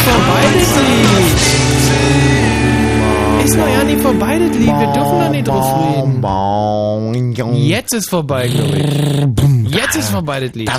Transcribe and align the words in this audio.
nicht 0.00 0.10
vorbei, 0.10 0.42
das 0.54 0.74
Lied. 0.80 1.08
Ist 3.44 3.56
noch 3.56 3.68
ja 3.68 3.84
nicht 3.84 4.00
vorbei, 4.00 4.38
das 4.38 4.56
Lied. 4.56 4.66
Wir 4.66 4.92
dürfen 4.92 5.18
noch 5.18 5.30
nicht 5.30 5.48
drauf 5.48 5.66
reden. 5.96 6.22
Jetzt 7.54 7.94
ist 7.94 8.08
vorbei, 8.10 8.48
glaube 8.48 8.78
ich. 8.78 9.74
Jetzt 9.74 9.96
ist 9.96 10.10
vorbei, 10.10 10.40
das 10.40 10.54
Lied. 10.54 10.70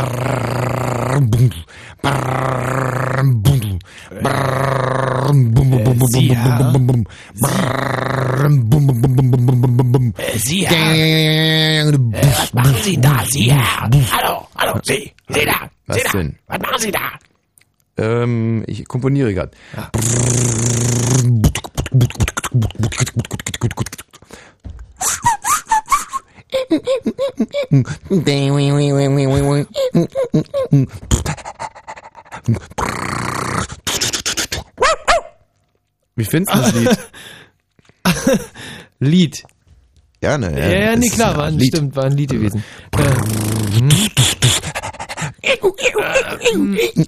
Sie, 10.37 10.65
Herr. 10.67 11.93
Was 11.93 12.53
machen 12.53 12.75
Sie 12.83 12.97
da, 12.99 13.23
Sie? 13.29 13.51
Hallo, 13.53 14.47
hallo, 14.57 14.79
Sie, 14.83 15.11
Sie 15.29 15.45
da, 15.45 15.69
Sie 15.93 16.01
da. 16.03 16.19
Was 16.47 16.59
machen 16.59 16.79
Sie 16.79 16.91
da? 16.91 16.99
Ähm, 17.97 18.63
ich 18.67 18.87
komponiere 18.87 19.33
gerade. 19.33 19.51
Wie 36.15 36.25
findest 36.25 36.55
du 36.55 36.59
das 36.61 36.73
Lied? 36.73 36.97
Lied. 38.99 39.43
Ja, 40.21 40.37
ne, 40.37 40.51
Ja, 40.59 40.67
ja, 40.67 40.91
das 40.91 40.99
nee, 40.99 41.09
klar, 41.09 41.35
war 41.35 41.45
ein, 41.45 41.57
Lied. 41.57 41.73
stimmt, 41.75 41.95
war 41.95 42.03
ein 42.05 42.11
Lied 42.13 42.31
gewesen. 42.31 42.63
Äh, 42.97 43.13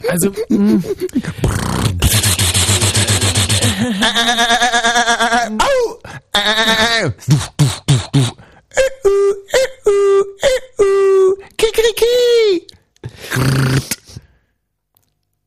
also, 0.10 0.32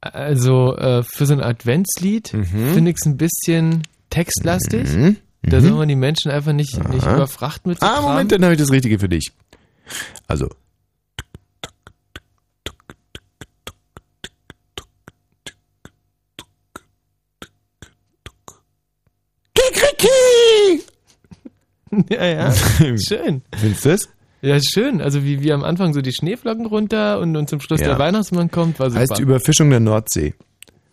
also 0.01 0.77
äh, 0.77 1.03
für 1.03 1.27
so 1.27 1.35
ein 1.35 1.41
Adventslied 1.41 2.29
finde 2.29 2.91
ich 2.91 2.97
es 3.01 3.07
ein 3.07 3.17
bisschen 3.17 3.83
textlastig. 4.11 4.89
Da 5.43 5.61
soll 5.61 5.73
man 5.73 5.89
die 5.89 5.97
Menschen 5.97 6.31
einfach 6.31 6.53
nicht, 6.53 6.77
nicht 6.89 7.05
überfrachten 7.07 7.71
mit 7.71 7.81
so 7.81 7.87
Ah. 7.87 8.01
Moment, 8.01 8.33
dann 8.33 8.43
habe 8.43 8.55
ich 8.55 8.61
das 8.61 8.71
Richtige 8.71 8.99
für 8.99 9.09
dich. 9.09 9.33
Also. 10.27 10.49
Ja, 22.11 22.25
ja. 22.27 22.53
Schön. 22.97 23.43
Findest 23.57 23.85
du 23.85 23.89
das? 23.91 24.09
Ja, 24.43 24.59
schön. 24.61 25.01
Also 25.01 25.25
wie, 25.25 25.43
wie 25.43 25.53
am 25.53 25.65
Anfang 25.65 25.93
so 25.95 26.03
die 26.03 26.13
Schneeflocken 26.13 26.67
runter 26.67 27.19
und, 27.21 27.35
und 27.37 27.49
zum 27.49 27.61
Schluss 27.61 27.81
Ja. 27.81 27.89
der 27.89 27.99
Weihnachtsmann 27.99 28.51
kommt, 28.51 28.79
war 28.79 28.91
super. 28.91 29.01
Heißt 29.01 29.19
Überfischung 29.19 29.71
der 29.71 29.81
Nordsee. 29.81 30.35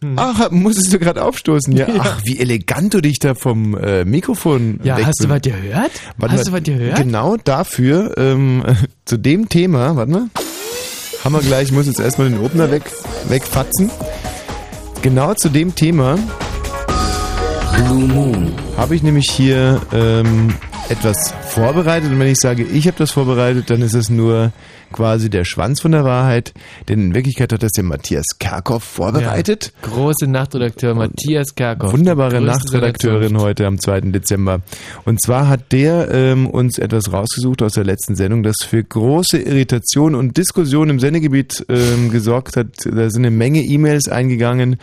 Hm. 0.01 0.13
Ach, 0.17 0.49
musstest 0.49 0.93
du 0.93 0.97
gerade 0.97 1.23
aufstoßen, 1.23 1.75
ja. 1.75 1.87
Ach, 1.99 2.21
wie 2.23 2.39
elegant 2.39 2.93
du 2.93 3.01
dich 3.01 3.19
da 3.19 3.35
vom 3.35 3.77
äh, 3.77 4.05
Mikrofon 4.05 4.79
ja, 4.83 4.97
hast 5.05 5.23
du 5.23 5.29
was 5.29 5.41
gehört? 5.41 5.91
Warte 6.17 6.33
hast 6.35 6.51
mal, 6.51 6.61
du 6.61 6.71
was 6.71 6.77
gehört? 6.77 6.97
Genau 6.97 7.37
dafür, 7.37 8.17
ähm, 8.17 8.63
zu 9.05 9.17
dem 9.17 9.49
Thema, 9.49 9.95
warte 9.95 10.11
mal, 10.11 10.27
haben 11.23 11.33
wir 11.33 11.41
gleich, 11.41 11.65
ich 11.65 11.71
muss 11.73 11.85
jetzt 11.85 11.99
erstmal 11.99 12.29
den 12.29 12.39
Opener 12.39 12.71
weg, 12.71 12.83
wegfatzen. 13.27 13.91
Genau 15.01 15.33
zu 15.35 15.49
dem 15.49 15.75
Thema 15.75 16.17
Blue 17.93 18.07
Moon. 18.07 18.51
habe 18.75 18.95
ich 18.95 19.03
nämlich 19.03 19.29
hier 19.29 19.79
ähm, 19.93 20.51
etwas 20.89 21.31
vorbereitet 21.49 22.11
und 22.11 22.19
wenn 22.19 22.27
ich 22.27 22.39
sage, 22.39 22.63
ich 22.63 22.87
habe 22.87 22.97
das 22.97 23.11
vorbereitet, 23.11 23.69
dann 23.69 23.83
ist 23.83 23.93
es 23.93 24.09
nur 24.09 24.51
quasi 24.93 25.29
der 25.29 25.43
Schwanz 25.43 25.81
von 25.81 25.91
der 25.91 26.05
Wahrheit, 26.05 26.53
denn 26.87 27.07
in 27.07 27.15
Wirklichkeit 27.15 27.51
hat 27.51 27.63
das 27.63 27.73
der 27.73 27.83
Matthias 27.83 28.25
Kerkhoff 28.39 28.83
vorbereitet. 28.83 29.73
Ja, 29.81 29.89
große 29.89 30.27
Nachtredakteur 30.27 30.95
Matthias 30.95 31.55
Kerkhoff. 31.55 31.91
Wunderbare 31.91 32.39
Nachtredakteurin 32.39 33.37
heute 33.37 33.67
am 33.67 33.79
2. 33.79 34.01
Dezember. 34.11 34.61
Und 35.03 35.21
zwar 35.21 35.49
hat 35.49 35.71
der 35.71 36.09
ähm, 36.11 36.47
uns 36.47 36.77
etwas 36.77 37.11
rausgesucht 37.11 37.61
aus 37.61 37.73
der 37.73 37.83
letzten 37.83 38.15
Sendung, 38.15 38.43
das 38.43 38.55
für 38.65 38.83
große 38.83 39.39
Irritation 39.39 40.15
und 40.15 40.37
Diskussion 40.37 40.89
im 40.89 40.99
Sendegebiet 40.99 41.65
ähm, 41.67 42.09
gesorgt 42.09 42.55
hat. 42.55 42.85
Da 42.85 43.09
sind 43.09 43.25
eine 43.25 43.35
Menge 43.35 43.61
E-Mails 43.61 44.07
eingegangen 44.07 44.77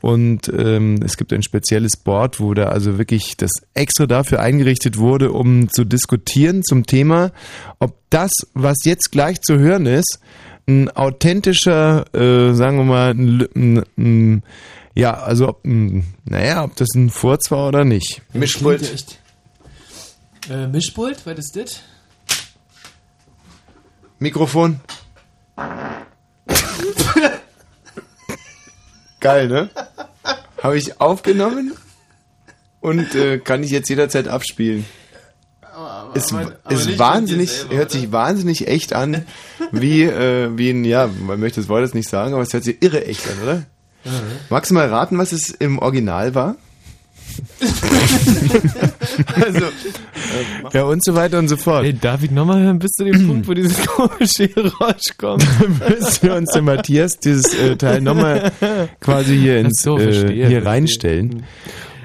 und 0.00 0.48
ähm, 0.56 1.00
es 1.04 1.16
gibt 1.16 1.32
ein 1.32 1.42
spezielles 1.42 1.96
Board, 1.96 2.40
wo 2.40 2.54
da 2.54 2.68
also 2.68 2.98
wirklich 2.98 3.36
das 3.36 3.50
extra 3.74 4.06
dafür 4.06 4.40
eingerichtet 4.40 4.98
wurde, 4.98 5.32
um 5.32 5.68
zu 5.68 5.84
diskutieren 5.84 6.62
zum 6.62 6.86
Thema, 6.86 7.32
ob 7.78 7.94
das, 8.10 8.30
was 8.54 8.84
jetzt 8.84 9.10
gleich 9.12 9.40
zu 9.40 9.58
hören 9.58 9.86
ist, 9.86 10.18
ein 10.68 10.90
authentischer, 10.90 12.04
äh, 12.14 12.54
sagen 12.54 12.78
wir 12.78 12.84
mal, 12.84 13.10
ein, 13.10 13.46
ein, 13.54 13.84
ein, 13.96 14.42
ja, 14.94 15.14
also 15.14 15.48
ob, 15.48 15.64
ein, 15.64 16.14
naja, 16.24 16.64
ob 16.64 16.74
das 16.76 16.88
ein 16.94 17.10
Furz 17.10 17.50
war 17.50 17.68
oder 17.68 17.84
nicht. 17.84 18.22
Echt. 18.82 19.18
Äh, 20.50 20.66
Mischpult, 20.66 21.26
was 21.26 21.38
ist 21.38 21.56
das? 21.56 21.82
Mikrofon. 24.18 24.80
Geil, 29.20 29.48
ne? 29.48 29.70
Habe 30.62 30.78
ich 30.78 31.00
aufgenommen 31.00 31.72
und 32.80 33.14
äh, 33.14 33.38
kann 33.38 33.62
ich 33.62 33.70
jetzt 33.70 33.88
jederzeit 33.88 34.28
abspielen. 34.28 34.84
Ist, 36.14 36.34
ist 36.68 36.98
wahnsinnig, 36.98 37.66
hört 37.70 37.90
sich 37.90 38.12
wahnsinnig 38.12 38.68
echt 38.68 38.92
an, 38.92 39.24
wie, 39.72 40.02
äh, 40.02 40.50
wie 40.56 40.70
ein, 40.70 40.84
ja, 40.84 41.08
man 41.26 41.40
möchte 41.40 41.60
das 41.60 41.68
Wort 41.68 41.82
jetzt 41.82 41.94
nicht 41.94 42.08
sagen, 42.08 42.34
aber 42.34 42.42
es 42.42 42.52
hört 42.52 42.64
sich 42.64 42.82
irre 42.82 43.06
echt 43.06 43.26
an, 43.28 43.42
oder? 43.42 43.62
Magst 44.50 44.70
du 44.70 44.74
mal 44.74 44.88
raten, 44.88 45.18
was 45.18 45.32
es 45.32 45.50
im 45.50 45.78
Original 45.78 46.34
war? 46.34 46.56
also, 49.34 49.64
äh, 49.64 49.70
ja, 50.72 50.84
und 50.84 51.04
so 51.04 51.14
weiter 51.14 51.38
und 51.38 51.48
so 51.48 51.56
fort. 51.56 51.84
Hey, 51.84 51.92
darf 51.92 52.22
ich 52.22 52.30
nochmal 52.30 52.62
hören 52.62 52.78
bis 52.78 52.92
zu 52.92 53.04
dem 53.04 53.26
Punkt, 53.26 53.48
wo 53.48 53.54
dieses 53.54 53.84
komische 53.86 54.48
Geräusch 54.48 55.16
kommt? 55.18 55.44
müssen 55.60 56.22
wir 56.22 56.34
uns 56.34 56.50
der 56.52 56.62
Matthias 56.62 57.18
dieses 57.18 57.54
äh, 57.54 57.76
Teil 57.76 58.00
nochmal 58.00 58.52
quasi 59.00 59.36
hier 59.36 59.58
ins 59.58 59.82
so, 59.82 59.98
äh, 59.98 60.12
verstehe, 60.12 60.28
hier 60.30 60.44
verstehe. 60.44 60.64
reinstellen. 60.64 61.42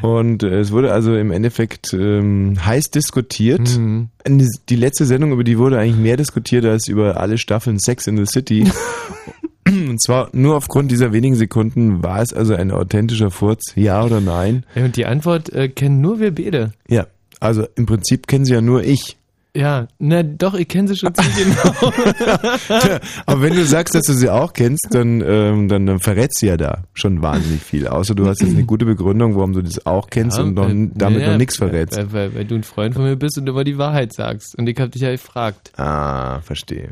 Und 0.02 0.44
äh, 0.44 0.60
es 0.60 0.72
wurde 0.72 0.92
also 0.92 1.16
im 1.16 1.32
Endeffekt 1.32 1.94
ähm, 1.94 2.58
heiß 2.64 2.92
diskutiert. 2.92 3.78
Mhm. 3.78 4.10
Die 4.28 4.76
letzte 4.76 5.06
Sendung, 5.06 5.32
über 5.32 5.44
die 5.44 5.58
wurde 5.58 5.80
eigentlich 5.80 5.98
mehr 5.98 6.18
diskutiert 6.18 6.66
als 6.66 6.88
über 6.88 7.18
alle 7.18 7.38
Staffeln 7.38 7.80
Sex 7.80 8.08
in 8.08 8.18
the 8.18 8.26
City. 8.26 8.66
Und 9.68 10.02
zwar 10.02 10.30
nur 10.34 10.56
aufgrund 10.56 10.92
dieser 10.92 11.14
wenigen 11.14 11.36
Sekunden 11.36 12.04
war 12.04 12.22
es 12.22 12.34
also 12.34 12.56
ein 12.56 12.72
authentischer 12.72 13.32
Furz, 13.32 13.74
ja 13.76 14.04
oder 14.04 14.20
nein? 14.20 14.66
Und 14.76 14.98
die 14.98 15.06
Antwort 15.06 15.54
äh, 15.54 15.70
kennen 15.70 16.02
nur 16.02 16.20
wir 16.20 16.34
beide. 16.34 16.74
Ja, 16.88 17.08
also 17.40 17.66
im 17.76 17.86
Prinzip 17.86 18.28
kennen 18.28 18.46
sie 18.46 18.54
ja 18.54 18.62
nur 18.62 18.84
ich. 18.84 19.18
Ja, 19.56 19.88
na 20.00 20.24
doch, 20.24 20.54
ich 20.54 20.70
kenne 20.70 20.88
sie 20.88 20.96
schon 20.96 21.14
ziemlich 21.14 21.36
genau. 21.36 21.92
Aber 23.26 23.42
wenn 23.42 23.54
du 23.54 23.66
sagst, 23.66 23.94
dass 23.94 24.04
du 24.04 24.14
sie 24.14 24.30
auch 24.30 24.54
kennst, 24.54 24.88
dann, 24.92 25.20
ähm, 25.20 25.68
dann, 25.68 25.86
dann 25.86 26.00
verrätst 26.00 26.40
sie 26.40 26.48
ja 26.48 26.56
da 26.56 26.84
schon 26.94 27.22
wahnsinnig 27.22 27.62
viel. 27.62 27.88
Außer 27.88 28.16
du 28.16 28.28
hast 28.28 28.42
jetzt 28.42 28.54
eine 28.54 28.64
gute 28.64 28.86
Begründung, 28.86 29.36
warum 29.36 29.52
du 29.52 29.62
das 29.62 29.86
auch 29.86 30.10
kennst 30.10 30.40
und 30.40 30.54
noch, 30.54 30.70
äh, 30.70 30.90
damit 30.94 31.24
ja, 31.24 31.32
noch 31.32 31.38
nichts 31.38 31.58
verrätst. 31.58 31.98
Weil, 31.98 32.14
weil, 32.14 32.36
weil 32.36 32.46
du 32.46 32.56
ein 32.56 32.64
Freund 32.64 32.96
von 32.96 33.04
mir 33.04 33.18
bist 33.18 33.38
und 33.38 33.50
immer 33.50 33.66
die 33.66 33.78
Wahrheit 33.78 34.14
sagst. 34.14 34.58
Und 34.58 34.70
ich 34.70 34.80
hab 34.80 34.92
dich 34.92 35.02
ja 35.02 35.12
gefragt. 35.12 35.74
Ah, 35.78 36.40
verstehe. 36.40 36.92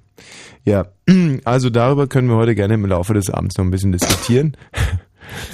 Ja, 0.65 0.87
also 1.45 1.69
darüber 1.69 2.07
können 2.07 2.27
wir 2.27 2.35
heute 2.35 2.55
gerne 2.55 2.73
im 2.73 2.85
Laufe 2.85 3.13
des 3.13 3.29
Abends 3.29 3.57
noch 3.57 3.63
ein 3.63 3.71
bisschen 3.71 3.93
diskutieren. 3.93 4.57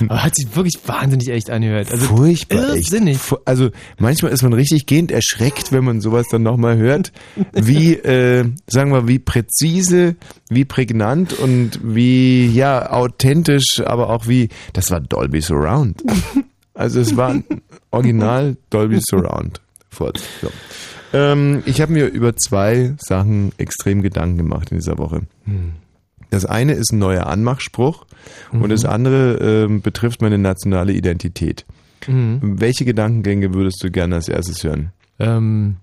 Aber 0.07 0.23
hat 0.23 0.35
sich 0.35 0.55
wirklich 0.55 0.77
wahnsinnig 0.85 1.29
echt 1.29 1.49
angehört. 1.49 1.91
Also 1.91 2.05
Furchtbar 2.07 2.69
echt. 2.75 2.91
irrsinnig. 2.91 3.17
Fu- 3.17 3.37
Also 3.45 3.69
manchmal 3.97 4.31
ist 4.31 4.41
man 4.43 4.53
richtig 4.53 4.85
gehend 4.85 5.11
erschreckt, 5.11 5.71
wenn 5.71 5.83
man 5.83 6.01
sowas 6.01 6.27
dann 6.31 6.43
nochmal 6.43 6.77
hört, 6.77 7.11
wie, 7.53 7.93
äh, 7.93 8.45
sagen 8.67 8.91
wir, 8.91 9.07
wie 9.07 9.19
präzise, 9.19 10.15
wie 10.49 10.65
prägnant 10.65 11.33
und 11.33 11.79
wie, 11.83 12.47
ja, 12.47 12.91
authentisch, 12.91 13.81
aber 13.85 14.09
auch 14.09 14.27
wie, 14.27 14.49
das 14.73 14.91
war 14.91 14.99
Dolby 15.01 15.41
Surround. 15.41 16.03
Also 16.73 16.99
es 16.99 17.15
war 17.15 17.35
original 17.91 18.57
Dolby 18.69 18.99
Surround. 19.01 19.61
Furz. 19.89 20.21
So. 20.41 20.49
Ähm, 21.13 21.63
ich 21.65 21.79
habe 21.79 21.93
mir 21.93 22.07
über 22.07 22.35
zwei 22.35 22.93
Sachen 22.97 23.53
extrem 23.57 24.01
Gedanken 24.01 24.37
gemacht 24.37 24.71
in 24.71 24.77
dieser 24.79 24.97
Woche. 24.97 25.21
Das 26.35 26.45
eine 26.45 26.73
ist 26.73 26.91
ein 26.91 26.99
neuer 26.99 27.27
Anmachspruch 27.27 28.05
und 28.51 28.67
das 28.69 28.83
andere 28.83 29.35
ähm, 29.65 29.81
betrifft 29.81 30.21
meine 30.21 30.37
nationale 30.37 30.91
Identität. 30.91 31.65
Mhm. 32.07 32.59
Welche 32.59 32.83
Gedankengänge 32.83 33.53
würdest 33.53 33.81
du 33.81 33.89
gerne 33.89 34.15
als 34.15 34.27
erstes 34.27 34.61
hören? 34.61 34.91
Ähm, 35.17 35.77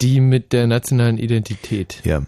die 0.00 0.20
mit 0.20 0.52
der 0.52 0.66
nationalen 0.66 1.16
Identität. 1.16 2.00
Ja. 2.02 2.22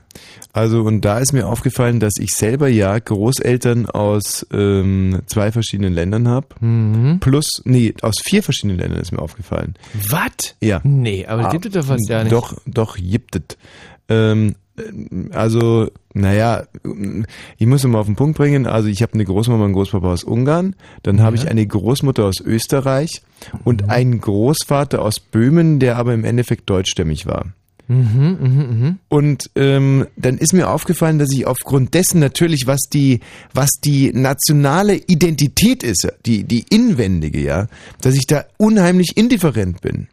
Also 0.52 0.82
und 0.82 1.00
da 1.04 1.18
ist 1.18 1.32
mir 1.32 1.48
aufgefallen, 1.48 1.98
dass 1.98 2.18
ich 2.20 2.34
selber 2.34 2.68
ja 2.68 2.96
Großeltern 2.96 3.86
aus 3.86 4.46
ähm, 4.52 5.20
zwei 5.26 5.50
verschiedenen 5.50 5.92
Ländern 5.92 6.28
habe. 6.28 6.46
Mhm. 6.60 7.18
Plus, 7.18 7.62
nee, 7.64 7.94
aus 8.02 8.14
vier 8.22 8.44
verschiedenen 8.44 8.78
Ländern 8.78 9.00
ist 9.00 9.10
mir 9.10 9.18
aufgefallen. 9.18 9.74
Was? 10.08 10.54
Ja. 10.60 10.80
Nee, 10.84 11.26
aber 11.26 11.46
Ah, 11.46 11.50
gibt 11.50 11.66
es 11.66 11.72
doch 11.72 11.88
was 11.88 12.08
ja 12.08 12.22
nicht. 12.22 12.32
Doch, 12.32 12.54
doch, 12.64 12.96
gibt 12.96 13.34
es. 13.34 13.58
Ähm, 14.08 14.54
also, 15.32 15.88
naja, 16.14 16.64
ich 17.58 17.66
muss 17.66 17.84
es 17.84 17.90
mal 17.90 17.98
auf 17.98 18.06
den 18.06 18.16
Punkt 18.16 18.36
bringen. 18.36 18.66
Also 18.66 18.88
ich 18.88 19.02
habe 19.02 19.14
eine 19.14 19.24
Großmama 19.24 19.64
und 19.64 19.72
Großpapa 19.72 20.12
aus 20.12 20.24
Ungarn, 20.24 20.74
dann 21.02 21.20
habe 21.20 21.36
Ja. 21.36 21.42
ich 21.42 21.48
eine 21.50 21.66
Großmutter 21.66 22.24
aus 22.24 22.40
Österreich 22.40 23.22
und 23.64 23.82
Mhm. 23.84 23.90
einen 23.90 24.20
Großvater 24.20 25.02
aus 25.02 25.20
Böhmen, 25.20 25.78
der 25.80 25.96
aber 25.96 26.14
im 26.14 26.24
Endeffekt 26.24 26.68
deutschstämmig 26.68 27.26
war. 27.26 27.46
Mhm, 27.88 28.36
mhm, 28.40 28.80
mhm. 28.80 28.98
Und 29.08 29.50
ähm, 29.56 30.06
dann 30.16 30.38
ist 30.38 30.52
mir 30.52 30.70
aufgefallen, 30.70 31.18
dass 31.18 31.32
ich 31.32 31.46
aufgrund 31.48 31.92
dessen 31.94 32.20
natürlich, 32.20 32.68
was 32.68 32.82
die, 32.92 33.18
was 33.52 33.68
die 33.84 34.12
nationale 34.12 34.94
Identität 34.94 35.82
ist, 35.82 36.06
die, 36.24 36.44
die 36.44 36.64
inwendige, 36.70 37.40
ja, 37.42 37.66
dass 38.00 38.14
ich 38.14 38.26
da 38.28 38.44
unheimlich 38.58 39.16
indifferent 39.16 39.80
bin. 39.80 40.06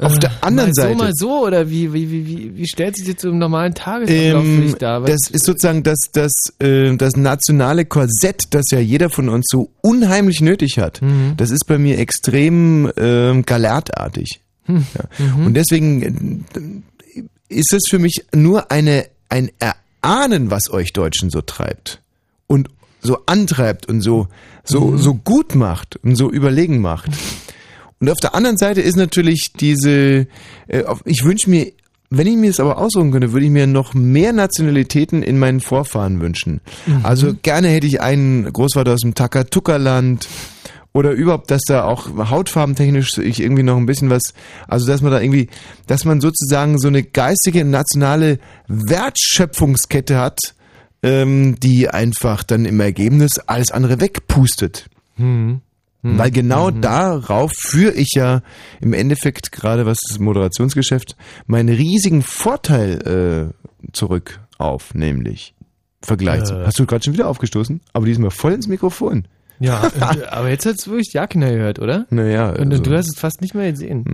Auf 0.00 0.18
der 0.18 0.32
anderen 0.42 0.70
Äh, 0.70 0.72
mal 0.72 0.74
Seite. 0.74 0.92
so, 0.98 1.04
mal 1.04 1.12
so, 1.14 1.46
oder 1.46 1.70
wie, 1.70 1.92
wie, 1.92 2.10
wie, 2.10 2.56
wie, 2.56 2.66
stellt 2.66 2.96
sich 2.96 3.14
so 3.20 3.28
im 3.30 3.38
normalen 3.38 3.74
Tagesablauf 3.74 4.44
für 4.44 4.48
Ähm, 4.50 4.60
dich 4.62 4.74
dar? 4.76 5.02
Was- 5.02 5.10
das 5.10 5.30
ist 5.30 5.44
sozusagen 5.46 5.82
das, 5.82 5.98
das, 6.12 6.32
äh, 6.58 6.96
das 6.96 7.16
nationale 7.16 7.84
Korsett, 7.84 8.44
das 8.50 8.64
ja 8.70 8.78
jeder 8.80 9.10
von 9.10 9.28
uns 9.28 9.46
so 9.50 9.70
unheimlich 9.82 10.40
nötig 10.40 10.78
hat. 10.78 11.02
Mhm. 11.02 11.34
Das 11.36 11.50
ist 11.50 11.66
bei 11.66 11.78
mir 11.78 11.98
extrem 11.98 12.90
ähm, 12.96 13.44
galertartig. 13.44 14.40
Hm. 14.64 14.86
Ja. 14.94 15.24
Mhm. 15.36 15.46
Und 15.46 15.54
deswegen 15.54 16.44
äh, 16.54 17.54
ist 17.54 17.72
es 17.72 17.82
für 17.88 17.98
mich 17.98 18.24
nur 18.34 18.70
eine, 18.70 19.06
ein 19.28 19.50
Erahnen, 19.58 20.50
was 20.50 20.70
euch 20.70 20.92
Deutschen 20.92 21.30
so 21.30 21.40
treibt 21.40 22.00
und 22.46 22.68
so 23.02 23.18
antreibt 23.26 23.86
und 23.88 24.02
so, 24.02 24.28
so, 24.64 24.80
Mhm. 24.92 24.98
so 24.98 25.14
gut 25.14 25.54
macht 25.54 25.96
und 26.04 26.16
so 26.16 26.30
überlegen 26.30 26.80
macht. 26.80 27.10
Und 28.00 28.08
auf 28.10 28.18
der 28.18 28.34
anderen 28.34 28.56
Seite 28.56 28.80
ist 28.80 28.96
natürlich 28.96 29.52
diese, 29.60 30.26
äh, 30.68 30.84
ich 31.04 31.22
wünsche 31.24 31.50
mir, 31.50 31.72
wenn 32.08 32.26
ich 32.26 32.36
mir 32.36 32.50
es 32.50 32.58
aber 32.58 32.78
aussuchen 32.78 33.12
könnte, 33.12 33.32
würde 33.32 33.46
ich 33.46 33.52
mir 33.52 33.66
noch 33.66 33.94
mehr 33.94 34.32
Nationalitäten 34.32 35.22
in 35.22 35.38
meinen 35.38 35.60
Vorfahren 35.60 36.20
wünschen. 36.20 36.60
Also 37.04 37.34
gerne 37.42 37.68
hätte 37.68 37.86
ich 37.86 38.00
einen 38.00 38.52
Großvater 38.52 38.94
aus 38.94 39.00
dem 39.02 39.14
Takatuka-Land 39.14 40.26
oder 40.92 41.12
überhaupt, 41.12 41.52
dass 41.52 41.62
da 41.68 41.84
auch 41.84 42.08
hautfarbentechnisch 42.30 43.18
ich 43.18 43.40
irgendwie 43.40 43.62
noch 43.62 43.76
ein 43.76 43.86
bisschen 43.86 44.10
was, 44.10 44.22
also 44.66 44.88
dass 44.88 45.02
man 45.02 45.12
da 45.12 45.20
irgendwie, 45.20 45.48
dass 45.86 46.04
man 46.04 46.20
sozusagen 46.20 46.80
so 46.80 46.88
eine 46.88 47.04
geistige 47.04 47.64
nationale 47.64 48.40
Wertschöpfungskette 48.66 50.18
hat, 50.18 50.40
ähm, 51.04 51.60
die 51.60 51.90
einfach 51.90 52.42
dann 52.42 52.64
im 52.64 52.80
Ergebnis 52.80 53.38
alles 53.46 53.70
andere 53.70 54.00
wegpustet. 54.00 54.86
Hm. 56.02 56.16
Weil 56.18 56.30
genau 56.30 56.70
darauf 56.70 57.52
führe 57.54 57.92
ich 57.92 58.12
ja 58.14 58.40
im 58.80 58.92
Endeffekt 58.94 59.52
gerade 59.52 59.84
was 59.84 59.98
das 60.08 60.18
Moderationsgeschäft 60.18 61.14
meinen 61.46 61.68
riesigen 61.68 62.22
Vorteil 62.22 63.52
äh, 63.84 63.90
zurück 63.92 64.40
auf, 64.58 64.94
nämlich 64.94 65.54
Vergleich. 66.02 66.44
zu- 66.44 66.54
Äh. 66.54 66.64
Hast 66.66 66.78
du 66.78 66.86
gerade 66.86 67.04
schon 67.04 67.12
wieder 67.12 67.28
aufgestoßen? 67.28 67.80
Aber 67.92 68.06
diesmal 68.06 68.30
voll 68.30 68.52
ins 68.52 68.66
Mikrofon. 68.66 69.26
Ja, 69.60 69.90
äh, 70.00 70.24
aber 70.26 70.48
jetzt 70.48 70.64
hat's 70.66 70.88
wirklich 70.88 71.12
ja 71.12 71.26
keiner 71.26 71.50
gehört, 71.52 71.78
oder? 71.78 72.06
Naja, 72.10 72.50
Und 72.50 72.72
also, 72.72 72.82
du 72.82 72.96
hast 72.96 73.08
es 73.08 73.18
fast 73.18 73.42
nicht 73.42 73.54
mehr 73.54 73.70
gesehen. 73.70 74.04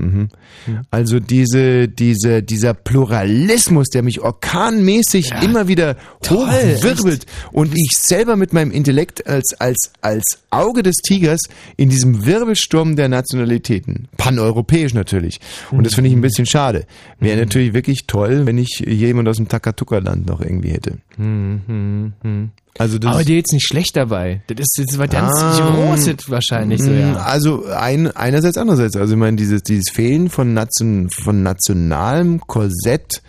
mhm. 0.66 0.80
also 0.90 1.20
diese, 1.20 1.88
diese, 1.88 2.42
dieser 2.42 2.74
Pluralismus, 2.74 3.86
der 3.88 4.02
mich 4.02 4.20
orkanmäßig 4.20 5.30
Ja, 5.30 5.42
immer 5.42 5.68
wieder 5.68 5.96
toll, 6.20 6.48
hochwirbelt 6.48 7.26
und 7.52 7.72
ich 7.76 7.96
selber 7.96 8.36
mit 8.36 8.52
meinem 8.52 8.72
Intellekt 8.72 9.26
als, 9.26 9.54
als, 9.58 9.92
als 10.00 10.24
Auge 10.50 10.82
des 10.82 10.96
Tigers 10.96 11.40
in 11.76 11.90
diesem 11.90 12.26
Wirbelsturm 12.26 12.96
der 12.96 13.08
Nationalitäten, 13.08 14.08
paneuropäisch 14.16 14.94
natürlich. 14.94 15.38
Und 15.70 15.86
das 15.86 15.94
finde 15.94 16.10
ich 16.10 16.16
ein 16.16 16.20
bisschen 16.22 16.46
schade. 16.46 16.86
Wäre 17.20 17.38
natürlich 17.38 17.72
wirklich 17.72 18.06
toll, 18.06 18.46
wenn 18.46 18.58
ich 18.58 18.80
jemand 18.84 19.28
aus 19.28 19.36
dem 19.36 19.48
Takatuka-Land 19.48 20.26
noch 20.26 20.40
irgendwie 20.40 20.70
hätte. 20.70 20.98
Hm, 21.16 21.62
hm, 21.66 22.12
hm. 22.22 22.50
Also 22.78 22.98
das 22.98 23.10
Aber 23.14 23.24
dir 23.24 23.36
jetzt 23.36 23.52
nicht 23.52 23.66
schlecht 23.66 23.96
dabei. 23.96 24.42
Das 24.48 24.58
ist 24.60 24.78
jetzt 24.78 24.98
was 24.98 25.08
ganz 25.10 25.32
Ah, 25.40 25.70
Großes 25.74 26.30
wahrscheinlich 26.30 26.82
so, 26.82 26.90
Mm, 26.90 26.98
ja. 27.00 27.14
Also 27.16 27.64
ein, 27.66 28.10
einerseits, 28.10 28.58
andererseits. 28.58 28.96
Also 28.96 29.14
ich 29.14 29.18
meine, 29.18 29.36
dieses, 29.36 29.62
dieses 29.62 29.90
Fehlen 29.90 30.28
von, 30.30 30.52
Nation, 30.54 31.08
von 31.10 31.42
nationalem 31.42 32.40
Korsett, 32.40 33.22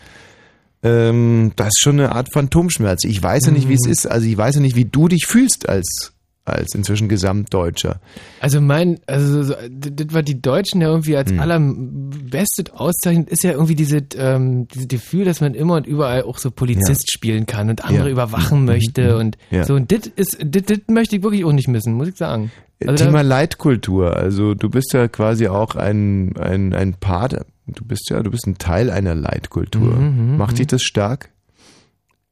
ähm, 0.83 1.51
das 1.55 1.67
ist 1.69 1.79
schon 1.81 1.99
eine 1.99 2.11
Art 2.13 2.31
Phantomschmerz. 2.31 3.03
Ich 3.05 3.21
weiß 3.21 3.45
ja 3.47 3.51
nicht, 3.51 3.67
wie 3.67 3.73
Mhm. 3.73 3.79
es 3.83 3.87
ist. 3.87 4.05
Also 4.05 4.27
ich 4.27 4.37
weiß 4.37 4.55
ja 4.55 4.61
nicht, 4.61 4.75
wie 4.75 4.85
du 4.85 5.07
dich 5.07 5.25
fühlst 5.25 5.67
als, 5.67 6.13
als 6.49 6.73
inzwischen 6.75 7.09
Gesamtdeutscher. 7.09 7.99
Also 8.39 8.61
mein, 8.61 8.99
also 9.07 9.43
so, 9.43 9.53
das, 9.69 10.07
was 10.11 10.25
die 10.25 10.41
Deutschen 10.41 10.81
ja 10.81 10.89
irgendwie 10.89 11.17
als 11.17 11.31
Hm. 11.31 11.39
allerbestes 11.39 12.69
auszeichnet, 12.73 13.29
ist 13.29 13.43
ja 13.43 13.51
irgendwie 13.51 13.75
diese, 13.75 14.01
ähm, 14.17 14.67
dieses 14.67 14.87
Gefühl, 14.87 15.25
dass 15.25 15.41
man 15.41 15.53
immer 15.53 15.75
und 15.75 15.87
überall 15.87 16.23
auch 16.23 16.37
so 16.37 16.51
Polizist 16.51 17.11
spielen 17.11 17.45
kann 17.45 17.69
und 17.69 17.83
andere 17.85 18.05
Ja. 18.07 18.11
überwachen 18.11 18.65
möchte 18.65 19.17
und 19.17 19.37
Ja. 19.51 19.63
so. 19.65 19.73
Und 19.75 19.91
das 19.91 20.07
ist, 20.07 20.37
das, 20.43 20.63
möchte 20.87 21.15
ich 21.17 21.23
wirklich 21.23 21.43
auch 21.45 21.51
nicht 21.53 21.67
missen, 21.67 21.93
muss 21.93 22.07
ich 22.07 22.15
sagen. 22.15 22.51
Also 22.85 23.05
Thema 23.05 23.21
Leitkultur. 23.23 24.15
Also 24.15 24.53
du 24.53 24.69
bist 24.69 24.93
ja 24.93 25.07
quasi 25.07 25.47
auch 25.47 25.75
ein, 25.75 26.37
ein, 26.37 26.73
ein 26.75 26.93
Part, 26.93 27.33
du 27.65 27.83
bist 27.85 28.09
ja, 28.11 28.21
du 28.21 28.29
bist 28.29 28.45
ein 28.45 28.57
Teil 28.59 28.91
einer 28.91 29.15
Leitkultur. 29.15 29.95
Mhm, 29.95 30.37
Macht 30.37 30.59
dich 30.59 30.67
das 30.67 30.83
stark? 30.83 31.29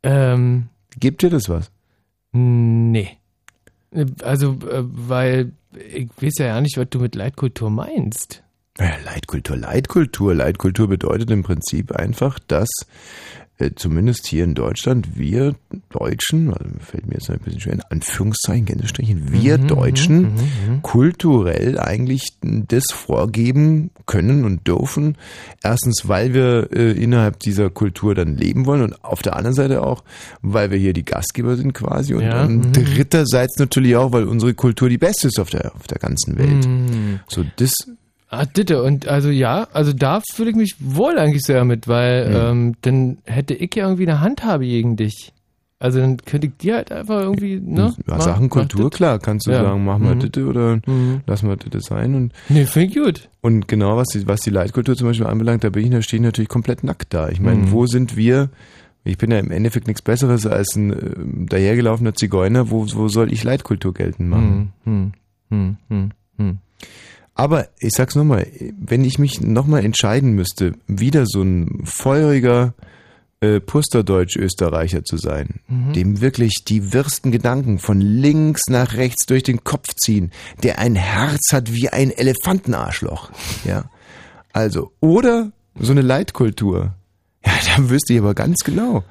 ähm, 0.04 0.68
Gibt 1.00 1.24
dir 1.24 1.30
das 1.30 1.50
was? 1.50 1.72
nee. 2.32 3.18
Also, 4.24 4.54
äh, 4.70 4.84
weil 4.84 5.52
ich 5.74 6.10
weiß 6.22 6.38
ja 6.40 6.62
nicht, 6.62 6.78
was 6.78 6.88
du 6.90 7.00
mit 7.00 7.16
Leitkultur 7.16 7.70
meinst. 7.70 8.44
Ja, 8.78 8.92
Leitkultur, 9.06 9.56
Leitkultur. 9.56 10.34
Leitkultur 10.34 10.88
bedeutet 10.88 11.32
im 11.32 11.44
Prinzip 11.44 11.94
einfach, 11.94 12.40
dass 12.40 12.68
äh, 12.82 13.45
zumindest 13.75 14.28
hier 14.28 14.44
in 14.44 14.54
Deutschland 14.54 15.18
wir 15.18 15.56
Deutschen, 15.90 16.54
also 16.54 16.66
fällt 16.80 17.07
mir 17.07 17.13
jetzt 17.13 17.30
ein 17.30 17.40
bisschen 17.40 17.62
schwer, 17.62 17.74
in 17.74 17.81
Anführungszeichen, 17.90 18.66
Gänsestrichen, 18.66 19.31
wir 19.31 19.57
Mhm, 19.57 19.68
Deutschen 19.68 20.22
mhm, 20.22 20.28
mhm. 20.28 20.81
kulturell 20.81 21.80
eigentlich 21.80 22.34
das 22.42 22.84
vorgeben 22.92 23.92
können 24.06 24.44
und 24.44 24.68
dürfen. 24.68 25.18
Erstens, 25.63 26.07
weil 26.07 26.34
wir 26.34 26.69
äh, 26.74 26.92
innerhalb 26.92 27.40
dieser 27.40 27.69
Kultur 27.69 28.13
dann 28.13 28.36
leben 28.36 28.66
wollen 28.66 28.81
und 28.81 29.06
auf 29.06 29.22
der 29.22 29.38
anderen 29.38 29.56
Seite 29.56 29.84
auch, 29.84 30.04
weil 30.42 30.72
wir 30.72 30.78
hier 30.78 30.94
die 30.94 31.06
Gastgeber 31.06 31.56
sind 31.56 31.74
quasi 31.74 32.13
und 32.13 32.24
Ja, 32.24 32.44
dann 32.44 32.58
mhm. 32.58 32.74
dritterseits 32.74 33.58
natürlich 33.58 33.96
auch, 33.96 34.12
weil 34.12 34.25
unsere 34.25 34.54
Kultur 34.54 34.90
die 34.90 34.98
beste 34.98 35.28
ist 35.28 35.40
auf 35.40 35.50
der, 35.50 35.74
auf 35.75 35.88
der 35.88 36.00
ganzen 36.00 36.38
Welt. 36.38 36.68
So, 37.27 37.46
das 37.56 37.74
Ah, 38.39 38.46
bitte. 38.54 38.84
Und 38.84 39.08
also 39.08 39.30
ja, 39.30 39.68
also 39.74 39.94
da 39.94 40.22
fühle 40.34 40.50
ich 40.51 40.56
mich 40.56 40.75
wohl 40.80 41.18
eigentlich 41.18 41.44
sehr 41.44 41.63
mit, 41.65 41.88
weil 41.88 42.30
Mhm. 42.30 42.36
ähm, 42.36 42.75
dann 42.82 43.18
hätte 43.25 43.54
ich 43.54 43.74
ja 43.75 43.84
irgendwie 43.86 44.08
eine 44.08 44.22
Handhabe 44.22 44.65
gegen 44.65 44.96
dich. 44.96 45.32
Also 45.77 46.00
dann 46.00 46.18
könnte 46.18 46.48
ich 46.48 46.58
dir 46.58 46.75
halt 46.75 46.92
einfach 46.92 47.20
irgendwie, 47.20 47.60
ne? 47.60 47.94
Ja, 48.08 48.20
Sachen 48.20 48.50
Kultur, 48.50 48.89
klar, 48.89 49.20
kannst 49.20 49.46
du 49.46 49.51
Ja. 49.51 49.62
sagen, 49.63 49.84
mach 49.84 50.00
mal 50.00 50.15
Mhm. 50.15 50.20
Ditte 50.20 50.46
oder 50.46 50.80
Mhm. 50.86 51.22
lass 51.27 51.44
mal 51.44 51.58
Ditte 51.58 51.82
sein. 51.82 52.15
Und, 52.15 52.34
Nee, 52.50 52.65
finde 52.65 52.88
ich 52.89 52.96
gut. 52.96 53.30
und 53.42 53.68
genau 53.68 53.98
was 53.98 54.08
die, 54.08 54.25
was 54.25 54.42
die 54.42 54.50
Leitkultur 54.51 54.96
zum 54.96 55.08
Beispiel 55.08 55.27
anbelangt, 55.27 55.63
da 55.63 55.70
bin 55.70 55.84
ich, 55.84 55.89
da 55.92 56.01
stehe 56.01 56.20
ich 56.22 56.25
natürlich 56.25 56.50
komplett 56.50 56.84
nackt 56.84 57.13
da. 57.13 57.30
Ich 57.30 57.42
meine, 57.42 57.63
Mhm. 57.63 57.72
wo 57.72 57.86
sind 57.88 58.15
wir? 58.15 58.50
Ich 59.04 59.18
bin 59.18 59.30
ja 59.32 59.38
im 59.38 59.51
Endeffekt 59.51 59.86
nichts 59.88 60.01
Besseres 60.01 60.48
als 60.48 60.75
ein 60.75 60.92
äh, 60.94 61.46
dahergelaufener 61.50 62.15
Zigeuner. 62.15 62.72
Wo, 62.72 62.88
wo 62.94 63.08
soll 63.10 63.32
ich 63.32 63.44
Leitkultur 63.44 63.94
geltend 63.94 64.30
machen? 64.30 64.72
Hm, 64.86 65.12
hm, 65.51 65.77
hm, 65.77 65.77
hm, 65.89 66.12
hm. 66.38 66.58
Aber 67.36 67.68
ich 67.80 67.92
sag's 67.96 68.15
nochmal, 68.15 68.48
wenn 68.80 69.04
ich 69.04 69.20
mich 69.20 69.42
nochmal 69.42 69.84
entscheiden 69.86 70.32
müsste, 70.34 70.74
wieder 70.88 71.25
so 71.25 71.42
ein 71.42 71.82
feuriger 71.86 72.74
äh, 73.42 73.60
Pusterdeutsch-Österreicher 73.60 75.04
zu 75.04 75.18
sein, 75.18 75.60
Mhm. 75.68 75.94
dem 75.94 76.22
wirklich 76.22 76.63
die 76.65 76.94
wirsten 76.94 77.32
Gedanken 77.34 77.77
von 77.80 78.00
links 78.00 78.63
nach 78.70 78.94
rechts 78.94 79.25
durch 79.25 79.44
den 79.44 79.63
Kopf 79.65 79.89
ziehen, 79.96 80.32
der 80.63 80.80
ein 80.80 80.96
Herz 80.96 81.51
hat 81.51 81.74
wie 81.74 81.89
ein 81.89 82.10
Elefantenarschloch, 82.12 83.30
ja. 83.65 83.86
Also, 84.54 84.94
oder 85.01 85.51
so 85.77 85.92
eine 85.92 86.01
Leitkultur. 86.01 86.94
Ja, 87.46 87.51
da 87.75 87.89
wüsste 87.89 88.13
ich 88.13 88.20
aber 88.20 88.34
ganz 88.34 88.60
genau. 88.63 89.04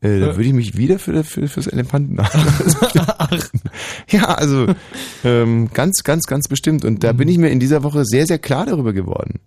Äh, 0.00 0.20
da 0.20 0.26
würde 0.36 0.44
ich 0.44 0.52
mich 0.52 0.76
wieder 0.76 0.98
für, 0.98 1.24
für 1.24 1.48
fürs 1.48 1.66
Elefantenarschloch. 1.66 2.92
ja, 4.10 4.24
also 4.26 4.66
ähm, 5.24 5.70
ganz, 5.74 6.04
ganz, 6.04 6.24
ganz 6.26 6.46
bestimmt. 6.48 6.84
Und 6.84 7.02
da 7.02 7.12
bin 7.12 7.26
ich 7.28 7.38
mir 7.38 7.48
in 7.50 7.58
dieser 7.60 7.82
Woche 7.82 8.04
sehr, 8.04 8.26
sehr 8.26 8.38
klar 8.38 8.66
darüber 8.66 8.92
geworden, 8.92 9.40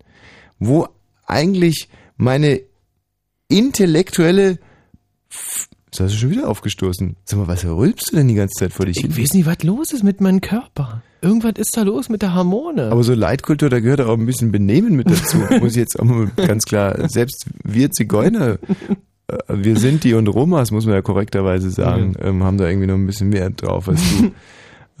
wo 0.58 0.88
eigentlich 1.26 1.88
meine 2.16 2.60
intellektuelle 3.48 4.58
F- 5.30 5.68
Das 5.90 6.00
hast 6.00 6.14
du 6.14 6.18
schon 6.18 6.30
wieder 6.30 6.48
aufgestoßen. 6.48 7.16
Sag 7.24 7.38
mal, 7.38 7.48
was 7.48 7.64
rülpst 7.64 8.12
du 8.12 8.16
denn 8.16 8.28
die 8.28 8.34
ganze 8.34 8.58
Zeit 8.58 8.72
vor 8.72 8.86
dich 8.86 8.96
Ich 8.98 9.02
hin? 9.04 9.16
weiß 9.16 9.34
nicht, 9.34 9.46
was 9.46 9.62
los 9.62 9.92
ist 9.92 10.02
mit 10.04 10.20
meinem 10.20 10.40
Körper. 10.40 11.02
Irgendwas 11.20 11.52
ist 11.56 11.76
da 11.76 11.82
los 11.82 12.08
mit 12.08 12.20
der 12.22 12.34
Hormone. 12.34 12.90
Aber 12.90 13.04
so 13.04 13.14
Leitkultur, 13.14 13.70
da 13.70 13.78
gehört 13.80 14.00
auch 14.00 14.18
ein 14.18 14.26
bisschen 14.26 14.50
Benehmen 14.52 14.96
mit 14.96 15.08
dazu. 15.10 15.38
Muss 15.60 15.72
ich 15.72 15.76
jetzt 15.78 15.98
auch 15.98 16.04
mal 16.04 16.26
ganz 16.36 16.64
klar, 16.64 17.08
selbst 17.08 17.46
wir 17.62 17.90
Zigeuner, 17.90 18.54
äh, 18.54 18.58
wir 19.48 19.76
sind 19.76 20.04
die 20.04 20.14
und 20.14 20.28
Romas, 20.28 20.70
muss 20.70 20.86
man 20.86 20.94
ja 20.94 21.02
korrekterweise 21.02 21.70
sagen, 21.70 22.14
ähm, 22.20 22.44
haben 22.44 22.58
da 22.58 22.68
irgendwie 22.68 22.86
noch 22.86 22.94
ein 22.94 23.06
bisschen 23.06 23.28
mehr 23.28 23.50
drauf 23.50 23.88
als 23.88 24.00
du. 24.10 24.32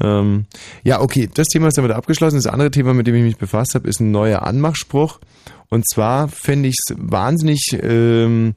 ähm, 0.06 0.44
ja, 0.82 1.00
okay, 1.00 1.28
das 1.32 1.48
Thema 1.48 1.68
ist 1.68 1.78
damit 1.78 1.92
abgeschlossen. 1.92 2.36
Das 2.36 2.46
andere 2.46 2.70
Thema, 2.70 2.94
mit 2.94 3.06
dem 3.06 3.14
ich 3.14 3.22
mich 3.22 3.36
befasst 3.36 3.74
habe, 3.74 3.88
ist 3.88 4.00
ein 4.00 4.10
neuer 4.10 4.42
Anmachspruch. 4.42 5.20
Und 5.68 5.88
zwar 5.88 6.28
fände 6.28 6.68
ich 6.68 6.76
es 6.78 6.94
wahnsinnig 6.98 7.60
ähm, 7.80 8.52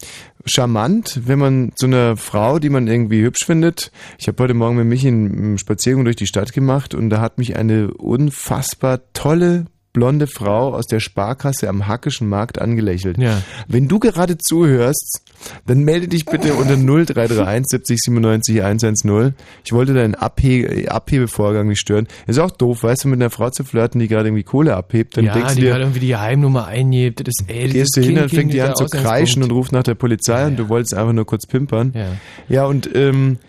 charmant, 0.46 1.22
wenn 1.25 1.39
man 1.39 1.72
so 1.75 1.88
einer 1.88 2.17
Frau, 2.17 2.60
die 2.60 2.70
man 2.70 2.88
irgendwie 2.88 3.22
hübsch 3.22 3.46
findet, 3.46 3.91
ich 4.20 4.27
habe 4.27 4.44
heute 4.44 4.53
Morgen 4.53 4.75
mit 4.75 4.86
mich 4.86 5.08
einen 5.08 5.58
Spaziergang 5.58 6.03
durch 6.03 6.17
die 6.17 6.27
Stadt 6.27 6.51
gemacht 6.51 6.94
und 6.94 7.10
da 7.10 7.22
hat 7.22 7.38
mich 7.38 7.55
eine 7.55 7.94
unfassbar 7.94 9.00
tolle 9.13 9.65
blonde 9.96 10.28
Frau 10.28 10.75
aus 10.75 10.86
der 10.88 11.00
Sparkasse 11.00 11.70
am 11.70 11.88
Hackischen 11.88 12.28
Markt 12.28 12.62
angelächelt. 12.62 13.18
Ja. 13.18 13.42
Wenn 13.68 13.88
du 13.88 13.98
gerade 13.98 14.38
zuhörst, 14.38 15.22
dann 15.66 15.84
melde 15.86 16.10
dich 16.10 16.25
bitte 16.25 16.54
unter 16.56 16.75
0331 16.75 17.66
70 17.66 18.00
97 18.02 18.62
110. 18.62 19.34
Ich 19.64 19.72
wollte 19.72 19.94
deinen 19.94 20.14
Abhe 20.14 20.86
Abhebevorgang 20.90 21.70
nicht 21.70 21.80
stören. 21.80 22.08
Ist 22.28 22.40
auch 22.40 22.52
doof, 22.52 22.84
weißt 22.84 23.06
du, 23.06 23.08
mit 23.08 23.22
einer 23.22 23.30
Frau 23.30 23.50
zu 23.50 23.64
flirten, 23.64 24.00
die 24.02 24.10
gerade 24.10 24.28
irgendwie 24.28 24.44
Kohle 24.44 24.75
abhebt, 24.75 25.16
dann 25.16 25.25
ja, 25.25 25.34
denkst 25.34 25.56
die 25.56 25.62
du 25.62 25.68
dir, 25.68 25.78
irgendwie 25.78 26.02
die 26.02 26.16
Heimnummer 26.18 26.68
eingibt. 26.68 27.22
Das 27.22 27.34
ist, 27.40 27.50
ey, 27.50 27.70
gehst 27.70 27.96
du 27.96 28.02
hin, 28.02 28.16
dann 28.16 28.30
fängt 28.30 28.52
die 28.52 28.62
an 28.62 28.75
zu 28.75 28.86
kreischen 28.86 29.44
und 29.44 29.52
ruft 29.52 29.72
nach 29.72 29.84
der 29.84 29.96
Polizei 29.96 30.46
und 30.46 30.58
du 30.58 30.68
wolltest 30.68 30.94
einfach 30.94 31.14
nur 31.14 31.25
kurz 31.25 31.48
pimpern. 31.48 31.94
Ja. 31.96 32.08
Ja, 32.50 32.66
und 32.66 32.94
ähm, 32.94 33.40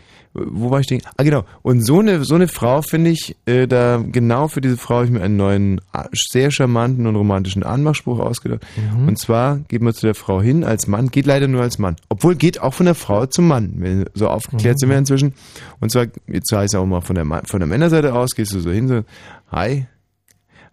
wo 0.46 0.70
war 0.70 0.80
ich 0.80 0.86
denn? 0.86 1.00
Ah, 1.16 1.22
genau. 1.22 1.44
Und 1.62 1.82
so 1.84 2.00
eine, 2.00 2.24
so 2.24 2.34
eine 2.34 2.48
Frau 2.48 2.82
finde 2.82 3.10
ich, 3.10 3.36
äh, 3.46 3.66
da 3.66 4.02
genau 4.06 4.48
für 4.48 4.60
diese 4.60 4.76
Frau 4.76 4.96
habe 4.96 5.06
ich 5.06 5.10
mir 5.10 5.22
einen 5.22 5.36
neuen, 5.36 5.80
sehr 6.14 6.50
charmanten 6.50 7.06
und 7.06 7.16
romantischen 7.16 7.62
Anmachspruch 7.62 8.18
ausgedacht. 8.18 8.66
Und 9.06 9.18
zwar 9.18 9.58
geht 9.68 9.82
man 9.82 9.94
zu 9.94 10.06
der 10.06 10.14
Frau 10.14 10.40
hin 10.42 10.64
als 10.64 10.86
Mann, 10.86 11.08
geht 11.08 11.26
leider 11.26 11.48
nur 11.48 11.62
als 11.62 11.78
Mann. 11.78 11.96
Obwohl 12.08 12.34
geht 12.36 12.60
auch 12.60 12.74
von 12.74 12.86
der 12.86 12.94
Frau 12.94 13.26
zum 13.26 13.48
Mann. 13.48 13.74
Wenn- 13.76 14.04
So 14.14 14.28
aufgeklärt 14.28 14.78
sind 14.78 14.90
wir 14.90 14.98
inzwischen. 14.98 15.34
Und 15.80 15.90
zwar, 15.90 16.06
jetzt 16.26 16.52
heißt 16.52 16.74
es 16.74 16.78
auch 16.80 16.86
mal 16.86 17.00
von 17.00 17.14
der, 17.16 17.24
von 17.46 17.60
der 17.60 17.66
Männerseite 17.66 18.14
aus, 18.14 18.30
gehst 18.34 18.52
du 18.52 18.60
so 18.60 18.70
hin, 18.70 18.88
so, 18.88 19.02
hi, 19.50 19.86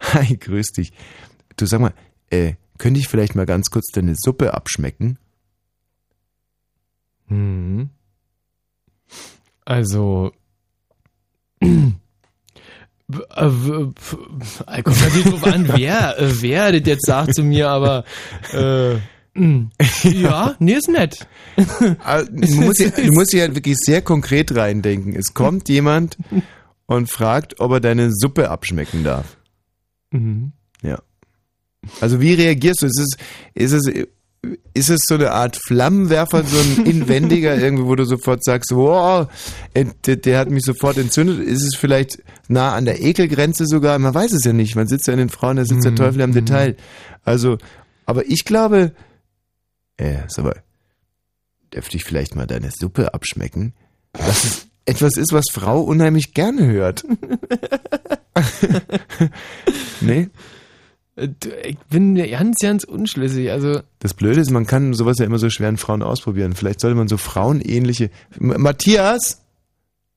hi, 0.00 0.36
grüß 0.36 0.72
dich. 0.72 0.92
Du 1.56 1.66
sag 1.66 1.80
mal, 1.80 1.92
äh, 2.30 2.54
könnte 2.78 2.98
ich 3.00 3.08
vielleicht 3.08 3.34
mal 3.34 3.46
ganz 3.46 3.70
kurz 3.70 3.86
deine 3.92 4.14
Suppe 4.16 4.52
abschmecken? 4.54 5.18
Mhm. 7.28 7.90
Also. 9.64 10.32
Äh, 11.60 11.66
äh, 13.36 14.82
Kommt 14.82 15.00
natürlich 15.00 15.24
drauf 15.24 15.44
an, 15.44 15.68
wer, 15.74 16.18
äh, 16.18 16.42
wer 16.42 16.72
das 16.72 16.82
jetzt 16.86 17.06
sagt 17.06 17.34
zu 17.34 17.42
mir, 17.42 17.68
aber 17.68 18.04
äh, 18.52 18.94
ja, 20.04 20.54
nee, 20.58 20.74
ist 20.74 20.88
nett. 20.88 21.26
Ah, 22.04 22.22
Du 22.22 22.54
musst, 22.56 22.80
ja, 22.80 22.90
du 22.90 23.12
musst 23.12 23.32
ja 23.32 23.54
wirklich 23.54 23.76
sehr 23.78 24.00
konkret 24.00 24.54
reindenken. 24.54 25.16
Es 25.16 25.34
kommt 25.34 25.68
jemand 25.68 26.16
und 26.86 27.10
fragt, 27.10 27.60
ob 27.60 27.72
er 27.72 27.80
deine 27.80 28.10
Suppe 28.12 28.50
abschmecken 28.50 29.04
darf. 29.04 29.36
Mhm. 30.10 30.52
Ja. 30.82 30.98
Also 32.00 32.20
wie 32.20 32.34
reagierst 32.34 32.82
du? 32.82 32.86
Ist 32.86 32.98
es, 33.00 33.16
ist 33.54 33.72
es, 33.72 34.06
ist 34.74 34.90
es 34.90 35.00
so 35.06 35.14
eine 35.14 35.32
Art 35.32 35.58
Flammenwerfer, 35.66 36.44
so 36.44 36.58
ein 36.58 36.86
inwendiger 36.90 37.56
irgendwie, 37.56 37.84
wo 37.84 37.94
du 37.94 38.04
sofort 38.04 38.44
sagst, 38.44 38.72
wow, 38.74 39.28
der, 39.74 40.16
der 40.16 40.38
hat 40.38 40.50
mich 40.50 40.64
sofort 40.64 40.96
entzündet? 40.96 41.40
Ist 41.40 41.62
es 41.62 41.76
vielleicht 41.76 42.22
nah 42.48 42.74
an 42.74 42.84
der 42.84 43.02
Ekelgrenze 43.02 43.66
sogar? 43.66 43.98
Man 43.98 44.14
weiß 44.14 44.32
es 44.32 44.44
ja 44.44 44.52
nicht. 44.52 44.76
Man 44.76 44.86
sitzt 44.86 45.06
ja 45.06 45.12
in 45.12 45.18
den 45.18 45.28
Frauen, 45.28 45.56
da 45.56 45.64
sitzt 45.64 45.84
der 45.84 45.94
Teufel 45.94 46.22
am 46.22 46.32
Detail. 46.32 46.76
Also, 47.24 47.58
aber 48.06 48.26
ich 48.26 48.44
glaube, 48.44 48.92
äh, 49.96 50.18
sag 50.28 50.44
mal, 50.44 50.62
dürfte 51.72 51.96
ich 51.96 52.04
vielleicht 52.04 52.34
mal 52.34 52.46
deine 52.46 52.70
Suppe 52.70 53.14
abschmecken? 53.14 53.74
Das 54.12 54.44
ist 54.44 54.68
etwas 54.86 55.16
ist, 55.16 55.32
was 55.32 55.44
Frau 55.50 55.80
unheimlich 55.80 56.34
gerne 56.34 56.66
hört. 56.66 57.04
nee? 60.00 60.28
Äh, 61.16 61.28
du, 61.28 61.48
Ich 61.64 61.78
bin 61.90 62.14
ganz, 62.16 62.56
ganz 62.60 62.84
unschlüssig. 62.84 63.50
Also, 63.50 63.80
Das 64.00 64.14
Blöde 64.14 64.40
ist, 64.40 64.50
man 64.50 64.66
kann 64.66 64.94
sowas 64.94 65.18
ja 65.18 65.24
immer 65.26 65.38
so 65.38 65.50
schwer 65.50 65.68
an 65.68 65.76
Frauen 65.76 66.02
ausprobieren. 66.02 66.54
Vielleicht 66.54 66.80
sollte 66.80 66.96
man 66.96 67.08
so 67.08 67.16
frauenähnliche. 67.16 68.10
M 68.40 68.54
Matthias, 68.60 69.42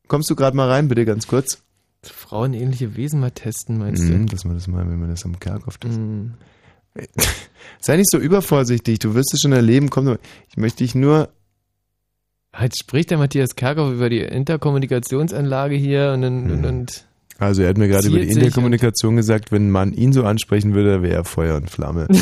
kommst 0.08 0.30
du 0.30 0.36
gerade 0.36 0.56
mal 0.58 0.70
rein, 0.70 0.88
bitte 0.88 1.06
ganz 1.06 1.27
kurz? 1.27 1.63
frauenähnliche 2.04 2.96
Wesen 2.96 3.20
mal 3.20 3.32
testen, 3.32 3.80
meinst 3.80 4.04
Mhm, 4.04 4.27
dass 4.27 4.46
man 4.46 4.56
das 4.56 4.68
mal, 4.68 4.88
wenn 4.89 5.00
man 5.00 5.10
das 5.10 5.25
am 5.25 5.39
Kerkhof 5.39 5.77
du? 5.77 5.88
das. 5.89 5.98
Mhm. 5.98 6.34
Sei 7.82 7.98
nicht 7.98 8.10
so 8.10 8.18
übervorsichtig, 8.18 9.00
du 9.00 9.13
wirst 9.13 9.34
es 9.34 9.42
schon 9.42 9.51
erleben. 9.51 9.89
Komm, 9.89 10.18
ich 10.50 10.58
möchte 10.58 10.80
dich 10.84 10.96
nur. 10.96 11.30
Jetzt 12.60 12.80
spricht 12.80 13.12
der 13.12 13.18
Matthias 13.18 13.56
Kerkhoff 13.56 13.92
über 13.92 14.10
die 14.10 14.22
Interkommunikationsanlage 14.22 15.75
hier 15.75 16.12
und 16.13 16.24
und, 16.24 16.66
und 16.66 17.07
Also 17.39 17.62
er 17.62 17.70
hat 17.70 17.77
mir 17.77 17.88
gerade 17.88 18.08
über 18.08 18.20
die 18.20 18.29
Interkommunikation 18.29 19.15
gesagt, 19.15 19.51
wenn 19.51 19.70
man 19.70 19.94
ihn 19.94 20.12
so 20.13 20.24
ansprechen 20.24 20.74
würde, 20.74 21.01
wäre 21.03 21.17
er 21.17 21.24
Feuer 21.24 21.56
und 21.58 21.70
Flamme. 21.70 22.08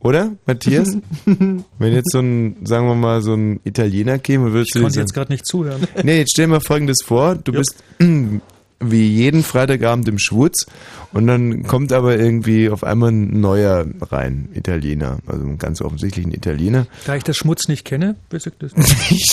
Oder, 0.00 0.32
Matthias? 0.46 0.96
Wenn 1.26 1.92
jetzt 1.92 2.10
so 2.12 2.20
ein, 2.20 2.56
sagen 2.64 2.86
wir 2.86 2.94
mal, 2.94 3.20
so 3.20 3.34
ein 3.34 3.60
Italiener 3.64 4.18
käme 4.18 4.52
würdest 4.52 4.68
Ich 4.68 4.72
du 4.72 4.78
dir 4.78 4.82
konnte 4.84 4.94
sagen, 4.94 5.06
jetzt 5.06 5.12
gerade 5.14 5.32
nicht 5.32 5.44
zuhören. 5.46 5.82
Nee, 6.02 6.18
jetzt 6.20 6.30
stell 6.32 6.46
mal 6.46 6.60
folgendes 6.60 6.98
vor, 7.04 7.34
du 7.34 7.52
Ja. 7.52 7.58
bist 7.58 7.82
wie 8.82 9.06
jeden 9.08 9.42
Freitagabend 9.42 10.08
im 10.08 10.18
Schwutz 10.18 10.64
und 11.12 11.26
dann 11.26 11.64
kommt 11.64 11.92
aber 11.92 12.16
irgendwie 12.18 12.70
auf 12.70 12.82
einmal 12.82 13.10
ein 13.10 13.40
neuer 13.40 13.84
rein, 14.00 14.48
Italiener, 14.54 15.18
also 15.26 15.44
ein 15.46 15.58
ganz 15.58 15.82
offensichtlich 15.82 16.24
ein 16.24 16.32
Italiener. 16.32 16.86
Da 17.04 17.14
ich 17.16 17.22
das 17.24 17.36
Schmutz 17.36 17.68
nicht 17.68 17.84
kenne, 17.84 18.16
weiß 18.30 18.46
ich 18.46 18.54
das. 18.58 18.72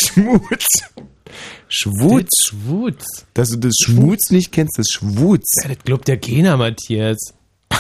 Schmutz. 0.04 0.66
Schwutz. 1.70 2.30
Schwutz. 2.48 3.06
Dass 3.34 3.50
du 3.50 3.58
das 3.58 3.74
Schmutz 3.84 4.30
nicht 4.32 4.52
kennst, 4.52 4.78
das 4.78 4.88
Schwutz. 4.92 5.46
Ja, 5.64 5.70
das 5.70 5.80
glaubt 5.84 6.08
der 6.08 6.18
Kener, 6.18 6.58
Matthias. 6.58 7.18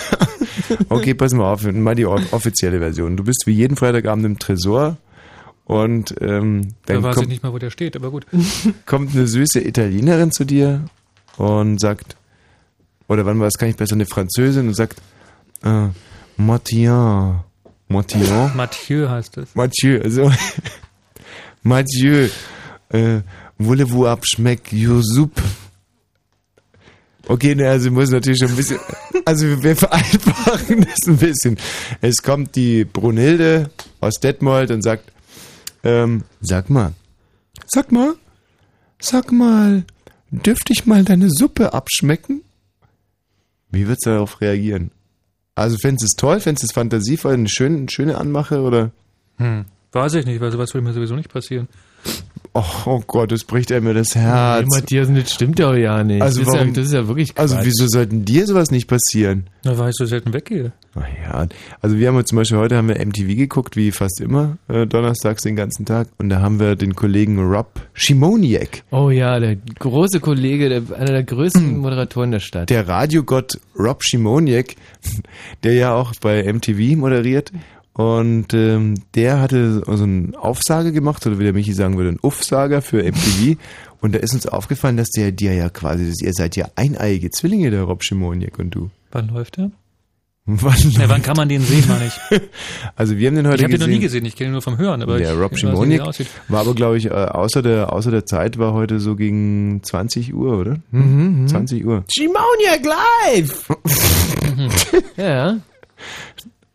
Okay, 0.89 1.13
pass 1.13 1.33
mal 1.33 1.51
auf, 1.53 1.63
mal 1.71 1.95
die 1.95 2.05
off- 2.05 2.33
offizielle 2.33 2.79
Version. 2.79 3.15
Du 3.15 3.23
bist 3.23 3.43
wie 3.45 3.53
jeden 3.53 3.77
Freitagabend 3.77 4.25
im 4.25 4.39
Tresor 4.39 4.97
und 5.65 6.13
ähm, 6.19 6.73
Da 6.85 6.95
dann 6.95 7.03
weiß 7.03 7.11
ich 7.11 7.15
kommt, 7.17 7.29
nicht 7.29 7.43
mal, 7.43 7.53
wo 7.53 7.57
der 7.57 7.69
steht, 7.69 7.95
aber 7.95 8.11
gut. 8.11 8.25
kommt 8.85 9.13
eine 9.15 9.27
süße 9.27 9.61
Italienerin 9.65 10.31
zu 10.31 10.43
dir 10.45 10.83
und 11.37 11.79
sagt, 11.79 12.17
oder 13.07 13.25
wann 13.25 13.39
war 13.39 13.47
es, 13.47 13.53
kann 13.57 13.69
ich 13.69 13.77
besser, 13.77 13.93
eine 13.95 14.05
Französin 14.07 14.67
und 14.67 14.73
sagt, 14.73 15.01
äh, 15.63 15.87
Mathieu, 16.35 17.35
Mathieu, 17.87 18.49
Mathieu 18.55 19.07
heißt 19.09 19.37
es. 19.37 19.55
Mathieu, 19.55 20.01
also, 20.01 20.31
Mathieu, 21.63 22.29
äh, 22.89 23.21
voulez-vous 23.57 24.05
abschmeck 24.05 24.71
your 24.71 25.03
soup? 25.03 25.41
Okay, 27.29 27.55
ne, 27.55 27.69
also 27.69 27.91
muss 27.91 28.09
natürlich 28.09 28.39
schon 28.39 28.49
ein 28.49 28.55
bisschen, 28.55 28.79
also 29.25 29.61
wir 29.61 29.75
vereinfachen 29.75 30.85
das 30.85 31.07
ein 31.07 31.17
bisschen. 31.17 31.57
Es 31.99 32.23
kommt 32.23 32.55
die 32.55 32.85
Brunhilde 32.85 33.69
aus 33.99 34.15
Detmold 34.21 34.71
und 34.71 34.81
sagt, 34.81 35.11
ähm, 35.83 36.23
sag 36.39 36.69
mal, 36.69 36.93
sag 37.65 37.91
mal, 37.91 38.15
sag 38.99 39.31
mal, 39.33 39.83
dürfte 40.31 40.71
ich 40.71 40.85
mal 40.85 41.03
deine 41.03 41.29
Suppe 41.29 41.73
abschmecken? 41.73 42.43
Wie 43.71 43.87
wird's 43.87 44.05
darauf 44.05 44.39
reagieren? 44.39 44.91
Also 45.53 45.77
fändest 45.77 46.03
du 46.03 46.05
es 46.05 46.15
toll, 46.15 46.39
fändest 46.39 46.63
du 46.63 46.67
es 46.67 46.73
fantasievoll, 46.73 47.33
eine 47.33 47.49
schöne, 47.49 47.77
eine 47.77 47.89
schöne 47.89 48.17
Anmache 48.17 48.61
oder? 48.61 48.91
Hm. 49.37 49.65
Weiß 49.91 50.13
ich 50.13 50.25
nicht, 50.25 50.39
weil 50.39 50.51
sowas 50.51 50.73
würde 50.73 50.85
mir 50.87 50.93
sowieso 50.93 51.15
nicht 51.15 51.29
passieren. 51.29 51.67
Oh, 52.59 52.63
oh 52.85 53.03
Gott, 53.05 53.31
das 53.31 53.43
bricht 53.43 53.71
einem 53.71 53.93
das 53.93 54.15
Nee, 54.15 54.21
Herz. 54.21 54.65
Matthias, 54.73 55.09
das 55.13 55.33
stimmt 55.33 55.59
ja 55.59 55.69
auch 55.69 55.75
ja 55.75 56.03
nicht. 56.03 56.21
Also 56.21 56.39
das, 56.39 56.47
ist 56.47 56.53
ja, 56.55 56.59
warum- 56.61 56.73
das 56.73 56.85
ist 56.87 56.93
ja 56.93 57.07
wirklich 57.07 57.35
Quatsch. 57.35 57.39
Also 57.53 57.57
wieso 57.63 57.87
sollten 57.87 58.25
dir 58.25 58.47
sowas 58.47 58.71
nicht 58.71 58.87
passieren? 58.87 59.47
Na, 59.63 59.77
weil 59.77 59.89
ich 59.89 59.95
so 59.95 60.05
selten 60.05 60.33
weggehe. 60.33 60.71
Naja, 60.95 61.47
also 61.81 61.97
wir 61.99 62.07
haben 62.07 62.15
uns 62.15 62.29
zum 62.29 62.37
Beispiel 62.37 62.57
heute 62.57 62.75
haben 62.75 62.87
wir 62.87 62.95
MTV 62.99 63.35
geguckt, 63.35 63.75
wie 63.75 63.91
fast 63.91 64.19
immer, 64.21 64.57
äh, 64.67 64.87
donnerstags 64.87 65.43
den 65.43 65.55
ganzen 65.55 65.85
Tag. 65.85 66.07
Und 66.17 66.29
da 66.29 66.41
haben 66.41 66.59
wir 66.59 66.75
den 66.75 66.95
Kollegen 66.95 67.37
Rob 67.39 67.79
Schimoniak, 67.93 68.83
Oh 68.89 69.09
ja, 69.11 69.39
der 69.39 69.57
große 69.57 70.19
Kollege, 70.19 70.69
der, 70.69 70.81
einer 70.97 71.11
der 71.11 71.23
größten 71.23 71.77
Moderatoren 71.77 72.31
der 72.31 72.39
Stadt. 72.39 72.69
der 72.71 72.87
Radiogott 72.87 73.59
Rob 73.77 74.03
Schimoniak, 74.03 74.75
der 75.63 75.73
ja 75.73 75.93
auch 75.93 76.13
bei 76.21 76.51
MTV 76.51 76.95
moderiert. 76.97 77.51
Und 77.97 78.53
ähm, 78.53 78.93
der 79.15 79.39
hatte 79.41 79.81
so 79.85 80.03
einen 80.03 80.35
Aufsager 80.35 80.91
gemacht, 80.91 81.25
oder 81.25 81.39
wie 81.39 81.43
der 81.43 81.53
Michi 81.53 81.73
sagen 81.73 81.97
würde, 81.97 82.09
einen 82.09 82.19
Uffsager 82.21 82.81
für 82.81 83.03
MTV. 83.03 83.57
Und 84.01 84.13
da 84.13 84.19
ist 84.19 84.33
uns 84.33 84.45
aufgefallen, 84.45 84.97
dass 84.97 85.09
der 85.09 85.31
dir 85.31 85.53
ja 85.55 85.69
quasi, 85.69 86.13
ihr 86.23 86.33
seid 86.33 86.55
ja 86.55 86.67
eineiige 86.75 87.31
Zwillinge, 87.31 87.71
der 87.71 87.81
Rob 87.83 88.03
Schimoniak 88.03 88.59
und 88.59 88.69
du. 88.75 88.91
Wann 89.11 89.29
läuft 89.29 89.57
der? 89.57 89.71
Wann? 90.49 90.77
Ja, 90.91 91.09
wann 91.09 91.21
kann 91.23 91.35
man 91.35 91.49
den 91.49 91.61
sehen, 91.61 91.83
meine 91.89 92.05
ich? 92.05 92.41
Also 92.95 93.17
wir 93.17 93.27
haben 93.27 93.35
den 93.35 93.47
heute 93.47 93.57
Ich 93.57 93.63
habe 93.63 93.73
den 93.73 93.81
noch 93.81 93.87
nie 93.87 93.99
gesehen. 93.99 94.23
gesehen, 94.23 94.25
ich 94.27 94.35
kenne 94.37 94.49
ihn 94.49 94.53
nur 94.53 94.61
vom 94.61 94.77
Hören. 94.77 95.01
Aber 95.01 95.17
Der 95.17 95.33
ich, 95.33 95.39
Rob 95.39 95.51
ich 95.53 95.63
weiß 95.63 95.63
nicht, 95.63 95.71
wie 95.71 95.75
Schimonik 95.75 95.97
der 95.97 96.07
aussieht. 96.07 96.27
war 96.47 96.61
aber, 96.61 96.73
glaube 96.75 96.97
ich, 96.97 97.07
äh, 97.07 97.09
außer 97.09 97.61
der, 97.63 97.91
außer 97.91 98.11
der 98.11 98.25
Zeit 98.25 98.57
war 98.57 98.73
heute 98.73 98.99
so 99.01 99.15
gegen 99.17 99.81
20 99.83 100.33
Uhr, 100.35 100.57
oder? 100.59 100.77
Mhm, 100.91 101.47
20 101.47 101.85
Uhr. 101.85 102.05
Schimoniak 102.15 102.85
live! 102.85 103.69
ja. 105.17 105.57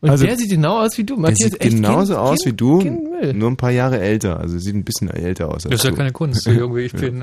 Und 0.02 0.10
Also- 0.10 0.26
der 0.26 0.36
sieht 0.36 0.50
genau 0.50 0.80
aus 0.80 0.98
wie 0.98 1.04
du. 1.04 1.14
Er 1.14 1.20
Matthias 1.20 1.52
sieht 1.52 1.60
echt 1.62 1.76
genauso 1.76 2.14
Kind- 2.14 2.22
aus 2.24 2.38
Kind- 2.40 2.52
wie 2.52 2.56
du, 2.56 3.32
nur 3.34 3.50
ein 3.50 3.56
paar 3.56 3.70
Jahre 3.70 4.00
älter. 4.00 4.38
Also 4.40 4.58
sieht 4.58 4.74
ein 4.74 4.82
bisschen 4.84 5.08
älter 5.08 5.48
aus. 5.54 5.62
Das 5.62 5.72
ist 5.74 5.84
ja 5.84 5.92
keine 5.92 6.10
Kunst, 6.12 6.42
so 6.42 6.50
jung 6.50 6.74
wie 6.76 6.82
ich 6.82 6.92
bin. 6.92 7.22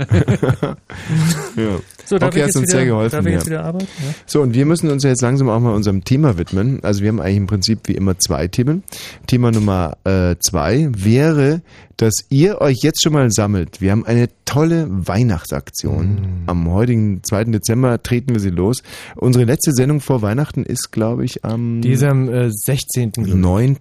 Ja. 1.57 1.79
So, 2.09 2.15
Okay, 2.15 2.41
hast 2.41 2.57
uns 2.57 2.71
sehr 2.71 2.85
geholfen, 2.85 3.17
Darf 3.17 3.25
ich 3.27 3.31
ja. 3.31 3.37
jetzt 3.37 3.45
wieder 3.45 3.63
arbeiten? 3.63 3.87
Ja. 3.99 4.13
So, 4.25 4.41
und 4.41 4.55
wir 4.55 4.65
müssen 4.65 4.89
uns 4.89 5.03
jetzt 5.03 5.21
langsam 5.21 5.47
auch 5.47 5.59
mal 5.59 5.75
unserem 5.75 6.03
Thema 6.03 6.39
widmen. 6.39 6.79
Also 6.83 7.01
wir 7.01 7.09
haben 7.09 7.19
eigentlich 7.21 7.37
im 7.37 7.45
Prinzip 7.45 7.81
wie 7.87 7.93
immer 7.93 8.17
zwei 8.17 8.47
Themen. 8.47 8.83
Thema 9.27 9.51
Nummer 9.51 9.95
äh, 10.05 10.35
zwei 10.39 10.89
wäre, 10.91 11.61
dass 11.97 12.13
ihr 12.29 12.61
euch 12.61 12.77
jetzt 12.81 13.03
schon 13.03 13.13
mal 13.13 13.29
sammelt. 13.29 13.79
Wir 13.79 13.91
haben 13.91 14.05
eine 14.07 14.27
tolle 14.45 14.87
Weihnachtsaktion. 14.89 16.43
Am 16.47 16.67
heutigen 16.71 17.21
2. 17.23 17.43
Dezember 17.45 18.01
treten 18.01 18.33
wir 18.33 18.39
sie 18.39 18.49
los. 18.49 18.81
Unsere 19.15 19.45
letzte 19.45 19.71
Sendung 19.73 19.99
vor 19.99 20.23
Weihnachten 20.23 20.63
ist, 20.63 20.91
glaube 20.91 21.25
ich, 21.25 21.45
am 21.45 21.81
Die 21.81 21.91
ist 21.91 22.03
am 22.03 22.27
äh, 22.29 22.49
16. 22.49 23.11
glaub 23.11 23.27
ich. 23.27 23.33
9. 23.35 23.77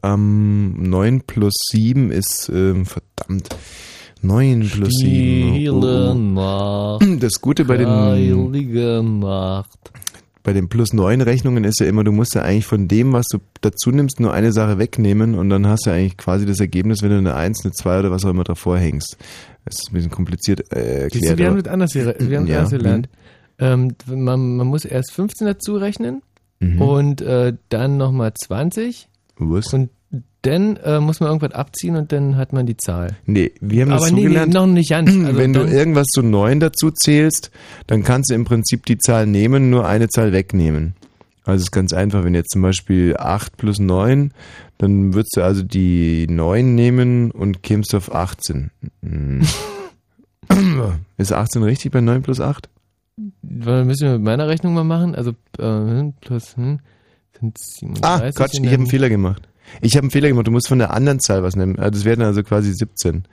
am 0.00 0.72
9 0.82 1.20
plus 1.20 1.54
7 1.70 2.10
ist, 2.10 2.50
ähm, 2.52 2.86
verdammt, 2.86 3.50
9 4.22 4.68
plus 4.68 4.92
7. 5.00 5.54
Stille 5.54 5.72
Oh, 6.10 6.14
Nacht, 6.14 7.02
oh. 7.04 7.16
Das 7.20 7.40
Gute 7.40 7.64
bei 7.64 7.76
den 7.76 7.88
Nacht. 9.20 9.90
bei 10.42 10.52
den 10.52 10.68
plus 10.68 10.92
9 10.92 11.20
Rechnungen 11.20 11.64
ist 11.64 11.80
ja 11.80 11.86
immer, 11.86 12.04
du 12.04 12.12
musst 12.12 12.34
ja 12.34 12.42
eigentlich 12.42 12.66
von 12.66 12.88
dem, 12.88 13.12
was 13.12 13.26
du 13.30 13.38
dazu 13.60 13.90
nimmst, 13.90 14.18
nur 14.20 14.32
eine 14.32 14.52
Sache 14.52 14.78
wegnehmen 14.78 15.34
und 15.34 15.50
dann 15.50 15.66
hast 15.66 15.86
du 15.86 15.90
eigentlich 15.90 16.16
quasi 16.16 16.46
das 16.46 16.60
Ergebnis, 16.60 17.02
wenn 17.02 17.10
du 17.10 17.18
eine 17.18 17.34
1, 17.34 17.64
eine 17.64 17.72
2 17.72 18.00
oder 18.00 18.10
was 18.10 18.24
auch 18.24 18.30
immer 18.30 18.44
davor 18.44 18.78
hängst. 18.78 19.16
Das 19.64 19.76
ist 19.80 19.90
ein 19.90 19.94
bisschen 19.94 20.10
kompliziert 20.10 20.60
äh, 20.72 21.08
Siehst 21.12 21.24
du, 21.24 21.28
erklärt. 21.30 21.38
wir 21.38 21.46
haben 21.48 21.62
das 21.62 21.72
anders, 21.72 21.92
hier- 21.92 22.14
wir 22.18 22.38
haben 22.38 22.46
Ja, 22.46 22.56
anders 22.58 22.70
gelernt. 22.70 23.08
Ähm, 23.58 23.94
man, 24.06 24.56
man 24.56 24.66
muss 24.68 24.84
erst 24.84 25.12
15 25.12 25.46
dazu 25.46 25.76
rechnen 25.76 26.22
Mhm. 26.60 26.82
und 26.82 27.20
äh, 27.20 27.52
dann 27.68 27.98
nochmal 27.98 28.32
20 28.34 29.08
Was? 29.36 29.72
und 29.74 29.90
dann 30.48 30.76
äh, 30.76 31.00
muss 31.00 31.20
man 31.20 31.28
irgendwas 31.28 31.52
abziehen 31.52 31.96
und 31.96 32.12
dann 32.12 32.36
hat 32.36 32.52
man 32.52 32.66
die 32.66 32.76
Zahl. 32.76 33.16
Nee, 33.26 33.52
wir 33.60 33.82
haben 33.82 33.90
das 33.90 34.02
Aber 34.02 34.08
so 34.08 34.14
nee, 34.16 34.28
nee, 34.28 34.46
noch 34.46 34.66
nicht 34.66 34.90
ganz. 34.90 35.10
Also 35.10 35.36
wenn 35.36 35.52
du 35.52 35.60
irgendwas 35.64 36.06
zu 36.06 36.22
9 36.22 36.60
dazu 36.60 36.90
zählst, 36.90 37.50
dann 37.86 38.02
kannst 38.02 38.30
du 38.30 38.34
im 38.34 38.44
Prinzip 38.44 38.86
die 38.86 38.98
Zahl 38.98 39.26
nehmen, 39.26 39.70
nur 39.70 39.86
eine 39.86 40.08
Zahl 40.08 40.32
wegnehmen. 40.32 40.94
Also 41.44 41.56
es 41.56 41.62
ist 41.64 41.72
ganz 41.72 41.92
einfach, 41.92 42.24
wenn 42.24 42.34
jetzt 42.34 42.50
zum 42.50 42.62
Beispiel 42.62 43.16
8 43.16 43.56
plus 43.56 43.78
9, 43.78 44.32
dann 44.78 45.14
würdest 45.14 45.36
du 45.36 45.42
also 45.42 45.62
die 45.62 46.26
9 46.28 46.74
nehmen 46.74 47.30
und 47.30 47.62
kämst 47.62 47.94
auf 47.94 48.14
18. 48.14 48.70
Hm. 49.02 49.40
ist 51.16 51.32
18 51.32 51.62
richtig 51.62 51.92
bei 51.92 52.00
9 52.00 52.22
plus 52.22 52.40
8? 52.40 52.68
Was 53.42 53.86
müssen 53.86 54.06
wir 54.06 54.12
mit 54.12 54.22
meiner 54.22 54.48
Rechnung 54.48 54.74
mal 54.74 54.84
machen? 54.84 55.14
Also 55.14 55.30
äh, 55.58 56.12
plus 56.20 56.56
hm, 56.56 56.80
sind 57.38 57.58
37. 57.58 58.04
Ah, 58.04 58.30
Quatsch, 58.32 58.54
ich 58.54 58.66
habe 58.66 58.74
einen 58.74 58.86
Fehler 58.86 59.08
gemacht. 59.08 59.48
Ich 59.80 59.94
habe 59.96 60.04
einen 60.04 60.10
Fehler 60.10 60.28
gemacht, 60.28 60.46
du 60.46 60.50
musst 60.50 60.68
von 60.68 60.78
der 60.78 60.92
anderen 60.92 61.20
Zahl 61.20 61.42
was 61.42 61.56
nehmen. 61.56 61.78
Also 61.78 61.90
Das 61.90 62.04
wären 62.04 62.22
also 62.22 62.42
quasi 62.42 62.72
17. 62.72 63.24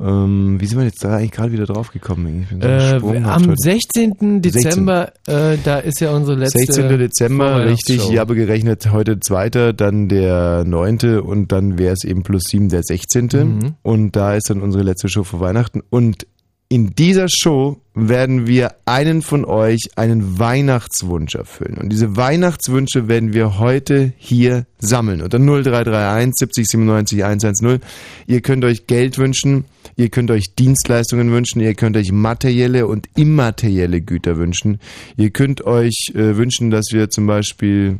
Ähm, 0.00 0.56
wie 0.60 0.66
sind 0.66 0.78
wir 0.78 0.84
jetzt 0.84 1.04
da 1.04 1.16
eigentlich 1.16 1.30
gerade 1.32 1.52
wieder 1.52 1.64
drauf 1.66 1.92
gekommen? 1.92 2.46
So 2.50 2.66
Äh, 2.66 3.18
am 3.22 3.42
heute. 3.46 3.54
16. 3.56 4.42
Dezember, 4.42 5.12
äh, 5.26 5.56
da 5.62 5.78
ist 5.78 6.00
ja 6.00 6.10
unsere 6.10 6.36
letzte 6.36 6.58
16. 6.58 6.98
Dezember, 6.98 7.64
richtig. 7.64 8.08
Ich 8.10 8.18
habe 8.18 8.34
gerechnet, 8.34 8.90
heute 8.92 9.20
2., 9.20 9.72
dann 9.72 10.08
der 10.08 10.64
9. 10.64 11.20
und 11.20 11.52
dann 11.52 11.78
wäre 11.78 11.94
es 11.94 12.04
eben 12.04 12.22
plus 12.24 12.44
7 12.48 12.68
der 12.68 12.82
16. 12.82 13.26
Mhm. 13.32 13.74
Und 13.82 14.16
da 14.16 14.34
ist 14.34 14.50
dann 14.50 14.60
unsere 14.60 14.82
letzte 14.82 15.08
Show 15.08 15.22
vor 15.24 15.40
Weihnachten. 15.40 15.82
Und 15.88 16.26
in 16.68 16.94
dieser 16.94 17.28
Show 17.28 17.80
werden 17.94 18.46
wir 18.46 18.74
einen 18.84 19.22
von 19.22 19.44
euch 19.44 19.82
einen 19.96 20.38
Weihnachtswunsch 20.38 21.34
erfüllen. 21.34 21.78
Und 21.78 21.90
diese 21.90 22.16
Weihnachtswünsche 22.16 23.08
werden 23.08 23.32
wir 23.32 23.58
heute 23.58 24.12
hier 24.18 24.66
sammeln. 24.78 25.22
Unter 25.22 25.38
0331 25.38 26.32
70 26.34 26.66
97 26.66 27.24
110. 27.24 27.80
Ihr 28.26 28.40
könnt 28.40 28.64
euch 28.64 28.86
Geld 28.86 29.16
wünschen, 29.18 29.64
ihr 29.96 30.08
könnt 30.08 30.30
euch 30.30 30.54
Dienstleistungen 30.56 31.30
wünschen, 31.30 31.60
ihr 31.60 31.74
könnt 31.74 31.96
euch 31.96 32.10
materielle 32.10 32.86
und 32.86 33.08
immaterielle 33.14 34.00
Güter 34.00 34.36
wünschen. 34.36 34.80
Ihr 35.16 35.30
könnt 35.30 35.64
euch 35.64 36.10
äh, 36.14 36.36
wünschen, 36.36 36.70
dass 36.70 36.86
wir 36.90 37.10
zum 37.10 37.26
Beispiel 37.26 37.98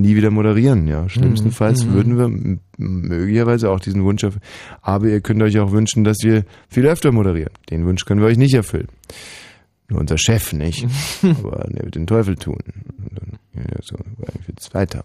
nie 0.00 0.16
wieder 0.16 0.30
moderieren. 0.30 0.86
Ja, 0.88 1.08
schlimmstenfalls 1.08 1.84
Mhm. 1.84 1.92
würden 1.94 2.18
wir 2.18 2.58
möglicherweise 2.78 3.70
auch 3.70 3.80
diesen 3.80 4.04
Wunsch 4.04 4.22
erfüllen. 4.22 4.42
Aber 4.82 5.06
ihr 5.06 5.20
könnt 5.20 5.42
euch 5.42 5.58
auch 5.58 5.72
wünschen, 5.72 6.04
dass 6.04 6.18
wir 6.22 6.44
viel 6.68 6.86
öfter 6.86 7.12
moderieren. 7.12 7.52
Den 7.70 7.84
Wunsch 7.86 8.04
können 8.04 8.20
wir 8.20 8.26
euch 8.28 8.38
nicht 8.38 8.54
erfüllen. 8.54 8.88
Nur 9.88 10.00
unser 10.00 10.18
Chef 10.18 10.52
nicht. 10.52 10.86
Aber 11.22 11.66
der 11.68 11.84
wird 11.84 11.94
den 11.94 12.06
Teufel 12.06 12.36
tun. 12.36 12.58
Und 12.98 13.10
dann, 13.18 13.38
ja, 13.54 13.78
so, 13.82 13.96
wird's 14.46 14.72
weiter. 14.74 15.04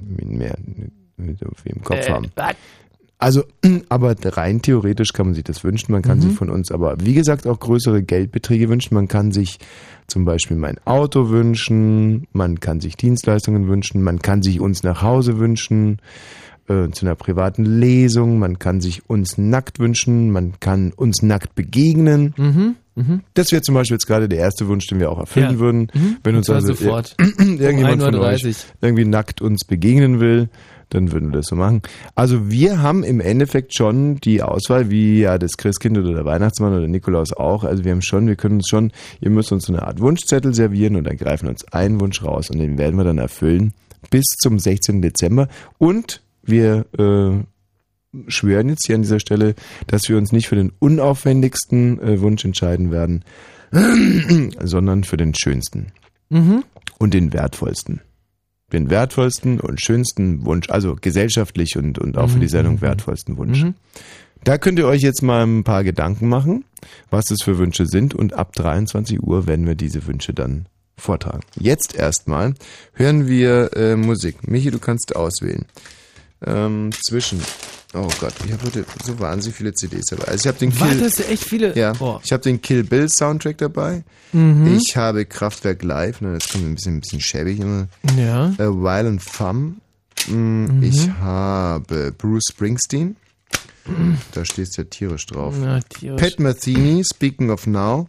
Mit 0.00 0.28
mehr 0.30 0.56
mit 1.16 1.44
auf 1.44 1.64
im 1.64 1.82
Kopf 1.82 2.06
Äh, 2.06 2.12
haben. 2.12 2.26
was? 2.36 2.54
Also, 3.18 3.42
aber 3.88 4.14
rein 4.24 4.62
theoretisch 4.62 5.12
kann 5.12 5.26
man 5.26 5.34
sich 5.34 5.44
das 5.44 5.64
wünschen. 5.64 5.92
Man 5.92 6.02
kann 6.02 6.18
Mhm. 6.18 6.22
sich 6.22 6.32
von 6.34 6.50
uns 6.50 6.70
aber, 6.70 6.96
wie 7.00 7.14
gesagt, 7.14 7.46
auch 7.46 7.58
größere 7.58 8.02
Geldbeträge 8.02 8.68
wünschen. 8.68 8.94
Man 8.94 9.08
kann 9.08 9.32
sich 9.32 9.58
zum 10.06 10.24
Beispiel 10.24 10.56
mein 10.56 10.76
Auto 10.84 11.28
wünschen. 11.30 12.26
Man 12.32 12.60
kann 12.60 12.80
sich 12.80 12.96
Dienstleistungen 12.96 13.68
wünschen. 13.68 14.02
Man 14.02 14.20
kann 14.20 14.42
sich 14.42 14.60
uns 14.60 14.82
nach 14.82 15.02
Hause 15.02 15.38
wünschen. 15.38 15.98
Äh, 16.68 16.90
zu 16.90 17.06
einer 17.06 17.14
privaten 17.14 17.64
Lesung. 17.64 18.38
Man 18.38 18.58
kann 18.58 18.80
sich 18.82 19.08
uns 19.08 19.38
nackt 19.38 19.78
wünschen. 19.78 20.30
Man 20.30 20.52
kann 20.60 20.92
uns 20.92 21.22
nackt 21.22 21.54
begegnen. 21.54 22.34
Mhm. 22.36 22.76
Mhm. 22.94 23.20
Das 23.34 23.52
wäre 23.52 23.62
zum 23.62 23.74
Beispiel 23.74 23.94
jetzt 23.94 24.06
gerade 24.06 24.28
der 24.28 24.38
erste 24.38 24.68
Wunsch, 24.68 24.86
den 24.86 25.00
wir 25.00 25.10
auch 25.10 25.18
erfüllen 25.18 25.52
Ja. 25.54 25.58
würden. 25.58 25.80
Mhm. 25.94 26.16
Wenn 26.22 26.36
uns 26.36 26.50
also 26.50 26.74
sofort. 26.74 27.16
irgendjemand 27.38 28.02
um 28.02 28.12
von 28.12 28.14
euch 28.16 28.42
1.30 28.44 28.46
Uhr. 28.48 28.54
irgendwie 28.82 29.04
nackt 29.06 29.40
uns 29.40 29.64
begegnen 29.64 30.20
will, 30.20 30.50
dann 30.90 31.12
würden 31.12 31.30
wir 31.30 31.38
das 31.38 31.46
so 31.46 31.56
machen. 31.56 31.82
Also 32.14 32.50
wir 32.50 32.80
haben 32.82 33.04
im 33.04 33.20
Endeffekt 33.20 33.74
schon 33.74 34.16
die 34.16 34.42
Auswahl, 34.42 34.90
wie 34.90 35.20
ja 35.20 35.38
das 35.38 35.56
Christkind 35.56 35.98
oder 35.98 36.12
der 36.12 36.24
Weihnachtsmann 36.24 36.72
oder 36.72 36.88
Nikolaus 36.88 37.32
auch. 37.32 37.64
Also 37.64 37.84
wir 37.84 37.92
haben 37.92 38.02
schon, 38.02 38.26
wir 38.26 38.36
können 38.36 38.56
uns 38.56 38.68
schon, 38.68 38.92
ihr 39.20 39.30
müsst 39.30 39.52
uns 39.52 39.66
so 39.66 39.72
eine 39.72 39.82
Art 39.82 40.00
Wunschzettel 40.00 40.54
servieren 40.54 40.96
und 40.96 41.04
dann 41.04 41.16
greifen 41.16 41.44
wir 41.46 41.50
uns 41.50 41.66
einen 41.72 42.00
Wunsch 42.00 42.22
raus 42.22 42.50
und 42.50 42.58
den 42.58 42.78
werden 42.78 42.96
wir 42.96 43.04
dann 43.04 43.18
erfüllen 43.18 43.72
bis 44.10 44.24
zum 44.40 44.58
16. 44.58 45.02
Dezember. 45.02 45.48
Und 45.78 46.22
wir 46.42 46.86
äh, 46.98 47.44
schwören 48.28 48.70
jetzt 48.70 48.86
hier 48.86 48.96
an 48.96 49.02
dieser 49.02 49.20
Stelle, 49.20 49.54
dass 49.86 50.08
wir 50.08 50.16
uns 50.16 50.32
nicht 50.32 50.48
für 50.48 50.56
den 50.56 50.72
unaufwendigsten 50.78 52.00
äh, 52.00 52.20
Wunsch 52.20 52.44
entscheiden 52.44 52.90
werden, 52.90 53.24
sondern 54.62 55.04
für 55.04 55.16
den 55.16 55.34
schönsten 55.34 55.92
Mhm. 56.30 56.64
und 56.98 57.14
den 57.14 57.32
wertvollsten. 57.32 58.00
Den 58.72 58.90
wertvollsten 58.90 59.60
und 59.60 59.80
schönsten 59.80 60.44
Wunsch, 60.44 60.68
also 60.68 60.96
gesellschaftlich 61.00 61.76
und, 61.76 61.98
und 61.98 62.18
auch 62.18 62.28
für 62.28 62.38
die 62.38 62.48
Sendung 62.48 62.80
wertvollsten 62.80 63.36
Wunsch. 63.38 63.62
Mhm. 63.62 63.74
Da 64.44 64.58
könnt 64.58 64.78
ihr 64.78 64.86
euch 64.86 65.02
jetzt 65.02 65.22
mal 65.22 65.44
ein 65.44 65.64
paar 65.64 65.84
Gedanken 65.84 66.28
machen, 66.28 66.64
was 67.10 67.26
das 67.26 67.38
für 67.42 67.58
Wünsche 67.58 67.86
sind 67.86 68.14
und 68.14 68.34
ab 68.34 68.52
23 68.54 69.22
Uhr 69.22 69.46
werden 69.46 69.66
wir 69.66 69.74
diese 69.74 70.06
Wünsche 70.06 70.32
dann 70.32 70.66
vortragen. 70.96 71.42
Jetzt 71.58 71.94
erstmal 71.94 72.54
hören 72.92 73.26
wir 73.26 73.76
äh, 73.76 73.96
Musik. 73.96 74.48
Michi, 74.48 74.70
du 74.70 74.78
kannst 74.78 75.16
auswählen. 75.16 75.64
Ähm, 76.44 76.90
zwischen, 76.92 77.40
oh 77.94 78.08
Gott, 78.20 78.34
ich 78.44 78.52
habe 78.52 78.64
heute 78.64 78.84
so 79.04 79.18
wahnsinnig 79.18 79.56
viele 79.56 79.72
CDs 79.72 80.06
dabei. 80.06 80.24
Also 80.24 80.42
ich 80.42 80.48
habe 80.48 80.58
den 80.58 80.72
Kill, 80.72 80.98
das 80.98 81.18
ist 81.18 81.30
echt 81.30 81.44
viele. 81.44 81.74
ja, 81.76 81.92
Boah. 81.94 82.20
ich 82.24 82.32
habe 82.32 82.42
den 82.42 82.60
Kill 82.60 82.84
Bill 82.84 83.08
Soundtrack 83.08 83.58
dabei. 83.58 84.04
Mhm. 84.32 84.76
Ich 84.78 84.96
habe 84.96 85.24
Kraftwerk 85.24 85.82
Live, 85.82 86.20
ne, 86.20 86.36
das 86.38 86.48
kommt 86.50 86.64
ein 86.64 86.74
bisschen, 86.74 86.96
ein 86.96 87.00
bisschen 87.00 87.20
schäbig 87.20 87.60
immer. 87.60 87.88
Ja. 88.16 88.48
Äh, 88.58 88.68
Violent 88.70 89.22
Femme. 89.22 89.76
Mm, 90.26 90.82
Ich 90.82 91.08
habe 91.20 92.12
Bruce 92.16 92.44
Springsteen. 92.50 93.16
Da 94.32 94.44
steht 94.44 94.68
ja 94.76 94.84
tierisch 94.84 95.24
drauf. 95.26 95.54
Na, 95.58 95.80
tierisch. 95.80 96.20
Pat 96.20 96.38
Metheny, 96.38 97.02
Speaking 97.04 97.48
of 97.50 97.66
Now. 97.66 98.08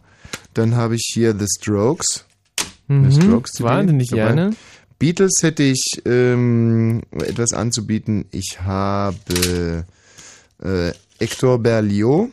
Dann 0.52 0.74
habe 0.76 0.96
ich 0.96 1.10
hier 1.14 1.34
The 1.38 1.46
Strokes. 1.58 2.26
mhm. 2.88 3.10
Strokes 3.10 3.52
CD 3.52 3.64
Wahnsinnig 3.64 4.08
dabei. 4.08 4.22
gerne. 4.34 4.50
Beatles 5.00 5.42
hätte 5.42 5.62
ich 5.62 6.02
ähm, 6.04 7.00
etwas 7.10 7.54
anzubieten. 7.54 8.26
Ich 8.30 8.60
habe 8.60 9.86
äh, 10.62 10.92
Hector 11.18 11.58
Berlioz. 11.58 12.28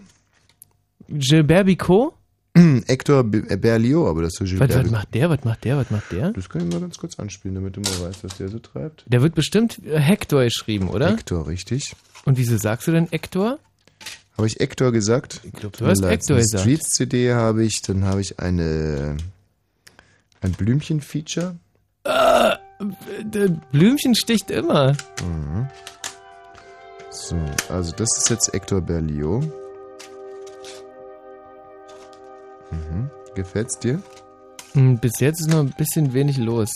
Gilbert 1.08 1.65
Bicot? 1.65 2.13
Hector 2.88 3.21
äh, 3.21 3.56
Berlioz, 3.56 4.10
aber 4.10 4.23
das 4.23 4.34
ist 4.34 4.38
so 4.39 4.43
Was, 4.60 4.67
Gilbert. 4.67 4.84
was 4.84 4.91
macht 4.91 5.13
der? 5.15 5.30
Was 5.30 5.43
macht 5.45 5.63
der? 5.63 5.77
Was 5.77 5.91
macht 5.91 6.12
der? 6.12 6.32
Das 6.34 6.49
kann 6.49 6.67
ich 6.67 6.73
mal 6.73 6.82
ganz 6.82 6.97
kurz 6.97 7.17
anspielen, 7.17 7.56
damit 7.56 7.77
du 7.77 7.80
mal 7.80 8.10
weißt, 8.10 8.25
was 8.25 8.36
der 8.36 8.49
so 8.49 8.60
treibt. 8.60 9.06
Der 9.08 9.21
wird 9.21 9.34
bestimmt 9.34 9.80
äh, 9.86 9.97
Hector 9.97 10.43
geschrieben, 10.43 10.89
oder? 10.89 11.10
Hector, 11.10 11.47
richtig. 11.47 11.95
Und 12.25 12.38
wieso 12.38 12.58
sagst 12.58 12.86
du 12.88 12.91
denn 12.91 13.08
Hector? 13.10 13.60
Habe 14.36 14.47
ich 14.47 14.58
Hector 14.60 14.91
gesagt? 14.91 15.39
Ich 15.45 15.53
glaub, 15.53 15.71
du 15.77 15.86
hast 15.86 16.03
Hector 16.03 16.36
gesagt. 16.36 16.63
Streets 16.63 16.89
CD 16.89 17.34
habe 17.34 17.63
ich, 17.63 17.82
dann 17.82 18.03
habe 18.03 18.19
ich 18.19 18.39
eine 18.39 19.15
ein 20.41 20.51
Blümchen-Feature. 20.51 21.56
Der 23.22 23.48
Blümchen 23.72 24.15
sticht 24.15 24.50
immer. 24.52 24.93
Mhm. 25.24 25.67
So, 27.10 27.36
also 27.70 27.91
das 27.96 28.08
ist 28.17 28.30
jetzt 28.30 28.54
Hector 28.54 28.82
Berlioz. 28.82 29.46
Mhm. 32.72 33.10
Gefällt's 33.36 33.80
dir? 33.80 34.02
Hm, 34.74 34.98
Bis 35.00 35.20
jetzt 35.20 35.41
ist 35.41 35.50
noch 35.50 35.60
ein 35.60 35.74
bisschen 35.78 36.13
wenig 36.13 36.38
los. 36.38 36.70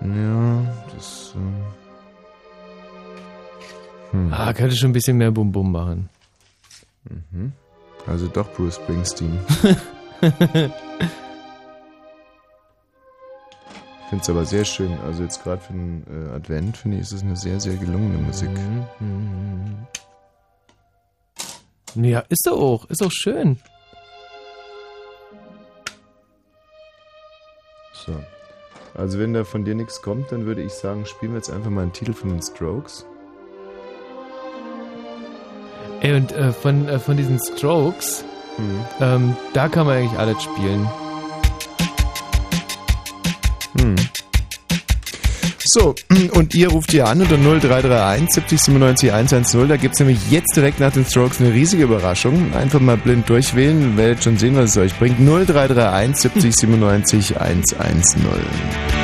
Ja, 0.00 0.62
das. 0.94 1.32
ähm, 1.36 1.54
Hm. 4.10 4.32
Ah, 4.32 4.52
könnte 4.52 4.76
schon 4.76 4.90
ein 4.90 4.92
bisschen 4.92 5.16
mehr 5.16 5.30
Bum-Bum 5.32 5.72
machen. 5.72 6.08
Mhm. 7.32 7.52
Also 8.06 8.28
doch 8.28 8.48
Bruce 8.52 8.76
Springsteen. 8.76 9.40
Ich 14.14 14.20
finde 14.20 14.22
es 14.22 14.30
aber 14.30 14.46
sehr 14.46 14.64
schön. 14.64 14.96
Also 15.00 15.24
jetzt 15.24 15.42
gerade 15.42 15.60
für 15.60 15.72
den 15.72 16.04
äh, 16.08 16.36
Advent 16.36 16.76
finde 16.76 16.98
ich, 16.98 17.02
ist 17.02 17.10
es 17.10 17.22
eine 17.22 17.34
sehr, 17.34 17.58
sehr 17.58 17.74
gelungene 17.74 18.16
Musik. 18.18 18.48
Ja, 21.96 22.20
ist 22.28 22.46
doch 22.46 22.56
auch. 22.56 22.84
Ist 22.90 23.02
auch 23.02 23.10
schön. 23.10 23.58
So. 28.06 28.12
Also 28.94 29.18
wenn 29.18 29.34
da 29.34 29.42
von 29.42 29.64
dir 29.64 29.74
nichts 29.74 30.00
kommt, 30.00 30.30
dann 30.30 30.46
würde 30.46 30.62
ich 30.62 30.72
sagen, 30.74 31.06
spielen 31.06 31.32
wir 31.32 31.38
jetzt 31.38 31.50
einfach 31.50 31.70
mal 31.70 31.82
einen 31.82 31.92
Titel 31.92 32.12
von 32.12 32.28
den 32.28 32.40
Strokes. 32.40 33.04
Ey, 36.02 36.14
und 36.14 36.30
äh, 36.30 36.52
von, 36.52 36.86
äh, 36.86 37.00
von 37.00 37.16
diesen 37.16 37.40
Strokes, 37.40 38.24
Mhm. 38.58 38.84
ähm, 39.00 39.36
da 39.54 39.68
kann 39.68 39.88
man 39.88 39.96
eigentlich 39.96 40.16
alles 40.16 40.40
spielen. 40.40 40.88
Hm. 43.84 43.96
So, 45.66 45.94
und 46.32 46.54
ihr 46.54 46.68
ruft 46.68 46.92
hier 46.92 47.06
an 47.06 47.20
unter 47.20 47.36
0331 47.36 48.32
70 48.32 48.60
97 48.60 49.12
110. 49.12 49.68
Da 49.68 49.76
gibt 49.76 49.94
es 49.94 50.00
nämlich 50.00 50.18
jetzt 50.30 50.54
direkt 50.56 50.78
nach 50.78 50.92
den 50.92 51.04
Strokes 51.04 51.40
eine 51.40 51.52
riesige 51.52 51.84
Überraschung. 51.84 52.54
Einfach 52.54 52.80
mal 52.80 52.96
blind 52.96 53.28
durchwählen, 53.28 53.96
werdet 53.96 54.22
schon 54.22 54.38
sehen, 54.38 54.56
was 54.56 54.70
es 54.70 54.76
euch 54.76 54.94
bringt. 54.98 55.18
0331 55.18 56.16
70 56.16 56.54
97 56.54 57.40
110. 57.40 59.03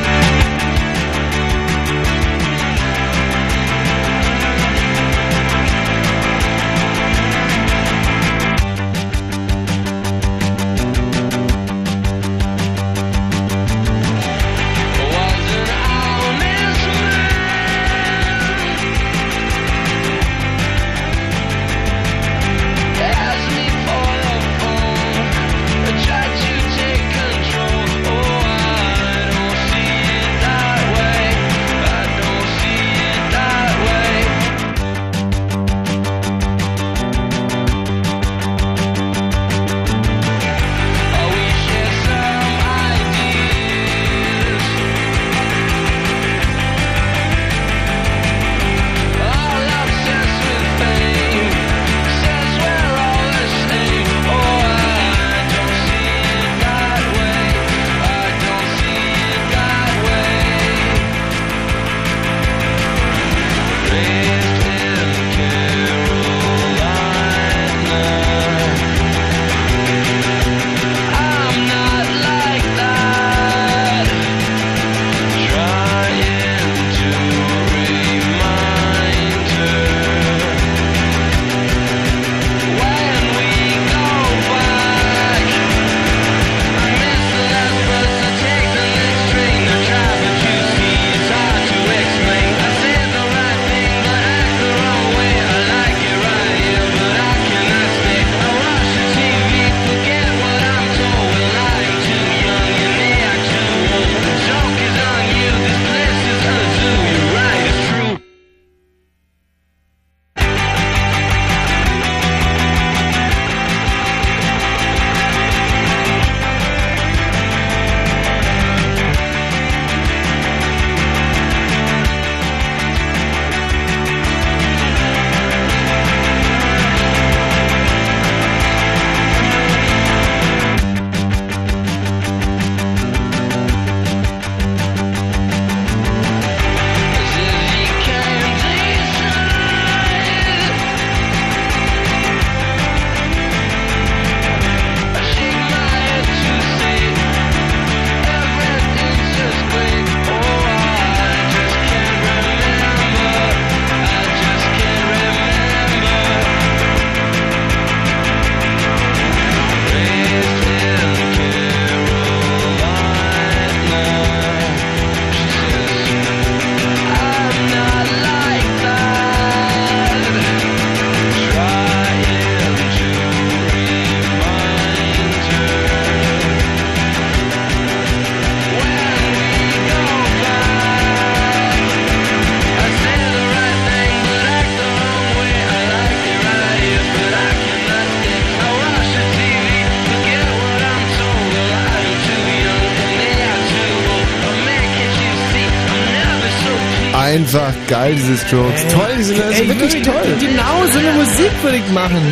geil, 197.91 198.15
diese 198.15 198.37
Strokes. 198.47 198.87
Toll, 198.93 199.09
die 199.19 199.23
sind 199.25 199.43
also 199.43 199.63
Ey, 199.63 199.69
wirklich 199.69 199.95
wirklich, 199.95 200.03
toll. 200.07 200.23
Genau 200.39 200.87
so 200.93 200.99
eine 201.01 201.13
Musik 201.13 201.51
würde 201.63 201.77
ich 201.79 201.93
machen. 201.93 202.23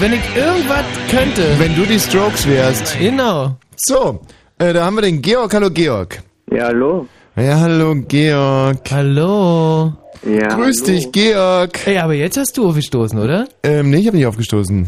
Wenn 0.00 0.12
ich 0.12 0.36
irgendwas 0.36 0.84
könnte. 1.08 1.42
Wenn 1.58 1.74
du 1.76 1.82
die 1.86 2.00
Strokes 2.00 2.46
wärst. 2.48 2.98
Genau. 2.98 3.56
So, 3.76 4.20
äh, 4.58 4.72
da 4.72 4.84
haben 4.84 4.96
wir 4.96 5.02
den 5.02 5.22
Georg. 5.22 5.54
Hallo 5.54 5.70
Georg. 5.70 6.20
Ja, 6.50 6.64
hallo. 6.66 7.06
Ja, 7.36 7.60
hallo 7.60 7.94
Georg. 8.08 8.78
Hallo. 8.90 9.92
Ja, 10.24 10.48
Grüß 10.48 10.82
hallo. 10.82 10.86
dich, 10.92 11.12
Georg. 11.12 11.86
Ey, 11.86 11.98
aber 11.98 12.14
jetzt 12.14 12.36
hast 12.36 12.56
du 12.58 12.68
aufgestoßen, 12.68 13.18
oder? 13.18 13.46
Ähm, 13.62 13.90
nee, 13.90 13.98
ich 13.98 14.06
habe 14.08 14.16
nicht 14.16 14.26
aufgestoßen. 14.26 14.86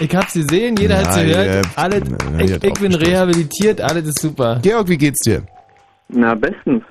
Ich 0.00 0.16
hab's 0.16 0.32
gesehen, 0.32 0.76
jeder 0.76 0.98
hat's 0.98 1.14
Nein, 1.16 1.26
gehört. 1.28 1.66
äh, 1.66 1.68
Alle, 1.76 2.02
ich, 2.40 2.50
ich 2.64 2.74
bin 2.74 2.94
rehabilitiert, 2.94 3.80
alles 3.82 4.08
ist 4.08 4.20
super. 4.20 4.58
Georg, 4.62 4.88
wie 4.88 4.96
geht's 4.96 5.20
dir? 5.24 5.42
Na, 6.08 6.34
bestens. 6.34 6.82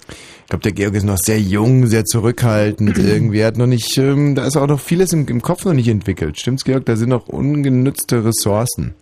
Ich 0.52 0.60
glaube, 0.60 0.64
der 0.64 0.74
Georg 0.74 0.96
ist 0.96 1.06
noch 1.06 1.18
sehr 1.18 1.40
jung, 1.40 1.86
sehr 1.86 2.04
zurückhaltend. 2.04 2.98
Irgendwie 3.00 3.42
hat 3.46 3.56
noch 3.56 3.68
nicht, 3.68 3.98
ähm, 3.98 4.36
da 4.36 4.46
ist 4.46 4.58
auch 4.58 4.68
noch 4.68 4.82
vieles 4.82 5.14
im, 5.14 5.26
im 5.30 5.42
Kopf 5.42 5.64
noch 5.64 5.72
nicht 5.72 5.88
entwickelt. 5.88 6.38
Stimmt's, 6.38 6.66
Georg? 6.66 6.86
Da 6.88 6.98
sind 6.98 7.08
noch 7.08 7.30
ungenutzte 7.30 8.26
Ressourcen. 8.26 8.94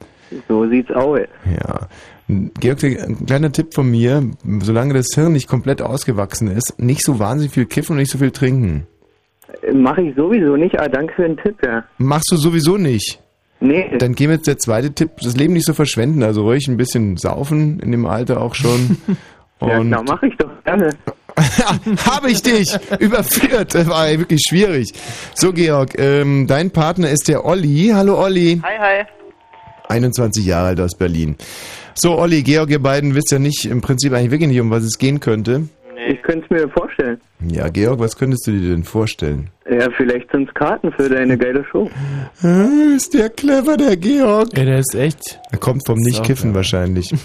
So 0.47 0.69
sieht's 0.69 0.91
aus. 0.91 1.21
Ja. 1.45 1.87
Georg, 2.27 2.83
ein 2.83 3.25
kleiner 3.25 3.51
Tipp 3.51 3.73
von 3.73 3.89
mir, 3.89 4.29
solange 4.61 4.93
das 4.93 5.07
Hirn 5.15 5.33
nicht 5.33 5.47
komplett 5.47 5.81
ausgewachsen 5.81 6.51
ist, 6.51 6.79
nicht 6.79 7.03
so 7.03 7.17
wahnsinnig 7.17 7.51
viel 7.51 7.65
kiffen 7.65 7.93
und 7.93 7.97
nicht 7.97 8.11
so 8.11 8.19
viel 8.19 8.29
trinken. 8.29 8.85
Mache 9.73 10.03
ich 10.03 10.15
sowieso 10.15 10.55
nicht, 10.55 10.77
aber 10.77 10.89
danke 10.89 11.15
für 11.15 11.23
den 11.23 11.37
Tipp, 11.37 11.55
ja. 11.65 11.83
Machst 11.97 12.31
du 12.31 12.35
sowieso 12.35 12.77
nicht. 12.77 13.19
Nee, 13.59 13.97
Dann 13.97 14.13
gehen 14.13 14.29
wir 14.29 14.35
jetzt 14.35 14.47
der 14.47 14.59
zweite 14.59 14.93
Tipp, 14.93 15.13
das 15.23 15.35
Leben 15.35 15.53
nicht 15.53 15.65
so 15.65 15.73
verschwenden, 15.73 16.21
also 16.21 16.43
ruhig 16.43 16.67
ein 16.67 16.77
bisschen 16.77 17.17
saufen 17.17 17.79
in 17.79 17.89
dem 17.89 18.05
Alter 18.05 18.39
auch 18.39 18.53
schon. 18.53 18.97
ja 19.61 19.83
klar, 19.83 20.03
mache 20.03 20.27
ich 20.27 20.37
doch 20.37 20.51
gerne. 20.63 20.91
habe 22.05 22.31
ich 22.31 22.41
dich 22.41 22.75
überführt, 22.99 23.75
das 23.75 23.87
war 23.87 24.07
wirklich 24.09 24.41
schwierig. 24.47 24.93
So 25.33 25.53
Georg, 25.53 25.97
ähm, 25.97 26.47
dein 26.47 26.71
Partner 26.71 27.09
ist 27.09 27.27
der 27.27 27.45
Olli. 27.45 27.91
Hallo 27.93 28.19
Olli. 28.19 28.61
Hi, 28.63 28.77
hi. 28.79 29.05
21 29.87 30.45
Jahre 30.45 30.67
alt 30.67 30.79
aus 30.79 30.95
Berlin. 30.95 31.35
So 31.95 32.17
Olli, 32.17 32.43
Georg, 32.43 32.69
ihr 32.69 32.81
beiden 32.81 33.15
wisst 33.15 33.31
ja 33.31 33.39
nicht 33.39 33.65
im 33.65 33.81
Prinzip 33.81 34.13
eigentlich 34.13 34.31
wirklich 34.31 34.49
nicht, 34.49 34.61
um 34.61 34.69
was 34.69 34.83
es 34.83 34.97
gehen 34.97 35.19
könnte. 35.19 35.67
Könnte 36.29 36.45
es 36.45 36.51
mir 36.51 36.69
vorstellen. 36.69 37.19
Ja, 37.49 37.69
Georg, 37.69 37.99
was 37.99 38.15
könntest 38.15 38.45
du 38.45 38.51
dir 38.51 38.69
denn 38.69 38.83
vorstellen? 38.83 39.49
Ja, 39.67 39.87
vielleicht 39.97 40.29
sind's 40.31 40.53
Karten 40.53 40.91
für 40.91 41.09
deine 41.09 41.35
geile 41.39 41.65
Show. 41.71 41.89
Ah, 42.43 42.67
ist 42.95 43.15
der 43.15 43.29
clever, 43.29 43.77
der 43.77 43.97
Georg. 43.97 44.55
Ja, 44.55 44.63
der 44.63 44.77
ist 44.77 44.93
echt. 44.93 45.39
Er 45.51 45.57
kommt 45.57 45.87
vom 45.87 45.97
Nicht-Kiffen 45.97 46.53
wahrscheinlich. 46.53 47.11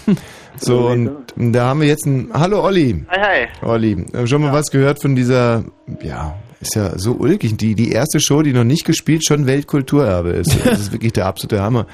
So, 0.57 0.87
und 0.87 1.11
da 1.35 1.65
haben 1.65 1.81
wir 1.81 1.87
jetzt 1.89 2.05
ein... 2.05 2.29
Hallo 2.33 2.63
Olli. 2.63 3.03
Hi, 3.09 3.47
hi. 3.61 3.67
Olli, 3.67 4.05
äh, 4.13 4.25
schon 4.25 4.41
mal 4.41 4.53
was 4.53 4.71
gehört 4.71 5.01
von 5.01 5.13
dieser... 5.13 5.65
Ja, 6.01 6.33
ist 6.61 6.75
ja 6.75 6.97
so 6.97 7.11
ulkig. 7.11 7.57
Die, 7.57 7.75
die 7.75 7.91
erste 7.91 8.21
Show, 8.21 8.41
die 8.41 8.53
noch 8.53 8.63
nicht 8.63 8.85
gespielt, 8.85 9.25
schon 9.27 9.47
Weltkulturerbe 9.47 10.29
ist. 10.29 10.55
Das 10.65 10.79
ist 10.79 10.93
wirklich 10.93 11.11
der 11.11 11.25
absolute 11.25 11.61
Hammer. 11.61 11.87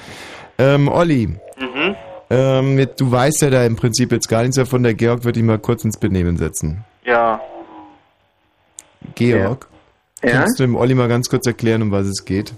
Ähm, 0.58 0.86
Olli, 0.86 1.26
Mhm. 1.26 1.96
ähm, 2.30 2.86
du 2.96 3.10
weißt 3.10 3.42
ja 3.42 3.50
da 3.50 3.64
im 3.66 3.74
Prinzip 3.74 4.12
jetzt 4.12 4.28
gar 4.28 4.42
nichts 4.42 4.56
davon. 4.56 4.84
Der 4.84 4.94
Georg 4.94 5.24
wird 5.24 5.34
dich 5.34 5.42
mal 5.42 5.58
kurz 5.58 5.84
ins 5.84 5.98
Benehmen 5.98 6.36
setzen. 6.36 6.84
Ja. 7.04 7.40
Georg, 9.14 9.68
Ja? 10.22 10.30
kannst 10.30 10.58
du 10.58 10.64
dem 10.64 10.76
Olli 10.76 10.94
mal 10.94 11.08
ganz 11.08 11.28
kurz 11.28 11.46
erklären, 11.46 11.82
um 11.82 11.90
was 11.90 12.06
es 12.06 12.24
geht? 12.24 12.54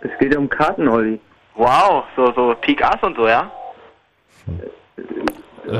Es 0.00 0.10
geht 0.18 0.34
um 0.36 0.48
Karten, 0.48 0.88
Olli. 0.88 1.20
Wow, 1.54 2.04
so, 2.16 2.32
so 2.32 2.54
Peak 2.60 2.82
Ass 2.82 3.02
und 3.02 3.16
so, 3.16 3.28
ja? 3.28 3.50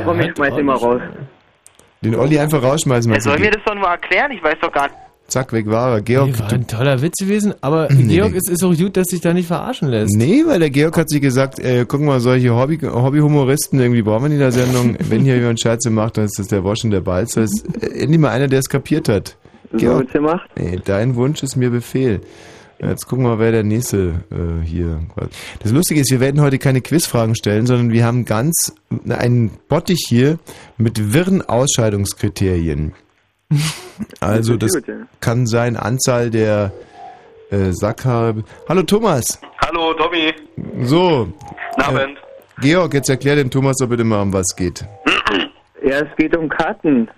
Komm, 0.05 0.21
ich 0.21 0.33
schmeiß 0.37 0.59
ihn 0.59 0.67
mal 0.67 0.77
raus. 0.77 1.01
Den 2.03 2.15
Olli 2.17 2.39
einfach 2.39 2.63
rausschmeißen, 2.63 3.11
Er 3.11 3.17
was 3.17 3.25
soll 3.25 3.39
mir 3.39 3.51
das 3.51 3.63
doch 3.65 3.75
nur 3.75 3.89
erklären, 3.89 4.31
ich 4.33 4.43
weiß 4.43 4.57
doch 4.61 4.73
gar 4.73 4.85
nicht. 4.89 4.97
Zack, 5.33 5.55
weg 5.55 5.67
war 5.67 5.93
er. 5.95 6.03
Georg, 6.03 6.29
Nee, 6.29 6.39
war 6.39 6.53
ein 6.53 6.67
toller 6.67 7.01
Witz 7.01 7.15
gewesen, 7.19 7.55
aber 7.63 7.89
Nee, 7.91 8.17
Georg, 8.17 8.33
nee. 8.33 8.37
es 8.39 8.51
ist 8.51 8.63
auch 8.63 8.77
gut, 8.77 8.99
dass 8.99 9.07
sich 9.09 9.23
da 9.23 9.33
nicht 9.33 9.47
verarschen 9.47 9.89
lässt. 9.89 10.15
Nee, 10.15 10.45
weil 10.47 10.61
der 10.61 10.69
Georg 10.69 10.95
hat 10.99 11.09
sich 11.09 11.23
gesagt, 11.23 11.59
äh, 11.59 11.87
guck 11.89 12.03
mal, 12.03 12.21
solche 12.21 12.55
Hobby, 12.55 12.79
Hobbyhumoristen, 12.79 13.81
irgendwie 13.81 14.03
brauchen 14.03 14.25
wir 14.25 14.31
in 14.33 14.39
der 14.39 14.53
Sendung. 14.53 14.97
Wenn 15.09 15.23
hier 15.23 15.37
jemand 15.39 15.59
Scherze 15.59 15.89
macht, 15.89 16.19
dann 16.19 16.27
ist 16.27 16.39
das 16.39 16.49
der 16.49 16.65
Wosch 16.65 16.85
und 16.85 16.91
der 16.91 17.01
Balz. 17.01 17.33
Das 17.33 17.51
ist 17.51 17.65
äh, 17.83 18.01
endlich 18.03 18.21
mal 18.21 18.29
einer, 18.29 18.47
der 18.47 18.59
es 18.59 18.69
kapiert 18.69 19.09
hat. 19.09 19.37
So 19.71 19.79
Georg, 19.79 20.01
wird's 20.01 20.13
gemacht. 20.13 20.51
ey, 20.57 20.79
dein 20.85 21.17
Wunsch 21.17 21.43
ist 21.43 21.57
mir 21.57 21.71
Befehl. 21.71 22.21
Jetzt 22.79 23.07
gucken 23.07 23.25
wir 23.25 23.31
mal, 23.31 23.39
wer 23.39 23.53
der 23.53 23.63
nächste 23.63 24.25
äh, 24.31 24.67
hier. 24.67 25.01
Das 25.61 25.73
Lustige 25.73 26.01
ist, 26.03 26.11
wir 26.11 26.21
werden 26.21 26.43
heute 26.43 26.59
keine 26.59 26.83
Quizfragen 26.83 27.37
stellen, 27.37 27.65
sondern 27.65 27.91
wir 27.91 28.05
haben 28.05 28.27
ganz 28.27 28.75
einen 29.09 29.51
Bottich 29.69 30.05
hier 30.07 30.39
mit 30.77 31.15
wirren 31.15 31.41
Ausscheidungskriterien. 31.41 32.93
Also 34.21 34.57
das 34.57 34.73
kann 35.21 35.47
sein 35.47 35.77
Anzahl 35.77 36.31
der 36.31 36.73
äh, 37.51 37.73
Sackhaare. 37.73 38.43
Hallo 38.69 38.83
Thomas. 38.83 39.41
Hallo, 39.61 39.95
Tommy. 39.95 40.33
So, 40.83 41.29
Guten 41.77 41.83
Abend. 41.83 42.19
Georg, 42.61 42.95
jetzt 42.95 43.09
erklär 43.09 43.37
dem 43.37 43.51
Thomas 43.51 43.77
doch 43.79 43.89
bitte 43.89 44.05
mal, 44.05 44.23
um 44.23 44.33
was 44.33 44.55
geht. 44.57 44.85
Ja, 45.85 45.99
es 45.99 46.17
geht 46.17 46.37
um 46.37 46.49
Karten. 46.49 47.11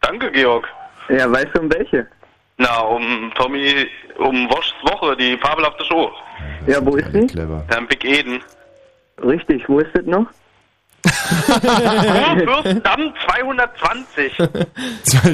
Danke, 0.00 0.32
Georg. 0.32 0.66
Ja, 1.08 1.30
weißt 1.30 1.50
du 1.54 1.60
um 1.60 1.72
welche? 1.72 2.04
Na, 2.58 2.80
um 2.80 3.32
Tommy, 3.36 3.86
um 4.18 4.50
Woschs 4.50 4.74
Woche, 4.82 5.16
die 5.16 5.38
fabelhafte 5.38 5.84
Show. 5.84 6.10
Ja, 6.66 6.84
wo 6.84 6.96
ist 6.96 7.08
die? 7.14 7.28
Clever. 7.28 7.64
Ja, 7.70 7.78
in 7.78 7.86
Big 7.86 8.04
Eden. 8.04 8.42
Richtig, 9.22 9.68
wo 9.68 9.78
ist 9.78 9.90
das 9.94 10.04
noch? 10.06 10.26
Kurfürstendamm 11.02 13.12
220. 13.26 14.32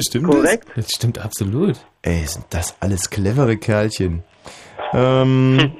Stimmt 0.07 0.27
das? 0.27 0.35
Korrekt. 0.35 0.67
Das 0.75 0.87
stimmt 0.95 1.19
absolut. 1.19 1.75
Ey, 2.01 2.23
sind 2.25 2.45
das 2.49 2.75
alles 2.79 3.09
clevere 3.09 3.57
Kerlchen. 3.57 4.23
Ähm, 4.93 5.71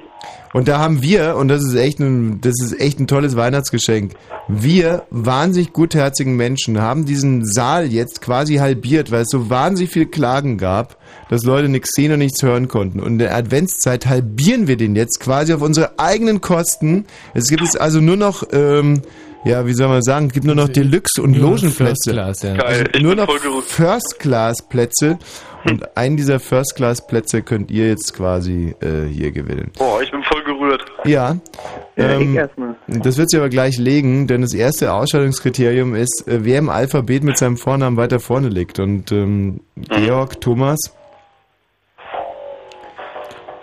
und 0.52 0.68
da 0.68 0.78
haben 0.78 1.02
wir, 1.02 1.36
und 1.36 1.48
das 1.48 1.62
ist 1.62 1.74
echt 1.74 2.00
ein, 2.00 2.40
das 2.40 2.54
ist 2.60 2.80
echt 2.80 2.98
ein 2.98 3.06
tolles 3.06 3.36
Weihnachtsgeschenk, 3.36 4.14
wir 4.48 5.04
wahnsinnig 5.10 5.74
gutherzigen 5.74 6.36
Menschen 6.36 6.80
haben 6.80 7.04
diesen 7.04 7.44
Saal 7.44 7.86
jetzt 7.86 8.22
quasi 8.22 8.56
halbiert, 8.56 9.10
weil 9.10 9.22
es 9.22 9.28
so 9.28 9.50
wahnsinnig 9.50 9.92
viel 9.92 10.06
Klagen 10.06 10.56
gab, 10.56 10.96
dass 11.28 11.44
Leute 11.44 11.68
nichts 11.68 11.90
sehen 11.94 12.12
und 12.12 12.20
nichts 12.20 12.42
hören 12.42 12.66
konnten. 12.66 13.00
Und 13.00 13.12
in 13.12 13.18
der 13.18 13.36
Adventszeit 13.36 14.06
halbieren 14.06 14.66
wir 14.66 14.78
den 14.78 14.96
jetzt 14.96 15.20
quasi 15.20 15.52
auf 15.52 15.60
unsere 15.60 15.98
eigenen 15.98 16.40
Kosten. 16.40 17.04
Es 17.34 17.48
gibt 17.48 17.62
es 17.62 17.76
also 17.76 18.00
nur 18.00 18.16
noch, 18.16 18.42
ähm, 18.52 19.02
ja, 19.44 19.66
wie 19.66 19.72
soll 19.72 19.88
man 19.88 20.02
sagen, 20.02 20.26
es 20.26 20.32
gibt 20.32 20.46
nur 20.46 20.54
noch 20.54 20.68
Deluxe 20.68 21.22
und 21.22 21.32
Nur 21.32 21.50
Logenplätze. 21.50 22.10
First 22.10 22.10
Class, 22.10 22.42
ja. 22.42 22.54
Geil, 22.56 22.90
ich 22.92 23.02
nur 23.02 23.14
noch 23.14 23.26
voll 23.26 23.38
gerührt. 23.38 23.64
First-Class-Plätze. 23.64 25.18
Und 25.64 25.96
einen 25.96 26.16
dieser 26.16 26.40
First-Class-Plätze 26.40 27.42
könnt 27.42 27.70
ihr 27.70 27.88
jetzt 27.88 28.14
quasi 28.14 28.74
äh, 28.80 29.06
hier 29.06 29.32
gewinnen. 29.32 29.70
Boah, 29.76 30.00
ich 30.02 30.10
bin 30.10 30.22
voll 30.22 30.42
gerührt. 30.44 30.84
Ja. 31.04 31.36
Ja, 31.96 32.10
ähm, 32.10 32.36
erstmal. 32.36 32.76
das 32.86 33.18
wird 33.18 33.30
sie 33.30 33.38
aber 33.38 33.48
gleich 33.48 33.76
legen, 33.76 34.28
denn 34.28 34.42
das 34.42 34.54
erste 34.54 34.92
Ausscheidungskriterium 34.92 35.94
ist, 35.94 36.24
äh, 36.28 36.44
wer 36.44 36.58
im 36.58 36.68
Alphabet 36.68 37.24
mit 37.24 37.38
seinem 37.38 37.56
Vornamen 37.56 37.96
weiter 37.96 38.20
vorne 38.20 38.48
liegt. 38.48 38.78
Und 38.78 39.10
ähm, 39.12 39.60
Georg, 39.76 40.40
Thomas. 40.40 40.78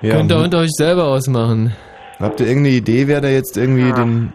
Ja, 0.02 0.16
Könnt 0.16 0.32
ihr 0.32 0.38
hm, 0.38 0.44
unter 0.44 0.60
euch 0.60 0.72
selber 0.72 1.06
ausmachen. 1.06 1.74
habt 2.20 2.40
ihr 2.40 2.48
irgendeine 2.48 2.76
Idee, 2.76 3.08
wer 3.08 3.22
da 3.22 3.30
jetzt 3.30 3.58
irgendwie 3.58 3.92
den... 3.92 4.34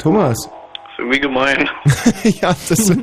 Thomas. 0.00 0.38
Ist 0.38 0.50
irgendwie 0.98 1.20
gemein. 1.20 1.68
ja, 2.24 2.54
das 2.68 2.70
ist 2.70 2.98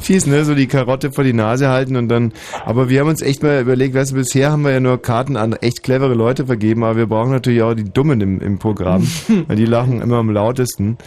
fies, 0.00 0.26
ne? 0.26 0.44
So 0.44 0.54
die 0.54 0.66
Karotte 0.66 1.12
vor 1.12 1.24
die 1.24 1.32
Nase 1.32 1.68
halten 1.68 1.96
und 1.96 2.08
dann. 2.08 2.32
Aber 2.64 2.88
wir 2.88 3.00
haben 3.00 3.08
uns 3.08 3.20
echt 3.20 3.42
mal 3.42 3.60
überlegt, 3.60 3.94
weißt 3.94 4.12
du, 4.12 4.16
bisher 4.16 4.52
haben 4.52 4.62
wir 4.62 4.72
ja 4.72 4.80
nur 4.80 5.02
Karten 5.02 5.36
an 5.36 5.52
echt 5.54 5.82
clevere 5.82 6.14
Leute 6.14 6.46
vergeben, 6.46 6.84
aber 6.84 6.96
wir 6.96 7.06
brauchen 7.06 7.32
natürlich 7.32 7.62
auch 7.62 7.74
die 7.74 7.84
Dummen 7.84 8.20
im, 8.20 8.40
im 8.40 8.58
Programm. 8.58 9.06
weil 9.46 9.56
die 9.56 9.66
lachen 9.66 10.00
immer 10.00 10.18
am 10.18 10.30
lautesten. 10.30 10.98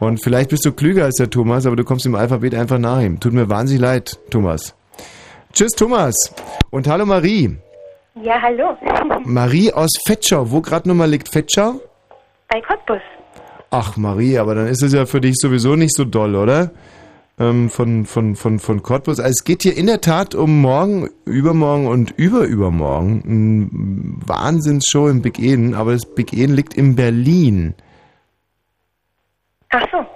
Und 0.00 0.22
vielleicht 0.22 0.50
bist 0.50 0.64
du 0.64 0.72
klüger 0.72 1.04
als 1.04 1.14
der 1.14 1.30
Thomas, 1.30 1.64
aber 1.64 1.76
du 1.76 1.84
kommst 1.84 2.04
im 2.06 2.16
Alphabet 2.16 2.54
einfach 2.56 2.78
nach 2.78 3.00
ihm. 3.00 3.20
Tut 3.20 3.32
mir 3.32 3.48
wahnsinnig 3.48 3.80
leid, 3.80 4.18
Thomas. 4.30 4.74
Tschüss, 5.52 5.72
Thomas. 5.72 6.34
Und 6.70 6.88
hallo 6.88 7.06
Marie. 7.06 7.56
Ja, 8.20 8.42
hallo. 8.42 8.76
Marie 9.24 9.72
aus 9.72 9.90
Fetschau. 10.06 10.50
Wo 10.50 10.60
gerade 10.60 10.88
nochmal 10.88 11.08
liegt 11.08 11.28
Fetschau? 11.28 11.80
Bei 12.48 12.60
Cottbus. 12.60 13.00
Ach 13.74 13.96
Marie, 13.96 14.38
aber 14.38 14.54
dann 14.54 14.66
ist 14.66 14.82
es 14.82 14.92
ja 14.92 15.06
für 15.06 15.22
dich 15.22 15.36
sowieso 15.38 15.76
nicht 15.76 15.96
so 15.96 16.04
doll, 16.04 16.36
oder? 16.36 16.72
Ähm, 17.40 17.70
von, 17.70 18.04
von, 18.04 18.36
von, 18.36 18.58
von 18.58 18.82
Cottbus. 18.82 19.18
Also 19.18 19.30
es 19.30 19.44
geht 19.44 19.62
hier 19.62 19.74
in 19.74 19.86
der 19.86 20.02
Tat 20.02 20.34
um 20.34 20.60
morgen, 20.60 21.08
übermorgen 21.24 21.86
und 21.86 22.10
überübermorgen. 22.10 23.22
Ein 23.24 24.20
Wahnsinnsshow 24.26 25.08
im 25.08 25.22
Big 25.22 25.38
Eden, 25.38 25.74
aber 25.74 25.92
das 25.92 26.04
Big 26.04 26.34
Eden 26.34 26.54
liegt 26.54 26.74
in 26.74 26.96
Berlin. 26.96 27.74
Ach 29.70 29.86
so, 29.90 30.06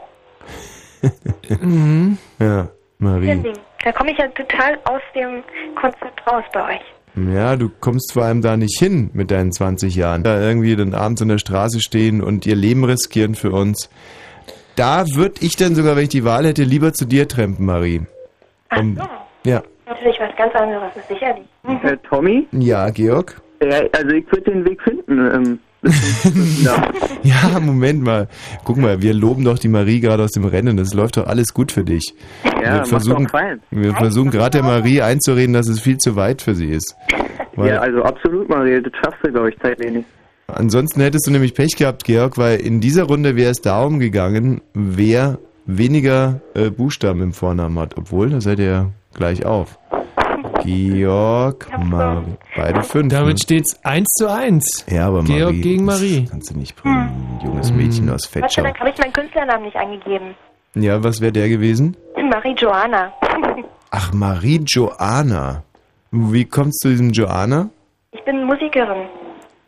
Ja, 2.39 2.69
Marie. 2.99 3.55
Da 3.83 3.93
komme 3.93 4.11
ich 4.11 4.19
ja 4.19 4.29
total 4.29 4.79
aus 4.85 5.01
dem 5.15 5.43
Konzept 5.81 6.27
raus 6.27 6.45
bei 6.53 6.75
euch. 6.75 6.96
Ja, 7.17 7.57
du 7.57 7.71
kommst 7.81 8.13
vor 8.13 8.25
allem 8.25 8.43
da 8.43 8.57
nicht 8.57 8.79
hin 8.79 9.11
mit 9.15 9.31
deinen 9.31 9.51
20 9.51 9.95
Jahren. 9.95 10.23
Da 10.23 10.39
irgendwie 10.41 10.77
dann 10.77 10.93
abends 10.95 11.23
an 11.23 11.29
der 11.29 11.39
Straße 11.39 11.81
stehen 11.81 12.23
und 12.23 12.45
ihr 12.47 12.57
Leben 12.57 12.85
riskieren 12.85 13.35
für 13.35 13.53
uns. 13.53 13.89
Da 14.77 15.05
würde 15.15 15.37
ich 15.41 15.57
dann 15.57 15.75
sogar, 15.75 15.97
wenn 15.97 16.03
ich 16.05 16.09
die 16.11 16.25
Wahl 16.25 16.47
hätte, 16.47 16.63
lieber 16.63 16.93
zu 16.93 17.07
dir 17.07 17.27
trampen, 17.27 17.65
Marie. 17.65 18.03
Ach 18.69 18.81
Um, 18.81 18.97
so. 18.97 19.03
ja. 19.51 19.63
Natürlich 19.87 20.19
was 20.21 20.37
ganz 20.37 20.55
anderes, 20.55 20.95
ist 20.97 21.09
sicherlich. 21.09 21.47
Mhm. 21.63 21.81
Äh, 21.83 21.97
Tommy? 22.09 22.47
Ja, 22.53 22.91
Georg? 22.91 23.41
Ja, 23.63 23.81
also 23.93 24.09
ich 24.11 24.31
würde 24.31 24.51
den 24.51 24.65
Weg 24.67 24.83
finden. 24.83 25.19
Ähm, 25.35 25.59
ja. 26.63 26.91
Ja, 27.23 27.61
Moment 27.61 28.03
mal. 28.03 28.29
Guck 28.65 28.77
mal, 28.77 29.03
wir 29.03 29.15
loben 29.15 29.45
doch 29.45 29.59
die 29.59 29.69
Marie 29.69 30.01
gerade 30.01 30.23
aus 30.23 30.33
dem 30.33 30.45
Rennen. 30.45 30.77
Das 30.77 30.95
läuft 30.95 31.17
doch 31.17 31.27
alles 31.27 31.53
gut 31.55 31.73
für 31.73 31.85
dich. 31.85 32.15
ja, 32.45 32.75
wir 32.75 32.85
versuchen, 32.85 33.29
wir 33.71 33.95
versuchen 33.95 34.31
gerade 34.31 34.59
der 34.59 34.63
Marie 34.63 35.03
einzureden, 35.03 35.53
dass 35.53 35.69
es 35.69 35.81
viel 35.81 35.99
zu 35.99 36.17
weit 36.17 36.43
für 36.43 36.55
sie 36.55 36.71
ist. 36.71 36.95
Weil 37.55 37.71
Ja, 37.71 37.81
also 37.81 38.03
absolut, 38.03 38.49
Maria. 38.49 38.81
Das 38.81 38.93
schaffst 39.03 39.21
du, 39.25 39.33
glaube 39.33 39.51
ich, 39.51 39.59
zeitlich 39.59 39.93
nicht. 39.93 40.07
ansonsten 40.49 41.01
hättest 41.01 41.27
du 41.27 41.31
nämlich 41.31 41.55
Pech 41.55 41.77
gehabt, 41.77 42.05
Georg, 42.05 42.39
weil 42.39 42.61
in 42.61 42.81
dieser 42.81 43.05
Runde 43.05 43.37
wäre 43.37 43.51
es 43.51 43.61
darum 43.61 43.99
gegangen, 43.99 44.61
wer 44.75 45.39
weniger 45.67 46.41
äh, 46.55 46.71
Buchstaben 46.71 47.23
im 47.23 47.33
Vornamen 47.33 47.79
hat, 47.79 47.97
obwohl, 47.97 48.31
da 48.31 48.41
seid 48.41 48.59
ihr 48.61 48.67
ja 48.67 48.91
gleich 49.15 49.45
auf. 49.45 49.79
Georg, 50.63 51.67
Marie, 51.85 52.37
beide 52.57 52.83
fünf. 52.83 53.13
Damit 53.13 53.35
ne? 53.35 53.39
steht's 53.43 53.85
1 53.85 54.07
zu 54.19 54.31
1. 54.31 54.87
ja, 54.91 55.09
aber 55.09 55.23
Georg 55.25 55.53
Marie, 55.53 55.61
gegen 55.61 55.87
das 55.87 56.01
Marie. 56.01 56.29
kannst 56.31 56.51
du 56.51 56.59
nicht 56.59 56.77
bringen. 56.77 57.39
Ein 57.41 57.47
junges 57.47 57.73
Mädchen 57.73 58.11
aus 58.11 58.27
Fettschau. 58.27 58.63
Dank 58.63 58.79
habe 58.81 58.91
ich 58.91 58.99
meinen 58.99 59.13
Künstlernamen 59.13 59.65
nicht 59.65 59.77
angegeben. 59.77 60.35
Ja, 60.75 61.03
was 61.03 61.21
wäre 61.21 61.33
der 61.33 61.49
gewesen? 61.49 61.97
Marie 62.31 62.55
Joanna. 62.55 63.13
Ach, 63.91 64.13
Marie 64.13 64.61
Joanna. 64.67 65.63
Wie 66.11 66.45
kommst 66.45 66.85
du 66.85 66.89
zu 66.89 66.93
diesem 66.93 67.11
Joanna? 67.11 67.71
Ich 68.13 68.23
bin 68.25 68.45
Musikerin. 68.45 69.09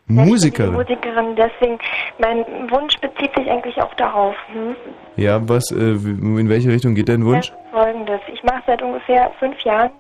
Musikerin. 0.07 0.81
Ich 0.81 0.87
bin 0.87 0.97
Musikerin, 0.99 1.37
deswegen, 1.37 1.79
mein 2.19 2.71
Wunsch 2.71 2.97
bezieht 3.01 3.35
sich 3.37 3.51
eigentlich 3.51 3.81
auch 3.81 3.93
darauf. 3.95 4.35
Hm? 4.53 4.75
Ja, 5.17 5.47
was, 5.49 5.71
äh, 5.71 5.93
in 5.93 6.49
welche 6.49 6.71
Richtung 6.71 6.95
geht 6.95 7.09
dein 7.09 7.25
Wunsch? 7.25 7.51
Ja, 7.51 7.83
Folgendes. 7.83 8.21
Ich 8.33 8.43
mache 8.43 8.63
seit 8.67 8.83
ungefähr 8.83 9.31
fünf 9.39 9.61
Jahren 9.63 9.91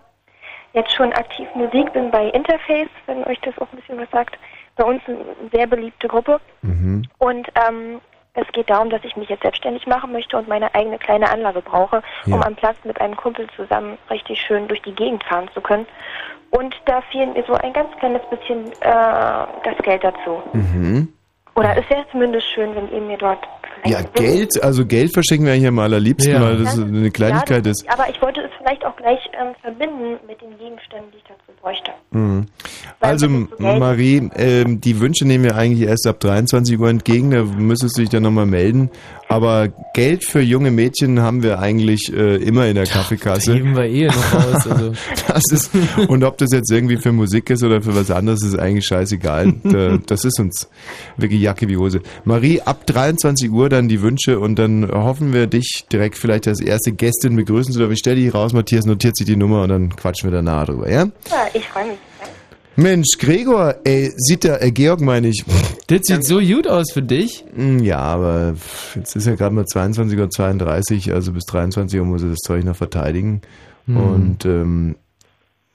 jetzt 0.72 0.92
schon 0.92 1.12
aktiv 1.12 1.48
Musik, 1.54 1.92
bin 1.92 2.11
bei 2.11 2.26
Interface, 2.28 2.88
wenn 3.07 3.24
euch 3.24 3.40
das 3.40 3.57
auch 3.59 3.68
ein 3.72 3.78
bisschen 3.78 3.98
was 3.98 4.11
sagt. 4.11 4.38
Bei 4.76 4.85
uns 4.85 5.02
eine 5.07 5.18
sehr 5.52 5.66
beliebte 5.66 6.09
Gruppe. 6.09 6.40
Mhm. 6.62 7.04
Und 7.18 7.48
ähm, 7.68 8.00
es 8.35 8.46
geht 8.52 8.70
darum, 8.70 8.90
dass 8.90 9.02
ich 9.04 9.16
mich 9.16 9.28
jetzt 9.28 9.42
selbstständig 9.42 9.87
machen 9.87 10.12
möchte 10.12 10.37
und 10.37 10.46
meine 10.46 10.72
eigene 10.74 10.98
kleine 10.98 11.28
Anlage 11.31 11.61
brauche, 11.61 12.02
um 12.26 12.35
Ja. 12.35 12.46
am 12.46 12.54
Platz 12.54 12.76
mit 12.85 13.00
einem 13.00 13.16
Kumpel 13.16 13.48
zusammen 13.57 13.98
richtig 14.11 14.40
schön 14.40 14.68
durch 14.68 14.83
die 14.83 14.94
Gegend 14.94 15.24
fahren 15.24 15.48
zu 15.54 15.61
können. 15.61 15.87
Und 16.50 16.74
da 16.85 17.00
fehlt 17.11 17.35
mir 17.35 17.44
so 17.44 17.54
ein 17.54 17.72
ganz 17.72 17.94
kleines 17.98 18.22
bisschen 18.31 18.66
äh, 18.81 19.46
das 19.64 19.76
Geld 19.83 20.04
dazu. 20.04 20.42
Mhm. 20.52 21.12
Oder 21.57 21.76
es 21.76 21.90
wäre 21.90 22.07
zumindest 22.12 22.46
schön, 22.48 22.74
wenn 22.76 22.90
ihr 22.92 23.00
mir 23.00 23.18
dort 23.18 23.46
Ja, 23.85 24.03
Geld, 24.14 24.62
also 24.62 24.85
Geld 24.87 25.12
verschenken 25.12 25.47
wir 25.47 25.53
eigentlich 25.53 25.69
am 25.69 25.79
allerliebsten, 25.79 26.33
Ja. 26.33 26.43
weil 26.43 26.59
das 26.59 26.79
eine 26.79 27.11
Kleinigkeit 27.11 27.64
ja, 27.64 27.71
ist. 27.73 27.85
Aber 27.88 28.09
ich 28.09 28.21
wollte 28.21 28.41
es 28.43 28.51
vielleicht 28.59 28.85
auch 28.85 28.97
gleich 28.97 29.21
ähm, 29.41 29.55
verbinden 29.62 30.19
mit 30.27 30.41
den 30.41 30.57
Gegenständen, 30.59 31.11
die 31.12 31.19
ich 31.19 31.25
dazu 31.25 31.47
bräuchte. 31.61 31.90
Mhm. 32.11 32.47
Also, 33.01 33.27
das. 33.59 33.79
Marie, 33.79 34.29
ähm, 34.37 34.81
die 34.81 34.99
Wünsche 35.01 35.25
nehmen 35.27 35.44
wir 35.44 35.57
eigentlich 35.57 35.87
erst 35.88 36.07
ab 36.07 36.21
23 36.21 36.79
Uhr 36.79 36.88
entgegen, 36.88 37.31
da 37.31 37.42
müsstest 37.44 37.97
du 37.97 38.01
dich 38.03 38.11
dann 38.11 38.23
nochmal 38.23 38.47
melden. 38.47 38.90
Aber 39.31 39.68
Geld 39.92 40.25
für 40.25 40.40
junge 40.40 40.71
Mädchen 40.71 41.21
haben 41.21 41.42
wir 41.42 41.59
eigentlich 41.59 42.11
äh, 42.14 42.37
immer 42.37 42.66
in 42.66 42.77
der 42.77 42.87
Kaffeekasse. 42.87 43.55
Heben 43.55 43.77
wir 43.77 43.85
eh 43.85 44.07
noch 44.07 44.33
aus. 44.35 44.66
Also. 44.68 44.92
Das 45.27 45.42
ist, 45.53 45.71
und 46.09 46.25
ob 46.25 46.38
das 46.38 46.51
jetzt 46.53 46.71
irgendwie 46.73 46.97
für 46.97 47.12
Musik 47.12 47.51
ist 47.51 47.62
oder 47.62 47.83
für 47.83 47.94
was 47.94 48.11
anderes, 48.11 48.42
ist 48.42 48.59
eigentlich 48.59 48.87
scheißegal. 48.87 49.53
Da- 49.64 49.99
Das 50.07 50.25
ist 50.25 50.40
uns 50.40 50.68
wirklich 51.18 51.42
Jacke 51.42 51.68
wie 51.68 51.77
Hose. 51.77 52.01
Marie, 52.25 52.62
ab 52.62 52.87
23 52.87 53.51
Uhr 53.51 53.68
dann 53.68 53.88
die 53.88 54.01
Wünsche 54.01 54.38
und 54.40 54.59
dann 54.59 54.88
hoffen 54.90 55.33
wir, 55.35 55.47
dich 55.47 55.85
direkt 55.92 56.16
vielleicht 56.16 56.49
als 56.49 56.61
erste 56.61 56.92
Gästin 56.92 57.37
begrüßen 57.37 57.73
zu 57.73 57.79
dürfen. 57.81 57.92
Ich 57.92 57.99
stell 57.99 58.16
dich 58.16 58.33
raus, 58.33 58.53
Matthias 58.55 58.87
notiert 58.87 59.16
sich 59.16 59.27
die 59.27 59.37
Nummer 59.37 59.62
und 59.62 59.68
dann 59.68 59.94
quatschen 59.94 60.31
wir 60.31 60.37
danach 60.37 60.66
drüber, 60.66 60.90
ja? 60.90 61.05
Ja, 61.05 61.47
ich 61.54 61.66
freue 61.68 61.87
mich. 61.88 61.98
Mensch, 62.76 63.08
Gregor, 63.18 63.74
ey, 63.82 64.12
sieht 64.16 64.44
der, 64.44 64.62
äh, 64.62 64.70
Georg 64.70 65.00
meine 65.00 65.28
ich. 65.28 65.44
Das 65.88 66.00
sieht 66.04 66.24
so 66.24 66.38
gut 66.38 66.68
aus 66.68 66.92
für 66.92 67.02
dich. 67.02 67.44
Hm, 67.54 67.80
Ja, 67.80 67.98
aber 67.98 68.54
jetzt 68.94 69.16
ist 69.16 69.26
ja 69.26 69.34
gerade 69.34 69.54
mal 69.54 69.64
22.32 69.64 71.08
Uhr, 71.08 71.14
also 71.14 71.32
bis 71.32 71.44
23 71.46 71.98
Uhr 71.98 72.06
muss 72.06 72.22
er 72.22 72.28
das 72.30 72.38
Zeug 72.38 72.64
noch 72.64 72.76
verteidigen. 72.76 73.40
Und 73.88 74.44
ähm, 74.44 74.96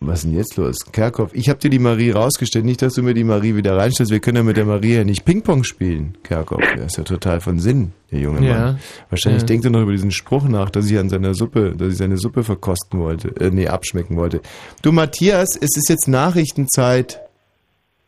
was 0.08 0.20
ist 0.20 0.26
denn 0.26 0.38
jetzt 0.38 0.58
los? 0.58 0.76
Kerkhoff, 0.92 1.32
ich 1.34 1.50
habe 1.50 1.60
dir 1.60 1.70
die 1.70 1.80
Marie 1.80 2.12
rausgestellt, 2.12 2.66
nicht, 2.66 2.82
dass 2.82 2.94
du 2.94 3.04
mir 3.04 3.14
die 3.14 3.24
Marie 3.24 3.56
wieder 3.56 3.78
reinstellst. 3.78 4.12
Wir 4.12 4.20
können 4.20 4.38
ja 4.38 4.44
mit 4.44 4.58
der 4.58 4.66
Marie 4.66 4.96
ja 4.96 5.04
nicht 5.04 5.26
Ping-Pong 5.26 5.64
spielen, 5.64 6.18
Kerkhoff. 6.24 6.62
Der 6.76 6.86
ist 6.86 6.98
ja 6.98 7.04
total 7.04 7.40
von 7.42 7.60
Sinn, 7.60 7.92
der 8.12 8.20
junge 8.20 8.46
Ja. 8.48 8.60
Mann. 8.60 8.80
Wahrscheinlich 9.10 9.42
Ja. 9.44 9.48
denkt 9.48 9.66
er 9.66 9.72
noch 9.72 9.82
über 9.82 9.92
diesen 9.92 10.12
Spruch 10.12 10.44
nach, 10.44 10.70
dass 10.70 10.90
ich 10.90 10.98
an 10.98 11.10
seiner 11.10 11.34
Suppe, 11.34 11.76
dass 11.78 11.94
ich 11.94 11.98
seine 11.98 12.18
Suppe 12.18 12.44
verkosten 12.44 13.00
wollte, 13.00 13.30
äh, 13.40 13.50
nee, 13.52 13.68
abschmecken 13.68 14.16
wollte. 14.18 14.42
Du 14.82 14.92
Matthias, 14.92 15.56
es 15.56 15.76
ist 15.78 15.90
jetzt 15.90 16.08
Nachrichtenzeit. 16.08 17.22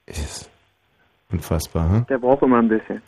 Ist 0.05 0.49
unfassbar, 1.31 1.89
hm? 1.91 2.05
Der 2.09 2.17
braucht 2.19 2.43
immer 2.43 2.59
ein 2.59 2.69
bisschen. 2.69 3.01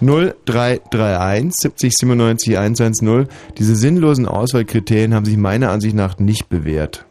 0331 0.00 1.52
70 1.56 1.92
97 1.96 2.58
110. 2.58 3.28
Diese 3.58 3.76
sinnlosen 3.76 4.26
Auswahlkriterien 4.26 5.14
haben 5.14 5.24
sich 5.24 5.36
meiner 5.36 5.70
Ansicht 5.70 5.94
nach 5.94 6.18
nicht 6.18 6.48
bewährt. 6.48 7.06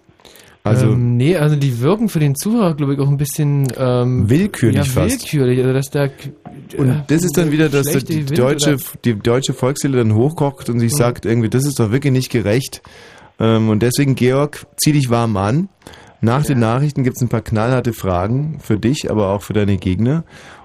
Also 0.64 0.88
ähm, 0.88 1.18
nee, 1.18 1.36
also 1.36 1.58
die 1.58 1.82
wirken 1.82 2.08
für 2.08 2.20
den 2.20 2.36
Zuhörer, 2.36 2.74
glaube 2.74 2.94
ich, 2.94 3.00
auch 3.00 3.10
ein 3.10 3.18
bisschen 3.18 3.68
ähm, 3.78 4.30
Willkürlich 4.30 4.78
ja, 4.78 4.84
fast. 4.86 5.22
willkürlich. 5.22 5.60
Also 5.60 5.74
dass 5.74 5.90
da 5.90 6.08
und 6.78 7.04
das 7.08 7.24
ist 7.24 7.38
dann 7.38 7.52
wieder, 7.52 7.68
dass 7.68 7.90
schlechte 7.90 8.14
die 8.14 8.30
Wind 8.30 8.38
deutsche, 8.38 8.78
die 9.04 9.16
deutsche 9.16 9.54
Volksseele 9.54 9.98
dann 9.98 10.16
hochkocht 10.16 10.70
und 10.70 10.80
sich 10.80 10.94
sagt 10.94 11.26
irgendwie, 11.26 11.50
das 11.50 11.66
ist 11.66 11.80
doch 11.80 11.92
wirklich 11.92 12.14
nicht 12.14 12.32
gerecht. 12.32 12.82
Ähm, 13.40 13.68
und 13.70 13.84
deswegen, 13.84 14.16
Georg, 14.16 14.66
zieh 14.78 14.94
dich 14.94 15.10
warm 15.10 15.36
an. 15.36 15.68
Nach 16.22 16.46
den 16.46 16.60
Nachrichten 16.60 17.04
gibt 17.04 17.18
es 17.18 17.22
ein 17.22 17.28
paar 17.28 17.42
knallharte 17.42 17.92
Fragen 17.92 18.60
für 18.62 18.80
dich, 18.80 19.12
aber 19.12 19.32
auch 19.32 19.42
für 19.42 19.52
deine 19.52 19.76
Gegner. 19.76 20.24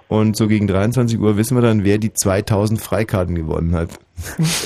Und 0.09 0.37
so 0.39 0.49
gegen 0.49 0.67
23 0.67 1.19
Uhr 1.19 1.37
wissen 1.37 1.55
wir 1.57 1.61
dann, 1.63 1.85
wer 1.85 1.99
die 1.99 2.13
2000 2.15 2.81
Freikarten 2.81 3.35
gewonnen 3.35 3.75
hat. 3.75 3.91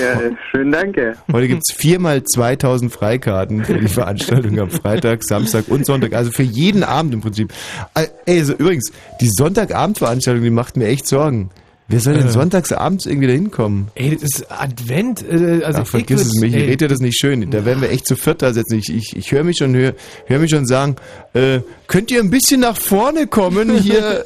Ja, 0.01 0.13
äh, 0.21 0.31
schönen 0.51 0.71
Dank. 0.73 0.97
ey. 0.97 1.13
Heute 1.33 1.49
gibt's 1.49 1.73
viermal 1.75 2.23
2000 2.23 2.93
Freikarten 2.93 3.65
für 3.65 3.79
die 3.79 3.89
Veranstaltung 3.89 4.59
am 4.61 4.71
Freitag, 4.71 5.25
Samstag 5.25 5.65
und 5.69 5.85
Sonntag. 5.85 6.15
Also 6.15 6.31
für 6.31 6.45
jeden 6.45 6.85
Abend 6.85 7.13
im 7.13 7.21
Prinzip. 7.21 7.53
Äh, 7.95 8.07
Ey, 8.25 8.39
also 8.39 8.53
übrigens, 8.55 8.93
die 9.21 9.29
Sonntagabendveranstaltung, 9.31 10.45
die 10.45 10.51
macht 10.51 10.77
mir 10.77 10.87
echt 10.87 11.07
Sorgen. 11.09 11.51
Wer 11.89 11.99
soll 12.01 12.15
denn 12.15 12.29
Äh. 12.29 12.31
sonntagsabends 12.31 13.05
irgendwie 13.05 13.27
da 13.27 13.33
hinkommen? 13.35 13.89
Ey, 13.97 14.11
das 14.15 14.23
ist 14.23 14.47
Advent. 14.51 15.23
Äh, 15.29 15.63
also 15.65 15.81
Ach, 15.83 15.87
vergiss 15.87 16.23
ich 16.23 16.27
es 16.29 16.35
würd- 16.37 16.41
mich, 16.41 16.55
ich 16.55 16.61
ey, 16.63 16.65
rede 16.69 16.77
dir 16.79 16.89
das 16.89 17.01
nicht 17.01 17.19
schön. 17.19 17.51
Da 17.51 17.65
werden 17.67 17.83
wir 17.83 17.91
echt 17.91 18.07
zu 18.07 18.15
viert 18.17 18.41
da 18.41 18.55
sitzen. 18.55 18.79
Ich, 18.79 18.89
ich, 18.95 19.17
ich 19.17 19.33
höre 19.33 19.43
mich 19.45 19.59
schon, 19.59 19.75
höre 19.75 19.93
hör 20.27 20.39
mich 20.39 20.51
schon 20.51 20.67
sagen, 20.67 20.97
äh, 21.35 21.59
könnt 21.89 22.11
ihr 22.13 22.21
ein 22.21 22.31
bisschen 22.31 22.61
nach 22.61 22.77
vorne 22.79 23.27
kommen 23.27 23.77
hier? 23.77 24.25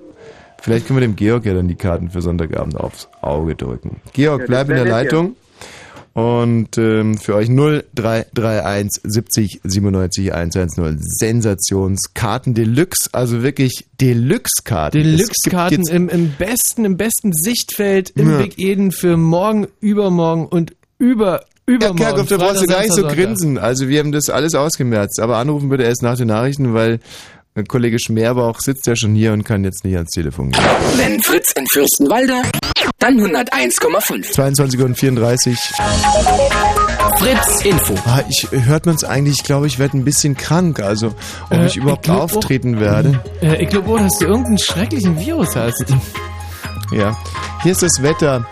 Vielleicht 0.66 0.88
können 0.88 0.98
wir 0.98 1.06
dem 1.06 1.14
Georg 1.14 1.44
ja 1.46 1.54
dann 1.54 1.68
die 1.68 1.76
Karten 1.76 2.10
für 2.10 2.20
Sonntagabend 2.20 2.76
aufs 2.76 3.06
Auge 3.22 3.54
drücken. 3.54 4.00
Georg, 4.12 4.40
Ja, 4.40 4.46
bleib 4.48 4.68
in 4.68 4.74
der 4.74 4.84
ja. 4.84 4.90
Leitung. 4.90 5.36
Und 6.12 6.76
ähm, 6.76 7.16
für 7.18 7.36
euch 7.36 7.48
0331 7.48 9.00
70 9.04 9.60
97 9.62 10.34
110 10.34 10.98
Sensationskarten 11.00 12.54
Deluxe, 12.54 13.10
also 13.12 13.44
wirklich 13.44 13.86
Deluxe-Karten. 14.00 14.98
Deluxe-Karten 15.04 15.86
im, 15.86 16.08
im 16.08 16.32
besten, 16.36 16.84
im 16.84 16.96
besten 16.96 17.32
Sichtfeld 17.32 18.10
im 18.16 18.28
Ja. 18.30 18.38
Big 18.38 18.58
Eden 18.58 18.90
für 18.90 19.16
morgen, 19.16 19.68
übermorgen 19.78 20.46
und 20.48 20.74
über, 20.98 21.42
Ja, 21.68 21.74
übermorgen. 21.76 21.98
Kerkhoff, 21.98 22.26
da 22.26 22.36
brauchst 22.38 22.62
du 22.62 22.66
gar 22.66 22.80
nicht 22.80 22.92
so 22.94 23.06
grinsen. 23.06 23.56
Also 23.56 23.88
wir 23.88 24.00
haben 24.00 24.10
das 24.10 24.30
alles 24.30 24.56
ausgemerzt. 24.56 25.20
Aber 25.20 25.36
anrufen 25.36 25.68
bitte 25.68 25.84
erst 25.84 26.02
nach 26.02 26.16
den 26.16 26.26
Nachrichten, 26.26 26.74
weil 26.74 26.98
Kollege 27.64 27.98
Schmerbauch 27.98 28.60
sitzt 28.60 28.86
ja 28.86 28.94
schon 28.96 29.14
hier 29.14 29.32
und 29.32 29.44
kann 29.44 29.64
jetzt 29.64 29.84
nicht 29.84 29.96
ans 29.96 30.10
Telefon 30.10 30.50
gehen. 30.50 30.62
Wenn 30.96 31.22
Fritz 31.22 31.52
in 31.52 31.66
Fürstenwalde, 31.66 32.34
dann 32.98 33.18
101,5. 33.20 34.32
22 34.32 34.80
und 34.80 34.98
34. 34.98 35.58
Fritz 37.18 37.64
Info. 37.64 37.94
Ah, 38.06 38.20
ich 38.28 38.46
hört 38.50 38.86
man 38.86 38.94
es 38.94 39.04
eigentlich, 39.04 39.36
ich 39.38 39.44
glaube, 39.44 39.66
ich 39.66 39.78
werde 39.78 39.96
ein 39.96 40.04
bisschen 40.04 40.36
krank. 40.36 40.80
Also 40.80 41.14
ob 41.50 41.52
Äh, 41.58 41.66
ich 41.66 41.76
überhaupt 41.76 42.06
ich 42.06 42.12
glaub 42.12 42.18
auch- 42.30 42.36
auftreten 42.36 42.78
werde. 42.80 43.20
Äh, 43.40 43.62
ich 43.62 43.68
glaube 43.70 43.90
auch, 43.90 43.98
dass 43.98 44.18
du 44.18 44.26
irgendeinen 44.26 44.58
schrecklichen 44.58 45.18
Virus 45.18 45.56
hast. 45.56 45.84
Ja. 46.92 47.16
Hier 47.62 47.72
ist 47.72 47.82
das 47.82 48.02
Wetter. 48.02 48.46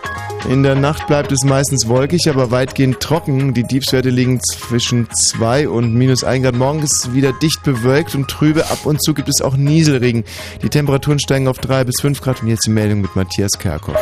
In 0.49 0.63
der 0.63 0.75
Nacht 0.75 1.07
bleibt 1.07 1.33
es 1.33 1.43
meistens 1.43 1.89
wolkig, 1.89 2.29
aber 2.29 2.51
weitgehend 2.51 3.01
trocken. 3.01 3.55
Die 3.55 3.65
Tiefstwerte 3.65 4.11
liegen 4.11 4.41
zwischen 4.43 5.09
2 5.11 5.69
und 5.71 5.95
minus 5.95 6.23
1 6.23 6.45
Grad. 6.45 6.55
Morgen 6.55 6.83
ist 6.83 7.05
es 7.05 7.15
wieder 7.15 7.33
dicht 7.33 7.63
bewölkt 7.63 8.15
und 8.15 8.29
trübe. 8.29 8.67
Ab 8.67 8.85
und 8.85 9.03
zu 9.03 9.15
gibt 9.15 9.31
es 9.31 9.41
auch 9.41 9.57
Nieselregen. 9.57 10.25
Die 10.63 10.69
Temperaturen 10.69 11.19
steigen 11.19 11.49
auf 11.49 11.59
3 11.59 11.85
bis 11.85 12.01
5 12.01 12.21
Grad. 12.21 12.43
Und 12.43 12.49
jetzt 12.49 12.67
die 12.67 12.71
Meldung 12.71 13.01
mit 13.01 13.17
Matthias 13.17 13.53
Kerkhoff. 13.59 13.97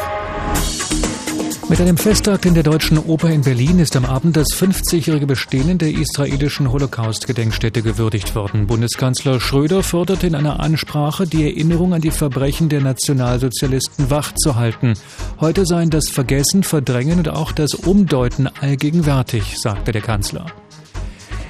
Mit 1.68 1.80
einem 1.80 1.96
Festtag 1.96 2.44
in 2.44 2.54
der 2.54 2.62
Deutschen 2.62 2.98
Oper 2.98 3.30
in 3.30 3.42
Berlin 3.42 3.78
ist 3.78 3.96
am 3.96 4.04
Abend 4.04 4.36
das 4.36 4.48
50-jährige 4.48 5.26
Bestehen 5.26 5.78
der 5.78 5.90
israelischen 5.90 6.70
Holocaust-Gedenkstätte 6.70 7.82
gewürdigt 7.82 8.34
worden. 8.34 8.66
Bundeskanzler 8.66 9.40
Schröder 9.40 9.82
forderte 9.82 10.26
in 10.26 10.34
einer 10.34 10.60
Ansprache, 10.60 11.26
die 11.26 11.44
Erinnerung 11.44 11.94
an 11.94 12.00
die 12.00 12.10
Verbrechen 12.10 12.68
der 12.68 12.80
Nationalsozialisten 12.80 14.10
wachzuhalten. 14.10 14.94
Heute 15.40 15.64
seien 15.64 15.90
das 15.90 16.10
Vergessen, 16.10 16.62
Verdrängen 16.62 17.18
und 17.18 17.28
auch 17.28 17.52
das 17.52 17.74
Umdeuten 17.74 18.48
allgegenwärtig, 18.60 19.58
sagte 19.58 19.92
der 19.92 20.02
Kanzler. 20.02 20.46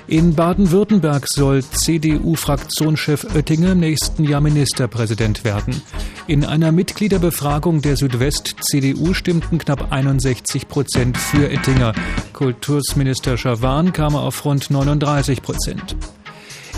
In 0.09 0.35
Baden-Württemberg 0.35 1.27
soll 1.29 1.63
CDU-Fraktionschef 1.63 3.25
Oettinger 3.35 3.73
im 3.73 3.81
nächsten 3.81 4.25
Jahr 4.25 4.41
Ministerpräsident 4.41 5.45
werden. 5.45 5.81
In 6.27 6.45
einer 6.45 6.73
Mitgliederbefragung 6.73 7.83
der 7.83 7.97
Südwest-CDU 7.97 9.15
stimmten 9.15 9.59
knapp 9.59 9.93
61 9.93 10.69
Prozent 10.69 11.17
für 11.17 11.49
Oettinger. 11.49 11.93
Kultusminister 12.33 13.37
Schawan 13.37 13.93
kam 13.93 14.17
auf 14.17 14.45
rund 14.45 14.71
39 14.71 15.41
Prozent. 15.41 15.97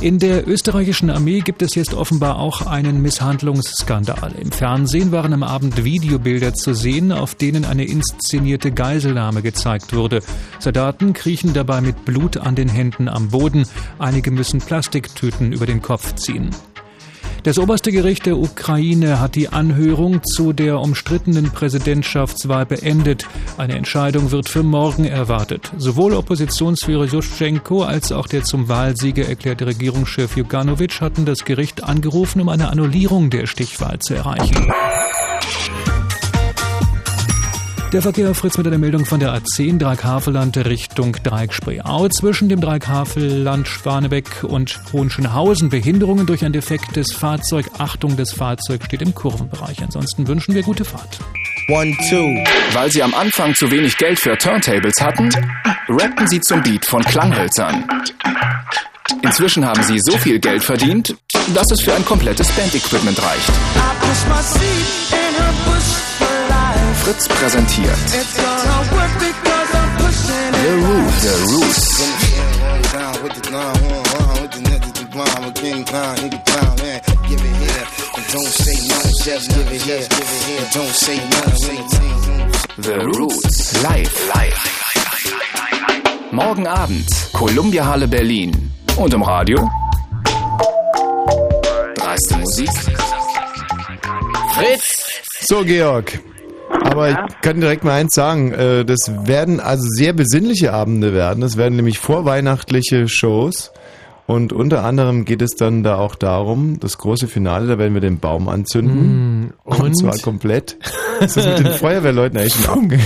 In 0.05 0.19
der 0.19 0.47
österreichischen 0.47 1.09
Armee 1.09 1.41
gibt 1.41 1.63
es 1.63 1.75
jetzt 1.77 1.95
offenbar 1.95 2.39
auch 2.39 2.67
einen 2.67 3.01
Misshandlungsskandal. 3.01 4.35
Im 4.39 4.53
Fernsehen 4.53 5.13
waren 5.13 5.33
am 5.33 5.43
Abend 5.43 5.83
Videobilder 5.83 6.53
zu 6.53 6.75
sehen, 6.75 7.11
auf 7.11 7.35
denen 7.35 7.65
eine 7.65 7.87
inszenierte 7.87 8.71
Geiselnahme 8.71 9.41
gezeigt 9.41 9.97
wurde. 9.97 10.21
Soldaten 10.59 11.15
kriechen 11.15 11.55
dabei 11.55 11.81
mit 11.81 12.05
Blut 12.05 12.37
an 12.37 12.55
den 12.55 12.69
Händen 12.69 13.09
am 13.09 13.31
Boden. 13.31 13.67
Einige 13.99 14.31
müssen 14.31 14.61
Plastiktüten 14.61 15.55
über 15.55 15.65
den 15.65 15.81
Kopf 15.81 16.15
ziehen. 16.17 16.51
Das 17.45 17.59
oberste 17.59 17.93
Gericht 17.93 18.25
der 18.25 18.39
Ukraine 18.39 19.21
hat 19.21 19.35
die 19.35 19.51
Anhörung 19.51 20.23
zu 20.25 20.55
der 20.55 20.81
umstrittenen 20.81 21.51
Präsidentschaftswahl 21.51 22.65
beendet. 22.65 23.27
Eine 23.59 23.75
Entscheidung 23.75 24.31
wird 24.31 24.49
für 24.49 24.63
morgen 24.63 25.05
erwartet. 25.05 25.71
Sowohl 25.77 26.15
Oppositionsführer 26.15 27.05
Juschenko 27.05 27.83
als 27.83 28.13
auch 28.13 28.29
der 28.29 28.45
zum 28.45 28.71
Wahlsieger 28.71 29.29
erklärte 29.29 29.67
Regierungschef 29.67 30.39
Juganovic 30.39 31.03
hatten 31.03 31.27
das 31.27 31.45
Gericht 31.45 31.85
angerufen, 31.85 32.41
um 32.41 32.49
eine 32.49 32.71
Annullierung 32.71 33.29
der 33.29 33.47
Stichwahl 33.47 33.99
zu 33.99 34.15
erreichen. 34.15 34.73
Der 37.95 38.03
Verkehr 38.03 38.35
Fritz 38.35 38.59
mit 38.59 38.67
einer 38.67 38.77
Meldung 38.77 39.07
von 39.07 39.21
der 39.21 39.33
A10 39.33 39.79
Dreieck-Havelland 39.79 40.57
Richtung 40.67 41.13
Dreieck-Spreeau. 41.23 42.09
Zwischen 42.09 42.49
dem 42.49 42.61
Dreieck-Havelland 42.61 43.69
Schwanebeck 43.69 44.43
und 44.43 44.81
Hohenschönhausen 44.93 45.69
Behinderungen 45.69 46.27
durch 46.27 46.45
ein 46.45 46.53
defektes 46.53 47.13
Fahrzeug. 47.13 47.67
Achtung, 47.79 48.17
das 48.17 48.33
Fahrzeug 48.33 48.83
steht 48.85 49.01
im 49.01 49.15
Kurvenbereich. 49.15 49.81
Ansonsten 49.81 50.27
wünschen 50.27 50.57
wir 50.57 50.65
gute 50.65 50.85
Fahrt. 50.85 51.21
One, 51.69 51.97
two. 52.11 52.35
Weil 52.73 52.91
sie 52.91 53.01
am 53.01 53.15
Anfang 53.15 53.55
zu 53.55 53.71
wenig 53.71 53.97
Geld 53.97 54.19
für 54.19 54.37
Turntables 54.37 55.01
hatten, 55.01 55.31
rappten 55.89 56.27
sie 56.27 56.41
zum 56.41 56.65
Beat 56.65 56.85
von 56.85 57.01
Klanghölzern. 57.05 57.85
Inzwischen 59.23 59.65
haben 59.65 59.85
sie 59.85 60.01
so 60.01 60.19
viel 60.19 60.41
Geld 60.41 60.65
verdient, 60.65 61.15
dass 61.55 61.71
es 61.71 61.81
für 61.81 61.95
ein 61.95 62.05
komplettes 62.05 62.49
Band-Equipment 62.49 63.23
reicht. 63.23 63.53
Fritz 67.05 67.29
präsentiert 67.29 67.99
The 68.09 68.19
Roots. 70.71 71.21
The 71.21 71.35
Roots. 71.53 71.85
The 82.79 82.99
Roots. 83.05 83.83
Live. 83.83 84.13
Live. 84.35 84.59
Morgen 86.31 86.67
Abend, 86.67 87.07
Columbia 87.35 87.85
Halle 87.85 88.09
Berlin. 88.09 88.73
Und 88.97 89.13
im 89.13 89.23
Radio? 89.23 89.69
Dreiste 91.97 92.37
Musik. 92.39 92.71
Fritz. 94.55 95.05
So, 95.47 95.63
Georg. 95.63 96.34
Aber 96.83 97.11
ich 97.11 97.17
kann 97.43 97.61
direkt 97.61 97.85
mal 97.85 97.93
eins 97.93 98.15
sagen, 98.15 98.53
äh, 98.53 98.85
das 98.85 99.11
werden 99.27 99.61
also 99.61 99.85
sehr 99.87 100.13
besinnliche 100.13 100.73
Abende 100.73 101.13
werden. 101.15 101.41
Das 101.41 101.57
werden 101.57 101.77
nämlich 101.77 101.99
vorweihnachtliche 101.99 103.09
Shows. 103.09 103.73
Und 104.27 104.53
unter 104.55 104.85
anderem 104.85 105.27
geht 105.27 105.43
es 105.43 105.51
dann 105.51 105.83
da 105.83 105.99
auch 105.99 106.15
darum, 106.15 106.81
das 106.81 106.97
große 106.97 107.29
Finale, 107.29 107.67
da 107.67 107.79
werden 107.79 107.93
wir 107.93 108.01
den 108.01 108.21
Baum 108.21 108.49
anzünden. 108.49 109.41
Mm, 109.41 109.53
und? 109.65 109.81
und 109.81 109.99
zwar 109.99 110.17
komplett. 110.19 110.79
Ist 111.21 111.37
das 111.37 111.47
mit 111.47 111.59
den 111.59 111.67
Feuerwehrleuten 111.73 112.39
eigentlich 112.39 112.55
schon 112.55 112.85
abge... 112.85 113.01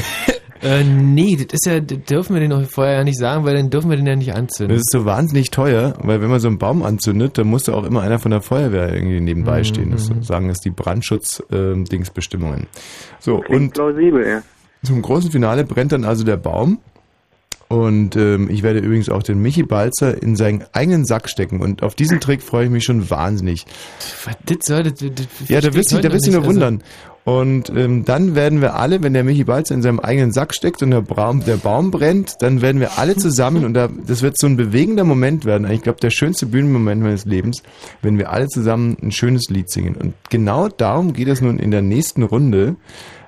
Äh, 0.62 0.84
nee, 0.84 1.36
das 1.36 1.46
ist 1.52 1.66
ja, 1.66 1.80
das 1.80 1.98
dürfen 2.04 2.34
wir 2.34 2.40
den 2.40 2.52
auch 2.52 2.62
vorher 2.64 2.96
ja 2.96 3.04
nicht 3.04 3.18
sagen, 3.18 3.44
weil 3.44 3.56
dann 3.56 3.70
dürfen 3.70 3.90
wir 3.90 3.96
den 3.96 4.06
ja 4.06 4.16
nicht 4.16 4.34
anzünden. 4.34 4.76
Das 4.76 4.80
ist 4.80 4.92
so 4.92 5.04
wahnsinnig 5.04 5.50
teuer, 5.50 5.94
weil 6.02 6.20
wenn 6.20 6.30
man 6.30 6.40
so 6.40 6.48
einen 6.48 6.58
Baum 6.58 6.82
anzündet, 6.82 7.38
dann 7.38 7.46
muss 7.46 7.64
da 7.64 7.74
auch 7.74 7.84
immer 7.84 8.02
einer 8.02 8.18
von 8.18 8.30
der 8.30 8.40
Feuerwehr 8.40 8.92
irgendwie 8.92 9.20
nebenbei 9.20 9.64
stehen. 9.64 9.90
Das 9.92 10.10
sagen 10.20 10.50
es 10.50 10.58
die 10.60 10.70
Brandschutz-Dingsbestimmungen. 10.70 12.66
so, 13.20 13.42
und 13.48 13.74
plausibel, 13.74 14.26
ja. 14.26 14.42
zum 14.82 15.02
großen 15.02 15.30
Finale 15.30 15.64
brennt 15.64 15.92
dann 15.92 16.04
also 16.04 16.24
der 16.24 16.36
Baum. 16.36 16.78
Und 17.68 18.16
ähm, 18.16 18.48
ich 18.50 18.62
werde 18.62 18.78
übrigens 18.80 19.10
auch 19.10 19.22
den 19.22 19.40
Michi 19.40 19.62
Balzer 19.62 20.22
in 20.22 20.36
seinen 20.36 20.64
eigenen 20.72 21.04
Sack 21.04 21.28
stecken. 21.28 21.60
Und 21.60 21.82
auf 21.82 21.94
diesen 21.94 22.18
Trick 22.18 22.42
freue 22.42 22.64
ich 22.64 22.70
mich 22.70 22.84
schon 22.84 23.10
wahnsinnig. 23.10 23.66
Was 24.24 24.36
das 24.46 24.56
soll, 24.64 24.82
das, 24.84 24.94
das, 24.94 25.48
Ja, 25.48 25.60
da 25.60 25.74
wirst 25.74 25.92
du, 25.92 25.96
noch 25.96 26.02
nur 26.02 26.12
nicht. 26.12 26.46
wundern. 26.46 26.82
Und 27.28 27.68
ähm, 27.68 28.06
dann 28.06 28.34
werden 28.34 28.62
wir 28.62 28.76
alle, 28.76 29.02
wenn 29.02 29.12
der 29.12 29.22
Michi 29.22 29.44
Balzer 29.44 29.74
in 29.74 29.82
seinem 29.82 30.00
eigenen 30.00 30.32
Sack 30.32 30.54
steckt 30.54 30.82
und 30.82 30.92
der 30.92 31.02
Baum, 31.02 31.44
der 31.44 31.58
Baum 31.58 31.90
brennt, 31.90 32.36
dann 32.40 32.62
werden 32.62 32.80
wir 32.80 32.98
alle 32.98 33.16
zusammen 33.16 33.66
und 33.66 33.74
da, 33.74 33.90
das 34.06 34.22
wird 34.22 34.38
so 34.38 34.46
ein 34.46 34.56
bewegender 34.56 35.04
Moment 35.04 35.44
werden. 35.44 35.70
Ich 35.70 35.82
glaube, 35.82 36.00
der 36.00 36.08
schönste 36.08 36.46
Bühnenmoment 36.46 37.02
meines 37.02 37.26
Lebens, 37.26 37.62
wenn 38.00 38.16
wir 38.16 38.30
alle 38.30 38.48
zusammen 38.48 38.96
ein 39.02 39.12
schönes 39.12 39.50
Lied 39.50 39.70
singen. 39.70 39.94
Und 39.94 40.14
genau 40.30 40.68
darum 40.68 41.12
geht 41.12 41.28
es 41.28 41.42
nun 41.42 41.58
in 41.58 41.70
der 41.70 41.82
nächsten 41.82 42.22
Runde, 42.22 42.76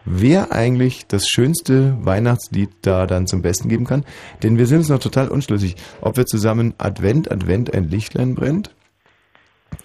wer 0.05 0.53
eigentlich 0.53 1.07
das 1.07 1.27
schönste 1.27 1.97
Weihnachtslied 2.01 2.71
da 2.83 3.07
dann 3.07 3.27
zum 3.27 3.43
Besten 3.43 3.69
geben 3.69 3.85
kann. 3.85 4.05
Denn 4.43 4.59
wir 4.59 4.67
sind 4.67 4.79
uns 4.79 4.89
noch 4.89 4.99
total 4.99 5.29
unschlüssig, 5.29 5.77
ob 6.01 6.17
wir 6.17 6.27
zusammen 6.27 6.75
Advent, 6.79 7.31
Advent, 7.31 7.73
ein 7.75 7.89
Lichtlein 7.89 8.35
brennt. 8.35 8.75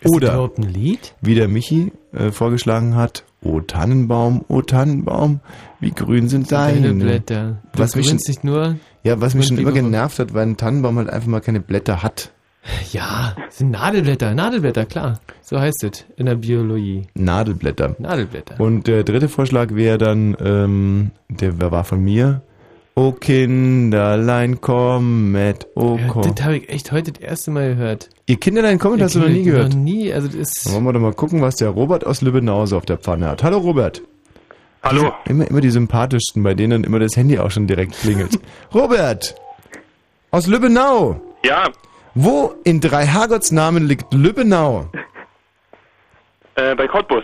Ist 0.01 0.13
Oder 0.13 0.49
ein 0.57 0.63
Lied? 0.63 1.13
wie 1.21 1.35
der 1.35 1.47
Michi 1.47 1.91
äh, 2.11 2.31
vorgeschlagen 2.31 2.95
hat, 2.95 3.23
O 3.43 3.59
Tannenbaum, 3.61 4.43
O 4.47 4.61
Tannenbaum, 4.61 5.39
wie 5.79 5.91
grün 5.91 6.27
sind 6.27 6.51
deine, 6.51 6.81
Deine 6.81 6.93
Blätter. 6.95 7.57
Du 7.71 7.79
Was 7.79 7.95
mich 7.95 8.07
schon, 8.09 8.19
nur. 8.41 8.77
ja, 9.03 9.21
was 9.21 9.35
mich 9.35 9.47
schon 9.47 9.57
immer 9.57 9.71
genervt 9.71 10.19
hat, 10.19 10.33
weil 10.33 10.47
ein 10.47 10.57
Tannenbaum 10.57 10.97
halt 10.97 11.09
einfach 11.09 11.27
mal 11.27 11.41
keine 11.41 11.59
Blätter 11.59 12.01
hat. 12.03 12.31
Ja, 12.91 13.35
das 13.45 13.59
sind 13.59 13.71
Nadelblätter, 13.71 14.33
Nadelblätter, 14.33 14.85
klar. 14.85 15.19
So 15.41 15.59
heißt 15.59 15.83
es 15.83 16.05
in 16.17 16.25
der 16.25 16.35
Biologie. 16.35 17.03
Nadelblätter. 17.13 17.95
Nadelblätter. 17.99 18.59
Und 18.59 18.87
der 18.87 19.03
dritte 19.03 19.29
Vorschlag 19.29 19.73
wäre 19.75 19.97
dann, 19.97 20.35
ähm, 20.43 21.11
der 21.29 21.59
war 21.71 21.83
von 21.83 22.03
mir, 22.03 22.41
O 22.95 23.11
Kinderlein 23.11 24.61
kommet, 24.61 25.67
O 25.75 25.97
Ja, 25.99 26.07
komm. 26.07 26.21
das 26.33 26.43
habe 26.45 26.57
ich 26.57 26.69
echt 26.69 26.91
heute 26.91 27.11
das 27.11 27.21
erste 27.21 27.51
Mal 27.51 27.75
gehört. 27.75 28.09
Ihr 28.25 28.37
Kinderlein 28.37 28.79
kommet 28.79 29.01
hast 29.01 29.15
du 29.15 29.19
noch 29.19 29.27
nie 29.27 29.43
gehört. 29.43 29.73
Noch 29.73 29.79
nie, 29.79 30.11
also 30.13 30.27
das 30.27 30.35
ist. 30.35 30.65
Dann 30.65 30.73
wollen 30.75 30.85
wir 30.85 30.93
doch 30.93 31.01
mal 31.01 31.13
gucken, 31.13 31.41
was 31.41 31.57
der 31.57 31.69
Robert 31.69 32.05
aus 32.05 32.21
Lübbenau 32.21 32.65
so 32.65 32.77
auf 32.77 32.85
der 32.85 32.97
Pfanne 32.97 33.27
hat. 33.27 33.43
Hallo 33.43 33.57
Robert. 33.57 34.01
Hallo. 34.81 35.11
Immer, 35.27 35.49
immer 35.49 35.61
die 35.61 35.71
sympathischsten, 35.71 36.41
bei 36.43 36.53
denen 36.53 36.69
dann 36.71 36.83
immer 36.83 36.99
das 36.99 37.17
Handy 37.17 37.37
auch 37.39 37.51
schon 37.51 37.67
direkt 37.67 37.93
klingelt. 37.99 38.39
Robert! 38.73 39.35
Aus 40.31 40.47
Lübbenau! 40.47 41.19
Ja, 41.43 41.69
Wo 42.15 42.53
in 42.63 42.79
drei 42.79 43.05
Namen 43.51 43.85
liegt 43.87 44.13
Lübbenau? 44.13 44.89
äh, 46.55 46.73
bei 46.75 46.87
Cottbus. 46.87 47.23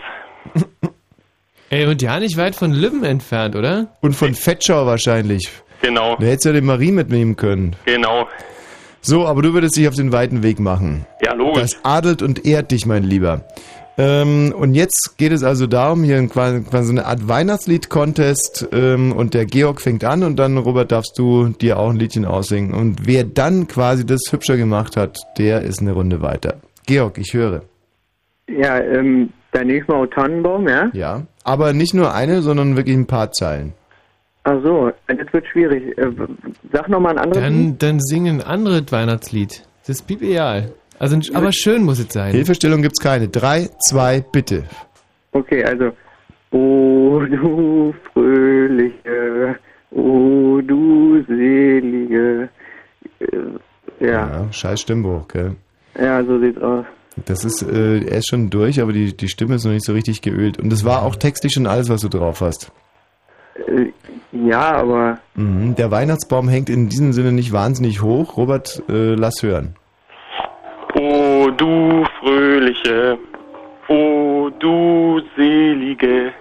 Ey, 1.69 1.85
und 1.87 2.01
ja 2.01 2.19
nicht 2.19 2.35
weit 2.35 2.55
von 2.55 2.73
Lübben 2.73 3.05
entfernt, 3.05 3.55
oder? 3.55 3.95
Und 4.01 4.13
von 4.13 4.33
Fetschau 4.35 4.85
wahrscheinlich. 4.85 5.49
Genau, 5.81 6.17
Da 6.17 6.25
hättest 6.25 6.45
du 6.45 6.49
ja 6.49 6.53
den 6.53 6.65
Marie 6.65 6.91
mitnehmen 6.91 7.35
können. 7.37 7.75
genau. 7.85 8.27
So, 9.03 9.25
aber 9.25 9.41
du 9.41 9.53
würdest 9.53 9.77
dich 9.77 9.87
auf 9.87 9.95
den 9.95 10.11
weiten 10.11 10.43
Weg 10.43 10.59
machen. 10.59 11.07
Ja, 11.25 11.33
logisch. 11.33 11.61
Das 11.61 11.79
adelt 11.83 12.21
und 12.21 12.45
ehrt 12.45 12.69
dich, 12.69 12.85
mein 12.85 13.01
Lieber. 13.03 13.45
Ähm, 13.97 14.53
und 14.57 14.73
jetzt 14.73 15.15
geht 15.17 15.31
es 15.31 15.43
also 15.43 15.67
darum, 15.67 16.03
hier 16.03 16.25
quasi, 16.27 16.61
quasi 16.61 16.85
so 16.85 16.91
eine 16.91 17.05
Art 17.05 17.27
Weihnachtslied-Contest 17.27 18.69
ähm, 18.71 19.11
und 19.11 19.33
der 19.33 19.45
Georg 19.45 19.81
fängt 19.81 20.03
an 20.03 20.23
und 20.23 20.37
dann, 20.37 20.57
Robert, 20.57 20.91
darfst 20.91 21.17
du 21.17 21.49
dir 21.49 21.77
auch 21.77 21.89
ein 21.89 21.97
Liedchen 21.97 22.25
aussingen. 22.25 22.73
Und 22.73 23.05
wer 23.05 23.23
dann 23.23 23.67
quasi 23.67 24.05
das 24.05 24.21
hübscher 24.31 24.57
gemacht 24.57 24.95
hat, 24.95 25.19
der 25.37 25.61
ist 25.61 25.81
eine 25.81 25.91
Runde 25.91 26.21
weiter. 26.21 26.57
Georg, 26.85 27.17
ich 27.17 27.33
höre. 27.33 27.63
Ja, 28.49 28.79
ähm, 28.79 29.31
dann 29.51 29.67
nehme 29.67 29.79
ich 29.79 29.87
mal 29.87 30.07
Tannenbaum, 30.07 30.67
ja? 30.67 30.89
Ja. 30.93 31.23
Aber 31.43 31.73
nicht 31.73 31.93
nur 31.93 32.13
eine, 32.13 32.41
sondern 32.41 32.77
wirklich 32.77 32.95
ein 32.95 33.07
paar 33.07 33.31
Zeilen. 33.31 33.73
Ach 34.43 34.57
so, 34.63 34.91
das 35.07 35.33
wird 35.33 35.45
schwierig. 35.47 35.97
Äh, 35.97 36.11
sag 36.71 36.89
nochmal 36.89 37.13
ein 37.13 37.23
anderes 37.23 37.43
Lied. 37.43 37.53
Dann, 37.53 37.77
dann 37.77 37.99
singen 37.99 38.39
ein 38.39 38.47
anderes 38.47 38.91
Weihnachtslied. 38.91 39.63
Das 39.85 39.99
ist 39.99 40.09
ideal. 40.09 40.73
Also, 41.01 41.17
aber 41.33 41.51
schön 41.51 41.81
muss 41.81 41.97
es 41.97 42.13
sein. 42.13 42.31
Hilfestellung 42.31 42.83
gibt's 42.83 42.99
keine. 42.99 43.27
Drei, 43.27 43.69
zwei, 43.89 44.21
bitte. 44.21 44.65
Okay, 45.31 45.63
also. 45.63 45.91
O 46.51 47.21
du 47.27 47.93
fröhliche, 48.13 49.55
o 49.89 50.61
du 50.61 51.23
selige. 51.27 52.49
Äh, 53.19 53.25
ja, 54.05 54.09
Ja, 54.11 54.47
scheiß 54.51 54.81
Stimmbruch, 54.81 55.27
gell? 55.29 55.55
ja, 55.99 56.23
so 56.23 56.39
sieht's 56.39 56.61
aus. 56.61 56.85
Das 57.25 57.45
ist, 57.45 57.63
äh, 57.63 57.99
er 58.05 58.17
ist 58.19 58.27
schon 58.29 58.49
durch, 58.51 58.79
aber 58.81 58.93
die, 58.93 59.15
die 59.17 59.27
Stimme 59.27 59.55
ist 59.55 59.65
noch 59.65 59.71
nicht 59.71 59.85
so 59.85 59.93
richtig 59.93 60.21
geölt. 60.21 60.59
Und 60.59 60.69
das 60.71 60.85
war 60.85 61.01
auch 61.03 61.15
textlich 61.15 61.53
schon 61.53 61.65
alles, 61.67 61.89
was 61.89 62.01
du 62.01 62.09
drauf 62.09 62.41
hast. 62.41 62.71
Äh, 63.67 63.87
ja, 64.33 64.73
aber 64.75 65.17
Mhm. 65.35 65.73
Der 65.75 65.89
Weihnachtsbaum 65.89 66.47
hängt 66.47 66.69
in 66.69 66.89
diesem 66.89 67.11
Sinne 67.13 67.31
nicht 67.31 67.51
wahnsinnig 67.53 68.01
hoch. 68.03 68.37
Robert, 68.37 68.83
äh, 68.89 69.15
lass 69.15 69.41
hören. 69.41 69.75
O 71.01 71.49
du 71.49 72.05
fröhliche, 72.19 73.17
o 73.87 74.51
du 74.59 75.19
selige, 75.35 76.31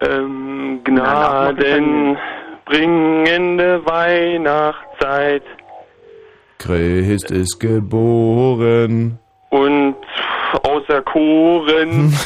ähm, 0.00 0.80
gnadenbringende 0.84 3.84
Weihnachtszeit. 3.84 5.42
Christ 6.58 7.32
ist 7.32 7.58
geboren. 7.58 9.18
Und 9.50 9.96
auserkoren. 10.62 12.16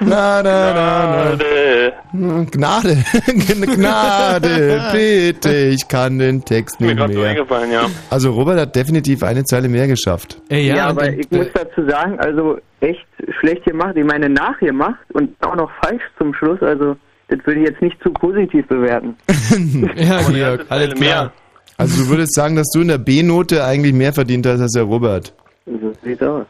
Na, 0.00 0.42
na, 0.42 0.72
na, 0.74 1.36
Gnade. 1.36 1.94
na. 2.12 2.44
Gnade, 2.50 2.96
Gnade, 3.76 4.82
bitte, 4.92 5.54
ich 5.74 5.86
kann 5.88 6.18
den 6.18 6.44
Text 6.44 6.80
Mir 6.80 6.94
nicht 6.94 7.12
so 7.12 7.18
mehr. 7.20 7.28
eingefallen, 7.30 7.70
ja. 7.72 7.86
Also 8.08 8.32
Robert 8.32 8.58
hat 8.58 8.74
definitiv 8.76 9.22
eine 9.22 9.44
Zeile 9.44 9.68
mehr 9.68 9.86
geschafft. 9.86 10.40
Ey, 10.48 10.66
ja, 10.68 10.76
Ja, 10.76 10.86
aber 10.88 11.02
und- 11.06 11.20
ich 11.20 11.30
muss 11.30 11.46
dazu 11.52 11.86
sagen, 11.88 12.18
also 12.18 12.58
echt 12.80 13.06
schlecht 13.40 13.64
gemacht. 13.64 13.94
Ich 13.96 14.04
meine, 14.04 14.28
nachgemacht 14.28 14.98
und 15.12 15.30
auch 15.44 15.54
noch 15.56 15.70
falsch 15.82 16.02
zum 16.18 16.32
Schluss. 16.34 16.60
Also, 16.62 16.96
das 17.28 17.38
würde 17.44 17.60
ich 17.60 17.68
jetzt 17.68 17.82
nicht 17.82 18.02
zu 18.02 18.10
positiv 18.10 18.66
bewerten. 18.68 19.14
ja, 19.96 20.22
Georg, 20.28 20.64
alles 20.68 20.94
klar. 20.94 20.98
mehr. 20.98 21.32
Also 21.76 22.02
du 22.04 22.08
würdest 22.10 22.34
sagen, 22.34 22.56
dass 22.56 22.68
du 22.74 22.80
in 22.82 22.88
der 22.88 22.98
B-Note 22.98 23.64
eigentlich 23.64 23.92
mehr 23.94 24.12
verdient 24.12 24.46
hast 24.46 24.60
als 24.60 24.72
der 24.72 24.82
Robert. 24.82 25.32
So 25.66 25.92
sieht's 26.04 26.22
aus. 26.22 26.44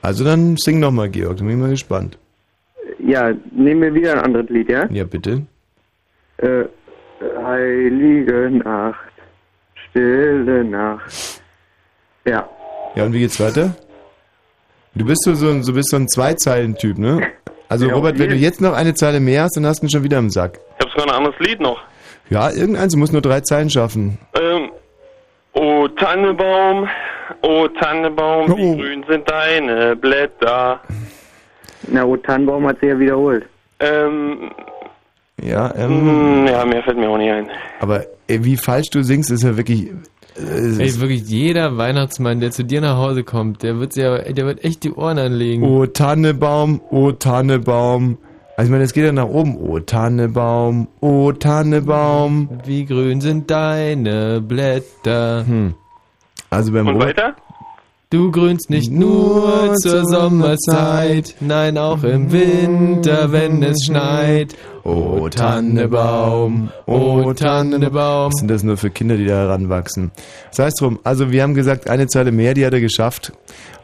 Also 0.00 0.24
dann 0.24 0.56
sing 0.56 0.78
noch 0.80 0.90
mal, 0.92 1.08
Georg, 1.10 1.36
da 1.38 1.44
bin 1.44 1.52
ich 1.54 1.58
mal 1.60 1.70
gespannt. 1.70 2.18
Ja, 3.12 3.30
nehmen 3.50 3.82
wir 3.82 3.92
wieder 3.94 4.12
ein 4.14 4.20
anderes 4.20 4.48
Lied, 4.48 4.70
ja? 4.70 4.86
Ja, 4.90 5.04
bitte. 5.04 5.42
Äh, 6.38 6.64
heilige 7.44 8.50
Nacht, 8.64 9.12
stille 9.90 10.64
Nacht. 10.64 11.42
Ja. 12.24 12.48
Ja, 12.94 13.04
und 13.04 13.12
wie 13.12 13.18
geht's 13.20 13.38
weiter? 13.38 13.74
Du 14.94 15.04
bist 15.04 15.22
so, 15.24 15.34
so, 15.34 15.50
ein- 15.50 15.62
so, 15.62 15.74
bist 15.74 15.90
so 15.90 15.96
ein 15.96 16.08
Zweizeilen-Typ, 16.08 16.96
ne? 16.96 17.20
Also 17.68 17.86
Ja, 17.86 17.94
Robert, 17.94 18.18
wenn 18.18 18.30
du 18.30 18.34
jetzt 18.36 18.62
noch 18.62 18.72
eine 18.72 18.94
Zeile 18.94 19.20
mehr 19.20 19.42
hast, 19.42 19.56
dann 19.56 19.66
hast 19.66 19.82
du 19.82 19.86
ihn 19.86 19.90
schon 19.90 20.04
wieder 20.04 20.18
im 20.18 20.30
Sack. 20.30 20.58
Ich 20.78 20.86
habe 20.86 20.90
sogar 20.98 21.08
ein 21.14 21.24
anderes 21.24 21.38
Lied 21.40 21.60
noch. 21.60 21.82
Ja, 22.30 22.50
irgendeins, 22.50 22.94
du 22.94 22.98
musst 22.98 23.12
nur 23.12 23.20
drei 23.22 23.40
Zeilen 23.42 23.68
schaffen. 23.68 24.16
Ähm, 24.40 24.70
oh 25.52 25.86
Tannebaum, 25.88 26.88
oh 27.42 27.68
Tannebaum, 27.78 28.50
Oh. 28.52 28.56
wie 28.56 28.76
grün 28.78 29.04
sind 29.06 29.28
deine 29.30 29.96
Blätter. 29.96 30.80
Na, 31.88 32.04
O 32.04 32.16
Tannenbaum 32.16 32.66
hat 32.66 32.80
sich 32.80 32.88
ja 32.90 32.98
wiederholt. 32.98 33.44
Ähm, 33.80 34.50
Ja, 35.42 35.74
ähm, 35.76 36.44
mh, 36.44 36.50
ja, 36.50 36.64
mehr 36.64 36.82
fällt 36.82 36.98
mir 36.98 37.08
auch 37.08 37.18
nicht 37.18 37.32
ein. 37.32 37.48
aber 37.80 38.04
ey, 38.28 38.44
wie 38.44 38.56
falsch 38.56 38.90
du 38.90 39.02
singst, 39.02 39.30
ist 39.30 39.42
ja 39.42 39.56
wirklich... 39.56 39.90
Äh, 40.36 40.78
Ey, 40.80 40.86
ist, 40.86 41.00
wirklich 41.00 41.22
jeder 41.28 41.76
Weihnachtsmann, 41.76 42.40
der 42.40 42.52
zu 42.52 42.64
dir 42.64 42.80
nach 42.80 42.96
Hause 42.96 43.22
kommt, 43.24 43.62
der 43.62 43.78
wird 43.80 43.96
ja, 43.96 44.18
der 44.18 44.46
wird 44.46 44.64
echt 44.64 44.82
die 44.84 44.92
Ohren 44.92 45.18
anlegen. 45.18 45.62
oh 45.64 45.84
Tannebaum, 45.84 46.80
oh 46.90 47.12
Tannebaum. 47.12 48.16
Also 48.56 48.68
ich 48.68 48.70
meine, 48.70 48.84
das 48.84 48.92
geht 48.94 49.04
ja 49.04 49.12
nach 49.12 49.26
oben. 49.28 49.56
Oh 49.58 49.78
Tannebaum, 49.78 50.88
oh 51.00 51.32
Tannebaum. 51.32 52.48
Wie 52.64 52.86
grün 52.86 53.20
sind 53.20 53.50
deine 53.50 54.40
Blätter? 54.40 55.44
Hm. 55.46 55.74
Also 56.48 56.72
beim 56.72 56.86
Und 56.86 56.94
Robert... 56.94 57.08
weiter? 57.18 57.36
Du 58.12 58.30
grünst 58.30 58.68
nicht 58.68 58.92
nur 58.92 59.74
zur 59.76 60.04
Sommerzeit, 60.04 61.34
nein 61.40 61.78
auch 61.78 62.04
im 62.04 62.30
Winter, 62.30 63.32
wenn 63.32 63.62
es 63.62 63.86
schneit. 63.86 64.54
Oh 64.84 65.30
Tannebaum, 65.30 66.68
oh 66.84 67.32
Tannebaum. 67.32 68.30
Was 68.30 68.38
sind 68.38 68.48
das 68.50 68.64
nur 68.64 68.76
für 68.76 68.90
Kinder, 68.90 69.16
die 69.16 69.24
da 69.24 69.36
heranwachsen? 69.36 70.10
Sei 70.50 70.66
es 70.66 70.74
drum, 70.74 70.98
also 71.04 71.32
wir 71.32 71.42
haben 71.42 71.54
gesagt, 71.54 71.88
eine 71.88 72.06
Zeile 72.06 72.32
mehr, 72.32 72.52
die 72.52 72.66
hat 72.66 72.74
er 72.74 72.82
geschafft. 72.82 73.32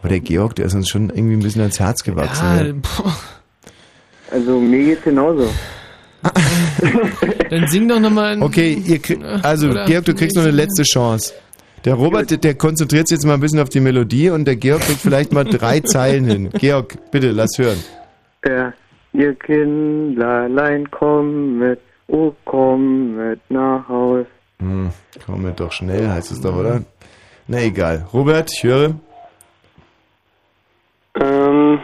Aber 0.00 0.10
der 0.10 0.20
Georg, 0.20 0.56
der 0.56 0.66
ist 0.66 0.74
uns 0.74 0.90
schon 0.90 1.08
irgendwie 1.08 1.36
ein 1.36 1.40
bisschen 1.40 1.62
ans 1.62 1.80
Herz 1.80 2.02
gewachsen. 2.02 2.82
Ja. 2.84 3.16
Also, 4.30 4.60
mir 4.60 4.84
geht's 4.84 5.04
genauso. 5.04 5.48
Dann 7.50 7.66
sing 7.68 7.88
doch 7.88 7.98
nochmal 7.98 8.32
ein... 8.34 8.42
Okay, 8.42 8.82
ihr 8.84 8.98
krieg, 8.98 9.20
also 9.42 9.70
Oder- 9.70 9.86
Georg, 9.86 10.04
du 10.04 10.14
kriegst 10.14 10.36
noch 10.36 10.42
eine 10.42 10.52
letzte 10.52 10.82
Chance. 10.82 11.32
Der 11.88 11.94
Robert, 11.94 12.30
der, 12.30 12.36
der 12.36 12.54
konzentriert 12.54 13.08
sich 13.08 13.16
jetzt 13.16 13.24
mal 13.24 13.32
ein 13.32 13.40
bisschen 13.40 13.60
auf 13.60 13.70
die 13.70 13.80
Melodie 13.80 14.28
und 14.28 14.44
der 14.44 14.56
Georg 14.56 14.82
kriegt 14.82 15.00
vielleicht 15.00 15.32
mal 15.32 15.44
drei 15.44 15.80
Zeilen 15.84 16.26
hin. 16.26 16.50
Georg, 16.50 16.98
bitte, 17.10 17.30
lass 17.30 17.56
hören. 17.56 17.82
Ja, 18.46 18.74
ihr 19.14 19.34
Kinderlein 19.36 20.90
kommet, 20.90 21.80
oh 22.08 22.30
kommet 22.44 23.40
nach 23.48 23.88
Haus. 23.88 24.26
Hm, 24.58 24.90
komm 25.24 25.44
mit 25.44 25.58
doch 25.58 25.72
schnell, 25.72 26.10
heißt 26.10 26.30
es 26.30 26.42
doch, 26.42 26.54
oder? 26.56 26.82
Na 27.46 27.62
egal. 27.62 28.06
Robert, 28.12 28.50
ich 28.52 28.64
höre. 28.64 28.94
Ähm, 31.18 31.80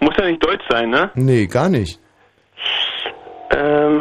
muss 0.00 0.14
ja 0.18 0.24
nicht 0.24 0.42
deutsch 0.42 0.64
sein, 0.70 0.88
ne? 0.88 1.10
Nee, 1.16 1.46
gar 1.48 1.68
nicht. 1.68 2.00
Ähm, 3.50 4.00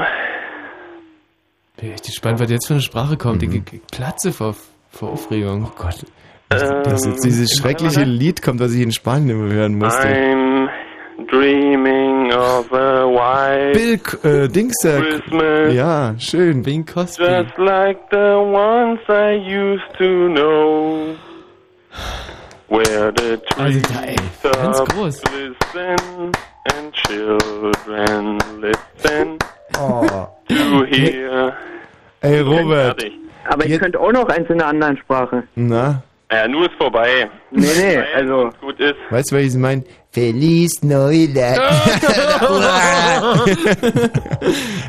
Bin 1.75 1.91
echt 1.91 2.05
gespannt, 2.05 2.39
was 2.39 2.49
jetzt 2.49 2.67
für 2.67 2.75
eine 2.75 2.81
Sprache 2.81 3.17
kommt. 3.17 3.43
Ich, 3.43 3.53
ich 3.53 3.81
platze 3.91 4.31
vor, 4.31 4.55
vor 4.91 5.11
Aufregung. 5.13 5.67
Oh 5.67 5.71
Gott. 5.81 6.05
Dass 6.49 7.05
jetzt 7.05 7.25
dieses 7.25 7.51
Ähm, 7.51 7.57
schreckliche 7.61 8.03
Lied 8.03 8.41
kommt, 8.41 8.59
was 8.61 8.73
ich 8.73 8.81
in 8.81 8.91
Spanien 8.93 9.31
immer 9.31 9.53
hören 9.53 9.77
musste. 9.77 10.07
I'm 10.07 10.69
dreaming 11.29 12.31
of 12.31 12.71
a 12.71 13.05
white 13.05 13.73
Bill, 13.73 13.97
K- 13.97 14.27
äh, 14.43 14.47
Dings, 14.47 14.77
der, 14.81 15.01
Christmas. 15.01 15.73
ja, 15.73 16.15
schön. 16.19 16.61
Bing 16.63 16.85
Cosby. 16.85 17.23
Just 17.23 17.57
like 17.57 17.97
the 18.11 18.37
ones 18.37 18.99
I 19.09 19.35
used 19.35 19.83
to 19.97 20.29
know. 20.29 21.15
Where 22.69 23.11
the 23.13 23.39
Also 23.57 23.79
trees 23.79 23.81
da, 23.93 24.01
ey, 24.03 24.15
ganz 24.61 24.79
groß. 24.85 25.21
glisten 25.21 26.31
and 26.75 26.93
children 26.93 28.37
listen 28.61 29.37
Oh. 29.79 30.05
to 30.49 30.85
hear. 30.85 31.53
Ey, 32.21 32.39
Robert. 32.41 33.03
Aber 33.47 33.63
ich 33.65 33.71
Jetzt- 33.71 33.81
könnte 33.81 33.99
auch 33.99 34.11
noch 34.11 34.27
eins 34.29 34.49
in 34.49 34.61
einer 34.61 34.67
anderen 34.67 34.97
Sprache. 34.97 35.43
Na, 35.55 36.03
Ja, 36.31 36.47
nur 36.47 36.65
ist 36.65 36.75
vorbei. 36.77 37.29
Nee, 37.51 37.65
nee, 37.79 37.97
also, 38.15 38.49
gut 38.59 38.79
ist. 38.79 38.95
weißt 39.09 39.31
du, 39.31 39.35
welches 39.35 39.55
ich 39.55 39.59
mein? 39.61 39.83
Feliz 40.11 40.81
Neuland. 40.83 41.59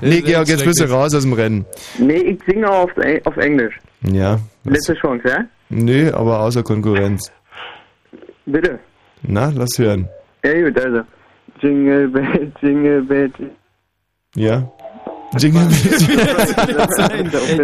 nee, 0.03 0.21
Georg, 0.23 0.49
jetzt 0.49 0.65
bist 0.65 0.81
du 0.81 0.85
raus 0.91 1.15
aus 1.15 1.23
dem 1.23 1.33
Rennen. 1.33 1.65
nee, 1.99 2.15
ich 2.19 2.41
singe 2.47 2.69
auf, 2.69 2.91
auf 3.25 3.37
Englisch. 3.37 3.79
Ja. 4.03 4.39
Was? 4.65 4.73
Letzte 4.75 4.95
Chance, 4.95 5.29
ja? 5.29 5.45
Nö, 5.69 6.11
aber 6.13 6.41
außer 6.41 6.63
Konkurrenz. 6.63 7.31
Bitte. 8.47 8.79
Na, 9.23 9.53
lass 9.55 9.79
hören. 9.79 10.09
Ja, 10.45 10.53
gut, 10.69 10.79
also. 10.81 11.01
Jingle 11.61 12.09
Bell, 12.09 12.53
Jingle 12.63 13.03
Bell. 13.03 13.31
Ja. 14.35 14.71
Jingle 15.37 15.69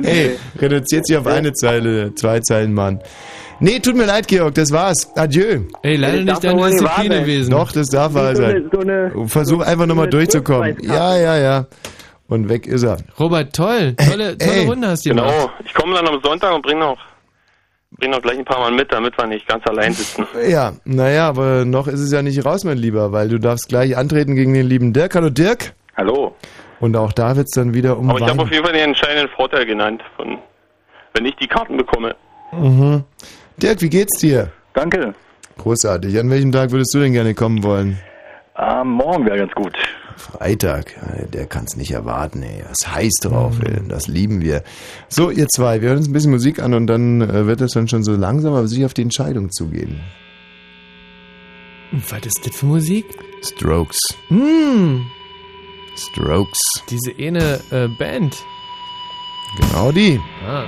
Ey, 0.02 0.04
Ey, 0.04 0.38
reduziert 0.58 1.06
sich 1.06 1.16
auf 1.16 1.26
eine 1.26 1.52
Zeile, 1.52 2.14
zwei 2.14 2.40
Zeilen, 2.40 2.74
Mann. 2.74 3.00
Nee, 3.60 3.78
tut 3.78 3.96
mir 3.96 4.04
leid, 4.04 4.26
Georg, 4.26 4.54
das 4.54 4.72
war's. 4.72 5.10
Adieu. 5.16 5.62
Ey, 5.82 5.96
leider 5.96 6.24
Das 6.24 6.42
nicht 6.42 6.44
deine 6.44 6.70
Disziplin 6.70 7.10
gewesen. 7.10 7.50
Doch, 7.50 7.72
das 7.72 7.88
darf 7.88 8.12
so 8.12 8.18
sein. 8.18 8.44
eine, 8.44 8.68
so 8.70 8.78
eine, 8.80 9.28
Versuch 9.28 9.60
einfach 9.60 9.86
nochmal 9.86 10.08
durchzukommen. 10.10 10.76
Ja, 10.82 11.16
ja, 11.16 11.38
ja. 11.38 11.66
Und 12.28 12.48
weg 12.48 12.66
ist 12.66 12.82
er. 12.82 12.96
Robert, 13.18 13.54
toll. 13.54 13.94
Tolle, 13.96 14.36
tolle 14.36 14.52
Ey, 14.52 14.66
Runde 14.66 14.88
hast 14.88 15.04
du 15.06 15.10
gemacht. 15.10 15.30
Genau. 15.30 15.50
Ich 15.64 15.74
komme 15.74 15.94
dann 15.94 16.08
am 16.08 16.20
Sonntag 16.22 16.54
und 16.54 16.62
bring 16.62 16.78
noch, 16.78 16.98
bring 17.92 18.10
noch 18.10 18.22
gleich 18.22 18.38
ein 18.38 18.44
paar 18.44 18.58
Mal 18.58 18.72
mit, 18.72 18.90
damit 18.92 19.16
wir 19.16 19.26
nicht 19.26 19.46
ganz 19.46 19.64
allein 19.66 19.92
sitzen. 19.92 20.26
Ja, 20.48 20.72
naja, 20.84 21.28
aber 21.28 21.64
noch 21.64 21.86
ist 21.86 22.00
es 22.00 22.10
ja 22.12 22.22
nicht 22.22 22.44
raus, 22.44 22.64
mein 22.64 22.78
Lieber, 22.78 23.12
weil 23.12 23.28
du 23.28 23.38
darfst 23.38 23.68
gleich 23.68 23.96
antreten 23.96 24.34
gegen 24.34 24.52
den 24.54 24.66
lieben 24.66 24.92
Dirk. 24.92 25.14
Hallo 25.14 25.30
Dirk. 25.30 25.74
Hallo. 25.96 26.34
Und 26.84 26.96
auch 26.98 27.14
da 27.14 27.34
wird's 27.34 27.52
dann 27.52 27.72
wieder 27.72 27.96
um 27.96 28.10
Aber 28.10 28.18
ich 28.20 28.26
habe 28.26 28.42
auf 28.42 28.50
jeden 28.50 28.62
Fall 28.62 28.74
den 28.74 28.90
entscheidenden 28.90 29.28
Vorteil 29.34 29.64
genannt, 29.64 30.02
von, 30.18 30.36
wenn 31.14 31.24
ich 31.24 31.34
die 31.36 31.46
Karten 31.46 31.78
bekomme. 31.78 32.14
Mhm. 32.52 33.04
Dirk, 33.56 33.80
wie 33.80 33.88
geht's 33.88 34.20
dir? 34.20 34.50
Danke. 34.74 35.14
Großartig. 35.56 36.18
An 36.18 36.28
welchem 36.28 36.52
Tag 36.52 36.72
würdest 36.72 36.92
du 36.94 36.98
denn 37.00 37.14
gerne 37.14 37.32
kommen 37.32 37.62
wollen? 37.62 37.98
Ähm, 38.58 38.88
morgen 38.88 39.24
wäre 39.24 39.38
ganz 39.38 39.52
gut. 39.52 39.74
Freitag. 40.18 40.94
Äh, 40.98 41.26
Der 41.28 41.46
kann's 41.46 41.74
nicht 41.74 41.90
erwarten, 41.90 42.42
ey. 42.42 42.62
Das 42.68 42.94
heiß 42.94 43.14
drauf, 43.22 43.54
ey. 43.64 43.80
Das 43.88 44.06
lieben 44.06 44.42
wir. 44.42 44.62
So, 45.08 45.30
ihr 45.30 45.48
zwei, 45.48 45.80
wir 45.80 45.88
hören 45.88 45.98
uns 45.98 46.08
ein 46.08 46.12
bisschen 46.12 46.32
Musik 46.32 46.60
an 46.62 46.74
und 46.74 46.86
dann 46.86 47.22
äh, 47.22 47.46
wird 47.46 47.62
es 47.62 47.72
dann 47.72 47.88
schon 47.88 48.04
so 48.04 48.14
langsam 48.14 48.52
aber 48.52 48.68
sicher 48.68 48.84
auf 48.84 48.94
die 48.94 49.02
Entscheidung 49.02 49.50
zugehen. 49.50 50.00
Was 51.92 52.26
ist 52.26 52.46
das 52.46 52.54
für 52.56 52.66
Musik? 52.66 53.06
Strokes. 53.42 53.98
Hm, 54.28 55.06
Strokes. 55.96 56.58
diese 56.88 57.14
eine 57.18 57.60
äh, 57.70 57.88
Band. 57.88 58.44
Genau 59.56 59.92
die. 59.92 60.20
Ah. 60.46 60.66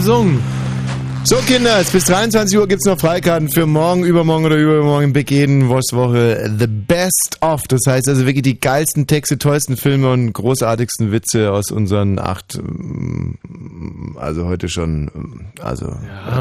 Gesungen. 0.00 0.42
So, 1.24 1.36
Kinder, 1.46 1.84
bis 1.92 2.06
23 2.06 2.58
Uhr 2.58 2.66
gibt's 2.66 2.86
noch 2.86 2.98
Freikarten 2.98 3.50
für 3.50 3.66
morgen, 3.66 4.02
übermorgen 4.04 4.46
oder 4.46 4.56
übermorgen 4.56 5.12
Big 5.12 5.30
Eden 5.30 5.68
Woche 5.68 6.50
The 6.58 6.66
Best 6.66 7.36
of. 7.42 7.64
Das 7.68 7.80
heißt 7.86 8.08
also 8.08 8.24
wirklich 8.24 8.42
die 8.42 8.58
geilsten 8.58 9.06
Texte, 9.06 9.36
tollsten 9.36 9.76
Filme 9.76 10.10
und 10.10 10.32
großartigsten 10.32 11.12
Witze 11.12 11.52
aus 11.52 11.70
unseren 11.70 12.18
acht, 12.18 12.54
ähm, 12.54 13.36
also 14.18 14.46
heute 14.46 14.70
schon, 14.70 15.10
ähm, 15.14 15.46
also 15.60 15.94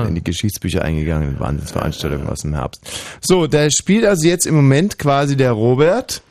in 0.08 0.16
die 0.16 0.24
Geschichtsbücher 0.24 0.82
eingegangen, 0.82 1.38
Wahnsinnsveranstaltungen 1.38 2.30
aus 2.30 2.40
dem 2.40 2.54
Herbst. 2.54 2.82
So, 3.20 3.46
da 3.46 3.70
spielt 3.70 4.06
also 4.06 4.26
jetzt 4.26 4.48
im 4.48 4.56
Moment 4.56 4.98
quasi 4.98 5.36
der 5.36 5.52
Robert 5.52 6.22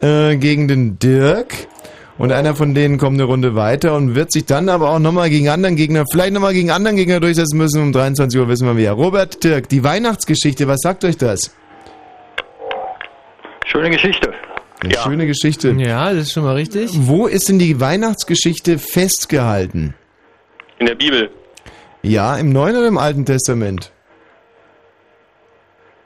äh, 0.00 0.36
gegen 0.36 0.66
den 0.66 0.98
Dirk. 0.98 1.65
Und 2.18 2.32
einer 2.32 2.54
von 2.54 2.74
denen 2.74 2.96
kommt 2.96 3.14
eine 3.14 3.24
Runde 3.24 3.54
weiter 3.54 3.94
und 3.94 4.14
wird 4.14 4.32
sich 4.32 4.46
dann 4.46 4.68
aber 4.68 4.90
auch 4.90 4.98
nochmal 4.98 5.28
gegen 5.28 5.50
anderen 5.50 5.76
Gegner, 5.76 6.04
vielleicht 6.10 6.32
nochmal 6.32 6.54
gegen 6.54 6.70
anderen 6.70 6.96
Gegner 6.96 7.20
durchsetzen 7.20 7.58
müssen. 7.58 7.82
Um 7.82 7.92
23 7.92 8.40
Uhr 8.40 8.48
wissen 8.48 8.66
wir 8.66 8.76
wer. 8.76 8.92
Robert 8.92 9.44
Dirk, 9.44 9.68
die 9.68 9.84
Weihnachtsgeschichte, 9.84 10.66
was 10.66 10.80
sagt 10.80 11.04
euch 11.04 11.18
das? 11.18 11.54
Schöne 13.66 13.90
Geschichte. 13.90 14.32
Eine 14.80 14.94
schöne 14.94 15.26
Geschichte. 15.26 15.70
Ja, 15.72 16.12
das 16.12 16.24
ist 16.24 16.32
schon 16.32 16.44
mal 16.44 16.54
richtig. 16.54 16.90
Wo 16.94 17.26
ist 17.26 17.48
denn 17.48 17.58
die 17.58 17.80
Weihnachtsgeschichte 17.80 18.78
festgehalten? 18.78 19.94
In 20.78 20.86
der 20.86 20.94
Bibel. 20.94 21.30
Ja, 22.02 22.36
im 22.36 22.50
Neuen 22.52 22.76
oder 22.76 22.86
im 22.86 22.98
Alten 22.98 23.24
Testament? 23.24 23.90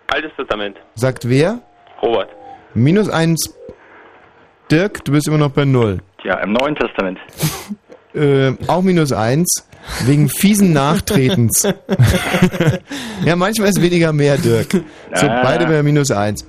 Altes 0.06 0.30
Testament. 0.36 0.76
Sagt 0.94 1.28
wer? 1.28 1.60
Robert. 2.02 2.30
Minus 2.74 3.08
eins. 3.08 3.54
Dirk, 4.70 5.04
du 5.04 5.12
bist 5.12 5.26
immer 5.28 5.38
noch 5.38 5.50
bei 5.50 5.64
Null. 5.64 5.98
Ja, 6.24 6.38
im 6.40 6.52
Neuen 6.52 6.74
Testament. 6.74 7.18
Äh, 8.12 8.54
auch 8.66 8.82
minus 8.82 9.12
eins. 9.12 9.64
Wegen 10.04 10.28
fiesen 10.28 10.72
Nachtretens. 10.72 11.62
ja, 13.24 13.36
manchmal 13.36 13.68
ist 13.68 13.80
weniger 13.80 14.12
mehr, 14.12 14.36
Dirk. 14.36 14.72
So, 15.14 15.28
Ah. 15.28 15.42
beide 15.44 15.66
bei 15.66 15.80
minus 15.84 16.10
eins. 16.10 16.44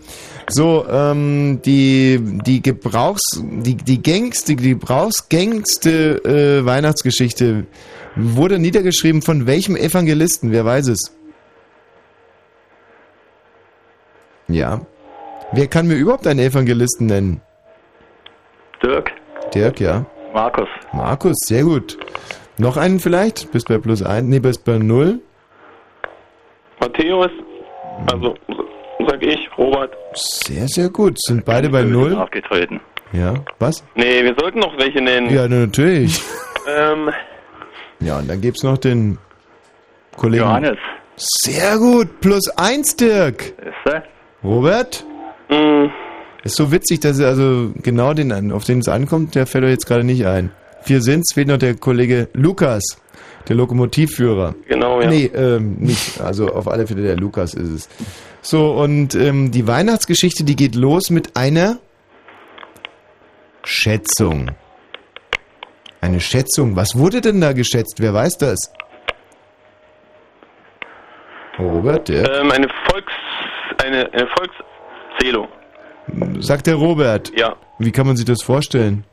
So, 0.50 0.88
ähm, 0.90 1.62
die, 1.64 2.20
die 2.48 2.64
Gebrauchs, 2.64 3.22
die, 3.40 3.76
die 3.76 4.02
gängigste, 4.02 4.56
die 4.56 4.70
gebrauchsgängigste 4.70 6.16
äh, 6.26 6.66
Weihnachtsgeschichte 6.66 7.68
wurde 8.16 8.58
niedergeschrieben 8.58 9.22
von 9.22 9.46
welchem 9.46 9.76
Evangelisten? 9.76 10.52
Wer 10.52 10.66
weiß 10.66 10.88
es? 10.88 11.16
Ja. 14.48 14.82
Wer 15.52 15.68
kann 15.68 15.86
mir 15.88 15.94
überhaupt 15.96 16.26
einen 16.26 16.40
Evangelisten 16.40 17.06
nennen? 17.06 17.42
Dirk. 18.84 19.12
Dirk, 19.54 19.80
ja. 19.80 20.06
Markus. 20.34 20.68
Markus, 20.94 21.36
sehr 21.46 21.64
gut. 21.64 21.98
Noch 22.58 22.78
einen 22.78 23.00
vielleicht? 23.00 23.52
Bist 23.52 23.68
bei 23.68 23.78
plus 23.78 24.02
eins? 24.04 24.28
Nee, 24.28 24.40
bist 24.40 24.64
bei 24.66 24.78
null. 24.78 25.20
Matthäus, 26.80 27.30
also 28.12 28.36
sag 29.08 29.24
ich, 29.24 29.50
Robert. 29.58 29.94
Sehr, 30.14 30.68
sehr 30.68 30.90
gut. 30.90 31.20
Sind 31.22 31.46
beide 31.46 31.70
bei 31.70 31.84
null? 31.84 32.16
Aufgetreten. 32.16 32.80
Ja. 33.14 33.34
Was? 33.60 33.84
Nee, 33.96 34.24
wir 34.24 34.36
sollten 34.40 34.60
noch 34.60 34.78
welche 34.78 35.02
nennen. 35.02 35.30
Ja, 35.34 35.48
na, 35.48 35.66
natürlich. 35.66 36.22
Ähm, 36.70 37.10
Ja, 38.02 38.20
und 38.20 38.30
dann 38.30 38.40
gibt's 38.40 38.62
noch 38.62 38.78
den 38.78 39.18
Kollegen. 40.16 40.44
Johannes. 40.44 40.78
Sehr 41.16 41.76
gut. 41.80 42.22
Plus 42.22 42.50
eins, 42.56 42.96
Dirk. 42.96 43.42
Ist 43.58 43.92
er? 43.92 44.04
Robert? 44.44 45.04
Mm. 45.50 45.88
Ist 46.44 46.56
so 46.56 46.72
witzig, 46.72 47.00
dass 47.02 47.20
er 47.20 47.28
also 47.28 47.72
genau 47.84 48.14
den, 48.14 48.32
an- 48.32 48.52
auf 48.52 48.64
den 48.64 48.80
es 48.80 48.88
ankommt, 48.88 49.36
der 49.36 49.46
fällt 49.46 49.64
euch 49.64 49.72
jetzt 49.72 49.86
gerade 49.86 50.04
nicht 50.04 50.26
ein. 50.26 50.52
Vier 50.84 51.02
sind's, 51.02 51.34
fehlt 51.34 51.48
noch 51.48 51.58
der 51.60 51.76
Kollege 51.76 52.28
Lukas, 52.34 52.82
der 53.48 53.56
Lokomotivführer. 53.56 54.56
Genau, 54.68 55.02
ja. 55.02 55.08
Nee, 55.10 55.26
ähm, 55.36 55.76
nicht. 55.80 56.20
Also 56.20 56.48
auf 56.52 56.68
alle 56.68 56.88
Fälle 56.88 57.04
der 57.04 57.16
Lukas 57.18 57.54
ist 57.54 57.70
es. 57.70 57.90
So, 58.42 58.72
und 58.72 59.14
ähm, 59.14 59.52
die 59.52 59.68
Weihnachtsgeschichte, 59.68 60.44
die 60.44 60.56
geht 60.56 60.74
los 60.74 61.12
mit 61.12 61.38
einer 61.38 61.78
Schätzung. 63.64 64.50
Eine 66.02 66.20
Schätzung. 66.20 66.76
Was 66.76 66.98
wurde 66.98 67.22
denn 67.22 67.40
da 67.40 67.54
geschätzt? 67.54 67.98
Wer 68.00 68.16
weiß 68.16 68.40
das? 68.40 68.58
Robert, 71.60 72.10
der? 72.10 72.42
ähm, 72.42 72.50
eine 72.52 72.68
Volks, 72.90 73.14
eine, 73.84 74.12
eine 74.12 74.28
Volkszählung. 74.36 75.48
Sagt 76.40 76.68
der 76.68 76.76
Robert. 76.76 77.32
Ja. 77.38 77.56
Wie 77.80 77.92
kann 77.92 78.06
man 78.08 78.16
sich 78.16 78.26
das 78.26 78.44
vorstellen? 78.44 79.04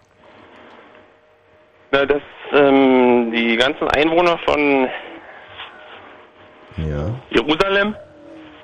Na, 1.93 2.05
dass 2.05 2.23
ähm, 2.53 3.33
die 3.33 3.57
ganzen 3.57 3.89
Einwohner 3.89 4.39
von 4.47 4.89
Ja. 6.77 7.15
Jerusalem 7.31 7.95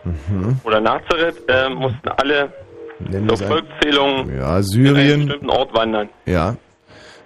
Mhm. 0.04 0.60
oder 0.64 0.80
Nazareth 0.80 1.36
ähm, 1.48 1.76
mussten 1.76 2.08
alle 2.18 2.52
Nennen 2.98 3.26
zur 3.34 3.46
Volkszählung 3.48 4.28
Ja, 4.28 4.34
in 4.34 4.40
einen 4.42 4.62
Syrien. 4.62 5.26
bestimmten 5.26 5.50
Ort 5.50 5.74
wandern. 5.74 6.10
Ja, 6.26 6.56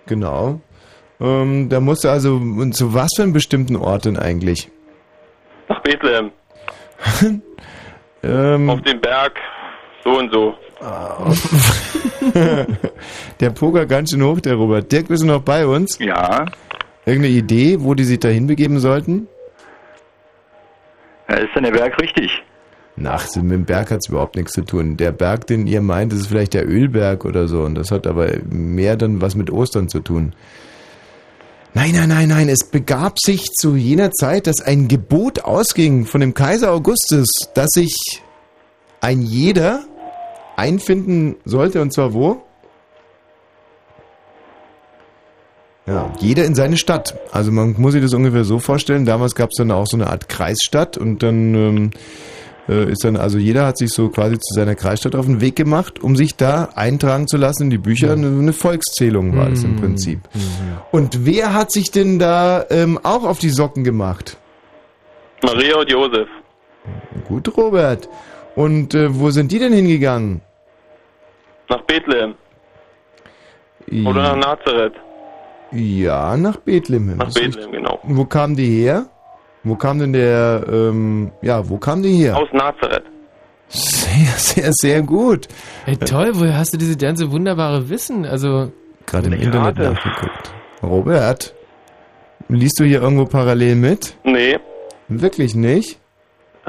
genau. 0.06 0.60
Ähm, 1.20 1.68
da 1.68 1.80
musste 1.80 2.08
also, 2.12 2.34
und 2.36 2.74
zu 2.76 2.94
was 2.94 3.08
für 3.16 3.24
einem 3.24 3.32
bestimmten 3.32 3.74
Ort 3.74 4.04
denn 4.04 4.16
eigentlich? 4.16 4.70
Nach 5.68 5.80
Bethlehem. 5.82 6.30
Ähm, 8.24 8.68
Auf 8.68 8.82
dem 8.82 9.00
Berg 9.00 9.38
so 10.02 10.18
und 10.18 10.32
so. 10.32 10.52
der 13.40 13.50
Poker 13.50 13.86
ganz 13.86 14.10
schön 14.10 14.22
hoch, 14.22 14.40
der 14.40 14.54
Robert. 14.54 14.92
Dirk, 14.92 15.08
bist 15.08 15.22
du 15.22 15.26
noch 15.26 15.42
bei 15.42 15.66
uns? 15.66 15.98
Ja. 15.98 16.46
Irgendeine 17.04 17.34
Idee, 17.34 17.80
wo 17.80 17.94
die 17.94 18.04
sich 18.04 18.20
da 18.20 18.28
hinbegeben 18.28 18.78
sollten? 18.78 19.26
Ja, 21.28 21.36
ist 21.36 21.50
denn 21.54 21.64
der 21.64 21.72
Berg 21.72 21.98
richtig? 22.00 22.30
Nach, 22.96 23.24
mit 23.36 23.52
dem 23.52 23.64
Berg 23.64 23.90
hat 23.90 24.00
es 24.02 24.08
überhaupt 24.08 24.36
nichts 24.36 24.52
zu 24.52 24.62
tun. 24.62 24.96
Der 24.96 25.12
Berg, 25.12 25.46
den 25.46 25.66
ihr 25.66 25.80
meint, 25.80 26.12
ist 26.12 26.26
vielleicht 26.26 26.54
der 26.54 26.68
Ölberg 26.68 27.24
oder 27.24 27.48
so. 27.48 27.62
Und 27.62 27.74
das 27.74 27.90
hat 27.90 28.06
aber 28.06 28.28
mehr 28.50 28.96
dann 28.96 29.20
was 29.20 29.34
mit 29.34 29.50
Ostern 29.50 29.88
zu 29.88 30.00
tun. 30.00 30.34
Nein, 31.74 31.92
nein, 31.92 32.08
nein, 32.08 32.28
nein. 32.28 32.48
Es 32.48 32.68
begab 32.70 33.18
sich 33.20 33.44
zu 33.52 33.76
jener 33.76 34.10
Zeit, 34.12 34.46
dass 34.46 34.60
ein 34.60 34.88
Gebot 34.88 35.40
ausging 35.40 36.06
von 36.06 36.20
dem 36.20 36.34
Kaiser 36.34 36.72
Augustus, 36.72 37.28
dass 37.54 37.68
sich 37.70 37.94
ein 39.00 39.22
jeder 39.22 39.84
einfinden 40.58 41.36
sollte. 41.44 41.80
Und 41.80 41.92
zwar 41.92 42.12
wo? 42.12 42.42
Ja, 45.86 46.12
jeder 46.20 46.44
in 46.44 46.54
seine 46.54 46.76
Stadt. 46.76 47.16
Also 47.32 47.50
man 47.50 47.74
muss 47.78 47.92
sich 47.92 48.02
das 48.02 48.12
ungefähr 48.12 48.44
so 48.44 48.58
vorstellen. 48.58 49.06
Damals 49.06 49.34
gab 49.34 49.50
es 49.50 49.56
dann 49.56 49.70
auch 49.70 49.86
so 49.86 49.96
eine 49.96 50.08
Art 50.08 50.28
Kreisstadt 50.28 50.98
und 50.98 51.22
dann 51.22 51.54
ähm, 51.54 51.90
äh, 52.68 52.92
ist 52.92 53.04
dann, 53.04 53.16
also 53.16 53.38
jeder 53.38 53.64
hat 53.66 53.78
sich 53.78 53.90
so 53.90 54.10
quasi 54.10 54.38
zu 54.38 54.54
seiner 54.54 54.74
Kreisstadt 54.74 55.14
auf 55.14 55.24
den 55.24 55.40
Weg 55.40 55.56
gemacht, 55.56 56.02
um 56.02 56.14
sich 56.14 56.36
da 56.36 56.68
eintragen 56.74 57.26
zu 57.26 57.38
lassen 57.38 57.64
in 57.64 57.70
die 57.70 57.78
Bücher. 57.78 58.12
Eine, 58.12 58.26
eine 58.26 58.52
Volkszählung 58.52 59.34
war 59.34 59.48
das 59.48 59.64
im 59.64 59.76
Prinzip. 59.76 60.20
Und 60.90 61.24
wer 61.24 61.54
hat 61.54 61.72
sich 61.72 61.90
denn 61.90 62.18
da 62.18 62.66
ähm, 62.68 62.98
auch 63.02 63.24
auf 63.24 63.38
die 63.38 63.50
Socken 63.50 63.82
gemacht? 63.84 64.36
Maria 65.42 65.78
und 65.78 65.90
Josef. 65.90 66.28
Gut, 67.26 67.56
Robert. 67.56 68.08
Und 68.54 68.94
äh, 68.94 69.18
wo 69.18 69.30
sind 69.30 69.52
die 69.52 69.58
denn 69.58 69.72
hingegangen? 69.72 70.42
Nach 71.68 71.82
Bethlehem. 71.82 72.34
Oder 74.06 74.36
nach 74.36 74.36
Nazareth. 74.36 74.94
Ja, 75.72 76.36
nach 76.36 76.56
Bethlehem. 76.58 77.16
Nach 77.16 77.32
Bethlehem, 77.32 77.70
genau. 77.72 77.98
Wo 78.02 78.24
kam 78.24 78.56
die 78.56 78.82
her? 78.82 79.06
Wo 79.64 79.74
kam 79.76 79.98
denn 79.98 80.12
der, 80.12 80.64
ähm, 80.70 81.30
ja, 81.42 81.68
wo 81.68 81.78
kam 81.78 82.02
die 82.02 82.14
her? 82.16 82.36
Aus 82.36 82.48
Nazareth. 82.52 83.04
Sehr, 83.68 84.26
sehr, 84.36 84.70
sehr 84.72 85.02
gut. 85.02 85.46
Ey, 85.84 85.96
toll, 85.96 86.30
woher 86.34 86.56
hast 86.56 86.72
du 86.72 86.78
diese 86.78 86.96
ganze 86.96 87.30
wunderbare 87.30 87.88
Wissen? 87.90 88.24
Also, 88.24 88.72
Gerade 89.06 89.26
im 89.26 89.34
Internet 89.34 89.78
rate. 89.78 89.90
nachgeguckt. 89.92 90.52
Robert, 90.82 91.54
liest 92.48 92.80
du 92.80 92.84
hier 92.84 93.02
irgendwo 93.02 93.26
parallel 93.26 93.74
mit? 93.76 94.16
Nee, 94.24 94.58
Wirklich 95.08 95.54
nicht? 95.54 95.98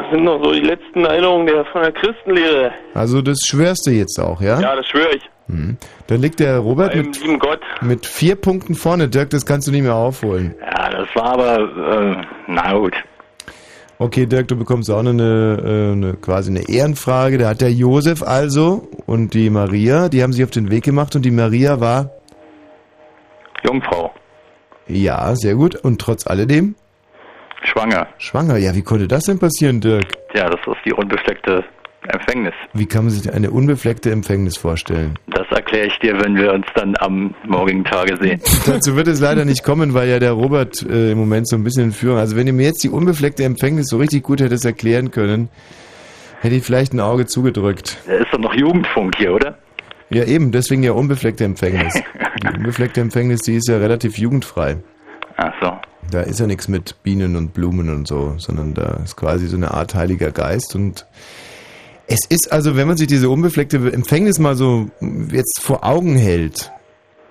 Das 0.01 0.11
sind 0.11 0.23
noch 0.23 0.43
so 0.43 0.51
die 0.53 0.61
letzten 0.61 1.05
Erinnerungen 1.05 1.47
der, 1.47 1.65
von 1.65 1.81
der 1.81 1.91
Christenlehre. 1.91 2.71
Also 2.93 3.21
das 3.21 3.39
schwörst 3.45 3.85
du 3.87 3.91
jetzt 3.91 4.19
auch, 4.19 4.41
ja? 4.41 4.59
Ja, 4.59 4.75
das 4.75 4.87
schwöre 4.87 5.15
ich. 5.15 5.23
Hm. 5.47 5.77
Dann 6.07 6.21
liegt 6.21 6.39
der 6.39 6.59
Robert 6.59 6.93
Beim 6.93 7.07
mit, 7.07 7.21
lieben 7.21 7.39
Gott. 7.39 7.59
mit 7.81 8.05
vier 8.05 8.35
Punkten 8.35 8.75
vorne. 8.75 9.07
Dirk, 9.09 9.31
das 9.31 9.45
kannst 9.45 9.67
du 9.67 9.71
nicht 9.71 9.81
mehr 9.83 9.95
aufholen. 9.95 10.55
Ja, 10.61 10.89
das 10.91 11.07
war 11.15 11.33
aber, 11.33 11.59
äh, 11.59 12.25
na 12.47 12.73
gut. 12.73 12.93
Okay, 13.97 14.25
Dirk, 14.25 14.47
du 14.47 14.55
bekommst 14.55 14.89
auch 14.89 15.03
noch 15.03 15.11
eine, 15.11 15.57
äh, 15.65 15.91
eine 15.91 16.13
quasi 16.13 16.51
eine 16.51 16.69
Ehrenfrage. 16.69 17.37
Da 17.37 17.49
hat 17.49 17.61
der 17.61 17.71
Josef 17.73 18.23
also 18.23 18.87
und 19.07 19.33
die 19.33 19.49
Maria, 19.49 20.07
die 20.07 20.23
haben 20.23 20.31
sich 20.33 20.43
auf 20.43 20.51
den 20.51 20.71
Weg 20.71 20.83
gemacht 20.85 21.15
und 21.15 21.23
die 21.25 21.31
Maria 21.31 21.79
war 21.81 22.11
Jungfrau. 23.63 24.13
ja 24.87 25.35
sehr 25.35 25.55
gut 25.55 25.75
und 25.75 25.99
trotz 25.99 26.25
alledem 26.27 26.75
Schwanger. 27.63 28.07
schwanger. 28.17 28.57
Ja, 28.57 28.75
wie 28.75 28.81
konnte 28.81 29.07
das 29.07 29.25
denn 29.25 29.39
passieren, 29.39 29.81
Dirk? 29.81 30.05
Ja, 30.33 30.49
das 30.49 30.59
ist 30.65 30.85
die 30.85 30.93
unbefleckte 30.93 31.63
Empfängnis. 32.07 32.53
Wie 32.73 32.85
kann 32.85 33.03
man 33.05 33.11
sich 33.11 33.31
eine 33.31 33.51
unbefleckte 33.51 34.11
Empfängnis 34.11 34.57
vorstellen? 34.57 35.17
Das 35.27 35.45
erkläre 35.51 35.87
ich 35.87 35.99
dir, 35.99 36.19
wenn 36.21 36.35
wir 36.35 36.53
uns 36.53 36.65
dann 36.75 36.95
am 36.99 37.35
morgigen 37.45 37.83
Tage 37.83 38.17
sehen. 38.17 38.41
Dazu 38.65 38.95
wird 38.95 39.07
es 39.07 39.19
leider 39.19 39.45
nicht 39.45 39.63
kommen, 39.63 39.93
weil 39.93 40.07
ja 40.09 40.19
der 40.19 40.31
Robert 40.31 40.81
äh, 40.81 41.11
im 41.11 41.17
Moment 41.17 41.47
so 41.47 41.55
ein 41.55 41.63
bisschen 41.63 41.85
in 41.85 41.91
Führung. 41.91 42.17
Also 42.17 42.35
wenn 42.35 42.47
ihr 42.47 42.53
mir 42.53 42.65
jetzt 42.65 42.83
die 42.83 42.89
unbefleckte 42.89 43.43
Empfängnis 43.43 43.87
so 43.89 43.97
richtig 43.97 44.23
gut 44.23 44.41
hättest 44.41 44.65
erklären 44.65 45.11
können, 45.11 45.49
hätte 46.41 46.55
ich 46.55 46.63
vielleicht 46.63 46.93
ein 46.93 46.99
Auge 46.99 47.25
zugedrückt. 47.25 47.97
Da 48.07 48.13
ist 48.13 48.31
doch 48.31 48.39
noch 48.39 48.53
Jugendfunk 48.53 49.17
hier, 49.17 49.33
oder? 49.33 49.57
Ja 50.09 50.23
eben, 50.23 50.51
deswegen 50.51 50.81
ja 50.83 50.93
unbefleckte 50.93 51.43
Empfängnis. 51.43 51.93
Die 52.41 52.47
unbefleckte 52.57 53.01
Empfängnis, 53.01 53.41
die 53.41 53.55
ist 53.55 53.67
ja 53.67 53.77
relativ 53.77 54.17
jugendfrei. 54.17 54.77
Ach 55.35 55.53
so. 55.61 55.77
Da 56.11 56.21
ist 56.21 56.39
ja 56.39 56.47
nichts 56.47 56.67
mit 56.67 57.03
Bienen 57.03 57.35
und 57.35 57.53
Blumen 57.53 57.89
und 57.89 58.07
so, 58.07 58.35
sondern 58.37 58.73
da 58.73 59.01
ist 59.03 59.15
quasi 59.15 59.47
so 59.47 59.57
eine 59.57 59.71
Art 59.71 59.93
heiliger 59.95 60.31
Geist 60.31 60.75
und 60.75 61.05
es 62.11 62.21
ist 62.27 62.51
also, 62.51 62.75
wenn 62.75 62.87
man 62.87 62.97
sich 62.97 63.05
diese 63.05 63.29
unbefleckte 63.29 63.77
Empfängnis 63.93 64.39
mal 64.39 64.55
so 64.55 64.89
jetzt 65.31 65.61
vor 65.61 65.85
Augen 65.85 66.15
hält, 66.15 66.71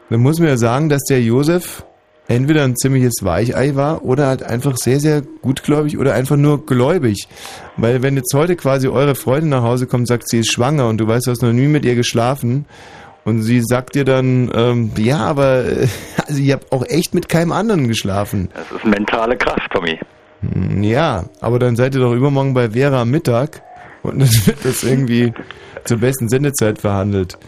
dann 0.09 0.21
muss 0.21 0.39
man 0.39 0.49
ja 0.49 0.57
sagen, 0.57 0.89
dass 0.89 1.03
der 1.03 1.21
Josef 1.21 1.85
entweder 2.29 2.63
ein 2.63 2.77
ziemliches 2.77 3.15
Weichei 3.23 3.75
war 3.75 4.05
oder 4.05 4.27
halt 4.29 4.45
einfach 4.45 4.77
sehr, 4.77 5.01
sehr 5.01 5.23
gutgläubig 5.23 5.99
oder 5.99 6.15
einfach 6.15 6.37
nur 6.37 6.65
gläubig. 6.65 7.27
Weil 7.77 8.03
wenn 8.03 8.17
jetzt 8.17 8.33
heute 8.35 8.55
quasi 8.55 8.87
eure 8.87 9.17
Freundin 9.17 9.51
nach 9.51 9.63
Hause 9.63 9.87
kommt 9.89 10.07
sagt, 10.07 10.29
sie 10.29 10.41
ist 10.41 10.53
schwanger 10.53 10.89
und 10.89 10.99
du 10.99 11.09
weißt, 11.09 11.27
du 11.27 11.33
hast 11.33 11.43
noch 11.43 11.53
nie 11.53 11.67
mit 11.67 11.85
ihr 11.85 11.97
geschlafen 11.97 12.67
und 13.29 13.43
sie 13.43 13.61
sagt 13.63 13.95
dir 13.95 14.05
dann, 14.05 14.51
ähm, 14.55 14.91
ja, 14.97 15.19
aber 15.19 15.65
äh, 15.65 15.87
also 16.27 16.41
ich 16.41 16.51
habe 16.53 16.67
auch 16.71 16.85
echt 16.87 17.15
mit 17.15 17.29
keinem 17.29 17.53
anderen 17.53 17.87
geschlafen. 17.89 18.49
Das 18.55 18.71
ist 18.73 18.85
mentale 18.85 19.37
Kraft, 19.37 19.71
Tommy. 19.73 19.99
Hm, 20.41 20.83
Ja, 20.83 21.25
aber 21.41 21.59
dann 21.59 21.77
seid 21.77 21.95
ihr 21.95 22.01
doch 22.01 22.13
übermorgen 22.15 22.55
bei 22.55 22.71
Vera 22.71 23.03
am 23.03 23.11
Mittag 23.11 23.63
und 24.03 24.19
dann 24.21 24.29
wird 24.47 24.65
das 24.65 24.83
irgendwie 24.83 25.33
zur 25.85 25.99
besten 25.99 26.29
Sendezeit 26.29 26.79
verhandelt. 26.81 27.39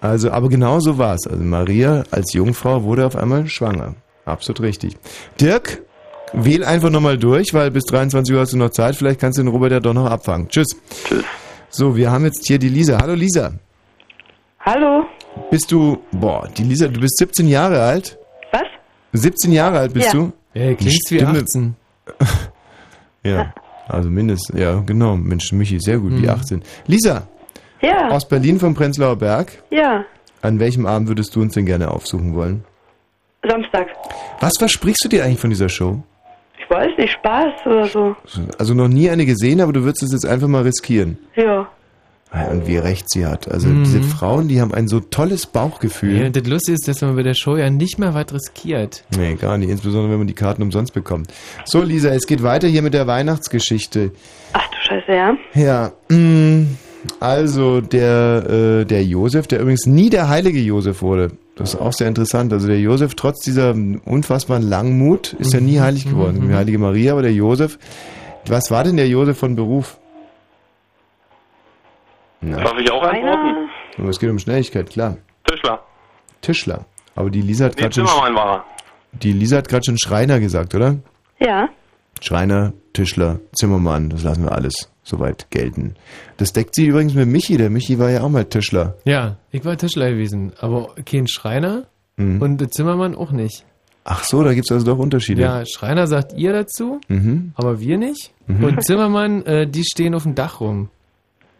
Also, 0.00 0.30
aber 0.30 0.48
genau 0.48 0.80
so 0.80 0.96
war's. 0.98 1.26
Also 1.26 1.42
Maria 1.42 2.04
als 2.10 2.32
Jungfrau 2.32 2.84
wurde 2.84 3.06
auf 3.06 3.16
einmal 3.16 3.46
schwanger. 3.48 3.94
Absolut 4.24 4.60
richtig. 4.62 4.96
Dirk, 5.40 5.82
wähl 6.32 6.64
einfach 6.64 6.90
nochmal 6.90 7.18
durch, 7.18 7.52
weil 7.52 7.70
bis 7.70 7.84
23 7.84 8.34
Uhr 8.34 8.40
hast 8.40 8.52
du 8.52 8.56
noch 8.56 8.70
Zeit. 8.70 8.96
Vielleicht 8.96 9.20
kannst 9.20 9.38
du 9.38 9.42
den 9.42 9.48
Robert 9.48 9.72
ja 9.72 9.80
doch 9.80 9.92
noch 9.94 10.06
abfangen. 10.10 10.48
Tschüss. 10.48 10.68
Tschüss. 11.04 11.24
So, 11.68 11.96
wir 11.96 12.10
haben 12.10 12.24
jetzt 12.24 12.46
hier 12.46 12.58
die 12.58 12.68
Lisa. 12.68 12.98
Hallo 13.00 13.14
Lisa. 13.14 13.52
Hallo? 14.60 15.04
Bist 15.50 15.70
du, 15.72 15.98
boah, 16.12 16.48
die 16.56 16.62
Lisa, 16.64 16.88
du 16.88 17.00
bist 17.00 17.16
17 17.18 17.48
Jahre 17.48 17.82
alt? 17.82 18.18
Was? 18.52 18.62
17 19.12 19.52
Jahre 19.52 19.78
alt 19.78 19.92
bist 19.94 20.06
Ja. 20.12 20.12
du? 20.20 20.32
ja, 20.54 20.74
klingst 20.74 21.10
wie 21.10 21.16
Stimme- 21.18 21.38
18. 21.40 21.76
Ja, 23.22 23.52
also 23.88 24.08
mindestens, 24.08 24.58
ja, 24.58 24.80
genau. 24.86 25.16
Mensch, 25.16 25.52
Michi, 25.52 25.78
sehr 25.78 25.98
gut, 25.98 26.12
wie 26.12 26.22
Mhm. 26.22 26.30
18. 26.30 26.62
Lisa, 26.86 27.26
Ja, 27.82 28.08
aus 28.08 28.26
Berlin 28.26 28.58
vom 28.58 28.74
Prenzlauer 28.74 29.16
Berg. 29.16 29.62
ja. 29.70 30.04
An 30.42 30.58
welchem 30.58 30.86
Abend 30.86 31.08
würdest 31.08 31.36
du 31.36 31.42
uns 31.42 31.52
denn 31.52 31.66
gerne 31.66 31.90
aufsuchen 31.90 32.34
wollen? 32.34 32.64
Samstag. 33.46 33.88
Was 34.40 34.54
versprichst 34.58 35.04
du 35.04 35.08
dir 35.10 35.22
eigentlich 35.22 35.38
von 35.38 35.50
dieser 35.50 35.68
Show? 35.68 36.02
Ich 36.58 36.70
weiß 36.70 36.96
nicht, 36.96 37.12
Spaß 37.12 37.66
oder 37.66 37.86
so. 37.86 38.16
Also 38.58 38.72
noch 38.72 38.88
nie 38.88 39.10
eine 39.10 39.26
gesehen, 39.26 39.60
aber 39.60 39.74
du 39.74 39.82
würdest 39.82 40.02
es 40.02 40.12
jetzt 40.12 40.24
einfach 40.24 40.48
mal 40.48 40.62
riskieren. 40.62 41.18
Ja. 41.36 41.68
Ja, 42.32 42.46
Und 42.48 42.66
wie 42.68 42.76
recht 42.76 43.10
sie 43.10 43.26
hat. 43.26 43.50
Also 43.50 43.68
Mhm. 43.68 43.82
diese 43.84 44.02
Frauen, 44.02 44.46
die 44.46 44.60
haben 44.60 44.72
ein 44.72 44.86
so 44.86 45.00
tolles 45.00 45.46
Bauchgefühl. 45.46 46.16
Ja, 46.20 46.26
und 46.26 46.36
das 46.36 46.46
Lustige 46.46 46.74
ist, 46.76 46.86
dass 46.86 47.00
man 47.00 47.16
bei 47.16 47.24
der 47.24 47.34
Show 47.34 47.56
ja 47.56 47.70
nicht 47.70 47.98
mehr 47.98 48.14
was 48.14 48.32
riskiert. 48.32 49.02
Nee, 49.16 49.34
gar 49.34 49.58
nicht. 49.58 49.68
Insbesondere, 49.70 50.12
wenn 50.12 50.18
man 50.18 50.26
die 50.28 50.34
Karten 50.34 50.62
umsonst 50.62 50.94
bekommt. 50.94 51.32
So, 51.64 51.82
Lisa, 51.82 52.10
es 52.10 52.26
geht 52.28 52.42
weiter 52.44 52.68
hier 52.68 52.82
mit 52.82 52.94
der 52.94 53.06
Weihnachtsgeschichte. 53.08 54.12
Ach 54.52 54.66
du 54.68 54.76
Scheiße, 54.88 55.12
ja. 55.12 55.34
Ja, 55.54 55.92
mh, 56.08 56.66
also 57.18 57.80
der, 57.80 58.80
äh, 58.82 58.84
der 58.84 59.04
Josef, 59.04 59.46
der 59.46 59.60
übrigens 59.60 59.86
nie 59.86 60.10
der 60.10 60.28
heilige 60.28 60.60
Josef 60.60 61.02
wurde. 61.02 61.32
Das 61.56 61.74
ist 61.74 61.80
auch 61.80 61.92
sehr 61.92 62.08
interessant. 62.08 62.52
Also 62.52 62.68
der 62.68 62.78
Josef, 62.80 63.14
trotz 63.16 63.40
dieser 63.44 63.74
unfassbaren 64.04 64.62
Langmut, 64.62 65.34
ist 65.38 65.52
er 65.52 65.60
nie 65.60 65.80
heilig 65.80 66.06
geworden. 66.08 66.46
Die 66.48 66.54
heilige 66.54 66.78
Maria, 66.78 67.12
aber 67.12 67.22
der 67.22 67.32
Josef. 67.34 67.78
Was 68.46 68.70
war 68.70 68.84
denn 68.84 68.96
der 68.96 69.08
Josef 69.08 69.36
von 69.36 69.56
Beruf? 69.56 69.98
Na, 72.40 72.56
Darf 72.62 72.78
ich 72.78 72.90
auch 72.90 73.02
antworten? 73.02 73.68
aber 73.98 74.08
es 74.08 74.18
geht 74.18 74.30
um 74.30 74.38
Schnelligkeit, 74.38 74.88
klar. 74.90 75.16
Tischler. 75.44 75.82
Tischler. 76.40 76.84
Aber 77.14 77.30
die 77.30 77.42
Lisa 77.42 77.66
hat 77.66 77.76
Nee, 77.76 77.82
gerade 77.82 77.94
schon, 77.94 78.06
Zimmermann 78.06 78.34
war 78.34 78.56
er. 78.56 78.64
die 79.12 79.32
Lisa 79.32 79.58
hat 79.58 79.68
gerade 79.68 79.82
schon 79.84 79.98
Schreiner 79.98 80.40
gesagt, 80.40 80.74
oder? 80.74 80.96
Ja. 81.38 81.68
Schreiner, 82.22 82.72
Tischler, 82.92 83.40
Zimmermann, 83.52 84.10
das 84.10 84.22
lassen 84.24 84.44
wir 84.44 84.52
alles 84.52 84.90
soweit 85.02 85.50
gelten. 85.50 85.94
Das 86.36 86.52
deckt 86.52 86.74
sie 86.74 86.86
übrigens 86.86 87.14
mit 87.14 87.28
Michi. 87.28 87.56
Der 87.56 87.70
Michi 87.70 87.98
war 87.98 88.10
ja 88.10 88.22
auch 88.22 88.28
mal 88.28 88.44
Tischler. 88.44 88.94
Ja, 89.04 89.36
ich 89.50 89.64
war 89.64 89.76
Tischler 89.76 90.10
gewesen, 90.10 90.52
aber 90.60 90.94
kein 91.04 91.26
Schreiner 91.28 91.86
Mhm. 92.16 92.42
und 92.42 92.58
der 92.60 92.70
Zimmermann 92.70 93.14
auch 93.14 93.30
nicht. 93.32 93.64
Ach 94.04 94.24
so, 94.24 94.42
da 94.42 94.52
gibt's 94.54 94.70
also 94.72 94.84
doch 94.86 94.98
Unterschiede. 94.98 95.42
Ja, 95.42 95.64
Schreiner 95.66 96.06
sagt 96.06 96.32
ihr 96.34 96.52
dazu, 96.52 97.00
Mhm. 97.08 97.52
aber 97.54 97.80
wir 97.80 97.96
nicht. 97.98 98.32
Mhm. 98.46 98.64
Und 98.64 98.84
Zimmermann, 98.84 99.44
äh, 99.46 99.66
die 99.66 99.84
stehen 99.84 100.14
auf 100.14 100.24
dem 100.24 100.34
Dach 100.34 100.60
rum. 100.60 100.90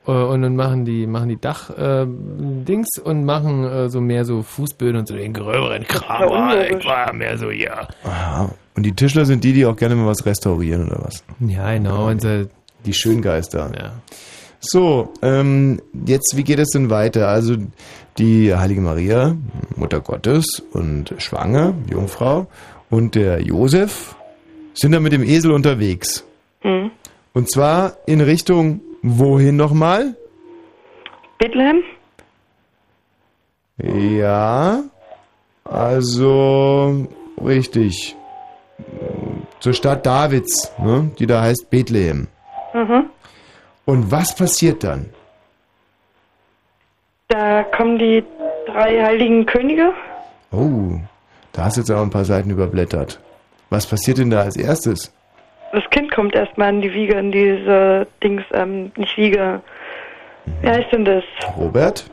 Äh, 0.07 0.11
und 0.13 0.43
dann 0.43 0.57
machen 0.57 0.85
die, 0.85 1.07
machen 1.07 1.29
die 1.29 1.41
Dach-Dings 1.41 2.89
und 3.03 3.25
machen 3.25 3.65
äh, 3.65 3.89
so 3.89 4.01
mehr 4.01 4.25
so 4.25 4.43
Fußböden 4.43 4.97
und 5.01 5.09
so 5.09 5.15
den 5.17 5.33
gröberen 5.33 5.85
Kram. 5.85 6.51
Ich 6.79 6.85
war 6.85 7.13
mehr 7.13 7.37
so, 7.39 7.51
ja. 7.51 7.89
Aha. 8.05 8.51
Und 8.77 8.85
die 8.85 8.93
Tischler 8.93 9.25
sind 9.27 9.45
die, 9.45 9.53
die 9.53 9.67
auch 9.67 9.77
gerne 9.77 9.95
mal 9.97 10.07
was 10.07 10.25
restaurieren 10.25 10.87
oder 10.89 11.03
was? 11.05 11.23
Ja, 11.41 11.73
genau. 11.73 12.09
Und, 12.09 12.25
äh, 12.25 12.47
Die 12.87 12.95
Schöngeister. 12.95 13.71
ja. 13.77 13.93
So, 14.63 15.13
ähm, 15.23 15.81
jetzt, 16.07 16.35
wie 16.37 16.45
geht 16.45 16.59
es 16.59 16.69
denn 16.71 16.91
weiter? 16.91 17.29
Also, 17.29 17.57
die 18.19 18.55
Heilige 18.55 18.83
Maria, 18.83 19.35
Mutter 19.75 20.01
Gottes 20.01 20.63
und 20.73 21.15
schwanger, 21.17 21.73
Jungfrau, 21.91 22.47
und 22.91 23.15
der 23.15 23.41
Josef 23.41 24.15
sind 24.75 24.93
dann 24.93 25.03
mit 25.03 25.13
dem 25.13 25.23
Esel 25.23 25.53
unterwegs. 25.53 26.25
Hm. 26.61 26.91
Und 27.33 27.51
zwar 27.51 27.95
in 28.07 28.21
Richtung, 28.21 28.83
wohin 29.03 29.57
nochmal? 29.57 30.15
Bethlehem? 31.39 31.83
Ja, 33.79 34.83
also, 35.65 37.07
richtig. 37.43 38.17
Zur 39.61 39.73
Stadt 39.73 40.05
Davids, 40.05 40.73
ne? 40.79 41.11
die 41.19 41.27
da 41.27 41.43
heißt 41.43 41.71
Bethlehem. 41.71 42.29
Mhm. 42.75 43.11
Und 43.85 44.11
was 44.11 44.35
passiert 44.35 44.85
dann? 44.85 45.11
Da 47.29 47.63
kommen 47.63 47.99
die 47.99 48.25
drei 48.67 49.03
heiligen 49.03 49.47
Könige. 49.47 49.93
Oh, 50.51 50.99
da 51.53 51.65
hast 51.65 51.77
du 51.77 51.83
jetzt 51.83 51.91
aber 51.91 52.03
ein 52.03 52.11
paar 52.11 52.25
Seiten 52.25 52.51
überblättert. 52.51 53.21
Was 53.71 53.87
passiert 53.87 54.19
denn 54.19 54.31
da 54.31 54.41
als 54.41 54.57
erstes? 54.57 55.13
Das 55.73 55.85
Kind 55.91 56.11
kommt 56.13 56.35
erstmal 56.35 56.71
in 56.75 56.83
die 56.83 56.93
Wiege, 56.93 57.15
in 57.19 57.31
diese 57.33 58.07
Dings, 58.23 58.43
ähm, 58.53 58.91
nicht 58.97 59.17
Wiege. 59.17 59.61
Wie 60.63 60.69
heißt 60.69 60.93
denn 60.93 61.05
das? 61.05 61.23
Robert? 61.57 62.05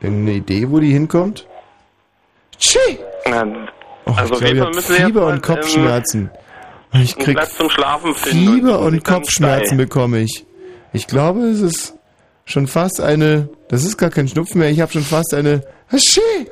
Irgendeine 0.00 0.38
Idee, 0.38 0.68
wo 0.70 0.80
die 0.80 0.92
hinkommt? 0.92 1.46
Tschi! 2.58 2.98
Na, 3.28 3.44
Oh, 4.06 4.12
Also 4.16 4.34
ich 4.34 4.40
glaube, 4.40 4.56
ich 4.70 4.74
müssen 4.76 4.94
habe 4.94 4.98
wir 5.00 5.06
Fieber 5.06 5.26
und 5.26 5.32
mal, 5.34 5.40
Kopfschmerzen. 5.40 6.30
ich 6.94 7.14
krieg 7.18 7.36
Platz 7.36 7.54
zum 7.56 7.68
Schlafen 7.68 8.14
finden. 8.14 8.54
Fieber 8.54 8.78
und 8.80 8.92
dann 8.94 9.02
Kopfschmerzen 9.02 9.66
steil. 9.66 9.78
bekomme 9.78 10.20
ich. 10.20 10.46
Ich 10.94 11.06
glaube, 11.06 11.40
es 11.40 11.60
ist 11.60 11.94
schon 12.46 12.66
fast 12.66 13.02
eine. 13.02 13.50
Das 13.68 13.84
ist 13.84 13.98
gar 13.98 14.08
kein 14.08 14.26
Schnupfen 14.26 14.60
mehr. 14.60 14.70
Ich 14.70 14.80
habe 14.80 14.90
schon 14.90 15.02
fast 15.02 15.34
eine. 15.34 15.62
Haschi! 15.92 16.48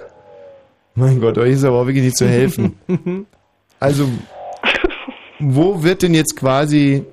Mein 0.94 1.18
Gott, 1.20 1.38
euch 1.38 1.52
ist 1.52 1.64
aber 1.64 1.78
auch 1.80 1.86
wirklich 1.86 2.04
nicht 2.04 2.16
zu 2.16 2.28
helfen. 2.28 2.78
Also, 3.80 4.08
wo 5.38 5.82
wird 5.82 6.02
denn 6.02 6.14
jetzt 6.14 6.36
quasi 6.36 7.04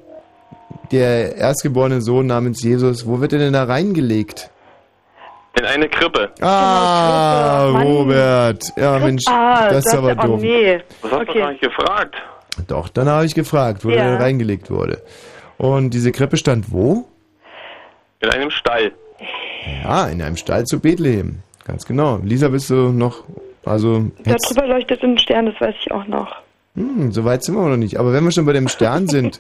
der 0.91 1.35
erstgeborene 1.35 2.01
Sohn 2.01 2.27
namens 2.27 2.61
Jesus, 2.63 3.05
wo 3.07 3.19
wird 3.19 3.33
er 3.33 3.39
denn 3.39 3.53
da 3.53 3.63
reingelegt? 3.63 4.49
In 5.57 5.65
eine 5.65 5.87
Krippe. 5.87 6.31
Ah, 6.41 7.69
Mann. 7.71 7.83
Robert. 7.87 8.63
Ja, 8.75 8.97
Mensch, 8.97 9.23
ah, 9.27 9.69
das 9.69 9.85
ist 9.85 9.93
aber 9.93 10.15
oh 10.23 10.27
doof. 10.27 10.41
nee. 10.41 10.79
Das 11.01 11.11
hast 11.11 11.29
du 11.29 11.33
gar 11.39 11.51
nicht 11.51 11.61
gefragt. 11.61 12.15
Doch, 12.67 12.89
dann 12.89 13.07
habe 13.07 13.25
ich 13.25 13.35
gefragt, 13.35 13.85
wo 13.85 13.89
Ja. 13.89 13.95
der 13.97 14.05
denn 14.13 14.21
reingelegt 14.21 14.71
wurde. 14.71 15.01
Und 15.57 15.91
diese 15.93 16.11
Krippe 16.11 16.37
stand 16.37 16.71
wo? 16.71 17.05
In 18.19 18.29
einem 18.29 18.49
Stall. 18.49 18.91
Ja, 19.83 20.07
in 20.07 20.21
einem 20.21 20.37
Stall 20.37 20.65
zu 20.65 20.79
Bethlehem. 20.79 21.39
Ganz 21.65 21.85
genau. 21.85 22.19
Lisa, 22.23 22.47
bist 22.49 22.69
du 22.69 22.91
noch, 22.91 23.23
also, 23.63 24.11
Da 24.23 24.35
drüber 24.35 24.67
leuchtet 24.67 25.03
ein 25.03 25.17
Stern, 25.17 25.45
das 25.45 25.61
weiß 25.61 25.75
ich 25.79 25.91
auch 25.91 26.05
noch. 26.07 26.35
Hm, 26.75 27.11
so 27.11 27.23
weit 27.25 27.43
sind 27.43 27.55
wir 27.55 27.67
noch 27.67 27.77
nicht. 27.77 27.97
Aber 27.97 28.13
wenn 28.13 28.23
wir 28.23 28.31
schon 28.31 28.45
bei 28.45 28.53
dem 28.53 28.67
Stern 28.67 29.07
sind, 29.07 29.39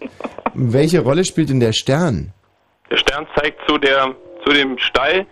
welche 0.53 1.01
Rolle 1.01 1.25
spielt 1.25 1.49
denn 1.49 1.59
der 1.59 1.73
Stern? 1.73 2.31
Der 2.91 2.97
Stern 2.97 3.25
zeigt 3.35 3.59
zu 3.67 3.77
der 3.77 4.15
zu 4.45 4.51
dem 4.51 4.77
Stall. 4.77 5.25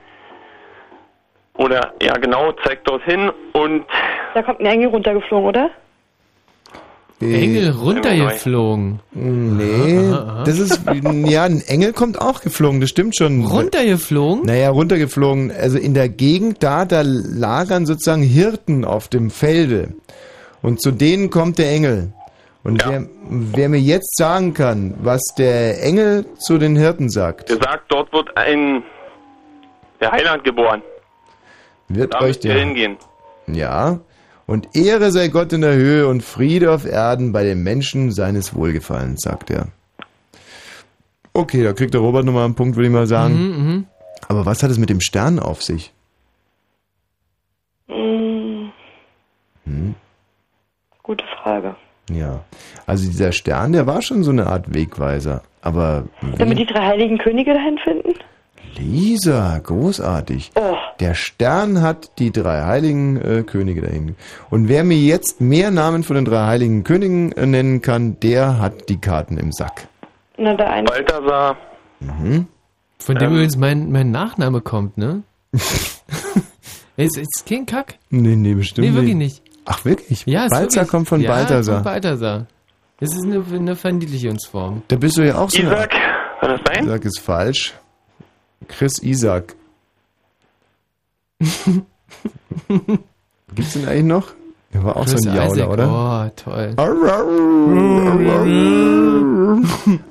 Oder 1.56 1.94
ja 2.02 2.14
genau, 2.18 2.54
zeigt 2.64 2.88
dorthin 2.88 3.30
und 3.54 3.86
Da 4.34 4.42
kommt 4.42 4.62
ein 4.62 4.66
Engel 4.66 4.88
runtergeflogen, 4.88 5.48
oder? 5.48 5.70
Engel 7.20 7.70
runtergeflogen. 7.72 9.00
Nee, 9.12 10.12
das 10.44 10.58
ist, 10.58 10.82
ja, 11.26 11.44
ein 11.44 11.62
Engel 11.62 11.94
kommt 11.94 12.20
auch 12.20 12.42
geflogen, 12.42 12.82
das 12.82 12.90
stimmt 12.90 13.16
schon. 13.16 13.46
Runtergeflogen? 13.46 14.46
Naja, 14.46 14.72
runtergeflogen. 14.72 15.52
Also 15.52 15.78
in 15.78 15.94
der 15.94 16.10
Gegend 16.10 16.64
da, 16.64 16.86
da 16.86 17.04
lagern 17.04 17.86
sozusagen 17.86 18.24
Hirten 18.24 18.86
auf 18.86 19.08
dem 19.08 19.30
Felde. 19.30 19.90
Und 20.62 20.82
zu 20.82 20.92
denen 20.92 21.30
kommt 21.30 21.58
der 21.58 21.72
Engel. 21.72 22.14
Und 22.64 22.86
wer, 22.86 23.08
wer 23.28 23.70
mir 23.70 23.80
jetzt 23.80 24.16
sagen 24.18 24.54
kann, 24.54 24.94
was 25.02 25.22
der 25.38 25.84
Engel 25.84 26.26
zu 26.38 26.60
den 26.60 26.76
Hirten 26.76 27.10
sagt, 27.10 27.48
gesagt, 27.48 27.86
dort 27.90 28.14
wird 28.14 28.38
ein 28.38 28.84
der 30.00 30.12
Heiland 30.12 30.44
geboren. 30.44 30.82
wird 31.88 32.14
Da 32.14 32.22
euch 32.22 32.40
der... 32.40 32.60
hingehen. 32.60 32.98
Ja. 33.48 34.00
Und 34.46 34.76
Ehre 34.76 35.12
sei 35.12 35.30
Gott 35.30 35.54
in 35.54 35.62
der 35.62 35.74
Höhe 35.76 36.08
und 36.08 36.24
Friede 36.24 36.72
auf 36.72 36.86
Erden 36.86 37.32
bei 37.32 37.44
den 37.44 37.64
Menschen 37.64 38.12
seines 38.12 38.54
Wohlgefallens, 38.54 39.22
sagt 39.22 39.50
er. 39.50 39.68
Okay, 41.34 41.64
da 41.64 41.74
kriegt 41.74 41.94
der 41.94 42.02
Robert 42.02 42.26
nochmal 42.26 42.46
einen 42.46 42.56
Punkt, 42.56 42.76
würde 42.76 42.88
ich 42.88 42.94
mal 42.94 43.08
sagen. 43.08 43.36
Mhm, 43.36 43.66
mhm. 43.66 43.86
Aber 44.28 44.46
was 44.46 44.62
hat 44.62 44.70
es 44.70 44.78
mit 44.78 44.90
dem 44.90 45.00
Stern 45.00 45.40
auf 45.40 45.64
sich? 45.64 45.94
Hm, 47.88 48.72
Hm? 49.66 49.96
Gute 51.04 51.26
Frage. 51.42 51.76
Ja. 52.10 52.42
Also 52.86 53.08
dieser 53.10 53.32
Stern, 53.32 53.74
der 53.74 53.88
war 53.88 54.02
schon 54.02 54.24
so 54.24 54.32
eine 54.32 54.48
Art 54.48 54.74
Wegweiser. 54.74 55.44
Aber 55.62 56.06
Damit 56.38 56.58
die 56.60 56.66
drei 56.66 56.86
heiligen 56.88 57.18
Könige 57.18 57.54
dahin 57.54 57.78
finden? 57.78 58.14
Lisa, 58.78 59.60
großartig. 59.60 60.52
Oh. 60.56 60.76
Der 61.00 61.14
Stern 61.14 61.82
hat 61.82 62.18
die 62.20 62.32
drei 62.32 62.64
heiligen 62.64 63.18
äh, 63.22 63.44
Könige 63.44 63.82
dahin. 63.82 64.16
Und 64.50 64.70
wer 64.70 64.84
mir 64.84 64.98
jetzt 64.98 65.42
mehr 65.42 65.72
Namen 65.72 66.04
von 66.04 66.16
den 66.16 66.26
drei 66.26 66.46
heiligen 66.48 66.84
Königen 66.84 67.32
äh, 67.34 67.46
nennen 67.46 67.82
kann, 67.82 68.20
der 68.22 68.60
hat 68.60 68.90
die 68.90 69.00
Karten 69.00 69.38
im 69.38 69.52
Sack. 69.52 69.88
Na, 70.38 70.54
der 70.56 70.70
eine. 70.72 70.88
Balthasar. 70.88 71.58
Mhm. 72.00 72.48
Von 72.98 73.16
dem 73.16 73.28
Ähm. 73.28 73.34
übrigens 73.34 73.58
mein, 73.58 73.92
mein 73.92 74.12
Nachname 74.12 74.62
kommt, 74.62 74.98
ne? 74.98 75.24
ist, 76.98 77.18
ist 77.18 77.46
kein 77.48 77.66
Kack? 77.66 77.96
Nee, 78.10 78.36
nee, 78.36 78.54
bestimmt 78.54 78.88
Nee, 78.88 78.94
wirklich 78.94 79.16
nicht. 79.16 79.44
Ach, 79.66 79.86
wirklich? 79.86 80.26
Ja, 80.26 80.48
Balzer 80.48 80.78
wirklich. 80.78 80.90
kommt 80.90 81.08
von 81.08 81.22
ja, 81.22 81.30
Balthasar. 81.30 81.76
Von 81.76 81.84
Balthasar. 81.84 82.48
Das 83.00 83.16
ist 83.16 83.24
eine, 83.26 83.44
eine 83.54 83.76
Verniedlichungsform. 83.76 84.84
Da 84.88 84.96
bist 84.96 85.18
du 85.18 85.26
ja 85.26 85.38
auch 85.38 85.50
so. 85.50 85.62
Isaac, 85.62 85.92
kann 86.40 86.50
das 86.50 86.62
sein? 86.66 86.86
Isaac 86.86 87.06
ist 87.06 87.20
falsch. 87.20 87.74
Chris 88.68 89.02
Isaac. 89.02 89.56
Gibt's 93.56 93.74
den 93.74 93.88
eigentlich 93.88 94.04
noch? 94.04 94.34
Der 94.74 94.84
war 94.84 94.98
auch 94.98 95.06
Chris 95.06 95.20
so 95.22 95.30
ein 95.30 95.36
Jauler, 95.36 95.54
Isaac. 95.54 95.70
oder? 95.70 95.90
Oh, 95.90 96.30
toll. 96.36 96.76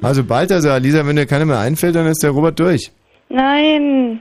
Also 0.03 0.25
Balthasar, 0.25 0.81
Lisa, 0.81 1.07
wenn 1.07 1.17
dir 1.17 1.27
keiner 1.27 1.47
mehr 1.47 1.61
einfällt, 1.61 1.95
dann 1.95 2.07
ist 2.07 2.23
der 2.23 2.31
Robert 2.31 2.59
durch. 2.59 2.91
Nein. 3.29 4.21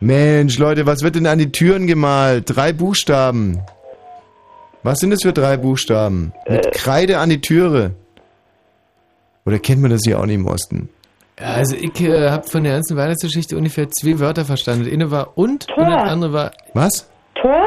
Mensch, 0.00 0.58
Leute, 0.58 0.86
was 0.86 1.02
wird 1.02 1.14
denn 1.14 1.26
an 1.26 1.38
die 1.38 1.52
Türen 1.52 1.86
gemalt? 1.86 2.44
Drei 2.46 2.72
Buchstaben. 2.72 3.60
Was 4.82 4.98
sind 4.98 5.10
das 5.10 5.22
für 5.22 5.32
drei 5.32 5.56
Buchstaben? 5.56 6.32
Mit 6.48 6.72
Kreide 6.72 7.18
an 7.18 7.28
die 7.28 7.40
Türe. 7.40 7.92
Oder 9.44 9.58
kennt 9.58 9.82
man 9.82 9.90
das 9.90 10.00
hier 10.04 10.18
auch 10.18 10.26
nicht 10.26 10.36
im 10.36 10.46
Osten? 10.46 10.88
Ja, 11.38 11.46
also 11.54 11.74
ich 11.74 11.98
äh, 12.00 12.30
habe 12.30 12.46
von 12.46 12.64
der 12.64 12.74
ganzen 12.74 12.96
Weihnachtsgeschichte 12.96 13.56
ungefähr 13.56 13.90
zwei 13.90 14.18
Wörter 14.18 14.44
verstanden. 14.44 14.84
Das 14.84 14.92
eine 14.92 15.10
war 15.10 15.36
und 15.36 15.66
Tor. 15.66 15.78
und 15.84 15.90
das 15.90 16.10
andere 16.10 16.32
war 16.32 16.52
Was? 16.74 17.08
Tor? 17.34 17.64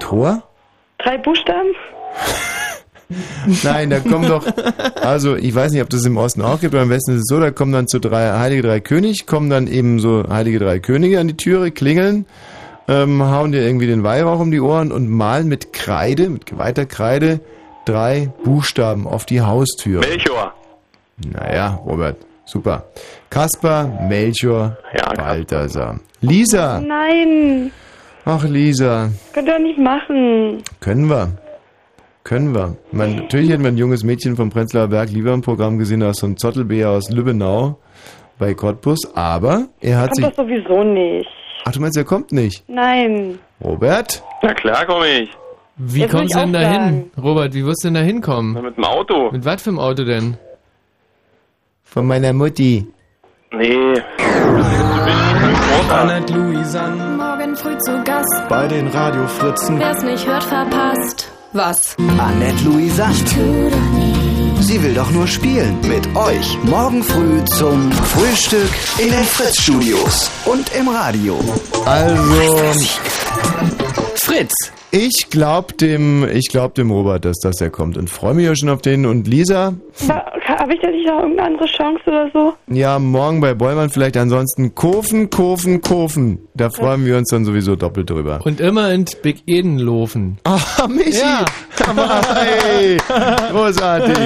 Tor? 0.00 0.42
Drei 0.98 1.18
Buchstaben? 1.18 1.68
Nein, 3.62 3.90
da 3.90 4.00
kommen 4.00 4.28
doch. 4.28 4.44
Also, 5.00 5.36
ich 5.36 5.54
weiß 5.54 5.72
nicht, 5.72 5.82
ob 5.82 5.90
das 5.90 6.04
im 6.04 6.16
Osten 6.16 6.42
auch 6.42 6.60
gibt, 6.60 6.74
aber 6.74 6.82
am 6.82 6.88
besten 6.88 7.12
ist 7.12 7.22
es 7.22 7.26
so, 7.26 7.40
da 7.40 7.50
kommen 7.50 7.72
dann 7.72 7.86
zu 7.86 7.98
drei 7.98 8.38
Heilige 8.38 8.62
Drei 8.62 8.80
König, 8.80 9.26
kommen 9.26 9.50
dann 9.50 9.66
eben 9.66 10.00
so 10.00 10.24
Heilige 10.28 10.58
Drei 10.58 10.78
Könige 10.78 11.20
an 11.20 11.28
die 11.28 11.36
Türe, 11.36 11.70
klingeln, 11.70 12.26
ähm, 12.88 13.22
hauen 13.22 13.52
dir 13.52 13.62
irgendwie 13.62 13.86
den 13.86 14.02
Weihrauch 14.02 14.40
um 14.40 14.50
die 14.50 14.60
Ohren 14.60 14.92
und 14.92 15.08
malen 15.08 15.48
mit 15.48 15.72
Kreide, 15.72 16.28
mit 16.28 16.46
geweihter 16.46 16.86
Kreide, 16.86 17.40
drei 17.84 18.30
Buchstaben 18.44 19.06
auf 19.06 19.26
die 19.26 19.40
Haustür. 19.40 20.00
Melchior. 20.00 20.54
Naja, 21.24 21.80
Robert, 21.86 22.16
super. 22.44 22.84
Kaspar, 23.30 23.84
Melchior, 24.08 24.76
Balthasar. 25.16 26.00
Lisa! 26.20 26.80
Nein. 26.80 27.70
Ach, 28.24 28.44
Lisa. 28.44 29.10
Könnt 29.32 29.48
ihr 29.48 29.54
doch 29.54 29.60
nicht 29.60 29.78
machen. 29.78 30.62
Können 30.80 31.08
wir. 31.10 31.32
Können 32.24 32.54
wir. 32.54 32.76
Man, 32.92 33.16
natürlich 33.16 33.50
hätten 33.50 33.64
wir 33.64 33.72
ein 33.72 33.76
junges 33.76 34.04
Mädchen 34.04 34.36
vom 34.36 34.50
Prenzlauer 34.50 34.86
Berg 34.88 35.10
lieber 35.10 35.32
im 35.32 35.42
Programm 35.42 35.78
gesehen 35.78 36.02
als 36.04 36.18
so 36.18 36.26
ein 36.26 36.36
Zottelbär 36.36 36.90
aus 36.90 37.10
Lübbenau 37.10 37.78
bei 38.38 38.54
Cottbus, 38.54 39.10
aber 39.14 39.66
er 39.80 39.98
hat 39.98 40.10
Kommt 40.10 40.16
sich... 40.16 40.26
das 40.26 40.36
sowieso 40.36 40.84
nicht. 40.84 41.28
Ach, 41.64 41.72
du 41.72 41.80
meinst, 41.80 41.96
er 41.96 42.04
kommt 42.04 42.32
nicht? 42.32 42.64
Nein. 42.68 43.38
Robert? 43.62 44.22
Na 44.42 44.52
klar 44.54 44.84
komme 44.86 45.06
ich. 45.08 45.30
Wie 45.76 46.00
Jetzt 46.00 46.10
kommst 46.10 46.34
ich 46.34 46.40
du 46.40 46.40
denn 46.40 46.52
da 46.52 46.60
hin? 46.60 47.10
Robert, 47.20 47.54
wie 47.54 47.64
wirst 47.64 47.82
du 47.84 47.88
denn 47.88 47.94
da 47.94 48.00
hinkommen? 48.00 48.60
Mit 48.62 48.76
dem 48.76 48.84
Auto. 48.84 49.30
Mit 49.30 49.44
was 49.44 49.62
für 49.62 49.70
einem 49.70 49.78
Auto 49.80 50.04
denn? 50.04 50.36
Von 51.84 52.06
meiner 52.06 52.32
Mutti. 52.32 52.86
Nee. 53.52 53.94
Annette 55.90 56.32
Louisan 56.34 57.16
Morgen 57.16 57.54
früh 57.56 57.76
zu 57.78 58.02
Gast. 58.04 58.48
bei 58.48 58.66
den 58.66 58.88
Radiofritzen. 58.88 59.78
Wer's 59.78 60.02
nicht 60.02 60.26
hört, 60.26 60.44
verpasst. 60.44 61.30
Was? 61.52 61.96
Annette 62.18 62.64
Louisan. 62.64 63.12
Sie 64.72 64.82
will 64.82 64.94
doch 64.94 65.10
nur 65.10 65.26
spielen 65.26 65.78
mit 65.86 66.16
euch. 66.16 66.56
Morgen 66.64 67.02
früh 67.02 67.44
zum 67.58 67.92
Frühstück 67.92 68.70
in 68.96 69.10
den 69.10 69.22
Fritz-Studios 69.22 70.30
und 70.46 70.72
im 70.74 70.88
Radio. 70.88 71.38
Also... 71.84 72.72
Fritz. 74.14 74.54
Ich 74.94 75.30
glaub 75.30 75.78
dem, 75.78 76.28
ich 76.30 76.48
glaub 76.50 76.74
dem 76.74 76.90
Robert, 76.90 77.24
dass 77.24 77.38
das 77.38 77.62
er 77.62 77.70
kommt 77.70 77.96
und 77.96 78.10
freue 78.10 78.34
mich 78.34 78.44
ja 78.44 78.54
schon 78.54 78.68
auf 78.68 78.82
den. 78.82 79.06
Und 79.06 79.26
Lisa, 79.26 79.72
Habe 80.06 80.74
ich 80.74 80.80
da 80.82 80.90
nicht 80.90 81.06
noch 81.06 81.20
irgendeine 81.22 81.48
andere 81.48 81.64
Chance 81.66 82.02
oder 82.06 82.30
so? 82.34 82.52
ja, 82.68 82.98
morgen 82.98 83.40
bei 83.40 83.54
Bollmann 83.54 83.88
vielleicht 83.88 84.18
ansonsten 84.18 84.74
Kofen, 84.74 85.30
Kofen, 85.30 85.80
Kofen. 85.80 86.40
Da 86.54 86.68
freuen 86.68 87.06
wir 87.06 87.16
uns 87.16 87.28
dann 87.30 87.46
sowieso 87.46 87.74
doppelt 87.74 88.10
drüber. 88.10 88.40
Und 88.44 88.60
immer 88.60 88.92
in 88.92 89.06
Big 89.22 89.42
Edenlofen. 89.46 90.36
Ah, 90.44 90.60
Michi! 90.86 91.18
Ja. 91.18 91.46
Hey, 92.34 92.98
großartig. 93.50 94.18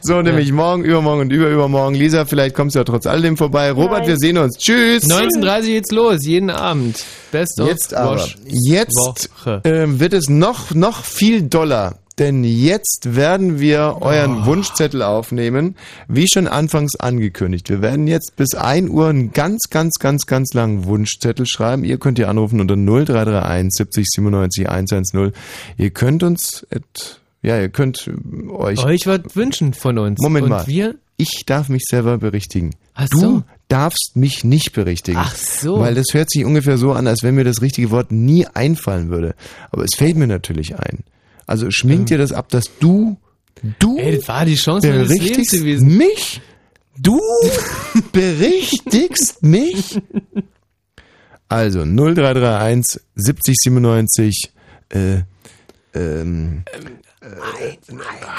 So, 0.00 0.22
nämlich 0.22 0.50
morgen, 0.50 0.82
übermorgen 0.84 1.20
und 1.22 1.30
überübermorgen. 1.32 1.94
Lisa, 1.94 2.24
vielleicht 2.24 2.54
kommst 2.54 2.74
du 2.74 2.80
ja 2.80 2.84
trotz 2.84 3.06
alledem 3.06 3.36
vorbei. 3.36 3.70
Robert, 3.70 3.98
Nein. 4.00 4.08
wir 4.08 4.16
sehen 4.16 4.38
uns. 4.38 4.56
Tschüss. 4.56 5.04
19.30 5.08 5.62
geht's 5.66 5.90
los, 5.92 6.24
jeden 6.24 6.48
Abend. 6.50 7.04
Best 7.32 7.60
of 7.60 7.68
Jetzt 7.68 7.92
aber, 7.92 8.16
Wash 8.16 8.36
jetzt 8.48 8.96
Woche. 8.98 9.60
ähm, 9.64 10.00
wird 10.06 10.22
es 10.22 10.28
noch, 10.28 10.72
noch 10.72 11.02
viel 11.04 11.42
doller. 11.42 11.98
Denn 12.20 12.44
jetzt 12.44 13.16
werden 13.16 13.58
wir 13.58 13.98
euren 14.02 14.42
Oh. 14.42 14.46
Wunschzettel 14.46 15.02
aufnehmen, 15.02 15.74
wie 16.06 16.28
schon 16.32 16.46
anfangs 16.46 16.94
angekündigt. 16.94 17.68
Wir 17.70 17.82
werden 17.82 18.06
jetzt 18.06 18.36
bis 18.36 18.54
1 18.54 18.88
Uhr 18.88 19.08
einen 19.08 19.32
ganz, 19.32 19.64
ganz, 19.68 19.94
ganz, 19.98 20.26
ganz 20.26 20.54
langen 20.54 20.84
Wunschzettel 20.84 21.44
schreiben. 21.44 21.82
Ihr 21.82 21.98
könnt 21.98 22.18
hier 22.18 22.28
anrufen 22.28 22.60
unter 22.60 22.76
0331 22.76 23.72
70 23.72 24.06
97 24.08 24.68
110. 24.70 25.32
Ihr 25.76 25.90
könnt 25.90 26.22
uns, 26.22 26.64
et, 26.70 27.20
ja, 27.42 27.60
ihr 27.60 27.68
könnt 27.68 28.06
äh, 28.06 28.48
euch... 28.48 28.84
Euch 28.84 29.08
was 29.08 29.22
wünschen 29.34 29.74
von 29.74 29.98
uns. 29.98 30.20
Moment 30.20 30.44
Und 30.44 30.50
mal. 30.50 30.66
wir? 30.68 30.94
Ich 31.16 31.42
darf 31.46 31.68
mich 31.68 31.82
selber 31.84 32.18
berichtigen. 32.18 32.76
Ach 32.94 33.08
du 33.08 33.18
so. 33.18 33.42
Darfst 33.68 34.12
mich 34.14 34.44
nicht 34.44 34.72
berichtigen. 34.72 35.18
Ach 35.18 35.34
so. 35.34 35.80
Weil 35.80 35.94
das 35.94 36.06
hört 36.12 36.30
sich 36.30 36.44
ungefähr 36.44 36.78
so 36.78 36.92
an, 36.92 37.06
als 37.06 37.22
wenn 37.22 37.34
mir 37.34 37.44
das 37.44 37.62
richtige 37.62 37.90
Wort 37.90 38.12
nie 38.12 38.46
einfallen 38.46 39.10
würde. 39.10 39.34
Aber 39.70 39.84
es 39.84 39.96
fällt 39.96 40.16
mir 40.16 40.26
natürlich 40.26 40.76
ein. 40.78 41.00
Also 41.46 41.70
schminkt 41.70 42.10
dir 42.10 42.18
das 42.18 42.32
ab, 42.32 42.48
dass 42.48 42.64
du, 42.80 43.16
du 43.78 43.98
Ey, 43.98 44.16
das 44.16 44.28
war 44.28 44.44
die 44.44 44.56
Chance 44.56 44.88
berichtigst 44.88 45.60
mich? 45.82 46.40
Du 46.98 47.20
berichtigst 48.12 49.42
mich? 49.42 50.00
Also 51.48 51.84
0331 51.84 53.00
70 53.14 53.56
97 53.58 54.52
äh, 54.88 55.18
ähm, 55.94 56.64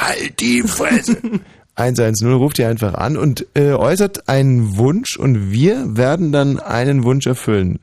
halt 0.02 0.40
die 0.40 0.62
Fresse. 0.64 1.18
110 1.78 2.34
ruft 2.34 2.58
ihr 2.60 2.68
einfach 2.68 2.96
an 2.96 3.18
und 3.18 3.46
äh, 3.54 3.72
äußert 3.72 4.28
einen 4.28 4.78
Wunsch 4.78 5.16
und 5.16 5.52
wir 5.52 5.96
werden 5.96 6.32
dann 6.32 6.60
einen 6.60 7.04
Wunsch 7.04 7.28
erfüllen. 7.28 7.80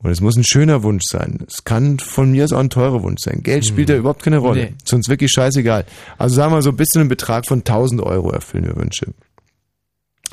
Und 0.00 0.10
es 0.10 0.20
muss 0.20 0.36
ein 0.36 0.44
schöner 0.44 0.82
Wunsch 0.82 1.04
sein. 1.10 1.40
Es 1.46 1.64
kann 1.64 1.98
von 1.98 2.30
mir 2.30 2.44
aus 2.44 2.52
auch 2.52 2.60
ein 2.60 2.70
teurer 2.70 3.02
Wunsch 3.02 3.20
sein. 3.22 3.42
Geld 3.42 3.66
spielt 3.66 3.88
da 3.88 3.96
überhaupt 3.96 4.22
keine 4.22 4.38
Rolle. 4.38 4.62
Nee. 4.62 4.74
Ist 4.82 4.94
uns 4.94 5.08
wirklich 5.08 5.30
scheißegal. 5.32 5.84
Also 6.16 6.36
sagen 6.36 6.52
wir 6.52 6.62
so, 6.62 6.72
bis 6.72 6.88
zu 6.88 7.00
einem 7.00 7.08
Betrag 7.08 7.46
von 7.46 7.58
1000 7.58 8.00
Euro 8.00 8.30
erfüllen 8.30 8.64
wir 8.64 8.76
Wünsche. 8.76 9.12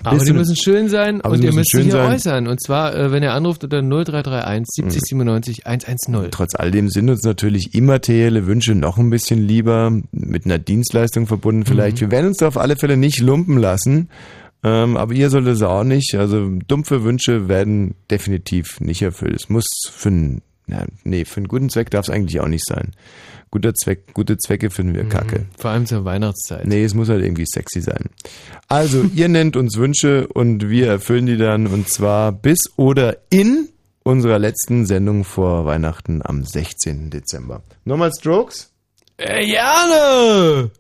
Aber 0.04 0.18
die 0.18 0.34
müssen 0.34 0.56
schön 0.56 0.90
sein 0.90 1.22
und 1.22 1.44
ihr 1.44 1.54
müsst 1.54 1.72
sich 1.72 1.86
hier 1.86 1.96
äußern. 1.96 2.48
Und 2.48 2.62
zwar, 2.62 2.96
äh, 2.96 3.12
wenn 3.12 3.24
ihr 3.24 3.34
anruft 3.34 3.64
unter 3.64 3.82
0331 3.82 4.66
70 4.68 5.02
97 5.06 5.68
110. 5.68 6.32
Trotz 6.32 6.56
alledem 6.56 6.90
sind 6.90 7.10
uns 7.10 7.24
natürlich 7.24 7.74
immaterielle 7.74 8.46
Wünsche 8.46 8.76
noch 8.76 8.98
ein 8.98 9.10
bisschen 9.10 9.48
lieber, 9.48 9.92
mit 10.12 10.46
einer 10.46 10.60
Dienstleistung 10.60 11.28
verbunden 11.28 11.66
vielleicht. 11.66 12.02
Wir 12.02 12.12
werden 12.12 12.28
uns 12.28 12.38
da 12.38 12.48
auf 12.48 12.58
alle 12.58 12.76
Fälle 12.76 12.98
nicht 12.98 13.20
lumpen 13.20 13.58
lassen, 13.58 14.10
ähm, 14.64 14.98
aber 14.98 15.14
ihr 15.14 15.30
solltet 15.30 15.56
es 15.56 15.62
auch 15.62 15.84
nicht. 15.84 16.16
Also 16.16 16.50
dumpfe 16.68 17.04
Wünsche 17.04 17.48
werden 17.48 17.96
definitiv 18.10 18.80
nicht 18.82 19.02
erfüllt. 19.02 19.36
Es 19.36 19.50
muss 19.50 19.66
für 19.92 20.10
einen, 20.10 20.42
ja, 20.68 20.86
nee, 21.04 21.26
für 21.26 21.38
einen 21.38 21.48
guten 21.48 21.70
Zweck 21.70 21.90
darf 21.92 22.08
es 22.08 22.10
eigentlich 22.10 22.40
auch 22.40 22.48
nicht 22.48 22.66
sein. 22.66 22.92
Guter 23.52 23.74
Zweck, 23.74 24.14
gute 24.14 24.38
Zwecke 24.38 24.70
finden 24.70 24.96
wir 24.96 25.08
kacke. 25.08 25.46
Vor 25.58 25.72
allem 25.72 25.86
zur 25.86 26.04
Weihnachtszeit. 26.04 26.66
Nee, 26.66 26.84
es 26.84 26.94
muss 26.94 27.10
halt 27.10 27.24
irgendwie 27.24 27.46
sexy 27.46 27.82
sein. 27.82 28.10
Also, 28.68 29.04
ihr 29.16 29.30
nennt 29.30 29.56
uns 29.56 29.78
Wünsche 29.78 30.28
und 30.28 30.70
wir 30.70 30.88
erfüllen 30.88 31.26
die 31.26 31.38
dann 31.38 31.68
und 31.68 31.88
zwar 31.90 32.32
bis 32.32 32.58
oder 32.76 33.18
in 33.30 33.70
unserer 34.04 34.40
letzten 34.40 34.86
Sendung 34.86 35.24
vor 35.24 35.66
Weihnachten 35.66 36.22
am 36.24 36.44
16. 36.44 37.10
Dezember. 37.10 37.64
Nochmal 37.86 38.12
Strokes? 38.12 38.72
Äh, 39.18 39.46
gerne! 39.46 40.72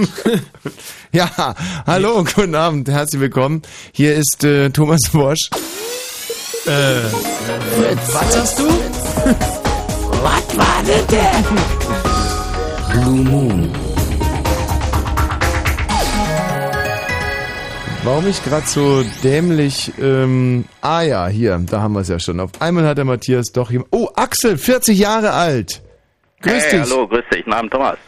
ja, 1.12 1.54
hallo, 1.86 2.24
guten 2.34 2.54
Abend, 2.54 2.88
herzlich 2.88 3.20
willkommen. 3.20 3.62
Hier 3.92 4.14
ist 4.14 4.44
äh, 4.44 4.70
Thomas 4.70 5.12
Worsch. 5.12 5.50
Äh, 6.66 6.70
was 8.12 8.36
hast 8.36 8.58
du? 8.58 8.68
was 10.22 10.56
war 10.56 10.82
denn 10.86 11.06
der? 11.10 11.42
Blue 12.92 13.24
Moon. 13.24 13.70
Warum 18.02 18.26
ich 18.26 18.42
gerade 18.42 18.66
so 18.66 19.04
dämlich... 19.22 19.92
Ähm, 20.00 20.64
ah 20.80 21.02
ja, 21.02 21.26
hier, 21.28 21.60
da 21.70 21.82
haben 21.82 21.92
wir 21.92 22.00
es 22.00 22.08
ja 22.08 22.18
schon. 22.18 22.40
Auf 22.40 22.50
einmal 22.60 22.86
hat 22.86 22.96
der 22.96 23.04
Matthias 23.04 23.48
doch... 23.52 23.70
Jemand, 23.70 23.88
oh, 23.92 24.08
Axel, 24.16 24.56
40 24.56 24.98
Jahre 24.98 25.32
alt. 25.32 25.82
Grüß 26.42 26.52
hey, 26.52 26.80
dich. 26.80 26.90
hallo, 26.90 27.06
grüß 27.06 27.24
dich. 27.30 27.44
Mein 27.44 27.56
Namen 27.58 27.70
Thomas. 27.70 27.98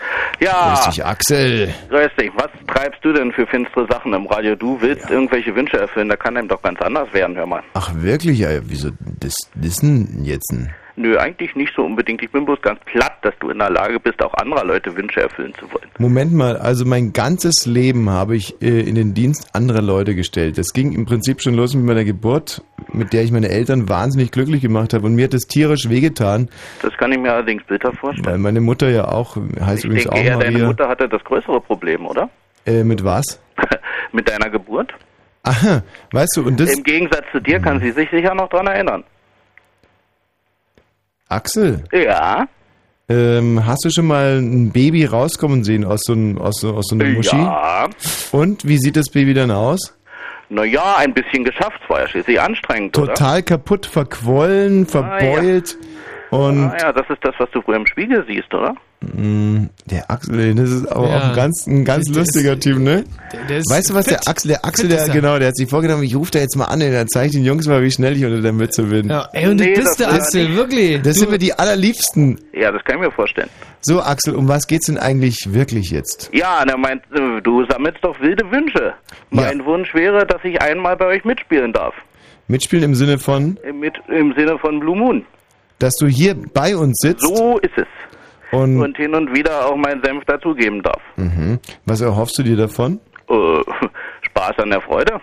Ja, 0.41 0.75
Grüß 0.75 0.87
dich, 0.95 1.05
Axel. 1.05 1.73
grüß 1.89 2.11
dich. 2.19 2.31
Was 2.35 2.51
treibst 2.67 3.05
du 3.05 3.13
denn 3.13 3.33
für 3.33 3.47
finstere 3.47 3.87
Sachen 3.89 4.13
im 4.13 4.27
Radio? 4.27 4.55
Du 4.57 4.81
willst 4.81 5.09
irgendwelche 5.11 5.55
Wünsche 5.55 5.79
erfüllen, 5.79 6.09
da 6.09 6.17
kann 6.17 6.37
einem 6.37 6.49
doch 6.49 6.61
ganz 6.63 6.81
anders 6.81 7.13
werden, 7.13 7.37
hör 7.37 7.47
mal. 7.47 7.63
Ach, 7.75 7.91
wirklich? 7.95 8.39
Ja, 8.41 8.49
wieso, 8.63 8.91
das, 9.21 9.35
denn 9.81 10.25
jetzt 10.25 10.51
ein... 10.53 10.75
Nö, 10.97 11.17
eigentlich 11.19 11.55
nicht 11.57 11.73
so 11.75 11.83
unbedingt. 11.85 12.23
Ich 12.23 12.31
bin 12.31 12.45
bloß 12.45 12.61
ganz 12.61 12.79
platt, 12.85 13.15
dass 13.23 13.33
du 13.41 13.49
in 13.51 13.59
der 13.59 13.71
Lage 13.71 13.99
bist, 13.99 14.23
auch 14.23 14.35
anderer 14.35 14.65
Leute 14.65 14.95
Wünsche 14.95 15.23
erfüllen 15.23 15.55
zu 15.59 15.71
wollen. 15.73 15.89
Moment 15.99 16.33
mal, 16.35 16.57
also 16.59 16.85
mein 16.85 17.13
ganzes 17.13 17.65
Leben 17.65 18.11
habe 18.11 18.37
ich 18.37 18.61
äh, 18.61 18.81
in 18.81 18.95
den 18.95 19.15
Dienst 19.15 19.55
anderer 19.55 19.81
Leute 19.81 20.15
gestellt. 20.15 20.59
Das 20.59 20.73
ging 20.75 20.93
im 20.93 21.07
Prinzip 21.07 21.41
schon 21.41 21.55
los 21.55 21.75
mit 21.75 21.85
meiner 21.85 22.05
Geburt, 22.05 22.63
mit 22.93 23.13
der 23.15 23.23
ich 23.23 23.33
meine 23.33 23.49
Eltern 23.49 23.89
wahnsinnig 23.89 24.33
glücklich 24.33 24.61
gemacht 24.61 24.93
habe 24.93 25.07
und 25.07 25.15
mir 25.15 25.25
hat 25.25 25.35
das 25.35 25.43
tierisch 25.43 25.89
wehgetan, 25.89 26.51
Das 26.83 26.93
kann 26.99 27.11
ich 27.13 27.19
mir 27.19 27.33
allerdings 27.33 27.63
bitter 27.65 27.93
vorstellen. 27.95 28.27
weil 28.27 28.39
meine 28.39 28.61
Mutter 28.61 28.91
ja 28.91 29.09
auch, 29.09 29.37
heißt 29.37 29.79
ich 29.79 29.85
übrigens 29.87 30.05
denke 30.05 30.13
auch 30.13 30.25
eher, 30.25 30.39
deine 30.39 30.53
Maria. 30.53 30.67
Mutter 30.67 30.89
hatte 30.89 31.09
das 31.09 31.25
größere 31.25 31.61
Problem, 31.61 32.07
oder? 32.07 32.29
Äh, 32.67 32.85
mit 32.85 33.03
was? 33.03 33.41
Mit 34.13 34.29
deiner 34.29 34.51
Geburt? 34.51 34.93
Aha, 35.45 35.83
weißt 36.13 36.37
du, 36.37 36.43
und 36.47 36.61
das... 36.61 36.77
Im 36.77 36.85
Gegensatz 36.85 37.25
zu 37.33 37.41
dir 37.41 37.59
kann 37.61 37.81
sie 37.81 37.91
sich 37.93 38.09
sicher 38.11 38.35
noch 38.35 38.49
dran 38.51 38.67
erinnern. 38.67 39.05
Axel, 41.33 41.85
Ja. 41.93 42.47
ähm, 43.09 43.65
hast 43.67 43.85
du 43.85 43.91
schon 43.91 44.07
mal 44.07 44.39
ein 44.39 44.71
Baby 44.73 45.05
rauskommen 45.05 45.65
sehen 45.65 45.85
aus 45.85 46.01
so, 46.05 46.13
einem- 46.13 46.39
aus 46.39 46.61
so, 46.61 46.75
aus 46.75 46.87
so 46.89 46.95
einer 46.97 47.07
Muschi? 47.07 47.37
Ja. 47.37 47.89
Und, 48.33 48.67
wie 48.67 48.79
sieht 48.79 48.97
das 48.97 49.09
Baby 49.11 49.35
dann 49.35 49.51
aus? 49.51 49.97
Naja, 50.49 50.97
ein 50.99 51.15
bisschen 51.15 51.45
geschafft, 51.45 51.81
es 51.83 51.89
war 51.91 52.01
ja 52.03 52.09
schließlich 52.09 52.41
anstrengend, 52.41 52.97
oder? 52.99 53.15
Total 53.15 53.43
kaputt, 53.43 53.87
verquollen, 53.87 54.87
verbeult 54.87 55.79
und... 56.31 56.71
Ah, 56.71 56.77
ja, 56.79 56.93
das 56.93 57.09
ist 57.09 57.25
das, 57.25 57.35
was 57.39 57.51
du 57.53 57.63
früher 57.63 57.77
im 57.77 57.87
Spiegel 57.87 58.25
siehst, 58.29 58.53
oder? 58.53 58.75
Mm, 59.03 59.67
Der 59.87 60.11
Axel, 60.11 60.55
das 60.55 60.71
ist 60.71 60.87
aber 60.87 61.09
Ja. 61.09 61.17
auch 61.19 61.25
ein 61.31 61.35
ganz, 61.35 61.67
ein 61.67 61.85
ganz 61.85 62.05
Der- 62.07 62.13
der 62.15 62.23
lustiger 62.23 62.53
ist- 62.53 62.63
Typ, 62.63 62.79
ne? 62.79 63.05
der- 63.33 63.45
der 63.47 63.59
ist 63.59 63.71
weißt 63.71 63.91
du 63.91 63.95
was, 63.95 64.05
der 64.07 64.19
fit. 64.19 64.29
Axel, 64.29 64.49
der 64.49 64.65
Axel, 64.65 64.89
der, 64.89 64.99
ist 64.99 65.09
er. 65.09 65.15
genau, 65.15 65.39
der 65.39 65.49
hat 65.49 65.57
sich 65.57 65.69
vorgenommen, 65.69 66.03
ich 66.05 66.15
rufe 66.15 66.31
da 66.31 66.39
jetzt 66.39 66.57
mal 66.57 66.67
an, 66.67 66.81
dann 66.81 67.09
zeige 67.09 67.27
ich 67.27 67.33
den 67.33 67.45
Jungs 67.45 67.67
mal, 67.67 67.83
wie 67.83 67.91
schnell 67.91 68.17
ich 68.17 68.25
unter 68.25 68.41
der 68.41 68.53
Mütze 68.53 68.85
bin. 68.85 69.09
Ja, 69.09 69.29
ey, 69.33 69.49
und 69.49 69.57
Nee, 69.57 69.75
du 69.75 69.81
bist 69.81 69.99
der 69.99 70.13
Axel, 70.13 70.45
nicht- 70.49 70.57
wirklich. 70.57 71.03
Das 71.03 71.15
du, 71.15 71.21
sind 71.21 71.31
wir 71.33 71.39
die 71.39 71.53
allerliebsten. 71.53 72.39
Ja, 72.53 72.71
das 72.71 72.85
kann 72.85 72.97
ich 72.97 73.03
mir 73.03 73.11
vorstellen. 73.11 73.49
So, 73.81 74.01
Axel, 74.01 74.37
um 74.37 74.47
was 74.47 74.67
geht's 74.69 74.87
denn 74.87 74.99
eigentlich 74.99 75.37
wirklich 75.49 75.91
jetzt? 75.91 76.31
Ja, 76.33 76.65
der 76.65 76.77
meint, 76.79 77.03
äh, 77.13 77.41
du 77.43 77.65
sammelst 77.67 77.99
doch 78.03 78.19
wilde 78.21 78.49
Wünsche. 78.51 78.93
Mein 79.31 79.65
Wunsch 79.65 79.93
wäre, 79.95 80.25
dass 80.27 80.45
ich 80.45 80.61
einmal 80.63 80.97
bei 80.97 81.07
euch 81.07 81.25
mitspielen 81.25 81.73
darf. 81.73 81.95
Mitspielen 82.49 82.85
im 82.85 82.95
Sinne 82.95 83.19
von, 83.19 83.57
Äh, 83.65 83.73
Mit, 83.73 83.95
Im 84.09 84.33
Sinne 84.37 84.59
von 84.59 84.79
Blue 84.79 84.97
Moon. 84.97 85.25
dass 85.79 85.95
du 85.97 86.07
hier 86.07 86.37
bei 86.55 86.77
uns 86.77 86.97
sitzt 87.01 87.23
So 87.23 87.59
ist 87.59 87.73
es. 87.77 87.87
Und, 88.53 88.81
Und 88.81 88.97
hin 88.97 89.15
und 89.15 89.35
wieder 89.35 89.67
auch 89.67 89.77
meinen 89.77 90.03
Senf 90.05 90.25
dazugeben 90.25 90.83
darf. 90.83 91.03
mhm. 91.17 91.59
was 91.85 92.01
erhoffst 92.01 92.39
du 92.39 92.43
dir 92.43 92.57
davon? 92.57 93.01
Äh, 93.29 93.35
Spaß 94.23 94.59
an 94.59 94.71
der 94.71 94.81
Freude. 94.81 95.21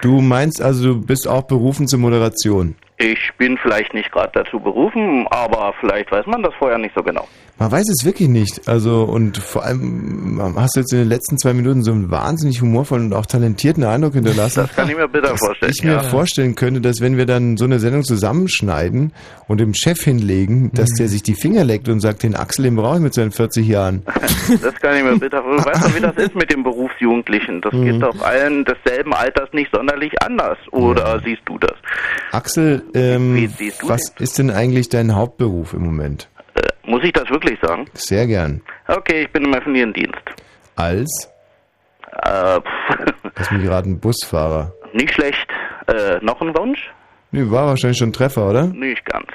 Du 0.00 0.20
meinst 0.20 0.60
also, 0.60 0.94
du 0.94 1.00
bist 1.00 1.28
auch 1.28 1.42
berufen 1.42 1.86
zur 1.86 1.98
Moderation. 2.00 2.74
Ich 3.12 3.30
bin 3.36 3.58
vielleicht 3.58 3.92
nicht 3.92 4.10
gerade 4.12 4.30
dazu 4.32 4.58
berufen, 4.60 5.26
aber 5.30 5.74
vielleicht 5.80 6.10
weiß 6.10 6.24
man 6.26 6.42
das 6.42 6.54
vorher 6.58 6.78
nicht 6.78 6.94
so 6.94 7.02
genau. 7.02 7.28
Man 7.58 7.70
weiß 7.70 7.84
es 7.88 8.04
wirklich 8.04 8.28
nicht. 8.28 8.66
Also, 8.66 9.02
und 9.04 9.36
vor 9.36 9.62
allem 9.64 10.40
hast 10.56 10.74
du 10.74 10.80
jetzt 10.80 10.92
in 10.92 11.00
den 11.00 11.08
letzten 11.08 11.38
zwei 11.38 11.52
Minuten 11.52 11.84
so 11.84 11.92
einen 11.92 12.10
wahnsinnig 12.10 12.60
humorvollen 12.60 13.06
und 13.06 13.12
auch 13.12 13.26
talentierten 13.26 13.84
Eindruck 13.84 14.14
hinterlassen. 14.14 14.62
Das 14.66 14.74
kann 14.74 14.88
ich 14.88 14.96
mir 14.96 15.06
bitter 15.06 15.36
vorstellen. 15.36 15.72
ich 15.76 15.84
mir 15.84 15.92
ja. 15.92 16.02
vorstellen 16.02 16.54
könnte, 16.56 16.80
dass 16.80 17.00
wenn 17.00 17.16
wir 17.16 17.26
dann 17.26 17.56
so 17.56 17.64
eine 17.66 17.78
Sendung 17.78 18.02
zusammenschneiden 18.02 19.12
und 19.46 19.60
dem 19.60 19.72
Chef 19.74 20.00
hinlegen, 20.02 20.72
dass 20.72 20.90
Mhm. 20.92 20.96
der 20.98 21.08
sich 21.08 21.22
die 21.22 21.34
Finger 21.34 21.62
leckt 21.64 21.88
und 21.88 22.00
sagt, 22.00 22.22
den 22.24 22.34
Axel, 22.34 22.64
den 22.64 22.74
brauche 22.76 22.96
ich 22.96 23.02
mit 23.02 23.14
seinen 23.14 23.30
40 23.32 23.66
Jahren. 23.68 24.02
Das 24.62 24.74
kann 24.80 24.96
ich 24.96 25.02
mir 25.04 25.16
bitter 25.18 25.42
vorstellen. 25.42 25.74
Weißt 25.74 25.88
du, 25.90 25.94
wie 25.96 26.00
das 26.00 26.16
ist 26.16 26.34
mit 26.34 26.50
den 26.52 26.62
Berufsjugendlichen? 26.62 27.60
Das 27.60 27.72
Mhm. 27.72 27.84
geht 27.84 28.02
doch 28.02 28.20
allen 28.22 28.64
desselben 28.64 29.14
Alters 29.14 29.48
nicht 29.52 29.70
sonderlich 29.72 30.12
anders. 30.22 30.58
Oder 30.70 31.20
siehst 31.24 31.42
du 31.46 31.58
das? 31.58 31.73
Axel, 32.32 32.82
ähm, 32.94 33.36
Wie 33.36 33.72
was 33.82 34.12
ist 34.18 34.38
denn 34.38 34.50
eigentlich 34.50 34.88
dein 34.88 35.14
Hauptberuf 35.14 35.72
im 35.74 35.82
Moment? 35.84 36.28
Äh, 36.54 36.62
muss 36.90 37.02
ich 37.04 37.12
das 37.12 37.28
wirklich 37.30 37.58
sagen? 37.62 37.86
Sehr 37.94 38.26
gern. 38.26 38.60
Okay, 38.88 39.22
ich 39.22 39.32
bin 39.32 39.44
im 39.44 39.54
öffentlichen 39.54 39.92
Dienst. 39.92 40.18
Als? 40.76 41.30
Äh, 42.22 42.60
pff, 42.60 42.98
Lass 43.36 43.50
mich 43.50 43.62
gerade 43.64 43.88
ein 43.90 43.98
Busfahrer. 44.00 44.72
nicht 44.92 45.12
schlecht. 45.14 45.48
Äh, 45.86 46.18
noch 46.24 46.40
ein 46.40 46.56
Wunsch? 46.56 46.90
Nee, 47.32 47.50
war 47.50 47.66
wahrscheinlich 47.66 47.98
schon 47.98 48.10
ein 48.10 48.12
Treffer, 48.12 48.48
oder? 48.48 48.66
Nicht 48.68 49.04
ganz. 49.06 49.26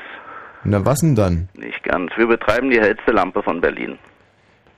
Na, 0.63 0.85
was 0.85 0.99
denn 0.99 1.15
dann? 1.15 1.49
Nicht 1.53 1.83
ganz. 1.83 2.11
Wir 2.17 2.27
betreiben 2.27 2.69
die 2.69 2.79
hellste 2.79 3.11
Lampe 3.11 3.41
von 3.43 3.61
Berlin. 3.61 3.97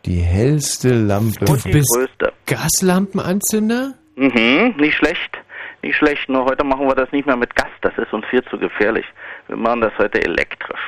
Die 0.06 0.19
hellste 0.22 0.89
Lampe. 0.93 1.45
du 1.45 1.56
die 1.56 1.69
bist 1.72 1.89
größte. 1.95 2.34
Gaslampenanzünder? 2.48 3.93
Mhm, 4.15 4.76
nicht 4.77 4.95
schlecht. 4.98 5.38
Nicht 5.82 5.95
schlecht. 5.95 6.30
Nur 6.30 6.45
heute 6.45 6.64
machen 6.64 6.88
wir 6.88 6.95
das 6.95 7.12
nicht 7.12 7.26
mehr 7.26 7.36
mit 7.38 7.56
Gas. 7.56 7.70
Das 7.82 7.98
ist 7.98 8.14
uns 8.14 8.26
viel 8.28 8.44
zu 8.45 8.58
gefährlich. 8.58 9.06
Wir 9.48 9.58
machen 9.58 9.82
das 9.82 9.91
heute 9.98 10.22
elektrisch. 10.24 10.82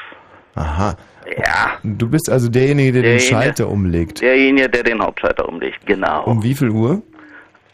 Aha. 0.55 0.95
Ja. 1.37 1.79
Du 1.83 2.09
bist 2.09 2.29
also 2.29 2.49
derjenige, 2.49 2.91
der 2.93 3.01
den 3.01 3.17
Derjenige. 3.17 3.43
Schalter 3.43 3.69
umlegt. 3.69 4.21
Derjenige, 4.21 4.69
der 4.69 4.83
den 4.83 5.01
Hauptschalter 5.01 5.47
umlegt. 5.47 5.85
Genau. 5.85 6.25
Um 6.25 6.43
wie 6.43 6.53
viel 6.53 6.69
Uhr? 6.69 7.01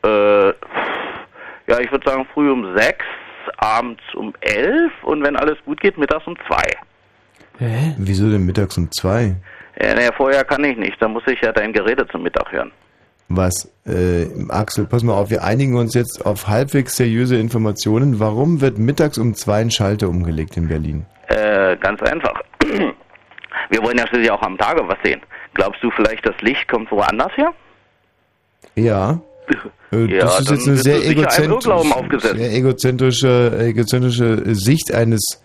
Äh, 0.03 0.47
ja, 1.67 1.79
ich 1.79 1.91
würde 1.91 2.09
sagen 2.09 2.25
früh 2.33 2.49
um 2.49 2.75
sechs, 2.77 3.05
abends 3.57 4.01
um 4.15 4.33
elf 4.41 4.91
und 5.03 5.23
wenn 5.23 5.35
alles 5.35 5.57
gut 5.65 5.81
geht, 5.81 5.97
mittags 5.97 6.25
um 6.25 6.35
zwei. 6.47 6.63
Hä? 7.57 7.95
Wieso 7.97 8.29
denn 8.29 8.45
mittags 8.45 8.77
um 8.77 8.89
zwei? 8.91 9.35
Ja, 9.81 9.93
naja, 9.95 10.11
vorher 10.15 10.43
kann 10.45 10.63
ich 10.63 10.77
nicht. 10.77 11.01
Da 11.01 11.07
muss 11.07 11.23
ich 11.27 11.41
ja 11.41 11.51
dein 11.51 11.73
Gerede 11.73 12.07
zum 12.07 12.23
Mittag 12.23 12.51
hören. 12.51 12.71
Was? 13.29 13.71
Äh, 13.85 14.25
Axel, 14.49 14.85
pass 14.85 15.03
mal 15.03 15.13
auf, 15.13 15.29
wir 15.29 15.43
einigen 15.43 15.75
uns 15.75 15.93
jetzt 15.93 16.25
auf 16.25 16.47
halbwegs 16.47 16.95
seriöse 16.95 17.37
Informationen. 17.37 18.19
Warum 18.19 18.59
wird 18.59 18.79
mittags 18.79 19.17
um 19.19 19.35
zwei 19.35 19.61
ein 19.61 19.71
Schalter 19.71 20.09
umgelegt 20.09 20.57
in 20.57 20.67
Berlin? 20.67 21.05
Äh, 21.27 21.77
ganz 21.77 22.01
einfach. 22.01 22.41
Wir 23.69 23.83
wollen 23.83 23.97
ja 23.99 24.07
schließlich 24.07 24.31
auch 24.31 24.41
am 24.41 24.57
Tage 24.57 24.81
was 24.87 24.97
sehen. 25.03 25.21
Glaubst 25.53 25.83
du 25.83 25.91
vielleicht, 25.91 26.25
das 26.25 26.35
Licht 26.41 26.67
kommt 26.67 26.91
woanders 26.91 27.31
her? 27.35 27.53
Ja. 28.75 29.19
Äh, 29.91 30.05
Ja, 30.05 30.25
das 30.25 30.41
ist 30.41 30.51
jetzt 30.51 30.67
eine 30.67 30.77
sehr, 30.77 31.03
egozentrische, 31.03 31.81
sehr 32.21 32.53
egozentrische, 32.53 33.57
egozentrische 33.59 34.53
Sicht 34.53 34.93
eines 34.93 35.41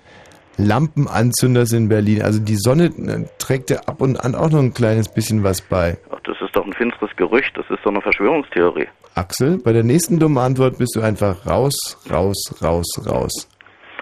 Lampenanzünders 0.56 1.72
in 1.72 1.88
Berlin. 1.88 2.22
Also 2.22 2.40
die 2.40 2.56
Sonne 2.56 2.86
äh, 2.86 3.24
trägt 3.38 3.70
ja 3.70 3.78
ab 3.86 4.00
und 4.00 4.16
an 4.24 4.34
auch 4.34 4.50
noch 4.50 4.60
ein 4.60 4.74
kleines 4.74 5.08
bisschen 5.08 5.42
was 5.44 5.60
bei. 5.60 5.96
Ach, 6.10 6.20
das 6.24 6.36
ist 6.40 6.54
doch 6.54 6.64
ein 6.64 6.72
finsteres 6.72 7.10
Gerücht. 7.16 7.52
Das 7.56 7.64
ist 7.70 7.80
doch 7.84 7.90
eine 7.90 8.00
Verschwörungstheorie. 8.00 8.86
Axel, 9.14 9.58
bei 9.58 9.72
der 9.72 9.84
nächsten 9.84 10.18
dummen 10.18 10.38
Antwort 10.38 10.78
bist 10.78 10.96
du 10.96 11.00
einfach 11.00 11.46
raus, 11.46 11.74
raus, 12.10 12.36
raus, 12.62 12.86
raus. 13.08 13.48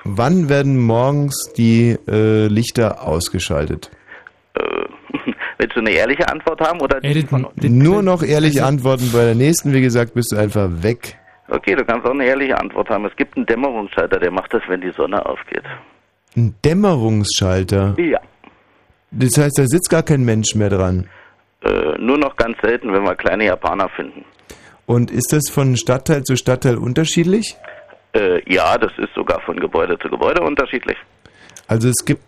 Wann 0.05 0.49
werden 0.49 0.81
morgens 0.81 1.53
die 1.57 1.97
äh, 2.09 2.47
Lichter 2.49 3.07
ausgeschaltet? 3.07 3.91
Äh, 4.55 4.63
willst 5.59 5.77
du 5.77 5.81
eine 5.81 5.91
ehrliche 5.91 6.29
Antwort 6.29 6.61
haben 6.61 6.81
oder 6.81 7.01
die 7.01 7.23
von 7.23 7.45
uns? 7.45 7.63
Nur 7.63 8.03
noch 8.03 8.23
ehrliche 8.23 8.61
Also- 8.65 8.69
Antworten. 8.75 9.11
Bei 9.13 9.25
der 9.27 9.35
nächsten, 9.35 9.73
wie 9.73 9.81
gesagt, 9.81 10.15
bist 10.15 10.33
du 10.33 10.37
einfach 10.37 10.69
weg. 10.83 11.19
Okay, 11.49 11.75
du 11.77 11.85
kannst 11.85 12.07
auch 12.07 12.13
eine 12.13 12.25
ehrliche 12.25 12.59
Antwort 12.59 12.89
haben. 12.89 13.05
Es 13.05 13.15
gibt 13.17 13.37
einen 13.37 13.45
Dämmerungsschalter, 13.47 14.19
der 14.19 14.31
macht 14.31 14.55
das, 14.55 14.63
wenn 14.69 14.81
die 14.81 14.91
Sonne 14.93 15.25
aufgeht. 15.27 15.65
Ein 16.37 16.55
Dämmerungsschalter. 16.65 17.95
Ja. 17.99 18.21
Das 19.11 19.37
heißt, 19.37 19.59
da 19.59 19.67
sitzt 19.67 19.91
gar 19.91 20.03
kein 20.03 20.25
Mensch 20.25 20.55
mehr 20.55 20.71
dran. 20.71 21.09
Äh, 21.63 21.99
nur 21.99 22.19
noch 22.19 22.37
ganz 22.37 22.57
selten, 22.63 22.93
wenn 22.93 23.05
wir 23.05 23.15
kleine 23.15 23.45
Japaner 23.45 23.89
finden. 23.91 24.25
Und 24.87 25.11
ist 25.11 25.33
das 25.33 25.49
von 25.51 25.77
Stadtteil 25.77 26.25
zu 26.25 26.37
Stadtteil 26.37 26.77
unterschiedlich? 26.77 27.57
Äh, 28.15 28.43
ja, 28.53 28.77
das 28.79 28.93
ist 28.99 29.15
sogar 29.15 29.41
von 29.43 29.59
Gebäude 29.59 29.99
zu 29.99 30.09
Gebäude 30.09 30.43
unterschiedlich. 30.43 30.97
Also 31.73 31.89
es 31.89 32.05
gibt 32.05 32.23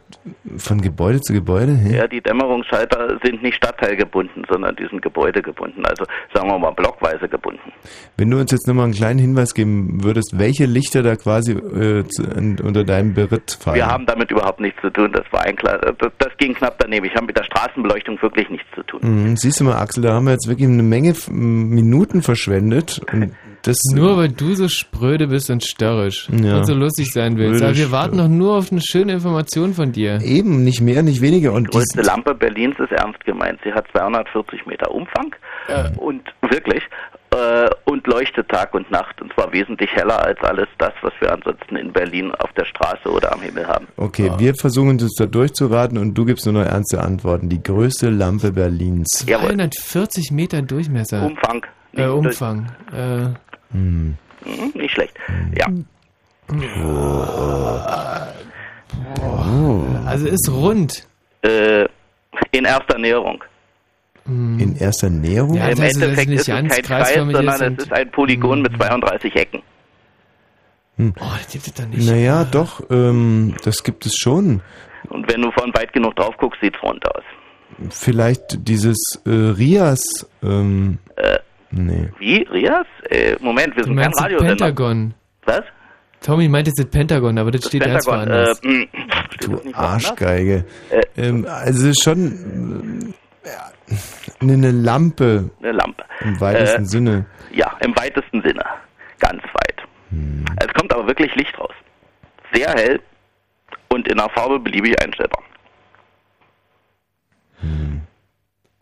von 0.56 0.80
Gebäude 0.80 1.20
zu 1.20 1.34
Gebäude? 1.34 1.76
Hä? 1.76 1.98
Ja, 1.98 2.06
die 2.06 2.22
Dämmerungsschalter 2.22 3.18
sind 3.22 3.42
nicht 3.42 3.56
stadtteilgebunden, 3.56 4.46
sondern 4.48 4.74
die 4.74 4.86
sind 4.88 5.02
gebäudegebunden. 5.02 5.84
Also 5.84 6.06
sagen 6.32 6.48
wir 6.48 6.58
mal 6.58 6.70
blockweise 6.70 7.28
gebunden. 7.28 7.70
Wenn 8.16 8.30
du 8.30 8.38
uns 8.38 8.50
jetzt 8.52 8.66
nochmal 8.66 8.84
einen 8.84 8.94
kleinen 8.94 9.18
Hinweis 9.18 9.52
geben 9.52 10.02
würdest, 10.02 10.38
welche 10.38 10.64
Lichter 10.64 11.02
da 11.02 11.16
quasi 11.16 11.52
äh, 11.52 12.04
zu, 12.08 12.22
in, 12.22 12.58
unter 12.58 12.84
deinem 12.84 13.12
Beritt 13.12 13.58
fallen. 13.60 13.76
Wir 13.76 13.86
haben 13.86 14.06
damit 14.06 14.30
überhaupt 14.30 14.60
nichts 14.60 14.80
zu 14.80 14.88
tun. 14.88 15.12
Das 15.12 15.30
war 15.30 15.42
ein 15.42 15.56
klar. 15.56 15.78
Das, 15.78 16.10
das 16.16 16.34
ging 16.38 16.54
knapp 16.54 16.78
daneben. 16.78 17.04
Ich 17.04 17.14
habe 17.14 17.26
mit 17.26 17.36
der 17.36 17.44
Straßenbeleuchtung 17.44 18.22
wirklich 18.22 18.48
nichts 18.48 18.66
zu 18.74 18.82
tun. 18.84 19.00
Mhm, 19.02 19.36
siehst 19.36 19.60
du 19.60 19.64
mal, 19.64 19.76
Axel, 19.76 20.02
da 20.02 20.14
haben 20.14 20.24
wir 20.24 20.32
jetzt 20.32 20.48
wirklich 20.48 20.68
eine 20.68 20.82
Menge 20.82 21.12
Minuten 21.28 22.22
verschwendet. 22.22 23.02
Das 23.64 23.76
Nur 23.94 24.16
weil 24.18 24.28
du 24.28 24.54
so 24.54 24.68
spröde 24.68 25.26
bist 25.26 25.48
und 25.50 25.64
störrisch 25.64 26.28
Ja. 26.30 26.58
und 26.58 26.66
so 26.66 26.74
lustig 26.74 27.12
sein 27.12 27.36
willst. 27.38 27.62
Aber 27.62 27.74
wir 27.76 27.90
warten 27.90 28.16
noch 28.18 28.28
nur 28.28 28.56
auf 28.58 28.70
eine 28.70 28.80
schöne 28.82 29.12
Information 29.14 29.74
von 29.74 29.90
dir. 29.92 30.20
Eben, 30.22 30.64
nicht 30.64 30.80
mehr, 30.80 31.02
nicht 31.02 31.20
weniger. 31.22 31.52
Und 31.52 31.68
Die 31.68 31.70
größte 31.78 32.02
Lampe 32.02 32.34
Berlins 32.34 32.76
ist 32.78 32.92
ernst 32.92 33.24
gemeint. 33.24 33.58
Sie 33.64 33.72
hat 33.72 33.86
240 33.92 34.66
Meter 34.66 34.90
Umfang 34.90 35.34
und 35.96 36.22
wirklich. 36.50 36.82
äh, 37.34 37.68
und 37.86 38.06
leuchtet 38.06 38.48
Tag 38.48 38.74
und 38.74 38.88
Nacht 38.92 39.20
und 39.20 39.32
zwar 39.34 39.52
wesentlich 39.52 39.90
heller 39.92 40.24
als 40.24 40.38
alles 40.42 40.68
das, 40.78 40.92
was 41.02 41.12
wir 41.20 41.32
ansonsten 41.32 41.74
in 41.76 41.92
Berlin 41.92 42.30
auf 42.38 42.52
der 42.52 42.64
Straße 42.64 43.08
oder 43.10 43.32
am 43.32 43.40
Himmel 43.40 43.66
haben. 43.66 43.88
Okay, 43.96 44.30
wir 44.38 44.54
versuchen 44.54 44.90
uns 44.90 45.14
da 45.16 45.26
durchzuraten 45.26 45.98
und 45.98 46.14
du 46.14 46.24
gibst 46.26 46.44
nur 46.46 46.54
noch 46.54 46.64
ernste 46.64 47.00
Antworten. 47.00 47.48
Die 47.48 47.60
größte 47.62 48.10
Lampe 48.10 48.52
Berlins. 48.52 49.08
240 49.26 50.30
Meter 50.30 50.62
Durchmesser. 50.62 51.24
Umfang. 51.26 51.64
Äh, 51.96 52.06
Umfang. 52.06 52.72
Äh, 52.92 53.34
Hm. 53.74 54.16
Nicht 54.74 54.92
schlecht. 54.94 55.14
Ja. 55.56 55.66
also 60.06 60.26
ist 60.26 60.48
rund. 60.50 61.06
Äh, 61.42 61.84
in 62.52 62.64
erster 62.64 62.98
Näherung. 62.98 63.42
In 64.26 64.76
erster 64.76 65.10
Näherung? 65.10 65.54
Ja, 65.54 65.68
Im 65.68 65.82
ist 65.82 65.96
Endeffekt 65.96 66.30
nicht 66.30 66.40
ist 66.40 66.48
es 66.48 66.54
kein 66.54 66.68
Kreis, 66.82 67.14
sondern 67.14 67.74
es 67.74 67.84
ist 67.84 67.92
ein 67.92 68.10
Polygon 68.10 68.62
mit 68.62 68.74
32 68.76 69.34
Ecken. 69.36 69.62
Oh, 70.98 71.10
das 71.36 71.48
gibt 71.52 71.66
es 71.66 71.74
doch 71.74 71.86
nicht. 71.86 72.08
Naja, 72.08 72.44
doch, 72.44 72.80
ähm, 72.90 73.54
das 73.64 73.82
gibt 73.82 74.06
es 74.06 74.16
schon. 74.16 74.62
Und 75.10 75.30
wenn 75.30 75.42
du 75.42 75.50
von 75.50 75.74
weit 75.74 75.92
genug 75.92 76.16
drauf 76.16 76.36
guckst, 76.38 76.60
sieht's 76.62 76.82
rund 76.82 77.04
aus. 77.14 77.22
Vielleicht 77.90 78.66
dieses 78.68 78.98
äh, 79.26 79.30
Rias. 79.30 80.00
Ähm, 80.42 80.98
Äh, 81.16 81.38
nee. 81.74 82.08
wie? 82.18 82.42
Rias? 82.50 82.86
Äh, 83.10 83.36
Moment, 83.40 83.76
wir 83.76 83.84
sind 83.84 83.96
kein 83.96 84.10
das 84.10 84.22
Radiosender. 84.22 84.50
Pentagon. 84.56 85.14
Was? 85.44 85.62
Tommy 86.20 86.48
meint 86.48 86.66
jetzt 86.66 86.78
das 86.78 86.86
Pentagon, 86.86 87.36
aber 87.38 87.50
das, 87.50 87.66
steht 87.66 87.84
ganz 87.84 88.06
woanders. 88.06 88.58
Äh, 88.62 88.68
mh, 88.68 88.86
Du 89.40 89.60
Arschgeige. 89.74 90.64
Ähm, 91.16 91.46
also 91.48 91.92
schon 91.92 93.14
äh, 93.44 93.90
eine 94.40 94.70
Lampe 94.70 95.50
eine 95.60 95.72
Lampe. 95.72 96.02
im 96.20 96.40
weitesten 96.40 96.84
Äh, 96.84 96.86
Sinne. 96.86 97.26
Ja, 97.52 97.76
im 97.84 97.94
weitesten 97.96 98.40
Sinne. 98.42 98.64
Ganz 99.18 99.42
weit. 99.42 99.82
Hm. 100.10 100.44
Es 100.60 100.72
kommt 100.74 100.92
aber 100.94 101.06
wirklich 101.06 101.34
Licht 101.34 101.58
raus. 101.58 101.74
Sehr 102.54 102.70
hell 102.70 103.00
und 103.88 104.08
in 104.08 104.16
der 104.16 104.28
Farbe 104.30 104.58
beliebig 104.60 104.98
einstellbar. 105.02 105.42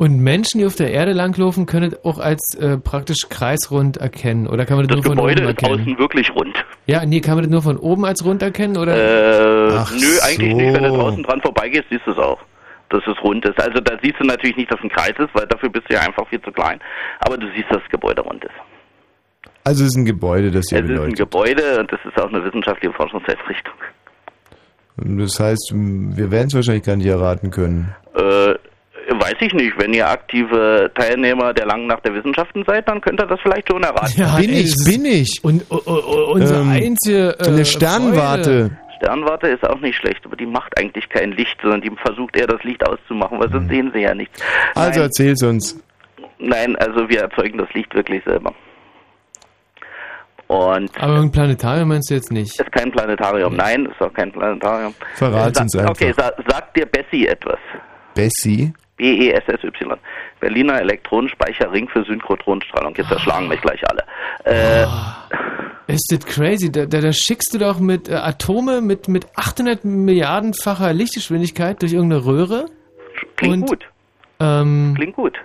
Und 0.02 0.18
Menschen, 0.20 0.58
die 0.58 0.66
auf 0.66 0.74
der 0.74 0.90
Erde 0.90 1.12
langlaufen, 1.12 1.64
können 1.64 1.92
es 1.92 2.04
auch 2.04 2.18
als 2.18 2.56
äh, 2.58 2.76
praktisch 2.76 3.28
kreisrund 3.28 3.98
erkennen. 3.98 4.48
Oder 4.48 4.66
kann 4.66 4.76
man 4.78 4.88
das, 4.88 4.96
Das 4.96 5.04
nur 5.06 5.14
von 5.14 5.16
Gebäude 5.16 5.42
oben 5.42 5.50
ist 5.52 5.62
erkennen? 5.62 5.80
außen 5.80 5.98
wirklich 5.98 6.34
rund. 6.34 6.64
Ja, 6.86 7.06
nee, 7.06 7.20
kann 7.20 7.36
man 7.36 7.44
das 7.44 7.52
nur 7.52 7.62
von 7.62 7.76
oben 7.76 8.04
als 8.04 8.24
rund 8.24 8.42
erkennen? 8.42 8.76
Oder? 8.76 8.96
Äh, 8.96 9.76
Ach 9.76 9.92
nö, 9.92 10.08
eigentlich 10.24 10.50
so. 10.50 10.56
nicht. 10.56 10.74
Wenn 10.74 10.82
du 10.82 10.88
draußen 10.90 11.22
dran 11.22 11.40
vorbeigehst, 11.40 11.84
siehst 11.88 12.04
du 12.06 12.10
es 12.10 12.18
auch, 12.18 12.40
dass 12.88 13.00
es 13.06 13.22
rund 13.22 13.44
ist. 13.44 13.60
Also 13.62 13.78
da 13.78 13.96
siehst 14.02 14.16
du 14.18 14.24
natürlich 14.24 14.56
nicht, 14.56 14.72
dass 14.72 14.80
es 14.80 14.84
ein 14.86 14.90
Kreis 14.90 15.14
ist, 15.20 15.32
weil 15.34 15.46
dafür 15.46 15.68
bist 15.68 15.88
du 15.88 15.94
ja 15.94 16.00
einfach 16.00 16.26
viel 16.26 16.42
zu 16.42 16.50
klein. 16.50 16.80
Aber 17.20 17.38
du 17.38 17.46
siehst, 17.54 17.70
dass 17.70 17.78
das 17.82 17.88
Gebäude 17.90 18.22
rund 18.22 18.44
ist. 18.44 18.50
Also 19.62 19.84
es 19.84 19.90
ist 19.90 19.96
ein 19.98 20.04
Gebäude, 20.04 20.50
das 20.50 20.64
hier 20.68 20.78
es 20.78 20.84
ist 20.84 20.90
ein 20.90 20.96
beleuchtet. 20.96 21.18
Gebäude 21.18 21.78
und 21.78 21.92
das 21.92 22.00
ist 22.04 22.20
auch 22.20 22.28
eine 22.28 22.44
wissenschaftliche 22.44 22.92
Forschungseinrichtung. 22.92 23.74
Das 24.96 25.38
heißt, 25.38 25.72
wir 25.74 26.30
werden 26.32 26.48
es 26.48 26.54
wahrscheinlich 26.54 26.82
gar 26.82 26.96
nicht 26.96 27.06
erraten 27.06 27.52
können. 27.52 27.94
Äh, 28.16 28.54
weiß 29.10 29.34
ich 29.40 29.52
nicht. 29.54 29.78
Wenn 29.78 29.92
ihr 29.92 30.08
aktive 30.08 30.90
Teilnehmer 30.94 31.52
der 31.52 31.66
langen 31.66 31.86
Nacht 31.86 32.04
der 32.04 32.14
Wissenschaften 32.14 32.64
seid, 32.66 32.88
dann 32.88 33.00
könnt 33.00 33.20
ihr 33.20 33.26
das 33.26 33.40
vielleicht 33.40 33.68
schon 33.70 33.82
erraten. 33.82 34.14
bin 34.40 34.50
ich, 34.52 34.74
bin 34.84 35.04
ich. 35.04 35.40
Und 35.42 35.64
uh, 35.70 35.76
uh, 35.86 36.32
unser 36.32 36.60
Ähm, 36.62 36.70
einzige 36.70 37.36
äh, 37.38 37.46
eine 37.48 37.64
Sternwarte. 37.64 38.70
Sternwarte 38.96 39.48
ist 39.48 39.68
auch 39.68 39.80
nicht 39.80 39.96
schlecht, 39.96 40.24
aber 40.24 40.36
die 40.36 40.46
macht 40.46 40.78
eigentlich 40.78 41.08
kein 41.08 41.32
Licht, 41.32 41.56
sondern 41.60 41.80
die 41.80 41.90
versucht 42.04 42.36
eher 42.36 42.46
das 42.46 42.62
Licht 42.62 42.86
auszumachen, 42.86 43.40
weil 43.40 43.50
sonst 43.50 43.68
sehen 43.68 43.90
sie 43.92 44.00
ja 44.02 44.14
nichts. 44.14 44.40
Also 44.74 44.90
Nein, 44.90 45.00
erzähl's 45.02 45.42
uns. 45.42 45.82
nein, 46.38 46.76
also 46.76 47.08
wir 47.08 47.20
erzeugen 47.22 47.58
das 47.58 47.72
Licht 47.74 47.92
wirklich 47.94 48.22
selber. 48.24 48.54
Und 50.46 50.90
Aber 51.02 51.14
ein 51.20 51.32
Planetarium 51.32 51.88
meinst 51.88 52.10
du 52.10 52.14
jetzt 52.14 52.30
nicht? 52.30 52.60
ist 52.60 52.72
kein 52.72 52.90
Planetarium. 52.92 53.56
Nein, 53.56 53.86
ist 53.86 54.00
auch 54.00 54.12
kein 54.12 54.30
Planetarium. 54.30 54.94
Verrat's 55.14 55.56
Sa- 55.56 55.62
uns 55.64 55.76
einfach. 55.76 55.90
Okay, 55.92 56.12
sa 56.16 56.30
sagt 56.46 56.76
dir 56.76 56.86
Bessie 56.86 57.26
etwas? 57.26 57.58
Bessie? 58.14 58.72
B-E-S-S-Y. 58.97 59.98
Berliner 60.40 60.81
Elektronenspeicherring 60.81 61.89
für 61.89 62.05
Synchrotronstrahlung. 62.05 62.94
Jetzt 62.97 63.10
erschlagen 63.10 63.48
mich 63.48 63.60
gleich 63.60 63.81
alle. 63.89 64.05
Äh, 64.44 64.86
Ist 65.93 66.12
das 66.12 66.27
crazy? 66.27 66.70
Da, 66.70 66.86
da, 66.86 67.01
da 67.01 67.12
schickst 67.12 67.55
du 67.55 67.59
doch 67.59 67.81
mit 67.81 68.09
äh, 68.09 68.14
Atome 68.14 68.81
mit, 68.81 69.09
mit 69.09 69.27
800 69.36 69.85
Milliardenfacher 69.85 70.93
Lichtgeschwindigkeit 70.93 71.81
durch 71.82 71.93
irgendeine 71.93 72.24
Röhre. 72.24 72.66
Klingt 73.36 73.62
und, 73.62 73.69
gut. 73.69 73.89
Ähm, 74.40 74.94
Klingt 74.97 75.16
gut. 75.16 75.39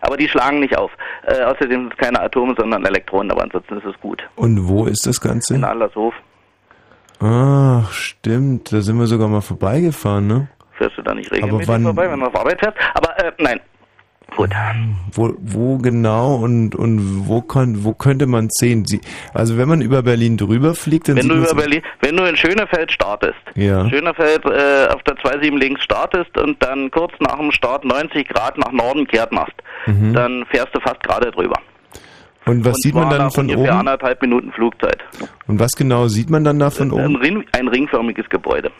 Aber 0.00 0.16
die 0.16 0.28
schlagen 0.28 0.60
nicht 0.60 0.76
auf. 0.76 0.90
Äh, 1.26 1.42
außerdem 1.42 1.70
sind 1.70 1.92
es 1.92 1.98
keine 1.98 2.20
Atome, 2.20 2.54
sondern 2.56 2.84
Elektronen, 2.84 3.30
aber 3.30 3.42
ansonsten 3.42 3.78
ist 3.78 3.86
es 3.86 4.00
gut. 4.00 4.22
Und 4.36 4.68
wo 4.68 4.86
ist 4.86 5.06
das 5.06 5.20
Ganze? 5.20 5.54
In 5.54 5.64
Adlershof 5.64 6.14
Ach, 7.20 7.90
stimmt. 7.92 8.72
Da 8.72 8.80
sind 8.80 8.98
wir 8.98 9.06
sogar 9.06 9.28
mal 9.28 9.40
vorbeigefahren, 9.40 10.26
ne? 10.26 10.48
Fährst 10.76 10.96
du 10.98 11.02
da 11.02 11.14
nicht 11.14 11.28
Aber 11.30 11.36
regelmäßig 11.42 11.68
wann- 11.68 11.82
vorbei, 11.84 12.10
wenn 12.10 12.20
du 12.20 12.26
auf 12.26 12.36
Arbeit 12.36 12.60
fährst. 12.60 12.76
Aber 12.94 13.18
äh, 13.24 13.32
nein. 13.38 13.60
Gut. 14.34 14.50
Wo, 15.12 15.32
wo 15.38 15.78
genau 15.78 16.34
und, 16.34 16.74
und 16.74 17.28
wo, 17.28 17.40
kon, 17.42 17.84
wo 17.84 17.94
könnte 17.94 18.26
man 18.26 18.48
sehen? 18.50 18.84
Sie, 18.84 19.00
also 19.32 19.56
wenn 19.56 19.68
man 19.68 19.80
über 19.80 20.02
Berlin 20.02 20.36
drüber 20.36 20.74
fliegt, 20.74 21.08
dann 21.08 21.16
Wenn 21.16 21.28
du 21.28 21.36
über 21.36 21.54
Berlin, 21.54 21.80
wenn 22.00 22.16
du 22.16 22.24
in 22.24 22.36
Schönefeld 22.36 22.90
startest, 22.90 23.36
Ja. 23.54 23.88
Schönefeld 23.88 24.44
äh, 24.44 24.88
auf 24.92 25.02
der 25.04 25.14
27 25.22 25.52
links 25.52 25.82
startest 25.84 26.36
und 26.36 26.60
dann 26.62 26.90
kurz 26.90 27.12
nach 27.20 27.38
dem 27.38 27.52
Start 27.52 27.84
90 27.84 28.28
Grad 28.28 28.58
nach 28.58 28.72
Norden 28.72 29.06
kehrt 29.06 29.30
machst, 29.32 29.54
Mhm. 29.86 30.12
dann 30.12 30.44
fährst 30.50 30.74
du 30.74 30.80
fast 30.80 31.00
gerade 31.04 31.30
drüber. 31.30 31.60
Und 32.46 32.64
was 32.64 32.74
und 32.74 32.82
sieht 32.82 32.94
man 32.94 33.08
dann 33.08 33.30
von 33.30 33.48
oben? 33.48 33.68
anderthalb 33.70 34.20
Minuten 34.22 34.50
Flugzeit. 34.52 34.98
Und 35.46 35.60
was 35.60 35.70
genau 35.76 36.08
sieht 36.08 36.30
man 36.30 36.42
dann 36.44 36.58
da 36.58 36.70
von 36.70 36.88
Ein, 36.92 37.16
oben? 37.16 37.44
Ein 37.52 37.68
ringförmiges 37.68 38.28
Gebäude. 38.28 38.70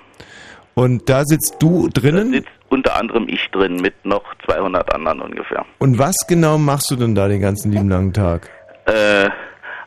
Und 0.79 1.09
da 1.09 1.25
sitzt 1.25 1.57
du 1.59 1.89
drinnen? 1.89 2.33
Sitzt 2.33 2.51
unter 2.69 2.97
anderem 2.97 3.27
ich 3.29 3.49
drin 3.51 3.77
mit 3.77 3.95
noch 4.05 4.23
200 4.45 4.95
anderen 4.95 5.23
ungefähr. 5.23 5.65
Und 5.79 5.99
was 5.99 6.15
genau 6.29 6.59
machst 6.59 6.91
du 6.91 6.97
denn 6.97 7.15
da 7.15 7.29
den 7.29 7.41
ganzen 7.41 7.73
lieben 7.73 7.89
langen 7.89 8.13
Tag? 8.13 8.51
Äh, 8.85 9.31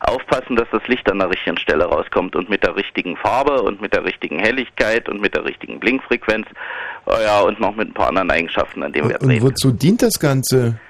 aufpassen, 0.00 0.56
dass 0.56 0.66
das 0.72 0.82
Licht 0.88 1.08
an 1.08 1.20
der 1.20 1.30
richtigen 1.30 1.56
Stelle 1.58 1.84
rauskommt 1.84 2.34
und 2.34 2.50
mit 2.50 2.64
der 2.64 2.74
richtigen 2.74 3.16
Farbe 3.16 3.62
und 3.62 3.80
mit 3.80 3.94
der 3.94 4.04
richtigen 4.04 4.40
Helligkeit 4.40 5.08
und 5.08 5.20
mit 5.20 5.32
der 5.36 5.44
richtigen 5.44 5.78
Blinkfrequenz. 5.78 6.48
Oh 7.06 7.14
ja, 7.22 7.40
und 7.42 7.60
noch 7.60 7.76
mit 7.76 7.90
ein 7.90 7.94
paar 7.94 8.08
anderen 8.08 8.30
Eigenschaften, 8.32 8.82
an 8.82 8.92
denen 8.92 9.10
wir 9.10 9.22
Und 9.22 9.30
reden. 9.30 9.42
wozu 9.44 9.70
dient 9.70 10.02
das 10.02 10.18
Ganze? 10.18 10.80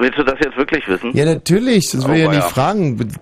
Willst 0.00 0.16
du 0.16 0.22
das 0.22 0.36
jetzt 0.38 0.56
wirklich 0.56 0.86
wissen? 0.86 1.10
Ja, 1.12 1.24
natürlich, 1.24 1.90
das 1.90 2.06
will 2.06 2.12
Oh, 2.12 2.14
ich 2.14 2.22
ja 2.22 2.28
nicht 2.30 2.38
ja. 2.42 2.48
fragen. 2.48 3.12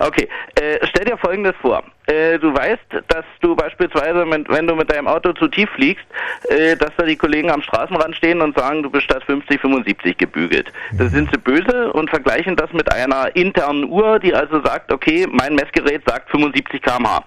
Okay, 0.00 0.28
äh, 0.56 0.78
stell 0.82 1.04
dir 1.04 1.16
Folgendes 1.16 1.54
vor. 1.60 1.84
Äh, 2.06 2.38
du 2.40 2.52
weißt, 2.52 2.82
dass 3.06 3.24
du 3.40 3.54
beispielsweise, 3.54 4.24
mit, 4.26 4.48
wenn 4.48 4.66
du 4.66 4.74
mit 4.74 4.90
deinem 4.90 5.06
Auto 5.06 5.32
zu 5.34 5.46
tief 5.46 5.68
fliegst, 5.76 6.04
äh, 6.48 6.76
dass 6.76 6.90
da 6.96 7.04
die 7.04 7.14
Kollegen 7.14 7.48
am 7.50 7.62
Straßenrand 7.62 8.16
stehen 8.16 8.40
und 8.40 8.58
sagen, 8.58 8.82
du 8.82 8.90
bist 8.90 9.04
statt 9.04 9.22
50, 9.24 9.60
75 9.60 10.18
gebügelt. 10.18 10.72
Da 10.98 11.06
sind 11.08 11.30
sie 11.32 11.38
böse 11.38 11.92
und 11.92 12.10
vergleichen 12.10 12.56
das 12.56 12.72
mit 12.72 12.92
einer 12.92 13.34
internen 13.36 13.84
Uhr, 13.88 14.18
die 14.18 14.34
also 14.34 14.60
sagt, 14.62 14.92
okay, 14.92 15.28
mein 15.30 15.54
Messgerät 15.54 16.02
sagt 16.06 16.28
75 16.30 16.82
km/h. 16.82 17.22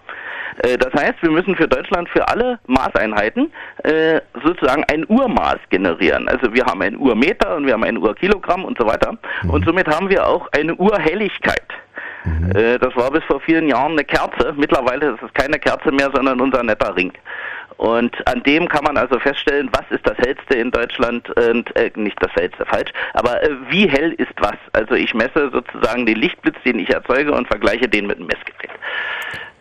Äh, 0.64 0.78
Das 0.78 0.94
heißt, 0.94 1.22
wir 1.22 1.32
müssen 1.32 1.56
für 1.56 1.68
Deutschland 1.68 2.10
für 2.10 2.28
alle 2.28 2.60
Maßeinheiten 2.68 3.52
äh, 3.84 4.20
sozusagen 4.44 4.84
ein 4.92 5.06
Urmaß 5.08 5.58
generieren. 5.70 6.28
Also 6.28 6.54
wir 6.54 6.66
haben 6.66 6.82
ein 6.82 6.98
Urmeter 6.98 7.56
und 7.56 7.66
wir 7.66 7.74
haben 7.74 7.84
ein 7.84 7.98
Urkilogramm 7.98 8.66
und 8.66 8.78
so 8.80 8.86
weiter. 8.86 9.18
Und 9.48 9.66
somit 9.66 9.88
haben 9.88 10.10
wir 10.10 10.26
auch 10.28 10.48
eine 10.52 10.76
Urhelligkeit. 10.76 11.68
Äh, 12.54 12.78
Das 12.80 12.96
war 12.96 13.12
bis 13.12 13.24
vor 13.26 13.40
vielen 13.42 13.68
Jahren 13.68 13.94
eine 13.94 14.04
Kerze. 14.04 14.54
Mittlerweile 14.58 15.12
ist 15.12 15.24
es 15.24 15.34
keine 15.34 15.60
Kerze 15.60 15.92
mehr, 15.92 16.10
sondern 16.14 16.42
unser 16.42 16.64
netter 16.64 16.96
Ring. 16.96 17.12
Und 17.78 18.14
an 18.28 18.44
dem 18.44 18.68
kann 18.68 18.84
man 18.84 18.98
also 18.98 19.18
feststellen, 19.20 19.70
was 19.72 19.86
ist 19.90 20.06
das 20.06 20.18
hellste 20.18 20.56
in 20.58 20.70
Deutschland 20.70 21.30
und 21.38 21.74
äh, 21.78 21.90
nicht 21.96 22.22
das 22.22 22.34
hellste, 22.34 22.66
falsch, 22.66 22.92
aber 23.14 23.42
äh, 23.42 23.52
wie 23.70 23.88
hell 23.88 24.12
ist 24.18 24.34
was? 24.38 24.58
Also 24.74 24.96
ich 24.96 25.14
messe 25.14 25.50
sozusagen 25.54 26.06
den 26.06 26.18
Lichtblitz, 26.18 26.58
den 26.66 26.78
ich 26.80 26.90
erzeuge 26.90 27.32
und 27.32 27.48
vergleiche 27.48 27.88
den 27.88 28.08
mit 28.08 28.18
einem 28.18 28.28
Messgerät. 28.28 28.72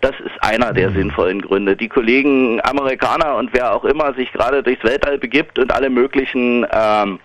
Das 0.00 0.12
ist 0.20 0.42
einer 0.42 0.72
der 0.72 0.92
sinnvollen 0.92 1.42
Gründe. 1.42 1.76
Die 1.76 1.88
Kollegen 1.88 2.60
Amerikaner 2.62 3.36
und 3.36 3.52
wer 3.52 3.74
auch 3.74 3.84
immer 3.84 4.14
sich 4.14 4.32
gerade 4.32 4.62
durchs 4.62 4.84
Weltall 4.84 5.18
begibt 5.18 5.58
und 5.58 5.72
alle 5.72 5.90
möglichen, 5.90 6.64
ähm, 6.72 7.18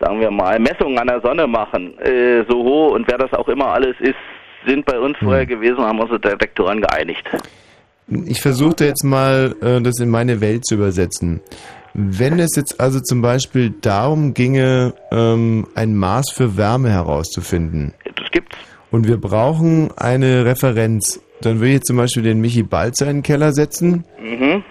sagen 0.00 0.20
wir 0.20 0.30
mal, 0.30 0.58
Messungen 0.58 0.98
an 0.98 1.08
der 1.08 1.20
Sonne 1.20 1.46
machen, 1.46 1.98
äh, 1.98 2.44
so 2.48 2.62
hoch 2.62 2.92
und 2.92 3.06
wer 3.08 3.18
das 3.18 3.32
auch 3.34 3.48
immer 3.48 3.66
alles 3.66 3.96
ist, 4.00 4.14
sind 4.66 4.86
bei 4.86 4.98
uns 4.98 5.16
vorher 5.18 5.46
gewesen, 5.46 5.78
haben 5.78 6.00
unsere 6.00 6.18
Detektoren 6.18 6.80
geeinigt. 6.80 7.24
Ich 8.08 8.40
versuchte 8.40 8.84
jetzt 8.84 9.04
mal, 9.04 9.54
äh, 9.60 9.80
das 9.82 9.98
in 10.00 10.10
meine 10.10 10.40
Welt 10.40 10.64
zu 10.64 10.76
übersetzen. 10.76 11.40
Wenn 11.92 12.38
es 12.38 12.54
jetzt 12.56 12.78
also 12.80 13.00
zum 13.00 13.22
Beispiel 13.22 13.74
darum 13.80 14.34
ginge, 14.34 14.94
ähm, 15.10 15.66
ein 15.74 15.94
Maß 15.96 16.30
für 16.30 16.56
Wärme 16.56 16.90
herauszufinden. 16.90 17.94
Das 18.16 18.30
gibt's. 18.30 18.56
Und 18.90 19.08
wir 19.08 19.16
brauchen 19.16 19.90
eine 19.96 20.44
Referenz. 20.44 21.20
Dann 21.42 21.56
würde 21.58 21.68
ich 21.68 21.74
jetzt 21.74 21.86
zum 21.86 21.96
Beispiel 21.96 22.22
den 22.22 22.40
Michi 22.40 22.62
Balzer 22.62 23.06
in 23.08 23.18
den 23.18 23.22
Keller 23.22 23.52
setzen. 23.52 24.04
Mhm. 24.20 24.64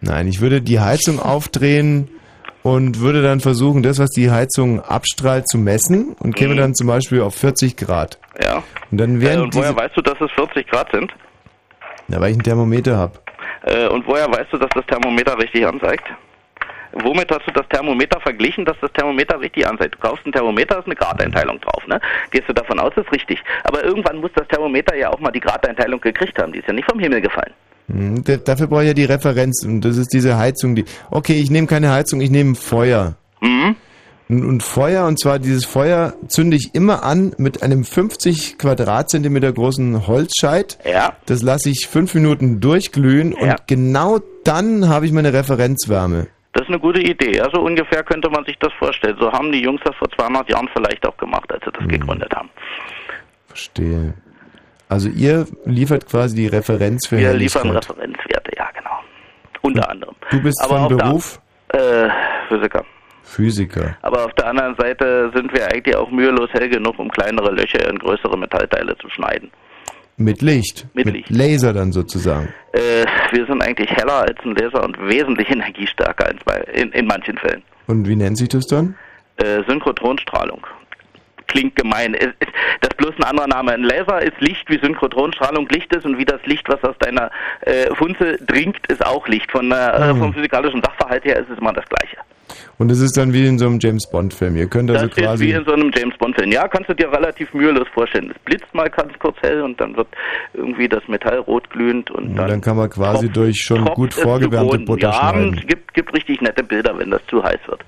Nein, 0.00 0.26
ich 0.28 0.40
würde 0.40 0.60
die 0.60 0.80
Heizung 0.80 1.18
aufdrehen 1.20 2.08
und 2.62 3.00
würde 3.00 3.22
dann 3.22 3.40
versuchen, 3.40 3.82
das, 3.82 3.98
was 3.98 4.10
die 4.10 4.30
Heizung 4.30 4.80
abstrahlt, 4.80 5.48
zu 5.48 5.58
messen 5.58 6.14
und 6.20 6.34
käme 6.36 6.54
Mhm. 6.54 6.58
dann 6.58 6.74
zum 6.74 6.86
Beispiel 6.86 7.20
auf 7.22 7.34
40 7.34 7.76
Grad. 7.76 8.18
Ja. 8.42 8.62
Und 8.90 8.98
dann 8.98 9.16
Äh, 9.16 9.20
wären 9.22 9.40
und 9.42 9.54
woher 9.54 9.74
weißt 9.76 9.96
du, 9.96 10.02
dass 10.02 10.20
es 10.20 10.30
40 10.32 10.66
Grad 10.68 10.90
sind? 10.92 11.12
na, 12.08 12.20
weil 12.20 12.32
ich 12.32 12.36
ein 12.38 12.42
Thermometer 12.42 12.96
habe. 12.96 13.18
Äh, 13.64 13.86
und 13.88 14.06
woher 14.06 14.26
weißt 14.28 14.52
du, 14.52 14.58
dass 14.58 14.68
das 14.74 14.84
Thermometer 14.86 15.38
richtig 15.38 15.66
anzeigt? 15.66 16.04
Womit 16.94 17.30
hast 17.30 17.46
du 17.46 17.50
das 17.52 17.66
Thermometer 17.68 18.20
verglichen, 18.20 18.64
dass 18.64 18.76
das 18.80 18.92
Thermometer 18.92 19.40
richtig 19.40 19.66
anzeigt? 19.66 19.94
Du 19.94 19.98
kaufst 19.98 20.26
ein 20.26 20.32
Thermometer, 20.32 20.78
ist 20.78 20.86
eine 20.86 20.94
Gradeinteilung 20.94 21.60
drauf, 21.60 21.86
ne? 21.86 22.00
Gehst 22.30 22.48
du 22.48 22.52
davon 22.52 22.78
aus, 22.78 22.92
das 22.96 23.04
ist 23.06 23.12
richtig. 23.12 23.38
Aber 23.64 23.82
irgendwann 23.84 24.18
muss 24.20 24.30
das 24.34 24.46
Thermometer 24.48 24.94
ja 24.96 25.10
auch 25.10 25.18
mal 25.20 25.30
die 25.30 25.40
Gradeinteilung 25.40 26.00
gekriegt 26.00 26.38
haben. 26.38 26.52
Die 26.52 26.58
ist 26.58 26.68
ja 26.68 26.74
nicht 26.74 26.90
vom 26.90 27.00
Himmel 27.00 27.20
gefallen. 27.20 27.52
Hm, 27.90 28.22
da- 28.24 28.36
Dafür 28.36 28.66
brauche 28.66 28.82
ich 28.82 28.88
ja 28.88 28.94
die 28.94 29.04
Referenz 29.04 29.64
und 29.64 29.80
das 29.82 29.96
ist 29.96 30.12
diese 30.12 30.36
Heizung, 30.36 30.74
die. 30.74 30.84
Okay, 31.10 31.34
ich 31.34 31.50
nehme 31.50 31.66
keine 31.66 31.90
Heizung, 31.90 32.20
ich 32.20 32.30
nehme 32.30 32.54
Feuer. 32.54 33.14
Mhm. 33.40 33.76
Und, 34.28 34.44
und 34.44 34.62
Feuer, 34.62 35.06
und 35.06 35.18
zwar 35.18 35.38
dieses 35.38 35.64
Feuer 35.64 36.14
zünde 36.28 36.56
ich 36.56 36.74
immer 36.74 37.02
an 37.04 37.34
mit 37.38 37.62
einem 37.62 37.84
50 37.84 38.56
Quadratzentimeter 38.58 39.52
großen 39.52 40.06
Holzscheit. 40.06 40.78
Ja. 40.90 41.14
Das 41.26 41.42
lasse 41.42 41.68
ich 41.70 41.86
fünf 41.88 42.14
Minuten 42.14 42.60
durchglühen 42.60 43.32
Ja. 43.32 43.38
und 43.40 43.66
genau 43.66 44.20
dann 44.44 44.88
habe 44.88 45.06
ich 45.06 45.12
meine 45.12 45.32
Referenzwärme. 45.32 46.28
Eine 46.72 46.80
gute 46.80 47.02
Idee. 47.02 47.38
Also 47.40 47.60
ungefähr 47.60 48.02
könnte 48.02 48.30
man 48.30 48.46
sich 48.46 48.58
das 48.58 48.72
vorstellen. 48.78 49.14
So 49.20 49.30
haben 49.30 49.52
die 49.52 49.60
Jungs 49.60 49.82
das 49.84 49.94
vor 49.96 50.08
200 50.10 50.48
Jahren 50.48 50.68
vielleicht 50.74 51.06
auch 51.06 51.16
gemacht, 51.18 51.52
als 51.52 51.62
sie 51.64 51.70
das 51.70 51.86
gegründet 51.86 52.34
haben. 52.34 52.48
Verstehe. 53.46 54.14
Also 54.88 55.10
ihr 55.10 55.46
liefert 55.66 56.06
quasi 56.08 56.34
die 56.36 56.46
Referenz 56.46 57.06
für 57.06 57.18
Wir 57.18 57.34
liefern. 57.34 57.70
Referenzwerte, 57.70 58.52
ja 58.56 58.68
genau. 58.74 59.00
Unter 59.60 59.90
anderem. 59.90 60.14
Du 60.30 60.42
bist 60.42 60.60
Aber 60.62 60.74
von 60.76 60.82
auf 60.84 60.88
der- 60.88 60.96
Beruf 60.96 61.40
Äh, 61.68 62.08
Physiker. 62.48 62.84
Physiker. 63.22 63.96
Aber 64.02 64.24
auf 64.26 64.32
der 64.34 64.46
anderen 64.46 64.74
Seite 64.76 65.30
sind 65.34 65.52
wir 65.54 65.66
eigentlich 65.72 65.94
auch 65.96 66.10
mühelos 66.10 66.50
hell 66.52 66.68
genug, 66.70 66.98
um 66.98 67.10
kleinere 67.10 67.50
Löcher 67.50 67.86
in 67.88 67.98
größere 67.98 68.36
Metallteile 68.36 68.96
zu 68.98 69.08
schneiden. 69.10 69.50
Mit 70.16 70.42
Licht. 70.42 70.86
Mit 70.94 71.06
Licht. 71.06 71.30
Laser 71.30 71.72
dann 71.72 71.92
sozusagen. 71.92 72.52
Äh, 72.72 73.04
wir 73.32 73.46
sind 73.46 73.62
eigentlich 73.62 73.90
heller 73.90 74.22
als 74.22 74.38
ein 74.44 74.54
Laser 74.54 74.84
und 74.84 74.98
wesentlich 75.08 75.48
energiestärker 75.50 76.30
in, 76.30 76.38
in, 76.82 76.92
in 76.92 77.06
manchen 77.06 77.36
Fällen. 77.38 77.62
Und 77.86 78.06
wie 78.06 78.16
nennt 78.16 78.36
sich 78.38 78.48
das 78.48 78.66
dann? 78.66 78.94
Äh, 79.36 79.62
Synchrotronstrahlung. 79.66 80.66
Klingt 81.48 81.74
gemein. 81.76 82.14
Ist, 82.14 82.34
ist, 82.40 82.52
das 82.80 82.90
ist 82.90 82.96
bloß 82.98 83.14
ein 83.18 83.24
anderer 83.24 83.48
Name. 83.48 83.72
Ein 83.72 83.82
Laser 83.82 84.22
ist 84.22 84.40
Licht, 84.40 84.68
wie 84.70 84.78
Synchrotronstrahlung 84.78 85.68
Licht 85.68 85.94
ist 85.94 86.04
und 86.06 86.16
wie 86.18 86.24
das 86.24 86.40
Licht, 86.46 86.68
was 86.68 86.82
aus 86.84 86.96
deiner 86.98 87.30
äh, 87.62 87.94
Funzel 87.94 88.38
dringt, 88.46 88.78
ist 88.88 89.04
auch 89.04 89.26
Licht. 89.28 89.50
Von, 89.50 89.70
äh, 89.72 90.12
Mhm. 90.12 90.18
Vom 90.18 90.34
physikalischen 90.34 90.82
Sachverhalt 90.82 91.24
her 91.24 91.38
ist 91.40 91.50
es 91.50 91.58
immer 91.58 91.72
das 91.72 91.84
Gleiche. 91.86 92.16
Und 92.78 92.90
es 92.90 93.00
ist 93.00 93.16
dann 93.16 93.32
wie 93.32 93.46
in 93.46 93.58
so 93.58 93.66
einem 93.66 93.78
James 93.80 94.08
Bond 94.10 94.34
Film. 94.34 94.56
Ihr 94.56 94.66
könnt 94.66 94.90
also 94.90 95.06
das 95.06 95.16
ist 95.16 95.22
quasi 95.22 95.46
wie 95.46 95.52
in 95.52 95.64
so 95.64 95.72
einem 95.72 95.90
James 95.94 96.16
Bond 96.16 96.34
Film. 96.36 96.50
Ja, 96.50 96.66
kannst 96.66 96.88
du 96.88 96.94
dir 96.94 97.12
relativ 97.12 97.52
mühelos 97.54 97.86
vorstellen. 97.92 98.32
Es 98.34 98.38
blitzt 98.44 98.74
mal 98.74 98.88
ganz 98.88 99.12
kurz 99.18 99.36
hell 99.42 99.62
und 99.62 99.80
dann 99.80 99.96
wird 99.96 100.08
irgendwie 100.54 100.88
das 100.88 101.06
Metall 101.08 101.38
rot 101.38 101.68
glühend 101.70 102.10
und 102.10 102.32
und 102.32 102.38
dann, 102.38 102.48
dann 102.48 102.60
kann 102.60 102.76
man 102.76 102.88
quasi 102.88 103.28
durch 103.28 103.60
schon 103.60 103.84
tropft 103.84 103.94
gut 103.94 104.14
vorgewärmte. 104.14 104.78
Butter 104.78 105.08
ja, 105.08 105.30
schneiden. 105.30 105.58
es 105.58 105.66
gibt, 105.66 105.94
gibt 105.94 106.14
richtig 106.14 106.40
nette 106.40 106.62
Bilder, 106.62 106.98
wenn 106.98 107.10
das 107.10 107.20
zu 107.26 107.42
heiß 107.42 107.60
wird. 107.66 107.80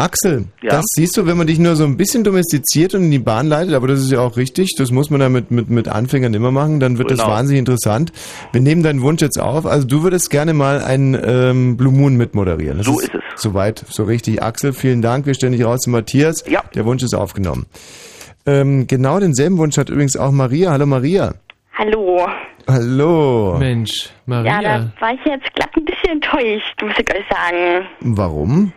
Axel, 0.00 0.46
Ja? 0.62 0.70
das 0.70 0.84
siehst 0.94 1.16
du, 1.16 1.26
wenn 1.26 1.36
man 1.36 1.46
dich 1.46 1.58
nur 1.58 1.76
so 1.76 1.84
ein 1.84 1.96
bisschen 1.96 2.24
domestiziert 2.24 2.94
und 2.94 3.04
in 3.04 3.10
die 3.10 3.18
Bahn 3.18 3.46
leitet, 3.46 3.74
aber 3.74 3.86
das 3.88 4.00
ist 4.00 4.10
ja 4.10 4.20
auch 4.20 4.36
richtig, 4.36 4.74
das 4.76 4.90
muss 4.90 5.10
man 5.10 5.20
ja 5.20 5.28
mit, 5.28 5.50
mit, 5.50 5.68
mit 5.70 5.88
Anfängern 5.88 6.32
immer 6.34 6.50
machen, 6.50 6.80
dann 6.80 6.98
wird 6.98 7.10
das 7.10 7.18
Genau. 7.20 7.30
wahnsinnig 7.30 7.60
interessant. 7.60 8.12
Wir 8.52 8.60
nehmen 8.60 8.82
deinen 8.82 9.02
Wunsch 9.02 9.20
jetzt 9.22 9.38
auf, 9.40 9.66
also 9.66 9.86
du 9.86 10.02
würdest 10.02 10.30
gerne 10.30 10.54
mal 10.54 10.80
einen 10.82 11.18
ähm, 11.22 11.76
Blue 11.76 11.92
Moon 11.92 12.16
mitmoderieren. 12.16 12.78
Das 12.78 12.86
So 12.86 12.98
ist 13.00 13.14
es. 13.14 13.20
Soweit, 13.42 13.84
so 13.88 14.04
richtig. 14.04 14.42
Axel, 14.42 14.72
vielen 14.72 15.02
Dank, 15.02 15.26
wir 15.26 15.34
stellen 15.34 15.52
dich 15.52 15.64
raus 15.64 15.80
zu 15.80 15.90
Matthias. 15.90 16.44
Ja. 16.48 16.62
Der 16.74 16.84
Wunsch 16.86 17.02
ist 17.02 17.14
aufgenommen. 17.14 17.66
Ähm, 18.46 18.86
genau 18.86 19.20
denselben 19.20 19.58
Wunsch 19.58 19.76
hat 19.78 19.90
übrigens 19.90 20.16
auch 20.16 20.30
Maria. 20.32 20.70
Hallo 20.72 20.86
Maria. 20.86 21.34
Hallo. 21.76 22.26
Hallo. 22.68 23.56
Mensch, 23.58 24.10
Ja, 24.26 24.60
da 24.62 24.92
war 25.00 25.14
ich 25.14 25.20
jetzt 25.24 25.52
glatt 25.54 25.70
ein 25.76 25.84
bisschen 25.84 26.12
enttäuscht, 26.12 26.74
muss 26.82 26.92
ich 26.98 27.14
euch 27.14 27.24
sagen. 27.30 27.86
Warum? 28.00 28.72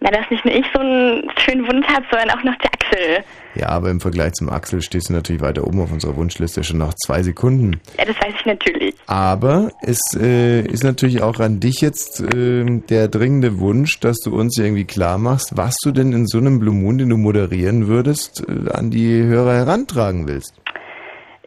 Na, 0.00 0.10
dass 0.10 0.30
nicht 0.30 0.44
nur 0.44 0.54
ich 0.54 0.64
so 0.72 0.80
einen 0.80 1.28
schönen 1.38 1.66
Wunsch 1.66 1.86
habe, 1.88 2.06
sondern 2.10 2.30
auch 2.30 2.44
noch 2.44 2.54
der 2.58 2.70
Axel. 2.72 3.24
Ja, 3.54 3.70
aber 3.70 3.90
im 3.90 4.00
Vergleich 4.00 4.34
zum 4.34 4.48
Axel 4.48 4.80
stehst 4.80 5.08
du 5.08 5.12
natürlich 5.12 5.42
weiter 5.42 5.66
oben 5.66 5.80
auf 5.80 5.90
unserer 5.90 6.14
Wunschliste, 6.14 6.62
schon 6.62 6.78
nach 6.78 6.94
zwei 6.94 7.22
Sekunden. 7.22 7.80
Ja, 7.98 8.04
das 8.04 8.16
weiß 8.16 8.34
ich 8.38 8.46
natürlich. 8.46 8.94
Aber 9.08 9.70
es 9.82 9.98
äh, 10.20 10.60
ist 10.60 10.84
natürlich 10.84 11.22
auch 11.22 11.40
an 11.40 11.58
dich 11.58 11.80
jetzt 11.80 12.20
äh, 12.20 12.64
der 12.88 13.08
dringende 13.08 13.58
Wunsch, 13.58 13.98
dass 13.98 14.18
du 14.18 14.38
uns 14.38 14.56
irgendwie 14.56 14.84
klar 14.84 15.18
machst, 15.18 15.56
was 15.56 15.74
du 15.82 15.90
denn 15.90 16.12
in 16.12 16.26
so 16.28 16.38
einem 16.38 16.60
Blue 16.60 16.74
Moon, 16.74 16.98
den 16.98 17.08
du 17.08 17.16
moderieren 17.16 17.88
würdest, 17.88 18.44
äh, 18.48 18.70
an 18.70 18.92
die 18.92 19.24
Hörer 19.24 19.54
herantragen 19.54 20.28
willst. 20.28 20.54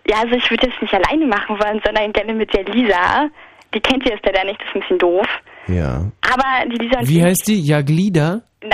Ja, 0.10 0.18
also 0.18 0.36
ich 0.36 0.49
würde 0.49 0.68
das 0.68 0.82
nicht 0.82 0.94
alleine 0.94 1.26
machen 1.26 1.57
wollen, 1.57 1.82
sondern 1.86 2.11
gerne 2.11 2.34
mit 2.34 2.53
der 2.53 2.65
Lisa. 2.65 3.30
Die 3.73 3.80
kennt 3.80 4.06
ihr 4.06 4.11
jetzt 4.11 4.26
leider 4.26 4.44
nicht, 4.44 4.60
das 4.60 4.68
ist 4.68 4.76
ein 4.76 4.82
bisschen 4.82 4.98
doof. 4.98 5.28
Ja. 5.68 6.06
Aber 6.22 6.70
die 6.70 6.78
Lisa 6.84 7.00
und 7.00 7.10
Wie 7.10 7.24
heißt 7.24 7.48
die? 7.48 7.60
Jaglida? 7.62 8.42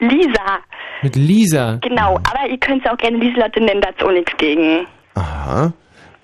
Lisa, 0.00 0.58
Mit 1.02 1.16
Lisa. 1.16 1.78
genau. 1.82 2.16
Aber 2.16 2.48
ihr 2.50 2.58
könnt 2.58 2.82
sie 2.82 2.90
auch 2.90 2.96
gerne 2.98 3.16
Lieselotte 3.18 3.60
nennen, 3.60 3.80
da 3.80 3.88
ist 3.90 4.02
auch 4.02 4.10
nichts 4.12 4.32
gegen. 4.36 4.86
Aha. 5.14 5.72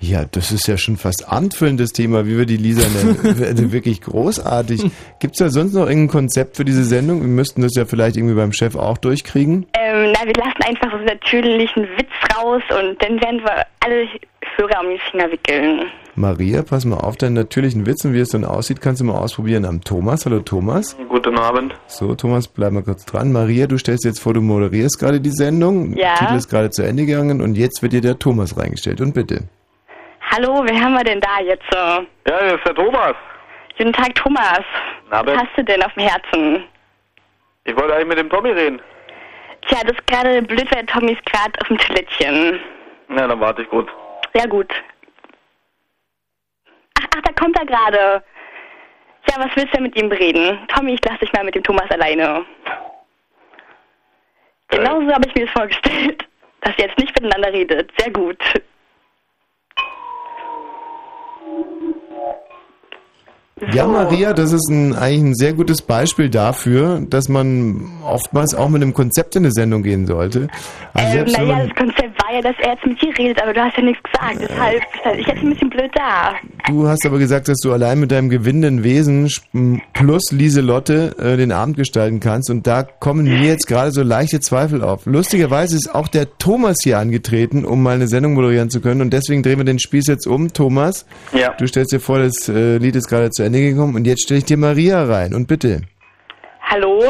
Ja, 0.03 0.25
das 0.25 0.51
ist 0.51 0.67
ja 0.67 0.79
schon 0.79 0.97
fast 0.97 1.29
abendfüllendes 1.31 1.93
Thema, 1.93 2.25
wie 2.27 2.37
wir 2.39 2.47
die 2.47 2.57
Lisa 2.57 2.87
nennen. 2.89 3.19
Also 3.47 3.71
Wirklich 3.73 4.01
großartig. 4.01 4.83
Gibt 5.21 5.35
es 5.35 5.39
da 5.39 5.51
sonst 5.51 5.75
noch 5.75 5.87
irgendein 5.87 6.09
Konzept 6.09 6.57
für 6.57 6.65
diese 6.65 6.85
Sendung? 6.85 7.21
Wir 7.21 7.29
müssten 7.29 7.61
das 7.61 7.73
ja 7.77 7.85
vielleicht 7.85 8.17
irgendwie 8.17 8.35
beim 8.35 8.53
Chef 8.53 8.77
auch 8.77 8.97
durchkriegen. 8.97 9.67
Ähm, 9.79 10.13
na, 10.15 10.27
wir 10.27 10.33
lassen 10.43 10.63
einfach 10.67 10.91
so 10.91 10.97
einen 10.97 11.05
natürlichen 11.07 11.83
Witz 11.99 12.11
raus 12.37 12.63
und 12.71 13.03
dann 13.03 13.21
werden 13.21 13.41
wir 13.43 13.67
alle 13.85 14.07
Hörer 14.61 14.81
um 14.81 14.91
die 14.91 14.99
Finger 15.11 15.31
wickeln. 15.31 15.91
Maria, 16.17 16.63
pass 16.63 16.85
mal 16.85 16.99
auf 16.99 17.17
deinen 17.17 17.35
natürlichen 17.35 17.87
Witz 17.87 18.05
und 18.05 18.13
wie 18.13 18.21
es 18.21 18.29
dann 18.31 18.45
aussieht, 18.45 18.81
kannst 18.83 19.01
du 19.01 19.07
mal 19.07 19.15
ausprobieren 19.19 19.65
am 19.65 19.81
Thomas. 19.81 20.27
Hallo 20.27 20.41
Thomas. 20.41 20.97
Guten 21.09 21.39
Abend. 21.39 21.75
So, 21.87 22.15
Thomas, 22.15 22.47
bleib 22.47 22.73
mal 22.73 22.83
kurz 22.83 23.07
dran. 23.07 23.33
Maria, 23.33 23.67
du 23.67 23.79
stellst 23.79 24.05
jetzt 24.05 24.21
vor, 24.21 24.35
du 24.35 24.43
moderierst 24.43 24.99
gerade 24.99 25.21
die 25.21 25.31
Sendung. 25.31 25.95
Ja. 25.97 26.15
Titel 26.17 26.35
ist 26.35 26.49
gerade 26.51 26.69
zu 26.71 26.83
Ende 26.83 27.07
gegangen 27.07 27.41
und 27.41 27.55
jetzt 27.57 27.83
wird 27.83 27.95
dir 27.95 28.03
der 28.03 28.19
Thomas 28.19 28.59
reingestellt. 28.59 29.01
Und 29.01 29.15
bitte. 29.15 29.45
Hallo, 30.31 30.63
wer 30.67 30.79
haben 30.79 30.93
wir 30.93 31.05
denn 31.05 31.21
da 31.21 31.41
jetzt? 31.43 31.65
so? 31.73 31.79
Ja, 31.79 32.39
hier 32.45 32.55
ist 32.57 32.67
der 32.67 32.75
Thomas. 32.75 33.15
Guten 33.79 33.93
Tag, 33.95 34.15
Thomas. 34.15 34.61
Na, 35.11 35.25
Was 35.27 35.37
hast 35.39 35.57
du 35.57 35.65
denn 35.65 35.83
auf 35.83 35.93
dem 35.95 36.07
Herzen? 36.07 36.65
Ich 37.65 37.75
wollte 37.77 37.95
eigentlich 37.95 38.09
mit 38.09 38.19
dem 38.19 38.29
Tommy 38.29 38.51
reden. 38.51 38.81
Tja, 39.69 39.79
das 39.85 39.93
ist 39.93 40.07
gerade 40.07 40.43
blöd, 40.43 40.67
weil 40.75 40.85
Tommy 40.87 41.13
ist 41.13 41.25
gerade 41.25 41.53
auf 41.63 41.69
dem 41.69 41.79
Toilettchen. 41.79 42.61
Na, 43.09 43.27
dann 43.27 43.41
warte 43.41 43.63
ich 43.63 43.69
kurz. 43.71 43.89
Sehr 44.35 44.49
gut. 44.49 44.73
Ach, 46.99 47.07
ach, 47.17 47.23
da 47.23 47.33
kommt 47.33 47.59
er 47.59 47.67
gerade. 47.67 48.23
Ja, 49.29 49.37
was 49.39 49.55
willst 49.55 49.73
du 49.73 49.77
denn 49.77 49.83
mit 49.85 49.97
ihm 49.97 50.11
reden? 50.11 50.59
Tommy, 50.69 50.95
ich 50.95 51.01
lass 51.05 51.19
dich 51.19 51.33
mal 51.33 51.45
mit 51.45 51.55
dem 51.55 51.63
Thomas 51.63 51.91
alleine. 51.91 52.45
Genau 54.69 55.01
so 55.01 55.13
habe 55.13 55.27
ich 55.27 55.35
mir 55.35 55.45
das 55.47 55.53
vorgestellt. 55.53 56.27
Dass 56.63 56.77
ihr 56.79 56.87
jetzt 56.87 56.99
nicht 56.99 57.15
miteinander 57.15 57.53
redet. 57.53 57.91
Sehr 57.99 58.13
gut. 58.13 58.39
Ja, 63.73 63.87
Maria, 63.87 64.33
das 64.33 64.53
ist 64.53 64.69
ein, 64.71 64.95
eigentlich 64.95 65.23
ein 65.23 65.35
sehr 65.35 65.53
gutes 65.53 65.83
Beispiel 65.83 66.29
dafür, 66.31 67.03
dass 67.09 67.29
man 67.29 67.91
oftmals 68.05 68.55
auch 68.55 68.69
mit 68.69 68.83
einem 68.83 68.95
Konzept 68.95 69.37
in 69.37 69.45
eine 69.45 69.53
Sendung 69.53 69.83
gehen 69.83 70.07
sollte. 70.07 70.49
Also 70.95 71.19
Ähm, 71.19 71.25
naja, 71.27 71.67
das 71.67 71.77
Konzept 71.77 72.23
war 72.23 72.35
ja, 72.35 72.41
dass 72.43 72.55
er 72.63 72.73
jetzt 72.73 72.87
mit 72.87 73.01
dir 73.03 73.17
redet, 73.19 73.43
aber 73.43 73.53
du 73.53 73.61
hast 73.61 73.77
ja 73.77 73.83
nichts 73.83 74.03
gesagt. 74.03 74.37
Deshalb 74.41 74.83
stand 75.01 75.21
ich 75.21 75.27
jetzt 75.27 75.43
ein 75.43 75.51
bisschen 75.51 75.71
blöd 75.71 75.91
da. 75.95 76.33
du 76.69 76.89
hast 76.89 77.05
aber 77.07 77.19
gesagt, 77.19 77.49
dass 77.49 77.59
du 77.59 77.73
allein 77.73 78.01
mit 78.01 78.11
deinem 78.11 78.29
gewinnenden 78.31 78.83
Wesen 78.85 79.31
plus 79.93 80.31
Lieselotte 80.33 81.15
äh, 81.19 81.37
den 81.37 81.53
Abend 81.53 81.77
gestalten 81.77 82.21
kannst 82.21 82.51
und 82.51 82.67
da 82.67 82.83
kommen 82.83 83.25
mir 83.25 83.41
jetzt 83.47 83.67
gerade 83.67 83.91
so 83.93 84.03
leichte 84.03 84.41
Zweifel 84.41 84.83
auf. 84.83 85.07
Lustigerweise 85.07 85.77
ist 85.77 85.95
auch 85.95 86.09
der 86.09 86.27
Thomas 86.39 86.79
hier 86.83 86.99
angetreten, 86.99 87.65
um 87.65 87.83
mal 87.83 87.95
eine 87.95 88.09
Sendung 88.09 88.35
moderieren 88.35 88.71
zu 88.71 88.81
können 88.81 89.01
und 89.03 89.13
deswegen 89.13 89.43
drehen 89.43 89.59
wir 89.59 89.65
den 89.65 89.79
Spieß 89.79 90.07
jetzt 90.07 90.27
um. 90.27 90.53
Thomas, 90.53 91.07
Ja. 91.33 91.53
du 91.59 91.67
stellst 91.67 91.93
dir 91.93 92.01
vor, 92.01 92.19
das 92.19 92.49
äh, 92.49 92.79
Lied 92.79 92.97
ist 92.97 93.09
gerade 93.09 93.31
zu 93.31 93.43
Ende 93.43 93.50
gekommen 93.59 93.95
und 93.97 94.07
jetzt 94.07 94.23
stelle 94.23 94.39
ich 94.39 94.45
dir 94.45 94.57
Maria 94.57 95.05
rein 95.05 95.35
und 95.35 95.47
bitte. 95.49 95.83
Hallo? 96.63 97.03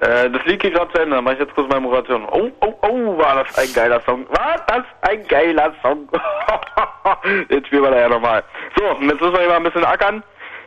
Äh, 0.00 0.30
das 0.30 0.44
Lied 0.46 0.60
geht 0.60 0.74
gerade 0.74 0.92
zu 0.92 1.00
Ende, 1.00 1.16
dann 1.16 1.24
mach 1.24 1.32
ich 1.32 1.40
jetzt 1.40 1.54
kurz 1.54 1.68
meine 1.68 1.80
Moderation. 1.80 2.24
Oh, 2.30 2.50
oh, 2.60 2.74
oh, 2.82 3.18
war 3.18 3.42
das 3.44 3.58
ein 3.58 3.72
geiler 3.74 4.00
Song. 4.06 4.26
War 4.28 4.64
das 4.68 4.84
ein 5.02 5.26
geiler 5.26 5.72
Song. 5.82 6.08
jetzt 7.48 7.66
spielen 7.66 7.82
wir 7.82 7.90
da 7.90 8.00
ja 8.00 8.08
nochmal. 8.08 8.42
So, 8.76 8.84
und 8.96 9.08
jetzt 9.08 9.20
müssen 9.20 9.32
wir 9.32 9.40
hier 9.40 9.48
mal 9.48 9.56
ein 9.56 9.62
bisschen 9.64 9.84
ackern. 9.84 10.22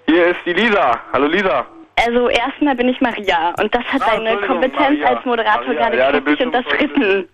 Hier 0.08 0.28
ist 0.28 0.40
die 0.46 0.54
Lisa. 0.54 1.00
Hallo 1.14 1.28
Lisa. 1.28 1.66
Also 2.04 2.30
erstmal 2.30 2.76
bin 2.76 2.90
ich 2.90 3.00
Maria 3.00 3.54
und 3.62 3.74
das 3.76 3.84
hat 3.84 4.02
Ah, 4.02 4.16
deine 4.18 4.36
Kompetenz 4.48 5.00
Maria. 5.00 5.08
als 5.08 5.26
Moderator 5.26 5.68
Maria, 5.68 5.90
gerade 5.90 5.98
ja, 5.98 6.12
der 6.12 6.22
kritisch 6.64 7.26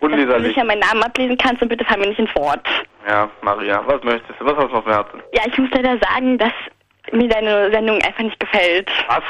du 0.00 0.06
Unleserlich. 0.06 0.46
nicht 0.48 0.56
ja 0.56 0.64
meinen 0.64 0.80
Namen 0.80 1.02
ablesen 1.02 1.36
kannst 1.38 1.62
und 1.62 1.68
bitte 1.68 1.84
fall 1.84 1.98
mir 1.98 2.08
nicht 2.08 2.18
ins 2.18 2.34
Wort. 2.34 2.66
Ja, 3.08 3.28
Maria, 3.42 3.82
was 3.86 4.02
möchtest 4.02 4.40
du? 4.40 4.44
Was 4.46 4.56
hast 4.56 4.72
du 4.72 4.76
auf 4.76 4.84
dem 4.84 4.92
Herzen? 4.92 5.22
Ja, 5.32 5.42
ich 5.46 5.56
muss 5.58 5.70
leider 5.72 5.96
sagen, 5.98 6.38
dass 6.38 6.52
mir 7.12 7.28
deine 7.28 7.70
Sendung 7.70 7.96
einfach 8.02 8.22
nicht 8.24 8.38
gefällt. 8.40 8.90
Was? 9.08 9.22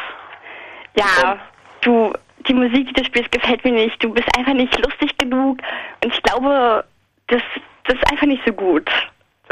Ja, 0.98 1.38
du, 1.82 2.12
die 2.48 2.54
Musik, 2.54 2.86
die 2.88 2.92
du 2.94 3.04
spielst, 3.04 3.30
gefällt 3.32 3.64
mir 3.64 3.72
nicht. 3.72 4.02
Du 4.02 4.12
bist 4.14 4.26
einfach 4.38 4.54
nicht 4.54 4.74
lustig 4.84 5.16
genug. 5.18 5.58
Und 6.02 6.12
ich 6.14 6.22
glaube, 6.22 6.84
das, 7.26 7.42
das 7.84 7.96
ist 7.96 8.10
einfach 8.10 8.26
nicht 8.26 8.42
so 8.46 8.52
gut. 8.52 8.88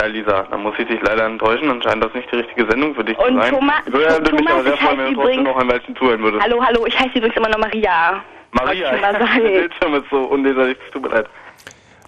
Ja, 0.00 0.06
Lisa, 0.06 0.42
dann 0.50 0.62
muss 0.62 0.74
ich 0.78 0.88
dich 0.88 1.00
leider 1.02 1.26
enttäuschen. 1.26 1.68
Dann 1.68 1.82
scheint 1.82 2.02
das 2.02 2.12
nicht 2.14 2.30
die 2.32 2.36
richtige 2.36 2.68
Sendung 2.68 2.94
für 2.94 3.04
dich 3.04 3.16
Und 3.18 3.34
zu 3.34 3.40
sein. 3.42 3.50
Thomas- 3.52 3.82
ich 3.86 3.92
würde 3.92 4.08
würde 4.10 4.32
mich 4.32 4.40
Thomas, 4.46 4.52
aber 4.54 4.62
sehr 4.64 4.76
freuen, 4.78 4.98
wenn 4.98 5.14
du 5.14 5.20
trotzdem 5.20 5.42
noch 5.44 5.56
ein 5.56 5.68
Weilchen 5.70 5.96
zuhören 5.96 6.22
würdest. 6.22 6.42
Hallo, 6.42 6.64
hallo, 6.64 6.86
ich 6.86 6.98
heiße 6.98 7.18
übrigens 7.18 7.36
immer 7.36 7.48
noch 7.50 7.58
Maria. 7.58 8.24
Maria. 8.54 8.90
Bildschirm 9.40 9.94
ist 9.94 10.10
so 10.10 10.16
unleserlich, 10.18 10.76
es 10.86 10.92
tut 10.92 11.02
mir 11.02 11.08
leid. 11.08 11.26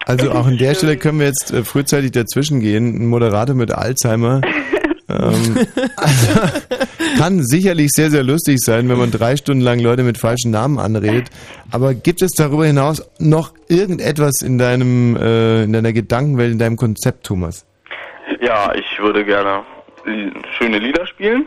Also 0.06 0.30
auch 0.30 0.46
an 0.46 0.56
der 0.56 0.74
Stelle 0.74 0.96
können 0.96 1.18
wir 1.18 1.26
jetzt 1.26 1.52
äh, 1.52 1.64
frühzeitig 1.64 2.12
dazwischen 2.12 2.60
gehen. 2.60 2.96
Ein 3.02 3.06
Moderator 3.06 3.56
mit 3.56 3.72
Alzheimer 3.72 4.40
ähm, 5.08 5.66
also, 5.96 6.40
kann 7.18 7.42
sicherlich 7.42 7.90
sehr, 7.92 8.10
sehr 8.10 8.22
lustig 8.22 8.58
sein, 8.60 8.88
wenn 8.88 8.98
man 8.98 9.10
drei 9.10 9.36
Stunden 9.36 9.62
lang 9.62 9.80
Leute 9.80 10.04
mit 10.04 10.16
falschen 10.18 10.52
Namen 10.52 10.78
anredet. 10.78 11.30
Aber 11.72 11.94
gibt 11.94 12.22
es 12.22 12.32
darüber 12.32 12.66
hinaus 12.66 13.02
noch 13.18 13.52
irgendetwas 13.68 14.42
in 14.42 14.58
deinem, 14.58 15.16
äh, 15.16 15.64
in 15.64 15.72
deiner 15.72 15.92
Gedankenwelt, 15.92 16.52
in 16.52 16.58
deinem 16.58 16.76
Konzept, 16.76 17.26
Thomas? 17.26 17.66
Ja, 18.40 18.72
ich 18.74 18.98
würde 19.00 19.24
gerne 19.24 19.62
schöne 20.56 20.78
Lieder 20.78 21.06
spielen. 21.06 21.46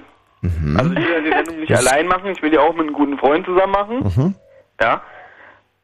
Also 0.77 0.91
ich 0.91 0.97
will 0.97 1.03
ja 1.11 1.21
die 1.21 1.30
Sendung 1.30 1.59
nicht 1.59 1.71
Das- 1.71 1.85
allein 1.85 2.07
machen, 2.07 2.31
ich 2.31 2.41
will 2.41 2.49
die 2.49 2.57
auch 2.57 2.73
mit 2.73 2.88
einem 2.88 2.93
guten 2.93 3.17
Freund 3.17 3.45
zusammen 3.45 3.71
machen. 3.71 3.97
Mhm. 4.03 4.35
Ja. 4.81 5.01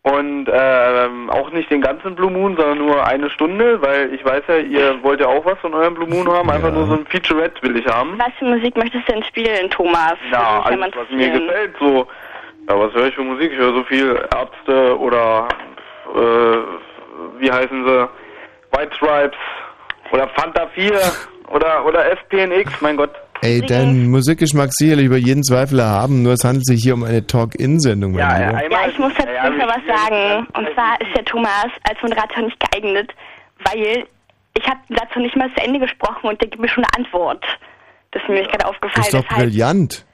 Und 0.04 0.48
ähm, 0.54 1.32
auch 1.32 1.50
nicht 1.50 1.72
den 1.72 1.82
ganzen 1.82 2.14
Blue 2.14 2.30
Moon, 2.30 2.56
sondern 2.56 2.78
nur 2.78 3.08
eine 3.08 3.28
Stunde, 3.32 3.82
weil 3.82 4.14
ich 4.14 4.24
weiß 4.24 4.44
ja, 4.48 4.58
ihr 4.58 5.02
wollt 5.02 5.20
ja 5.20 5.26
auch 5.26 5.44
was 5.46 5.58
von 5.58 5.74
eurem 5.74 5.96
Blue 5.96 6.08
Moon 6.08 6.32
haben. 6.32 6.48
Einfach 6.52 6.72
nur 6.72 6.86
so 6.86 6.94
ein 6.94 7.08
Featurette 7.08 7.60
will 7.64 7.76
ich 7.76 7.88
haben. 7.88 8.14
Was 8.20 8.32
für 8.38 8.46
Musik 8.46 8.78
möchtest 8.78 9.08
du 9.08 9.14
denn 9.14 9.24
spielen, 9.24 9.68
Thomas? 9.72 10.14
Ja, 10.32 10.62
alles, 10.64 10.96
was 10.96 11.10
mir 11.10 11.32
gefällt. 11.32 11.76
So, 11.80 12.08
ja, 12.70 12.80
was 12.80 12.94
höre 12.94 13.08
ich 13.08 13.16
für 13.16 13.24
Musik? 13.24 13.52
Ich 13.52 13.58
höre 13.58 13.74
so 13.74 13.84
viel 13.86 14.28
Ärzte 14.32 15.00
oder, 15.00 15.48
äh, 16.14 17.40
wie 17.40 17.52
heißen 17.52 17.86
sie? 17.86 18.10
White 18.78 18.96
Stripes 18.96 19.38
oder 20.12 20.28
Fanta 20.30 20.68
4 20.68 21.02
oder, 21.50 21.84
oder 21.84 22.12
FPNX, 22.12 22.80
mein 22.82 22.98
Gott. 22.98 23.16
Ey, 23.42 23.62
dein 23.62 24.10
Musikgeschmack 24.10 24.72
sicherlich 24.74 25.06
über 25.06 25.18
jeden 25.18 25.44
Zweifel 25.44 25.80
erhaben, 25.80 26.24
nur 26.24 26.34
es 26.34 26.44
handelt 26.44 26.66
sich 26.66 26.82
hier 26.84 26.94
um 26.96 27.04
eine 27.04 27.26
Talk-In-Sendung, 27.28 28.16
Ja, 28.18 28.40
ja, 28.40 28.52
Ja, 28.62 28.88
ich 28.88 28.98
muss 28.98 29.12
dazu 29.18 29.28
noch 29.58 29.68
was 29.68 29.86
sagen. 29.86 30.48
Und 30.58 30.68
zwar 30.74 31.00
ist 31.02 31.16
der 31.16 31.26
Thomas 31.26 31.68
als 31.90 32.02
Moderator 32.02 32.44
nicht 32.44 32.60
geeignet, 32.60 33.12
weil 33.64 34.06
ich 34.58 34.66
habe 34.68 34.80
den 34.90 34.96
Satz 34.98 35.10
noch 35.16 35.22
nicht 35.24 35.36
mal 35.36 35.50
zu 35.56 35.64
Ende 35.64 35.80
gesprochen 35.80 36.28
und 36.30 36.42
der 36.42 36.48
gibt 36.50 36.62
mir 36.62 36.70
schon 36.70 36.84
eine 36.86 37.06
Antwort. 37.06 37.44
Das 38.12 38.24
ist 38.24 38.30
mir 38.30 38.42
gerade 38.44 38.60
Das 38.60 38.66
aufgefallen. 38.66 39.06
ist 39.06 39.14
doch 39.14 39.28
brillant. 39.28 40.06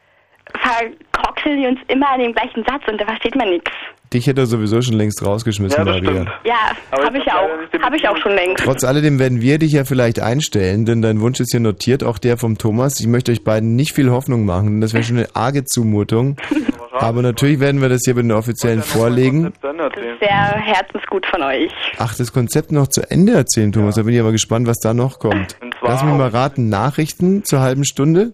Verkroxeln 0.60 1.61
wir 1.61 1.69
uns 1.69 1.80
immer 1.88 2.10
an 2.11 2.19
dem 2.19 2.34
gleichen 2.34 2.64
Satz 2.65 2.84
und 2.88 2.99
da 2.99 3.06
versteht 3.06 3.36
man 3.36 3.49
nichts. 3.49 3.72
Dich 4.14 4.28
hätte 4.28 4.41
er 4.41 4.45
sowieso 4.45 4.82
schon 4.82 4.95
längst 4.95 5.26
rausgeschmissen, 5.26 5.78
Ja, 5.78 5.86
das 5.86 6.02
Maria. 6.02 6.11
stimmt. 6.11 6.32
Ja, 6.44 7.02
habe 7.06 7.18
ich 7.18 7.32
auch. 7.32 7.82
Habe 7.82 7.95
ich 7.95 8.07
auch 8.10 8.18
schon 8.18 8.34
längst. 8.34 8.61
Trotz 8.64 8.84
alledem 8.84 9.19
werden 9.19 9.40
wir 9.41 9.57
dich 9.57 9.72
ja 9.72 9.86
vielleicht 9.86 10.19
einstellen, 10.19 10.86
denn 10.86 11.02
dein 11.02 11.22
Wunsch 11.22 11.40
ist 11.40 11.52
hier 11.52 11.61
notiert, 11.61 12.03
auch 12.03 12.18
der 12.18 12.38
vom 12.38 12.57
Thomas. 12.57 12.99
Ich 12.99 13.07
möchte 13.07 13.32
euch 13.32 13.44
beiden 13.45 13.78
nicht 13.78 13.94
viel 13.94 14.11
Hoffnung 14.11 14.45
machen, 14.45 14.65
denn 14.68 14.82
das 14.82 14.94
wäre 14.94 15.03
schon 15.03 15.18
eine 15.18 15.28
arge 15.34 15.64
Zumutung. 15.64 16.36
Aber 16.99 17.22
natürlich 17.22 17.61
werden 17.61 17.82
wir 17.82 17.88
das 17.88 18.02
hier 18.03 18.14
bei 18.15 18.22
den 18.22 18.34
Offiziellen 18.34 18.82
vorlegen. 18.84 19.53
Das 19.61 19.73
ist 19.95 20.19
sehr 20.19 20.30
herzensgut 20.30 21.26
von 21.26 21.41
euch. 21.41 21.72
Ach, 21.98 22.14
das 22.15 22.34
Konzept 22.34 22.73
noch 22.73 22.88
zu 22.88 23.10
Ende 23.10 23.32
erzählen, 23.32 23.72
Thomas. 23.72 23.95
Da 23.95 24.03
bin 24.03 24.14
ich 24.14 24.19
aber 24.19 24.34
gespannt, 24.34 24.68
was 24.68 24.78
da 24.80 24.94
noch 24.94 25.19
kommt. 25.19 25.56
Lass 25.82 26.03
mich 26.03 26.14
mal 26.14 26.28
raten. 26.28 26.68
Nachrichten 26.68 27.45
zur 27.45 27.61
halben 27.61 27.86
Stunde? 27.86 28.34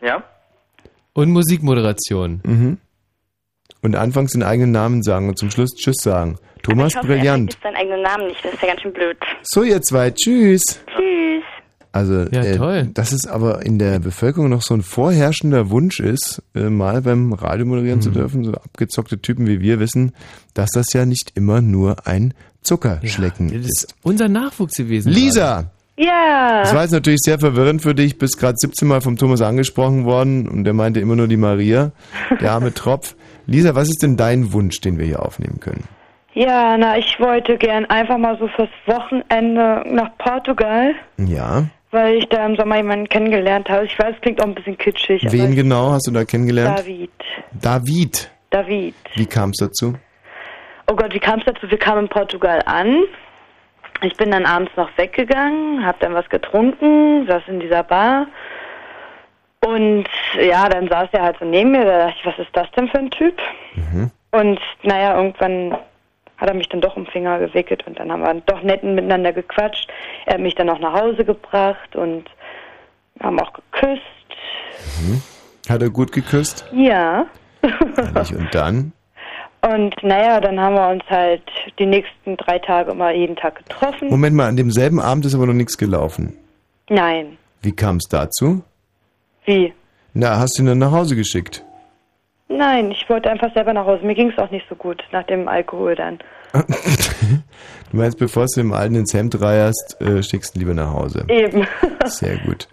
Ja? 0.00 0.22
Und 1.14 1.30
Musikmoderation. 1.30 2.40
Mhm. 2.44 2.78
Und 3.82 3.96
anfangs 3.96 4.32
den 4.32 4.42
eigenen 4.42 4.70
Namen 4.70 5.02
sagen 5.02 5.28
und 5.28 5.38
zum 5.38 5.50
Schluss 5.50 5.70
Tschüss 5.74 5.96
sagen. 6.00 6.38
Thomas, 6.62 6.92
ich 6.92 6.96
hoffe, 6.96 7.08
brillant. 7.08 7.56
Er 7.62 7.70
seinen 7.70 7.76
eigenen 7.76 8.02
Namen 8.02 8.26
nicht. 8.28 8.44
Das 8.44 8.54
ist 8.54 8.62
ja 8.62 8.68
ganz 8.68 8.80
schön 8.82 8.92
blöd. 8.92 9.16
So, 9.42 9.62
ihr 9.64 9.82
zwei, 9.82 10.10
tschüss. 10.12 10.62
Tschüss. 10.86 11.42
Also, 11.90 12.14
Ja, 12.30 12.42
äh, 12.42 12.56
toll. 12.56 12.90
dass 12.94 13.12
es 13.12 13.26
aber 13.26 13.66
in 13.66 13.78
der 13.78 13.98
Bevölkerung 13.98 14.48
noch 14.48 14.62
so 14.62 14.72
ein 14.74 14.82
vorherrschender 14.82 15.68
Wunsch 15.70 15.98
ist, 16.00 16.40
äh, 16.54 16.70
mal 16.70 17.02
beim 17.02 17.32
Radio 17.32 17.66
moderieren 17.66 17.98
Mhm. 17.98 18.02
zu 18.02 18.10
dürfen, 18.10 18.44
so 18.44 18.52
abgezockte 18.54 19.20
Typen 19.20 19.46
wie 19.46 19.60
wir 19.60 19.80
wissen, 19.80 20.12
dass 20.54 20.70
das 20.72 20.86
ja 20.94 21.04
nicht 21.04 21.32
immer 21.34 21.60
nur 21.60 22.06
ein 22.06 22.32
Zuckerschlecken 22.62 23.48
Das 23.48 23.56
ist. 23.66 23.84
ist 23.84 23.94
unser 24.02 24.28
Nachwuchs 24.28 24.74
gewesen. 24.74 25.10
Lisa! 25.12 25.70
Ja. 25.96 26.60
Das 26.62 26.74
war 26.74 26.82
jetzt 26.82 26.92
natürlich 26.92 27.20
sehr 27.22 27.38
verwirrend 27.38 27.82
für 27.82 27.94
dich, 27.94 28.18
bist 28.18 28.38
gerade 28.38 28.54
17 28.56 28.88
Mal 28.88 29.00
vom 29.00 29.16
Thomas 29.16 29.42
angesprochen 29.42 30.04
worden 30.04 30.48
und 30.48 30.64
der 30.64 30.72
meinte 30.72 31.00
immer 31.00 31.16
nur 31.16 31.28
die 31.28 31.36
Maria, 31.36 31.92
der 32.40 32.52
arme 32.52 32.72
Tropf. 32.74 33.14
Lisa, 33.46 33.74
was 33.74 33.88
ist 33.88 34.02
denn 34.02 34.16
dein 34.16 34.52
Wunsch, 34.52 34.80
den 34.80 34.98
wir 34.98 35.04
hier 35.06 35.22
aufnehmen 35.22 35.60
können? 35.60 35.84
Ja, 36.34 36.78
na, 36.78 36.96
ich 36.96 37.20
wollte 37.20 37.58
gern 37.58 37.84
einfach 37.86 38.16
mal 38.16 38.38
so 38.38 38.48
fürs 38.48 38.70
Wochenende 38.86 39.82
nach 39.86 40.16
Portugal, 40.16 40.94
Ja. 41.18 41.64
weil 41.90 42.14
ich 42.16 42.28
da 42.30 42.46
im 42.46 42.56
Sommer 42.56 42.76
jemanden 42.78 43.06
kennengelernt 43.08 43.68
habe. 43.68 43.84
Ich 43.84 43.98
weiß, 43.98 44.14
es 44.14 44.20
klingt 44.22 44.40
auch 44.40 44.46
ein 44.46 44.54
bisschen 44.54 44.78
kitschig. 44.78 45.26
Wen 45.30 45.54
genau 45.54 45.90
hast 45.90 46.06
du 46.06 46.10
da 46.10 46.24
kennengelernt? 46.24 46.78
David. 46.78 47.10
David. 47.60 48.30
David. 48.48 48.94
Wie 49.14 49.26
kam 49.26 49.50
es 49.50 49.58
dazu? 49.58 49.94
Oh 50.90 50.94
Gott, 50.96 51.12
wie 51.12 51.20
kam 51.20 51.40
es 51.40 51.44
dazu? 51.44 51.70
Wir 51.70 51.78
kamen 51.78 52.04
in 52.04 52.08
Portugal 52.08 52.62
an. 52.64 53.02
Ich 54.02 54.16
bin 54.16 54.30
dann 54.32 54.46
abends 54.46 54.72
noch 54.76 54.90
weggegangen, 54.96 55.86
hab 55.86 56.00
dann 56.00 56.14
was 56.14 56.28
getrunken, 56.28 57.26
saß 57.26 57.42
in 57.46 57.60
dieser 57.60 57.84
Bar. 57.84 58.26
Und 59.64 60.06
ja, 60.40 60.68
dann 60.68 60.88
saß 60.88 61.08
er 61.12 61.22
halt 61.22 61.36
so 61.38 61.44
neben 61.44 61.70
mir, 61.70 61.84
da 61.84 62.06
dachte 62.06 62.16
ich, 62.18 62.26
was 62.26 62.38
ist 62.38 62.50
das 62.52 62.70
denn 62.72 62.88
für 62.88 62.98
ein 62.98 63.10
Typ? 63.10 63.40
Und 64.32 64.60
naja, 64.82 65.16
irgendwann 65.16 65.76
hat 66.36 66.48
er 66.48 66.54
mich 66.54 66.68
dann 66.68 66.80
doch 66.80 66.96
um 66.96 67.04
den 67.04 67.12
Finger 67.12 67.38
gewickelt 67.38 67.86
und 67.86 68.00
dann 68.00 68.10
haben 68.10 68.22
wir 68.22 68.34
doch 68.46 68.62
nett 68.62 68.82
miteinander 68.82 69.32
gequatscht. 69.32 69.88
Er 70.26 70.34
hat 70.34 70.40
mich 70.40 70.56
dann 70.56 70.68
auch 70.68 70.80
nach 70.80 71.00
Hause 71.00 71.24
gebracht 71.24 71.94
und 71.94 72.24
haben 73.20 73.38
auch 73.38 73.52
geküsst. 73.52 74.02
Mhm. 75.00 75.22
Hat 75.68 75.80
er 75.80 75.90
gut 75.90 76.10
geküsst? 76.10 76.66
Ja. 76.72 77.26
Ehrlich, 77.62 78.34
Und 78.34 78.52
dann? 78.52 78.92
Und 79.64 79.94
naja, 80.02 80.40
dann 80.40 80.58
haben 80.58 80.74
wir 80.74 80.88
uns 80.88 81.04
halt 81.08 81.42
die 81.78 81.86
nächsten 81.86 82.36
drei 82.36 82.58
Tage 82.58 82.90
immer 82.90 83.12
jeden 83.12 83.36
Tag 83.36 83.56
getroffen. 83.56 84.08
Moment 84.10 84.34
mal, 84.36 84.48
an 84.48 84.56
demselben 84.56 85.00
Abend 85.00 85.24
ist 85.24 85.34
aber 85.34 85.46
noch 85.46 85.52
nichts 85.54 85.78
gelaufen. 85.78 86.36
Nein. 86.88 87.38
Wie 87.62 87.72
kam 87.72 87.96
es 87.96 88.08
dazu? 88.08 88.62
Wie? 89.44 89.72
Na, 90.14 90.38
hast 90.38 90.58
du 90.58 90.62
ihn 90.62 90.66
dann 90.66 90.78
nach 90.78 90.90
Hause 90.90 91.14
geschickt? 91.14 91.64
Nein, 92.48 92.90
ich 92.90 93.08
wollte 93.08 93.30
einfach 93.30 93.54
selber 93.54 93.72
nach 93.72 93.86
Hause. 93.86 94.04
Mir 94.04 94.14
ging 94.14 94.30
es 94.30 94.38
auch 94.38 94.50
nicht 94.50 94.66
so 94.68 94.74
gut 94.74 95.02
nach 95.12 95.22
dem 95.24 95.48
Alkohol 95.48 95.94
dann. 95.94 96.18
Du 97.90 97.98
meinst, 97.98 98.18
bevor 98.18 98.46
du 98.46 98.60
dem 98.62 98.72
Alten 98.72 98.94
ins 98.94 99.12
Hemd 99.12 99.38
reierst, 99.38 99.98
äh, 100.00 100.22
schickst 100.22 100.54
du 100.54 100.60
lieber 100.60 100.72
nach 100.72 100.90
Hause. 100.94 101.26
Eben. 101.28 101.66
Sehr 102.06 102.38
gut. 102.38 102.66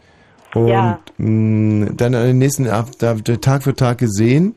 Und 0.55 0.69
Ja. 0.69 0.97
mh, 1.17 1.89
dann 1.97 2.15
an 2.15 2.25
den 2.25 2.37
nächsten 2.37 2.69
Ab 2.69 2.87
Tag 2.97 3.63
für 3.63 3.75
Tag 3.75 3.97
gesehen. 3.97 4.55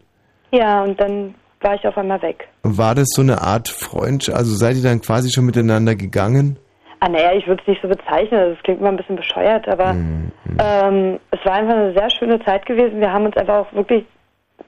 Ja, 0.53 0.85
und 0.85 1.01
dann 1.01 1.35
war 1.65 1.75
ich 1.75 1.87
auf 1.87 1.97
einmal 1.99 2.21
weg. 2.23 2.49
War 2.63 2.95
das 2.95 3.09
so 3.15 3.23
eine 3.23 3.41
Art 3.43 3.69
Freundschaft? 3.69 4.37
Also 4.37 4.55
seid 4.55 4.77
ihr 4.77 4.83
dann 4.83 5.01
quasi 5.01 5.31
schon 5.31 5.47
miteinander 5.47 5.95
gegangen? 5.95 6.59
Ah, 7.01 7.09
naja, 7.09 7.33
ich 7.35 7.47
würde 7.49 7.61
es 7.63 7.69
nicht 7.69 7.83
so 7.83 7.89
bezeichnen. 7.89 8.39
Also, 8.39 8.53
Es 8.57 8.63
klingt 8.63 8.81
immer 8.81 8.91
ein 8.91 8.97
bisschen 8.97 9.17
bescheuert, 9.17 9.67
aber 9.69 9.95
Mhm. 9.95 10.31
ähm, 10.61 11.19
es 11.33 11.45
war 11.45 11.55
einfach 11.55 11.75
eine 11.75 11.93
sehr 11.95 12.11
schöne 12.11 12.45
Zeit 12.45 12.65
gewesen. 12.67 13.01
Wir 13.01 13.13
haben 13.13 13.27
uns 13.27 13.37
einfach 13.37 13.67
auch 13.67 13.73
wirklich 13.73 14.05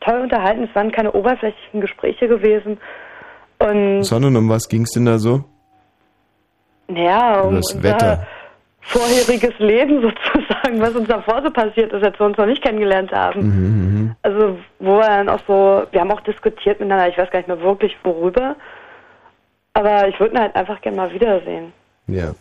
toll 0.01 0.21
unterhalten. 0.23 0.65
Es 0.69 0.75
waren 0.75 0.91
keine 0.91 1.13
oberflächlichen 1.13 1.81
Gespräche 1.81 2.27
gewesen. 2.27 2.79
Und 3.61 4.03
Sondern 4.03 4.35
um 4.37 4.49
was 4.49 4.69
ging's 4.69 4.91
denn 4.93 5.05
da 5.07 5.19
so? 5.19 5.45
naja, 6.89 7.41
um 7.43 7.55
das 7.55 7.83
Wetter. 7.83 8.27
Vorheriges 8.87 9.53
Leben 9.59 10.03
sozusagen, 10.03 10.81
was 10.81 10.95
uns 10.95 11.09
davor 11.09 11.43
so 11.43 11.51
passiert 11.51 11.93
ist, 11.93 12.03
als 12.05 12.19
wir 12.19 12.27
uns 12.27 12.37
noch 12.39 12.47
nicht 12.47 12.63
kennengelernt 12.63 13.13
haben. 13.13 13.41
Mhm, 13.41 14.17
Also 14.23 14.59
wo 14.79 14.99
er 15.01 15.09
dann 15.25 15.29
auch 15.29 15.41
so, 15.47 15.83
wir 15.91 16.01
haben 16.01 16.11
auch 16.13 16.21
diskutiert 16.23 16.81
miteinander, 16.81 17.09
ich 17.09 17.19
weiß 17.19 17.31
gar 17.31 17.39
nicht 17.41 17.49
mehr 17.49 17.61
wirklich 17.61 17.97
worüber, 18.03 18.57
aber 19.73 20.09
ich 20.09 20.19
würde 20.21 20.35
ihn 20.35 20.41
halt 20.41 20.55
einfach 20.55 20.81
gerne 20.81 20.97
mal 20.97 21.13
wiedersehen. 21.13 21.73
mhm. 22.07 22.15
Ja. 22.15 22.35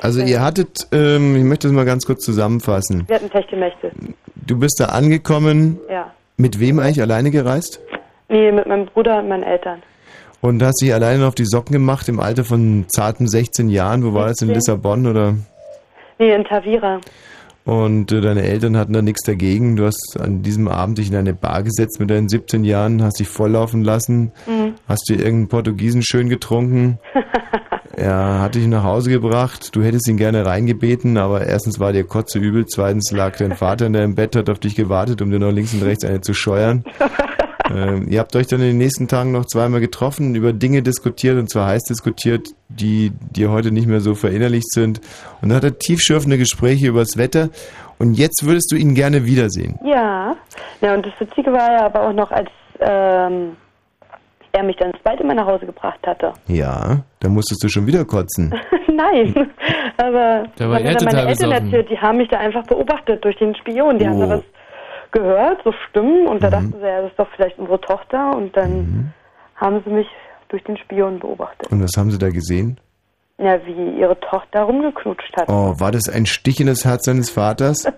Also 0.00 0.20
ihr 0.20 0.42
hattet, 0.42 0.86
ähm, 0.92 1.34
ich 1.34 1.44
möchte 1.44 1.66
das 1.66 1.74
mal 1.74 1.86
ganz 1.86 2.04
kurz 2.04 2.22
zusammenfassen. 2.22 3.04
Wir 3.08 3.16
hatten 3.16 3.30
Techtelmächte. 3.30 3.90
Du 4.34 4.58
bist 4.58 4.78
da 4.80 4.86
angekommen, 4.86 5.78
Ja. 5.90 6.12
mit 6.36 6.60
wem 6.60 6.78
eigentlich 6.78 7.00
alleine 7.00 7.30
gereist? 7.30 7.80
Nee, 8.28 8.52
mit 8.52 8.66
meinem 8.66 8.84
Bruder 8.84 9.18
und 9.20 9.28
meinen 9.28 9.44
Eltern. 9.44 9.82
Und 10.42 10.62
hast 10.62 10.82
dich 10.82 10.92
alleine 10.92 11.26
auf 11.26 11.34
die 11.34 11.46
Socken 11.46 11.72
gemacht 11.72 12.06
im 12.10 12.20
Alter 12.20 12.44
von 12.44 12.84
zarten 12.88 13.26
16 13.26 13.70
Jahren. 13.70 14.04
Wo 14.04 14.12
war 14.12 14.26
das? 14.28 14.42
In 14.42 14.48
16. 14.48 14.54
Lissabon 14.54 15.06
oder? 15.06 15.34
Nee, 16.18 16.34
in 16.34 16.44
Tavira. 16.44 17.00
Und 17.64 18.12
äh, 18.12 18.20
deine 18.22 18.42
Eltern 18.44 18.76
hatten 18.78 18.94
da 18.94 19.02
nichts 19.02 19.22
dagegen. 19.24 19.76
Du 19.76 19.84
hast 19.84 20.16
an 20.18 20.42
diesem 20.42 20.68
Abend 20.68 20.96
dich 20.98 21.10
in 21.10 21.16
eine 21.16 21.34
Bar 21.34 21.62
gesetzt 21.62 22.00
mit 22.00 22.10
deinen 22.10 22.28
17 22.28 22.64
Jahren, 22.64 23.02
hast 23.02 23.20
dich 23.20 23.28
volllaufen 23.28 23.84
lassen, 23.84 24.32
Mhm. 24.46 24.74
hast 24.88 25.08
dir 25.08 25.16
irgendeinen 25.16 25.48
Portugiesen 25.48 26.02
schön 26.02 26.30
getrunken. 26.30 26.98
er 27.96 28.40
hat 28.40 28.54
dich 28.54 28.66
nach 28.66 28.84
Hause 28.84 29.10
gebracht. 29.10 29.76
Du 29.76 29.82
hättest 29.82 30.08
ihn 30.08 30.16
gerne 30.16 30.46
reingebeten, 30.46 31.18
aber 31.18 31.44
erstens 31.46 31.78
war 31.78 31.92
dir 31.92 32.04
kotze 32.04 32.38
übel, 32.38 32.64
zweitens 32.66 33.10
lag 33.12 33.36
dein 33.36 33.54
Vater 33.54 33.86
in 33.86 33.92
deinem 33.92 34.14
Bett, 34.14 34.34
hat 34.34 34.48
auf 34.48 34.60
dich 34.60 34.74
gewartet, 34.74 35.20
um 35.20 35.30
dir 35.30 35.38
noch 35.38 35.52
links 35.52 35.74
und 35.74 35.82
rechts 35.82 36.04
eine 36.06 36.22
zu 36.22 36.32
scheuern. 36.32 36.84
ähm, 37.74 38.06
ihr 38.08 38.20
habt 38.20 38.34
euch 38.36 38.46
dann 38.46 38.60
in 38.60 38.68
den 38.68 38.78
nächsten 38.78 39.08
Tagen 39.08 39.32
noch 39.32 39.44
zweimal 39.46 39.80
getroffen, 39.80 40.34
über 40.34 40.52
Dinge 40.52 40.82
diskutiert 40.82 41.38
und 41.38 41.48
zwar 41.50 41.66
heiß 41.68 41.84
diskutiert, 41.84 42.48
die 42.68 43.12
dir 43.30 43.50
heute 43.50 43.70
nicht 43.70 43.86
mehr 43.86 44.00
so 44.00 44.14
verinnerlicht 44.14 44.70
sind. 44.72 45.00
Und 45.40 45.48
dann 45.50 45.56
hat 45.56 45.64
er 45.64 45.78
tiefschürfende 45.78 46.38
Gespräche 46.38 46.86
über 46.88 47.00
das 47.00 47.16
Wetter. 47.16 47.50
Und 47.98 48.14
jetzt 48.14 48.44
würdest 48.46 48.70
du 48.72 48.76
ihn 48.76 48.94
gerne 48.94 49.24
wiedersehen. 49.26 49.78
Ja. 49.84 50.36
Ja, 50.80 50.94
und 50.94 51.04
das 51.04 51.12
Witzige 51.18 51.52
war 51.52 51.72
ja 51.72 51.86
aber 51.86 52.08
auch 52.08 52.12
noch, 52.12 52.30
als 52.30 52.48
ähm, 52.80 53.56
er 54.52 54.62
mich 54.62 54.76
dann 54.76 54.92
das 54.92 55.02
zweite 55.02 55.24
Mal 55.24 55.34
nach 55.34 55.46
Hause 55.46 55.66
gebracht 55.66 55.98
hatte. 56.06 56.32
Ja, 56.46 57.02
da 57.20 57.28
musstest 57.28 57.62
du 57.62 57.68
schon 57.68 57.86
wieder 57.86 58.04
kotzen. 58.04 58.54
Nein, 58.92 59.50
aber 59.96 60.44
Da 60.56 60.68
war 60.70 60.80
er 60.80 60.96
total 60.96 61.14
meine 61.14 61.28
Eltern 61.28 61.50
besoffen. 61.50 61.52
erzählt, 61.66 61.90
die 61.90 61.98
haben 61.98 62.18
mich 62.18 62.28
da 62.28 62.38
einfach 62.38 62.64
beobachtet 62.66 63.24
durch 63.24 63.36
den 63.36 63.54
Spion. 63.56 63.98
Die 63.98 64.06
haben 64.06 64.16
Oh. 64.16 64.26
da 64.26 64.28
was 64.30 64.42
gehört, 65.12 65.60
so 65.64 65.72
Stimmen, 65.88 66.26
und 66.26 66.36
Mhm. 66.36 66.40
da 66.40 66.50
dachten 66.50 66.74
sie, 66.80 66.86
ja, 66.86 67.02
das 67.02 67.10
ist 67.10 67.18
doch 67.18 67.28
vielleicht 67.34 67.58
unsere 67.58 67.80
Tochter, 67.80 68.36
und 68.36 68.56
dann 68.56 69.12
haben 69.56 69.82
sie 69.84 69.90
mich 69.90 70.06
durch 70.48 70.62
den 70.64 70.76
Spion 70.78 71.18
beobachtet. 71.18 71.70
Und 71.70 71.82
was 71.82 71.90
haben 71.96 72.10
sie 72.10 72.18
da 72.18 72.30
gesehen? 72.30 72.78
Ja, 73.38 73.58
wie 73.66 73.98
ihre 74.00 74.18
Tochter 74.20 74.62
rumgeknutscht 74.62 75.36
hat. 75.36 75.48
Oh, 75.48 75.74
war 75.78 75.92
das 75.92 76.08
ein 76.08 76.26
Stich 76.26 76.60
in 76.60 76.66
das 76.66 76.84
Herz 76.84 77.04
seines 77.06 77.30
Vaters? 77.30 77.84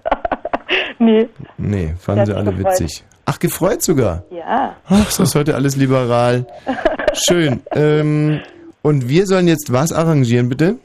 Nee. 1.03 1.29
Nee, 1.57 1.95
fanden 1.99 2.27
sie 2.27 2.35
alle 2.35 2.53
gefreut. 2.53 2.73
witzig. 2.81 3.05
Ach, 3.25 3.39
gefreut 3.39 3.81
sogar. 3.83 4.23
Ja. 4.31 4.77
Ach, 4.87 5.09
ist 5.09 5.19
das 5.19 5.35
heute 5.35 5.55
alles 5.55 5.77
liberal. 5.77 6.47
Schön. 7.15 7.63
Ähm, 7.73 8.41
und 8.83 9.09
wir 9.09 9.27
sollen 9.27 9.49
jetzt 9.49 9.73
was 9.73 9.93
arrangieren, 9.93 10.51
bitte? 10.51 10.77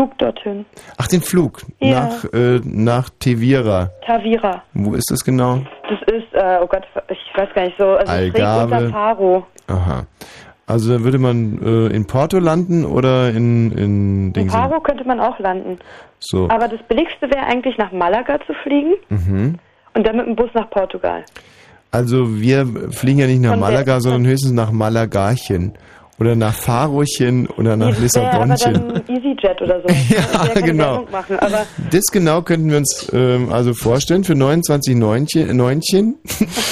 Flug 0.00 0.16
dorthin. 0.18 0.64
Ach, 0.96 1.06
den 1.08 1.20
Flug 1.20 1.60
Ja. 1.78 2.06
nach, 2.06 2.24
äh, 2.32 2.60
nach 2.64 3.10
Tevira. 3.18 3.90
Tavira. 4.06 4.62
Wo 4.72 4.94
ist 4.94 5.10
das 5.10 5.22
genau? 5.22 5.58
Das 5.90 6.00
ist, 6.14 6.32
äh, 6.32 6.58
oh 6.62 6.66
Gott, 6.66 6.84
ich 7.10 7.18
weiß 7.38 7.48
gar 7.54 7.64
nicht 7.64 7.76
so, 7.78 7.84
also 7.90 8.10
Algarve. 8.10 8.86
unter. 8.86 9.46
Aha. 9.68 10.06
Also 10.66 11.04
würde 11.04 11.18
man 11.18 11.60
äh, 11.62 11.94
in 11.94 12.06
Porto 12.06 12.38
landen 12.38 12.86
oder 12.86 13.28
in, 13.28 13.72
in 13.72 14.32
In? 14.34 14.48
Faro 14.48 14.80
könnte 14.80 15.04
man 15.04 15.20
auch 15.20 15.38
landen. 15.38 15.78
So. 16.18 16.48
Aber 16.48 16.68
das 16.68 16.80
Billigste 16.88 17.28
wäre 17.28 17.44
eigentlich 17.44 17.76
nach 17.76 17.92
Malaga 17.92 18.38
zu 18.46 18.54
fliegen 18.62 18.94
Mhm. 19.10 19.58
und 19.94 20.06
dann 20.06 20.16
mit 20.16 20.26
dem 20.28 20.36
Bus 20.36 20.48
nach 20.54 20.70
Portugal. 20.70 21.24
Also 21.90 22.40
wir 22.40 22.66
fliegen 22.92 23.18
ja 23.18 23.26
nicht 23.26 23.42
nach 23.42 23.56
Malaga, 23.56 24.00
sondern 24.00 24.24
höchstens 24.26 24.52
nach 24.52 24.70
Malagarchen. 24.70 25.74
Oder 26.20 26.36
nach 26.36 26.52
Farochen 26.54 27.46
oder 27.56 27.76
nach 27.78 27.96
das 27.98 28.14
wäre 28.14 28.30
aber 28.30 28.46
Lissabonchen. 28.46 28.92
dann 29.06 29.16
EasyJet 29.16 29.62
oder 29.62 29.80
so. 29.80 29.88
ja, 30.14 30.60
genau. 30.60 31.06
Machen, 31.10 31.38
Das 31.90 32.04
genau 32.12 32.42
könnten 32.42 32.70
wir 32.70 32.76
uns 32.76 33.10
ähm, 33.14 33.50
also 33.50 33.72
vorstellen, 33.72 34.22
für 34.24 34.34
29 34.34 34.94
Neunchen, 34.96 35.56
Neunchen 35.56 36.16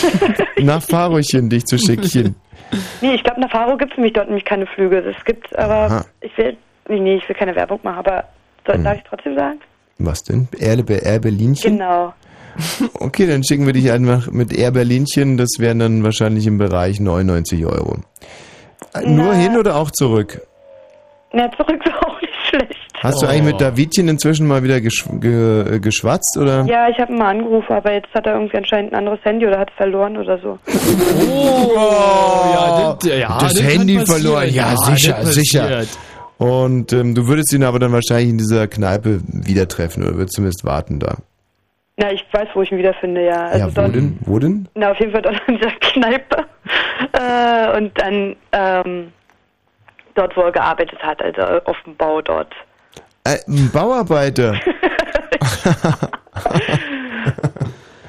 nach 0.59 0.83
Farochen 0.83 1.49
dich 1.49 1.65
zu 1.65 1.79
schicken. 1.79 2.35
nee, 3.01 3.15
ich 3.15 3.25
glaube, 3.25 3.41
nach 3.41 3.51
Faro 3.51 3.77
gibt 3.79 3.93
es 3.93 3.97
nämlich 3.97 4.12
dort 4.12 4.27
nämlich 4.27 4.45
keine 4.45 4.66
Flüge. 4.66 4.99
Es 4.99 5.25
gibt, 5.25 5.59
aber 5.59 5.75
Aha. 5.75 6.05
ich 6.20 6.37
will, 6.37 6.57
nee, 6.91 7.01
nee, 7.01 7.16
ich 7.16 7.27
will 7.29 7.37
keine 7.37 7.57
Werbung 7.57 7.81
machen, 7.83 7.99
aber 8.01 8.25
soll, 8.66 8.77
Hm. 8.77 8.85
darf 8.85 8.99
ich 8.99 9.05
trotzdem 9.09 9.35
sagen? 9.35 9.61
Was 9.99 10.23
denn? 10.25 10.47
Air, 10.59 10.79
Air 10.87 11.20
Berlinchen? 11.20 11.79
Genau. 11.79 12.12
Okay, 12.95 13.27
dann 13.27 13.43
schicken 13.45 13.65
wir 13.66 13.73
dich 13.73 13.91
einfach 13.93 14.31
mit 14.31 14.53
Air 14.53 14.73
Berlinchen. 14.73 15.37
Das 15.39 15.49
wären 15.59 15.79
dann 15.79 16.03
wahrscheinlich 16.05 16.47
im 16.47 16.59
Bereich 16.59 17.01
99 17.01 17.65
Euro. 17.66 17.99
Äh, 18.94 19.09
Nur 19.09 19.34
hin 19.34 19.56
oder 19.56 19.76
auch 19.76 19.90
zurück? 19.90 20.40
Na, 21.32 21.50
zurück 21.52 21.80
ist 21.84 21.94
auch 22.06 22.20
nicht 22.22 22.32
schlecht. 22.48 22.74
Hast 23.00 23.22
du 23.22 23.26
eigentlich 23.26 23.52
mit 23.52 23.60
Davidchen 23.60 24.09
inzwischen 24.09 24.46
mal 24.46 24.62
wieder 24.62 24.80
gesch 24.80 25.05
ge 25.20 25.74
äh, 25.76 25.78
geschwatzt 25.78 26.36
oder? 26.36 26.64
Ja, 26.64 26.88
ich 26.88 26.98
habe 26.98 27.12
ihn 27.12 27.18
mal 27.18 27.28
angerufen, 27.30 27.72
aber 27.72 27.92
jetzt 27.92 28.12
hat 28.14 28.26
er 28.26 28.34
irgendwie 28.34 28.56
anscheinend 28.56 28.92
ein 28.92 28.98
anderes 29.00 29.20
Handy 29.24 29.46
oder 29.46 29.59
hat 29.59 29.68
es 29.70 29.76
verloren 29.76 30.16
oder 30.16 30.38
so. 30.40 30.59
Oh, 31.30 32.50
ja, 32.55 32.96
das, 33.00 33.09
ja, 33.10 33.38
das 33.38 33.52
das 33.55 33.62
kann 33.62 33.70
Handy 33.70 33.98
passieren. 33.98 34.22
verloren, 34.22 34.48
ja, 34.55 34.70
das 34.72 34.86
sicher, 34.86 35.24
sicher. 35.26 35.60
passiert. 35.62 35.88
Und 36.38 36.92
ähm, 36.92 37.14
du 37.14 37.26
würdest 37.26 37.52
ihn 37.52 37.64
aber 37.64 37.78
dann 37.78 37.92
wahrscheinlich 37.92 38.30
in 38.30 38.38
dieser 38.38 38.66
Kneipe 38.68 39.20
wieder 39.26 39.68
treffen 39.68 40.05
oder 40.05 40.14
würdest 40.16 40.34
zumindest 40.36 40.64
warten 40.64 40.98
da. 41.00 41.16
Na, 42.01 42.12
ich 42.12 42.25
weiß, 42.31 42.49
wo 42.55 42.62
ich 42.62 42.70
ihn 42.70 42.79
wiederfinde, 42.79 43.27
ja. 43.27 43.47
Also 43.47 43.59
ja, 43.59 43.66
wo 43.66 43.81
dort, 43.81 43.95
denn? 43.97 44.19
Wo 44.25 44.39
denn? 44.39 44.69
Na, 44.77 44.93
auf 44.93 45.01
jeden 45.01 45.11
Fall 45.11 45.23
dort 45.23 45.43
in 45.49 45.57
dieser 45.57 45.73
Kneipe. 45.81 46.47
Äh, 47.12 47.77
und 47.77 48.01
dann 48.01 48.37
ähm, 48.53 49.12
dort, 50.15 50.37
wo 50.37 50.43
er 50.43 50.53
gearbeitet 50.53 51.03
hat, 51.03 51.20
also 51.20 51.43
auf 51.65 51.77
dem 51.85 51.97
Bau 51.97 52.23
dort. 52.23 52.55
Äh, 53.25 53.39
ein 53.49 53.70
Bauarbeiter. 53.73 54.55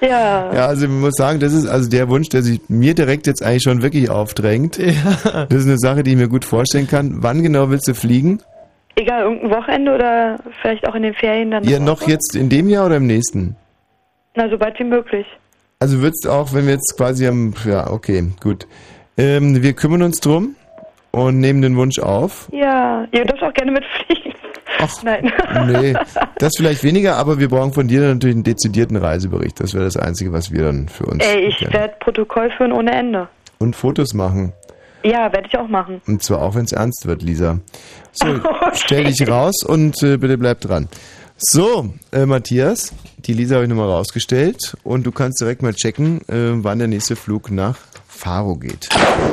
Ja. 0.02 0.54
Ja, 0.54 0.66
also 0.68 0.86
ich 0.86 0.92
muss 0.92 1.16
sagen, 1.16 1.42
das 1.42 1.52
ist 1.52 1.68
also 1.68 1.90
der 1.90 2.08
Wunsch, 2.08 2.30
der 2.30 2.42
sich 2.42 2.62
mir 2.70 2.96
direkt 2.96 3.28
jetzt 3.28 3.44
eigentlich 3.44 3.64
schon 3.64 3.82
wirklich 3.82 4.10
aufdrängt. 4.10 4.80
Das 4.80 5.54
ist 5.54 5.66
eine 5.66 5.78
Sache, 5.78 6.04
die 6.04 6.12
ich 6.12 6.18
mir 6.18 6.30
gut 6.30 6.46
vorstellen 6.46 6.88
kann. 6.88 7.18
Wann 7.22 7.44
genau 7.44 7.70
willst 7.70 7.86
du 7.90 7.94
fliegen? 7.94 8.40
Egal, 8.96 9.24
irgendein 9.24 9.52
Wochenende 9.52 9.94
oder 9.94 10.38
vielleicht 10.62 10.88
auch 10.88 10.96
in 10.96 11.04
den 11.04 11.14
Ferien 11.14 11.52
dann. 11.52 11.66
Ja, 11.66 11.80
noch 11.80 12.00
Hause? 12.00 12.12
jetzt 12.12 12.34
in 12.34 12.48
dem 12.48 12.70
Jahr 12.70 12.86
oder 12.86 12.96
im 12.96 13.08
nächsten? 13.08 13.58
Na, 14.36 14.50
so 14.50 14.58
bald 14.58 14.80
wie 14.80 14.84
möglich. 14.84 15.26
Also 15.80 16.02
würdest 16.02 16.26
du 16.26 16.30
auch, 16.32 16.54
wenn 16.54 16.66
wir 16.66 16.74
jetzt 16.74 16.96
quasi 16.98 17.28
am, 17.28 17.54
ja, 17.66 17.90
okay, 17.90 18.24
gut. 18.42 18.68
Ähm, 19.18 19.62
wir 19.62 19.74
kümmern 19.74 20.02
uns 20.02 20.20
drum 20.20 20.56
und 21.12 21.40
nehmen 21.40 21.62
den 21.62 21.76
Wunsch 21.78 22.00
auf. 22.00 22.48
Ja, 22.52 23.06
ihr 23.12 23.26
dürft 23.26 23.44
auch 23.44 23.54
gerne 23.54 23.72
mitfliegen. 23.72 24.34
Ach, 24.82 24.92
nein. 25.04 25.32
Nee, 25.68 25.94
das 26.38 26.54
vielleicht 26.58 26.84
weniger, 26.84 27.16
aber 27.18 27.40
wir 27.40 27.50
brauchen 27.50 27.74
von 27.74 27.88
dir 27.88 28.02
dann 28.02 28.14
natürlich 28.14 28.36
einen 28.36 28.44
dezidierten 28.44 28.98
Reisebericht. 28.98 29.60
Das 29.60 29.74
wäre 29.74 29.84
das 29.86 29.98
Einzige, 29.98 30.32
was 30.32 30.52
wir 30.52 30.64
dann 30.64 30.88
für 30.90 31.06
uns 31.06 31.24
Ey, 31.26 31.48
ich 31.48 31.62
werde 31.74 31.94
Protokoll 32.00 32.50
führen 32.56 32.72
ohne 32.72 32.92
Ende. 32.92 33.28
und 33.58 33.76
Fotos 33.76 34.14
machen. 34.14 34.54
Ja, 35.04 35.32
werde 35.32 35.48
ich 35.48 35.58
auch 35.58 35.68
machen. 35.70 36.02
Und 36.08 36.24
zwar 36.24 36.42
auch, 36.42 36.56
wenn 36.56 36.66
es 36.66 36.74
ernst 36.74 37.06
wird, 37.08 37.22
Lisa. 37.24 37.60
So, 38.12 38.28
stell 38.74 39.06
dich 39.06 39.26
raus 39.30 39.64
und 39.66 40.02
äh, 40.04 40.18
bitte 40.18 40.38
bleib 40.38 40.60
dran. 40.62 40.90
So, 41.42 41.94
äh, 42.12 42.26
Matthias, 42.26 42.92
die 43.26 43.34
Lisa 43.34 43.56
habe 43.56 43.64
ich 43.66 43.70
nochmal 43.70 43.90
rausgestellt 43.90 44.76
und 44.84 45.06
du 45.06 45.12
kannst 45.12 45.40
direkt 45.40 45.62
mal 45.62 45.74
checken, 45.74 46.20
äh, 46.28 46.64
wann 46.64 46.80
der 46.80 46.88
nächste 46.90 47.16
Flug 47.16 47.50
nach 47.50 47.78
Faro 48.08 48.56
geht. 48.58 48.90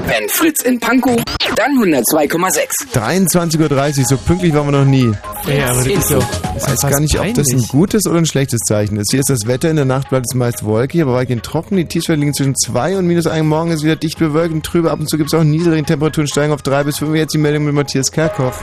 Wenn 0.07 0.29
Fritz 0.29 0.63
in 0.63 0.79
Pankow, 0.79 1.21
dann 1.57 1.73
102,6. 1.83 2.87
23.30 2.95 3.99
Uhr, 3.99 4.05
so 4.09 4.17
pünktlich 4.19 4.55
waren 4.55 4.67
wir 4.69 4.79
noch 4.79 4.85
nie. 4.85 5.13
Ja, 5.49 5.71
aber 5.71 5.79
das 5.79 5.87
ist 5.87 6.11
doch- 6.13 6.25
Ich 6.57 6.63
weiß 6.69 6.81
gar 6.83 7.01
nicht, 7.01 7.19
ob 7.19 7.35
das 7.35 7.49
ein 7.51 7.63
gutes 7.67 8.07
oder 8.07 8.19
ein 8.19 8.27
schlechtes 8.27 8.61
Zeichen 8.61 8.97
ist. 8.99 9.11
Hier 9.11 9.19
ist 9.21 9.29
das 9.31 9.47
Wetter, 9.49 9.69
in 9.71 9.77
der 9.77 9.85
Nacht 9.85 10.11
bleibt 10.11 10.27
es 10.31 10.35
meist 10.37 10.65
wolkig, 10.65 11.03
aber 11.03 11.15
weitgehend 11.15 11.43
trocken. 11.43 11.77
Die 11.77 11.87
Tiefstwerte 11.87 12.21
liegen 12.21 12.35
zwischen 12.35 12.55
2 12.55 12.97
und 12.97 13.07
minus 13.09 13.27
1. 13.27 13.45
Morgen 13.49 13.73
ist 13.73 13.83
wieder 13.83 13.97
dicht 13.97 14.21
bewölkt 14.21 14.55
und 14.55 14.65
trübe. 14.65 14.93
Ab 14.93 15.01
und 15.01 15.11
zu 15.11 15.17
gibt 15.19 15.33
es 15.35 15.39
auch 15.39 15.43
niedrige 15.45 15.83
Temperaturen, 15.85 16.29
steigen 16.29 16.53
auf 16.53 16.63
3 16.63 16.85
bis 16.85 16.99
5. 16.99 17.17
Jetzt 17.17 17.35
die 17.35 17.39
Meldung 17.39 17.65
mit 17.65 17.75
Matthias 17.75 18.13
Kerkhoff. 18.13 18.63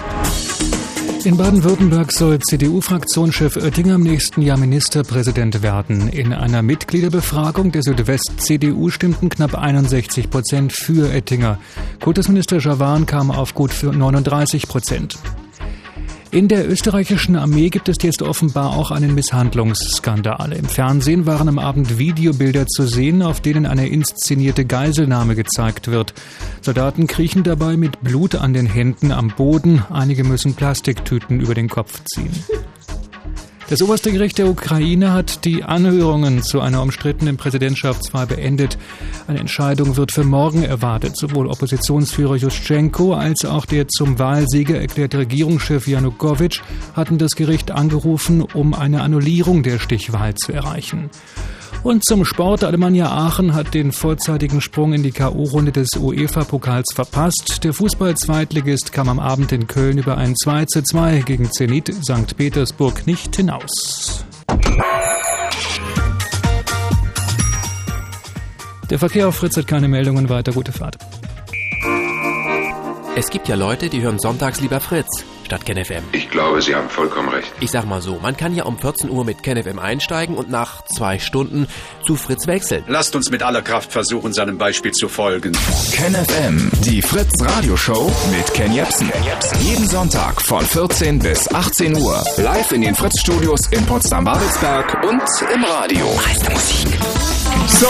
In 1.26 1.38
Baden-Württemberg 1.38 2.12
soll 2.12 2.40
CDU-Fraktionschef 2.40 3.56
Oettinger 3.56 3.96
im 3.96 4.04
nächsten 4.04 4.42
Jahr 4.42 4.58
Ministerpräsident 4.58 5.62
werden. 5.62 6.10
In 6.10 6.34
einer 6.34 6.62
Mitgliederbefragung 6.62 7.72
der 7.72 7.82
Südwest-CDU 7.82 8.90
stimmten 8.90 9.30
knapp 9.30 9.58
61 9.58 10.30
Prozent 10.30 10.74
für 10.74 11.10
Oettinger. 11.10 11.60
Kultusminister 12.02 12.60
Javan 12.60 13.06
kam 13.06 13.32
auf 13.32 13.54
gut 13.54 13.72
für 13.72 13.94
39 13.94 14.68
Prozent. 14.68 15.18
In 16.34 16.48
der 16.48 16.68
österreichischen 16.68 17.36
Armee 17.36 17.70
gibt 17.70 17.90
es 17.90 17.98
jetzt 18.02 18.24
offenbar 18.24 18.76
auch 18.76 18.90
einen 18.90 19.14
Misshandlungsskandal. 19.14 20.52
Im 20.54 20.66
Fernsehen 20.66 21.28
waren 21.28 21.48
am 21.48 21.60
Abend 21.60 22.00
Videobilder 22.00 22.66
zu 22.66 22.88
sehen, 22.88 23.22
auf 23.22 23.40
denen 23.40 23.68
eine 23.68 23.88
inszenierte 23.88 24.66
Geiselnahme 24.66 25.36
gezeigt 25.36 25.90
wird. 25.90 26.16
Soldaten 26.62 27.06
kriechen 27.06 27.44
dabei 27.44 27.78
mit 27.78 28.02
Blut 28.02 28.34
an 28.34 28.54
den 28.54 28.66
Händen 28.66 29.12
am 29.12 29.28
Boden. 29.28 29.84
Einige 29.92 30.24
müssen 30.24 30.56
Plastiktüten 30.56 31.40
über 31.40 31.54
den 31.54 31.70
Kopf 31.70 32.02
ziehen. 32.12 32.34
Das 33.70 33.82
oberste 33.82 34.12
Gericht 34.12 34.38
der 34.38 34.48
Ukraine 34.48 35.14
hat 35.14 35.46
die 35.46 35.64
Anhörungen 35.64 36.44
zu 36.44 36.60
einer 36.60 36.82
umstrittenen 36.82 37.38
Präsidentschaftswahl 37.38 38.28
beendet. 38.28 38.78
Eine 39.28 39.40
Entscheidung 39.40 39.96
wird 39.96 40.12
für 40.12 40.26
morgen 40.26 40.64
erwartet. 40.64 41.18
Sowohl 41.18 41.48
Oppositionsführer 41.48 42.36
Juschenko 42.36 43.14
als 43.14 43.46
auch 43.46 43.66
der 43.66 43.88
zum 43.88 44.20
Wahlsieger 44.20 44.80
erklärte 44.80 45.20
Regierungschef 45.20 45.88
Janukowitsch 45.88 46.62
hatten 46.94 47.18
das 47.18 47.32
Gericht 47.36 47.72
angerufen, 47.72 48.42
um 48.42 48.74
eine 48.74 49.02
Annullierung 49.02 49.64
der 49.64 49.80
Stichwahl 49.80 50.36
zu 50.36 50.52
erreichen. 50.52 51.10
Und 51.84 52.06
zum 52.06 52.24
Sport. 52.24 52.64
Alemannia 52.64 53.12
Aachen 53.12 53.54
hat 53.54 53.74
den 53.74 53.92
vorzeitigen 53.92 54.62
Sprung 54.62 54.94
in 54.94 55.04
die 55.04 55.12
K.O.-Runde 55.12 55.72
des 55.72 55.90
UEFA-Pokals 56.00 56.94
verpasst. 56.94 57.64
Der 57.66 57.74
Fußball-Zweitligist 57.74 58.94
kam 58.94 59.10
am 59.10 59.20
Abend 59.20 59.52
in 59.52 59.68
Köln 59.68 59.98
über 59.98 60.18
ein 60.18 60.34
2 60.34 60.66
zu 60.66 60.82
2 60.82 61.20
gegen 61.20 61.52
Zenit 61.52 61.94
St. 61.94 62.38
Petersburg 62.38 63.06
nicht 63.06 63.36
hinaus. 63.36 64.24
Der 68.90 69.00
Verkehr 69.00 69.28
auf 69.28 69.36
Fritz 69.36 69.58
hat 69.58 69.68
keine 69.68 69.90
Meldungen 69.90 70.30
weiter. 70.30 70.54
Gute 70.54 70.72
Fahrt. 70.72 70.98
Es 73.16 73.30
gibt 73.30 73.50
ja 73.50 73.56
Leute, 73.56 73.90
die 73.90 74.02
hören 74.02 74.20
sonntags 74.20 74.62
lieber 74.62 74.80
Fritz, 74.80 75.26
statt 75.54 75.66
KenFM. 75.66 76.04
Ich 76.14 76.30
glaube, 76.30 76.62
Sie 76.62 76.74
haben 76.74 76.90
vollkommen 76.90 77.30
recht. 77.30 77.52
Ich 77.60 77.70
sag 77.70 77.86
mal 77.86 78.02
so, 78.02 78.18
man 78.20 78.36
kann 78.36 78.56
ja 78.56 78.64
um 78.64 78.80
14 78.80 79.10
Uhr 79.10 79.24
mit 79.24 79.44
KenFM 79.44 79.78
einsteigen 79.78 80.36
und 80.36 80.50
nach 80.50 80.84
zwei 80.86 81.20
Stunden 81.20 81.68
zu 82.08 82.16
Fritz 82.16 82.48
wechseln. 82.48 82.84
Lasst 82.88 83.16
uns 83.16 83.30
mit 83.30 83.44
aller 83.44 83.62
Kraft 83.62 83.92
versuchen, 83.92 84.34
seinem 84.34 84.58
Beispiel 84.58 84.92
zu 84.94 85.08
folgen. 85.08 85.56
KenFM, 85.92 86.72
die 86.86 87.02
Fritz 87.04 87.32
Radioshow 87.40 88.12
mit 88.32 88.52
Ken 88.54 88.74
Jepsen. 88.74 89.12
Jeden 89.62 89.88
Sonntag 89.88 90.42
von 90.42 90.66
14 90.66 91.20
bis 91.20 91.48
18 91.54 91.98
Uhr. 91.98 92.24
Live 92.38 92.72
in 92.72 92.82
den 92.82 92.96
Fritz 92.96 93.20
Studios 93.20 93.60
in 93.70 93.86
Potsdam-Babelsberg 93.86 95.04
und 95.04 95.22
im 95.54 95.64
Radio. 95.64 96.08
Meiste 96.16 96.52
Musik. 96.52 96.88
So, 97.68 97.88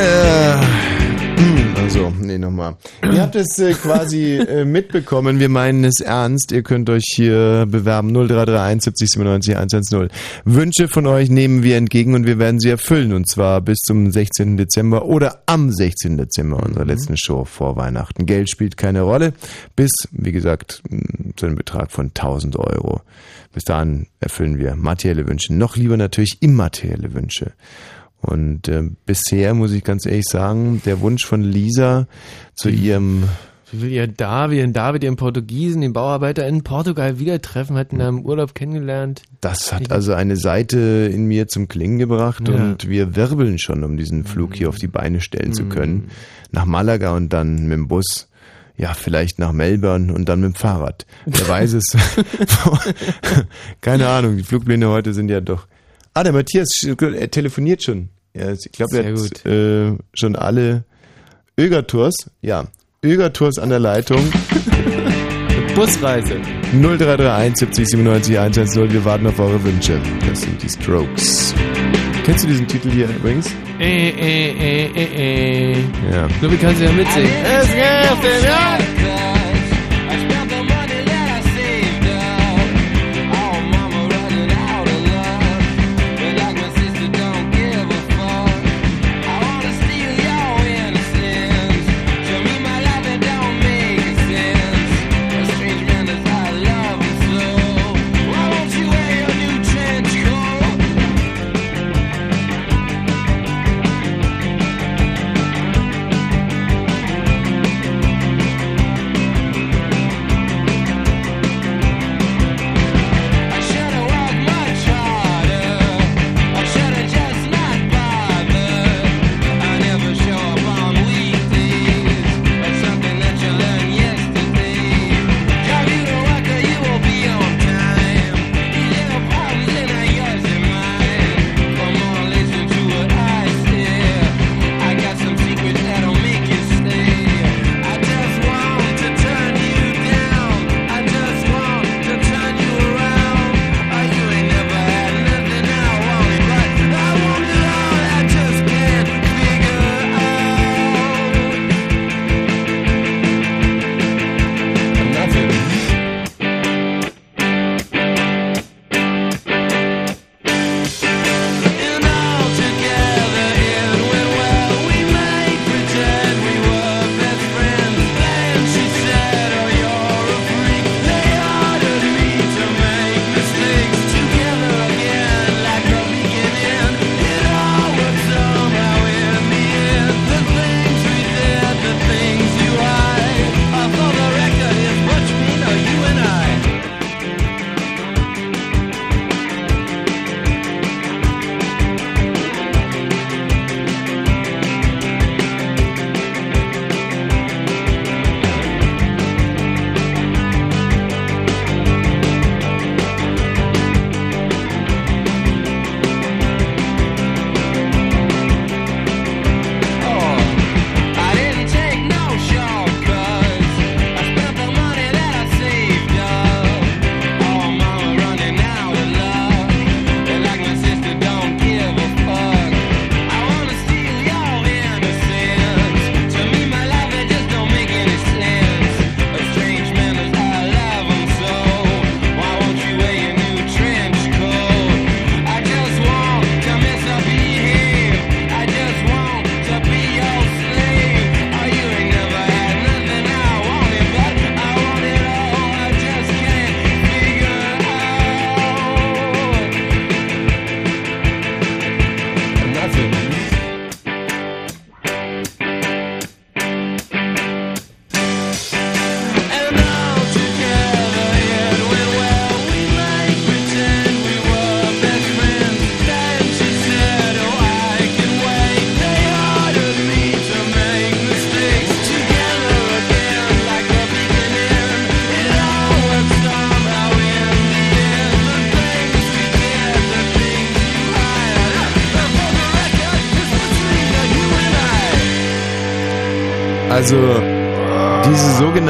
äh, 0.00 0.97
also, 1.76 2.12
nee, 2.20 2.38
nochmal. 2.38 2.76
Ihr 3.02 3.22
habt 3.22 3.36
es 3.36 3.58
äh, 3.58 3.72
quasi 3.72 4.36
äh, 4.36 4.64
mitbekommen, 4.64 5.38
wir 5.38 5.48
meinen 5.48 5.84
es 5.84 6.00
ernst. 6.00 6.52
Ihr 6.52 6.62
könnt 6.62 6.90
euch 6.90 7.04
hier 7.14 7.66
bewerben 7.68 8.12
0331 8.12 8.82
70 8.84 9.08
97 9.10 9.56
110. 9.56 10.08
Wünsche 10.44 10.88
von 10.88 11.06
euch 11.06 11.30
nehmen 11.30 11.62
wir 11.62 11.76
entgegen 11.76 12.14
und 12.14 12.26
wir 12.26 12.38
werden 12.38 12.60
sie 12.60 12.70
erfüllen. 12.70 13.12
Und 13.12 13.28
zwar 13.28 13.60
bis 13.60 13.78
zum 13.78 14.10
16. 14.10 14.56
Dezember 14.56 15.04
oder 15.04 15.42
am 15.46 15.70
16. 15.70 16.16
Dezember 16.16 16.62
unserer 16.64 16.84
letzten 16.84 17.16
Show 17.16 17.44
vor 17.44 17.76
Weihnachten. 17.76 18.26
Geld 18.26 18.50
spielt 18.50 18.76
keine 18.76 19.02
Rolle. 19.02 19.32
Bis, 19.76 19.90
wie 20.10 20.32
gesagt, 20.32 20.82
zu 21.36 21.46
einem 21.46 21.56
Betrag 21.56 21.92
von 21.92 22.06
1000 22.06 22.56
Euro. 22.56 23.02
Bis 23.52 23.64
dahin 23.64 24.06
erfüllen 24.20 24.58
wir 24.58 24.74
materielle 24.76 25.26
Wünsche. 25.26 25.54
Noch 25.54 25.76
lieber 25.76 25.96
natürlich 25.96 26.38
immaterielle 26.42 27.14
Wünsche. 27.14 27.52
Und 28.20 28.68
äh, 28.68 28.82
bisher 29.06 29.54
muss 29.54 29.72
ich 29.72 29.84
ganz 29.84 30.04
ehrlich 30.04 30.26
sagen, 30.28 30.82
der 30.84 31.00
Wunsch 31.00 31.24
von 31.24 31.42
Lisa 31.42 32.08
zu 32.56 32.68
ihrem 32.68 33.24
Wie 33.70 33.82
will 33.82 33.90
ihr 33.92 34.06
David, 34.08 34.58
den 34.58 34.72
David, 34.72 35.04
ihren 35.04 35.14
Portugiesen, 35.16 35.82
den 35.82 35.92
Bauarbeiter 35.92 36.46
in 36.48 36.64
Portugal 36.64 37.18
wieder 37.20 37.40
treffen, 37.40 37.76
hatten 37.76 38.00
er 38.00 38.08
im 38.08 38.22
Urlaub 38.24 38.54
kennengelernt. 38.54 39.22
Das 39.40 39.72
hat 39.72 39.92
also 39.92 40.14
eine 40.14 40.36
Seite 40.36 40.78
in 41.12 41.26
mir 41.26 41.46
zum 41.46 41.68
Klingen 41.68 41.98
gebracht 41.98 42.48
Ja. 42.48 42.54
und 42.56 42.88
wir 42.88 43.14
wirbeln 43.14 43.58
schon, 43.58 43.84
um 43.84 43.96
diesen 43.96 44.24
Flug 44.24 44.56
hier 44.56 44.68
auf 44.68 44.76
die 44.76 44.88
Beine 44.88 45.20
stellen 45.20 45.52
zu 45.52 45.66
können. 45.66 46.08
Nach 46.50 46.64
Malaga 46.64 47.14
und 47.14 47.32
dann 47.32 47.64
mit 47.68 47.72
dem 47.78 47.88
Bus. 47.88 48.28
Ja, 48.76 48.94
vielleicht 48.94 49.38
nach 49.40 49.52
Melbourne 49.52 50.12
und 50.12 50.28
dann 50.28 50.40
mit 50.40 50.52
dem 50.52 50.54
Fahrrad. 50.54 51.04
Wer 51.26 51.48
weiß 51.48 51.72
es. 51.74 51.84
Keine 53.80 54.08
Ahnung, 54.08 54.36
die 54.36 54.44
Flugpläne 54.44 54.88
heute 54.88 55.14
sind 55.14 55.28
ja 55.30 55.40
doch. 55.40 55.66
Ah, 56.18 56.24
der 56.24 56.32
Matthias, 56.32 56.68
er 56.82 57.30
telefoniert 57.30 57.84
schon. 57.84 58.08
Ja, 58.34 58.50
ich 58.50 58.72
glaube, 58.72 58.98
er 58.98 59.14
hat 59.14 59.46
äh, 59.46 59.96
schon 60.14 60.34
alle 60.34 60.82
Ögertours, 61.56 62.12
ja, 62.42 62.64
Ögertours 63.04 63.60
an 63.60 63.68
der 63.68 63.78
Leitung. 63.78 64.18
Busreise. 65.76 66.40
0331 66.72 67.56
70 67.56 67.88
97 67.90 68.36
110. 68.36 68.92
Wir 68.92 69.04
warten 69.04 69.28
auf 69.28 69.38
eure 69.38 69.62
Wünsche. 69.62 70.00
Das 70.28 70.40
sind 70.40 70.60
die 70.60 70.68
Strokes. 70.68 71.54
Kennst 72.24 72.42
du 72.42 72.48
diesen 72.48 72.66
Titel 72.66 72.90
hier 72.90 73.08
übrigens? 73.10 73.54
Äh, 73.78 74.08
äh, 74.08 74.50
äh, 74.50 74.86
äh, 74.86 75.72
äh. 75.72 75.80
Ja. 76.10 76.26
Nur 76.42 76.50
wie 76.50 76.56
kannst 76.56 76.80
du 76.80 76.84
ja 76.84 76.90
mitsingen. 76.90 77.30
Es 77.44 77.68
gibt 77.68 78.44
ja. 78.44 78.78
Thank 78.98 79.17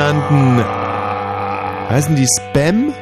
sogenannten, 0.09 0.65
heißen 1.91 2.17
die 2.17 2.27
Spam? 2.27 2.95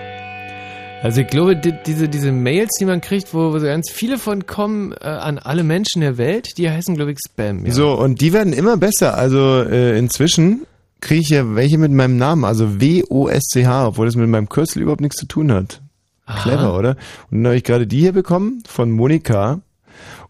Also 1.03 1.21
ich 1.21 1.29
glaube, 1.29 1.57
die, 1.57 1.73
diese, 1.87 2.09
diese 2.09 2.33
Mails, 2.33 2.71
die 2.81 2.85
man 2.85 3.01
kriegt, 3.01 3.33
wo, 3.33 3.53
wo 3.53 3.59
so 3.59 3.67
ganz 3.67 3.91
viele 3.93 4.19
von 4.19 4.47
kommen 4.47 4.93
äh, 4.93 5.07
an 5.07 5.39
alle 5.39 5.63
Menschen 5.63 6.01
der 6.01 6.19
Welt, 6.19 6.59
die 6.59 6.69
heißen, 6.69 6.97
glaube 6.97 7.13
ich, 7.13 7.19
Spam. 7.25 7.65
Ja. 7.65 7.73
So, 7.73 7.93
und 7.93 8.21
die 8.21 8.33
werden 8.33 8.53
immer 8.53 8.77
besser. 8.77 9.17
Also 9.17 9.63
äh, 9.63 9.97
inzwischen 9.97 10.67
kriege 11.01 11.21
ich 11.21 11.29
ja 11.29 11.55
welche 11.55 11.79
mit 11.79 11.93
meinem 11.93 12.17
Namen, 12.17 12.45
also 12.45 12.81
W-O-S-C-H, 12.81 13.87
obwohl 13.87 14.07
das 14.07 14.17
mit 14.17 14.29
meinem 14.29 14.49
Kürzel 14.49 14.83
überhaupt 14.83 15.01
nichts 15.03 15.19
zu 15.19 15.27
tun 15.27 15.53
hat. 15.53 15.83
Clever, 16.43 16.77
oder? 16.77 16.97
Und 17.31 17.39
dann 17.39 17.47
habe 17.47 17.57
ich 17.57 17.63
gerade 17.63 17.87
die 17.87 18.01
hier 18.01 18.13
bekommen 18.13 18.65
von 18.67 18.91
Monika. 18.91 19.61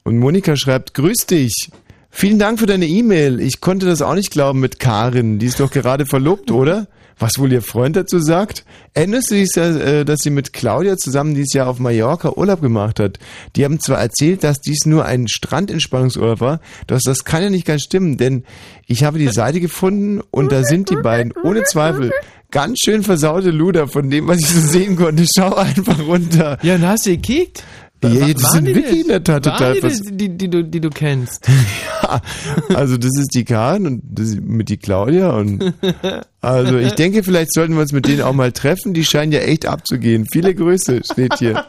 Und 0.02 0.18
Monika 0.18 0.56
schreibt, 0.56 0.92
grüß 0.92 1.24
dich. 1.24 1.70
Vielen 2.18 2.38
Dank 2.38 2.58
für 2.58 2.64
deine 2.64 2.86
E-Mail. 2.86 3.40
Ich 3.40 3.60
konnte 3.60 3.84
das 3.84 4.00
auch 4.00 4.14
nicht 4.14 4.30
glauben 4.30 4.58
mit 4.58 4.80
Karin. 4.80 5.38
Die 5.38 5.44
ist 5.44 5.60
doch 5.60 5.70
gerade 5.70 6.06
verlobt, 6.06 6.50
oder? 6.50 6.86
Was 7.18 7.38
wohl 7.38 7.52
ihr 7.52 7.60
Freund 7.60 7.94
dazu 7.94 8.20
sagt? 8.20 8.64
Erinnerst 8.94 9.30
du 9.30 9.34
dich, 9.34 9.54
äh, 9.54 10.02
dass 10.04 10.20
sie 10.22 10.30
mit 10.30 10.54
Claudia 10.54 10.96
zusammen 10.96 11.34
dieses 11.34 11.52
Jahr 11.52 11.68
auf 11.68 11.78
Mallorca 11.78 12.30
Urlaub 12.30 12.62
gemacht 12.62 13.00
hat? 13.00 13.18
Die 13.54 13.66
haben 13.66 13.80
zwar 13.80 14.00
erzählt, 14.00 14.44
dass 14.44 14.62
dies 14.62 14.86
nur 14.86 15.04
ein 15.04 15.28
Strandentspannungsurlaub 15.28 16.40
war, 16.40 16.60
doch 16.86 16.98
das 17.04 17.24
kann 17.24 17.42
ja 17.42 17.50
nicht 17.50 17.66
ganz 17.66 17.82
stimmen, 17.82 18.16
denn 18.16 18.44
ich 18.86 19.04
habe 19.04 19.18
die 19.18 19.28
Seite 19.28 19.60
gefunden 19.60 20.22
und 20.30 20.52
da 20.52 20.64
sind 20.64 20.88
die 20.88 20.96
beiden 20.96 21.34
ohne 21.44 21.64
Zweifel 21.64 22.12
ganz 22.50 22.78
schön 22.82 23.02
versaute 23.02 23.50
Luder 23.50 23.88
von 23.88 24.08
dem, 24.08 24.28
was 24.28 24.38
ich 24.38 24.46
so 24.46 24.60
sehen 24.60 24.96
konnte. 24.96 25.26
Schau 25.36 25.54
einfach 25.54 25.98
runter. 25.98 26.58
Ja, 26.62 26.78
dann 26.78 26.88
hast 26.88 27.04
du 27.04 27.10
gekickt. 27.10 27.62
Ja, 28.14 28.32
das 28.32 28.42
waren 28.42 28.52
sind 28.52 28.64
die 28.68 28.74
wirklich 28.74 29.00
in 29.02 29.08
der 29.08 29.24
Tat 29.24 29.46
Waren 29.46 29.58
total 29.58 29.74
die, 29.74 29.80
das, 29.80 30.00
die, 30.02 30.28
die, 30.36 30.48
du, 30.50 30.64
die 30.64 30.80
du 30.80 30.90
kennst. 30.90 31.48
ja, 32.02 32.20
also 32.74 32.96
das 32.96 33.10
ist 33.18 33.34
die 33.34 33.44
Karin 33.44 33.86
und 33.86 34.02
das 34.04 34.28
ist 34.28 34.40
mit 34.40 34.68
die 34.68 34.76
Claudia 34.76 35.30
und 35.30 35.74
also 36.40 36.78
ich 36.78 36.92
denke, 36.92 37.22
vielleicht 37.22 37.52
sollten 37.52 37.74
wir 37.74 37.80
uns 37.80 37.92
mit 37.92 38.06
denen 38.06 38.22
auch 38.22 38.32
mal 38.34 38.52
treffen. 38.52 38.94
Die 38.94 39.04
scheinen 39.04 39.32
ja 39.32 39.40
echt 39.40 39.66
abzugehen. 39.66 40.26
Viele 40.30 40.54
Grüße 40.54 41.02
steht 41.10 41.34
hier. 41.38 41.64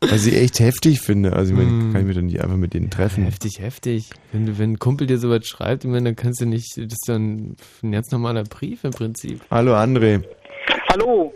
Was 0.00 0.26
ich 0.26 0.34
echt 0.36 0.58
heftig 0.58 1.00
finde. 1.00 1.32
Also 1.34 1.52
ich 1.52 1.56
meine, 1.58 1.70
Hm. 1.70 1.92
kann 1.92 2.00
ich 2.00 2.06
mich 2.08 2.16
doch 2.16 2.22
nicht 2.22 2.42
einfach 2.42 2.56
mit 2.56 2.74
denen 2.74 2.90
treffen. 2.90 3.22
Heftig, 3.24 3.60
heftig. 3.60 4.10
Wenn, 4.32 4.46
du, 4.46 4.58
wenn 4.58 4.72
ein 4.72 4.78
Kumpel 4.80 5.06
dir 5.06 5.16
sowas 5.18 5.46
schreibt, 5.46 5.84
ich 5.84 5.90
meine, 5.90 6.06
dann 6.06 6.16
kannst 6.16 6.40
du 6.40 6.46
nicht, 6.46 6.76
das 6.76 6.86
ist 6.92 7.04
dann 7.08 7.54
ein 7.84 7.92
ganz 7.92 8.10
normaler 8.10 8.42
Brief 8.42 8.82
im 8.82 8.90
Prinzip. 8.90 9.40
Hallo 9.48 9.74
André. 9.76 10.24
Hallo. 10.90 11.32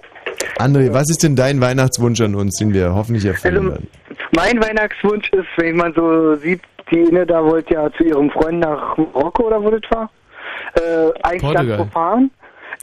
André, 0.59 0.93
was 0.93 1.09
ist 1.11 1.23
denn 1.23 1.37
dein 1.37 1.61
Weihnachtswunsch 1.61 2.21
an 2.23 2.35
uns, 2.35 2.57
den 2.57 2.73
wir 2.73 2.93
hoffentlich 2.95 3.25
erfüllen 3.27 3.57
Also, 3.57 3.69
werden? 3.71 3.89
Mein 4.37 4.63
Weihnachtswunsch 4.63 5.31
ist, 5.33 5.49
wenn 5.57 5.77
man 5.77 5.93
so 5.95 6.35
sieht, 6.37 6.61
die 6.91 7.01
Inne 7.01 7.27
da 7.27 7.43
wollte 7.43 7.75
ja 7.75 7.91
zu 7.93 8.05
ihrem 8.05 8.31
Freund 8.31 8.61
nach 8.61 8.97
Marokko 8.97 9.47
oder 9.49 9.63
wo 9.63 9.71
das 9.71 9.81
war, 9.91 10.11
äh, 10.75 11.11
eigentlich 11.23 11.53
ganz 11.55 11.77
profan. 11.77 12.31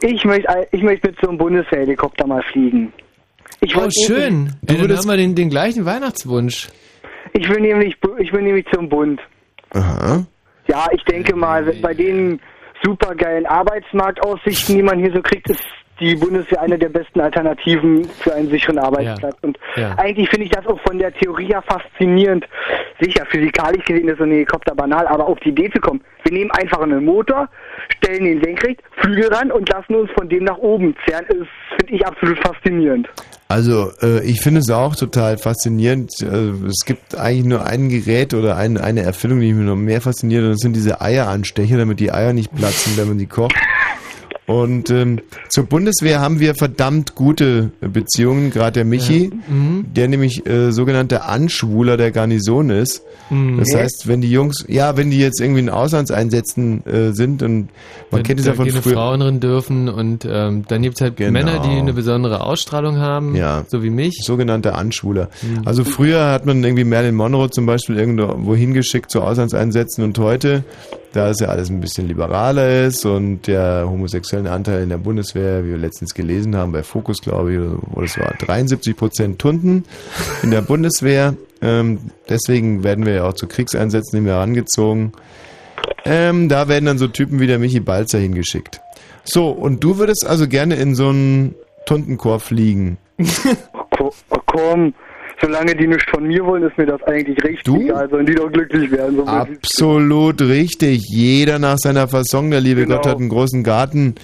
Ich 0.00 0.24
möchte, 0.24 0.68
ich 0.72 0.82
möchte 0.82 1.08
mit 1.08 1.18
so 1.22 1.28
einem 1.28 1.38
Bundeshelikopter 1.38 2.26
mal 2.26 2.42
fliegen. 2.52 2.92
Ich 3.60 3.74
oh, 3.76 3.80
wollte 3.80 3.94
schön. 4.06 4.46
Du 4.62 4.74
Ey, 4.74 4.78
dann 4.78 4.80
würdest- 4.80 5.02
haben 5.02 5.10
wir 5.10 5.16
den, 5.16 5.34
den 5.34 5.48
gleichen 5.48 5.86
Weihnachtswunsch. 5.86 6.68
Ich 7.32 7.48
will 7.48 7.60
nämlich, 7.60 7.96
ich 8.18 8.32
will 8.32 8.42
nämlich 8.42 8.66
zum 8.72 8.88
Bund. 8.88 9.20
Aha. 9.70 10.26
Ja, 10.66 10.86
ich 10.92 11.02
denke 11.04 11.34
mal, 11.36 11.64
bei 11.80 11.94
den 11.94 12.40
supergeilen 12.82 13.46
Arbeitsmarktaussichten, 13.46 14.76
die 14.76 14.82
man 14.82 14.98
hier 14.98 15.12
so 15.12 15.22
kriegt, 15.22 15.48
ist 15.48 15.62
die 16.00 16.14
Bundeswehr 16.16 16.60
eine 16.60 16.78
der 16.78 16.88
besten 16.88 17.20
Alternativen 17.20 18.04
für 18.20 18.34
einen 18.34 18.50
sicheren 18.50 18.78
Arbeitsplatz. 18.78 19.36
Und 19.42 19.58
Ja. 19.76 19.94
eigentlich 19.96 20.28
finde 20.28 20.46
ich 20.46 20.50
das 20.52 20.66
auch 20.66 20.80
von 20.86 20.98
der 20.98 21.12
Theorie 21.14 21.46
her 21.46 21.62
faszinierend. 21.66 22.44
Sicher, 23.00 23.24
physikalisch 23.26 23.84
gesehen 23.84 24.08
ist 24.08 24.18
so 24.18 24.24
ein 24.24 24.30
Helikopter 24.30 24.74
banal, 24.74 25.06
aber 25.06 25.26
auf 25.26 25.38
die 25.40 25.50
Idee 25.50 25.70
zu 25.70 25.80
kommen, 25.80 26.00
wir 26.24 26.32
nehmen 26.32 26.50
einfach 26.52 26.80
einen 26.80 27.04
Motor, 27.04 27.48
stellen 27.96 28.24
den 28.24 28.42
senkrecht, 28.42 28.80
Flügel 28.96 29.32
ran 29.32 29.52
und 29.52 29.68
lassen 29.68 29.94
uns 29.94 30.10
von 30.12 30.28
dem 30.28 30.44
nach 30.44 30.58
oben 30.58 30.94
zerren, 31.06 31.26
ist, 31.26 31.48
finde 31.78 31.92
ich, 31.94 32.06
absolut 32.06 32.38
faszinierend. 32.38 33.08
Also, 33.48 33.90
äh, 34.02 34.24
ich 34.24 34.40
finde 34.40 34.60
es 34.60 34.70
auch 34.70 34.96
total 34.96 35.36
faszinierend. 35.36 36.10
Äh, 36.22 36.66
es 36.66 36.84
gibt 36.86 37.14
eigentlich 37.16 37.44
nur 37.44 37.64
ein 37.64 37.88
Gerät 37.90 38.32
oder 38.32 38.56
ein, 38.56 38.78
eine 38.78 39.02
Erfindung, 39.02 39.40
die 39.40 39.52
mich 39.52 39.66
noch 39.66 39.76
mehr 39.76 40.00
fasziniert, 40.00 40.44
und 40.44 40.50
das 40.52 40.58
sind 40.60 40.74
diese 40.74 41.00
Eieranstecher, 41.00 41.76
damit 41.76 42.00
die 42.00 42.10
Eier 42.10 42.32
nicht 42.32 42.54
platzen, 42.54 42.96
wenn 42.96 43.08
man 43.08 43.18
sie 43.18 43.26
kocht. 43.26 43.54
Und 44.46 44.90
ähm, 44.90 45.20
zur 45.48 45.64
Bundeswehr 45.64 46.20
haben 46.20 46.38
wir 46.38 46.54
verdammt 46.54 47.14
gute 47.14 47.70
Beziehungen, 47.80 48.50
gerade 48.50 48.72
der 48.72 48.84
Michi, 48.84 49.30
Mhm. 49.48 49.86
der 49.94 50.06
nämlich 50.08 50.46
äh, 50.46 50.70
sogenannter 50.70 51.26
Anschwuler 51.28 51.96
der 51.96 52.10
Garnison 52.10 52.68
ist. 52.68 53.02
Mhm. 53.30 53.58
Das 53.58 53.74
heißt, 53.74 54.06
wenn 54.06 54.20
die 54.20 54.30
Jungs, 54.30 54.64
ja, 54.68 54.98
wenn 54.98 55.10
die 55.10 55.18
jetzt 55.18 55.40
irgendwie 55.40 55.60
in 55.60 55.70
Auslandseinsätzen 55.70 56.84
äh, 56.86 57.12
sind 57.12 57.42
und 57.42 57.70
man 58.10 58.22
kennt 58.22 58.38
es 58.40 58.44
ja 58.46 58.52
von 58.52 58.68
früher. 58.70 58.92
Frauen 58.92 59.20
drin 59.20 59.40
dürfen 59.40 59.88
und 59.88 60.26
ähm, 60.30 60.64
dann 60.68 60.82
gibt's 60.82 61.00
halt 61.00 61.16
Genau. 61.16 61.32
Männer, 61.32 61.60
die 61.60 61.70
eine 61.70 61.94
besondere 61.94 62.42
Ausstrahlung 62.44 62.98
haben, 62.98 63.34
Ja. 63.34 63.64
so 63.68 63.82
wie 63.82 63.90
mich. 63.90 64.18
Sogenannter 64.24 64.76
Anschwuler. 64.76 65.30
Mhm. 65.42 65.62
Also 65.66 65.84
früher 65.84 66.30
hat 66.30 66.44
man 66.44 66.62
irgendwie 66.62 66.84
Marilyn 66.84 67.14
Monroe 67.14 67.48
zum 67.50 67.64
Beispiel 67.64 67.96
irgendwo 67.98 68.54
hingeschickt 68.54 69.10
zu 69.10 69.22
Auslandseinsätzen 69.22 70.04
und 70.04 70.18
heute, 70.18 70.64
da 71.14 71.30
es 71.30 71.38
ja 71.40 71.48
alles 71.48 71.70
ein 71.70 71.80
bisschen 71.80 72.08
liberaler 72.08 72.86
ist 72.86 73.04
und 73.06 73.46
der 73.46 73.86
homosexuellen 73.88 74.46
Anteil 74.48 74.82
in 74.82 74.88
der 74.88 74.98
Bundeswehr, 74.98 75.64
wie 75.64 75.70
wir 75.70 75.78
letztens 75.78 76.12
gelesen 76.14 76.56
haben, 76.56 76.72
bei 76.72 76.82
Focus 76.82 77.20
glaube 77.20 77.52
ich, 77.54 77.60
wo 77.60 78.00
das 78.00 78.18
war 78.18 78.32
73 78.38 78.96
Prozent 78.96 79.38
Tunden 79.38 79.84
in 80.42 80.50
der 80.50 80.62
Bundeswehr. 80.62 81.34
Ähm, 81.62 81.98
deswegen 82.28 82.82
werden 82.82 83.06
wir 83.06 83.14
ja 83.14 83.24
auch 83.24 83.34
zu 83.34 83.46
Kriegseinsätzen 83.46 84.22
mehr 84.22 84.34
herangezogen. 84.34 85.12
Ähm, 86.04 86.48
da 86.48 86.68
werden 86.68 86.86
dann 86.86 86.98
so 86.98 87.06
Typen 87.08 87.40
wie 87.40 87.46
der 87.46 87.58
Michi 87.58 87.80
Balzer 87.80 88.18
hingeschickt. 88.18 88.80
So, 89.24 89.50
und 89.50 89.82
du 89.84 89.98
würdest 89.98 90.26
also 90.26 90.48
gerne 90.48 90.74
in 90.74 90.94
so 90.94 91.08
einen 91.08 91.54
Tuntenkorb 91.86 92.42
fliegen. 92.42 92.98
Ko- 93.96 94.12
Komm, 94.46 94.94
solange 95.44 95.74
die 95.74 95.86
nicht 95.86 96.08
von 96.10 96.24
mir 96.26 96.44
wollen, 96.44 96.62
ist 96.62 96.76
mir 96.78 96.86
das 96.86 97.02
eigentlich 97.04 97.42
recht 97.44 97.68
egal, 97.68 98.08
sollen 98.10 98.26
die 98.26 98.34
doch 98.34 98.50
glücklich 98.50 98.90
werden. 98.90 99.16
So 99.16 99.24
Absolut 99.26 100.40
richtig. 100.40 101.02
Jeder 101.08 101.58
nach 101.58 101.76
seiner 101.78 102.08
Fasson. 102.08 102.50
Der 102.50 102.60
liebe 102.60 102.82
Genau. 102.82 102.96
Gott 102.96 103.06
hat 103.06 103.18
einen 103.18 103.28
großen 103.28 103.62
Garten. 103.62 104.14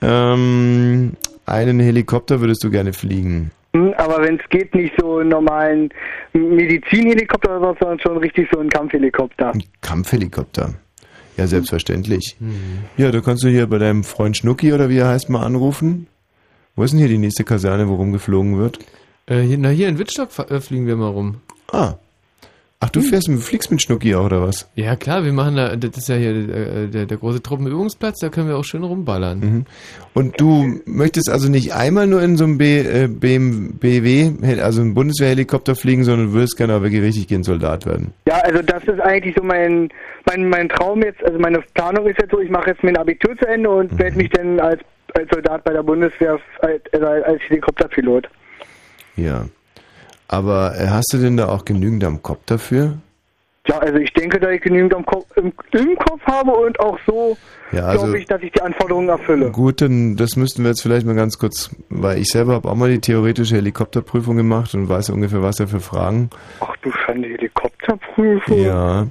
Ähm, 0.00 1.12
einen 1.46 1.80
Helikopter 1.80 2.40
würdest 2.40 2.62
du 2.64 2.70
gerne 2.70 2.92
fliegen. 2.92 3.50
Hm, 3.74 3.94
Aber 3.96 4.22
wenn 4.22 4.36
es 4.38 4.48
geht, 4.50 4.74
nicht 4.74 4.92
so 5.00 5.18
einen 5.18 5.30
normalen 5.30 5.88
Medizinhelikopter 6.34 7.58
oder 7.58 7.70
so, 7.72 7.76
sondern 7.80 8.00
schon 8.00 8.16
richtig 8.18 8.48
so 8.52 8.60
einen 8.60 8.68
Kampfhelikopter. 8.70 9.52
Kampfhelikopter. 9.80 10.74
Ja, 11.38 11.46
selbstverständlich. 11.46 12.36
Mhm. 12.40 12.84
Ja, 12.98 13.10
da 13.10 13.20
kannst 13.20 13.42
du 13.42 13.48
hier 13.48 13.66
bei 13.66 13.78
deinem 13.78 14.04
Freund 14.04 14.36
Schnucki 14.36 14.72
oder 14.72 14.88
wie 14.90 14.98
er 14.98 15.08
heißt 15.08 15.30
mal 15.30 15.42
anrufen. 15.42 16.06
Wo 16.76 16.82
ist 16.82 16.90
denn 16.92 17.00
hier 17.00 17.08
die 17.08 17.18
nächste 17.18 17.44
Kaserne, 17.44 17.88
wo 17.88 17.94
rumgeflogen 17.94 18.58
wird? 18.58 18.78
Äh, 19.26 19.40
hier, 19.40 19.58
na, 19.58 19.68
hier 19.68 19.88
in 19.88 19.98
Wittstock 19.98 20.30
äh, 20.50 20.60
fliegen 20.60 20.86
wir 20.86 20.96
mal 20.96 21.08
rum. 21.08 21.40
Ah. 21.70 21.94
Ach, 22.84 22.90
du 22.90 23.00
fährst, 23.00 23.30
fliegst 23.30 23.70
mit 23.70 23.80
Schnucki 23.80 24.16
auch, 24.16 24.24
oder 24.24 24.42
was? 24.42 24.68
Ja, 24.74 24.96
klar, 24.96 25.24
wir 25.24 25.32
machen 25.32 25.54
da, 25.54 25.76
das 25.76 25.96
ist 25.98 26.08
ja 26.08 26.16
hier 26.16 26.32
äh, 26.32 26.88
der, 26.88 27.06
der 27.06 27.16
große 27.16 27.40
Truppenübungsplatz, 27.40 28.18
da 28.18 28.28
können 28.28 28.48
wir 28.48 28.56
auch 28.56 28.64
schön 28.64 28.82
rumballern. 28.82 29.38
Mhm. 29.38 29.64
Und 30.14 30.40
du 30.40 30.80
möchtest 30.84 31.30
also 31.30 31.48
nicht 31.48 31.72
einmal 31.74 32.08
nur 32.08 32.20
in 32.20 32.36
so 32.36 32.42
einem 32.42 32.58
B, 32.58 32.80
äh, 32.80 33.06
BM, 33.06 33.78
BW, 33.78 34.32
also 34.60 34.80
einem 34.80 34.94
Bundeswehrhelikopter 34.94 35.76
fliegen, 35.76 36.02
sondern 36.02 36.28
du 36.28 36.32
würdest 36.32 36.56
gerne 36.56 36.72
aber 36.72 36.86
wirklich 36.86 37.02
richtig 37.02 37.28
gehen 37.28 37.44
Soldat 37.44 37.86
werden. 37.86 38.12
Ja, 38.26 38.40
also 38.40 38.60
das 38.62 38.82
ist 38.82 39.00
eigentlich 39.00 39.36
so 39.36 39.44
mein, 39.44 39.88
mein, 40.26 40.48
mein 40.48 40.68
Traum 40.68 41.02
jetzt, 41.04 41.22
also 41.22 41.38
meine 41.38 41.60
Planung 41.74 42.08
ist 42.08 42.18
jetzt 42.20 42.32
so, 42.32 42.40
ich 42.40 42.50
mache 42.50 42.70
jetzt 42.70 42.82
mein 42.82 42.96
Abitur 42.96 43.36
zu 43.36 43.46
Ende 43.46 43.70
und 43.70 43.96
werde 43.96 44.16
mich 44.16 44.30
dann 44.30 44.58
als, 44.58 44.80
als 45.14 45.30
Soldat 45.30 45.62
bei 45.62 45.72
der 45.72 45.84
Bundeswehr 45.84 46.40
als, 46.62 46.82
also 46.92 47.06
als 47.06 47.40
Helikopterpilot. 47.42 48.28
Ja. 49.16 49.46
Aber 50.28 50.74
äh, 50.78 50.88
hast 50.88 51.12
du 51.12 51.18
denn 51.18 51.36
da 51.36 51.48
auch 51.48 51.64
genügend 51.64 52.04
am 52.04 52.22
Kopf 52.22 52.40
dafür? 52.46 52.98
Ja, 53.68 53.78
also 53.78 53.96
ich 53.98 54.12
denke, 54.14 54.40
dass 54.40 54.50
ich 54.50 54.60
genügend 54.60 54.92
am 54.94 55.06
Kopf, 55.06 55.26
im, 55.36 55.52
im 55.72 55.96
Kopf 55.96 56.20
habe 56.26 56.50
und 56.50 56.80
auch 56.80 56.98
so 57.06 57.36
Ja, 57.70 57.84
also- 57.84 58.06
glaube 58.06 58.18
ich, 58.18 58.26
dass 58.26 58.42
ich 58.42 58.50
die 58.50 58.60
Anforderungen 58.60 59.08
erfülle. 59.08 59.50
Gut, 59.52 59.80
dann 59.80 60.16
das 60.16 60.34
müssten 60.36 60.62
wir 60.64 60.70
jetzt 60.70 60.82
vielleicht 60.82 61.06
mal 61.06 61.14
ganz 61.14 61.38
kurz, 61.38 61.70
weil 61.88 62.18
ich 62.18 62.28
selber 62.28 62.54
habe 62.54 62.68
auch 62.68 62.74
mal 62.74 62.90
die 62.90 62.98
theoretische 63.00 63.54
Helikopterprüfung 63.56 64.36
gemacht 64.36 64.74
und 64.74 64.88
weiß 64.88 65.10
ungefähr, 65.10 65.42
was 65.42 65.56
da 65.56 65.66
für 65.66 65.78
Fragen. 65.80 66.30
Ach 66.60 66.74
du 66.82 66.90
Schande, 66.90 67.28
Helikopterprüfung. 67.28 68.58
Ja. 68.64 69.06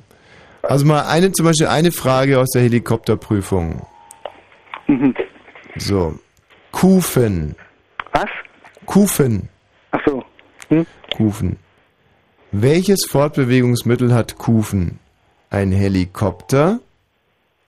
Also 0.64 0.86
mal 0.86 1.04
eine, 1.08 1.32
zum 1.32 1.46
Beispiel 1.46 1.68
eine 1.68 1.92
Frage 1.92 2.38
aus 2.40 2.50
der 2.50 2.64
Helikopterprüfung. 2.64 3.82
Mhm. 4.88 5.16
So. 5.78 6.16
Kufen. 6.72 7.56
Was? 8.12 8.30
Kufen. 8.86 9.48
Ach 9.92 10.00
so. 10.06 10.24
Hm? 10.70 10.86
Kufen. 11.16 11.58
Welches 12.52 13.06
Fortbewegungsmittel 13.10 14.14
hat 14.14 14.38
Kufen? 14.38 15.00
Ein 15.50 15.72
Helikopter, 15.72 16.80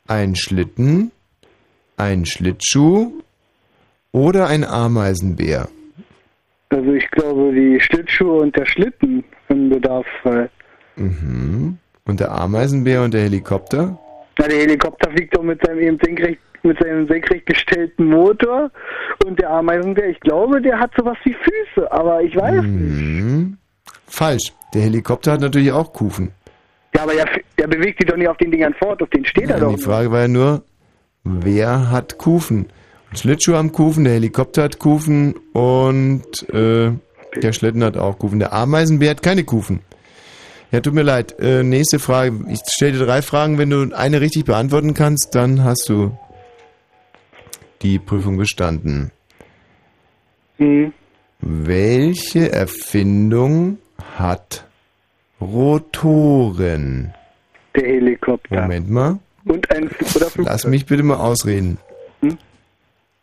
ein 0.08 0.36
Schlitten, 0.36 1.12
ein 1.98 2.26
Schlittschuh 2.26 3.12
oder 4.12 4.48
ein 4.48 4.64
Ameisenbär? 4.64 5.68
Also 6.70 6.94
ich 6.94 7.10
glaube, 7.12 7.54
die 7.54 7.80
Schlittschuhe 7.80 8.42
und 8.42 8.56
der 8.56 8.66
Schlitten 8.66 9.24
im 9.50 9.70
Bedarfsfall. 9.70 10.50
Mhm. 10.96 11.78
Und 12.06 12.20
der 12.20 12.32
Ameisenbär 12.32 13.04
und 13.04 13.14
der 13.14 13.22
Helikopter? 13.22 13.98
Na, 14.40 14.48
der 14.48 14.60
Helikopter 14.60 15.12
fliegt 15.12 15.36
doch 15.36 15.44
mit 15.44 15.66
seinem 15.66 15.80
eben 15.80 16.00
senkrecht, 16.04 16.40
mit 16.64 16.80
seinem 16.80 17.08
senkrecht 17.08 17.46
gestellten 17.46 18.06
Motor 18.06 18.72
und 19.26 19.40
der 19.40 19.50
Ameisenbär, 19.50 20.10
ich 20.10 20.20
glaube, 20.22 20.62
der 20.62 20.80
hat 20.80 20.92
sowas 20.98 21.18
wie 21.24 21.34
Füße, 21.34 21.92
aber 21.92 22.22
ich 22.22 22.36
weiß 22.36 22.64
nicht. 22.64 22.64
Mhm. 22.66 23.58
Falsch. 24.08 24.54
Der 24.74 24.82
Helikopter 24.84 25.34
hat 25.34 25.42
natürlich 25.42 25.72
auch 25.72 25.94
Kufen. 25.94 26.32
Ja, 26.96 27.04
aber 27.04 27.14
der, 27.14 27.28
der 27.58 27.68
bewegt 27.68 28.00
sich 28.00 28.08
doch 28.10 28.18
nicht 28.18 28.28
auf 28.28 28.38
den 28.38 28.52
Dingern 28.52 28.74
fort, 28.76 29.02
auf 29.02 29.10
den 29.10 29.26
steht 29.26 29.50
er 29.50 29.58
Ja, 29.58 29.60
doch. 29.66 29.76
die 29.76 29.82
Frage 29.82 30.12
war 30.12 30.22
ja 30.22 30.28
nur, 30.28 30.64
wer 31.24 31.92
hat 31.92 32.18
Kufen? 32.18 32.68
Schlittschuh 33.16 33.54
haben 33.54 33.72
Kufen, 33.72 34.04
der 34.06 34.14
Helikopter 34.14 34.64
hat 34.64 34.80
Kufen 34.80 35.36
und 35.54 36.50
äh, 36.50 36.92
der 37.42 37.54
Schlitten 37.54 37.84
hat 37.84 37.98
auch 37.98 38.18
Kufen. 38.18 38.40
Der 38.40 38.54
Ameisenbär 38.54 39.12
hat 39.12 39.22
keine 39.22 39.44
Kufen. 39.44 39.82
Ja, 40.72 40.80
tut 40.80 40.96
mir 40.96 41.04
leid. 41.04 41.36
Äh, 41.40 41.62
nächste 41.62 42.00
Frage. 42.00 42.34
Ich 42.50 42.60
stelle 42.68 42.94
dir 42.94 43.06
drei 43.06 43.22
Fragen. 43.22 43.60
Wenn 43.60 43.70
du 43.70 43.96
eine 43.96 44.22
richtig 44.22 44.46
beantworten 44.46 44.96
kannst, 44.96 45.36
dann 45.36 45.64
hast 45.64 45.88
du 45.88 46.18
die 47.84 48.00
Prüfung 48.00 48.38
bestanden. 48.38 49.12
Mhm. 50.58 50.94
Welche 51.40 52.52
Erfindung 52.52 53.78
hat 54.18 54.66
Rotoren? 55.42 57.14
Der 57.76 57.84
Helikopter. 57.86 58.62
Moment 58.62 58.90
mal. 58.90 59.20
Und 59.46 59.70
ein 59.72 59.84
oder 59.84 59.96
Flugzeug. 60.30 60.46
Lass 60.46 60.66
mich 60.66 60.86
bitte 60.86 61.04
mal 61.04 61.18
ausreden. 61.18 61.78
Hm? 62.22 62.38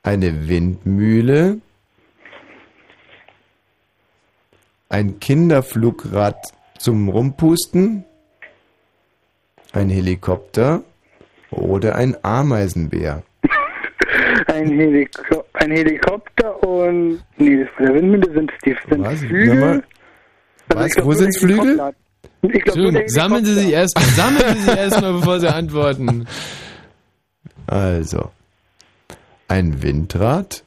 Eine 0.02 0.48
Windmühle, 0.48 1.58
ein 4.90 5.20
Kinderflugrad 5.20 6.36
zum 6.78 7.08
Rumpusten, 7.08 8.04
ein 9.72 9.88
Helikopter 9.88 10.82
oder 11.50 11.94
ein 11.96 12.16
Ameisenbär. 12.22 13.22
Ein, 14.52 14.68
Heliko 14.78 15.44
ein 15.54 15.70
Helikopter 15.70 16.62
und. 16.66 17.22
Nee, 17.38 17.66
von 17.76 17.86
der 17.86 17.94
Windmühle 17.94 18.32
sind 18.32 18.52
die 18.64 18.76
sind 18.88 19.06
Flügel. 19.18 19.54
Nochmal. 19.54 19.82
Also 20.68 20.80
Was? 20.84 20.94
glaub, 20.94 21.06
Wo 21.06 21.12
sind's 21.12 21.38
Flügel? 21.38 21.80
Hat- 21.82 21.94
Ich 22.42 22.50
glaub, 22.62 22.76
Entschuldigung, 22.76 23.08
sammeln 23.08 23.44
Sie 23.44 23.54
sich 23.54 23.72
erstmal, 23.72 24.04
sammeln 24.16 24.56
Sie 24.56 24.62
sich 24.62 24.76
erstmal, 24.76 25.12
bevor 25.14 25.40
Sie 25.40 25.48
antworten. 25.48 26.26
Also, 27.66 28.30
ein 29.48 29.82
Windrad, 29.82 30.64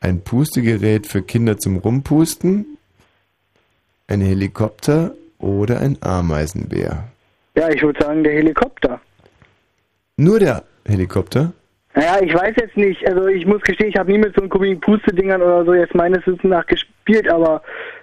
ein 0.00 0.20
Pustegerät 0.22 1.06
für 1.06 1.22
Kinder 1.22 1.58
zum 1.58 1.76
Rumpusten, 1.78 2.78
ein 4.08 4.20
Helikopter 4.20 5.14
oder 5.38 5.80
ein 5.80 5.96
Ameisenbär. 6.02 7.08
Ja, 7.56 7.68
ich 7.70 7.82
würde 7.82 8.02
sagen, 8.04 8.22
der 8.24 8.34
Helikopter. 8.34 9.00
Nur 10.16 10.38
der 10.40 10.64
Helikopter? 10.86 11.52
Naja, 11.98 12.18
ich 12.22 12.32
weiß 12.32 12.54
jetzt 12.60 12.76
nicht. 12.76 13.04
Also 13.08 13.26
ich 13.26 13.44
muss 13.44 13.60
gestehen, 13.62 13.88
ich 13.88 13.96
habe 13.96 14.12
nie 14.12 14.18
mit 14.18 14.32
so 14.32 14.40
einem 14.40 14.50
komischen 14.50 14.78
Puste-Dingern 14.78 15.42
oder 15.42 15.64
so 15.64 15.74
jetzt 15.74 15.96
meines 15.96 16.24
Wissens 16.28 16.44
nach 16.44 16.64
gespielt, 16.64 17.28
aber 17.28 17.60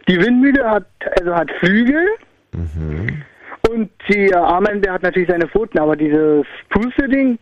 die 0.09 0.19
Windmühle 0.19 0.69
hat 0.69 0.85
also 1.17 1.33
hat 1.33 1.49
Flügel 1.59 2.05
Mhm. 2.51 3.21
und 3.69 3.89
der 4.09 4.41
Armbänder 4.41 4.91
hat 4.93 5.03
natürlich 5.03 5.29
seine 5.29 5.47
Pfoten, 5.47 5.79
aber 5.79 5.95
dieses 5.95 6.45
Puste-Ding, 6.69 7.37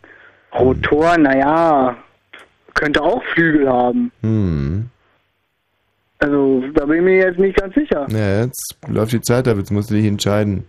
Rotor, 0.60 1.18
naja, 1.18 1.96
könnte 2.76 3.02
auch 3.02 3.24
Flügel 3.34 3.68
haben. 3.68 4.12
Hm. 4.22 4.90
Also 6.20 6.64
da 6.76 6.86
bin 6.86 6.98
ich 6.98 7.04
mir 7.04 7.18
jetzt 7.18 7.40
nicht 7.40 7.58
ganz 7.60 7.74
sicher. 7.74 8.06
Ja, 8.10 8.44
jetzt 8.44 8.78
läuft 8.88 9.14
die 9.14 9.22
Zeit 9.22 9.48
ab, 9.48 9.58
jetzt 9.58 9.72
musst 9.72 9.90
du 9.90 9.96
dich 9.96 10.06
entscheiden. 10.06 10.66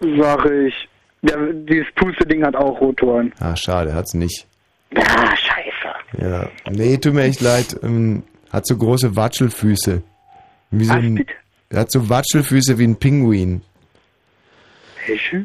Sag 0.00 0.46
ich. 0.46 0.88
Der, 1.26 1.52
dieses 1.52 1.86
Puste-Ding 1.96 2.44
hat 2.44 2.54
auch 2.54 2.80
Rotoren. 2.80 3.32
Ah, 3.40 3.56
schade, 3.56 3.94
hat's 3.94 4.14
nicht. 4.14 4.46
Ja, 4.94 5.02
scheiße. 5.36 6.22
Ja. 6.30 6.48
Nee, 6.70 6.96
tut 6.98 7.14
mir 7.14 7.22
echt 7.24 7.40
leid. 7.40 7.76
Ähm, 7.82 8.22
hat 8.52 8.66
so 8.66 8.76
große 8.76 9.16
Watschelfüße. 9.16 10.02
Wie 10.70 10.84
so 10.84 10.92
ein, 10.92 11.24
er 11.70 11.80
hat 11.80 11.90
so 11.90 12.08
Watschelfüße 12.08 12.78
wie 12.78 12.84
ein 12.84 12.96
Pinguin. 12.96 13.62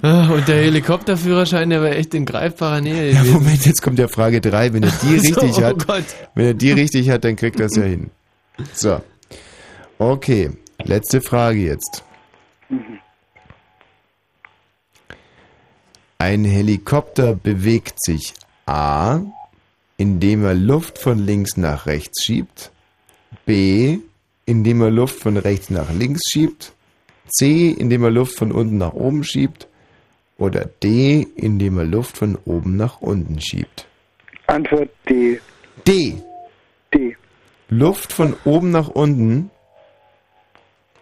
Ah, 0.04 0.30
Und 0.30 0.48
der 0.48 0.58
Helikopterführerschein, 0.64 1.70
der 1.70 1.82
war 1.82 1.90
echt 1.92 2.14
in 2.14 2.26
greifbarer 2.26 2.80
Nähe 2.82 3.12
Ja. 3.12 3.24
Moment, 3.24 3.66
jetzt 3.66 3.82
kommt 3.82 4.00
ja 4.00 4.08
Frage 4.08 4.40
3. 4.40 4.74
Wenn 4.74 4.84
er 4.84 4.92
die 5.02 5.20
so, 5.20 5.42
richtig 5.42 5.58
oh 5.58 5.64
hat, 5.64 5.88
Gott. 5.88 6.04
wenn 6.36 6.46
er 6.46 6.54
die 6.54 6.72
richtig 6.72 7.10
hat, 7.10 7.24
dann 7.26 7.36
kriegt 7.36 7.60
er 7.60 7.66
es 7.66 7.76
ja 7.76 7.84
hin. 7.84 8.10
So. 8.74 9.02
Okay, 9.98 10.52
letzte 10.84 11.20
Frage 11.22 11.60
jetzt. 11.60 12.04
Ein 16.22 16.44
Helikopter 16.44 17.34
bewegt 17.34 18.04
sich 18.04 18.34
A, 18.66 19.22
indem 19.96 20.44
er 20.44 20.54
Luft 20.54 20.98
von 20.98 21.18
links 21.18 21.56
nach 21.56 21.86
rechts 21.86 22.26
schiebt, 22.26 22.72
B, 23.46 24.00
indem 24.46 24.82
er 24.82 24.92
Luft 24.92 25.22
von 25.22 25.38
rechts 25.38 25.70
nach 25.70 25.90
links 25.94 26.30
schiebt, 26.30 26.74
C, 27.30 27.70
indem 27.70 28.04
er 28.04 28.12
Luft 28.12 28.36
von 28.38 28.52
unten 28.52 28.78
nach 28.78 28.92
oben 28.92 29.24
schiebt 29.24 29.70
oder 30.38 30.66
D, 30.84 31.26
indem 31.36 31.78
er 31.78 31.86
Luft 31.86 32.18
von 32.18 32.38
oben 32.44 32.76
nach 32.76 33.00
unten 33.00 33.40
schiebt. 33.40 33.88
Antwort 34.48 34.90
D. 35.08 35.40
D. 35.88 36.22
D. 36.94 37.16
Luft 37.70 38.12
von 38.12 38.36
oben 38.44 38.72
nach 38.72 38.90
unten. 38.90 39.52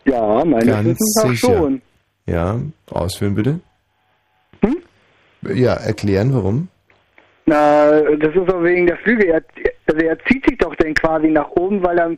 Ja, 0.06 0.46
meines 0.46 0.68
Ganz 0.68 1.00
sicher. 1.24 1.58
schon. 1.58 1.82
Ja, 2.28 2.62
ausführen 2.92 3.34
bitte. 3.34 3.60
Ja, 5.44 5.74
erklären, 5.74 6.34
warum. 6.34 6.68
Na, 7.46 8.02
das 8.02 8.36
ist 8.36 8.54
auch 8.54 8.64
wegen 8.64 8.88
der 8.88 8.98
Flügel. 8.98 9.30
Er, 9.30 9.44
also 9.88 10.06
er 10.06 10.20
zieht 10.26 10.46
sich 10.46 10.58
doch 10.58 10.76
dann 10.76 10.94
quasi 10.94 11.28
nach 11.28 11.50
oben, 11.52 11.82
weil 11.82 11.98
er, 11.98 12.12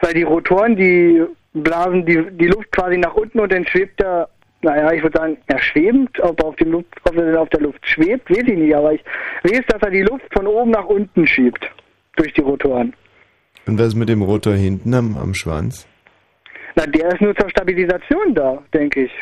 weil 0.00 0.14
die 0.14 0.22
Rotoren, 0.22 0.74
die 0.76 1.22
blasen 1.52 2.06
die, 2.06 2.24
die 2.32 2.46
Luft 2.46 2.72
quasi 2.72 2.96
nach 2.96 3.14
unten 3.14 3.40
und 3.40 3.52
dann 3.52 3.66
schwebt 3.66 4.00
er, 4.00 4.28
naja, 4.62 4.92
ich 4.92 5.02
würde 5.02 5.18
sagen, 5.18 5.36
er 5.46 5.58
schwebend, 5.58 6.18
ob 6.20 6.40
er 6.40 6.46
auf, 6.46 6.56
dem 6.56 6.72
Luft, 6.72 6.86
ob 7.04 7.16
er 7.16 7.26
denn 7.26 7.36
auf 7.36 7.48
der 7.48 7.60
Luft 7.60 7.86
schwebt, 7.86 8.30
weiß 8.30 8.44
ich 8.46 8.58
nicht, 8.58 8.74
aber 8.74 8.92
ich 8.92 9.04
weiß, 9.44 9.62
dass 9.68 9.82
er 9.82 9.90
die 9.90 10.02
Luft 10.02 10.26
von 10.32 10.46
oben 10.46 10.70
nach 10.70 10.86
unten 10.86 11.26
schiebt. 11.26 11.70
Durch 12.16 12.32
die 12.34 12.40
Rotoren. 12.40 12.92
Und 13.66 13.78
was 13.78 13.88
ist 13.88 13.94
mit 13.94 14.08
dem 14.08 14.20
Rotor 14.20 14.54
hinten 14.54 14.92
am, 14.94 15.16
am 15.16 15.32
Schwanz? 15.32 15.86
Na, 16.74 16.86
der 16.86 17.12
ist 17.12 17.20
nur 17.20 17.34
zur 17.36 17.48
Stabilisation 17.48 18.34
da, 18.34 18.62
denke 18.74 19.04
ich. 19.04 19.12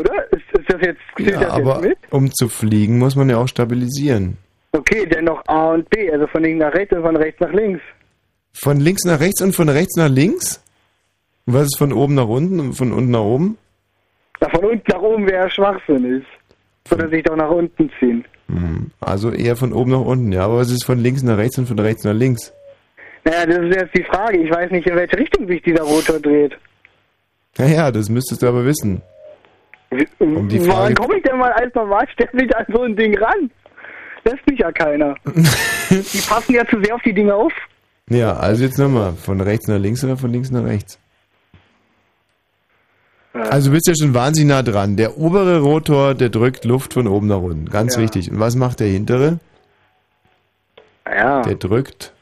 Oder? 0.00 0.32
Ist, 0.32 0.58
ist 0.58 0.72
das 0.72 0.80
jetzt, 0.82 1.00
zählt. 1.16 1.30
Ja, 1.32 1.40
das 1.40 1.50
aber 1.52 1.74
jetzt 1.76 1.88
mit? 1.88 1.98
um 2.10 2.32
zu 2.32 2.48
fliegen 2.48 2.98
muss 2.98 3.16
man 3.16 3.28
ja 3.30 3.36
auch 3.38 3.48
stabilisieren. 3.48 4.36
Okay, 4.72 5.06
dann 5.06 5.24
noch 5.24 5.42
A 5.48 5.72
und 5.74 5.88
B, 5.90 6.10
also 6.12 6.26
von 6.28 6.42
links 6.42 6.64
nach 6.64 6.72
rechts 6.74 6.94
und 6.96 7.02
von 7.02 7.16
rechts 7.16 7.40
nach 7.40 7.52
links. 7.52 7.82
Von 8.52 8.80
links 8.80 9.04
nach 9.04 9.20
rechts 9.20 9.42
und 9.42 9.54
von 9.54 9.68
rechts 9.68 9.96
nach 9.96 10.08
links? 10.08 10.62
Was 11.46 11.64
ist 11.64 11.78
von 11.78 11.92
oben 11.92 12.14
nach 12.14 12.28
unten 12.28 12.60
und 12.60 12.72
von 12.74 12.92
unten 12.92 13.10
nach 13.10 13.20
oben? 13.22 13.58
Na, 14.40 14.48
von 14.50 14.64
unten 14.64 14.84
nach 14.92 15.00
oben 15.02 15.28
wäre 15.28 15.50
schwachsinnig. 15.50 16.24
Würde 16.88 17.08
sich 17.10 17.22
doch 17.24 17.36
nach 17.36 17.50
unten 17.50 17.90
ziehen. 17.98 18.24
Hm, 18.48 18.90
Also 19.00 19.30
eher 19.32 19.56
von 19.56 19.72
oben 19.72 19.90
nach 19.92 20.00
unten, 20.00 20.32
ja. 20.32 20.44
Aber 20.44 20.56
was 20.58 20.70
ist 20.70 20.84
von 20.84 20.98
links 20.98 21.22
nach 21.22 21.36
rechts 21.36 21.58
und 21.58 21.66
von 21.66 21.78
rechts 21.78 22.04
nach 22.04 22.14
links? 22.14 22.52
Naja, 23.24 23.46
das 23.46 23.58
ist 23.66 23.74
jetzt 23.76 23.94
die 23.96 24.04
Frage. 24.04 24.38
Ich 24.38 24.50
weiß 24.50 24.70
nicht, 24.70 24.86
in 24.86 24.96
welche 24.96 25.18
Richtung 25.18 25.46
sich 25.46 25.60
dieser 25.62 25.82
Rotor 25.82 26.18
dreht. 26.20 26.56
Naja, 27.58 27.90
das 27.90 28.08
müsstest 28.08 28.42
du 28.42 28.48
aber 28.48 28.64
wissen. 28.64 29.02
Um 30.18 30.48
die 30.48 30.60
Wann 30.60 30.70
Frage. 30.70 30.94
komme 30.94 31.16
ich 31.16 31.22
denn 31.24 31.38
mal 31.38 31.52
als 31.52 31.74
Normalsterblich 31.74 32.56
an 32.56 32.64
so 32.72 32.82
ein 32.82 32.94
Ding 32.96 33.16
ran? 33.18 33.50
Lässt 34.24 34.46
mich 34.48 34.58
ja 34.60 34.70
keiner. 34.70 35.14
die 35.24 36.22
passen 36.28 36.54
ja 36.54 36.64
zu 36.66 36.80
sehr 36.82 36.94
auf 36.94 37.02
die 37.02 37.12
Dinge 37.12 37.34
auf. 37.34 37.52
Ja, 38.08 38.34
also 38.36 38.64
jetzt 38.64 38.78
nochmal. 38.78 39.14
Von 39.14 39.40
rechts 39.40 39.66
nach 39.66 39.78
links 39.78 40.04
oder 40.04 40.16
von 40.16 40.30
links 40.30 40.50
nach 40.50 40.64
rechts? 40.64 40.98
Also 43.32 43.70
du 43.70 43.74
bist 43.74 43.86
ja 43.86 43.94
schon 44.00 44.12
wahnsinnig 44.14 44.48
nah 44.50 44.62
dran. 44.62 44.96
Der 44.96 45.16
obere 45.16 45.60
Rotor, 45.60 46.14
der 46.14 46.28
drückt 46.28 46.64
Luft 46.64 46.94
von 46.94 47.06
oben 47.06 47.28
nach 47.28 47.38
unten. 47.40 47.66
Ganz 47.66 47.94
Ja. 47.96 48.02
richtig. 48.02 48.30
Und 48.30 48.40
was 48.40 48.56
macht 48.56 48.80
der 48.80 48.88
hintere? 48.88 49.38
Ja. 51.06 51.42
Der 51.42 51.54
drückt 51.54 52.12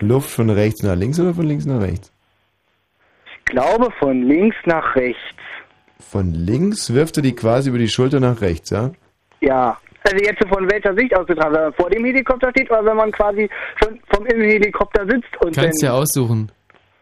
Luft 0.00 0.30
von 0.30 0.50
rechts 0.50 0.82
nach 0.82 0.96
links 0.96 1.18
oder 1.20 1.34
von 1.34 1.46
links 1.46 1.64
nach 1.66 1.80
rechts? 1.80 2.12
Ich 3.26 3.44
glaube 3.46 3.90
von 3.98 4.22
links 4.22 4.56
nach 4.66 4.94
rechts. 4.96 5.20
Von 6.00 6.32
links 6.32 6.92
wirft 6.94 7.16
er 7.18 7.22
die 7.22 7.34
quasi 7.34 7.70
über 7.70 7.78
die 7.78 7.88
Schulter 7.88 8.20
nach 8.20 8.40
rechts, 8.40 8.70
ja? 8.70 8.92
Ja. 9.40 9.76
Also 10.04 10.24
jetzt 10.24 10.42
von 10.48 10.70
welcher 10.70 10.94
Sicht 10.94 11.14
aus 11.14 11.26
betrachtet? 11.26 11.54
Wenn 11.54 11.62
man 11.64 11.72
vor 11.74 11.90
dem 11.90 12.04
Helikopter 12.04 12.50
steht 12.50 12.70
oder 12.70 12.84
wenn 12.84 12.96
man 12.96 13.12
quasi 13.12 13.48
schon 13.82 13.98
vom 14.14 14.24
Innenhelikopter 14.26 15.04
sitzt 15.06 15.44
und 15.44 15.54
Kannst 15.54 15.82
ja 15.82 15.92
aussuchen. 15.92 16.50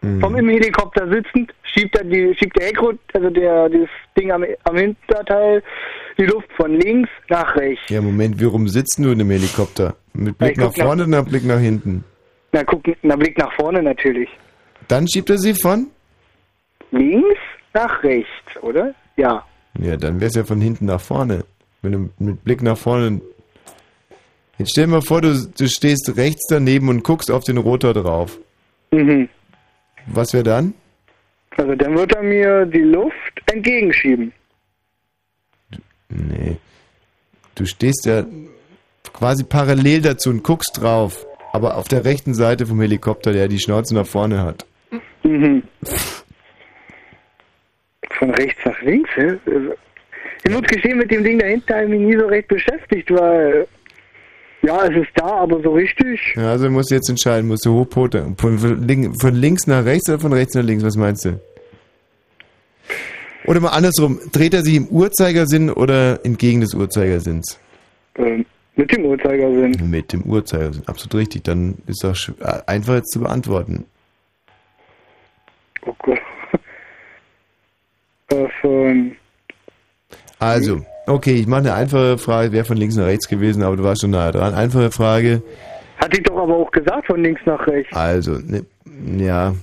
vom 0.00 0.34
Innenhelikopter 0.34 1.06
sitzend 1.12 1.52
schiebt 1.62 1.96
er 1.96 2.04
die, 2.04 2.34
schiebt 2.36 2.58
der 2.58 2.68
Heckrot, 2.68 2.98
also 3.12 3.30
der 3.30 3.68
dieses 3.68 3.88
Ding 4.18 4.32
am, 4.32 4.44
am 4.64 4.76
Hinterteil, 4.76 5.62
die 6.18 6.24
Luft 6.24 6.48
von 6.56 6.72
links 6.80 7.10
nach 7.28 7.54
rechts. 7.56 7.84
Ja, 7.90 8.00
Moment, 8.00 8.40
wie 8.40 8.44
rum 8.44 8.66
sitzt 8.66 8.98
du 8.98 9.10
in 9.10 9.18
dem 9.18 9.30
Helikopter? 9.30 9.94
Mit 10.14 10.38
Blick 10.38 10.56
nach 10.56 10.66
guck 10.68 10.78
nach- 10.78 10.84
vorne 10.86 11.04
oder 11.06 11.22
Blick 11.22 11.44
nach 11.44 11.60
hinten? 11.60 12.02
Na 12.52 12.64
guck, 12.64 12.82
na 13.02 13.14
Blick 13.14 13.36
nach 13.38 13.52
vorne 13.54 13.82
natürlich. 13.82 14.30
Dann 14.88 15.06
schiebt 15.06 15.28
er 15.30 15.38
sie 15.38 15.54
von? 15.54 15.88
Links 16.90 17.38
nach 17.76 18.02
rechts, 18.02 18.62
oder? 18.62 18.94
Ja. 19.16 19.44
Ja, 19.78 19.96
dann 19.96 20.20
wär's 20.20 20.34
ja 20.34 20.44
von 20.44 20.60
hinten 20.60 20.86
nach 20.86 21.00
vorne. 21.00 21.44
Wenn 21.82 21.92
du 21.92 22.10
mit 22.18 22.42
Blick 22.44 22.62
nach 22.62 22.78
vorne. 22.78 23.20
Jetzt 24.58 24.70
stell 24.70 24.86
dir 24.86 24.92
mal 24.92 25.02
vor, 25.02 25.20
du, 25.20 25.34
du 25.58 25.68
stehst 25.68 26.16
rechts 26.16 26.46
daneben 26.48 26.88
und 26.88 27.04
guckst 27.04 27.30
auf 27.30 27.44
den 27.44 27.58
Rotor 27.58 27.92
drauf. 27.92 28.38
Mhm. 28.90 29.28
Was 30.06 30.32
wäre 30.32 30.44
dann? 30.44 30.74
Also 31.58 31.74
dann 31.74 31.96
wird 31.96 32.14
er 32.14 32.22
mir 32.22 32.66
die 32.66 32.78
Luft 32.78 33.42
entgegenschieben. 33.52 34.32
Nee. 36.08 36.56
Du 37.54 37.66
stehst 37.66 38.06
ja 38.06 38.24
quasi 39.12 39.44
parallel 39.44 40.00
dazu 40.02 40.30
und 40.30 40.42
guckst 40.42 40.78
drauf. 40.80 41.26
Aber 41.52 41.76
auf 41.76 41.88
der 41.88 42.04
rechten 42.04 42.34
Seite 42.34 42.66
vom 42.66 42.80
Helikopter, 42.80 43.32
der 43.32 43.48
die 43.48 43.58
Schnauze 43.58 43.94
nach 43.94 44.06
vorne 44.06 44.42
hat. 44.42 44.66
Mhm. 45.22 45.62
Von 48.18 48.30
rechts 48.30 48.58
nach 48.64 48.80
links? 48.82 49.10
Also, 49.16 49.74
Ich 50.44 50.52
muss 50.52 50.62
gestehen, 50.62 50.98
mit 50.98 51.10
dem 51.10 51.24
Ding 51.24 51.38
dahinter 51.38 51.74
habe 51.74 51.84
ich 51.84 51.90
mich 51.90 52.00
nie 52.00 52.16
so 52.16 52.26
recht 52.26 52.48
beschäftigt, 52.48 53.10
weil 53.10 53.66
ja, 54.62 54.84
es 54.86 54.96
ist 54.96 55.10
da, 55.14 55.26
aber 55.26 55.60
so 55.62 55.72
richtig. 55.74 56.20
Ja, 56.34 56.50
also 56.52 56.68
musst 56.70 56.90
du 56.90 56.94
jetzt 56.96 57.08
entscheiden, 57.08 57.46
musst 57.46 57.64
du 57.66 57.72
hochpoten. 57.74 58.36
Von, 58.36 58.58
von, 58.58 58.86
link- 58.86 59.20
von 59.20 59.34
links 59.34 59.66
nach 59.66 59.84
rechts 59.84 60.08
oder 60.08 60.18
von 60.18 60.32
rechts 60.32 60.54
nach 60.54 60.62
links? 60.64 60.82
Was 60.84 60.96
meinst 60.96 61.24
du? 61.24 61.38
Oder 63.44 63.60
mal 63.60 63.68
andersrum, 63.68 64.18
dreht 64.32 64.54
er 64.54 64.62
sich 64.62 64.74
im 64.74 64.88
Uhrzeigersinn 64.88 65.70
oder 65.70 66.24
entgegen 66.24 66.62
des 66.62 66.74
Uhrzeigersinns? 66.74 67.60
Ähm, 68.16 68.44
mit 68.74 68.90
dem 68.90 69.04
Uhrzeigersinn. 69.04 69.88
Mit 69.88 70.12
dem 70.12 70.22
Uhrzeigersinn, 70.22 70.82
absolut 70.86 71.14
richtig. 71.14 71.44
Dann 71.44 71.76
ist 71.86 72.02
das 72.02 72.32
äh, 72.40 72.60
einfach 72.66 72.94
jetzt 72.94 73.12
zu 73.12 73.20
beantworten. 73.20 73.84
Oh 75.86 75.94
Gott. 75.98 76.18
Von, 78.60 79.16
Also, 80.38 80.84
okay, 81.06 81.34
ich 81.34 81.46
mache 81.46 81.60
eine 81.60 81.74
einfache 81.74 82.18
Frage, 82.18 82.52
wäre 82.52 82.64
von 82.64 82.76
links 82.76 82.96
nach 82.96 83.06
rechts 83.06 83.28
gewesen, 83.28 83.62
aber 83.62 83.76
du 83.76 83.84
warst 83.84 84.00
schon 84.00 84.10
nahe 84.10 84.32
dran. 84.32 84.54
Einfache 84.54 84.90
Frage, 84.90 85.42
hatte 85.98 86.18
ich 86.18 86.24
doch 86.24 86.36
aber 86.36 86.56
auch 86.56 86.70
gesagt, 86.70 87.06
von 87.06 87.22
links 87.22 87.40
nach 87.46 87.66
rechts. 87.66 87.94
also, 87.94 88.32
ne, 88.32 88.64
ja. 89.16 89.54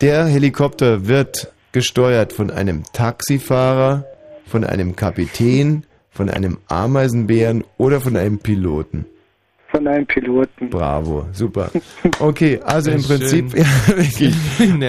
Der 0.00 0.24
Helikopter 0.26 1.06
wird 1.06 1.52
gesteuert 1.70 2.32
von 2.32 2.50
einem 2.50 2.82
Taxifahrer, 2.92 4.04
von 4.46 4.64
einem 4.64 4.96
Kapitän, 4.96 5.84
von 6.10 6.28
einem 6.28 6.58
Ameisenbären 6.68 7.64
oder 7.78 8.00
von 8.00 8.16
einem 8.16 8.38
Piloten. 8.40 9.06
Von 9.72 9.88
einem 9.88 10.06
Piloten. 10.06 10.68
Bravo, 10.70 11.26
super. 11.32 11.70
Okay, 12.20 12.60
also 12.62 12.90
Sehr 12.90 12.98
im 12.98 13.02
Prinzip, 13.04 13.56
ja, 13.56 13.64
wirklich. 13.96 14.34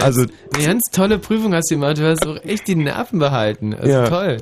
Also, 0.04 0.26
eine 0.56 0.66
ganz 0.66 0.82
tolle 0.92 1.18
Prüfung 1.20 1.54
hast 1.56 1.72
du 1.72 1.76
gemacht. 1.76 1.98
Du 1.98 2.04
hast 2.06 2.28
auch 2.28 2.38
echt 2.44 2.68
die 2.68 2.76
Nerven 2.76 3.18
behalten. 3.18 3.74
Also 3.74 3.90
Ja. 3.90 4.10
toll. 4.10 4.38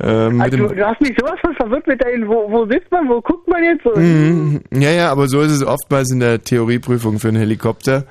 ähm, 0.00 0.40
Also, 0.42 0.56
dem, 0.58 0.76
du 0.76 0.86
hast 0.86 1.00
mich 1.00 1.14
sowas 1.18 1.40
von 1.40 1.54
verwirrt 1.54 1.86
mit 1.86 2.04
deinen, 2.04 2.28
wo, 2.28 2.50
wo 2.50 2.66
sitzt 2.66 2.90
man, 2.92 3.08
wo 3.08 3.20
guckt 3.22 3.48
man 3.48 3.64
jetzt? 3.64 3.86
Mhm. 3.96 4.60
Ja, 4.70 4.90
ja, 4.90 5.10
aber 5.10 5.28
so 5.28 5.40
ist 5.40 5.50
es 5.52 5.64
oftmals 5.66 6.10
in 6.12 6.20
der 6.20 6.42
Theorieprüfung 6.44 7.18
für 7.18 7.28
einen 7.28 7.38
Helikopter. 7.38 8.04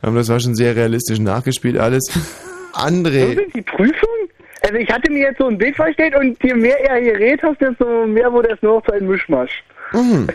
Das 0.00 0.28
war 0.28 0.38
schon 0.40 0.54
sehr 0.54 0.76
realistisch 0.76 1.18
nachgespielt 1.18 1.76
alles. 1.78 2.04
So 2.74 2.78
André, 2.80 3.34
sind 3.34 3.54
die 3.54 3.60
Prüfungen? 3.62 4.28
Also 4.62 4.76
ich 4.76 4.88
hatte 4.90 5.12
mir 5.12 5.24
jetzt 5.28 5.38
so 5.38 5.46
ein 5.46 5.58
Bild 5.58 5.76
vorgestellt 5.76 6.14
und 6.18 6.42
je 6.42 6.54
mehr 6.54 6.78
er 6.88 6.96
hier 7.02 7.16
redet, 7.18 7.42
hast 7.42 7.60
desto 7.60 8.06
mehr 8.06 8.32
wurde 8.32 8.48
es 8.54 8.62
nur 8.62 8.76
noch 8.76 8.84
zu 8.86 8.92
einem 8.92 9.08
Mischmasch. 9.08 9.62
mhm. 9.92 10.28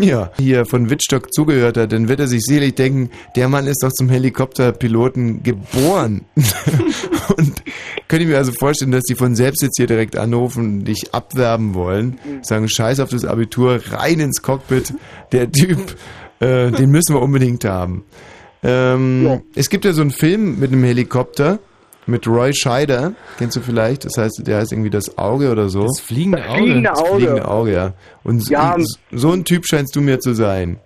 Ja, 0.00 0.30
hier 0.38 0.66
von 0.66 0.90
Wittstock 0.90 1.32
zugehört 1.32 1.76
hat, 1.76 1.92
dann 1.92 2.08
wird 2.08 2.20
er 2.20 2.26
sich 2.28 2.42
selig 2.44 2.76
denken, 2.76 3.10
der 3.36 3.48
Mann 3.48 3.66
ist 3.66 3.82
doch 3.82 3.92
zum 3.92 4.08
Helikopterpiloten 4.08 5.42
geboren. 5.42 6.22
und 7.36 7.62
könnte 8.08 8.24
ich 8.24 8.30
mir 8.30 8.38
also 8.38 8.52
vorstellen, 8.52 8.92
dass 8.92 9.04
die 9.04 9.14
von 9.14 9.34
selbst 9.34 9.62
jetzt 9.62 9.76
hier 9.76 9.86
direkt 9.86 10.16
anrufen 10.16 10.80
und 10.80 10.84
dich 10.84 11.14
abwerben 11.14 11.74
wollen, 11.74 12.18
sagen, 12.42 12.68
scheiß 12.68 13.00
auf 13.00 13.10
das 13.10 13.24
Abitur, 13.24 13.80
rein 13.90 14.20
ins 14.20 14.42
Cockpit, 14.42 14.94
der 15.32 15.50
Typ, 15.50 15.96
äh, 16.40 16.70
den 16.70 16.90
müssen 16.90 17.14
wir 17.14 17.22
unbedingt 17.22 17.64
haben. 17.64 18.04
Ähm, 18.62 19.40
Es 19.54 19.70
gibt 19.70 19.84
ja 19.84 19.92
so 19.92 20.02
einen 20.02 20.10
Film 20.10 20.58
mit 20.58 20.72
einem 20.72 20.84
Helikopter 20.84 21.58
mit 22.10 22.26
Roy 22.26 22.52
Scheider, 22.52 23.12
kennst 23.38 23.56
du 23.56 23.60
vielleicht? 23.60 24.04
Das 24.04 24.12
heißt, 24.18 24.42
der 24.46 24.58
heißt 24.58 24.72
irgendwie 24.72 24.90
das 24.90 25.16
Auge 25.18 25.50
oder 25.50 25.68
so. 25.68 25.84
Das 25.86 26.00
fliegende 26.00 26.38
Das 26.38 26.48
Auge. 26.48 26.58
fliegende 26.62 26.88
Das 26.90 26.98
Auge. 27.00 27.16
fliegende 27.16 27.48
Auge, 27.48 27.72
ja. 27.72 27.92
Und 28.24 28.40
so, 28.44 28.52
Ja. 28.52 28.76
so 29.12 29.32
ein 29.32 29.44
Typ 29.44 29.66
scheinst 29.66 29.94
du 29.96 30.00
mir 30.00 30.20
zu 30.20 30.34
sein. 30.34 30.78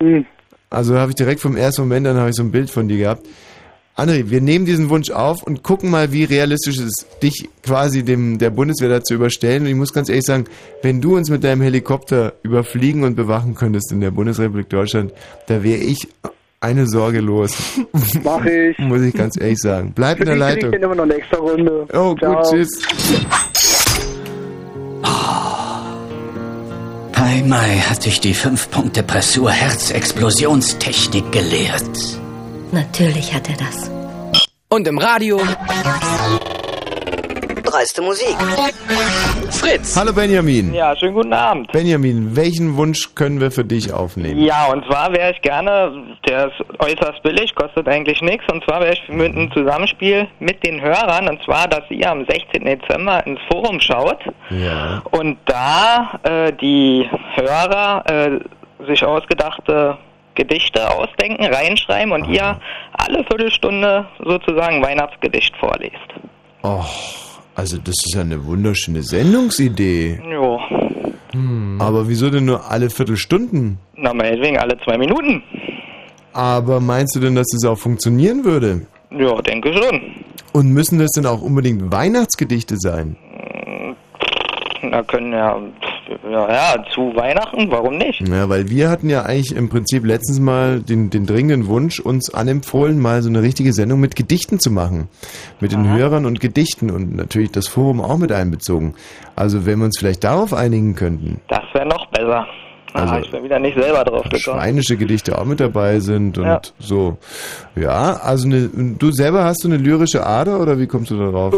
Hm. 0.00 0.24
Also 0.70 0.96
habe 0.98 1.10
ich 1.10 1.16
direkt 1.16 1.40
vom 1.40 1.56
ersten 1.56 1.82
Moment 1.82 2.06
an 2.06 2.16
habe 2.16 2.30
ich 2.30 2.36
so 2.36 2.42
ein 2.42 2.50
Bild 2.50 2.70
von 2.70 2.88
dir 2.88 2.98
gehabt. 2.98 3.26
André, 3.96 4.28
wir 4.28 4.42
nehmen 4.42 4.66
diesen 4.66 4.90
Wunsch 4.90 5.10
auf 5.10 5.42
und 5.42 5.62
gucken 5.62 5.88
mal, 5.88 6.12
wie 6.12 6.24
realistisch 6.24 6.76
es 6.76 6.84
ist, 6.84 7.06
dich 7.22 7.48
quasi 7.62 8.02
dem 8.02 8.36
der 8.36 8.50
Bundeswehr 8.50 8.90
dazu 8.90 9.14
überstellen. 9.14 9.62
Und 9.62 9.68
ich 9.68 9.74
muss 9.74 9.94
ganz 9.94 10.10
ehrlich 10.10 10.26
sagen, 10.26 10.44
wenn 10.82 11.00
du 11.00 11.16
uns 11.16 11.30
mit 11.30 11.42
deinem 11.44 11.62
Helikopter 11.62 12.34
überfliegen 12.42 13.04
und 13.04 13.14
bewachen 13.14 13.54
könntest 13.54 13.90
in 13.92 14.02
der 14.02 14.10
Bundesrepublik 14.10 14.68
Deutschland, 14.68 15.12
da 15.46 15.62
wäre 15.62 15.78
ich 15.80 16.08
eine 16.66 16.86
Sorge 16.86 17.20
los. 17.20 17.54
Mach 18.24 18.44
ich. 18.44 18.76
muss 18.78 19.00
ich 19.02 19.14
ganz 19.14 19.40
ehrlich 19.40 19.60
sagen. 19.60 19.92
Bleib 19.94 20.18
in 20.20 20.26
der 20.26 20.36
Leitung. 20.36 20.72
Ich 20.72 20.82
immer 20.82 20.94
noch 20.96 21.04
eine 21.04 21.14
extra 21.14 21.38
Runde. 21.38 21.86
Oh, 21.92 22.10
gut, 22.10 22.18
Ciao. 22.20 22.42
tschüss. 22.50 22.80
Pai 27.12 27.42
Mai 27.46 27.78
hat 27.88 28.04
dich 28.04 28.20
die 28.20 28.34
5-Punkte-Pressur-Herzexplosionstechnik 28.34 31.30
gelehrt. 31.32 32.20
Natürlich 32.72 33.32
hat 33.32 33.48
er 33.48 33.56
das. 33.56 33.90
Und 34.68 34.86
im 34.88 34.98
Radio. 34.98 35.40
Dreiste 37.66 38.00
Musik. 38.00 38.36
Fritz. 39.50 39.96
Hallo 39.96 40.12
Benjamin. 40.12 40.72
Ja, 40.72 40.94
schönen 40.96 41.14
guten 41.14 41.32
Abend. 41.32 41.70
Benjamin, 41.72 42.34
welchen 42.36 42.76
Wunsch 42.76 43.14
können 43.14 43.40
wir 43.40 43.50
für 43.50 43.64
dich 43.64 43.92
aufnehmen? 43.92 44.40
Ja, 44.42 44.66
und 44.66 44.84
zwar 44.86 45.12
wäre 45.12 45.32
ich 45.32 45.42
gerne, 45.42 45.92
der 46.28 46.46
ist 46.46 46.54
äußerst 46.80 47.22
billig, 47.24 47.54
kostet 47.54 47.88
eigentlich 47.88 48.20
nichts, 48.22 48.44
und 48.52 48.62
zwar 48.64 48.80
wäre 48.80 48.92
ich 48.94 49.02
mit 49.08 49.34
einem 49.34 49.50
Zusammenspiel 49.52 50.28
mit 50.38 50.64
den 50.64 50.80
Hörern, 50.80 51.28
und 51.28 51.42
zwar, 51.44 51.66
dass 51.68 51.82
ihr 51.90 52.08
am 52.10 52.24
16. 52.28 52.64
Dezember 52.64 53.26
ins 53.26 53.40
Forum 53.50 53.80
schaut 53.80 54.20
Ja. 54.50 55.02
und 55.10 55.36
da 55.46 56.20
äh, 56.22 56.52
die 56.52 57.08
Hörer 57.34 58.04
äh, 58.08 58.86
sich 58.86 59.04
ausgedachte 59.04 59.98
Gedichte 60.36 60.88
ausdenken, 60.94 61.44
reinschreiben 61.46 62.12
und 62.12 62.26
ihr 62.28 62.60
alle 62.92 63.24
Viertelstunde 63.24 64.06
sozusagen 64.24 64.82
Weihnachtsgedicht 64.84 65.56
vorlest. 65.56 65.96
Och, 66.62 67.25
also 67.56 67.78
das 67.78 67.94
ist 68.04 68.14
ja 68.14 68.20
eine 68.20 68.44
wunderschöne 68.44 69.02
Sendungsidee. 69.02 70.20
Jo, 70.30 70.60
Aber 71.78 72.08
wieso 72.08 72.30
denn 72.30 72.44
nur 72.44 72.70
alle 72.70 72.88
Viertelstunden? 72.90 73.78
na 73.96 74.12
meinetwegen 74.14 74.58
alle 74.58 74.78
zwei 74.84 74.96
Minuten. 74.98 75.42
Aber 76.32 76.80
meinst 76.80 77.16
du 77.16 77.20
denn, 77.20 77.34
dass 77.34 77.46
das 77.52 77.64
auch 77.64 77.78
funktionieren 77.78 78.44
würde? 78.44 78.82
Ja, 79.10 79.34
denke 79.42 79.72
schon. 79.72 80.02
Und 80.52 80.72
müssen 80.72 80.98
das 80.98 81.10
denn 81.12 81.26
auch 81.26 81.40
unbedingt 81.42 81.90
Weihnachtsgedichte 81.90 82.76
sein? 82.76 83.16
Na 84.82 85.02
können 85.02 85.32
ja, 85.32 85.58
ja, 86.30 86.52
ja, 86.52 86.84
zu 86.90 87.14
Weihnachten, 87.14 87.70
warum 87.70 87.98
nicht? 87.98 88.26
Ja, 88.28 88.48
weil 88.48 88.68
wir 88.68 88.90
hatten 88.90 89.08
ja 89.08 89.22
eigentlich 89.22 89.54
im 89.54 89.68
Prinzip 89.68 90.04
letztens 90.04 90.40
mal 90.40 90.80
den, 90.80 91.10
den 91.10 91.26
dringenden 91.26 91.66
Wunsch, 91.66 92.00
uns 92.00 92.32
anempfohlen, 92.32 92.98
mal 93.00 93.22
so 93.22 93.28
eine 93.28 93.42
richtige 93.42 93.72
Sendung 93.72 94.00
mit 94.00 94.16
Gedichten 94.16 94.58
zu 94.58 94.70
machen. 94.70 95.08
Mit 95.60 95.72
den 95.72 95.88
Hörern 95.88 96.26
und 96.26 96.40
Gedichten 96.40 96.90
und 96.90 97.14
natürlich 97.14 97.50
das 97.50 97.68
Forum 97.68 98.00
auch 98.00 98.18
mit 98.18 98.32
einbezogen. 98.32 98.94
Also 99.34 99.66
wenn 99.66 99.78
wir 99.78 99.86
uns 99.86 99.98
vielleicht 99.98 100.24
darauf 100.24 100.52
einigen 100.52 100.94
könnten. 100.94 101.40
Das 101.48 101.62
wäre 101.72 101.86
noch 101.86 102.06
besser. 102.10 102.46
Also- 102.96 103.14
Ah, 103.14 103.20
ich 103.20 103.30
bin 103.30 103.44
wieder 103.44 103.58
nicht 103.58 103.76
selber 103.78 104.04
drauf 104.04 104.22
gekommen. 104.24 104.40
schweinische 104.40 104.96
Gedichte 104.96 105.38
auch 105.38 105.44
mit 105.44 105.60
dabei 105.60 106.00
sind 106.00 106.38
und 106.38 106.44
Ja. 106.44 106.60
so. 106.78 107.18
Ja, 107.74 108.14
also 108.22 108.46
eine, 108.48 108.68
du 108.98 109.10
selber 109.12 109.44
hast 109.44 109.62
du 109.64 109.68
eine 109.68 109.76
lyrische 109.76 110.24
Ader 110.24 110.60
oder 110.60 110.78
wie 110.78 110.86
kommst 110.86 111.10
du 111.10 111.18
darauf? 111.18 111.52
Äh, 111.54 111.56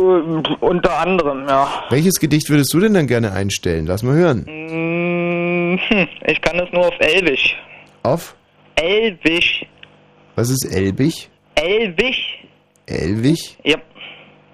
unter 0.60 0.98
anderem, 0.98 1.46
ja. 1.48 1.68
Welches 1.90 2.18
Gedicht 2.20 2.50
würdest 2.50 2.72
du 2.74 2.80
denn 2.80 2.94
dann 2.94 3.06
gerne 3.06 3.32
einstellen? 3.32 3.86
Lass 3.86 4.02
mal 4.02 4.14
hören. 4.14 4.44
Mm, 4.46 5.78
hm, 5.88 6.08
Ich 6.26 6.40
kann 6.40 6.58
es 6.58 6.72
nur 6.72 6.86
auf 6.88 6.94
Elbisch. 6.98 7.56
Auf? 8.02 8.34
Elbisch. 8.76 9.64
Was 10.36 10.50
ist 10.50 10.64
Elbig? 10.74 11.28
Elbisch. 11.54 12.38
Elwig? 12.86 13.58
Ja. 13.64 13.76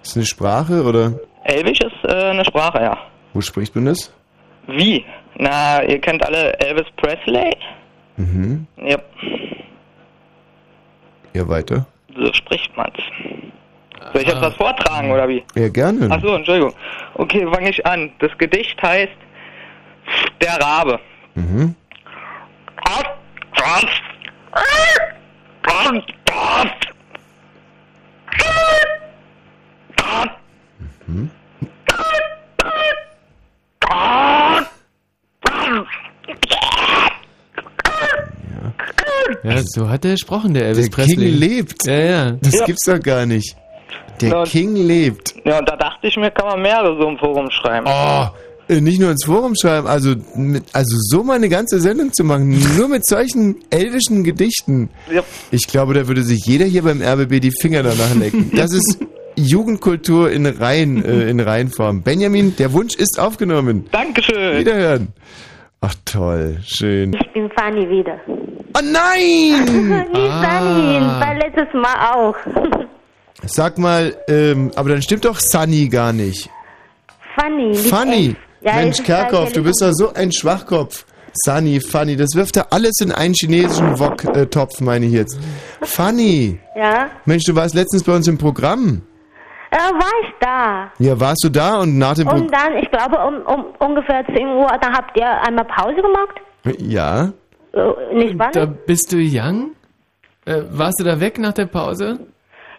Ist 0.03 0.15
eine 0.17 0.25
Sprache 0.25 0.83
oder 0.83 1.13
Elbisch 1.43 1.79
ist 1.79 2.03
äh, 2.09 2.31
eine 2.31 2.43
Sprache, 2.45 2.81
ja. 2.81 2.97
wo 3.33 3.41
spricht 3.41 3.75
man 3.75 3.85
das? 3.85 4.11
Wie? 4.67 5.05
Na, 5.37 5.83
ihr 5.83 5.99
kennt 5.99 6.25
alle 6.25 6.53
Elvis 6.59 6.87
Presley? 6.97 7.55
Mhm. 8.17 8.65
Ja, 8.77 8.97
Ja, 11.33 11.47
weiter. 11.47 11.85
so 12.15 12.33
spricht 12.33 12.75
man's. 12.77 12.97
Soll 14.13 14.21
ich 14.21 14.27
jetzt 14.27 14.41
was 14.41 14.53
vortragen, 14.55 15.11
oder 15.11 15.27
wie? 15.27 15.43
Ja, 15.55 15.67
gerne. 15.67 16.07
Ach 16.11 16.21
so, 16.21 16.33
Entschuldigung. 16.35 16.73
Okay, 17.15 17.45
fange 17.51 17.69
ich 17.69 17.85
an. 17.85 18.11
Das 18.19 18.37
Gedicht 18.37 18.81
heißt 18.81 19.11
Der 20.41 20.61
Rabe. 20.61 20.99
Mhm. 21.33 21.75
Mhm. 31.07 31.29
Ja, 39.43 39.61
so 39.63 39.89
hat 39.89 40.05
er 40.05 40.11
gesprochen, 40.11 40.53
der 40.53 40.65
Elvis 40.67 40.89
Der 40.89 40.95
Presley. 40.95 41.15
King 41.15 41.39
lebt. 41.39 41.85
Ja, 41.87 41.93
ja. 41.99 42.31
Das 42.41 42.53
Ja. 42.53 42.65
gibt's 42.65 42.85
doch 42.85 42.99
gar 42.99 43.25
nicht. 43.25 43.55
Der 44.21 44.29
Ja. 44.29 44.43
King 44.43 44.75
lebt. 44.75 45.35
Ja, 45.45 45.59
und 45.59 45.67
da 45.69 45.75
dachte 45.75 46.07
ich 46.07 46.15
mir, 46.17 46.31
kann 46.31 46.47
man 46.47 46.61
mehrere 46.61 46.97
so 46.99 47.07
im 47.09 47.17
Forum 47.17 47.49
schreiben. 47.51 47.85
Oh, 47.87 48.27
äh, 48.67 48.81
nicht 48.81 48.99
nur 48.99 49.11
ins 49.11 49.25
Forum 49.25 49.53
schreiben, 49.59 49.87
also, 49.87 50.15
mit, 50.35 50.63
also 50.73 50.95
so 50.99 51.23
mal 51.23 51.33
eine 51.35 51.49
ganze 51.49 51.79
Sendung 51.81 52.11
zu 52.13 52.23
machen, 52.23 52.49
nur 52.77 52.87
mit 52.87 53.05
solchen 53.05 53.57
elvischen 53.69 54.23
Gedichten. 54.23 54.89
Ja. 55.13 55.21
Ich 55.51 55.67
glaube, 55.67 55.93
da 55.93 56.07
würde 56.07 56.23
sich 56.23 56.45
jeder 56.45 56.65
hier 56.65 56.83
beim 56.83 57.01
RBB 57.01 57.39
die 57.41 57.51
Finger 57.61 57.83
danach 57.83 58.15
lecken. 58.15 58.51
Das 58.55 58.71
ist 58.73 58.97
Jugendkultur 59.35 60.31
in 60.31 60.45
Reihen, 60.45 61.03
äh, 61.03 61.29
in 61.29 61.39
Reihenform. 61.41 62.01
Benjamin, 62.01 62.55
der 62.55 62.71
Wunsch 62.73 62.95
ist 62.95 63.19
aufgenommen. 63.19 63.85
Dankeschön. 63.91 64.57
Wiederhören. 64.59 65.09
Ach 65.87 65.93
toll, 66.03 66.57
schön. 66.65 67.13
Ich 67.13 67.33
bin 67.33 67.47
Fanny 67.55 67.87
wieder. 67.87 68.19
Oh 68.27 68.81
nein! 68.81 70.07
Nicht 70.13 70.31
Ah. 70.31 71.21
weil 71.21 71.37
letztes 71.37 71.71
Mal 71.75 72.11
auch. 72.11 72.35
Sag 73.45 73.77
mal, 73.77 74.15
ähm, 74.27 74.71
aber 74.75 74.89
dann 74.89 75.03
stimmt 75.03 75.25
doch 75.25 75.39
Sunny 75.39 75.87
gar 75.87 76.11
nicht. 76.11 76.49
Funny. 77.35 77.71
F. 77.73 78.35
Ja, 78.61 78.75
Mensch, 78.77 79.03
Kerkhoff, 79.03 79.51
du 79.51 79.61
bist 79.61 79.79
doch 79.83 79.91
so 79.93 80.11
ein 80.13 80.31
Schwachkopf. 80.31 81.05
Sunny, 81.45 81.79
Funny, 81.79 82.15
das 82.15 82.29
wirft 82.33 82.57
er 82.57 82.73
alles 82.73 82.93
in 83.01 83.11
einen 83.11 83.35
chinesischen 83.35 83.99
Wok-Topf, 83.99 84.81
meine 84.81 85.05
ich 85.05 85.11
jetzt. 85.11 85.37
Funny. 85.83 86.57
Ja, 86.75 87.11
Mensch, 87.25 87.43
du 87.43 87.53
warst 87.55 87.75
letztens 87.75 88.03
bei 88.03 88.15
uns 88.15 88.27
im 88.27 88.39
Programm. 88.39 89.03
Äh, 89.75 89.93
war 89.93 90.11
ich 90.23 90.33
da. 90.39 90.91
Ja, 90.99 91.19
warst 91.19 91.43
du 91.43 91.49
da 91.49 91.79
und 91.79 91.97
nach 91.97 92.15
dem 92.15 92.27
Und 92.27 92.53
dann, 92.53 92.77
ich 92.77 92.89
glaube, 92.89 93.17
um, 93.17 93.41
um 93.41 93.65
ungefähr 93.79 94.25
10 94.25 94.47
Uhr, 94.47 94.67
da 94.79 94.91
habt 94.91 95.17
ihr 95.17 95.27
einmal 95.27 95.65
Pause 95.65 96.01
gemacht. 96.01 96.35
Ja. 96.79 97.29
Äh, 97.73 98.15
nicht 98.15 98.39
wann? 98.39 98.51
Da 98.53 98.65
bist 98.65 99.11
du 99.11 99.17
young? 99.17 99.71
Äh, 100.45 100.61
warst 100.69 100.99
du 100.99 101.03
da 101.03 101.19
weg 101.19 101.39
nach 101.39 101.53
der 101.53 101.65
Pause? 101.65 102.19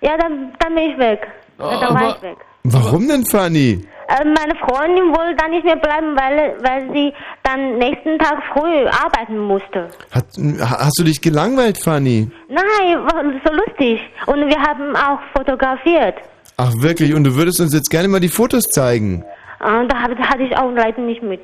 Ja, 0.01 0.16
dann, 0.16 0.52
dann 0.59 0.74
bin 0.74 0.90
ich 0.90 0.98
weg. 0.98 1.27
Ja, 1.59 1.81
dann 1.81 1.94
war 1.94 2.16
ich 2.16 2.23
weg. 2.23 2.36
Warum 2.64 3.09
denn, 3.09 3.24
Funny? 3.24 3.86
Äh, 4.09 4.24
meine 4.24 4.55
Freundin 4.56 5.14
wollte 5.14 5.36
da 5.36 5.48
nicht 5.48 5.64
mehr 5.64 5.77
bleiben, 5.77 6.16
weil, 6.16 6.56
weil 6.62 6.93
sie 6.94 7.12
dann 7.43 7.78
nächsten 7.78 8.18
Tag 8.18 8.43
früh 8.52 8.86
arbeiten 8.86 9.39
musste. 9.39 9.89
Hat, 10.12 10.27
hast 10.60 10.98
du 10.98 11.05
dich 11.05 11.20
gelangweilt, 11.20 11.78
Funny? 11.78 12.31
Nein, 12.48 12.98
war 13.05 13.23
so 13.44 13.52
lustig. 13.52 14.01
Und 14.27 14.47
wir 14.48 14.59
haben 14.60 14.94
auch 14.97 15.18
fotografiert. 15.36 16.14
Ach 16.57 16.73
wirklich, 16.78 17.15
und 17.15 17.24
du 17.24 17.35
würdest 17.37 17.61
uns 17.61 17.74
jetzt 17.74 17.91
gerne 17.91 18.09
mal 18.09 18.20
die 18.20 18.28
Fotos 18.28 18.65
zeigen? 18.65 19.24
Und 19.61 19.93
da 19.93 20.03
hab- 20.03 20.19
hatte 20.19 20.43
ich 20.43 20.57
auch 20.57 20.70
leider 20.73 21.01
nicht 21.03 21.23
mit. 21.23 21.41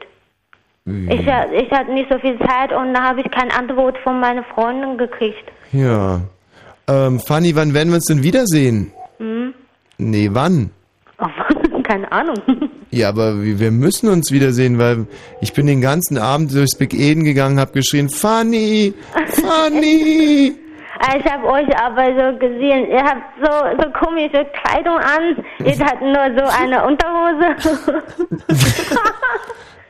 Ich, 0.85 1.27
ha- 1.29 1.47
ich 1.53 1.71
hatte 1.71 1.93
nicht 1.93 2.11
so 2.11 2.19
viel 2.19 2.37
Zeit 2.41 2.73
und 2.73 2.93
da 2.95 3.03
habe 3.03 3.21
ich 3.21 3.31
keine 3.31 3.55
Antwort 3.55 3.97
von 4.03 4.19
meiner 4.19 4.43
Freundin 4.45 4.99
gekriegt. 4.99 5.45
Ja. 5.73 6.21
Ähm, 6.89 7.21
Fanny, 7.21 7.55
wann 7.55 7.73
werden 7.73 7.91
wir 7.91 7.97
uns 7.97 8.07
denn 8.07 8.23
wiedersehen? 8.25 8.91
Hm? 9.19 9.55
Nee, 9.99 10.31
wann? 10.33 10.71
keine 11.85 12.11
Ahnung. 12.11 12.37
Ja, 12.95 13.09
aber 13.09 13.41
wir 13.43 13.71
müssen 13.71 14.11
uns 14.11 14.31
wiedersehen, 14.33 14.79
weil 14.79 15.07
ich 15.41 15.55
bin 15.55 15.67
den 15.67 15.81
ganzen 15.81 16.19
Abend 16.19 16.53
durchs 16.55 16.77
Big 16.77 16.93
Eden 16.93 17.25
gegangen, 17.25 17.59
hab 17.59 17.73
geschrien, 17.73 18.11
Fanny, 18.11 18.93
Fanny. 19.29 20.53
Ich 21.17 21.31
habe 21.31 21.47
euch 21.47 21.77
aber 21.79 22.05
so 22.07 22.39
gesehen, 22.39 22.89
ihr 22.89 23.03
habt 23.03 23.23
so, 23.43 23.51
so 23.83 23.91
komische 23.91 24.47
Kleidung 24.47 24.99
an, 24.99 25.45
ihr 25.59 25.85
habt 25.85 26.01
nur 26.01 26.31
so 26.37 26.45
eine 26.63 26.85
Unterhose. 26.87 27.57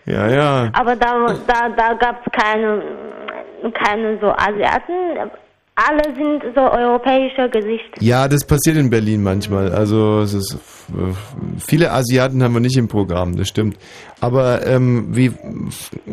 Ja, 0.04 0.26
ja. 0.28 0.68
aber 0.72 0.96
da, 0.96 1.28
da, 1.46 1.68
da 1.68 1.92
gab 1.94 2.26
es 2.26 2.32
keine, 2.32 2.82
keine 3.72 4.18
so 4.18 4.32
Asiaten. 4.32 5.30
Alle 5.74 6.02
sind 6.14 6.42
so 6.54 6.60
europäische 6.60 7.48
Gesichter. 7.48 7.96
Ja, 8.00 8.28
das 8.28 8.44
passiert 8.46 8.76
in 8.76 8.90
Berlin 8.90 9.22
manchmal. 9.22 9.72
Also 9.72 10.20
es 10.20 10.34
ist 10.34 10.52
äh, 10.90 11.14
viele 11.58 11.90
Asiaten 11.92 12.42
haben 12.42 12.52
wir 12.52 12.60
nicht 12.60 12.76
im 12.76 12.88
Programm, 12.88 13.36
das 13.36 13.48
stimmt. 13.48 13.78
Aber 14.20 14.66
ähm, 14.66 15.06
wie 15.16 15.32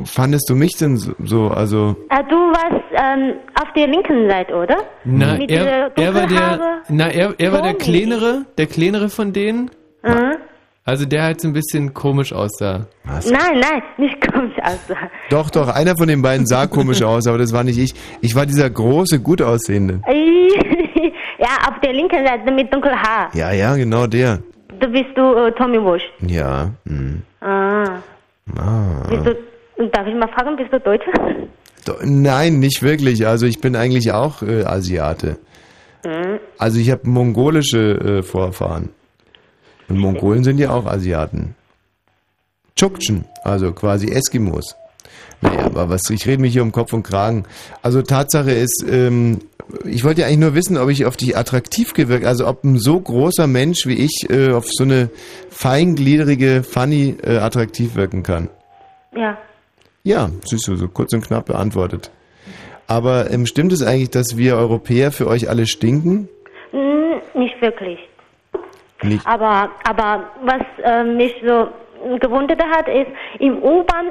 fandest 0.05 0.49
du 0.49 0.55
mich 0.55 0.77
denn 0.77 0.95
so- 0.95 1.13
so? 1.25 1.47
Also 1.49 1.97
Äh, 2.09 2.23
du 2.29 2.35
warst 2.37 2.85
ähm, 2.93 3.33
auf 3.61 3.67
der 3.75 3.87
linken 3.87 4.29
Seite, 4.29 4.53
oder? 4.55 4.77
Na, 5.03 5.37
er, 5.37 5.91
er 5.97 6.15
war 6.15 6.27
der, 6.27 6.59
na, 6.87 7.07
er, 7.09 7.33
er 7.37 7.51
war 7.51 7.61
der 7.61 7.73
kleinere, 7.73 8.45
der 8.57 8.65
kleinere 8.67 9.09
von 9.09 9.33
denen. 9.33 9.71
Mhm. 10.03 10.37
Also 10.89 11.05
der 11.05 11.21
halt 11.21 11.39
so 11.39 11.47
ein 11.47 11.53
bisschen 11.53 11.93
komisch 11.93 12.33
aussah. 12.33 12.87
Nein, 13.05 13.59
nein, 13.59 13.83
nicht 13.97 14.19
komisch 14.33 14.57
aussah. 14.63 14.97
doch, 15.29 15.51
doch, 15.51 15.67
einer 15.67 15.93
von 15.95 16.07
den 16.07 16.23
beiden 16.23 16.47
sah 16.47 16.65
komisch 16.65 17.03
aus, 17.03 17.27
aber 17.27 17.37
das 17.37 17.53
war 17.53 17.63
nicht 17.63 17.77
ich. 17.77 17.93
Ich 18.21 18.33
war 18.33 18.47
dieser 18.47 18.71
große, 18.71 19.19
gut 19.19 19.39
aussehende. 19.39 20.01
ja, 21.37 21.47
auf 21.69 21.79
der 21.83 21.93
linken 21.93 22.25
Seite 22.25 22.51
mit 22.51 22.73
dunkelem 22.73 22.97
Haar. 22.99 23.29
Ja, 23.35 23.51
ja, 23.51 23.75
genau 23.75 24.07
der. 24.07 24.39
Du 24.79 24.87
bist 24.87 25.09
du 25.15 25.21
äh, 25.35 25.51
Tommy 25.51 25.77
Walsh. 25.77 26.01
Ja. 26.21 26.71
Hm. 26.87 27.21
Ah. 27.41 27.99
Ah. 28.57 29.03
Du, 29.11 29.87
darf 29.91 30.07
ich 30.07 30.15
mal 30.15 30.27
fragen, 30.29 30.55
bist 30.57 30.73
du 30.73 30.79
Deutscher? 30.79 31.11
Do- 31.85 31.97
Nein, 32.03 32.57
nicht 32.59 32.81
wirklich. 32.81 33.27
Also 33.27 33.45
ich 33.45 33.61
bin 33.61 33.75
eigentlich 33.75 34.11
auch 34.11 34.41
äh, 34.41 34.63
Asiate. 34.63 35.37
Mhm. 36.03 36.39
Also 36.57 36.79
ich 36.79 36.89
habe 36.89 37.07
mongolische 37.07 38.19
äh, 38.19 38.23
Vorfahren. 38.23 38.89
Und 39.89 39.97
Mongolen 39.97 40.43
sind 40.43 40.59
ja 40.59 40.69
auch 40.69 40.85
Asiaten. 40.85 41.55
Tschuktschen, 42.75 43.25
also 43.43 43.73
quasi 43.73 44.07
Eskimos. 44.09 44.75
Naja, 45.41 45.65
aber 45.65 45.89
was, 45.89 46.09
ich 46.09 46.25
rede 46.27 46.41
mich 46.41 46.53
hier 46.53 46.63
um 46.63 46.71
Kopf 46.71 46.93
und 46.93 47.03
Kragen. 47.03 47.45
Also 47.81 48.01
Tatsache 48.01 48.51
ist, 48.51 48.85
ähm, 48.89 49.39
ich 49.85 50.03
wollte 50.03 50.21
ja 50.21 50.27
eigentlich 50.27 50.39
nur 50.39 50.55
wissen, 50.55 50.77
ob 50.77 50.89
ich 50.89 51.05
auf 51.05 51.17
dich 51.17 51.37
attraktiv 51.37 51.93
gewirkt, 51.93 52.25
also 52.25 52.47
ob 52.47 52.63
ein 52.63 52.77
so 52.77 52.99
großer 52.99 53.47
Mensch 53.47 53.85
wie 53.85 53.95
ich 53.95 54.29
äh, 54.29 54.51
auf 54.51 54.65
so 54.69 54.83
eine 54.83 55.09
feingliedrige 55.49 56.63
Fanny 56.63 57.15
äh, 57.23 57.37
attraktiv 57.37 57.95
wirken 57.95 58.23
kann. 58.23 58.49
Ja. 59.15 59.37
Ja, 60.03 60.29
siehst 60.45 60.67
du, 60.67 60.75
so 60.75 60.87
kurz 60.87 61.13
und 61.13 61.25
knapp 61.25 61.45
beantwortet. 61.45 62.11
Aber 62.87 63.29
ähm, 63.31 63.45
stimmt 63.45 63.71
es 63.71 63.83
eigentlich, 63.83 64.09
dass 64.09 64.37
wir 64.37 64.55
Europäer 64.55 65.11
für 65.11 65.27
euch 65.27 65.49
alle 65.49 65.67
stinken? 65.67 66.27
Hm, 66.71 67.21
nicht 67.35 67.61
wirklich. 67.61 67.99
Nicht. 69.03 69.25
Aber, 69.27 69.69
aber 69.87 70.23
was 70.43 70.61
äh, 70.83 71.03
mich 71.03 71.35
so 71.45 71.67
gewundert 72.19 72.61
hat, 72.63 72.87
ist 72.87 73.07
im 73.39 73.61
U-Bahn, 73.63 74.07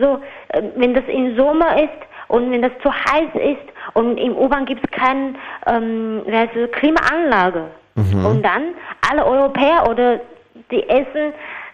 so, 0.00 0.18
äh, 0.48 0.62
wenn 0.76 0.94
das 0.94 1.04
im 1.08 1.36
Sommer 1.36 1.76
ist 1.82 1.90
und 2.28 2.50
wenn 2.50 2.62
das 2.62 2.72
zu 2.82 2.90
heiß 2.92 3.28
ist 3.34 3.72
und 3.94 4.16
im 4.18 4.36
U-Bahn 4.36 4.64
gibt 4.64 4.82
es 4.84 4.90
keine 4.90 5.34
ähm, 5.66 6.22
Klimaanlage. 6.72 7.64
Mhm. 7.94 8.24
Und 8.26 8.42
dann 8.42 8.62
alle 9.10 9.24
Europäer 9.26 9.88
oder 9.90 10.20
die 10.70 10.88
essen 10.88 11.32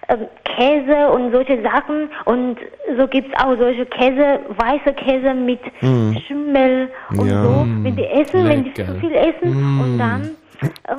ähm, 0.08 0.26
Käse 0.44 1.08
und 1.10 1.32
solche 1.32 1.62
Sachen 1.62 2.10
und 2.24 2.58
so 2.96 3.06
gibt 3.06 3.32
es 3.32 3.40
auch 3.44 3.56
solche 3.56 3.86
Käse, 3.86 4.40
weiße 4.56 4.94
Käse 4.94 5.34
mit 5.34 5.60
Mhm. 5.82 6.16
Schimmel 6.26 6.88
und 7.10 7.28
Ja. 7.28 7.42
so. 7.44 7.64
Wenn 7.82 7.94
die 7.96 8.06
essen, 8.06 8.48
wenn 8.48 8.64
die 8.64 8.70
Lecker. 8.70 8.94
zu 8.94 9.00
viel 9.00 9.14
essen 9.14 9.50
Mm. 9.54 9.80
und 9.80 9.98
dann 9.98 10.22
äh, 10.22 10.47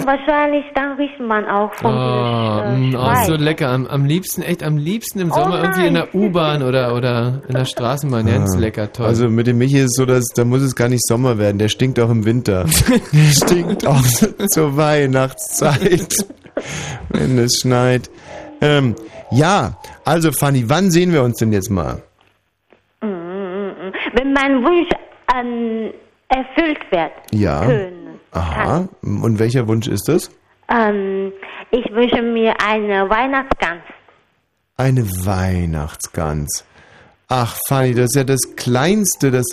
wahrscheinlich 0.05 0.63
dann 0.75 0.93
riecht 0.97 1.19
man 1.19 1.45
auch 1.45 1.73
vom 1.75 1.91
Oh, 1.93 2.61
äh, 2.63 2.77
mm, 2.77 2.95
oh, 2.95 3.25
so 3.25 3.35
lecker. 3.35 3.69
Am, 3.69 3.87
am 3.87 4.05
liebsten, 4.05 4.41
echt 4.41 4.63
am 4.63 4.77
liebsten 4.77 5.19
im 5.19 5.31
Oh 5.31 5.35
Sommer 5.35 5.61
irgendwie 5.63 5.87
in 5.87 5.93
der 5.95 6.13
U-Bahn 6.15 6.63
oder, 6.63 6.95
oder 6.95 7.41
in 7.47 7.55
der 7.55 7.65
Straßenbahn. 7.65 8.25
Ganz 8.25 8.55
Ah. 8.55 8.59
lecker, 8.59 8.91
toll. 8.93 9.05
Also 9.07 9.29
mit 9.29 9.47
dem 9.47 9.57
Michi 9.57 9.77
ist 9.79 9.91
es 9.91 9.95
so, 9.97 10.05
dass 10.05 10.25
da 10.35 10.45
muss 10.45 10.61
es 10.61 10.75
gar 10.75 10.87
nicht 10.87 11.05
Sommer 11.05 11.37
werden, 11.37 11.57
der 11.57 11.67
stinkt 11.69 11.99
auch 11.99 12.09
im 12.09 12.25
Winter. 12.25 12.65
der 13.13 13.31
stinkt 13.31 13.85
auch 13.85 14.01
zur 14.49 14.77
Weihnachtszeit, 14.77 16.25
wenn 17.09 17.37
es 17.37 17.59
schneit. 17.61 18.09
Ähm, 18.61 18.95
ja, 19.31 19.77
also 20.05 20.31
Fanny, 20.31 20.69
wann 20.69 20.89
sehen 20.91 21.13
wir 21.13 21.23
uns 21.23 21.37
denn 21.37 21.53
jetzt 21.53 21.69
mal? 21.69 22.01
Mm, 23.01 23.07
mm, 23.07 23.09
mm. 23.09 23.93
Wenn 24.13 24.33
mein 24.33 24.63
Wunsch 24.63 24.89
ähm, 25.35 25.91
erfüllt 26.29 26.79
wird 26.91 27.11
Ja. 27.31 27.65
können. 27.65 27.98
Aha. 28.31 28.87
Und 29.01 29.39
welcher 29.39 29.67
Wunsch 29.67 29.87
ist 29.87 30.07
das? 30.07 30.31
Ähm, 30.69 31.31
ich 31.71 31.91
wünsche 31.91 32.21
mir 32.21 32.53
eine 32.65 33.09
Weihnachtsgans. 33.09 33.81
Eine 34.77 35.03
Weihnachtsgans. 35.25 36.65
Ach, 37.27 37.55
Fanny, 37.67 37.93
das 37.93 38.05
ist 38.05 38.15
ja 38.15 38.23
das 38.23 38.55
Kleinste. 38.55 39.29
Das 39.29 39.45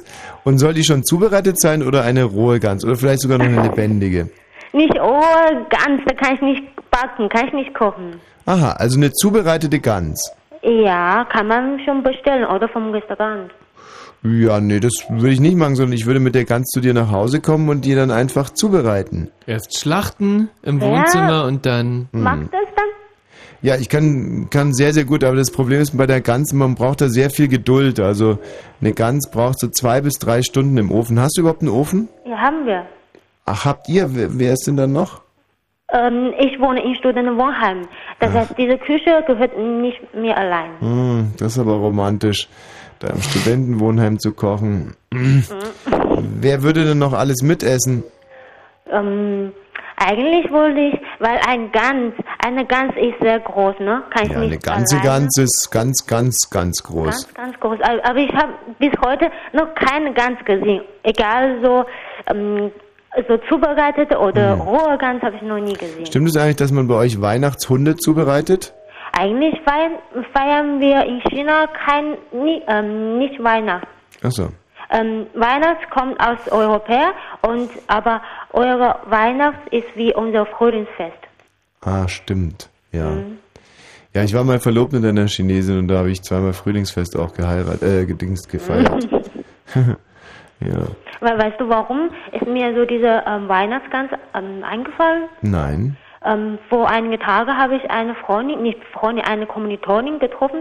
und 0.45 0.59
soll 0.59 0.73
die 0.73 0.85
schon 0.85 1.05
zubereitet 1.05 1.61
sein 1.61 1.83
oder 1.83 2.05
eine 2.05 2.25
rohe 2.25 2.59
Gans? 2.59 2.85
Oder 2.85 2.97
vielleicht 2.97 3.21
sogar 3.21 3.39
noch 3.39 3.45
eine 3.45 3.63
lebendige? 3.69 4.31
Nicht 4.73 4.99
oh, 4.99 5.21
Gans, 5.69 6.03
da 6.07 6.15
kann 6.15 6.37
ich 6.37 6.41
nicht 6.41 6.91
backen, 6.91 7.29
kann 7.29 7.49
ich 7.49 7.53
nicht 7.53 7.75
kochen. 7.75 8.21
Aha, 8.47 8.73
also 8.73 8.97
eine 8.97 9.13
zubereitete 9.13 9.79
Gans. 9.81 10.33
Ja, 10.63 11.27
kann 11.31 11.49
man 11.49 11.79
schon 11.85 12.03
bestellen 12.03 12.47
oder 12.47 12.69
vom 12.69 12.93
Restaurant. 12.93 13.51
Ja, 14.23 14.61
nee, 14.61 14.81
das 14.81 14.93
würde 15.09 15.31
ich 15.35 15.41
nicht 15.41 15.57
machen, 15.57 15.77
sondern 15.77 15.93
ich 15.95 16.07
würde 16.07 16.19
mit 16.21 16.35
der 16.35 16.45
Gans 16.45 16.69
zu 16.69 16.81
dir 16.81 16.95
nach 16.95 17.11
Hause 17.11 17.41
kommen 17.41 17.69
und 17.69 17.85
die 17.85 17.95
dann 17.95 18.11
einfach 18.11 18.51
zubereiten. 18.51 19.31
Erst 19.47 19.79
schlachten 19.79 20.49
im 20.63 20.81
Ja. 20.81 20.87
Wohnzimmer 20.87 21.45
und 21.45 21.65
dann. 21.65 22.09
Hm. 22.13 22.23
Macht 22.23 22.43
das 22.53 22.69
dann? 22.75 22.85
Ja, 23.63 23.77
ich 23.77 23.89
kann, 23.89 24.49
kann 24.51 24.75
sehr, 24.75 24.93
sehr 24.93 25.05
gut, 25.05 25.25
aber 25.25 25.37
das 25.37 25.51
Problem 25.51 25.81
ist 25.81 25.97
bei 25.97 26.07
der 26.07 26.21
Gans, 26.21 26.53
man 26.53 26.75
braucht 26.75 27.01
da 27.01 27.09
sehr 27.09 27.31
viel 27.31 27.49
Geduld. 27.49 28.01
Also 28.01 28.39
eine 28.81 28.93
Gans 28.93 29.31
braucht 29.31 29.59
so 29.61 29.69
zwei 29.69 30.01
bis 30.01 30.15
drei 30.15 30.43
Stunden 30.43 30.77
im 30.77 30.91
Ofen. 30.91 31.19
Hast 31.21 31.37
du 31.37 31.41
überhaupt 31.43 31.63
einen 31.63 31.71
Ofen? 31.71 32.09
Ja, 32.27 32.37
haben 32.39 32.67
wir. 32.67 32.85
Ach, 33.45 33.65
habt 33.65 33.89
ihr? 33.89 34.15
Wer, 34.15 34.39
wer 34.39 34.53
ist 34.53 34.67
denn 34.67 34.77
dann 34.77 34.93
noch? 34.93 35.23
Ähm, 35.93 36.33
ich 36.39 36.59
wohne 36.61 36.85
in 36.85 36.97
Studentenwohnheim. 36.97 37.83
Das 38.19 38.33
heißt, 38.33 38.55
diese 38.59 38.77
Küche 38.77 39.23
gehört 39.27 39.57
nicht 39.57 40.01
mir 40.15 40.37
allein. 40.37 40.71
Hm, 40.81 41.33
das 41.39 41.53
ist 41.53 41.59
aber 41.61 41.75
romantisch, 41.75 42.49
da 43.01 43.09
im 43.09 43.21
Studentenwohnheim 43.21 44.19
zu 44.19 44.33
kochen. 44.33 44.95
Wer 46.41 46.63
würde 46.63 46.85
denn 46.85 46.99
noch 46.99 47.13
alles 47.13 47.43
mitessen? 47.43 48.03
Ähm, 48.91 49.53
eigentlich 49.97 50.51
wollte 50.53 50.79
ich, 50.81 50.95
weil 51.19 51.39
ein 51.49 51.73
Gans, 51.73 52.15
eine 52.45 52.65
Gans 52.67 52.93
ist 52.97 53.19
sehr 53.21 53.41
groß, 53.41 53.77
ne? 53.81 54.03
Kann 54.11 54.27
ich 54.27 54.33
Ja, 54.33 54.39
eine 54.39 54.49
nicht 54.51 54.63
ganze 54.63 54.97
alleine. 54.97 55.21
Gans 55.21 55.39
ist 55.39 55.71
ganz, 55.73 56.07
ganz, 56.07 56.37
ganz 56.51 56.83
groß. 56.83 57.33
Ganz, 57.33 57.35
ganz 57.35 57.61
groß. 57.61 57.79
Aber 58.05 58.19
ich 58.19 58.33
habe 58.35 58.53
bis 58.79 58.93
heute 59.05 59.31
noch 59.53 59.75
keine 59.75 60.13
Gans 60.13 60.39
gesehen. 60.45 60.83
Egal 61.03 61.59
so, 61.63 61.85
ähm, 62.31 62.71
so 63.29 63.39
zubereitete 63.49 64.19
oder 64.19 64.53
Hm. 64.53 64.61
rohe 64.61 64.99
Gans 64.99 65.23
habe 65.23 65.37
ich 65.37 65.43
noch 65.43 65.59
nie 65.59 65.73
gesehen. 65.73 66.07
Stimmt 66.07 66.29
es 66.29 66.37
eigentlich, 66.37 66.57
dass 66.57 66.71
man 66.73 66.87
bei 66.89 66.95
euch 66.95 67.21
Weihnachtshunde 67.21 67.97
zubereitet? 67.97 68.75
Eigentlich 69.19 69.59
feiern, 69.65 70.81
wir 70.81 71.05
in 71.07 71.21
China 71.31 71.67
kein, 71.69 72.19
ähm, 72.69 73.19
nicht 73.19 73.43
Weihnachten. 73.43 73.87
Achso. 74.23 74.49
Ähm, 74.91 75.27
Weihnacht 75.35 75.91
kommt 75.91 76.21
aus 76.21 76.39
Europäer 76.51 77.13
und 77.43 77.71
aber 77.87 78.21
eure 78.53 78.97
Weihnacht 79.07 79.69
ist 79.71 79.89
wie 79.95 80.15
unser 80.15 80.47
Frühlingsfest. 80.47 81.17
Ah, 81.81 82.07
stimmt. 82.09 82.69
Ja. 82.93 83.11
Mhm. 83.11 83.39
Ja, 84.15 84.23
ich 84.23 84.33
war 84.35 84.45
mal 84.45 84.61
verlobt 84.61 84.93
mit 84.93 85.05
einer 85.05 85.27
Chinesin 85.27 85.79
und 85.79 85.89
da 85.89 85.99
habe 85.99 86.11
ich 86.11 86.23
zweimal 86.23 86.53
Frühlingsfest 86.53 87.19
auch 87.19 87.35
geheiratet, 87.35 87.83
äh, 87.83 88.07
gedingst 88.07 88.49
gefeiert. 88.49 89.09
ja. 89.75 90.87
Weil, 91.21 91.39
weißt 91.39 91.61
du 91.61 91.69
warum? 91.69 92.11
Ist 92.33 92.47
mir 92.47 92.75
so 92.75 92.85
diese 92.85 93.23
ähm, 93.27 93.49
Weihnachtsgans 93.49 94.11
ähm, 94.35 94.63
eingefallen? 94.63 95.29
Nein. 95.43 95.97
Ähm, 96.27 96.59
vor 96.69 96.89
einigen 96.89 97.21
Tagen 97.21 97.57
habe 97.57 97.77
ich 97.77 97.91
eine 97.91 98.15
Freundin, 98.15 98.63
nicht 98.63 98.79
Freundin, 98.93 99.25
eine 99.25 99.47
Kommilitonin 99.47 100.19
getroffen 100.19 100.61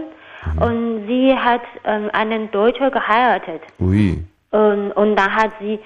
und 0.60 1.06
sie 1.08 1.34
hat 1.34 1.62
ähm, 1.84 2.08
einen 2.12 2.50
Deutscher 2.52 2.90
geheiratet. 2.90 3.62
Ui. 3.80 4.22
Und, 4.52 4.92
und 4.92 5.16
da 5.16 5.28
hat 5.28 5.50
sie 5.60 5.78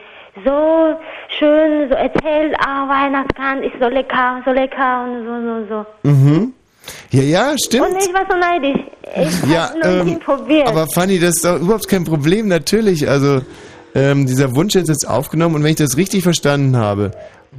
so 0.44 0.96
schön 1.38 1.88
so 1.88 1.94
erzählt, 1.94 2.54
ah, 2.58 2.88
Weihnachtsgans 2.88 3.64
ist 3.64 3.80
so 3.80 3.88
lecker, 3.88 4.42
so 4.44 4.52
lecker 4.52 5.04
und 5.04 5.24
so, 5.26 5.66
so, 5.68 5.84
so. 6.02 6.08
Mhm. 6.08 6.52
Ja, 7.10 7.22
ja, 7.22 7.54
stimmt. 7.64 7.88
Und 7.88 7.96
ich 7.96 8.12
war 8.12 8.26
so 8.28 8.36
neidisch. 8.36 8.80
Ich 9.16 9.50
Ja, 9.50 9.70
ähm, 9.82 10.18
probiert. 10.20 10.68
aber 10.68 10.86
Fanny, 10.94 11.18
das 11.18 11.36
ist 11.36 11.44
doch 11.44 11.58
überhaupt 11.58 11.88
kein 11.88 12.04
Problem, 12.04 12.48
natürlich. 12.48 13.08
Also, 13.08 13.40
ähm, 13.94 14.26
dieser 14.26 14.54
Wunsch 14.54 14.76
ist 14.76 14.88
jetzt 14.88 15.08
aufgenommen 15.08 15.56
und 15.56 15.64
wenn 15.64 15.70
ich 15.70 15.76
das 15.76 15.96
richtig 15.96 16.22
verstanden 16.22 16.76
habe, 16.76 17.10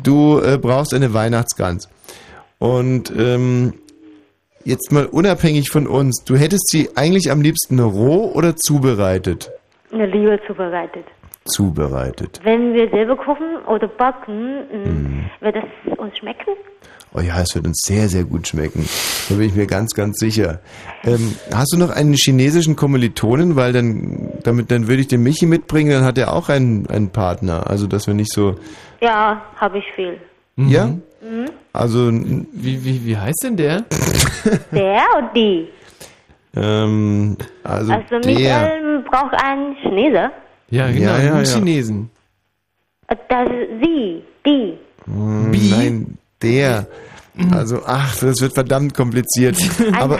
du 0.03 0.39
äh, 0.39 0.57
brauchst 0.57 0.93
eine 0.93 1.13
Weihnachtsgans. 1.13 1.89
Und 2.61 3.11
ähm, 3.17 3.73
jetzt 4.63 4.91
mal 4.91 5.07
unabhängig 5.07 5.71
von 5.71 5.87
uns, 5.87 6.23
du 6.25 6.35
hättest 6.35 6.69
sie 6.69 6.89
eigentlich 6.95 7.31
am 7.31 7.41
liebsten 7.41 7.79
roh 7.79 8.31
oder 8.35 8.55
zubereitet? 8.55 9.49
Eine 9.91 10.05
Liebe 10.05 10.39
zubereitet. 10.45 11.05
Zubereitet. 11.45 12.39
Wenn 12.43 12.75
wir 12.75 12.87
selber 12.91 13.15
kochen 13.17 13.57
oder 13.67 13.87
backen, 13.87 14.59
Mhm. 14.71 14.91
mm, 15.39 15.43
wird 15.43 15.55
das 15.55 15.97
uns 15.97 16.15
schmecken? 16.19 16.51
Oh 17.15 17.19
ja, 17.19 17.41
es 17.41 17.55
wird 17.55 17.65
uns 17.65 17.79
sehr, 17.83 18.07
sehr 18.07 18.25
gut 18.25 18.47
schmecken. 18.47 18.87
Da 19.27 19.35
bin 19.35 19.47
ich 19.47 19.55
mir 19.55 19.65
ganz, 19.65 19.95
ganz 19.95 20.19
sicher. 20.19 20.59
Ähm, 21.03 21.35
hast 21.51 21.73
du 21.73 21.79
noch 21.79 21.89
einen 21.89 22.13
chinesischen 22.13 22.75
Kommilitonen? 22.75 23.55
Weil 23.55 23.73
dann, 23.73 24.33
damit, 24.43 24.69
dann 24.69 24.87
würde 24.87 25.01
ich 25.01 25.07
den 25.07 25.23
Michi 25.23 25.47
mitbringen, 25.47 25.89
dann 25.91 26.05
hat 26.05 26.19
er 26.19 26.31
auch 26.31 26.47
einen, 26.49 26.85
einen 26.87 27.09
Partner. 27.09 27.67
Also, 27.67 27.87
dass 27.87 28.05
wir 28.05 28.13
nicht 28.13 28.31
so, 28.31 28.55
Ja, 29.01 29.41
habe 29.57 29.79
ich 29.79 29.85
viel. 29.95 30.17
ja? 30.57 30.91
Mhm. 31.21 31.49
Also, 31.73 32.09
n- 32.09 32.47
Wie, 32.51 32.83
wie, 32.83 33.05
wie 33.05 33.17
heißt 33.17 33.43
denn 33.43 33.55
der? 33.57 33.83
Der 34.71 35.03
und 35.19 35.35
die. 35.35 35.67
ähm, 36.55 37.37
also, 37.63 37.93
Also. 37.93 38.15
Michael 38.27 39.03
braucht 39.09 39.33
einen 39.43 39.75
Chinese. 39.77 40.31
Ja, 40.69 40.87
genau, 40.87 40.99
Ja, 41.11 41.19
ja, 41.19 41.33
einen 41.35 41.45
ja. 41.45 41.51
Chinesen. 41.53 42.09
Das 43.07 43.45
ist 43.47 43.83
sie, 43.83 44.23
die. 44.45 44.73
Hm, 45.05 45.51
Nein, 45.51 46.17
der. 46.41 46.87
Also, 47.53 47.81
ach, 47.85 48.15
das 48.19 48.41
wird 48.41 48.53
verdammt 48.53 48.93
kompliziert. 48.93 49.57
Aber 49.99 50.19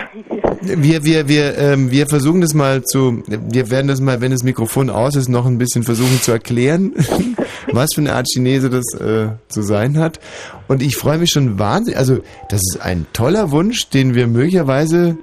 wir, 0.61 1.03
wir, 1.03 1.27
wir, 1.27 1.57
ähm, 1.57 1.91
wir 1.91 2.07
versuchen 2.07 2.41
das 2.41 2.53
mal 2.53 2.83
zu, 2.83 3.23
wir 3.27 3.69
werden 3.69 3.88
das 3.88 3.99
mal, 4.01 4.21
wenn 4.21 4.31
das 4.31 4.43
Mikrofon 4.43 4.89
aus 4.89 5.15
ist, 5.15 5.29
noch 5.29 5.45
ein 5.45 5.57
bisschen 5.57 5.83
versuchen 5.83 6.21
zu 6.21 6.31
erklären, 6.31 6.93
was 7.71 7.93
für 7.95 8.01
eine 8.01 8.13
Art 8.13 8.27
Chinese 8.31 8.69
das 8.69 8.93
äh, 8.99 9.29
zu 9.47 9.61
sein 9.61 9.97
hat. 9.97 10.19
Und 10.67 10.81
ich 10.81 10.95
freue 10.95 11.17
mich 11.17 11.31
schon 11.31 11.59
wahnsinnig, 11.59 11.97
also 11.97 12.19
das 12.49 12.59
ist 12.61 12.81
ein 12.81 13.05
toller 13.13 13.51
Wunsch, 13.51 13.89
den 13.89 14.13
wir 14.15 14.27
möglicherweise 14.27 15.17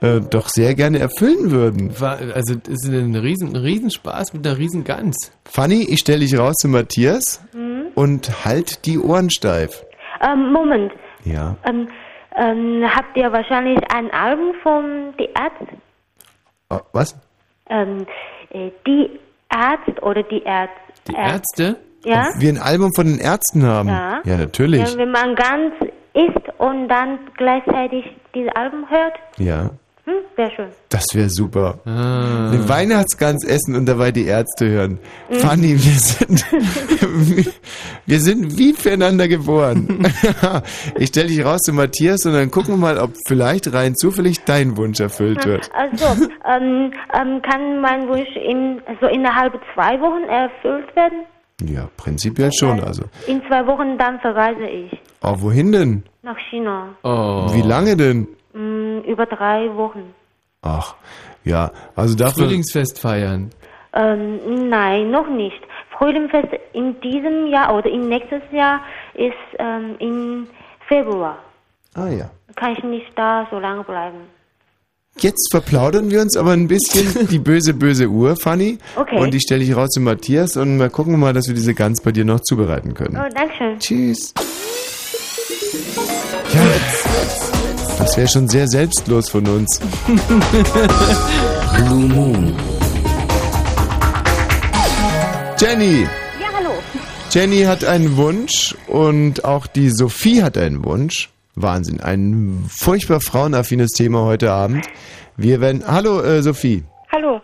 äh, 0.00 0.20
doch 0.20 0.48
sehr 0.48 0.74
gerne 0.74 0.98
erfüllen 0.98 1.50
würden. 1.50 1.98
War, 2.00 2.18
also, 2.34 2.54
es 2.66 2.84
ist 2.84 2.88
ein 2.88 3.14
riesen, 3.14 3.50
ein 3.50 3.56
Riesenspaß 3.56 4.32
mit 4.34 4.46
einer 4.46 4.58
riesen 4.58 4.84
Gans. 4.84 5.30
Fanny, 5.44 5.84
ich 5.88 6.00
stelle 6.00 6.20
dich 6.20 6.36
raus 6.36 6.56
zu 6.60 6.68
Matthias 6.68 7.40
Mhm. 7.54 7.86
und 7.94 8.44
halt 8.44 8.84
die 8.86 8.98
Ohren 8.98 9.30
steif. 9.30 9.84
Ähm, 10.20 10.52
Moment. 10.52 10.92
Ja. 11.24 11.56
Ähm, 11.68 11.88
ähm, 12.36 12.84
habt 12.84 13.16
ihr 13.16 13.32
wahrscheinlich 13.32 13.78
ein 13.94 14.10
Album 14.10 14.54
von 14.62 15.14
Die 15.18 15.28
Ärzte? 15.28 15.76
Oh, 16.70 16.80
was? 16.92 17.16
Ähm, 17.68 18.06
äh, 18.50 18.70
die 18.86 19.18
Arzt 19.48 20.02
oder 20.02 20.22
die 20.22 20.42
Ärzte? 20.42 20.76
Die 21.08 21.14
Ärzte? 21.14 21.76
Ja? 22.04 22.28
Ob 22.34 22.40
wir 22.40 22.52
ein 22.52 22.58
Album 22.58 22.92
von 22.94 23.06
den 23.06 23.18
Ärzten 23.18 23.64
haben? 23.64 23.88
Ja. 23.88 24.20
Ja, 24.24 24.36
natürlich. 24.38 24.92
Ja, 24.92 24.98
wenn 24.98 25.10
man 25.10 25.34
ganz 25.34 25.74
isst 26.14 26.48
und 26.58 26.88
dann 26.88 27.18
gleichzeitig 27.36 28.04
dieses 28.34 28.54
Album 28.54 28.88
hört, 28.90 29.14
Ja, 29.38 29.70
hm, 30.04 30.14
wäre 30.34 30.50
schön. 30.50 30.68
das 30.88 31.04
wäre 31.14 31.30
super. 31.30 31.78
Ah. 31.84 32.50
Eine 32.50 32.68
Weihnachtsgans 32.68 33.44
essen 33.44 33.76
und 33.76 33.86
dabei 33.86 34.10
die 34.10 34.26
Ärzte 34.26 34.68
hören. 34.68 34.98
Mhm. 35.30 35.34
Fanny, 35.34 35.72
wir 35.74 35.98
sind, 35.98 36.44
wir 38.06 38.18
sind 38.20 38.58
wie 38.58 38.72
füreinander 38.72 39.28
geboren. 39.28 40.04
ich 40.98 41.08
stelle 41.08 41.28
dich 41.28 41.44
raus 41.44 41.60
zu 41.60 41.72
Matthias 41.72 42.26
und 42.26 42.32
dann 42.32 42.50
gucken 42.50 42.74
wir 42.74 42.78
mal, 42.78 42.98
ob 42.98 43.12
vielleicht 43.28 43.72
rein 43.72 43.94
zufällig 43.94 44.42
dein 44.44 44.76
Wunsch 44.76 44.98
erfüllt 44.98 45.46
wird. 45.46 45.70
Also, 45.72 46.04
ähm, 46.46 46.92
ähm, 47.14 47.40
kann 47.42 47.80
mein 47.80 48.08
Wunsch 48.08 48.34
in, 48.34 48.80
so 49.00 49.06
innerhalb 49.06 49.52
zwei 49.74 50.00
Wochen 50.00 50.24
erfüllt 50.28 50.94
werden? 50.96 51.24
Ja, 51.64 51.88
prinzipiell 51.96 52.50
schon. 52.52 52.80
Also, 52.80 53.04
In 53.28 53.40
zwei 53.46 53.64
Wochen 53.68 53.96
dann 53.98 54.18
verreise 54.18 54.66
ich 54.66 54.98
oh, 55.22 55.36
wohin 55.38 55.70
denn? 55.70 56.02
nach 56.22 56.38
China. 56.50 56.88
Oh. 57.02 57.48
Wie 57.52 57.62
lange 57.62 57.96
denn? 57.96 58.28
Mm, 58.52 59.00
über 59.06 59.26
drei 59.26 59.74
Wochen. 59.76 60.14
Ach, 60.62 60.94
ja, 61.44 61.70
also 61.96 62.16
dafür. 62.16 62.44
Frühlingsfest 62.44 62.98
feiern. 63.00 63.50
Ähm, 63.94 64.68
nein, 64.68 65.10
noch 65.10 65.28
nicht. 65.28 65.60
Frühlingsfest 65.98 66.48
in 66.72 67.00
diesem 67.00 67.46
Jahr 67.48 67.74
oder 67.76 67.90
im 67.90 68.08
nächsten 68.08 68.40
Jahr 68.54 68.80
ist 69.14 69.32
ähm, 69.58 69.96
im 69.98 70.46
Februar. 70.88 71.38
Ah 71.94 72.08
ja. 72.08 72.30
Kann 72.56 72.72
ich 72.72 72.84
nicht 72.84 73.12
da 73.16 73.46
so 73.50 73.58
lange 73.58 73.84
bleiben. 73.84 74.18
Jetzt 75.18 75.50
verplaudern 75.50 76.10
wir 76.10 76.22
uns 76.22 76.36
aber 76.36 76.52
ein 76.52 76.68
bisschen 76.68 77.28
die 77.30 77.38
böse, 77.38 77.74
böse 77.74 78.08
Uhr, 78.08 78.36
Fanny. 78.36 78.78
Okay. 78.96 79.18
Und 79.18 79.34
ich 79.34 79.42
stelle 79.42 79.60
dich 79.60 79.76
raus 79.76 79.90
zu 79.90 80.00
Matthias 80.00 80.56
und 80.56 80.78
mal 80.78 80.90
gucken 80.90 81.18
mal, 81.18 81.32
dass 81.34 81.48
wir 81.48 81.54
diese 81.54 81.74
Gans 81.74 82.00
bei 82.02 82.12
dir 82.12 82.24
noch 82.24 82.40
zubereiten 82.40 82.94
können. 82.94 83.16
Oh, 83.16 83.28
danke 83.34 83.54
schön. 83.54 83.78
Tschüss. 83.78 84.32
Das 88.02 88.16
wäre 88.16 88.26
schon 88.26 88.48
sehr 88.48 88.66
selbstlos 88.66 89.30
von 89.30 89.46
uns. 89.46 89.78
Blue 91.76 92.08
Moon. 92.08 92.52
Jenny! 95.56 96.02
Ja, 96.40 96.48
hallo. 96.52 96.70
Jenny 97.30 97.62
hat 97.62 97.84
einen 97.84 98.16
Wunsch 98.16 98.74
und 98.88 99.44
auch 99.44 99.68
die 99.68 99.90
Sophie 99.90 100.42
hat 100.42 100.58
einen 100.58 100.84
Wunsch. 100.84 101.30
Wahnsinn, 101.54 102.00
ein 102.00 102.64
furchtbar 102.68 103.20
frauenaffines 103.20 103.92
Thema 103.92 104.24
heute 104.24 104.50
Abend. 104.50 104.84
Wir 105.36 105.60
werden. 105.60 105.84
Hallo, 105.86 106.22
äh, 106.22 106.42
Sophie. 106.42 106.82
Hallo. 107.12 107.40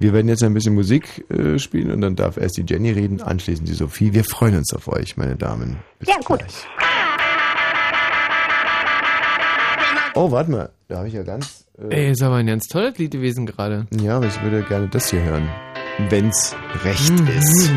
Wir 0.00 0.12
werden 0.12 0.26
jetzt 0.26 0.42
ein 0.42 0.54
bisschen 0.54 0.74
Musik 0.74 1.24
äh, 1.30 1.56
spielen 1.60 1.92
und 1.92 2.00
dann 2.00 2.16
darf 2.16 2.36
erst 2.36 2.56
die 2.56 2.64
Jenny 2.66 2.90
reden, 2.90 3.22
anschließend 3.22 3.68
die 3.68 3.74
Sophie. 3.74 4.12
Wir 4.12 4.24
freuen 4.24 4.56
uns 4.56 4.74
auf 4.74 4.88
euch, 4.88 5.16
meine 5.16 5.36
Damen. 5.36 5.76
Bis 6.00 6.08
ja, 6.08 6.16
gut. 6.24 6.42
Oh, 10.14 10.30
warte 10.30 10.50
mal, 10.50 10.70
da 10.88 10.98
habe 10.98 11.08
ich 11.08 11.14
ja 11.14 11.22
ganz. 11.22 11.66
Äh, 11.78 11.94
Ey, 12.06 12.10
ist 12.12 12.22
aber 12.22 12.36
ein 12.36 12.46
ganz 12.46 12.66
tolles 12.66 12.98
Lied 12.98 13.12
gewesen 13.12 13.46
gerade. 13.46 13.86
Ja, 14.02 14.16
aber 14.16 14.26
ich 14.26 14.42
würde 14.42 14.62
gerne 14.64 14.88
das 14.88 15.10
hier 15.10 15.22
hören. 15.22 15.48
Wenn's 16.08 16.54
recht 16.84 17.10
Mhm. 17.10 17.26
ist. 17.28 17.70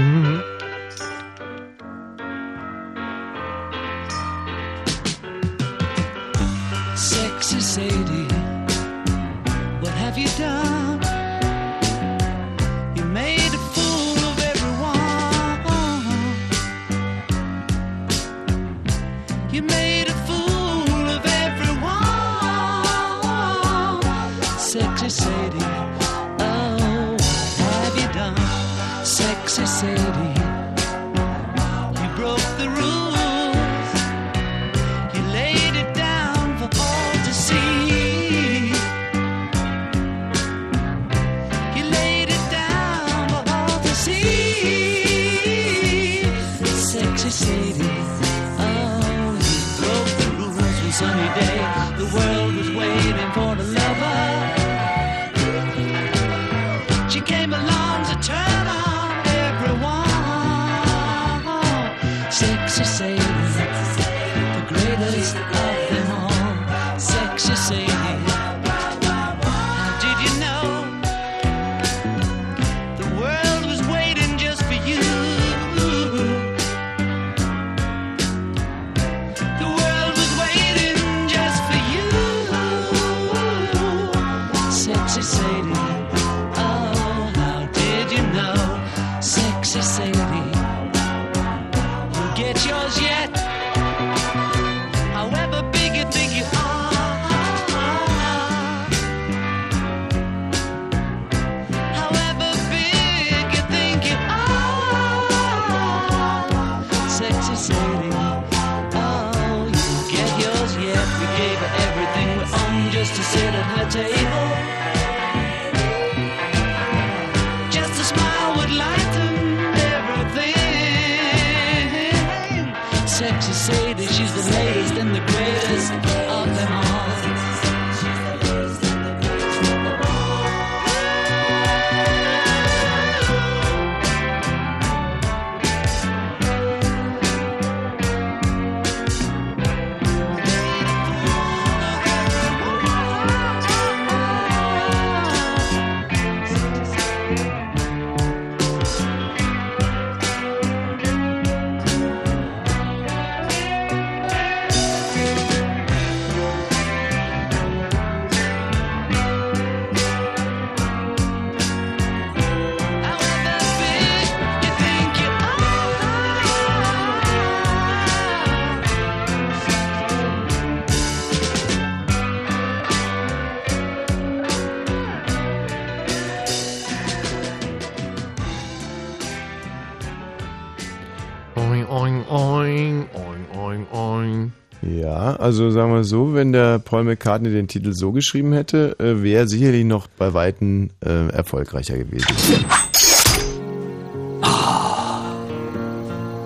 Also 185.44 185.70
sagen 185.72 185.94
wir 185.94 186.06
so, 186.06 186.34
wenn 186.34 186.54
der 186.54 186.80
Paul 186.80 187.04
McCartney 187.04 187.50
den 187.50 187.68
Titel 187.68 187.92
so 187.92 188.14
geschrieben 188.14 188.54
hätte, 188.54 188.96
äh, 188.98 189.22
wäre 189.22 189.42
er 189.42 189.48
sicherlich 189.48 189.84
noch 189.84 190.08
bei 190.08 190.34
Weitem 190.34 190.92
äh, 191.06 191.28
erfolgreicher 191.28 191.98
gewesen. 191.98 192.26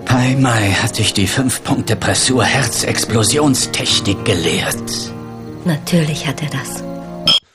Pai 0.06 0.36
Mai 0.40 0.72
hat 0.72 0.98
dich 0.98 1.14
die 1.14 1.28
5-Punkte-Pressur 1.28 2.44
Herzexplosionstechnik 2.44 4.26
gelehrt. 4.26 5.14
Natürlich 5.66 6.26
hat 6.26 6.42
er 6.42 6.50
das. 6.50 6.84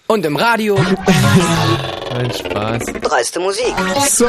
Und 0.07 0.25
im 0.25 0.37
Radio. 0.37 0.77
Ein 2.15 2.31
Spaß. 2.33 2.85
Dreiste 3.03 3.41
Musik. 3.41 3.75
So, 4.07 4.29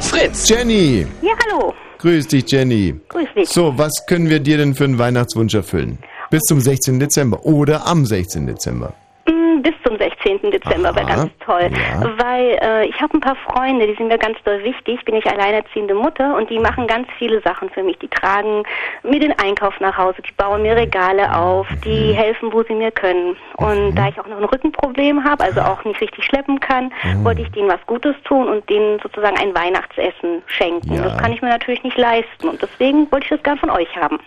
Fritz. 0.00 0.48
Jenny. 0.48 1.04
Ja, 1.20 1.32
hallo. 1.46 1.74
Grüß 1.98 2.28
dich, 2.28 2.48
Jenny. 2.48 2.94
Grüß 3.08 3.28
dich. 3.34 3.48
So, 3.48 3.76
was 3.76 3.92
können 4.06 4.28
wir 4.28 4.38
dir 4.38 4.58
denn 4.58 4.74
für 4.74 4.84
einen 4.84 4.98
Weihnachtswunsch 4.98 5.54
erfüllen? 5.54 5.98
Bis 6.34 6.42
zum 6.46 6.58
16. 6.58 6.98
Dezember 6.98 7.44
oder 7.44 7.86
am 7.86 8.04
16. 8.04 8.48
Dezember. 8.48 8.92
Mm, 9.28 9.62
Bis 9.62 9.72
zum 9.86 9.96
16. 9.96 10.50
Dezember 10.50 10.92
wäre 10.96 11.06
ganz 11.06 11.30
toll. 11.46 11.70
Weil 12.18 12.58
äh, 12.60 12.86
ich 12.88 13.00
habe 13.00 13.16
ein 13.16 13.20
paar 13.20 13.36
Freunde, 13.36 13.86
die 13.86 13.94
sind 13.94 14.08
mir 14.08 14.18
ganz 14.18 14.36
doll 14.44 14.60
wichtig. 14.64 15.04
Bin 15.04 15.14
ich 15.14 15.24
alleinerziehende 15.30 15.94
Mutter 15.94 16.36
und 16.36 16.50
die 16.50 16.58
machen 16.58 16.88
ganz 16.88 17.06
viele 17.20 17.40
Sachen 17.42 17.70
für 17.70 17.84
mich. 17.84 18.00
Die 18.00 18.08
tragen 18.08 18.64
mir 19.04 19.20
den 19.20 19.38
Einkauf 19.38 19.78
nach 19.78 19.96
Hause, 19.96 20.22
die 20.22 20.32
bauen 20.32 20.62
mir 20.62 20.74
Regale 20.74 21.38
auf, 21.38 21.68
die 21.84 22.12
helfen, 22.12 22.52
wo 22.52 22.64
sie 22.64 22.74
mir 22.74 22.90
können. 22.90 23.36
Und 23.58 23.94
da 23.94 24.08
ich 24.08 24.18
auch 24.18 24.26
noch 24.26 24.38
ein 24.38 24.44
Rückenproblem 24.44 25.22
habe, 25.22 25.44
also 25.44 25.60
auch 25.60 25.84
nicht 25.84 26.00
richtig 26.00 26.24
schleppen 26.24 26.58
kann, 26.58 26.90
wollte 27.22 27.42
ich 27.42 27.52
denen 27.52 27.68
was 27.68 27.86
Gutes 27.86 28.16
tun 28.24 28.48
und 28.48 28.68
denen 28.68 28.98
sozusagen 28.98 29.36
ein 29.38 29.54
Weihnachtsessen 29.54 30.42
schenken. 30.48 30.94
Ja. 30.94 31.02
Das 31.02 31.16
kann 31.16 31.32
ich 31.32 31.42
mir 31.42 31.50
natürlich 31.50 31.84
nicht 31.84 31.96
leisten 31.96 32.48
und 32.48 32.60
deswegen 32.60 33.08
wollte 33.12 33.26
ich 33.26 33.30
das 33.30 33.42
gern 33.44 33.58
von 33.58 33.70
euch 33.70 33.94
haben. 33.94 34.18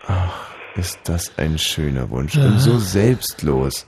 Ist 0.78 0.99
das 1.06 1.32
ein 1.38 1.58
schöner 1.58 2.10
Wunsch 2.10 2.36
und 2.38 2.60
so 2.60 2.78
selbstlos. 2.78 3.88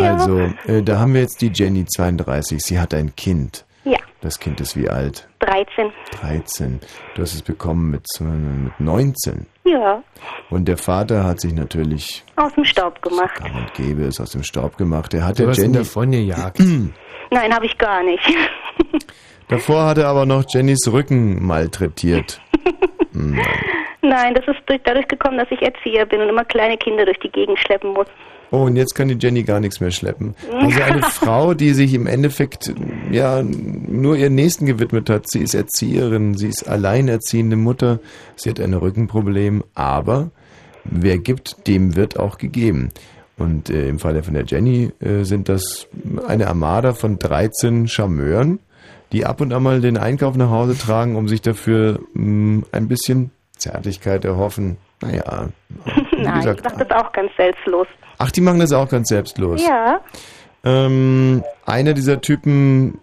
Ja. 0.00 0.14
Also, 0.14 0.38
äh, 0.66 0.82
da 0.82 0.98
haben 0.98 1.12
wir 1.14 1.20
jetzt 1.20 1.40
die 1.42 1.50
Jenny 1.52 1.84
32. 1.84 2.62
Sie 2.62 2.78
hat 2.80 2.94
ein 2.94 3.14
Kind. 3.14 3.64
Ja, 3.84 3.98
Das 4.20 4.38
Kind 4.38 4.60
ist 4.60 4.76
wie 4.76 4.88
alt? 4.88 5.28
13. 5.40 5.90
13. 6.20 6.80
Du 7.14 7.22
hast 7.22 7.34
es 7.34 7.42
bekommen 7.42 7.90
mit, 7.90 8.06
mit 8.20 8.78
19. 8.80 9.46
Ja, 9.64 10.02
Und 10.50 10.66
der 10.66 10.78
Vater 10.78 11.24
hat 11.24 11.40
sich 11.40 11.52
natürlich, 11.52 12.24
aus 12.36 12.54
dem 12.54 12.64
Staub 12.64 13.02
gemacht. 13.02 13.34
gang 13.40 13.54
und 13.56 13.74
gäbe 13.74 14.04
es 14.04 14.20
aus 14.20 14.30
dem 14.30 14.44
Staub 14.44 14.76
gemacht. 14.78 15.12
Er 15.14 15.24
hat 15.26 15.38
Du 15.38 15.42
der 15.42 15.50
hast 15.50 15.58
Jenny, 15.58 15.74
davon 15.78 16.10
gejagt. 16.12 16.60
Nein, 17.30 17.52
habe 17.54 17.66
ich 17.66 17.76
gar 17.76 18.02
nicht. 18.04 18.22
davor 19.48 19.84
hat 19.86 19.98
er 19.98 20.06
aber 20.08 20.24
noch 20.26 20.44
Jennys 20.48 20.86
Rücken 20.90 21.44
malträtiert. 21.44 22.40
Hm, 23.14 23.38
Nein, 24.02 24.34
das 24.34 24.46
ist 24.48 24.60
durch, 24.66 24.80
dadurch 24.84 25.06
gekommen, 25.06 25.38
dass 25.38 25.50
ich 25.50 25.62
Erzieher 25.62 26.06
bin 26.06 26.20
und 26.20 26.28
immer 26.28 26.44
kleine 26.44 26.76
Kinder 26.76 27.04
durch 27.04 27.20
die 27.20 27.30
Gegend 27.30 27.58
schleppen 27.58 27.92
muss. 27.92 28.08
Oh, 28.50 28.64
und 28.64 28.76
jetzt 28.76 28.94
kann 28.94 29.08
die 29.08 29.16
Jenny 29.18 29.44
gar 29.44 29.60
nichts 29.60 29.80
mehr 29.80 29.92
schleppen. 29.92 30.34
Also 30.52 30.82
eine 30.82 31.02
Frau, 31.10 31.54
die 31.54 31.70
sich 31.70 31.94
im 31.94 32.06
Endeffekt 32.06 32.70
ja 33.10 33.42
nur 33.42 34.16
ihren 34.16 34.34
Nächsten 34.34 34.66
gewidmet 34.66 35.08
hat. 35.08 35.24
Sie 35.30 35.40
ist 35.40 35.54
Erzieherin, 35.54 36.36
sie 36.36 36.48
ist 36.48 36.68
alleinerziehende 36.68 37.56
Mutter, 37.56 37.98
sie 38.36 38.50
hat 38.50 38.60
ein 38.60 38.74
Rückenproblem, 38.74 39.64
aber 39.74 40.32
wer 40.84 41.16
gibt, 41.16 41.66
dem 41.66 41.96
wird 41.96 42.18
auch 42.18 42.36
gegeben. 42.36 42.90
Und 43.38 43.70
äh, 43.70 43.88
im 43.88 43.98
Falle 43.98 44.22
von 44.22 44.34
der 44.34 44.44
Jenny 44.44 44.90
äh, 45.00 45.24
sind 45.24 45.48
das 45.48 45.88
eine 46.26 46.48
Armada 46.48 46.92
von 46.92 47.18
13 47.18 47.88
Charmeuren, 47.88 48.58
die 49.12 49.24
ab 49.24 49.40
und 49.40 49.54
an 49.54 49.62
mal 49.62 49.80
den 49.80 49.96
Einkauf 49.96 50.36
nach 50.36 50.50
Hause 50.50 50.76
tragen, 50.76 51.16
um 51.16 51.26
sich 51.26 51.40
dafür 51.40 52.00
mh, 52.12 52.64
ein 52.72 52.88
bisschen 52.88 53.30
Zärtlichkeit 53.62 54.24
erhoffen. 54.24 54.76
Naja, 55.00 55.48
Nein, 56.16 56.40
ich 56.40 56.62
mache 56.64 56.84
das 56.84 56.90
auch 56.90 57.12
ganz 57.12 57.30
selbstlos. 57.36 57.86
ach, 58.18 58.30
die 58.30 58.40
machen 58.40 58.60
das 58.60 58.72
auch 58.72 58.88
ganz 58.88 59.08
selbstlos. 59.08 59.64
Ja, 59.66 60.00
Ähm, 60.64 61.42
einer 61.66 61.92
dieser 61.92 62.20
Typen, 62.20 63.00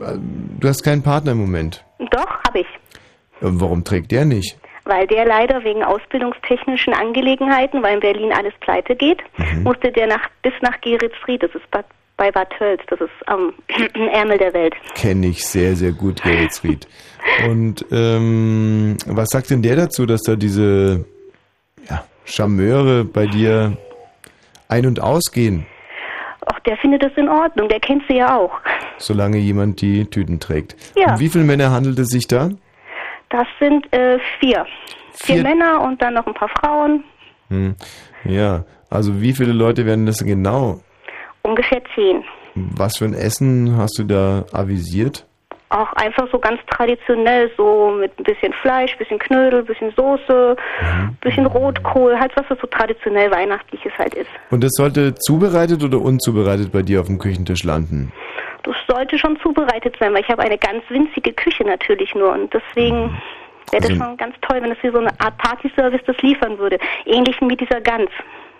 äh, 0.00 0.18
du 0.60 0.68
hast 0.68 0.82
keinen 0.82 1.02
Partner 1.02 1.32
im 1.32 1.38
Moment. 1.38 1.82
doch, 2.10 2.28
habe 2.46 2.60
ich. 2.60 2.66
Äh, 3.40 3.52
Warum 3.62 3.84
trägt 3.84 4.10
der 4.12 4.24
nicht? 4.26 4.58
Weil 4.84 5.06
der 5.06 5.24
leider 5.26 5.64
wegen 5.64 5.82
ausbildungstechnischen 5.84 6.92
Angelegenheiten, 6.94 7.82
weil 7.82 7.94
in 7.94 8.00
Berlin 8.00 8.32
alles 8.32 8.52
pleite 8.60 8.96
geht, 8.96 9.20
Mhm. 9.38 9.62
musste 9.62 9.92
der 9.92 10.06
nach, 10.08 10.28
bis 10.42 10.52
nach 10.60 10.78
Geritzried, 10.82 11.42
das 11.42 11.54
ist 11.54 11.70
Bad, 11.70 11.86
bei 12.18 12.30
Bad 12.30 12.50
Tölz, 12.58 12.82
das 12.88 13.00
ist 13.00 13.10
am 13.28 13.54
Ärmel 14.12 14.36
der 14.36 14.52
Welt. 14.52 14.74
Kenne 14.94 15.28
ich 15.28 15.42
sehr, 15.46 15.74
sehr 15.74 15.92
gut, 15.92 16.22
Geretsried. 16.22 16.86
Und 17.48 17.84
ähm, 17.90 18.96
was 19.06 19.28
sagt 19.30 19.48
denn 19.50 19.62
der 19.62 19.76
dazu, 19.76 20.04
dass 20.04 20.20
da 20.22 20.36
diese 20.36 21.04
ja, 21.88 22.04
Charmeure 22.26 23.04
bei 23.04 23.26
dir 23.26 23.76
ein- 24.68 24.86
und 24.86 25.00
ausgehen, 25.00 25.64
Auch 26.46 26.58
der 26.60 26.76
findet 26.78 27.02
es 27.04 27.12
in 27.16 27.28
Ordnung, 27.28 27.68
der 27.68 27.80
kennt 27.80 28.02
sie 28.08 28.16
ja 28.16 28.36
auch. 28.36 28.52
solange 28.98 29.38
jemand 29.38 29.80
die 29.80 30.04
Tüten 30.06 30.40
trägt? 30.40 30.76
Ja. 30.96 31.14
Um 31.14 31.20
wie 31.20 31.28
viele 31.28 31.44
Männer 31.44 31.70
handelt 31.70 31.98
es 31.98 32.08
sich 32.08 32.26
da? 32.26 32.50
Das 33.30 33.46
sind 33.60 33.90
äh, 33.92 34.18
vier. 34.40 34.66
vier. 35.14 35.36
Vier- 35.36 35.42
Männer 35.42 35.82
und 35.82 36.00
dann 36.02 36.14
noch 36.14 36.26
ein 36.26 36.34
paar 36.34 36.50
Frauen, 36.60 37.04
Hm. 37.50 37.76
Ja, 38.24 38.64
also 38.90 39.22
wie 39.22 39.32
viele 39.32 39.52
Leute 39.52 39.86
werden 39.86 40.04
das 40.04 40.18
genau? 40.18 40.80
Ungefähr 41.42 41.82
zehn. 41.94 42.24
Was 42.54 42.98
für 42.98 43.04
ein 43.04 43.14
Essen 43.14 43.76
hast 43.76 43.98
du 43.98 44.04
da 44.04 44.44
avisiert? 44.52 45.24
Auch 45.70 45.92
einfach 45.92 46.26
so 46.32 46.38
ganz 46.38 46.58
traditionell, 46.70 47.50
so 47.58 47.90
mit 48.00 48.18
ein 48.18 48.24
bisschen 48.24 48.54
Fleisch, 48.62 48.96
bisschen 48.96 49.18
Knödel, 49.18 49.62
bisschen 49.62 49.92
Soße, 49.94 50.56
bisschen 51.20 51.44
Rotkohl, 51.44 52.18
halt 52.18 52.32
was 52.36 52.46
das 52.48 52.58
so 52.60 52.66
traditionell 52.68 53.30
Weihnachtliches 53.30 53.92
halt 53.98 54.14
ist. 54.14 54.30
Und 54.50 54.64
das 54.64 54.72
sollte 54.72 55.14
zubereitet 55.14 55.84
oder 55.84 56.00
unzubereitet 56.00 56.72
bei 56.72 56.80
dir 56.80 57.00
auf 57.00 57.06
dem 57.08 57.18
Küchentisch 57.18 57.64
landen? 57.64 58.12
Das 58.62 58.74
sollte 58.88 59.18
schon 59.18 59.38
zubereitet 59.40 59.94
sein, 60.00 60.14
weil 60.14 60.22
ich 60.22 60.28
habe 60.30 60.42
eine 60.42 60.56
ganz 60.58 60.82
winzige 60.88 61.32
Küche 61.34 61.64
natürlich 61.64 62.14
nur 62.14 62.32
und 62.32 62.52
deswegen 62.52 63.10
wäre 63.70 63.82
das 63.82 63.90
Also- 63.90 64.02
schon 64.04 64.16
ganz 64.16 64.34
toll, 64.40 64.62
wenn 64.62 64.72
es 64.72 64.78
hier 64.80 64.92
so 64.92 64.98
eine 64.98 65.10
Art 65.20 65.36
Partyservice 65.36 66.00
das 66.06 66.16
liefern 66.22 66.58
würde. 66.58 66.78
Ähnlich 67.04 67.36
wie 67.42 67.56
dieser 67.56 67.82
Gans. 67.82 68.10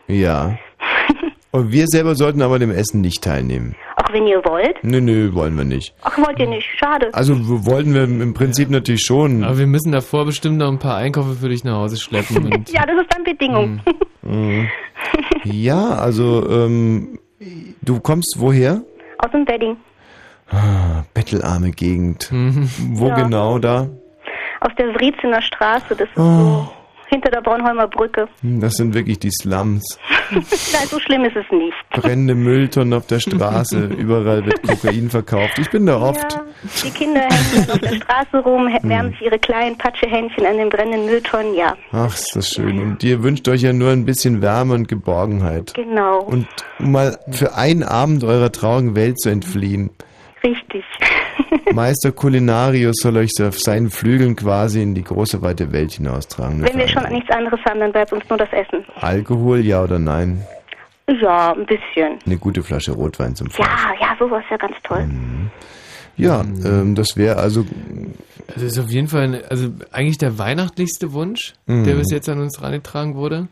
Ja. 0.09 0.59
Und 1.50 1.72
wir 1.72 1.86
selber 1.86 2.14
sollten 2.14 2.42
aber 2.42 2.58
dem 2.58 2.70
Essen 2.70 3.00
nicht 3.00 3.24
teilnehmen. 3.24 3.74
Auch 3.96 4.12
wenn 4.12 4.26
ihr 4.26 4.42
wollt. 4.44 4.76
Nö, 4.84 5.00
nö, 5.00 5.32
wollen 5.32 5.56
wir 5.56 5.64
nicht. 5.64 5.94
Ach, 6.02 6.16
wollt 6.18 6.38
ihr 6.38 6.46
nicht. 6.46 6.66
Schade. 6.76 7.08
Also 7.12 7.34
wollten 7.66 7.94
wir 7.94 8.04
im 8.04 8.34
Prinzip 8.34 8.68
natürlich 8.70 9.02
schon. 9.04 9.44
Aber 9.44 9.56
wir 9.58 9.66
müssen 9.66 9.90
davor 9.92 10.26
bestimmt 10.26 10.58
noch 10.58 10.68
ein 10.68 10.78
paar 10.78 10.96
Einkäufe 10.96 11.32
für 11.34 11.48
dich 11.48 11.64
nach 11.64 11.76
Hause 11.76 11.96
schleppen. 11.96 12.52
Und 12.52 12.70
ja, 12.72 12.84
das 12.84 12.96
ist 13.00 13.14
dann 13.14 13.24
Bedingung. 13.24 13.80
Mhm. 14.22 14.68
Ja, 15.44 15.90
also 15.90 16.46
ähm, 16.50 17.18
du 17.82 18.00
kommst 18.00 18.34
woher? 18.38 18.82
Aus 19.18 19.30
dem 19.30 19.46
Wedding. 19.46 19.76
Ah, 20.50 21.04
bettelarme 21.14 21.70
Gegend. 21.70 22.28
Wo 22.32 23.08
Ja. 23.08 23.14
genau 23.22 23.58
da? 23.58 23.88
Aus 24.60 24.72
der 24.76 24.88
Wriezener 24.96 25.40
Straße. 25.40 25.94
Das 25.96 26.00
ist 26.08 26.18
Oh. 26.18 26.20
so 26.22 26.68
hinter 27.09 27.30
der 27.30 27.40
Bornholmer 27.40 27.89
Brücke. 27.89 28.28
Hm, 28.43 28.60
Das 28.60 28.74
sind 28.74 28.94
wirklich 28.94 29.18
die 29.18 29.30
Slums. 29.30 29.98
Nein, 30.30 30.43
so 30.89 30.98
schlimm 31.01 31.24
ist 31.24 31.36
es 31.36 31.47
nicht. 31.51 31.74
Brennende 31.90 32.35
Mülltonnen 32.35 32.93
auf 32.93 33.06
der 33.06 33.18
Straße, 33.20 33.86
überall 33.98 34.44
wird 34.44 34.62
Kokain 34.62 35.09
verkauft. 35.10 35.59
Ich 35.59 35.70
bin 35.70 35.86
da 35.86 36.01
oft. 36.01 36.32
Ja, 36.32 36.44
die 36.85 36.90
Kinder 36.90 37.20
hängen 37.22 37.66
dann 37.66 37.70
auf 37.70 37.78
der 37.80 37.94
Straße 37.97 38.39
rum, 38.44 38.68
Hm. 38.68 38.89
wärmen 38.90 39.10
sich 39.12 39.22
ihre 39.22 39.39
kleinen 39.39 39.76
Patschehändchen 39.78 40.44
an 40.47 40.56
den 40.59 40.68
brennenden 40.68 41.06
Mülltonnen. 41.06 41.55
Ja, 41.55 41.74
Ach, 41.93 42.14
ist 42.14 42.36
das 42.36 42.51
schön. 42.51 42.78
Und 42.80 43.02
ihr 43.05 43.22
wünscht 43.22 43.48
euch 43.48 43.62
ja 43.62 43.72
nur 43.72 43.90
ein 43.90 44.05
bisschen 44.05 44.43
Wärme 44.43 44.74
und 44.74 44.89
Geborgenheit. 44.89 45.72
genau. 45.74 46.20
Und 46.20 46.47
um 46.78 46.93
mal 46.93 47.18
für 47.30 47.55
einen 47.55 47.82
Abend 47.82 48.22
eurer 48.24 48.52
traurigen 48.52 48.94
Welt 48.97 49.18
zu 49.20 49.30
entfliehen. 49.30 49.90
Richtig. 50.44 50.85
Meister 51.73 52.12
Culinarius 52.12 52.97
soll 53.02 53.16
euch 53.19 53.31
auf 53.43 53.59
seinen 53.60 53.90
Flügeln 53.90 54.36
quasi 54.36 54.82
in 54.82 54.94
die 54.94 55.05
große 55.05 55.43
weite 55.43 55.70
Welt 55.73 55.93
hinaustragen. 55.93 56.62
Wenn 56.62 56.78
wir 56.78 56.89
schon 56.89 57.05
nichts 57.10 57.31
anderes 57.31 57.60
haben, 57.69 57.81
dann 57.81 57.93
bleibt 57.93 58.12
uns 58.12 58.24
nur 58.28 58.39
das 58.39 58.48
Essen. 58.52 58.85
Alkohol, 59.01 59.60
ja 59.60 59.82
oder 59.85 59.98
nein? 59.98 60.43
Ja, 61.23 61.52
ein 61.52 61.65
bisschen. 61.66 62.19
Eine 62.27 62.36
gute 62.39 62.62
Flasche 62.62 62.93
Rotwein 62.93 63.35
zum 63.35 63.48
Fleisch. 63.51 63.69
Ja, 63.69 64.06
ja, 64.09 64.16
sowas 64.19 64.43
ist 64.44 64.51
ja 64.51 64.56
ganz 64.59 64.74
toll. 64.82 65.06
Ja, 66.16 66.40
ähm, 66.65 66.94
das 66.94 67.16
wäre 67.16 67.36
also. 67.36 67.65
Das 68.55 68.62
ist 68.62 68.78
auf 68.78 68.90
jeden 68.90 69.09
Fall, 69.09 69.23
ein- 69.23 69.40
also 69.48 69.69
eigentlich 69.93 70.19
der 70.19 70.39
weihnachtlichste 70.39 71.12
Wunsch, 71.12 71.55
Mhm. 71.66 71.85
der 71.85 71.94
bis 71.94 72.10
jetzt 72.10 72.28
an 72.28 72.40
uns 72.40 72.59
herangetragen 72.59 73.15
wurde. 73.15 73.47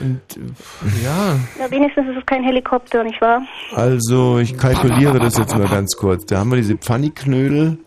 Und 0.00 0.20
äh, 0.36 1.04
ja, 1.04 1.36
Ja, 1.58 1.70
wenigstens 1.70 2.08
ist 2.08 2.16
es 2.18 2.26
kein 2.26 2.42
Helikopter, 2.42 3.04
nicht 3.04 3.20
wahr? 3.20 3.42
Also, 3.74 4.38
ich 4.38 4.56
kalkuliere 4.56 5.18
das 5.18 5.38
jetzt 5.38 5.56
mal 5.56 5.68
ganz 5.68 5.96
kurz. 5.96 6.24
Da 6.26 6.38
haben 6.38 6.50
wir 6.50 6.56
diese 6.56 6.76
Pfanniknödel. 6.76 7.78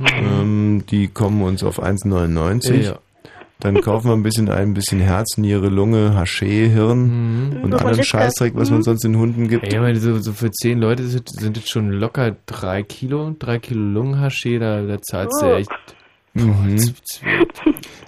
Ähm, 0.00 0.84
die 0.90 1.08
kommen 1.08 1.42
uns 1.42 1.62
auf 1.62 1.82
1,99. 1.82 2.74
Ja. 2.82 2.98
Dann 3.60 3.80
kaufen 3.80 4.08
wir 4.08 4.14
ein 4.14 4.24
bisschen 4.24 4.48
ein, 4.50 4.58
ein 4.70 4.74
bisschen 4.74 4.98
Herz, 4.98 5.36
Niere, 5.38 5.68
Lunge, 5.68 6.16
Haché, 6.18 6.68
Hirn 6.68 7.50
Mhm. 7.52 7.62
und 7.62 7.70
So 7.70 7.78
anderen 7.78 8.02
Scheißdreck, 8.02 8.54
was 8.56 8.70
man 8.72 8.82
sonst 8.82 9.04
den 9.04 9.16
Hunden 9.16 9.46
gibt. 9.46 9.62
Ey, 9.62 9.74
ich 9.74 9.80
meine, 9.80 10.00
so, 10.00 10.18
so 10.18 10.32
für 10.32 10.50
zehn 10.50 10.78
Leute 10.80 11.04
sind, 11.04 11.28
sind 11.28 11.56
das 11.56 11.68
schon 11.68 11.90
locker 11.92 12.34
drei 12.46 12.82
Kilo, 12.82 13.36
drei 13.38 13.60
Kilo 13.60 13.80
Lungenhaschee, 13.80 14.58
da, 14.58 14.82
da 14.82 15.00
zahlst 15.00 15.40
du 15.40 15.46
Oh. 15.46 15.54
echt. 15.54 15.70
Mhm. 16.34 16.94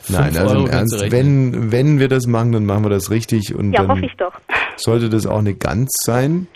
Nein, 0.08 0.36
also 0.36 0.56
im 0.60 0.66
Ernst, 0.66 1.10
wenn, 1.10 1.72
wenn 1.72 1.98
wir 1.98 2.08
das 2.08 2.26
machen, 2.26 2.52
dann 2.52 2.66
machen 2.66 2.84
wir 2.84 2.90
das 2.90 3.10
richtig 3.10 3.54
und 3.54 3.72
Ja, 3.72 3.80
dann 3.82 3.90
hoffe 3.90 4.06
ich 4.06 4.14
doch. 4.16 4.32
sollte 4.76 5.08
das 5.08 5.26
auch 5.26 5.38
eine 5.38 5.54
Gans 5.54 5.90
sein. 6.04 6.46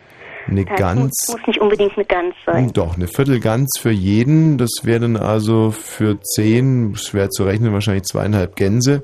Eine 0.46 0.64
Ja, 0.66 0.74
Gans. 0.76 1.12
Muss, 1.28 1.36
muss 1.36 1.46
nicht 1.46 1.60
unbedingt 1.60 1.92
eine 1.96 2.06
Gans 2.06 2.34
sein. 2.46 2.72
Doch, 2.72 2.96
eine 2.96 3.06
Viertelgans 3.06 3.78
für 3.78 3.90
jeden. 3.90 4.56
Das 4.56 4.70
wäre 4.82 5.00
dann 5.00 5.16
also 5.18 5.70
für 5.70 6.20
zehn, 6.22 6.94
schwer 6.96 7.28
zu 7.28 7.44
rechnen, 7.44 7.72
wahrscheinlich 7.74 8.04
zweieinhalb 8.04 8.56
Gänse. 8.56 9.02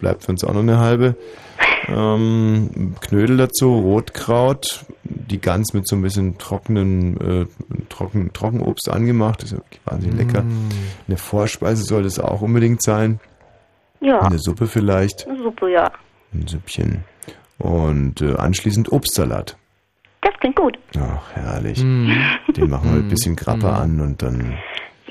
Bleibt 0.00 0.24
für 0.24 0.32
uns 0.32 0.42
auch 0.44 0.54
noch 0.54 0.60
eine 0.60 0.78
halbe. 0.78 1.14
Ähm, 1.88 2.94
Knödel 3.00 3.36
dazu, 3.36 3.74
Rotkraut, 3.78 4.84
die 5.08 5.40
Gans 5.40 5.72
mit 5.74 5.86
so 5.88 5.96
ein 5.96 6.02
bisschen 6.02 6.38
trockenen, 6.38 7.20
äh, 7.20 7.46
trocken, 7.88 8.32
Trockenobst 8.32 8.88
angemacht. 8.88 9.42
Das 9.42 9.52
ist 9.52 9.62
wahnsinnig 9.84 10.18
lecker. 10.18 10.42
Mm. 10.42 10.68
Eine 11.08 11.16
Vorspeise 11.16 11.82
soll 11.84 12.02
das 12.02 12.18
auch 12.18 12.42
unbedingt 12.42 12.82
sein. 12.82 13.20
Ja, 14.00 14.20
Eine 14.20 14.38
Suppe 14.38 14.66
vielleicht, 14.66 15.26
eine 15.26 15.38
Suppe, 15.42 15.70
ja. 15.72 15.90
ein 16.34 16.46
Süppchen. 16.46 17.04
Und 17.58 18.20
äh, 18.20 18.34
anschließend 18.34 18.92
Obstsalat. 18.92 19.56
Das 20.20 20.34
klingt 20.40 20.56
gut. 20.56 20.78
Ach, 20.98 21.32
herrlich. 21.34 21.82
Mm. 21.82 22.10
Den 22.54 22.68
machen 22.70 22.90
wir 22.90 22.96
mit 22.96 23.04
ein 23.06 23.08
bisschen 23.08 23.36
Grappa 23.36 23.78
an 23.80 24.00
und 24.00 24.20
dann 24.22 24.54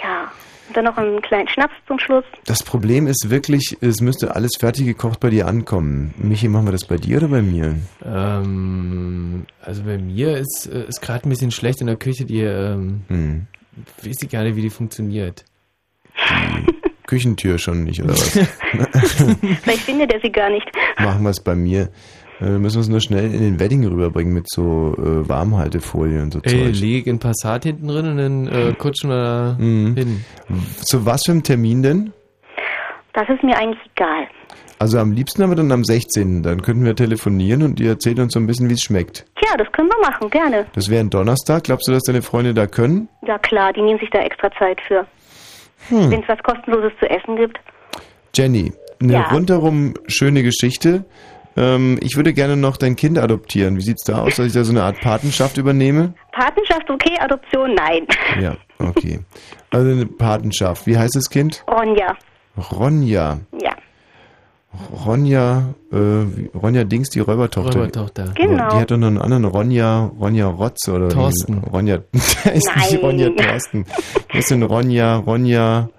Ja. 0.01 0.31
Dann 0.76 0.84
noch 0.85 0.97
einen 0.97 1.22
kleinen 1.22 1.47
Schnaps 1.47 1.73
zum 1.88 1.97
Schluss. 1.99 2.26
Das 2.45 2.61
Problem 2.61 3.07
ist 3.07 3.30
wirklich, 3.30 3.77
es 3.80 4.02
müsste 4.02 4.35
alles 4.35 4.57
fertig 4.60 4.85
gekocht 4.85 5.19
bei 5.22 5.30
dir 5.30 5.47
ankommen. 5.47 6.14
Michi, 6.18 6.49
machen 6.49 6.65
wir 6.68 6.73
das 6.73 6.85
bei 6.85 6.97
dir 6.97 7.18
oder 7.18 7.30
bei 7.30 7.41
mir? 7.41 7.76
Ähm, 8.06 9.45
also 9.61 9.84
bei 9.84 9.97
mir 9.97 10.38
ist, 10.38 10.69
äh, 10.72 10.85
ist 10.88 11.02
gerade 11.02 11.27
ein 11.27 11.30
bisschen 11.30 11.52
schlecht 11.52 11.80
in 11.80 11.88
der 11.88 11.95
Küche, 11.95 12.26
die, 12.26 12.41
ähm, 12.41 13.02
Hm. 13.07 13.47
weiß 14.03 14.18
ich 14.22 14.30
gar 14.30 14.43
nicht, 14.43 14.57
wie 14.57 14.61
die 14.64 14.69
funktioniert. 14.69 15.45
Küchentür 17.07 17.57
schon 17.60 17.84
nicht, 17.84 18.02
oder 18.03 18.14
was? 18.14 18.30
Vielleicht 19.64 19.81
findet 19.84 20.11
er 20.11 20.19
sie 20.19 20.31
gar 20.31 20.49
nicht. 20.49 20.68
machen 20.99 21.23
wir 21.23 21.30
es 21.30 21.39
bei 21.39 21.56
mir. 21.56 21.89
Äh, 22.40 22.45
Wir 22.45 22.60
müssen 22.60 22.78
uns 22.78 22.90
nur 22.90 23.02
schnell 23.02 23.34
in 23.34 23.40
den 23.41 23.60
Wedding 23.60 23.86
rüberbringen 23.86 24.34
mit 24.34 24.49
so 24.49 24.94
äh, 24.98 25.28
Warmhaltefolie 25.30 26.22
und 26.22 26.34
so 26.34 26.40
Ey, 26.44 26.52
Zeug. 26.74 26.80
leg 26.82 27.07
in 27.07 27.20
Passat 27.20 27.64
hinten 27.64 27.88
drin 27.88 28.07
und 28.07 28.18
dann 28.18 28.48
äh, 28.48 28.74
kutschen 28.74 29.10
wir 29.10 29.24
da 29.24 29.56
Mhm. 29.60 29.95
hin. 29.95 30.26
Zu 30.82 31.06
was 31.06 31.24
für 31.26 31.32
einem 31.32 31.44
Termin 31.44 31.82
denn? 31.84 32.14
Das 33.14 33.30
ist 33.30 33.44
mir 33.44 33.57
eigentlich 33.57 33.80
egal. 33.95 34.28
Also 34.78 34.99
am 34.99 35.14
liebsten 35.14 35.41
aber 35.41 35.56
dann 35.56 35.72
am 35.72 35.86
16. 35.86 36.44
Dann 36.44 36.62
könnten 36.62 36.84
wir 36.84 36.95
telefonieren 36.98 37.64
und 37.64 37.80
ihr 37.80 37.91
erzählt 37.91 38.20
uns 38.20 38.34
so 38.34 38.40
ein 38.41 38.45
bisschen, 38.48 38.68
wie 38.70 38.74
es 38.74 38.82
schmeckt. 38.82 39.26
Tja, 39.38 39.56
das 39.57 39.72
können 39.72 39.88
wir 39.88 40.10
machen, 40.10 40.30
gerne. 40.30 40.66
Das 40.74 40.90
wäre 40.90 40.99
ein 40.99 41.10
Donnerstag. 41.10 41.64
Glaubst 41.64 41.88
du, 41.88 41.94
dass 41.94 42.03
deine 42.03 42.22
Freunde 42.22 42.53
da 42.53 42.68
können? 42.68 43.07
Ja 43.26 43.38
klar, 43.38 43.72
die 43.72 43.82
nehmen 43.82 43.99
sich 43.99 44.10
da 44.10 44.20
extra 44.20 44.52
Zeit 44.60 44.82
für. 44.86 45.07
Hm. 45.88 46.12
Wenn 46.12 46.24
es 46.24 46.28
was 46.28 46.40
kostenloses 46.44 46.91
zu 46.99 47.10
essen 47.10 47.38
gibt. 47.38 47.57
Jenny, 48.36 48.74
eine 49.02 49.14
Ja. 49.14 49.30
rundherum 49.32 49.94
schöne 50.07 50.44
Geschichte. 50.44 51.06
Ähm, 51.57 51.98
ich 52.02 52.15
würde 52.15 52.34
gerne 52.34 52.57
noch 52.57 52.77
dein 52.77 52.95
Kind 52.95 53.18
adoptieren. 53.18 53.77
Wie 53.77 53.82
sieht's 53.82 54.03
da 54.03 54.19
aus, 54.19 54.36
dass 54.36 54.48
ich 54.48 54.53
da 54.53 54.64
so 54.64 54.72
eine 54.72 54.84
Art 54.84 54.99
Patenschaft 54.99 55.57
übernehme? 55.57 56.14
Patenschaft 56.32 56.90
okay, 56.90 57.18
Adoption 57.19 57.73
nein. 57.76 58.06
Ja, 58.41 58.57
okay. 58.80 59.19
Also 59.69 59.91
eine 59.91 60.06
Patenschaft. 60.06 60.86
Wie 60.86 60.98
heißt 60.98 61.15
das 61.15 61.30
Kind? 61.30 61.64
Ronja. 61.68 62.15
Ronja. 62.72 63.40
Ja. 63.61 63.76
Ronja, 65.06 65.73
äh, 65.91 66.57
Ronja 66.57 66.84
Dings, 66.84 67.10
die 67.10 67.19
Räubertochter. 67.19 67.80
Räubertochter. 67.80 68.34
Genau. 68.36 68.69
Die 68.69 68.76
hat 68.76 68.91
doch 68.91 68.98
noch 68.98 69.07
einen 69.07 69.19
anderen 69.19 69.45
Ronja, 69.45 70.11
Ronja 70.19 70.48
Rotz 70.48 70.88
oder 70.90 71.10
Thorsten. 71.10 71.60
Ronja, 71.60 71.99
da 72.44 72.52
ist 72.52 72.76
nicht 72.76 72.91
Nein. 72.91 72.99
Ronja 73.02 73.30
Thorsten. 73.30 73.86
Das 74.30 74.40
ist 74.40 74.52
denn 74.52 74.64
Ronja, 74.64 75.18
Ronja 75.18 75.90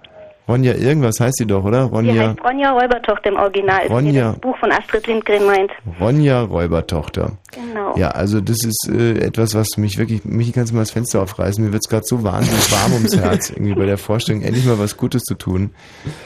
Ronja 0.47 0.73
irgendwas 0.75 1.19
heißt 1.19 1.37
sie 1.37 1.45
doch, 1.45 1.63
oder? 1.63 1.87
Die 1.87 1.93
Ronja, 1.95 2.29
heißt 2.29 2.43
Ronja 2.43 2.71
Räubertochter 2.71 3.29
im 3.29 3.35
Original. 3.35 3.87
Ronja. 3.87 4.31
das 4.31 4.39
Buch 4.39 4.57
von 4.57 4.71
Astrid 4.71 5.05
Lindgren 5.07 5.45
meint. 5.45 5.71
Ronja 5.99 6.41
Räubertochter. 6.41 7.33
Genau. 7.53 7.95
Ja, 7.97 8.09
also 8.11 8.39
das 8.41 8.57
ist 8.63 8.89
äh, 8.89 9.19
etwas, 9.19 9.55
was 9.55 9.77
mich 9.77 9.97
wirklich, 9.97 10.23
mich 10.25 10.51
kannst 10.53 10.71
du 10.71 10.75
mal 10.75 10.81
das 10.81 10.91
Fenster 10.91 11.21
aufreißen. 11.21 11.63
Mir 11.63 11.73
wird's 11.73 11.87
gerade 11.89 12.05
so 12.05 12.23
wahnsinnig 12.23 12.71
warm 12.71 12.93
ums 12.93 13.17
Herz, 13.17 13.49
irgendwie 13.55 13.73
bei 13.73 13.85
der 13.85 13.97
Vorstellung, 13.97 14.41
endlich 14.41 14.65
mal 14.65 14.77
was 14.79 14.95
Gutes 14.97 15.23
zu 15.23 15.33
tun. 15.35 15.71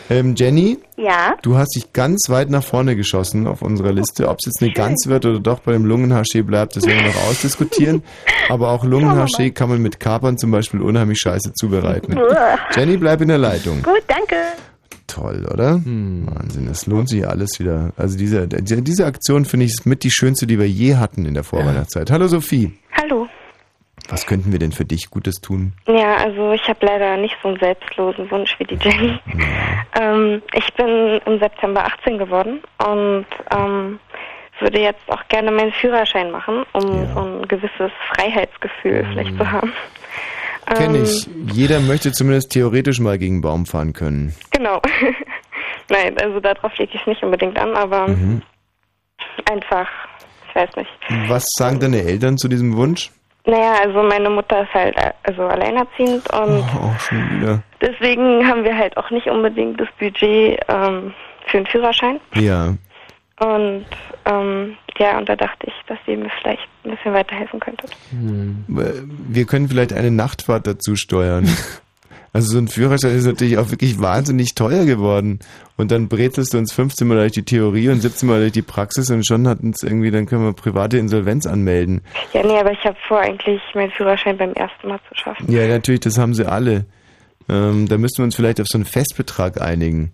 Ähm, 0.10 0.36
Jenny, 0.36 0.78
Ja. 0.98 1.36
du 1.42 1.58
hast 1.58 1.76
dich 1.76 1.94
ganz 1.94 2.30
weit 2.30 2.50
nach 2.50 2.64
vorne 2.64 2.96
geschossen 2.96 3.48
auf 3.48 3.62
unserer 3.62 3.92
Liste. 3.94 4.28
Ob 4.30 4.38
es 4.40 4.46
jetzt 4.48 4.62
eine 4.62 4.72
Gans 4.74 5.08
wird 5.08 5.26
oder 5.26 5.40
doch 5.40 5.60
bei 5.60 5.72
dem 5.74 5.86
Lungenhaché 5.86 6.44
bleibt, 6.44 6.76
das 6.76 6.86
werden 6.86 7.00
wir 7.06 7.08
noch 7.12 7.24
ausdiskutieren. 7.30 8.04
Aber 8.50 8.70
auch 8.72 8.84
Lungenhaché 8.84 9.52
kann 9.52 9.70
man 9.70 9.82
mit 9.82 10.00
Kapern 10.00 10.38
zum 10.38 10.52
Beispiel 10.52 10.82
unheimlich 10.82 11.20
scheiße 11.20 11.54
zubereiten. 11.54 12.20
Jenny, 12.76 12.98
bleib 12.98 13.22
in 13.22 13.30
der 13.30 13.38
Leitung. 13.38 13.82
Gut, 13.84 14.02
danke. 14.12 14.36
Toll, 15.08 15.46
oder? 15.52 15.82
Wahnsinn, 15.84 16.68
es 16.70 16.86
lohnt 16.86 17.10
sich 17.10 17.28
alles 17.28 17.60
wieder. 17.60 17.92
Also 17.98 18.18
diese, 18.18 18.48
diese 18.48 19.06
Aktion 19.06 19.46
finde 19.46 19.66
ich 19.66 19.74
ist 19.74 19.86
mit 19.86 20.04
die 20.04 20.12
schönste, 20.12 20.48
die 20.48 20.58
wir 20.58 20.68
je 20.68 20.96
hatten 20.96 21.26
in 21.26 21.34
der 21.34 21.44
Vorweihnachtszeit. 21.44 22.12
Hallo 22.12 22.28
Sophie, 22.28 22.72
Hallo. 22.96 23.28
was 24.08 24.26
könnten 24.26 24.52
wir 24.54 24.60
denn 24.60 24.72
für 24.72 24.86
dich 24.86 25.10
Gutes 25.10 25.42
tun? 25.42 25.74
Ja, 25.88 26.16
also 26.16 26.54
ich 26.54 26.66
habe 26.70 26.86
leider 26.86 27.18
nicht 27.18 27.36
so 27.42 27.50
einen 27.50 27.60
selbstlosen 27.60 28.30
Wunsch 28.32 28.56
wie 28.60 28.66
die 28.66 28.80
Jenny. 28.82 29.20
Ähm, 30.00 30.42
ich 30.54 30.74
bin 30.76 31.20
im 31.26 31.40
September 31.40 31.86
18 31.86 32.18
geworden 32.18 32.62
und 32.88 33.26
ähm, 33.54 34.00
würde 34.62 34.80
jetzt 34.80 35.04
auch 35.10 35.28
gerne 35.28 35.52
meinen 35.52 35.74
Führerschein 35.74 36.32
machen, 36.32 36.64
um 36.72 36.82
so 37.14 37.20
ein 37.20 37.48
gewisses 37.50 37.92
Freiheitsgefühl 38.14 39.06
vielleicht 39.12 39.38
zu 39.38 39.52
haben. 39.52 39.74
Kenn 40.76 40.96
Ähm, 40.96 41.04
ich. 41.04 41.28
Jeder 41.54 41.80
möchte 41.80 42.12
zumindest 42.12 42.52
theoretisch 42.52 43.00
mal 43.00 43.18
gegen 43.18 43.36
einen 43.36 43.42
Baum 43.42 43.66
fahren 43.66 43.94
können. 43.94 44.34
Genau. 44.52 44.82
Nein, 45.90 46.18
also 46.22 46.40
darauf 46.40 46.76
lege 46.78 46.92
ich 46.96 47.06
nicht 47.06 47.22
unbedingt 47.24 47.58
an, 47.60 47.76
aber 47.76 48.08
Mhm. 48.08 48.42
einfach, 49.50 49.88
ich 50.50 50.56
weiß 50.56 50.70
nicht. 50.78 50.90
Was 51.28 51.46
sagen 51.58 51.80
deine 51.80 52.02
Eltern 52.02 52.38
zu 52.38 52.48
diesem 52.48 52.76
Wunsch? 52.78 53.12
Naja, 53.46 53.74
also 53.82 54.04
meine 54.04 54.30
Mutter 54.30 54.62
ist 54.62 54.74
halt 54.74 54.96
also 55.24 55.44
alleinerziehend 55.44 56.32
und 56.32 56.64
wieder. 57.40 57.64
deswegen 57.82 58.48
haben 58.48 58.64
wir 58.64 58.78
halt 58.78 58.96
auch 58.98 59.10
nicht 59.10 59.28
unbedingt 59.28 59.82
das 59.82 59.88
Budget 60.00 60.60
ähm, 60.68 61.14
für 61.48 61.58
einen 61.58 61.66
Führerschein. 61.68 62.20
Ja. 62.36 62.76
Und 63.42 63.86
ähm, 64.26 64.78
ja, 64.98 65.18
und 65.18 65.28
da 65.28 65.36
dachte 65.36 65.68
ich, 65.68 65.74
dass 65.88 65.98
sie 66.06 66.16
mir 66.16 66.30
vielleicht 66.42 66.62
ein 66.84 66.92
bisschen 66.92 67.14
weiterhelfen 67.14 67.60
könnte. 67.60 67.88
Wir 68.68 69.46
können 69.46 69.68
vielleicht 69.68 69.94
eine 69.94 70.12
Nachtfahrt 70.12 70.68
dazu 70.68 70.96
steuern. 70.96 71.50
Also 72.34 72.54
so 72.54 72.60
ein 72.60 72.70
Führerschein 72.70 73.14
ist 73.14 73.26
natürlich 73.26 73.58
auch 73.58 73.72
wirklich 73.72 74.00
wahnsinnig 74.00 74.56
teuer 74.56 74.86
geworden. 74.86 75.40
Und 75.76 75.92
dann 75.92 76.08
brezelst 76.08 76.54
du 76.54 76.60
uns 76.60 76.72
15 76.72 77.06
Mal 77.06 77.18
durch 77.18 77.34
die 77.34 77.44
Theorie 77.44 77.90
und 77.90 78.00
17 78.00 78.30
Mal 78.30 78.40
durch 78.40 78.54
die 78.54 78.62
Praxis 78.62 79.10
und 79.10 79.28
schon 79.28 79.50
hat 79.50 79.60
uns 79.60 79.84
irgendwie, 79.84 80.12
dann 80.12 80.28
können 80.28 80.46
wir 80.46 80.54
private 80.54 80.98
Insolvenz 80.98 81.46
anmelden. 81.46 82.00
Ja, 82.32 82.42
nee, 82.44 82.58
aber 82.58 82.72
ich 82.72 82.84
habe 82.86 82.96
vor, 83.06 83.20
eigentlich 83.20 83.62
meinen 83.74 83.92
Führerschein 83.92 84.38
beim 84.38 84.54
ersten 84.54 84.88
Mal 84.88 85.00
zu 85.10 85.16
schaffen. 85.16 85.52
Ja, 85.52 85.68
natürlich, 85.68 86.00
das 86.00 86.18
haben 86.18 86.34
sie 86.34 86.46
alle. 86.46 86.86
Ähm, 87.50 87.90
da 87.90 87.98
müssten 87.98 88.20
wir 88.20 88.24
uns 88.24 88.36
vielleicht 88.38 88.62
auf 88.62 88.68
so 88.70 88.78
einen 88.78 88.86
Festbetrag 88.86 89.60
einigen. 89.60 90.14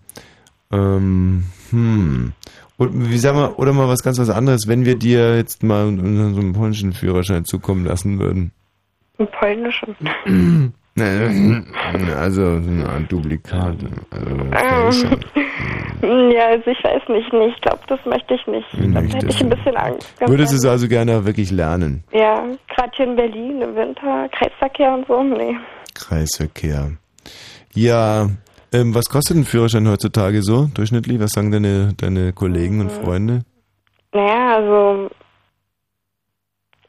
Ähm, 0.72 1.44
hm. 1.70 2.32
Und 2.78 3.10
wie 3.10 3.18
sagen 3.18 3.38
wir, 3.38 3.58
oder 3.58 3.72
mal 3.72 3.88
was 3.88 4.04
ganz 4.04 4.20
was 4.20 4.30
anderes, 4.30 4.68
wenn 4.68 4.84
wir 4.84 4.94
dir 4.94 5.36
jetzt 5.36 5.64
mal 5.64 5.86
unseren 5.86 6.34
so 6.34 6.40
einen 6.40 6.52
polnischen 6.52 6.92
Führerschein 6.92 7.44
zukommen 7.44 7.84
lassen 7.84 8.20
würden. 8.20 8.52
Im 9.18 9.26
Polnischen. 9.26 9.96
Also 10.98 12.42
ein 12.42 13.06
Duplikat. 13.08 13.76
Also. 14.10 15.14
Ähm, 16.02 16.30
ja, 16.32 16.46
also 16.48 16.70
ich 16.70 16.82
weiß 16.82 17.02
nicht, 17.08 17.32
nee, 17.32 17.46
ich 17.54 17.60
glaube, 17.60 17.78
das 17.86 18.00
möchte 18.04 18.34
ich 18.34 18.44
nicht. 18.48 18.66
Da 18.72 19.00
hätte 19.00 19.28
ich 19.28 19.40
ein 19.40 19.48
bisschen 19.48 19.76
Angst. 19.76 20.12
Würdest 20.26 20.52
du 20.52 20.56
es 20.56 20.66
also 20.66 20.88
gerne 20.88 21.24
wirklich 21.24 21.52
lernen? 21.52 22.02
Ja, 22.10 22.42
gerade 22.74 22.90
hier 22.96 23.06
in 23.06 23.14
Berlin 23.14 23.62
im 23.62 23.76
Winter, 23.76 24.28
Kreisverkehr 24.30 24.94
und 24.94 25.06
so, 25.06 25.22
nee. 25.22 25.56
Kreisverkehr. 25.94 26.90
Ja, 27.74 28.28
ähm, 28.72 28.94
was 28.94 29.06
kostet 29.06 29.36
ein 29.36 29.44
Führerschein 29.44 29.88
heutzutage 29.88 30.42
so 30.42 30.68
durchschnittlich? 30.74 31.20
Was 31.20 31.30
sagen 31.32 31.50
deine, 31.50 31.94
deine 31.96 32.32
Kollegen 32.32 32.80
und 32.80 32.92
Freunde? 32.92 33.42
Naja, 34.12 34.56
also 34.56 35.10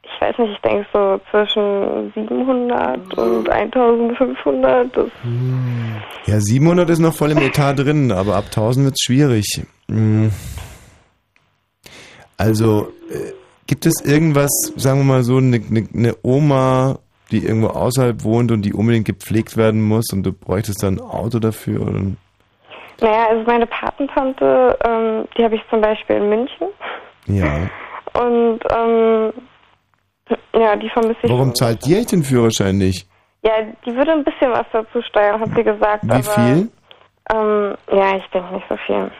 ich 0.02 0.20
weiß 0.20 0.38
nicht, 0.38 0.52
ich 0.52 0.60
denke 0.60 0.86
so 0.92 1.20
zwischen 1.30 2.12
700 2.14 3.18
und 3.18 3.48
1500. 3.48 4.96
Das, 4.96 5.06
Ja, 6.26 6.40
700 6.40 6.90
ist 6.90 6.98
noch 6.98 7.14
voll 7.14 7.30
im 7.30 7.38
Etat 7.38 7.74
drin, 7.74 8.12
aber 8.12 8.36
ab 8.36 8.46
1000 8.46 8.86
wird's 8.86 9.02
schwierig. 9.02 9.62
Hm. 9.88 10.30
Also, 12.36 12.92
äh, 13.10 13.32
gibt 13.66 13.86
es 13.86 14.00
irgendwas, 14.04 14.50
sagen 14.76 15.00
wir 15.00 15.04
mal 15.04 15.22
so, 15.22 15.36
eine 15.36 15.58
ne, 15.58 15.86
ne 15.92 16.16
Oma, 16.22 16.98
die 17.30 17.44
irgendwo 17.44 17.68
außerhalb 17.68 18.24
wohnt 18.24 18.52
und 18.52 18.62
die 18.62 18.72
unbedingt 18.72 19.06
gepflegt 19.06 19.56
werden 19.56 19.82
muss 19.82 20.12
und 20.12 20.24
du 20.24 20.32
bräuchtest 20.32 20.82
dann 20.82 20.98
ein 20.98 21.00
Auto 21.00 21.38
dafür? 21.38 21.82
Oder? 21.82 22.02
naja, 23.00 23.28
also 23.30 23.44
meine 23.44 23.66
Patentante, 23.66 24.78
ähm, 24.84 25.26
die 25.36 25.44
habe 25.44 25.56
ich 25.56 25.62
zum 25.70 25.80
Beispiel 25.80 26.16
in 26.16 26.28
München. 26.28 26.68
Ja. 27.26 27.70
Und 28.14 28.60
ähm, 28.70 29.32
ja, 30.54 30.76
die 30.76 30.88
vermisse 30.90 31.18
ich. 31.22 31.30
Warum 31.30 31.54
zahlt 31.54 31.84
die 31.84 31.94
eigentlich 31.94 32.06
den 32.06 32.22
Führerschein 32.22 32.78
nicht? 32.78 33.08
Ja, 33.42 33.52
die 33.86 33.94
würde 33.94 34.12
ein 34.12 34.24
bisschen 34.24 34.50
was 34.50 34.66
dazu 34.72 35.00
steuern, 35.02 35.40
hat 35.40 35.50
sie 35.56 35.64
gesagt. 35.64 36.04
Wie 36.04 36.10
aber, 36.10 36.22
viel? 36.22 36.68
Ähm, 37.32 37.74
ja, 37.92 38.16
ich 38.16 38.26
denke 38.32 38.54
nicht 38.54 38.66
so 38.68 38.76
viel. 38.86 39.10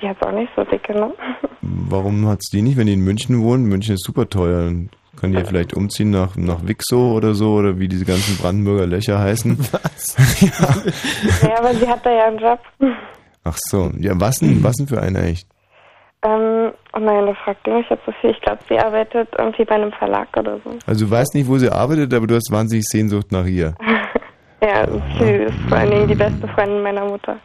Die 0.00 0.08
hat 0.08 0.24
auch 0.24 0.32
nicht 0.32 0.50
so 0.56 0.64
dicke, 0.64 0.94
ne? 0.94 1.12
Warum 1.60 2.26
hat's 2.28 2.50
die 2.50 2.62
nicht, 2.62 2.76
wenn 2.76 2.86
die 2.86 2.94
in 2.94 3.04
München 3.04 3.42
wohnt? 3.42 3.66
München 3.66 3.94
ist 3.94 4.04
super 4.04 4.28
teuer. 4.28 4.72
Dann 5.12 5.20
Kann 5.20 5.32
die 5.32 5.38
ja 5.38 5.44
vielleicht 5.44 5.74
umziehen 5.74 6.10
nach, 6.10 6.36
nach 6.36 6.66
Wixo 6.66 7.12
oder 7.12 7.34
so, 7.34 7.54
oder 7.54 7.78
wie 7.78 7.88
diese 7.88 8.04
ganzen 8.04 8.36
Brandenburger 8.38 8.86
Löcher 8.86 9.18
heißen. 9.18 9.58
Was? 9.72 10.16
Ja, 11.42 11.58
aber 11.58 11.74
sie 11.74 11.86
hat 11.86 12.04
da 12.04 12.10
ja 12.10 12.26
einen 12.26 12.38
Job. 12.38 12.60
Ach 13.44 13.56
so. 13.58 13.90
Ja, 13.98 14.12
was 14.18 14.38
denn, 14.38 14.62
was 14.62 14.76
denn 14.76 14.86
für 14.86 15.00
einer 15.00 15.24
echt? 15.24 15.48
Ähm, 16.24 16.70
oh 16.92 17.00
nein, 17.00 17.26
das 17.26 17.36
fragt 17.38 17.66
ihr 17.66 17.74
mich 17.74 17.86
jetzt 17.90 18.06
so 18.06 18.12
viel. 18.20 18.30
Ich 18.30 18.40
glaube, 18.40 18.60
sie 18.68 18.78
arbeitet 18.78 19.28
irgendwie 19.36 19.64
bei 19.64 19.74
einem 19.74 19.92
Verlag 19.92 20.28
oder 20.36 20.60
so. 20.64 20.70
Also 20.86 21.06
du 21.06 21.10
weißt 21.10 21.34
nicht, 21.34 21.48
wo 21.48 21.58
sie 21.58 21.68
arbeitet, 21.68 22.14
aber 22.14 22.28
du 22.28 22.36
hast 22.36 22.52
wahnsinnig 22.52 22.86
Sehnsucht 22.86 23.32
nach 23.32 23.46
ihr. 23.46 23.74
Ja, 24.64 24.86
sie 25.18 25.24
ist 25.24 25.54
vor 25.68 25.76
allen 25.76 25.90
Dingen 25.90 26.06
die 26.06 26.14
beste 26.14 26.46
Freundin 26.54 26.84
meiner 26.84 27.04
Mutter. 27.04 27.36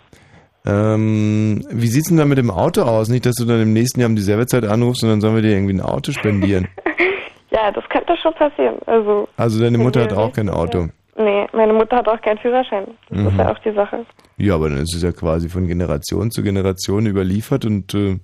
Ähm, 0.67 1.65
wie 1.71 1.87
sieht's 1.87 2.09
denn 2.09 2.17
da 2.17 2.25
mit 2.25 2.37
dem 2.37 2.51
Auto 2.51 2.83
aus? 2.83 3.09
Nicht, 3.09 3.25
dass 3.25 3.33
du 3.33 3.45
dann 3.45 3.59
im 3.59 3.73
nächsten 3.73 4.01
Jahr 4.01 4.09
um 4.09 4.15
dieselbe 4.15 4.45
Zeit 4.45 4.65
anrufst, 4.65 5.01
sondern 5.01 5.19
sollen 5.19 5.33
wir 5.33 5.41
dir 5.41 5.53
irgendwie 5.53 5.73
ein 5.73 5.81
Auto 5.81 6.11
spendieren? 6.11 6.67
Ja, 7.51 7.71
das 7.71 7.83
könnte 7.89 8.15
schon 8.17 8.33
passieren. 8.33 8.75
Also, 8.85 9.27
Also 9.37 9.59
deine 9.61 9.77
Mutter 9.77 10.01
hat 10.03 10.13
auch 10.13 10.33
kein 10.33 10.49
Auto. 10.49 10.87
nee, 11.17 11.47
meine 11.53 11.73
Mutter 11.73 11.97
hat 11.97 12.07
auch 12.07 12.21
keinen 12.21 12.37
Führerschein. 12.39 12.85
Das 13.09 13.17
ist 13.19 13.33
Mhm. 13.33 13.39
ja 13.39 13.51
auch 13.51 13.59
die 13.59 13.71
Sache. 13.73 14.05
Ja, 14.37 14.53
aber 14.55 14.69
dann 14.69 14.79
ist 14.79 14.93
es 14.93 15.01
ja 15.01 15.11
quasi 15.11 15.49
von 15.49 15.65
Generation 15.65 16.29
zu 16.29 16.43
Generation 16.43 17.05
überliefert 17.07 17.65
und 17.65 17.93
äh, 17.95 18.19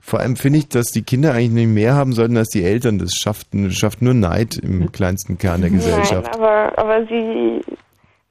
vor 0.00 0.20
allem 0.20 0.36
finde 0.36 0.60
ich, 0.60 0.68
dass 0.68 0.86
die 0.86 1.02
Kinder 1.02 1.32
eigentlich 1.34 1.50
nicht 1.66 1.74
mehr 1.74 1.94
haben 1.94 2.12
sollten 2.14 2.36
als 2.38 2.48
die 2.48 2.64
Eltern. 2.64 2.98
Das 2.98 3.10
schafft, 3.14 3.48
das 3.52 3.74
schafft 3.74 4.00
nur 4.00 4.14
Neid 4.14 4.56
im 4.56 4.90
kleinsten 4.92 5.36
Kern 5.36 5.60
der 5.60 5.70
Gesellschaft. 5.70 6.30
Nein, 6.32 6.40
aber, 6.42 6.78
aber 6.78 7.06
sie, 7.06 7.60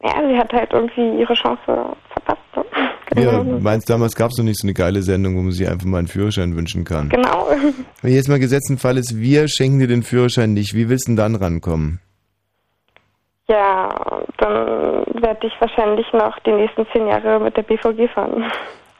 ja, 0.03 0.27
sie 0.27 0.37
hat 0.37 0.53
halt 0.53 0.73
irgendwie 0.73 1.19
ihre 1.19 1.33
Chance 1.33 1.61
verpasst. 1.65 2.41
Ne? 2.55 3.23
Ja, 3.23 3.43
meinst 3.43 3.89
damals 3.89 4.15
gab 4.15 4.29
es 4.31 4.37
noch 4.37 4.45
nicht 4.45 4.59
so 4.59 4.67
eine 4.67 4.73
geile 4.73 5.01
Sendung, 5.01 5.35
wo 5.37 5.41
man 5.41 5.51
sich 5.51 5.67
einfach 5.67 5.87
mal 5.87 5.99
einen 5.99 6.07
Führerschein 6.07 6.55
wünschen 6.55 6.83
kann. 6.83 7.09
Genau. 7.09 7.47
Wenn 8.01 8.13
jetzt 8.13 8.29
mal 8.29 8.39
gesetzt 8.39 8.69
ein 8.69 8.77
Fall 8.77 8.97
ist, 8.97 9.17
wir 9.17 9.47
schenken 9.47 9.79
dir 9.79 9.87
den 9.87 10.03
Führerschein 10.03 10.53
nicht, 10.53 10.75
wie 10.75 10.89
willst 10.89 11.07
du 11.07 11.11
denn 11.11 11.17
dann 11.17 11.35
rankommen? 11.35 11.99
Ja, 13.47 13.89
dann 14.37 15.05
werde 15.21 15.47
ich 15.47 15.53
wahrscheinlich 15.59 16.05
noch 16.13 16.37
die 16.39 16.51
nächsten 16.51 16.85
zehn 16.93 17.07
Jahre 17.07 17.39
mit 17.39 17.55
der 17.55 17.63
BVG 17.63 18.09
fahren. 18.13 18.43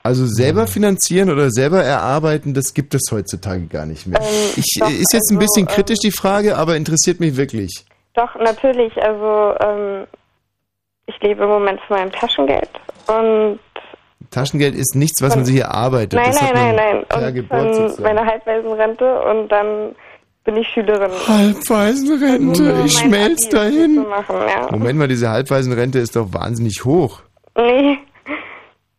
Also 0.04 0.26
selber 0.26 0.68
finanzieren 0.68 1.30
oder 1.30 1.52
selber 1.52 1.84
erarbeiten, 1.84 2.54
das 2.54 2.74
gibt 2.74 2.96
es 2.96 3.12
heutzutage 3.12 3.68
gar 3.68 3.86
nicht 3.86 4.08
mehr. 4.08 4.22
Ähm, 4.22 4.54
ich, 4.56 4.78
doch, 4.80 4.90
ist 4.90 5.14
jetzt 5.14 5.32
ein 5.32 5.38
also, 5.38 5.40
bisschen 5.40 5.68
kritisch 5.68 6.00
die 6.00 6.12
Frage, 6.12 6.56
aber 6.56 6.78
interessiert 6.78 7.20
mich 7.20 7.36
wirklich. 7.36 7.86
Doch, 8.14 8.34
natürlich. 8.36 8.96
Also, 9.04 9.54
ähm, 9.60 10.08
ich 11.08 11.20
lebe 11.22 11.44
im 11.44 11.50
Moment 11.50 11.80
von 11.88 11.98
meinem 11.98 12.12
Taschengeld 12.12 12.70
und 13.08 13.60
Taschengeld 14.32 14.76
ist 14.76 14.96
nichts, 14.96 15.22
was 15.22 15.36
man 15.36 15.46
sich 15.46 15.60
erarbeitet. 15.60 16.14
nein, 16.14 16.32
das 16.32 16.42
nein, 16.42 16.76
nein, 16.76 16.76
nein. 17.10 17.26
Und 17.28 17.34
Geburt 17.34 18.00
meine 18.02 18.26
Halbwaisenrente 18.26 19.22
und 19.24 19.48
dann 19.50 19.96
bin 20.44 20.58
ich 20.58 20.68
Schülerin. 20.70 21.12
Halbwaisenrente, 21.28 22.74
Um 22.74 22.86
ich 22.86 22.96
mein 23.04 23.10
schmelz 23.12 23.46
Abi 23.46 23.56
dahin. 23.56 23.96
machen, 24.08 24.36
ja. 24.48 24.68
Moment 24.72 25.00
mal, 25.00 25.08
diese 25.08 25.30
Halbwaisenrente 25.30 26.00
ist 26.00 26.16
doch 26.16 26.34
wahnsinnig 26.34 26.84
hoch. 26.86 27.22
Nee. 27.58 28.00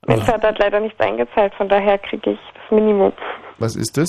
Mein 0.06 0.18
Oh. 0.20 0.24
Vater 0.24 0.48
hat 0.48 0.58
leider 0.58 0.80
nichts 0.80 0.98
eingezahlt, 1.00 1.52
von 1.56 1.68
daher 1.68 1.98
kriege 1.98 2.30
ich 2.30 2.38
das 2.54 2.70
Minimum. 2.78 3.12
Was 3.58 3.76
ist 3.76 3.96
das? 3.98 4.08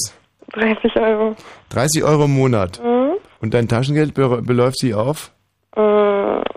30 0.53 0.95
Euro. 0.95 1.35
30 1.71 2.03
Euro 2.03 2.25
im 2.25 2.35
Monat. 2.35 2.81
Mhm. 2.83 3.11
Und 3.41 3.53
dein 3.53 3.67
Taschengeld 3.67 4.13
be- 4.13 4.41
beläuft 4.41 4.79
sich 4.79 4.93
auf? 4.93 5.31
Mm, 5.75 5.79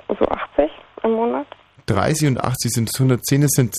So 0.09 0.25
80 0.29 0.29
im 0.29 0.42
Monat. 1.27 1.47
30 1.87 2.29
und 2.29 2.41
80 2.43 2.71
sind 2.71 2.89
es 2.93 3.01
110, 3.01 3.41
das 3.43 3.51
sind 3.53 3.75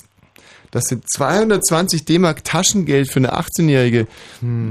Das 0.71 0.83
sind 0.85 1.03
220 1.07 2.03
D-Mark 2.05 2.43
Taschengeld 2.43 3.07
für 3.09 3.19
eine 3.19 3.33
18-Jährige. 3.33 4.07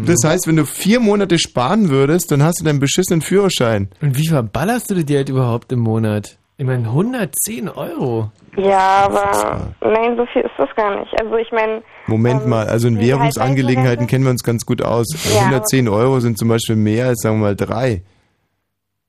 Das 0.04 0.16
heißt, 0.24 0.46
wenn 0.48 0.56
du 0.56 0.66
vier 0.66 0.98
Monate 1.00 1.38
sparen 1.38 1.90
würdest, 1.90 2.30
dann 2.32 2.42
hast 2.42 2.60
du 2.60 2.64
deinen 2.64 2.80
beschissenen 2.80 3.22
Führerschein. 3.22 3.88
Und 4.00 4.18
wie 4.18 4.26
verballerst 4.26 4.90
du 4.90 4.94
dir 4.96 5.04
die 5.04 5.16
halt 5.16 5.28
überhaupt 5.28 5.70
im 5.72 5.78
Monat? 5.78 6.38
Ich 6.58 6.66
meine, 6.66 6.88
110 6.88 7.68
Euro. 7.68 8.30
Ja, 8.56 9.04
aber 9.06 9.72
nein, 9.80 10.16
so 10.16 10.26
viel 10.32 10.42
ist 10.42 10.52
das 10.58 10.68
gar 10.76 10.98
nicht. 11.00 11.12
Also 11.20 11.36
ich 11.36 11.50
meine, 11.52 11.82
Moment 12.06 12.46
mal, 12.46 12.66
also 12.66 12.88
in 12.88 12.98
Währungsangelegenheiten 13.00 14.06
kennen 14.06 14.24
wir 14.24 14.30
uns 14.30 14.42
ganz 14.42 14.66
gut 14.66 14.82
aus. 14.82 15.06
Ja, 15.32 15.40
110 15.46 15.88
Euro 15.88 16.20
sind 16.20 16.36
zum 16.36 16.48
Beispiel 16.48 16.76
mehr 16.76 17.06
als, 17.06 17.22
sagen 17.22 17.36
wir 17.40 17.46
mal, 17.46 17.56
drei. 17.56 18.02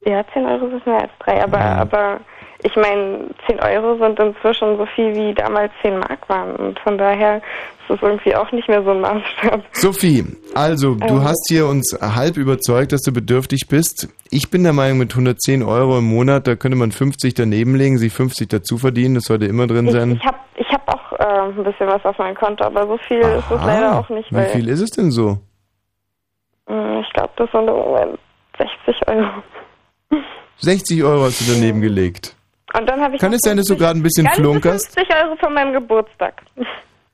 ja, 0.05 0.23
10 0.33 0.45
Euro 0.45 0.69
sind 0.69 0.85
mehr 0.85 1.01
als 1.01 1.11
drei, 1.23 1.43
aber, 1.43 1.59
aber 1.59 2.19
ich 2.63 2.75
meine, 2.75 3.27
10 3.47 3.59
Euro 3.59 3.97
sind 3.97 4.19
inzwischen 4.19 4.77
so 4.77 4.85
viel 4.95 5.13
wie 5.15 5.33
damals 5.33 5.71
10 5.81 5.99
Mark 5.99 6.27
waren. 6.29 6.55
Und 6.55 6.79
von 6.79 6.97
daher 6.97 7.37
ist 7.37 7.89
das 7.89 8.01
irgendwie 8.01 8.35
auch 8.35 8.49
nicht 8.53 8.67
mehr 8.69 8.81
so 8.83 8.91
ein 8.91 9.01
Maßstab. 9.01 9.61
Sophie, 9.73 10.25
also 10.55 10.95
du 10.95 11.05
Ähm. 11.15 11.23
hast 11.23 11.45
hier 11.49 11.67
uns 11.67 11.97
halb 12.01 12.37
überzeugt, 12.37 12.91
dass 12.93 13.01
du 13.01 13.11
bedürftig 13.11 13.67
bist. 13.69 14.07
Ich 14.31 14.49
bin 14.49 14.63
der 14.63 14.73
Meinung, 14.73 14.97
mit 14.99 15.11
110 15.11 15.61
Euro 15.63 15.97
im 15.99 16.05
Monat, 16.05 16.47
da 16.47 16.55
könnte 16.55 16.77
man 16.77 16.91
50 16.91 17.33
daneben 17.33 17.75
legen, 17.75 17.97
sich 17.97 18.13
50 18.13 18.47
dazu 18.49 18.77
verdienen, 18.77 19.15
das 19.15 19.25
sollte 19.25 19.45
immer 19.45 19.67
drin 19.67 19.87
Ich, 19.87 19.93
sein. 19.93 20.11
ich 20.13 20.25
habe 20.25 20.37
ich 20.55 20.69
hab 20.71 20.87
auch 20.87 21.19
äh, 21.19 21.23
ein 21.49 21.63
bisschen 21.63 21.87
was 21.87 22.03
auf 22.05 22.17
meinem 22.17 22.35
Konto, 22.35 22.63
aber 22.63 22.87
so 22.87 22.97
viel 23.07 23.19
ist 23.19 23.43
es 23.51 23.61
leider 23.65 23.99
auch 23.99 24.09
nicht, 24.09 24.31
Wie 24.31 24.35
weil 24.35 24.45
viel 24.49 24.69
ist 24.69 24.79
es 24.81 24.91
denn 24.91 25.11
so? 25.11 25.37
mh, 26.69 27.01
ich 27.01 27.11
glaube, 27.13 27.31
das 27.35 27.51
sind 27.51 27.67
im 27.67 27.73
Moment 27.75 28.19
60 28.57 29.07
Euro. 29.09 29.27
60 30.59 31.03
Euro 31.03 31.23
hast 31.23 31.41
du 31.41 31.53
daneben 31.53 31.81
gelegt. 31.81 32.35
Und 32.77 32.89
dann 32.89 33.01
habe 33.01 33.15
ich 33.15 33.21
Kann 33.21 33.33
es 33.33 33.41
sein, 33.43 33.57
dass 33.57 33.67
du 33.67 33.75
50 33.75 33.79
gerade 33.85 33.99
ein 33.99 34.03
bisschen 34.03 34.27
flunkerst? 34.29 34.93
50 34.95 35.15
Euro 35.15 35.35
von 35.37 35.53
meinem 35.53 35.73
Geburtstag. 35.73 36.41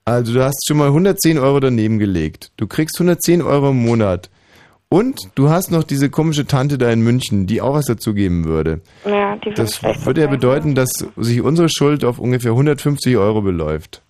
Also 0.06 0.34
du 0.34 0.44
hast 0.44 0.66
schon 0.68 0.78
mal 0.78 0.88
110 0.88 1.38
Euro 1.38 1.60
daneben 1.60 2.00
gelegt. 2.00 2.52
Du 2.58 2.68
kriegst 2.68 2.98
110 2.98 3.42
Euro 3.42 3.70
im 3.70 3.84
Monat. 3.86 4.30
Und 4.92 5.30
du 5.36 5.50
hast 5.50 5.72
noch 5.72 5.84
diese 5.84 6.10
komische 6.10 6.48
Tante 6.48 6.80
da 6.80 6.90
in 6.90 7.02
München, 7.02 7.46
die 7.46 7.62
auch 7.62 7.76
was 7.76 7.86
dazu 7.86 8.16
geben 8.16 8.46
würde. 8.46 8.82
Ja, 9.06 9.36
die 9.36 9.54
Das 9.54 9.84
würde 9.84 10.22
ja 10.22 10.28
bedeuten, 10.28 10.74
dass 10.74 10.90
sich 11.16 11.42
unsere 11.42 11.70
Schuld 11.70 12.04
auf 12.04 12.18
ungefähr 12.18 12.52
150 12.52 13.16
Euro 13.18 13.42
beläuft. 13.42 14.02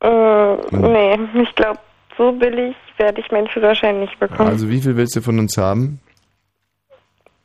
Äh, 0.00 0.56
nee, 0.70 1.18
ich 1.42 1.54
glaube, 1.56 1.78
so 2.16 2.32
billig 2.32 2.74
werde 2.96 3.20
ich 3.20 3.30
meinen 3.30 3.48
Führerschein 3.48 4.00
nicht 4.00 4.18
bekommen. 4.18 4.48
Also 4.48 4.70
wie 4.70 4.80
viel 4.80 4.96
willst 4.96 5.14
du 5.14 5.20
von 5.20 5.38
uns 5.38 5.58
haben? 5.58 6.00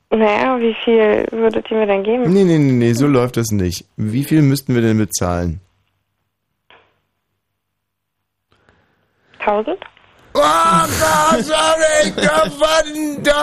Naja, 0.09 0.59
wie 0.59 0.75
viel 0.83 1.25
würdet 1.31 1.69
ihr 1.69 1.77
mir 1.77 1.87
denn 1.87 2.03
geben? 2.03 2.23
Nee, 2.31 2.43
nee, 2.43 2.57
nee, 2.57 2.71
nee, 2.71 2.93
so 2.93 3.07
läuft 3.07 3.37
das 3.37 3.51
nicht. 3.51 3.85
Wie 3.97 4.23
viel 4.23 4.41
müssten 4.41 4.75
wir 4.75 4.81
denn 4.81 4.97
bezahlen? 4.97 5.59
1000? 9.39 9.77
Oh 10.37 10.39
Gott, 10.41 11.45
sorry, 11.45 12.11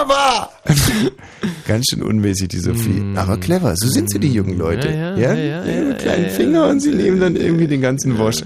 war. 0.09 0.51
Ganz 1.67 1.87
schön 1.91 2.03
unmäßig, 2.03 2.49
die 2.49 2.59
Sophie. 2.59 3.03
Aber 3.17 3.39
clever, 3.39 3.75
so 3.77 3.89
sind 3.89 4.11
sie, 4.11 4.19
die 4.19 4.33
jungen 4.33 4.59
Leute. 4.59 4.89
Mm. 4.89 4.93
Ja, 4.93 5.33
ja, 5.33 5.35
ja, 5.35 5.63
Die 5.63 5.71
haben 5.71 5.89
ja, 5.91 5.95
kleinen 5.95 6.23
ja, 6.25 6.29
ja. 6.29 6.35
Finger 6.35 6.67
und 6.69 6.81
sie 6.81 6.91
nehmen 6.91 7.19
dann 7.19 7.37
irgendwie 7.37 7.67
den 7.67 7.81
ganzen 7.81 8.19
Wosch. 8.19 8.43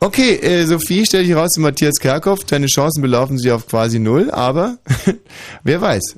Okay, 0.00 0.36
äh, 0.36 0.64
Sophie, 0.64 1.04
stell 1.06 1.24
dich 1.24 1.34
raus 1.34 1.50
zu 1.50 1.60
Matthias 1.60 1.96
Kerkhoff. 1.98 2.44
Deine 2.44 2.66
Chancen 2.66 3.02
belaufen 3.02 3.36
sich 3.36 3.50
auf 3.50 3.66
quasi 3.66 3.98
null, 3.98 4.30
aber 4.30 4.78
wer 5.64 5.80
weiß. 5.80 6.16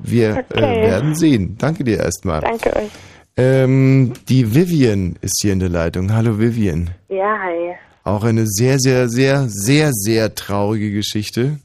Wir 0.00 0.44
Okay. 0.50 0.84
äh, 0.84 0.90
werden 0.90 1.14
sehen. 1.14 1.56
Danke 1.58 1.84
dir 1.84 1.98
erstmal. 1.98 2.40
Danke 2.40 2.74
euch. 2.76 2.90
Ähm, 3.36 4.12
die 4.28 4.54
Vivian 4.54 5.16
ist 5.20 5.38
hier 5.42 5.52
in 5.52 5.60
der 5.60 5.68
Leitung. 5.68 6.12
Hallo 6.12 6.38
Vivian. 6.38 6.90
Ja, 7.08 7.38
hi. 7.42 7.74
Auch 8.04 8.24
eine 8.24 8.46
sehr, 8.46 8.78
sehr, 8.78 9.08
sehr, 9.08 9.46
sehr, 9.48 9.90
sehr 9.92 10.34
traurige 10.34 10.90
Geschichte. 10.92 11.58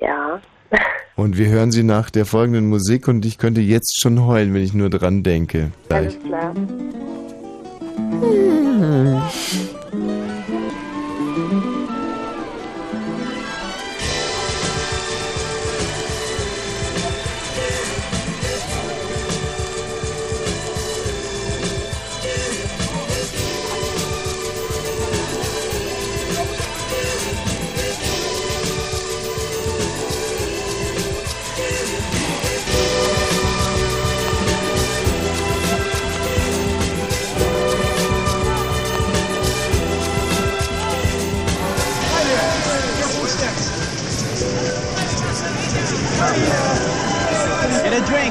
Ja. 0.00 0.40
Und 1.16 1.36
wir 1.36 1.48
hören 1.48 1.70
sie 1.72 1.82
nach 1.82 2.08
der 2.10 2.24
folgenden 2.24 2.68
Musik 2.68 3.06
und 3.06 3.26
ich 3.26 3.36
könnte 3.36 3.60
jetzt 3.60 4.00
schon 4.00 4.24
heulen, 4.24 4.54
wenn 4.54 4.62
ich 4.62 4.72
nur 4.72 4.88
dran 4.88 5.22
denke. 5.22 5.70
Gleich. 5.88 6.06
Alles 6.06 6.18
klar. 6.24 6.54
Get 8.22 9.81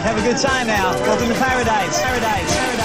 have 0.01 0.17
a 0.17 0.21
good 0.21 0.37
time 0.37 0.67
now. 0.67 0.93
Welcome 1.01 1.27
to 1.29 1.35
paradise. 1.35 2.01
Paradise. 2.01 2.57
Paradise. 2.57 2.80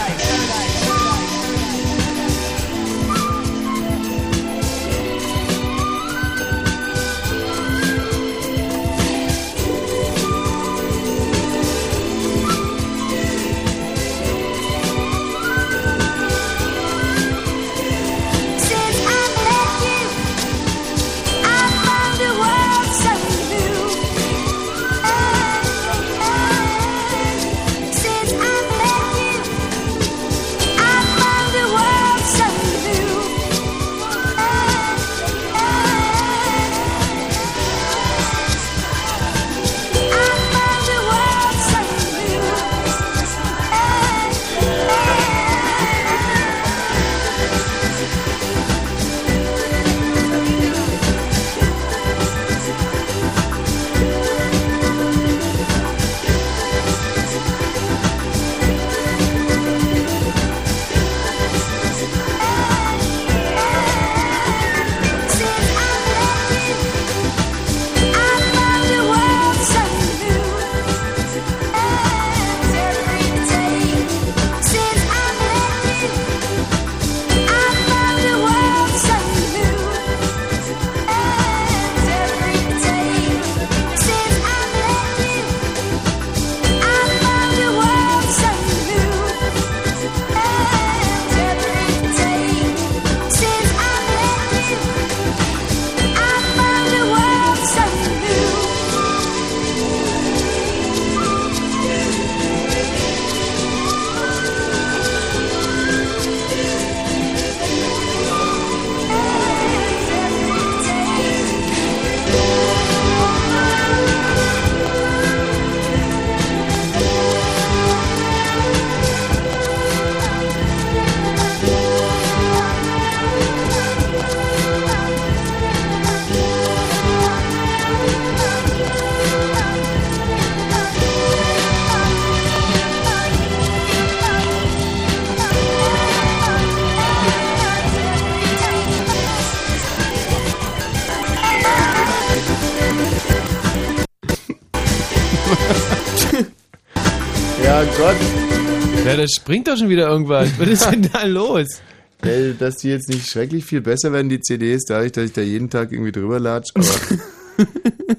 Da 149.27 149.41
springt 149.41 149.67
doch 149.69 149.77
schon 149.77 149.89
wieder 149.89 150.09
irgendwas. 150.09 150.59
Was 150.59 150.69
ist 150.69 150.91
denn 150.91 151.09
da 151.13 151.25
los? 151.25 151.81
Ey, 152.23 152.55
dass 152.59 152.77
die 152.79 152.89
jetzt 152.89 153.09
nicht 153.09 153.29
schrecklich 153.31 153.65
viel 153.65 153.81
besser 153.81 154.13
werden, 154.13 154.29
die 154.29 154.41
CDs, 154.41 154.85
dadurch, 154.87 155.13
dass 155.13 155.25
ich 155.27 155.33
da 155.33 155.43
jeden 155.43 155.69
Tag 155.69 155.93
irgendwie 155.93 156.13
drüber 156.13 156.41
latsch, 156.41 156.71
aber 156.75 156.87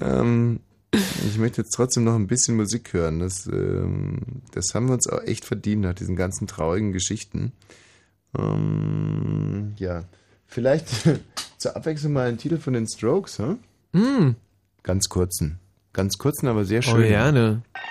ähm, 0.00 0.60
ich 0.92 1.36
möchte 1.38 1.62
jetzt 1.62 1.72
trotzdem 1.74 2.04
noch 2.04 2.14
ein 2.14 2.26
bisschen 2.28 2.56
Musik 2.56 2.92
hören. 2.92 3.18
Das, 3.20 3.46
ähm, 3.46 4.20
das 4.52 4.66
haben 4.74 4.86
wir 4.86 4.94
uns 4.94 5.08
auch 5.08 5.22
echt 5.22 5.44
verdient 5.44 5.82
nach 5.82 5.94
diesen 5.94 6.14
ganzen 6.16 6.46
traurigen 6.46 6.92
Geschichten. 6.92 7.52
Ähm, 8.38 9.72
ja, 9.78 10.04
vielleicht 10.46 10.88
zur 11.58 11.76
Abwechslung 11.76 12.12
mal 12.12 12.28
ein 12.28 12.38
Titel 12.38 12.58
von 12.58 12.72
den 12.74 12.86
Strokes, 12.86 13.38
hm? 13.38 13.58
Hm. 13.94 14.36
Ganz 14.82 15.08
kurzen. 15.08 15.58
Ganz 15.92 16.18
kurzen, 16.18 16.46
aber 16.46 16.64
sehr 16.64 16.80
Oh, 16.80 16.82
schön. 16.96 17.08
gerne. 17.08 17.62
Can't 17.74 17.87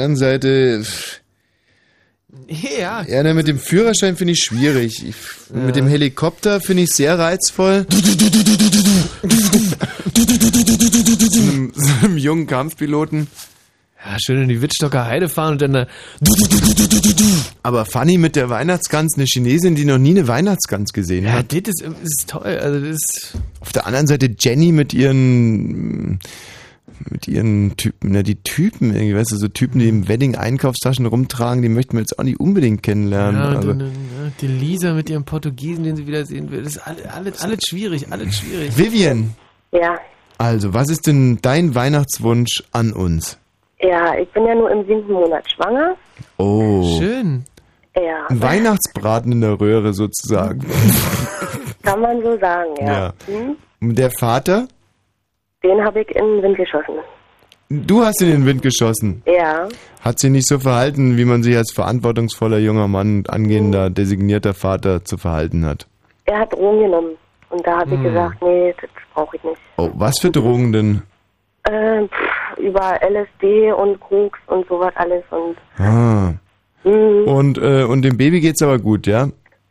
anderen 0.00 0.16
Seite, 0.16 0.82
Ja. 2.48 3.02
ja, 3.08 3.22
ne, 3.22 3.34
mit 3.34 3.46
dem 3.48 3.58
Führerschein 3.58 4.16
finde 4.16 4.32
ich 4.32 4.40
schwierig. 4.42 5.04
Ich, 5.06 5.14
Mit 5.54 5.76
dem 5.76 5.86
Helikopter 5.88 6.60
finde 6.60 6.84
ich 6.84 6.90
sehr 6.90 7.18
reizvoll. 7.18 7.86
so, 10.10 11.40
einem, 11.40 11.72
so 11.74 12.06
einem 12.06 12.16
jungen 12.18 12.46
Kampfpiloten. 12.46 13.26
Ja, 14.02 14.16
schön 14.18 14.42
in 14.42 14.48
die 14.48 14.62
Wittstocker 14.62 15.04
Heide 15.06 15.28
fahren 15.28 15.52
und 15.52 15.60
dann 15.62 15.72
da. 15.74 15.86
Aber 17.62 17.84
Fanny 17.84 18.16
mit 18.16 18.34
der 18.34 18.48
Weihnachtsgans, 18.48 19.14
eine 19.16 19.26
Chinesin, 19.26 19.74
die 19.74 19.84
noch 19.84 19.98
nie 19.98 20.10
eine 20.10 20.26
Weihnachtsgans 20.26 20.92
gesehen 20.94 21.24
Ja, 21.26 21.32
hat. 21.32 21.52
das 21.52 21.60
ist, 21.66 21.82
ist 22.02 22.30
toll. 22.30 22.46
Also 22.46 22.80
das 22.80 22.98
Auf 23.60 23.72
der 23.72 23.86
anderen 23.86 24.06
Seite 24.06 24.30
Jenny 24.38 24.72
mit 24.72 24.94
ihren 24.94 26.18
mit 27.08 27.26
ihren 27.28 27.76
Typen, 27.76 28.10
ne, 28.12 28.22
die 28.22 28.42
Typen, 28.42 28.94
irgendwie, 28.94 29.14
weißt 29.16 29.32
du, 29.32 29.36
so 29.36 29.48
Typen, 29.48 29.78
die 29.78 29.88
im 29.88 30.08
Wedding 30.08 30.34
Einkaufstaschen 30.36 31.06
rumtragen, 31.06 31.62
die 31.62 31.68
möchten 31.68 31.94
wir 31.94 32.00
jetzt 32.00 32.18
auch 32.18 32.24
nicht 32.24 32.38
unbedingt 32.40 32.82
kennenlernen. 32.82 33.40
Ja, 33.40 33.56
also, 33.56 33.74
die 34.40 34.46
Lisa 34.46 34.92
mit 34.92 35.08
ihrem 35.10 35.24
Portugiesen, 35.24 35.84
den 35.84 35.96
sie 35.96 36.06
wieder 36.06 36.24
sehen 36.26 36.50
will. 36.50 36.62
Das 36.62 36.76
ist 36.76 36.86
alles, 36.86 37.06
alles, 37.06 37.40
alles 37.42 37.60
schwierig, 37.68 38.12
alles 38.12 38.36
schwierig. 38.38 38.76
Vivian, 38.76 39.34
Ja, 39.72 39.98
also, 40.38 40.72
was 40.74 40.88
ist 40.90 41.06
denn 41.06 41.38
dein 41.42 41.74
Weihnachtswunsch 41.74 42.62
an 42.72 42.92
uns? 42.92 43.38
ja, 43.82 44.14
ich 44.18 44.28
bin 44.32 44.44
ja 44.46 44.54
nur 44.54 44.70
im 44.70 44.80
siebten 44.86 45.12
Monat 45.12 45.42
schwanger. 45.50 45.96
Oh. 46.36 46.98
Schön. 46.98 47.44
Ja, 47.96 48.26
Ein 48.28 48.40
Weihnachtsbraten 48.42 49.32
in 49.32 49.40
der 49.40 49.58
Röhre 49.58 49.94
sozusagen. 49.94 50.60
kann 51.82 52.00
man 52.00 52.20
so 52.22 52.38
sagen, 52.38 52.70
ja. 52.78 52.86
Ja. 52.86 53.12
Hm? 53.26 53.56
Und 53.80 53.98
der 53.98 54.10
Vater? 54.10 54.68
Den 55.62 55.84
habe 55.84 56.00
ich 56.00 56.08
in 56.10 56.24
den 56.24 56.42
Wind 56.42 56.56
geschossen. 56.56 56.94
Du 57.68 58.02
hast 58.02 58.20
in 58.22 58.30
den 58.30 58.46
Wind 58.46 58.62
geschossen. 58.62 59.22
Ja, 59.26 59.68
Hat 60.00 60.18
sich 60.18 60.30
nicht 60.30 60.48
so 60.48 60.58
verhalten, 60.58 61.16
wie 61.18 61.24
man 61.24 61.42
sich 61.42 61.56
als 61.56 61.72
verantwortungsvoller 61.72 62.58
junger 62.58 62.88
Mann 62.88 63.18
und 63.18 63.30
angehender, 63.30 63.90
designierter 63.90 64.54
Vater 64.54 65.04
zu 65.04 65.18
verhalten 65.18 65.64
hat. 65.66 65.86
er 66.24 66.40
hat 66.40 66.52
Drogen 66.52 66.80
genommen. 66.80 67.16
Und 67.50 67.66
da 67.66 67.78
habe 67.80 67.90
ich 67.90 67.96
Hm. 67.96 68.04
gesagt, 68.04 68.42
nee, 68.42 68.74
das 68.80 68.90
brauche 69.14 69.36
ich 69.36 69.42
nicht. 69.44 69.60
Oh, 69.76 69.90
was 69.94 70.18
für 70.20 70.30
Drogen 70.30 70.72
denn? 70.72 71.02
Äh, 71.64 72.04
pff, 72.06 72.58
über 72.58 72.98
LSD 73.02 73.72
und 73.72 73.98
Koks 74.00 74.38
und 74.46 74.66
sowas 74.68 74.92
alles 74.96 75.22
und 75.30 75.56
Ah. 75.84 76.32
hm, 76.84 77.24
Und, 77.26 77.58
äh, 77.58 77.82
und 77.84 78.02
dem 78.02 78.16
Baby 78.16 78.40
geht's 78.40 78.62
aber 78.62 78.78
gut, 78.78 79.06
ja? 79.06 79.28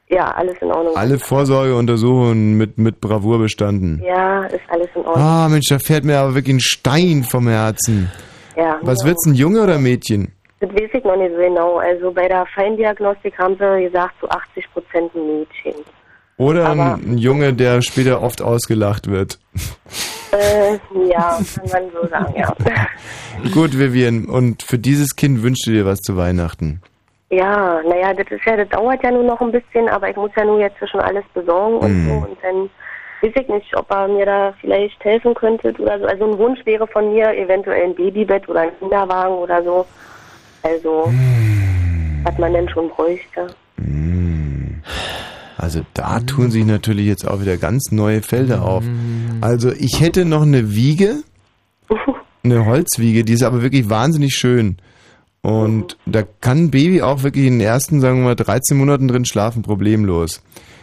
Ja, 0.09 0.25
alles 0.31 0.55
in 0.61 0.71
Ordnung. 0.71 0.95
Alle 0.97 1.19
Vorsorgeuntersuchungen 1.19 2.57
mit, 2.57 2.77
mit 2.77 2.99
Bravour 2.99 3.39
bestanden. 3.39 4.01
Ja, 4.03 4.45
ist 4.45 4.61
alles 4.69 4.87
in 4.95 5.01
Ordnung. 5.05 5.23
Ah, 5.23 5.47
Mensch, 5.49 5.67
da 5.69 5.79
fährt 5.79 6.03
mir 6.03 6.19
aber 6.19 6.35
wirklich 6.35 6.55
ein 6.55 6.59
Stein 6.59 7.23
vom 7.23 7.47
Herzen. 7.47 8.11
Ja. 8.57 8.77
Was 8.81 9.05
wird's, 9.05 9.25
ein 9.25 9.35
Junge 9.35 9.61
oder 9.63 9.75
ein 9.75 9.83
Mädchen? 9.83 10.33
Das 10.59 10.69
weiß 10.71 10.89
ich 10.93 11.03
noch 11.03 11.15
nicht 11.15 11.31
so 11.31 11.37
genau. 11.41 11.77
Also 11.77 12.11
bei 12.11 12.27
der 12.27 12.45
Feindiagnostik 12.53 13.37
haben 13.37 13.55
sie 13.59 13.83
gesagt, 13.85 14.15
zu 14.19 14.29
80 14.29 14.65
Prozent 14.73 15.15
ein 15.15 15.27
Mädchen. 15.27 15.81
Oder 16.37 16.65
Aber- 16.67 16.95
ein, 16.95 17.11
ein 17.13 17.17
Junge, 17.17 17.53
der 17.53 17.81
später 17.81 18.21
oft 18.21 18.41
ausgelacht 18.41 19.07
wird. 19.09 19.39
Äh, 20.31 20.73
ja, 21.09 21.39
kann 21.55 21.69
man 21.71 21.83
so 22.01 22.07
sagen, 22.07 22.33
ja. 22.37 22.53
Gut, 23.53 23.77
Vivian, 23.77 24.25
und 24.25 24.63
für 24.63 24.77
dieses 24.77 25.15
Kind 25.15 25.41
wünschst 25.43 25.65
du 25.67 25.71
dir 25.71 25.85
was 25.85 25.99
zu 25.99 26.17
Weihnachten? 26.17 26.81
Ja, 27.31 27.81
naja, 27.87 28.13
das 28.13 28.27
ist 28.31 28.45
ja, 28.45 28.57
das 28.57 28.69
dauert 28.69 29.03
ja 29.03 29.11
nur 29.11 29.23
noch 29.23 29.39
ein 29.41 29.51
bisschen, 29.51 29.87
aber 29.87 30.09
ich 30.09 30.15
muss 30.15 30.31
ja 30.35 30.45
nur 30.45 30.59
jetzt 30.59 30.77
schon 30.89 30.99
alles 31.01 31.23
besorgen 31.33 31.77
und 31.77 32.03
Mhm. 32.03 32.07
so 32.07 32.13
und 32.27 32.37
dann 32.41 32.69
weiß 33.21 33.31
ich 33.35 33.47
nicht, 33.49 33.75
ob 33.75 33.91
er 33.91 34.07
mir 34.07 34.25
da 34.25 34.53
vielleicht 34.61 35.03
helfen 35.03 35.33
könnte 35.33 35.73
oder 35.77 35.99
so. 35.99 36.05
Also 36.05 36.31
ein 36.31 36.37
Wunsch 36.37 36.65
wäre 36.65 36.87
von 36.87 37.13
mir 37.13 37.31
eventuell 37.37 37.83
ein 37.83 37.95
Babybett 37.95 38.47
oder 38.49 38.61
ein 38.61 38.79
Kinderwagen 38.79 39.35
oder 39.35 39.61
so. 39.63 39.85
Also, 40.63 41.05
Seite, 41.05 42.23
was 42.23 42.37
man 42.37 42.53
denn 42.53 42.69
schon 42.69 42.89
bräuchte. 42.89 43.47
Also 45.57 45.81
da 45.93 46.19
tun 46.21 46.51
sich 46.51 46.65
natürlich 46.65 47.05
jetzt 47.05 47.27
auch 47.27 47.41
wieder 47.41 47.57
ganz 47.57 47.91
neue 47.91 48.21
Felder 48.21 48.63
auf. 48.63 48.83
Also 49.41 49.71
ich 49.71 49.99
hätte 49.99 50.25
noch 50.25 50.43
eine 50.43 50.73
Wiege, 50.73 51.17
eine 52.43 52.65
Holzwiege, 52.65 53.23
die 53.23 53.33
ist 53.33 53.43
aber 53.43 53.61
wirklich 53.61 53.89
wahnsinnig 53.89 54.33
schön. 54.33 54.77
Und 55.41 55.97
da 56.05 56.23
kann 56.41 56.65
ein 56.65 56.71
Baby 56.71 57.01
auch 57.01 57.23
wirklich 57.23 57.45
in 57.45 57.59
den 57.59 57.61
ersten, 57.67 58.01
sagen 58.01 58.17
wir 58.19 58.25
mal, 58.25 58.35
13 58.35 58.77
Monaten 58.77 59.07
drin 59.07 59.25
schlafen, 59.25 59.61
problemlos. 59.61 60.41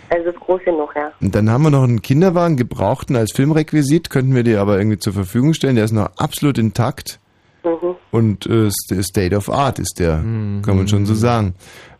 Also 0.08 0.30
ist 0.30 0.40
groß 0.40 0.60
genug, 0.64 0.90
ja. 0.96 1.10
Und 1.20 1.34
dann 1.34 1.50
haben 1.50 1.62
wir 1.64 1.70
noch 1.70 1.82
einen 1.82 2.00
Kinderwagen, 2.00 2.56
gebrauchten 2.56 3.16
als 3.16 3.32
Filmrequisit, 3.32 4.08
könnten 4.08 4.34
wir 4.34 4.44
dir 4.44 4.60
aber 4.60 4.78
irgendwie 4.78 4.98
zur 4.98 5.12
Verfügung 5.12 5.52
stellen. 5.52 5.76
Der 5.76 5.84
ist 5.84 5.92
noch 5.92 6.10
absolut 6.16 6.58
intakt. 6.58 7.18
Mhm. 7.64 7.96
Und 8.12 8.46
äh, 8.46 8.68
St- 8.68 9.02
State 9.02 9.36
of 9.36 9.50
Art 9.50 9.78
ist 9.78 9.98
der, 9.98 10.18
kann 10.18 10.76
man 10.76 10.86
schon 10.88 11.04
so 11.06 11.14
sagen. 11.14 11.54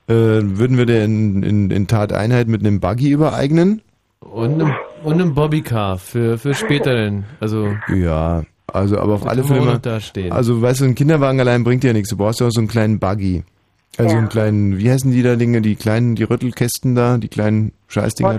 Äh, 0.09 0.15
würden 0.15 0.79
wir 0.79 0.87
den 0.87 1.03
in, 1.37 1.43
in, 1.43 1.71
in 1.73 1.87
Tateinheit 1.89 2.47
mit 2.47 2.61
einem 2.61 2.79
Buggy 2.79 3.11
übereignen? 3.11 3.83
Und 4.21 4.55
einem, 4.63 4.75
und 5.03 5.15
einem 5.15 5.35
Bobbycar 5.35 5.99
für, 5.99 6.39
für 6.39 6.55
später 6.55 6.95
denn. 6.95 7.25
Also, 7.41 7.75
Ja, 7.93 8.45
also 8.73 8.99
aber 8.99 9.15
auf 9.15 9.27
alle 9.27 9.45
Fälle. 9.45 9.79
da 9.81 10.01
stehen. 10.01 10.33
Also 10.33 10.61
weißt 10.61 10.81
du, 10.81 10.85
ein 10.87 10.95
Kinderwagen 10.95 11.41
allein 11.41 11.65
bringt 11.65 11.83
dir 11.83 11.89
ja 11.89 11.93
nichts. 11.93 12.11
Du 12.11 12.17
brauchst 12.17 12.41
ja 12.41 12.47
auch 12.47 12.51
so 12.53 12.61
einen 12.61 12.69
kleinen 12.69 12.99
Buggy. 12.99 13.45
Also 13.99 14.13
Ja. 14.13 14.19
einen 14.19 14.29
kleinen, 14.29 14.79
wie 14.79 14.91
heißen 14.91 15.11
die 15.11 15.23
da 15.23 15.37
Dinge, 15.37 15.63
die 15.63 15.75
kleinen, 15.75 16.17
die 16.17 16.25
Rüttelkästen 16.25 16.95
da, 16.95 17.17
die 17.17 17.29
kleinen 17.29 17.73
Scheißdinger. 17.89 18.39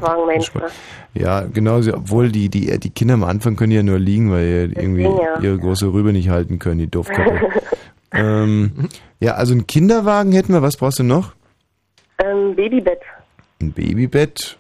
Ja, 1.16 1.42
genau, 1.42 1.80
obwohl 1.94 2.30
die, 2.32 2.50
die, 2.50 2.80
die 2.80 2.90
Kinder 2.92 3.16
am 3.16 3.24
Anfang 3.24 3.56
können 3.56 3.72
ja 3.72 3.82
nur 3.82 3.98
liegen, 3.98 4.32
weil 4.32 4.68
die 4.68 4.76
irgendwie 4.76 5.04
ja. 5.04 5.40
ihre 5.42 5.58
große 5.58 5.92
Rübe 5.92 6.14
nicht 6.14 6.30
halten 6.30 6.60
können, 6.60 6.78
die 6.80 6.88
Doofköpfe. 6.92 7.50
ähm, 8.14 8.90
ja, 9.20 9.34
also 9.34 9.54
einen 9.54 9.66
Kinderwagen 9.66 10.32
hätten 10.32 10.54
wir, 10.54 10.62
was 10.62 10.78
brauchst 10.78 11.00
du 11.00 11.04
noch? 11.04 11.34
Ähm, 12.24 12.56
Babybett. 12.56 13.02
Ein 13.60 13.72
Babybett. 13.72 14.58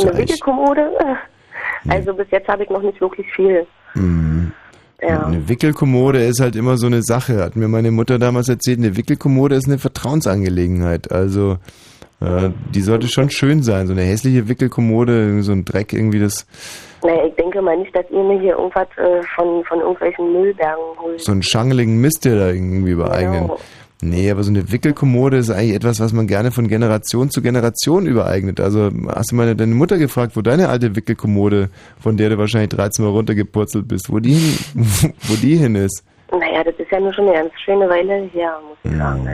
Eine 0.00 0.16
Wickelkommode. 0.18 0.90
Also 1.88 2.12
bis 2.14 2.26
jetzt 2.30 2.48
habe 2.48 2.64
ich 2.64 2.70
noch 2.70 2.82
nicht 2.82 3.00
wirklich 3.00 3.26
viel. 3.34 3.66
Mhm. 3.94 4.52
Ja. 5.02 5.24
Eine 5.26 5.48
Wickelkommode 5.48 6.22
ist 6.24 6.40
halt 6.40 6.56
immer 6.56 6.76
so 6.76 6.86
eine 6.86 7.02
Sache, 7.02 7.42
hat 7.42 7.56
mir 7.56 7.68
meine 7.68 7.90
Mutter 7.90 8.18
damals 8.18 8.48
erzählt. 8.48 8.78
Eine 8.78 8.96
Wickelkommode 8.96 9.54
ist 9.54 9.66
eine 9.66 9.78
Vertrauensangelegenheit. 9.78 11.10
Also 11.10 11.56
äh, 12.20 12.50
die 12.74 12.82
sollte 12.82 13.08
schon 13.08 13.30
schön 13.30 13.62
sein. 13.62 13.86
So 13.86 13.92
eine 13.92 14.02
hässliche 14.02 14.48
Wickelkommode, 14.48 15.42
so 15.42 15.52
ein 15.52 15.64
Dreck, 15.64 15.92
irgendwie 15.92 16.20
das, 16.20 16.46
Naja, 17.02 17.26
ich 17.26 17.34
denke 17.36 17.62
mal 17.62 17.76
nicht, 17.78 17.94
dass 17.96 18.04
ihr 18.10 18.22
mir 18.22 18.38
hier 18.40 18.56
irgendwas 18.58 18.88
äh, 18.98 19.22
von, 19.34 19.64
von 19.64 19.80
irgendwelchen 19.80 20.32
Müllbergen 20.32 20.84
holt. 21.00 21.20
so 21.20 21.32
einen 21.32 21.42
schangeligen 21.42 22.00
Mist, 22.00 22.24
der 22.24 22.36
da 22.36 22.48
irgendwie 22.50 22.90
übereignen. 22.92 23.42
Genau. 23.42 23.58
Nee, 24.02 24.30
aber 24.30 24.42
so 24.42 24.50
eine 24.50 24.72
Wickelkommode 24.72 25.36
ist 25.36 25.50
eigentlich 25.50 25.74
etwas, 25.74 26.00
was 26.00 26.12
man 26.12 26.26
gerne 26.26 26.52
von 26.52 26.68
Generation 26.68 27.30
zu 27.30 27.42
Generation 27.42 28.06
übereignet. 28.06 28.58
Also 28.58 28.90
hast 29.08 29.32
du 29.32 29.36
mal 29.36 29.54
deine 29.54 29.74
Mutter 29.74 29.98
gefragt, 29.98 30.36
wo 30.36 30.42
deine 30.42 30.68
alte 30.70 30.96
Wickelkommode, 30.96 31.68
von 32.00 32.16
der 32.16 32.30
du 32.30 32.38
wahrscheinlich 32.38 32.70
13 32.70 33.04
Mal 33.04 33.10
runtergepurzelt 33.10 33.86
bist, 33.88 34.10
wo 34.10 34.18
die 34.18 34.34
hin, 34.34 34.58
wo 35.22 35.34
die 35.36 35.56
hin 35.56 35.74
ist? 35.74 36.02
Naja, 36.30 36.64
das 36.64 36.74
ist 36.78 36.90
ja 36.90 37.00
nur 37.00 37.12
schon 37.12 37.28
eine 37.28 37.38
ganz 37.38 37.52
schöne 37.64 37.88
Weile 37.88 38.28
her, 38.32 38.58
muss 38.66 38.78
ich 38.84 38.96
sagen. 38.96 39.26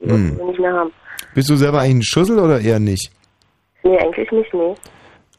Also, 0.00 0.16
die 0.16 0.36
du 0.36 0.46
nicht 0.46 0.60
mehr 0.60 0.72
haben. 0.72 0.92
Bist 1.34 1.50
du 1.50 1.56
selber 1.56 1.80
eigentlich 1.80 1.96
ein 1.96 2.02
Schussel 2.02 2.38
oder 2.38 2.60
eher 2.60 2.78
nicht? 2.78 3.10
Nee, 3.82 3.98
eigentlich 3.98 4.30
nicht, 4.30 4.54
nee. 4.54 4.74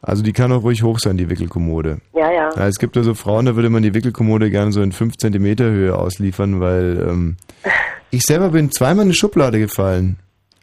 Also 0.00 0.22
die 0.22 0.32
kann 0.32 0.52
auch 0.52 0.62
ruhig 0.62 0.82
hoch 0.82 0.98
sein, 1.00 1.16
die 1.16 1.28
Wickelkommode. 1.28 1.98
Ja, 2.14 2.30
ja. 2.30 2.50
Ja, 2.54 2.68
es 2.68 2.78
gibt 2.78 2.96
ja 2.96 3.02
so 3.02 3.14
Frauen, 3.14 3.46
da 3.46 3.56
würde 3.56 3.70
man 3.70 3.82
die 3.82 3.94
Wickelkommode 3.94 4.50
gerne 4.50 4.72
so 4.72 4.80
in 4.82 4.92
5 4.92 5.16
Zentimeter 5.16 5.64
Höhe 5.64 5.96
ausliefern, 5.96 6.60
weil 6.60 7.04
ähm, 7.08 7.36
ich 8.10 8.22
selber 8.22 8.50
bin 8.50 8.70
zweimal 8.70 9.02
in 9.02 9.08
eine 9.08 9.14
Schublade 9.14 9.58
gefallen. 9.58 10.16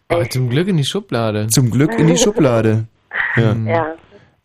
Ah, 0.07 0.23
zum 0.29 0.49
Glück 0.49 0.67
in 0.67 0.77
die 0.77 0.85
Schublade. 0.85 1.47
Zum 1.47 1.71
Glück 1.71 1.97
in 1.97 2.07
die 2.07 2.17
Schublade. 2.17 2.85
Ja. 3.37 3.53
Ja. 3.53 3.95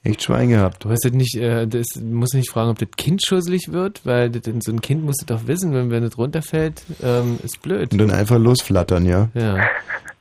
Echt 0.02 0.22
Schwein 0.22 0.48
gehabt. 0.48 0.84
Du 0.84 0.90
hast 0.90 1.04
das 1.04 1.12
nicht, 1.12 1.36
äh, 1.36 1.66
das 1.66 1.88
musst 2.00 2.34
nicht 2.34 2.50
fragen, 2.50 2.70
ob 2.70 2.78
das 2.78 2.88
Kind 2.96 3.20
schusselig 3.24 3.72
wird, 3.72 4.06
weil 4.06 4.30
das, 4.30 4.42
so 4.64 4.72
ein 4.72 4.80
Kind 4.80 5.04
musst 5.04 5.22
du 5.22 5.26
doch 5.26 5.46
wissen, 5.46 5.74
wenn, 5.74 5.90
wenn 5.90 6.02
das 6.02 6.16
runterfällt, 6.16 6.82
ähm, 7.02 7.38
ist 7.42 7.60
blöd. 7.62 7.92
Und 7.92 7.98
dann 7.98 8.10
einfach 8.10 8.38
losflattern, 8.38 9.04
ja. 9.04 9.28
Ja. 9.34 9.58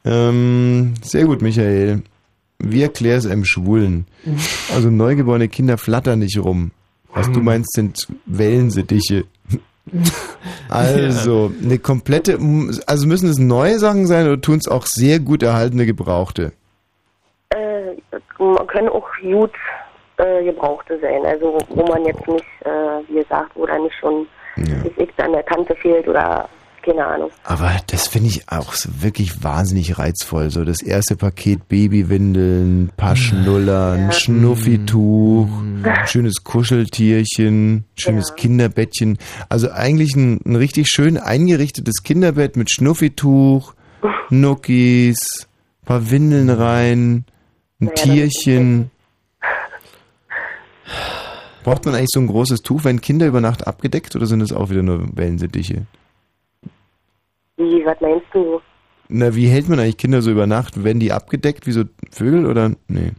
Ähm, 0.04 0.96
sehr 1.02 1.26
gut, 1.26 1.42
Michael. 1.42 2.02
Wie 2.60 2.84
erklärst 2.84 3.26
du 3.26 3.32
einem 3.32 3.46
Schwulen? 3.46 4.06
Also 4.74 4.90
neugeborene 4.90 5.48
Kinder 5.48 5.78
flattern 5.78 6.20
nicht 6.20 6.38
rum. 6.38 6.72
Was 7.14 7.32
du 7.32 7.40
meinst, 7.40 7.74
sind 7.74 8.08
Wellensittiche. 8.26 9.26
Also, 10.70 11.52
eine 11.64 11.80
komplette, 11.80 12.38
also 12.86 13.08
müssen 13.08 13.28
es 13.28 13.40
neue 13.40 13.80
Sachen 13.80 14.06
sein 14.06 14.28
oder 14.28 14.40
tun 14.40 14.60
es 14.60 14.68
auch 14.68 14.86
sehr 14.86 15.20
gut 15.20 15.42
erhaltene 15.42 15.88
Gebrauchte? 15.88 16.52
Äh, 17.50 17.96
man 18.38 18.68
können 18.68 18.90
auch 18.90 19.08
gut 19.20 19.52
äh, 20.18 20.44
Gebrauchte 20.44 21.00
sein. 21.00 21.26
Also 21.26 21.58
wo 21.70 21.88
man 21.88 22.06
jetzt 22.06 22.28
nicht, 22.28 22.46
äh, 22.66 23.02
wie 23.08 23.16
gesagt, 23.16 23.50
wo 23.56 23.66
da 23.66 23.80
nicht 23.80 23.96
schon 24.00 24.28
das 24.58 24.92
X 24.98 25.14
an 25.18 25.32
der 25.32 25.44
Kante 25.44 25.74
fehlt 25.76 26.08
oder 26.08 26.48
keine 26.84 27.06
Ahnung. 27.06 27.32
Aber 27.44 27.72
das 27.88 28.08
finde 28.08 28.30
ich 28.30 28.50
auch 28.50 28.74
so 28.74 28.90
wirklich 29.02 29.44
wahnsinnig 29.44 29.98
reizvoll. 29.98 30.50
So 30.50 30.64
das 30.64 30.82
erste 30.82 31.16
Paket 31.16 31.68
Babywindeln, 31.68 32.92
paar 32.96 33.16
Schnuller, 33.16 33.94
ein 33.94 34.12
Schnuffituch, 34.12 35.50
ein 35.84 36.08
schönes 36.08 36.44
Kuscheltierchen, 36.44 37.86
schönes 37.96 38.36
Kinderbettchen. 38.36 39.18
Also 39.50 39.72
eigentlich 39.72 40.16
ein, 40.16 40.40
ein 40.46 40.56
richtig 40.56 40.88
schön 40.88 41.18
eingerichtetes 41.18 42.04
Kinderbett 42.04 42.56
mit 42.56 42.72
Schnuffituch, 42.72 43.74
Nuckis, 44.30 45.48
paar 45.86 46.12
Windeln 46.12 46.50
rein, 46.50 47.26
ein 47.82 47.94
Tierchen. 47.96 48.92
Braucht 51.64 51.86
man 51.86 51.96
eigentlich 51.96 52.10
so 52.14 52.20
ein 52.20 52.28
großes 52.28 52.62
Tuch, 52.62 52.84
wenn 52.84 53.02
Kinder 53.02 53.28
über 53.28 53.42
Nacht 53.42 53.68
abgedeckt 53.68 54.16
oder 54.16 54.26
sind 54.26 54.40
das 54.40 54.54
auch 54.54 54.70
wieder 54.70 54.82
nur 54.82 55.06
Wellensittiche? 55.16 55.86
Wie, 57.60 57.86
was 57.86 58.02
meinst 58.02 58.26
du? 58.34 58.60
Na, 59.10 59.36
wie 59.36 59.48
hält 59.48 59.70
man 59.70 59.80
eigentlich 59.80 59.98
Kinder 59.98 60.22
so 60.22 60.32
über 60.32 60.48
Nacht? 60.48 60.84
Werden 60.84 61.00
die 61.00 61.12
abgedeckt 61.12 61.68
wie 61.68 61.72
so 61.72 61.84
Vögel 62.12 62.46
oder? 62.46 62.72
Nee, 62.88 63.12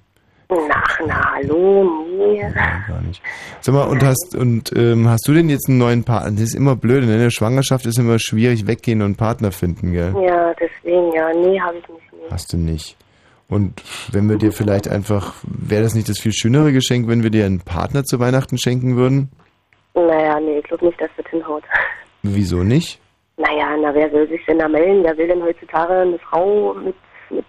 Ach, 0.51 1.01
na, 1.07 1.35
hallo, 1.35 1.85
nee. 2.17 2.41
gar 2.89 3.01
nicht. 3.03 3.23
Sag 3.61 3.75
mal, 3.75 3.85
und 3.85 4.03
hast 4.03 4.35
und 4.35 4.73
ähm, 4.77 5.09
hast 5.09 5.29
du 5.29 5.33
denn 5.33 5.49
jetzt 5.49 5.69
einen 5.69 5.79
neuen 5.79 6.03
Partner? 6.05 6.33
Das 6.33 6.41
ist 6.41 6.55
immer 6.55 6.75
blöd, 6.75 7.05
ne? 7.05 7.15
in 7.15 7.21
der 7.21 7.31
Schwangerschaft 7.31 7.87
ist 7.87 7.99
immer 7.99 8.19
schwierig 8.19 8.67
weggehen 8.67 9.01
und 9.01 9.07
einen 9.07 9.17
Partner 9.17 9.53
finden, 9.53 9.93
gell? 9.93 10.13
Ja, 10.21 10.53
deswegen, 10.55 11.13
ja, 11.15 11.33
nee, 11.35 11.61
habe 11.61 11.79
ich 11.79 11.89
nicht. 11.89 12.33
Hast 12.33 12.53
du 12.53 12.57
nicht. 12.57 12.97
Und 13.49 13.83
wenn 14.13 14.29
wir 14.29 14.39
dir 14.39 14.53
vielleicht 14.53 14.89
einfach, 14.89 15.35
wäre 15.45 15.83
das 15.83 15.95
nicht 15.95 16.09
das 16.09 16.19
viel 16.19 16.33
schönere 16.33 16.73
Geschenk, 16.73 17.09
wenn 17.09 17.23
wir 17.23 17.31
dir 17.31 17.47
einen 17.47 17.61
Partner 17.61 18.05
zu 18.05 18.19
Weihnachten 18.19 18.59
schenken 18.59 18.97
würden? 18.97 19.31
Naja, 19.95 20.39
nee, 20.41 20.59
ich 20.59 20.65
glaube 20.65 20.87
nicht, 20.87 21.01
dass 21.01 21.11
das 21.17 21.27
hinhaut. 21.31 21.65
Wieso 22.23 22.63
nicht? 22.63 23.01
Naja, 23.41 23.77
na, 23.81 23.95
wer 23.95 24.13
will 24.13 24.29
sich 24.29 24.45
denn 24.47 24.59
da 24.59 24.69
melden? 24.69 25.03
Wer 25.03 25.17
will 25.17 25.29
denn 25.29 25.43
heutzutage 25.43 25.95
eine 25.95 26.19
Frau 26.19 26.75
mit, 26.75 26.95
mit, 27.31 27.45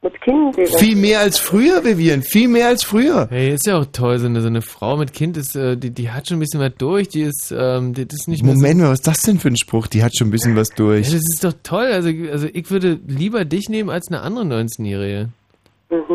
mit 0.00 0.20
Kind? 0.22 0.56
Viel 0.78 0.96
mehr 0.96 1.20
als 1.20 1.38
früher, 1.38 1.84
Vivian, 1.84 2.22
viel 2.22 2.48
mehr 2.48 2.68
als 2.68 2.82
früher. 2.84 3.26
Hey, 3.28 3.52
ist 3.52 3.66
ja 3.66 3.78
auch 3.78 3.84
toll, 3.92 4.18
so 4.18 4.26
eine, 4.26 4.40
so 4.40 4.46
eine 4.46 4.62
Frau 4.62 4.96
mit 4.96 5.12
Kind 5.12 5.36
ist, 5.36 5.54
äh, 5.54 5.76
die, 5.76 5.90
die 5.90 6.10
hat 6.10 6.26
schon 6.26 6.38
ein 6.38 6.40
bisschen 6.40 6.60
was 6.60 6.74
durch, 6.78 7.08
die 7.08 7.22
ist, 7.22 7.52
ähm, 7.56 7.92
die, 7.92 8.08
das 8.08 8.20
ist 8.20 8.28
nicht 8.28 8.44
Moment 8.44 8.80
mal, 8.80 8.88
was 8.88 9.00
ist 9.00 9.06
das 9.06 9.20
denn 9.22 9.38
für 9.38 9.48
ein 9.48 9.58
Spruch? 9.58 9.88
Die 9.88 10.02
hat 10.02 10.16
schon 10.16 10.28
ein 10.28 10.30
bisschen 10.30 10.56
was 10.56 10.70
durch. 10.70 11.08
Ja, 11.08 11.12
das 11.12 11.22
ist 11.34 11.44
doch 11.44 11.52
toll. 11.62 11.86
Also, 11.92 12.08
also 12.32 12.48
ich 12.50 12.70
würde 12.70 12.98
lieber 13.06 13.44
dich 13.44 13.68
nehmen 13.68 13.90
als 13.90 14.08
eine 14.08 14.22
andere 14.22 14.44
19-Jährige. 14.44 15.28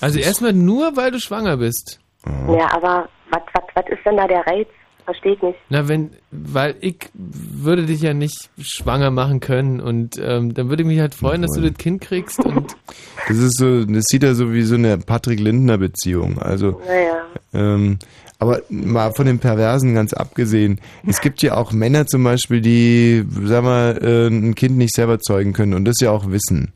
Also 0.00 0.18
erstmal 0.18 0.52
nur, 0.52 0.96
weil 0.96 1.10
du 1.10 1.18
schwanger 1.18 1.56
bist. 1.56 2.00
Ja, 2.26 2.70
aber 2.72 3.08
was, 3.30 3.40
was, 3.54 3.64
was 3.74 3.84
ist 3.88 4.04
denn 4.04 4.16
da 4.16 4.26
der 4.26 4.46
Reiz? 4.46 4.68
Versteht 5.08 5.42
nicht. 5.42 5.58
Na, 5.70 5.88
wenn, 5.88 6.10
weil 6.30 6.74
ich 6.82 6.96
würde 7.14 7.86
dich 7.86 8.02
ja 8.02 8.12
nicht 8.12 8.50
schwanger 8.60 9.10
machen 9.10 9.40
können 9.40 9.80
und 9.80 10.20
ähm, 10.22 10.52
dann 10.52 10.68
würde 10.68 10.82
ich 10.82 10.86
mich 10.86 11.00
halt 11.00 11.14
freuen, 11.14 11.40
dass 11.40 11.52
du 11.52 11.62
das 11.62 11.78
Kind 11.78 12.02
kriegst 12.02 12.44
und 12.44 12.76
Das 13.26 13.38
ist 13.38 13.56
so, 13.56 13.86
das 13.86 14.04
sieht 14.10 14.22
ja 14.22 14.34
so 14.34 14.52
wie 14.52 14.60
so 14.64 14.74
eine 14.74 14.98
Patrick 14.98 15.40
Lindner 15.40 15.78
Beziehung. 15.78 16.38
Also, 16.38 16.82
Naja. 16.86 17.24
ähm, 17.54 17.98
aber 18.38 18.60
mal 18.68 19.12
von 19.14 19.24
dem 19.24 19.38
Perversen 19.38 19.94
ganz 19.94 20.12
abgesehen, 20.12 20.78
es 21.06 21.22
gibt 21.22 21.40
ja 21.40 21.56
auch 21.56 21.72
Männer 21.72 22.06
zum 22.06 22.22
Beispiel, 22.22 22.60
die, 22.60 23.24
sag 23.44 23.64
mal, 23.64 23.98
äh, 24.02 24.26
ein 24.28 24.54
Kind 24.54 24.76
nicht 24.76 24.94
selber 24.94 25.20
zeugen 25.20 25.54
können 25.54 25.72
und 25.72 25.86
das 25.86 25.96
ja 26.02 26.10
auch 26.10 26.30
wissen. 26.30 26.74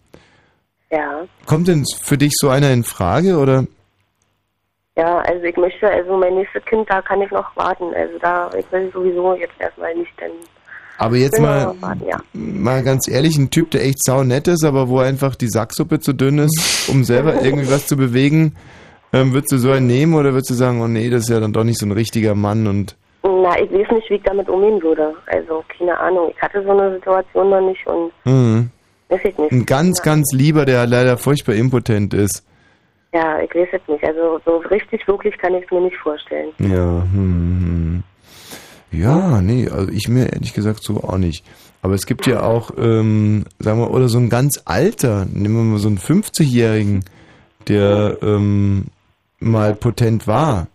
Ja. 0.91 1.27
Kommt 1.45 1.69
denn 1.69 1.85
für 2.01 2.17
dich 2.17 2.33
so 2.41 2.49
einer 2.49 2.73
in 2.73 2.83
Frage 2.83 3.37
oder? 3.37 3.67
Ja, 4.97 5.19
also 5.21 5.43
ich 5.45 5.57
möchte, 5.57 5.89
also 5.89 6.17
mein 6.19 6.35
nächstes 6.35 6.65
Kind, 6.67 6.89
da 6.91 7.01
kann 7.01 7.23
ich 7.23 7.31
noch 7.31 7.57
warten. 7.57 7.95
Also 7.95 8.19
da, 8.21 8.51
ich 8.59 8.71
will 8.71 8.91
sowieso 8.93 9.35
jetzt 9.35 9.55
erstmal 9.59 9.95
nicht, 9.95 10.13
denn 10.21 10.31
Aber 10.99 11.17
jetzt 11.17 11.39
will 11.39 11.47
mal, 11.47 11.75
warten, 11.81 12.05
ja. 12.07 12.21
mal 12.35 12.83
ganz 12.83 13.09
ehrlich, 13.09 13.39
ein 13.39 13.49
Typ, 13.51 13.71
der 13.71 13.85
echt 13.85 14.05
saunett 14.05 14.49
ist, 14.49 14.65
aber 14.65 14.89
wo 14.91 14.99
einfach 14.99 15.35
die 15.35 15.49
Sacksuppe 15.49 16.01
zu 16.01 16.13
dünn 16.13 16.39
ist, 16.39 16.89
um 16.91 17.05
selber 17.05 17.43
irgendwie 17.43 17.71
was 17.71 17.87
zu 17.87 17.97
bewegen, 17.97 18.55
ähm, 19.15 19.33
würdest 19.33 19.53
du 19.53 19.57
so 19.59 19.71
einen 19.71 19.87
nehmen 19.87 20.13
oder 20.15 20.33
würdest 20.35 20.51
du 20.51 20.55
sagen, 20.55 20.83
oh 20.83 20.89
nee, 20.89 21.09
das 21.09 21.23
ist 21.23 21.31
ja 21.31 21.41
dann 21.41 21.55
doch 21.55 21.65
nicht 21.65 21.79
so 21.79 21.87
ein 21.87 21.93
richtiger 21.93 22.35
Mann 22.35 22.67
und 22.67 22.97
Na, 23.23 23.59
ich 23.59 23.73
weiß 23.73 23.91
nicht, 23.93 24.11
wie 24.11 24.15
ich 24.17 24.23
damit 24.25 24.49
umgehen 24.51 24.83
würde. 24.83 25.15
Also, 25.27 25.65
keine 25.79 25.99
Ahnung. 25.99 26.31
Ich 26.35 26.43
hatte 26.43 26.63
so 26.63 26.71
eine 26.71 26.93
Situation 26.95 27.49
noch 27.49 27.61
nicht 27.63 27.87
und 27.87 28.13
Mhm. 28.27 28.71
weiß 29.09 29.21
ich 29.25 29.39
nicht. 29.39 29.53
Ein 29.53 29.65
ganz, 29.65 30.03
ganz 30.03 30.33
lieber, 30.35 30.67
der 30.67 30.87
leider 30.87 31.17
furchtbar 31.17 31.55
impotent 31.55 32.13
ist. 32.13 32.45
Ja, 33.13 33.41
ich 33.41 33.55
weiß 33.55 33.69
es 33.73 33.89
nicht. 33.89 34.05
Also, 34.05 34.41
so 34.45 34.57
richtig 34.57 35.07
wirklich 35.07 35.37
kann 35.39 35.55
ich 35.55 35.65
es 35.65 35.71
mir 35.71 35.83
nicht 35.83 35.97
vorstellen. 35.99 36.53
Ja, 36.59 37.03
hm, 37.13 37.13
hm. 37.13 38.03
Ja, 38.91 39.41
nee, 39.41 39.69
also 39.69 39.91
ich 39.91 40.09
mir 40.09 40.33
ehrlich 40.33 40.53
gesagt 40.53 40.83
so 40.83 41.03
auch 41.03 41.17
nicht. 41.17 41.45
Aber 41.81 41.95
es 41.95 42.07
gibt 42.07 42.27
ja 42.27 42.43
auch, 42.43 42.71
ähm, 42.77 43.45
sagen 43.59 43.81
wir, 43.81 43.91
oder 43.91 44.09
so 44.09 44.19
ein 44.19 44.29
ganz 44.29 44.63
alter, 44.67 45.25
nehmen 45.25 45.57
wir 45.57 45.63
mal 45.63 45.79
so 45.79 45.89
einen 45.89 45.99
50-Jährigen, 45.99 47.05
der 47.69 48.19
ähm, 48.23 48.87
mal 49.41 49.75
potent 49.75 50.27
war. 50.27 50.69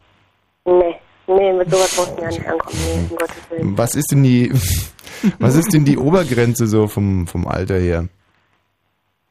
Nee, 0.65 0.95
nee, 1.27 1.53
mit 1.53 1.69
sowas 1.69 1.95
brauchst 1.95 2.17
du 2.17 2.21
ja 2.23 2.27
nicht 2.27 2.47
ankommen. 2.47 2.77
Nee, 2.85 3.07
um 3.09 3.15
Gottes 3.15 3.49
Willen. 3.49 3.77
Was 3.77 3.95
ist 3.95 4.11
denn 4.11 4.23
die, 4.23 4.51
was 5.39 5.55
ist 5.55 5.73
denn 5.73 5.85
die 5.85 5.97
Obergrenze 5.97 6.67
so 6.67 6.87
vom, 6.87 7.27
vom 7.27 7.47
Alter 7.47 7.77
her? 7.77 8.09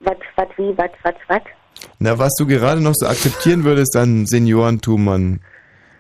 Was, 0.01 0.17
was, 0.37 0.49
wie, 0.57 0.77
was, 0.79 0.91
was, 1.03 1.15
was? 1.29 1.43
Na, 1.99 2.19
was 2.19 2.33
du 2.39 2.47
gerade 2.47 2.81
noch 2.81 2.95
so 2.95 3.07
akzeptieren 3.07 3.65
würdest 3.65 3.97
an 3.97 4.27
Seniorentum, 4.27 5.05
Mann. 5.05 5.41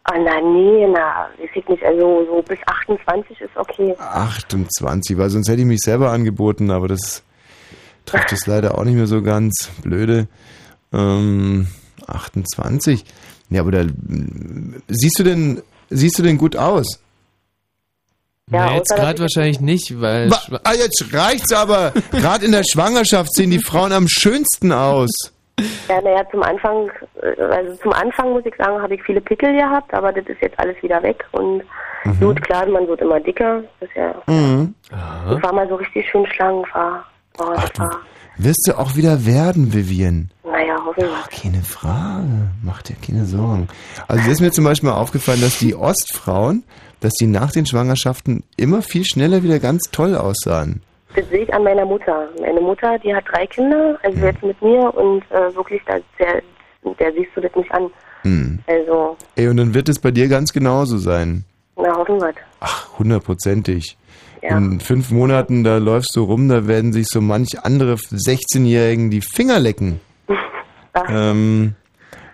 Ah, 0.05 0.19
na, 0.19 0.41
nee, 0.41 0.87
na, 0.87 1.29
ich 1.43 1.69
nicht. 1.69 1.83
Also, 1.83 2.27
so 2.27 2.43
bis 2.43 2.59
28 2.67 3.41
ist 3.41 3.57
okay. 3.57 3.95
28, 3.99 5.19
weil 5.19 5.31
sonst 5.31 5.49
hätte 5.49 5.61
ich 5.61 5.67
mich 5.67 5.81
selber 5.81 6.11
angeboten, 6.11 6.71
aber 6.71 6.87
das 6.87 7.23
trifft 8.05 8.33
es 8.33 8.47
leider 8.47 8.79
auch 8.79 8.85
nicht 8.85 8.95
mehr 8.95 9.07
so 9.07 9.23
ganz. 9.23 9.71
Blöde. 9.83 10.29
Ähm, 10.93 11.67
28. 12.07 13.05
Ja, 13.51 13.63
aber 13.63 13.73
da 13.73 13.85
siehst 14.89 15.19
du 15.19 15.25
denn, 15.25 15.63
siehst 15.91 16.19
du 16.19 16.23
denn 16.23 16.39
gut 16.39 16.57
aus? 16.57 17.01
Ja, 18.51 18.75
jetzt 18.75 18.95
gerade 18.95 19.19
wahrscheinlich 19.19 19.61
nicht, 19.61 20.01
weil... 20.01 20.31
Ah, 20.63 20.73
jetzt 20.75 21.13
reicht's 21.13 21.53
aber. 21.53 21.93
Gerade 22.13 22.45
in 22.45 22.53
der 22.53 22.63
Schwangerschaft 22.63 23.35
sehen 23.35 23.51
die 23.51 23.59
Frauen 23.59 23.91
am 23.91 24.07
schönsten 24.07 24.71
aus. 24.71 25.11
Ja, 25.89 26.01
naja, 26.03 26.23
zum 26.31 26.43
Anfang, 26.43 26.91
äh, 27.23 27.41
also 27.43 27.75
zum 27.77 27.93
Anfang 27.93 28.33
muss 28.33 28.45
ich 28.45 28.55
sagen, 28.57 28.81
habe 28.83 28.95
ich 28.95 29.03
viele 29.03 29.21
Pickel 29.23 29.55
gehabt, 29.57 29.93
aber 29.95 30.13
das 30.13 30.27
ist 30.27 30.41
jetzt 30.43 30.59
alles 30.59 30.77
wieder 30.83 31.03
weg 31.03 31.25
und 31.33 31.63
gut, 32.21 32.41
klar, 32.43 32.67
man 32.69 32.87
wird 32.87 33.01
immer 33.01 33.19
dicker. 33.21 33.63
Das 33.81 33.89
ist 33.89 33.97
ja, 33.97 34.15
Mhm. 34.27 34.75
ich 34.91 35.43
war 35.43 35.53
mal 35.53 35.67
so 35.69 35.77
richtig 35.77 36.07
schön 36.11 36.27
schlank, 36.27 36.67
war, 36.75 37.05
oh, 37.39 37.53
das 37.55 37.71
war, 37.79 38.01
Wirst 38.39 38.69
du 38.69 38.79
auch 38.79 38.95
wieder 38.97 39.25
werden, 39.25 39.73
Vivian? 39.73 40.31
naja, 40.45 40.77
hoffen 40.85 41.05
wir. 41.05 41.41
Keine 41.41 41.63
Frage. 41.63 42.51
Mach 42.63 42.83
dir 42.83 42.95
keine 43.05 43.25
Sorgen. 43.25 43.67
Also 44.09 44.31
ist 44.31 44.43
mir 44.43 44.51
zum 44.53 44.65
Beispiel 44.65 44.91
mal 44.91 44.97
aufgefallen, 44.97 45.41
dass 45.41 45.59
die 45.59 45.75
Ostfrauen, 45.75 46.63
dass 47.01 47.15
die 47.15 47.27
nach 47.27 47.51
den 47.51 47.65
Schwangerschaften 47.65 48.45
immer 48.59 48.83
viel 48.83 49.05
schneller 49.07 49.43
wieder 49.43 49.59
ganz 49.59 49.85
toll 49.91 50.15
aussahen. 50.15 50.83
Das 51.17 51.27
sehe 51.31 51.45
ich 51.45 51.55
an 51.55 51.65
meiner 51.65 51.87
Mutter. 51.87 52.29
Meine 52.39 52.61
Mutter, 52.61 52.99
die 52.99 53.15
hat 53.15 53.25
drei 53.33 53.47
Kinder, 53.47 53.99
also 54.03 54.19
jetzt 54.19 54.43
mit 54.43 54.61
mir 54.61 54.95
und 54.95 55.23
äh, 55.31 55.55
wirklich, 55.57 55.81
da, 55.87 55.99
der, 56.19 56.43
der 56.99 57.13
siehst 57.15 57.31
du 57.35 57.41
das 57.41 57.55
nicht 57.57 57.73
an. 57.73 57.91
Hm. 58.23 58.59
Also, 58.67 59.17
Ey, 59.35 59.49
und 59.49 59.57
dann 59.57 59.73
wird 59.73 59.89
es 59.89 59.99
bei 59.99 60.11
dir 60.11 60.29
ganz 60.29 60.53
genauso 60.53 60.99
sein. 60.99 61.45
na, 61.77 61.97
hoffen 61.97 62.21
wir. 62.21 62.35
Hundertprozentig. 62.99 63.97
Ja. 64.43 64.59
In 64.59 64.79
fünf 64.81 65.11
Monaten, 65.11 65.65
da 65.65 65.79
läufst 65.79 66.15
du 66.15 66.23
rum, 66.23 66.51
da 66.51 66.67
werden 66.67 66.93
sich 66.93 67.07
so 67.09 67.23
manch 67.23 67.59
andere 67.63 67.95
16-Jährigen 67.95 69.11
die 69.11 69.23
Finger 69.23 69.59
lecken. 69.59 70.01
ähm, 71.09 71.75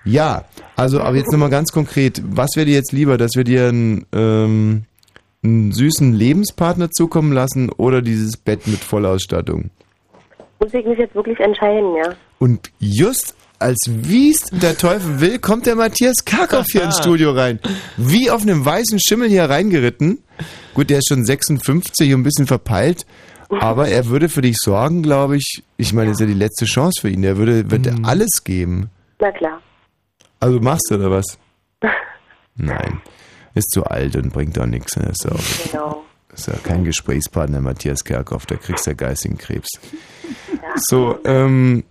ja, 0.04 0.44
also, 0.74 1.00
aber 1.00 1.16
jetzt 1.16 1.30
nochmal 1.30 1.50
ganz 1.50 1.70
konkret. 1.70 2.20
Was 2.24 2.50
wäre 2.56 2.66
dir 2.66 2.74
jetzt 2.74 2.92
lieber, 2.92 3.16
dass 3.16 3.36
wir 3.36 3.44
dir 3.44 3.68
einen, 3.68 4.06
ähm, 4.12 4.86
einen 5.42 5.72
süßen 5.72 6.12
Lebenspartner 6.12 6.90
zukommen 6.90 7.32
lassen 7.32 7.70
oder 7.70 8.02
dieses 8.02 8.36
Bett 8.36 8.66
mit 8.66 8.78
Vollausstattung? 8.78 9.70
Muss 10.60 10.72
ich 10.74 10.84
mich 10.86 10.98
jetzt 10.98 11.14
wirklich 11.14 11.38
entscheiden, 11.40 11.94
ja. 11.96 12.14
Und 12.38 12.70
just 12.78 13.34
als 13.58 13.78
wie's 13.88 14.44
der 14.50 14.76
Teufel 14.76 15.20
will, 15.20 15.38
kommt 15.38 15.66
der 15.66 15.76
Matthias 15.76 16.24
Karkoff 16.24 16.66
hier 16.72 16.82
ins 16.82 16.98
Studio 17.00 17.30
rein. 17.30 17.60
Wie 17.96 18.30
auf 18.30 18.42
einem 18.42 18.64
weißen 18.64 18.98
Schimmel 18.98 19.28
hier 19.28 19.44
reingeritten. 19.44 20.22
Gut, 20.74 20.90
der 20.90 20.98
ist 20.98 21.08
schon 21.08 21.24
56 21.24 22.12
und 22.12 22.20
ein 22.20 22.22
bisschen 22.24 22.46
verpeilt. 22.46 23.06
Aber 23.60 23.88
er 23.88 24.06
würde 24.06 24.28
für 24.28 24.40
dich 24.40 24.56
sorgen, 24.58 25.02
glaube 25.02 25.36
ich. 25.36 25.62
Ich 25.76 25.92
meine, 25.92 26.08
das 26.08 26.16
ist 26.16 26.20
ja 26.22 26.26
die 26.26 26.38
letzte 26.38 26.64
Chance 26.64 27.02
für 27.02 27.10
ihn. 27.10 27.22
Er 27.22 27.36
würde, 27.36 27.70
wird 27.70 27.86
dir 27.86 27.94
alles 28.02 28.42
geben. 28.44 28.90
Na 29.20 29.30
klar. 29.30 29.60
Also 30.40 30.58
machst 30.58 30.86
du 30.90 30.94
oder 30.96 31.10
was? 31.10 31.38
Nein. 32.56 33.00
Ist 33.54 33.70
zu 33.70 33.84
alt 33.84 34.16
und 34.16 34.32
bringt 34.32 34.58
auch 34.58 34.66
nichts. 34.66 34.96
ne? 34.96 35.08
Ist 35.10 35.24
ja, 35.24 35.32
auch, 35.32 35.70
Genau. 35.70 36.02
ist 36.34 36.46
ja 36.46 36.54
kein 36.62 36.84
Gesprächspartner, 36.84 37.60
Matthias 37.60 38.02
Kerkhoff. 38.04 38.46
Da 38.46 38.56
kriegst 38.56 38.86
du 38.86 38.90
ja 38.90 38.94
geistigen 38.96 39.36
Krebs. 39.38 39.68
So, 40.76 41.18
ähm, 41.24 41.84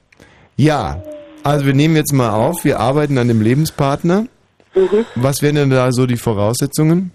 ja. 0.58 1.02
Also 1.44 1.66
wir 1.66 1.74
nehmen 1.74 1.96
jetzt 1.96 2.14
mal 2.14 2.30
auf, 2.32 2.64
wir 2.64 2.80
arbeiten 2.80 3.18
an 3.18 3.28
dem 3.28 3.42
Lebenspartner. 3.42 4.28
Mhm. 4.76 5.06
Was 5.16 5.42
wären 5.42 5.56
denn 5.56 5.70
da 5.70 5.92
so 5.92 6.06
die 6.06 6.18
Voraussetzungen? 6.18 7.12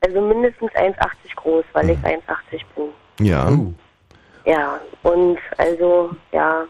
Also 0.00 0.20
mindestens 0.20 0.70
1,80 0.72 0.96
groß, 1.36 1.64
weil 1.72 1.90
ich 1.90 1.98
1,80 1.98 2.20
bin. 2.76 3.26
Ja. 3.26 3.50
Ja, 4.44 4.80
und 5.02 5.38
also, 5.58 6.10
ja, 6.32 6.64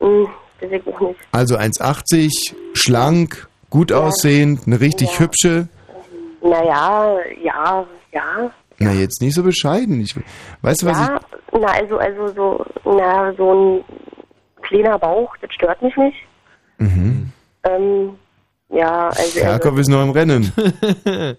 hm, 0.00 0.26
weiß 0.60 0.70
ich 0.72 0.86
auch 0.86 1.00
nicht. 1.00 1.20
Also 1.32 1.56
1,80, 1.56 2.54
schlank, 2.74 3.48
gut 3.70 3.92
aussehend, 3.92 4.66
eine 4.66 4.80
richtig 4.80 5.18
hübsche. 5.20 5.68
Naja, 6.42 7.18
ja, 7.42 7.86
ja. 8.12 8.50
Na, 8.78 8.92
jetzt 8.92 9.22
nicht 9.22 9.34
so 9.34 9.42
bescheiden. 9.42 10.00
Ich, 10.00 10.14
weißt 10.62 10.82
du, 10.82 10.86
was 10.86 10.98
ja, 10.98 11.20
na, 11.52 11.66
also, 11.68 11.98
also 11.98 12.28
so, 12.28 12.64
na, 12.84 13.32
so 13.34 13.52
ein 13.54 13.84
kleiner 14.62 14.98
Bauch, 14.98 15.36
das 15.40 15.52
stört 15.52 15.80
mich 15.82 15.96
nicht. 15.96 16.16
ich... 16.78 16.84
Mhm. 16.86 17.32
Ähm, 17.64 18.16
ja, 18.70 19.08
also, 19.08 19.40
Kerkhoff 19.40 19.78
ist 19.78 19.88
noch 19.88 20.02
im 20.02 20.10
Rennen. 20.10 20.52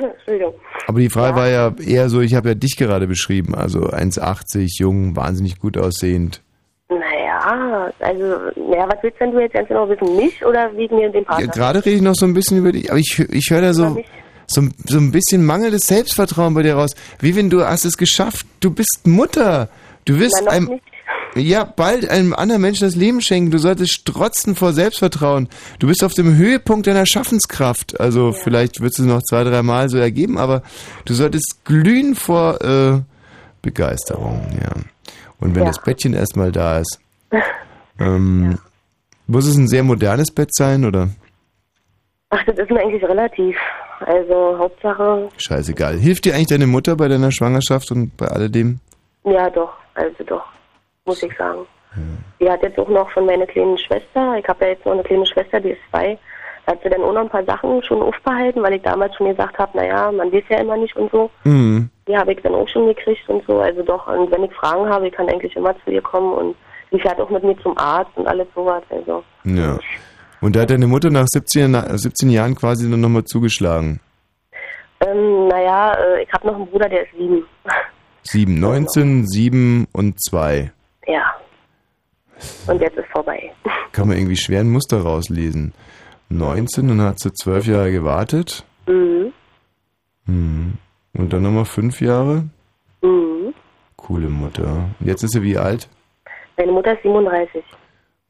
Entschuldigung. 0.00 0.54
Aber 0.86 0.98
die 0.98 1.10
Frage 1.10 1.36
war 1.36 1.48
ja 1.48 1.72
eher 1.86 2.08
so, 2.08 2.20
ich 2.20 2.34
habe 2.34 2.48
ja 2.48 2.54
dich 2.54 2.76
gerade 2.76 3.06
beschrieben, 3.06 3.54
also 3.54 3.90
1,80, 3.90 4.80
jung, 4.80 5.14
wahnsinnig 5.14 5.60
gut 5.60 5.76
aussehend. 5.76 6.42
Naja, 7.50 7.90
also, 8.00 8.24
naja, 8.68 8.88
was 8.88 8.96
willst 9.02 9.20
denn 9.20 9.32
du 9.32 9.40
jetzt 9.40 9.52
ganz 9.54 9.68
genau 9.68 9.88
wissen? 9.88 10.16
Mich 10.16 10.44
oder 10.44 10.70
wegen 10.76 10.96
mir 10.96 11.10
dem 11.10 11.24
Partner? 11.24 11.46
Ja, 11.46 11.50
gerade 11.52 11.84
rede 11.84 11.96
ich 11.96 12.02
noch 12.02 12.14
so 12.14 12.26
ein 12.26 12.34
bisschen 12.34 12.58
über 12.58 12.72
dich, 12.72 12.90
aber 12.90 12.98
ich, 13.00 13.18
ich 13.18 13.50
höre 13.50 13.62
da 13.62 13.74
so, 13.74 13.98
so, 14.46 14.62
so 14.86 14.98
ein 14.98 15.10
bisschen 15.10 15.44
mangelndes 15.44 15.86
Selbstvertrauen 15.86 16.54
bei 16.54 16.62
dir 16.62 16.74
raus. 16.74 16.92
Wie 17.20 17.34
wenn 17.36 17.50
du 17.50 17.62
hast 17.64 17.84
es 17.84 17.96
geschafft, 17.96 18.46
du 18.60 18.70
bist 18.70 19.00
Mutter. 19.06 19.68
Du 20.04 20.18
wirst 20.18 20.40
Na, 20.44 20.50
einem, 20.52 20.66
nicht. 20.68 20.82
ja, 21.34 21.64
bald 21.64 22.08
einem 22.08 22.32
anderen 22.34 22.62
Menschen 22.62 22.84
das 22.86 22.94
Leben 22.96 23.20
schenken. 23.20 23.50
Du 23.50 23.58
solltest 23.58 23.92
strotzen 23.92 24.54
vor 24.54 24.72
Selbstvertrauen. 24.72 25.48
Du 25.78 25.86
bist 25.88 26.02
auf 26.04 26.14
dem 26.14 26.36
Höhepunkt 26.36 26.86
deiner 26.86 27.04
Schaffenskraft. 27.06 27.98
Also 28.00 28.32
vielleicht 28.32 28.80
wird 28.80 28.92
es 28.98 29.04
noch 29.04 29.22
zwei, 29.22 29.44
dreimal 29.44 29.88
so 29.88 29.98
ergeben, 29.98 30.38
aber 30.38 30.62
du 31.04 31.14
solltest 31.14 31.64
glühen 31.64 32.14
vor 32.14 32.60
äh, 32.62 33.00
Begeisterung, 33.62 34.40
ja. 34.62 34.70
Und 35.38 35.54
wenn 35.54 35.62
Ja. 35.62 35.68
das 35.68 35.82
Bettchen 35.82 36.12
erstmal 36.14 36.52
da 36.52 36.78
ist, 36.78 36.99
ähm, 38.00 38.58
muss 39.26 39.46
es 39.46 39.56
ein 39.56 39.68
sehr 39.68 39.82
modernes 39.82 40.32
Bett 40.34 40.54
sein, 40.54 40.84
oder? 40.84 41.08
Ach, 42.30 42.44
das 42.44 42.58
ist 42.58 42.70
mir 42.70 42.80
eigentlich 42.80 43.02
relativ. 43.02 43.56
Also, 44.00 44.56
Hauptsache, 44.58 45.28
Scheißegal. 45.36 45.98
Hilft 45.98 46.24
dir 46.24 46.34
eigentlich 46.34 46.48
deine 46.48 46.66
Mutter 46.66 46.96
bei 46.96 47.08
deiner 47.08 47.30
Schwangerschaft 47.30 47.90
und 47.90 48.16
bei 48.16 48.26
alledem? 48.26 48.80
ja 49.24 49.50
doch, 49.50 49.72
also 49.94 50.24
doch, 50.24 50.44
muss 51.04 51.22
ich 51.22 51.36
sagen. 51.36 51.66
Die 52.40 52.48
hat 52.48 52.62
jetzt 52.62 52.78
auch 52.78 52.88
noch 52.88 53.10
von 53.10 53.26
meiner 53.26 53.46
kleinen 53.46 53.76
Schwester, 53.76 54.36
ich 54.38 54.46
habe 54.46 54.64
ja 54.64 54.70
jetzt 54.70 54.86
noch 54.86 54.92
eine 54.92 55.02
kleine 55.02 55.26
Schwester, 55.26 55.58
die 55.60 55.70
ist 55.70 55.80
zwei, 55.90 56.16
da 56.64 56.72
hat 56.72 56.82
sie 56.82 56.88
dann 56.88 57.02
auch 57.02 57.12
noch 57.12 57.22
ein 57.22 57.28
paar 57.28 57.44
Sachen 57.44 57.82
schon 57.82 58.00
aufbehalten, 58.00 58.62
weil 58.62 58.74
ich 58.74 58.82
damals 58.82 59.14
schon 59.16 59.28
gesagt 59.28 59.58
habe, 59.58 59.76
naja, 59.76 60.12
man 60.12 60.32
weiß 60.32 60.44
ja 60.48 60.60
immer 60.60 60.76
nicht 60.76 60.96
und 60.96 61.10
so. 61.10 61.30
Mhm. 61.42 61.90
Die 62.06 62.16
habe 62.16 62.32
ich 62.32 62.40
dann 62.42 62.54
auch 62.54 62.68
schon 62.68 62.86
gekriegt 62.86 63.28
und 63.28 63.44
so, 63.46 63.58
also 63.58 63.82
doch, 63.82 64.06
und 64.06 64.30
wenn 64.30 64.44
ich 64.44 64.52
Fragen 64.54 64.88
habe, 64.88 65.08
ich 65.08 65.12
kann 65.12 65.28
eigentlich 65.28 65.56
immer 65.56 65.74
zu 65.84 65.90
ihr 65.90 66.02
kommen 66.02 66.32
und 66.32 66.56
sie 66.90 67.00
fährt 67.00 67.20
auch 67.20 67.30
mit 67.30 67.42
mir 67.44 67.56
zum 67.62 67.76
Arzt 67.78 68.10
und 68.16 68.26
alles 68.26 68.46
sowas, 68.54 68.82
also. 68.90 69.22
Ja. 69.44 69.78
Und 70.40 70.56
da 70.56 70.60
hat 70.60 70.70
deine 70.70 70.86
Mutter 70.86 71.10
nach 71.10 71.26
17, 71.28 71.70
na- 71.70 71.96
17 71.96 72.30
Jahren 72.30 72.54
quasi 72.54 72.90
dann 72.90 73.00
nochmal 73.00 73.24
zugeschlagen. 73.24 74.00
Ähm, 75.00 75.48
naja, 75.48 75.94
äh, 75.94 76.22
ich 76.22 76.32
habe 76.32 76.46
noch 76.46 76.54
einen 76.56 76.66
Bruder, 76.66 76.88
der 76.88 77.02
ist 77.04 77.12
sieben. 77.16 77.44
7, 78.22 78.58
19, 78.60 79.26
7 79.26 79.86
und 79.92 80.20
2. 80.22 80.72
ja. 81.06 81.34
Und 82.66 82.80
jetzt 82.80 82.96
ist 82.96 83.08
vorbei. 83.12 83.52
Kann 83.92 84.08
man 84.08 84.16
irgendwie 84.16 84.36
schwer 84.36 84.60
ein 84.60 84.70
Muster 84.70 85.02
rauslesen. 85.02 85.74
19, 86.30 86.88
dann 86.88 87.02
hat 87.02 87.18
sie 87.20 87.30
12 87.34 87.66
Jahre 87.66 87.92
gewartet. 87.92 88.64
Mhm. 88.86 89.30
Mhm. 90.24 90.78
Und 91.12 91.32
dann 91.34 91.42
nochmal 91.42 91.66
5 91.66 92.00
Jahre. 92.00 92.44
Mhm. 93.02 93.52
Coole 93.96 94.28
Mutter. 94.30 94.88
Und 95.00 95.06
jetzt 95.06 95.22
ist 95.22 95.32
sie 95.32 95.42
wie 95.42 95.58
alt? 95.58 95.90
Meine 96.60 96.72
Mutter 96.72 96.92
ist 96.92 97.02
37. 97.04 97.64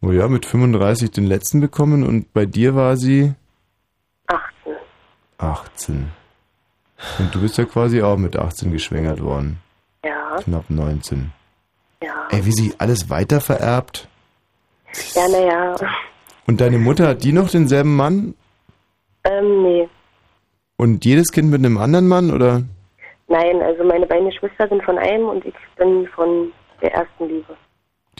Oh 0.02 0.12
ja, 0.12 0.28
mit 0.28 0.46
35 0.46 1.10
den 1.10 1.26
letzten 1.26 1.60
bekommen 1.60 2.06
und 2.06 2.32
bei 2.32 2.46
dir 2.46 2.76
war 2.76 2.96
sie 2.96 3.34
18. 4.28 4.72
18. 5.38 6.12
Und 7.18 7.34
du 7.34 7.40
bist 7.40 7.58
ja 7.58 7.64
quasi 7.64 8.00
auch 8.00 8.16
mit 8.16 8.36
18 8.36 8.70
geschwängert 8.70 9.20
worden. 9.20 9.58
Ja. 10.04 10.36
Knapp 10.44 10.70
19. 10.70 11.32
Ja. 12.04 12.28
Ey, 12.30 12.46
wie 12.46 12.52
sich 12.52 12.80
alles 12.80 13.10
weiter 13.10 13.40
vererbt. 13.40 14.06
Ja, 15.14 15.26
naja. 15.26 15.74
Und 16.46 16.60
deine 16.60 16.78
Mutter 16.78 17.08
hat 17.08 17.24
die 17.24 17.32
noch 17.32 17.50
denselben 17.50 17.96
Mann? 17.96 18.36
Ähm, 19.24 19.62
nee. 19.64 19.88
Und 20.76 21.04
jedes 21.04 21.32
Kind 21.32 21.50
mit 21.50 21.64
einem 21.64 21.78
anderen 21.78 22.06
Mann, 22.06 22.30
oder? 22.30 22.62
Nein, 23.26 23.60
also 23.60 23.82
meine 23.82 24.06
beiden 24.06 24.30
Geschwister 24.30 24.68
sind 24.68 24.84
von 24.84 24.98
einem 24.98 25.28
und 25.28 25.44
ich 25.44 25.54
bin 25.76 26.06
von 26.14 26.52
der 26.80 26.94
ersten 26.94 27.26
Liebe. 27.26 27.56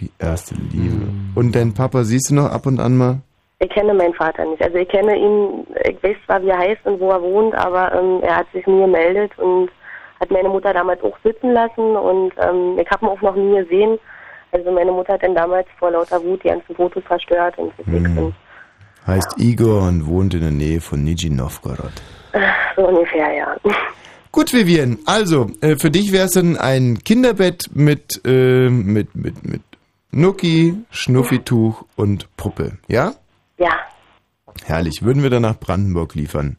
Die 0.00 0.10
erste 0.18 0.54
Liebe. 0.54 1.08
Und 1.34 1.54
dein 1.54 1.74
Papa 1.74 2.04
siehst 2.04 2.30
du 2.30 2.34
noch 2.34 2.50
ab 2.50 2.66
und 2.66 2.80
an 2.80 2.96
mal? 2.96 3.20
Ich 3.58 3.68
kenne 3.68 3.92
meinen 3.92 4.14
Vater 4.14 4.44
nicht. 4.46 4.62
Also 4.62 4.78
ich 4.78 4.88
kenne 4.88 5.14
ihn, 5.16 5.66
ich 5.84 6.02
weiß 6.02 6.16
zwar, 6.24 6.42
wie 6.42 6.48
er 6.48 6.58
heißt 6.58 6.86
und 6.86 6.98
wo 6.98 7.10
er 7.10 7.20
wohnt, 7.20 7.54
aber 7.54 7.92
ähm, 7.94 8.20
er 8.22 8.36
hat 8.36 8.46
sich 8.52 8.66
nie 8.66 8.80
gemeldet 8.80 9.30
und 9.38 9.68
hat 10.18 10.30
meine 10.30 10.48
Mutter 10.48 10.72
damals 10.72 11.02
auch 11.02 11.16
sitzen 11.22 11.52
lassen 11.52 11.96
und 11.96 12.32
ähm, 12.38 12.78
ich 12.78 12.90
habe 12.90 13.04
ihn 13.04 13.10
auch 13.10 13.20
noch 13.20 13.36
nie 13.36 13.58
gesehen. 13.62 13.98
Also 14.52 14.70
meine 14.70 14.90
Mutter 14.90 15.12
hat 15.14 15.22
dann 15.22 15.34
damals 15.34 15.66
vor 15.78 15.90
lauter 15.90 16.22
Wut 16.24 16.42
die 16.42 16.48
ganzen 16.48 16.74
Fotos 16.74 17.04
verstört 17.04 17.58
und 17.58 17.72
Hm. 17.84 18.32
Heißt 19.06 19.38
Igor 19.38 19.82
und 19.88 20.06
wohnt 20.06 20.34
in 20.34 20.40
der 20.40 20.50
Nähe 20.50 20.80
von 20.80 21.02
Nizhny 21.04 21.30
Novgorod. 21.30 21.92
so 22.76 22.86
ungefähr, 22.86 23.32
ja. 23.34 23.56
Gut, 24.32 24.52
Vivian. 24.52 24.98
Also, 25.06 25.50
äh, 25.60 25.76
für 25.76 25.90
dich 25.90 26.12
wäre 26.12 26.26
es 26.26 26.32
dann 26.32 26.56
ein 26.56 26.98
Kinderbett 27.04 27.64
mit, 27.74 28.20
äh, 28.24 28.68
mit, 28.68 29.14
mit, 29.16 29.44
mit 29.44 29.62
Nuki, 30.12 30.76
Schnuffituch 30.90 31.84
und 31.96 32.34
Puppe, 32.36 32.78
ja? 32.88 33.14
Ja, 33.58 33.72
Herrlich. 34.64 35.02
Würden 35.02 35.22
wir 35.22 35.30
dann 35.30 35.42
nach 35.42 35.58
Brandenburg 35.58 36.14
liefern. 36.14 36.56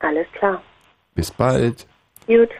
alles 0.00 0.26
klar. 0.38 0.62
Bis 1.14 1.30
bald. 1.30 1.86
Gut. 2.26 2.50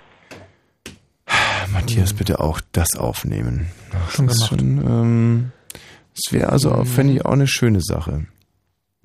Matthias, 1.73 2.15
bitte 2.15 2.41
auch 2.41 2.61
das 2.73 2.97
aufnehmen. 2.97 3.69
Schon 4.09 4.27
das 4.27 4.37
ist 4.37 4.49
gemacht. 4.49 4.61
schon, 4.61 4.87
ähm, 4.87 5.53
das 6.15 6.33
wäre 6.33 6.51
also, 6.51 6.73
auch, 6.73 6.87
fände 6.87 7.13
ich, 7.13 7.25
auch 7.25 7.33
eine 7.33 7.47
schöne 7.47 7.81
Sache. 7.81 8.27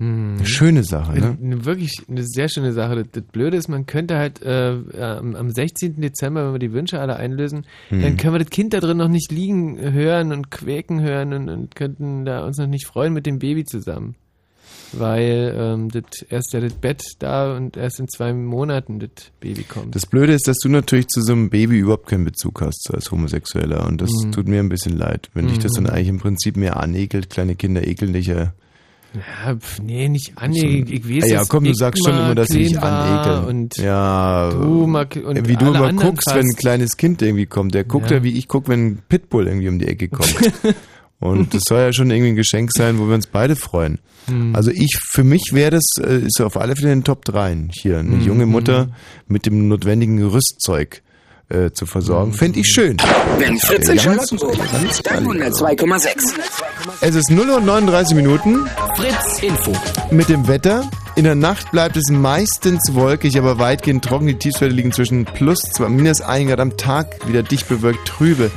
Eine 0.00 0.44
schöne 0.44 0.82
Sache, 0.82 1.18
ne? 1.20 1.38
Eine, 1.40 1.64
wirklich 1.64 2.02
eine 2.08 2.24
sehr 2.24 2.48
schöne 2.48 2.72
Sache. 2.72 2.96
Das, 2.96 3.06
das 3.12 3.22
Blöde 3.24 3.56
ist, 3.56 3.68
man 3.68 3.86
könnte 3.86 4.16
halt 4.18 4.42
äh, 4.42 4.76
am, 5.00 5.36
am 5.36 5.50
16. 5.50 6.00
Dezember, 6.00 6.46
wenn 6.46 6.52
wir 6.54 6.58
die 6.58 6.72
Wünsche 6.72 6.98
alle 7.00 7.16
einlösen, 7.16 7.64
Hm. 7.90 8.02
dann 8.02 8.16
können 8.16 8.34
wir 8.34 8.40
das 8.40 8.50
Kind 8.50 8.74
da 8.74 8.80
drin 8.80 8.96
noch 8.96 9.08
nicht 9.08 9.30
liegen 9.30 9.78
hören 9.80 10.32
und 10.32 10.50
quäken 10.50 11.00
hören 11.00 11.32
und, 11.32 11.48
und 11.48 11.74
könnten 11.76 12.24
da 12.24 12.44
uns 12.44 12.58
noch 12.58 12.66
nicht 12.66 12.86
freuen 12.86 13.12
mit 13.12 13.24
dem 13.24 13.38
Baby 13.38 13.64
zusammen. 13.64 14.16
Weil 14.92 15.54
ähm, 15.56 15.88
das 15.90 16.22
erst 16.28 16.52
ja 16.52 16.60
das 16.60 16.74
Bett 16.74 17.02
da 17.20 17.56
und 17.56 17.76
erst 17.76 18.00
in 18.00 18.08
zwei 18.08 18.32
Monaten 18.32 18.98
das 18.98 19.10
Baby 19.40 19.62
kommt. 19.62 19.94
Das 19.94 20.06
Blöde 20.06 20.32
ist, 20.34 20.46
dass 20.48 20.58
du 20.58 20.68
natürlich 20.68 21.06
zu 21.08 21.20
so 21.22 21.32
einem 21.32 21.50
Baby 21.50 21.78
überhaupt 21.78 22.08
keinen 22.08 22.24
Bezug 22.24 22.60
hast 22.62 22.90
als 22.92 23.10
Homosexueller. 23.10 23.86
Und 23.86 24.00
das 24.00 24.10
Mhm. 24.24 24.32
tut 24.32 24.48
mir 24.48 24.58
ein 24.60 24.68
bisschen 24.68 24.96
leid. 24.96 25.30
Wenn 25.34 25.46
dich 25.48 25.58
das 25.60 25.72
dann 25.72 25.84
Mhm. 25.84 25.90
eigentlich 25.90 26.08
im 26.08 26.18
Prinzip 26.18 26.56
mehr 26.56 26.78
anekelt, 26.80 27.30
kleine 27.30 27.54
Kinder 27.54 27.86
ekeln 27.86 28.12
dich 28.12 28.26
ja. 28.26 28.52
Ja, 29.14 29.56
pf, 29.56 29.80
nee, 29.80 30.08
nicht 30.08 30.36
an. 30.36 30.52
Ich, 30.52 30.64
ich 30.64 31.08
weiß, 31.08 31.24
Ah 31.24 31.26
ja, 31.26 31.44
komm, 31.48 31.64
du 31.64 31.70
ich 31.70 31.76
sagst 31.76 32.04
schon 32.04 32.14
immer, 32.14 32.34
dass 32.34 32.48
war 32.50 32.82
anekeln. 32.82 33.44
Und 33.44 33.76
ja, 33.76 34.50
du 34.50 34.86
mal, 34.86 35.06
und 35.24 35.48
wie 35.48 35.56
du 35.56 35.66
immer 35.66 35.92
guckst, 35.92 36.28
fast. 36.28 36.36
wenn 36.36 36.46
ein 36.46 36.56
kleines 36.56 36.96
Kind 36.96 37.22
irgendwie 37.22 37.46
kommt. 37.46 37.74
Der 37.74 37.84
guckt 37.84 38.10
ja, 38.10 38.18
Ja. 38.18 38.22
wie 38.24 38.36
ich 38.36 38.48
gucke, 38.48 38.68
wenn 38.68 38.86
ein 38.86 39.02
Pitbull 39.08 39.46
irgendwie 39.46 39.68
um 39.68 39.78
die 39.78 39.86
Ecke 39.88 40.08
kommt. 40.08 40.34
Und 41.20 41.54
das 41.54 41.62
soll 41.66 41.80
ja 41.80 41.92
schon 41.92 42.10
irgendwie 42.10 42.32
ein 42.32 42.36
Geschenk 42.36 42.70
sein, 42.76 42.98
wo 42.98 43.06
wir 43.08 43.14
uns 43.14 43.26
beide 43.28 43.56
freuen. 43.56 43.98
Hm. 44.26 44.54
Also 44.54 44.70
ich, 44.70 44.98
für 45.10 45.24
mich 45.24 45.52
wäre 45.52 45.70
das, 45.70 45.84
äh, 45.98 46.18
ist 46.18 46.40
auf 46.42 46.56
alle 46.58 46.76
Fälle 46.76 46.92
in 46.92 46.98
den 46.98 47.04
Top 47.04 47.24
3 47.24 47.68
hier, 47.70 48.00
eine 48.00 48.16
Hm, 48.16 48.20
junge 48.26 48.46
Mutter 48.46 48.86
hm. 48.86 48.92
mit 49.28 49.46
dem 49.46 49.68
notwendigen 49.68 50.22
Rüstzeug 50.22 51.02
äh, 51.48 51.70
zu 51.70 51.86
versorgen. 51.86 52.32
Fände 52.32 52.60
ich 52.60 52.66
schön. 52.66 52.96
Wenn 53.38 53.58
Fritz 53.58 53.88
in 53.88 53.98
Charlottenburg, 53.98 54.56
dann 55.04 55.26
102,6. 55.26 56.34
Es 57.00 57.14
ist 57.14 57.30
0 57.30 57.48
Uhr 57.48 57.56
und 57.56 57.66
39 57.66 58.16
Minuten. 58.16 58.66
Fritz 58.96 59.42
Info. 59.42 59.72
Mit 60.10 60.28
dem 60.28 60.48
Wetter. 60.48 60.88
In 61.16 61.24
der 61.24 61.36
Nacht 61.36 61.70
bleibt 61.70 61.96
es 61.96 62.10
meistens 62.10 62.92
wolkig, 62.92 63.38
aber 63.38 63.58
weitgehend 63.58 64.04
trocken. 64.04 64.26
Die 64.26 64.38
Tiefstwerte 64.38 64.74
liegen 64.74 64.90
zwischen 64.90 65.24
plus 65.24 65.60
2, 65.60 65.88
minus 65.88 66.20
1 66.20 66.48
Grad 66.48 66.60
am 66.60 66.76
Tag, 66.76 67.28
wieder 67.28 67.42
dicht 67.42 67.68
bewölkt, 67.68 68.08
trübe. 68.08 68.50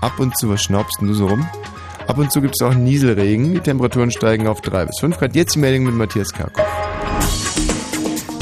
Ab 0.00 0.18
und 0.18 0.36
zu, 0.38 0.48
was 0.48 0.62
schnaubst 0.62 0.98
du 1.00 1.12
so 1.12 1.26
rum? 1.26 1.46
Ab 2.06 2.16
und 2.16 2.32
zu 2.32 2.40
gibt 2.40 2.54
es 2.58 2.66
auch 2.66 2.72
Nieselregen. 2.72 3.52
Die 3.52 3.60
Temperaturen 3.60 4.10
steigen 4.10 4.46
auf 4.46 4.62
3 4.62 4.86
bis 4.86 5.00
5 5.00 5.18
Grad. 5.18 5.36
Jetzt 5.36 5.56
die 5.56 5.58
Meldung 5.58 5.84
mit 5.84 5.94
Matthias 5.94 6.32
Karkow. 6.32 6.64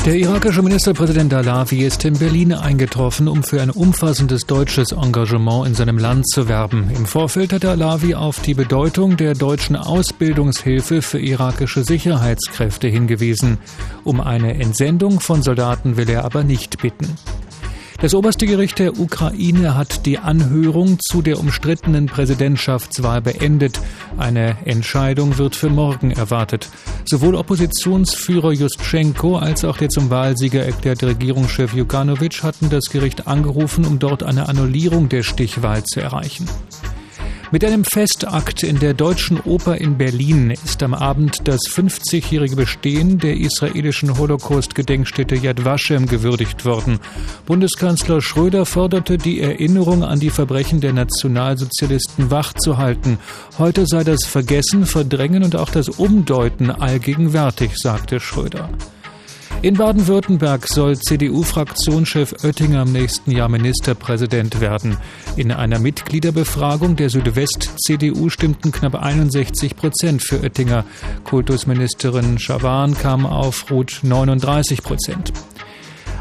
Der 0.07 0.15
irakische 0.15 0.63
Ministerpräsident 0.63 1.35
Alawi 1.35 1.85
ist 1.85 2.05
in 2.05 2.17
Berlin 2.17 2.53
eingetroffen, 2.53 3.27
um 3.27 3.43
für 3.43 3.61
ein 3.61 3.71
umfassendes 3.71 4.47
deutsches 4.47 4.93
Engagement 4.93 5.67
in 5.67 5.75
seinem 5.75 5.99
Land 5.99 6.31
zu 6.31 6.47
werben. 6.47 6.89
Im 6.95 7.07
Vorfeld 7.07 7.53
hat 7.53 7.65
Alawi 7.65 8.15
auf 8.15 8.39
die 8.39 8.55
Bedeutung 8.55 9.17
der 9.17 9.35
deutschen 9.35 9.75
Ausbildungshilfe 9.75 11.03
für 11.03 11.19
irakische 11.19 11.83
Sicherheitskräfte 11.83 12.87
hingewiesen. 12.87 13.59
Um 14.05 14.21
eine 14.21 14.55
Entsendung 14.55 15.19
von 15.19 15.43
Soldaten 15.43 15.97
will 15.97 16.09
er 16.09 16.25
aber 16.25 16.45
nicht 16.45 16.81
bitten. 16.81 17.17
Das 17.99 18.15
oberste 18.15 18.47
Gericht 18.47 18.79
der 18.79 18.99
Ukraine 18.99 19.75
hat 19.75 20.05
die 20.05 20.19
Anhörung 20.19 20.99
zu 21.01 21.23
der 21.23 21.41
umstrittenen 21.41 22.07
Präsidentschaftswahl 22.07 23.23
beendet. 23.23 23.81
Eine 24.19 24.59
Entscheidung 24.67 25.39
wird 25.39 25.57
für 25.57 25.71
morgen 25.71 26.11
erwartet. 26.11 26.69
Sowohl 27.07 27.35
Oppositionsführer 27.35 28.53
Justschenko 28.53 29.39
als 29.39 29.65
auch 29.65 29.79
der 29.79 29.89
zum 29.89 30.11
Wahlsieger 30.11 30.63
erklärte 30.63 31.07
Regierungschef 31.07 31.73
Jukanovic 31.73 32.43
hatten 32.43 32.69
das 32.69 32.91
Gericht 32.91 33.27
angerufen, 33.27 33.87
um 33.87 33.99
dort 33.99 34.23
eine 34.23 34.49
Annullierung 34.49 35.09
der 35.09 35.23
Stichwahl 35.23 35.83
zu 35.85 36.01
erreichen. 36.01 36.47
Mit 37.53 37.65
einem 37.65 37.85
Festakt 37.85 38.65
in 38.65 38.81
der 38.81 38.93
Deutschen 38.93 39.39
Oper 39.41 39.77
in 39.77 39.97
Berlin 39.97 40.51
ist 40.51 40.83
am 40.83 40.95
Abend 40.95 41.47
das 41.47 41.61
50-jährige 41.69 42.57
Bestehen 42.57 43.21
der 43.21 43.37
israelischen 43.37 44.19
Holocaust-Gedenkstätte 44.19 45.37
Yad 45.37 45.65
Vashem 45.65 46.07
gewürdigt 46.07 46.65
worden. 46.65 46.99
Bundeskanzler 47.47 48.21
Schröder 48.21 48.67
forderte 48.67 49.17
die 49.17 49.41
Erinnerung 49.41 50.03
an 50.03 50.19
die 50.19 50.31
Verbrechen 50.31 50.81
der 50.81 50.93
Nationalsozialisten 50.93 52.33
wachzuhalten. 52.33 53.19
Heute 53.59 53.87
sei 53.87 54.03
das 54.03 54.25
Vergessen, 54.27 54.85
Verdrängen 54.85 55.45
und 55.45 55.55
auch 55.55 55.71
das 55.71 55.89
Umdeuten 55.89 56.73
allgegenwärtig, 56.73 57.77
sagte 57.77 58.19
Schröder. 58.19 58.71
In 59.67 59.75
Baden-Württemberg 59.75 60.69
soll 60.69 60.97
CDU-Fraktionschef 60.97 62.45
Oettinger 62.45 62.83
im 62.83 62.93
nächsten 62.93 63.33
Jahr 63.33 63.49
Ministerpräsident 63.49 64.61
werden. 64.61 64.97
In 65.35 65.51
einer 65.51 65.81
Mitgliederbefragung 65.81 66.95
der 66.95 67.11
Südwest-CDU 67.11 68.29
stimmten 68.29 68.71
knapp 68.71 68.95
61 68.95 69.75
Prozent 69.75 70.23
für 70.23 70.41
Oettinger. 70.41 70.85
Kultusministerin 71.25 72.39
Schawan 72.39 72.97
kam 72.97 73.27
auf 73.27 73.69
rund 73.69 74.05
39 74.05 74.85
Prozent. 74.85 75.33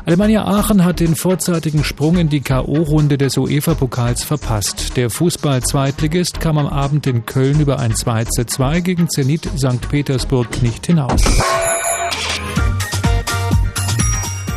Alemannia 0.07 0.45
Aachen 0.45 0.83
hat 0.83 0.99
den 0.99 1.15
vorzeitigen 1.15 1.83
Sprung 1.83 2.17
in 2.17 2.29
die 2.29 2.41
K.O.-Runde 2.41 3.17
des 3.17 3.37
UEFA-Pokals 3.37 4.23
verpasst. 4.23 4.97
Der 4.97 5.11
Fußball-Zweitligist 5.11 6.39
kam 6.39 6.57
am 6.57 6.65
Abend 6.65 7.05
in 7.05 7.27
Köln 7.27 7.59
über 7.59 7.77
ein 7.77 7.95
2 7.95 8.25
zu 8.25 8.45
2 8.47 8.79
gegen 8.79 9.07
Zenit 9.07 9.47
St. 9.55 9.87
Petersburg 9.87 10.63
nicht 10.63 10.87
hinaus. 10.87 11.21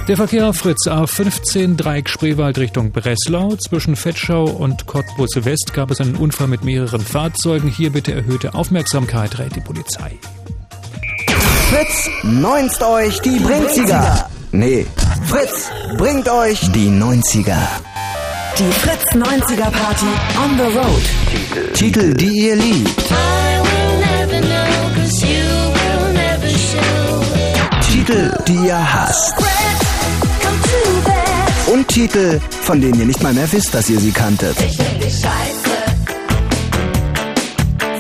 Der 0.09 0.17
Verkehr 0.17 0.49
auf 0.49 0.57
Fritz 0.57 0.87
A15 0.87 1.77
Dreieck 1.77 2.09
Spreewald 2.09 2.57
Richtung 2.57 2.93
Breslau. 2.93 3.57
Zwischen 3.57 3.95
Fetschau 3.95 4.45
und 4.45 4.87
Cottbus 4.87 5.45
West 5.45 5.75
gab 5.75 5.91
es 5.91 6.01
einen 6.01 6.17
Unfall 6.17 6.47
mit 6.47 6.65
mehreren 6.65 7.03
Fahrzeugen. 7.03 7.69
Hier 7.69 7.93
bitte 7.93 8.15
erhöhte 8.15 8.55
Aufmerksamkeit, 8.55 9.39
rät 9.39 9.55
die 9.55 9.61
Polizei. 9.61 10.19
Fritz, 11.69 12.09
neunst 12.23 12.83
euch 12.83 13.21
die 13.21 13.39
Brinziger. 13.39 14.31
Nee, 14.51 14.87
Fritz 15.27 15.69
bringt 15.99 16.27
euch 16.31 16.59
die 16.73 16.89
90er. 16.89 17.59
Die 18.59 18.73
Fritz 18.73 19.05
90er 19.13 19.71
Party 19.71 20.07
on 20.43 20.57
the 20.57 20.79
road. 20.79 21.75
Titel, 21.75 22.15
die 22.15 22.47
ihr 22.47 22.57
liebt. 22.57 23.05
Titel, 27.83 28.33
die 28.47 28.67
ihr 28.69 28.95
hasst. 28.95 29.58
Und 31.71 31.87
Titel, 31.89 32.41
von 32.63 32.81
denen 32.81 32.99
ihr 32.99 33.07
nicht 33.07 33.23
mal 33.23 33.35
mehr 33.35 33.51
wisst, 33.53 33.75
dass 33.75 33.91
ihr 33.91 34.01
sie 34.01 34.11
kanntet. 34.11 34.57
Ich 34.61 34.77
find 34.77 35.03
dich 35.03 35.13
scheiße. 35.13 35.69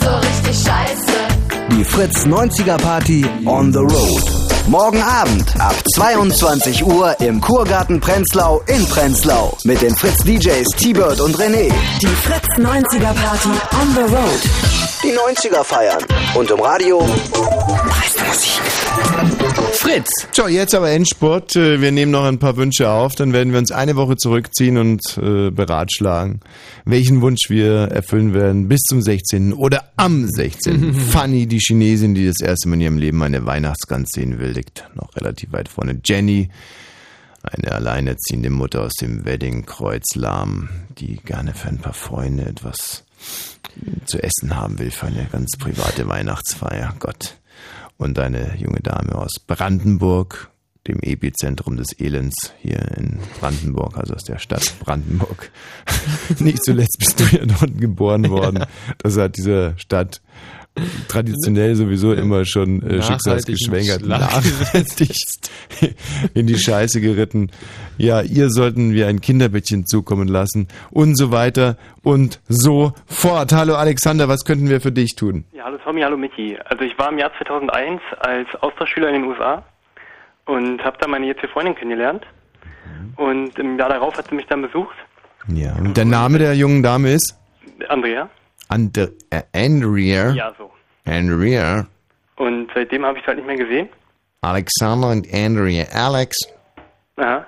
So 0.00 0.10
richtig 0.16 0.56
scheiße. 0.56 1.18
Die 1.72 1.84
Fritz 1.84 2.24
90er 2.24 2.78
Party 2.78 3.26
on 3.44 3.70
the 3.72 3.80
road. 3.80 4.22
Morgen 4.68 5.02
Abend 5.02 5.44
ab 5.60 5.74
22 5.94 6.84
Uhr 6.84 7.18
im 7.20 7.40
Kurgarten 7.40 8.00
Prenzlau 8.00 8.62
in 8.66 8.86
Prenzlau 8.86 9.56
mit 9.64 9.82
den 9.82 9.94
Fritz 9.94 10.24
DJs 10.24 10.68
T-Bird 10.76 11.20
und 11.20 11.36
René. 11.36 11.70
Die 12.00 12.06
Fritz 12.06 12.46
90er 12.56 13.12
Party 13.14 13.48
on 13.80 13.94
the 13.94 14.14
road. 14.14 14.40
Die 15.02 15.12
90er 15.12 15.62
feiern 15.62 16.02
und 16.34 16.50
im 16.50 16.60
Radio 16.60 17.06
meiste 18.08 18.24
Musik. 18.24 18.60
Fritz. 19.74 20.08
So, 20.32 20.48
jetzt 20.48 20.74
aber 20.74 20.90
Endspurt. 20.90 21.56
Äh, 21.56 21.80
Wir 21.80 21.92
nehmen 21.92 22.12
noch 22.12 22.24
ein 22.24 22.38
paar 22.38 22.56
Wünsche 22.56 22.90
auf, 22.90 23.14
dann 23.14 23.32
werden 23.32 23.52
wir 23.52 23.58
uns 23.58 23.70
eine 23.70 23.96
Woche 23.96 24.16
zurückziehen 24.16 24.78
und 24.78 25.02
äh, 25.18 25.50
beratschlagen, 25.50 26.40
welchen 26.84 27.20
Wunsch 27.20 27.48
wir 27.48 27.72
erfüllen 27.90 28.34
werden 28.34 28.68
bis 28.68 28.80
zum 28.82 29.02
16. 29.02 29.52
oder 29.52 29.90
am 29.96 30.26
16. 30.26 30.94
Fanny, 31.10 31.46
die 31.46 31.58
Chinesin, 31.58 32.14
die 32.14 32.26
das 32.26 32.40
erste 32.40 32.68
Mal 32.68 32.74
in 32.76 32.80
ihrem 32.80 32.98
Leben 32.98 33.22
eine 33.22 33.44
Weihnachtsgans 33.46 34.10
sehen 34.12 34.38
will, 34.38 34.50
liegt 34.50 34.84
noch 34.94 35.14
relativ 35.16 35.52
weit 35.52 35.68
vorne. 35.68 36.00
Jenny, 36.04 36.48
eine 37.42 37.72
alleinerziehende 37.72 38.50
Mutter 38.50 38.82
aus 38.82 38.94
dem 38.94 39.24
Wedding 39.24 39.64
Kreuzlahm, 39.66 40.68
die 40.98 41.16
gerne 41.16 41.54
für 41.54 41.68
ein 41.68 41.78
paar 41.78 41.94
Freunde 41.94 42.46
etwas 42.46 43.04
zu 44.06 44.22
essen 44.22 44.56
haben 44.56 44.78
will 44.78 44.90
für 44.90 45.06
eine 45.06 45.26
ganz 45.30 45.56
private 45.58 46.08
Weihnachtsfeier. 46.08 46.94
Gott. 46.98 47.36
Und 47.98 48.18
eine 48.18 48.56
junge 48.56 48.80
Dame 48.80 49.16
aus 49.16 49.40
Brandenburg, 49.46 50.50
dem 50.86 51.00
Epizentrum 51.00 51.76
des 51.76 51.98
Elends 51.98 52.54
hier 52.60 52.80
in 52.96 53.18
Brandenburg, 53.40 53.98
also 53.98 54.14
aus 54.14 54.24
der 54.24 54.38
Stadt 54.38 54.74
Brandenburg. 54.80 55.50
Nicht 56.38 56.64
zuletzt 56.64 56.96
bist 56.98 57.20
du 57.20 57.24
ja 57.36 57.44
dort 57.44 57.76
geboren 57.78 58.30
worden. 58.30 58.64
Das 58.98 59.18
hat 59.18 59.36
diese 59.36 59.74
Stadt 59.76 60.22
traditionell 61.08 61.74
sowieso 61.74 62.12
immer 62.12 62.44
schon 62.44 62.82
äh, 62.82 63.02
schicksalsgeschwängert, 63.02 64.06
nachhaltig 64.06 65.12
in 66.34 66.46
die 66.46 66.58
Scheiße 66.58 67.00
geritten. 67.00 67.50
Ja, 67.96 68.22
ihr 68.22 68.50
sollten 68.50 68.92
wir 68.92 69.06
ein 69.08 69.20
Kinderbettchen 69.20 69.86
zukommen 69.86 70.28
lassen 70.28 70.68
und 70.90 71.16
so 71.16 71.32
weiter 71.32 71.76
und 72.02 72.40
so 72.48 72.92
fort. 73.06 73.52
Hallo 73.52 73.74
Alexander, 73.74 74.28
was 74.28 74.44
könnten 74.44 74.68
wir 74.68 74.80
für 74.80 74.92
dich 74.92 75.16
tun? 75.16 75.44
Ja, 75.52 75.64
hallo 75.64 75.78
Tommy, 75.78 76.02
hallo 76.02 76.16
Michi. 76.16 76.56
Also 76.64 76.84
ich 76.84 76.98
war 76.98 77.10
im 77.10 77.18
Jahr 77.18 77.32
2001 77.38 78.00
als 78.20 78.48
Austauschschüler 78.60 79.08
in 79.08 79.22
den 79.22 79.24
USA 79.24 79.64
und 80.46 80.82
habe 80.82 80.96
da 81.00 81.06
meine 81.06 81.26
jetzige 81.26 81.48
Freundin 81.48 81.74
kennengelernt. 81.74 82.24
Und 83.16 83.58
im 83.58 83.78
Jahr 83.78 83.88
darauf 83.88 84.16
hat 84.16 84.28
sie 84.28 84.34
mich 84.34 84.46
dann 84.46 84.62
besucht. 84.62 84.96
Ja, 85.48 85.74
und 85.76 85.96
der 85.96 86.04
Name 86.04 86.38
der 86.38 86.54
jungen 86.54 86.82
Dame 86.82 87.12
ist? 87.12 87.36
Andrea. 87.88 88.28
Ande 88.68 89.14
äh, 89.30 89.42
Andrea. 89.52 90.32
Ja, 90.32 90.52
so. 90.58 90.70
Andrea. 91.04 91.86
Und 92.36 92.68
seitdem 92.74 93.04
habe 93.04 93.18
ich 93.18 93.24
es 93.24 93.28
halt 93.28 93.38
nicht 93.38 93.46
mehr 93.46 93.56
gesehen. 93.56 93.88
Alexander 94.42 95.08
und 95.08 95.26
Andrea. 95.34 95.86
Alex, 95.92 96.36
Aha. 97.16 97.44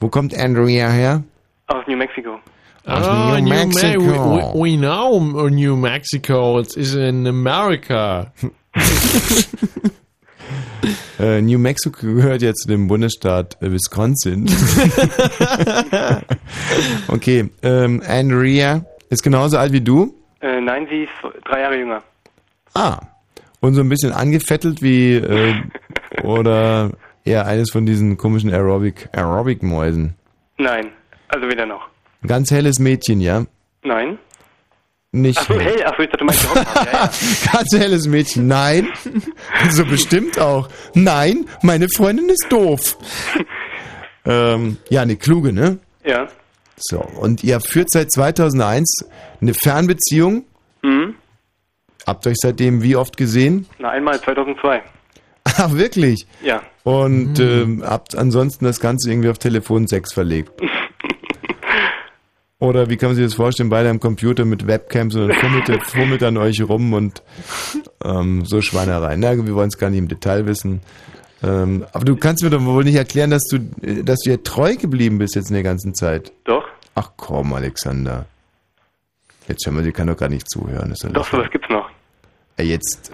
wo 0.00 0.08
kommt 0.08 0.34
Andrea 0.34 0.88
her? 0.88 1.22
Aus 1.66 1.86
New 1.86 1.96
Mexico. 1.96 2.38
Aus 2.86 3.06
Ah, 3.06 3.38
New 3.38 3.48
Mexico. 3.48 4.00
We, 4.00 4.54
we, 4.54 4.72
we 4.72 4.76
know 4.78 5.20
New 5.48 5.76
Mexico. 5.76 6.58
It 6.60 6.74
is 6.76 6.94
in 6.94 7.26
America. 7.26 8.32
Äh, 11.20 11.40
New 11.40 11.58
Mexico 11.58 12.00
gehört 12.00 12.42
ja 12.42 12.52
zu 12.52 12.66
dem 12.66 12.88
Bundesstaat 12.88 13.56
äh, 13.62 13.70
Wisconsin. 13.70 14.46
okay, 17.08 17.48
ähm, 17.62 18.02
Andrea 18.06 18.84
ist 19.08 19.22
genauso 19.22 19.58
alt 19.58 19.72
wie 19.72 19.80
du. 19.82 20.14
Äh, 20.42 20.60
nein, 20.60 20.86
sie 20.90 21.04
ist 21.04 21.12
drei 21.44 21.60
Jahre 21.60 21.78
jünger. 21.78 22.02
Ah. 22.74 22.98
Und 23.60 23.74
so 23.74 23.80
ein 23.80 23.88
bisschen 23.88 24.12
angefettelt 24.12 24.82
wie, 24.82 25.14
äh, 25.14 25.54
oder 26.22 26.90
eher 27.24 27.46
eines 27.46 27.70
von 27.70 27.86
diesen 27.86 28.16
komischen 28.16 28.52
Aerobic, 28.52 29.08
Aerobic-Mäusen. 29.12 30.14
Nein, 30.58 30.88
also 31.28 31.48
weder 31.48 31.66
noch. 31.66 31.88
Ein 32.22 32.28
ganz 32.28 32.50
helles 32.50 32.78
Mädchen, 32.78 33.20
ja? 33.20 33.44
Nein. 33.84 34.18
Nicht 35.12 35.38
Achso, 35.38 35.54
hell. 35.54 35.76
hell. 35.76 35.84
Achso, 35.84 36.02
ich 36.02 36.10
dachte, 36.10 36.18
du 36.18 36.24
meinst. 36.24 36.48
Ja, 36.54 36.92
ja. 36.92 37.10
Ganz 37.52 37.76
helles 37.76 38.06
Mädchen. 38.08 38.46
Nein. 38.48 38.88
so 39.70 39.84
bestimmt 39.84 40.38
auch. 40.40 40.68
Nein, 40.94 41.44
meine 41.62 41.86
Freundin 41.88 42.28
ist 42.30 42.46
doof. 42.48 42.96
ähm, 44.24 44.78
ja, 44.88 45.02
eine 45.02 45.16
kluge, 45.16 45.52
ne? 45.52 45.78
Ja. 46.04 46.28
So, 46.82 47.00
und 47.00 47.44
ihr 47.44 47.60
führt 47.60 47.90
seit 47.90 48.10
2001 48.10 49.06
eine 49.40 49.54
Fernbeziehung. 49.54 50.44
Mhm. 50.82 51.14
Habt 52.06 52.26
euch 52.26 52.36
seitdem 52.40 52.82
wie 52.82 52.96
oft 52.96 53.16
gesehen? 53.16 53.66
Na, 53.78 53.90
einmal 53.90 54.20
2002. 54.20 54.82
Ach, 55.44 55.72
wirklich? 55.72 56.26
Ja. 56.42 56.62
Und 56.82 57.38
ähm, 57.38 57.84
habt 57.86 58.16
ansonsten 58.16 58.64
das 58.64 58.80
Ganze 58.80 59.10
irgendwie 59.10 59.28
auf 59.28 59.38
Telefonsex 59.38 60.12
verlegt. 60.12 60.50
Oder 62.58 62.88
wie 62.88 62.96
kann 62.96 63.10
man 63.10 63.16
sich 63.16 63.24
das 63.24 63.34
vorstellen? 63.34 63.70
Beide 63.70 63.88
am 63.90 63.98
Computer 63.98 64.44
mit 64.44 64.66
Webcams 64.66 65.16
und 65.16 65.28
dann 65.28 65.36
fummelt, 65.36 65.84
fummelt 65.84 66.22
an 66.22 66.36
euch 66.36 66.62
rum 66.62 66.92
und 66.92 67.22
ähm, 68.04 68.44
so 68.44 68.60
Schweinereien. 68.60 69.18
Na, 69.18 69.36
wir 69.36 69.54
wollen 69.54 69.68
es 69.68 69.78
gar 69.78 69.90
nicht 69.90 69.98
im 69.98 70.08
Detail 70.08 70.46
wissen. 70.46 70.80
Ähm, 71.42 71.84
aber 71.92 72.04
du 72.04 72.16
kannst 72.16 72.44
mir 72.44 72.50
doch 72.50 72.64
wohl 72.64 72.84
nicht 72.84 72.94
erklären, 72.94 73.30
dass 73.30 73.42
du, 73.50 73.56
äh, 73.84 74.04
dass 74.04 74.20
du 74.20 74.30
ihr 74.30 74.42
treu 74.44 74.76
geblieben 74.76 75.18
bist 75.18 75.34
jetzt 75.34 75.50
in 75.50 75.54
der 75.54 75.64
ganzen 75.64 75.94
Zeit. 75.94 76.32
Doch. 76.44 76.64
Ach 76.94 77.10
komm, 77.16 77.52
Alexander. 77.54 78.26
Jetzt 79.48 79.66
hör 79.66 79.72
mal, 79.72 79.82
die 79.82 79.92
kann 79.92 80.06
doch 80.06 80.16
gar 80.16 80.28
nicht 80.28 80.48
zuhören. 80.48 80.92
Ist 80.92 81.04
Doch, 81.12 81.26
sowas 81.26 81.50
gibt's 81.50 81.68
noch. 81.68 81.90
Äh, 82.56 82.64
Jetzt 82.64 83.12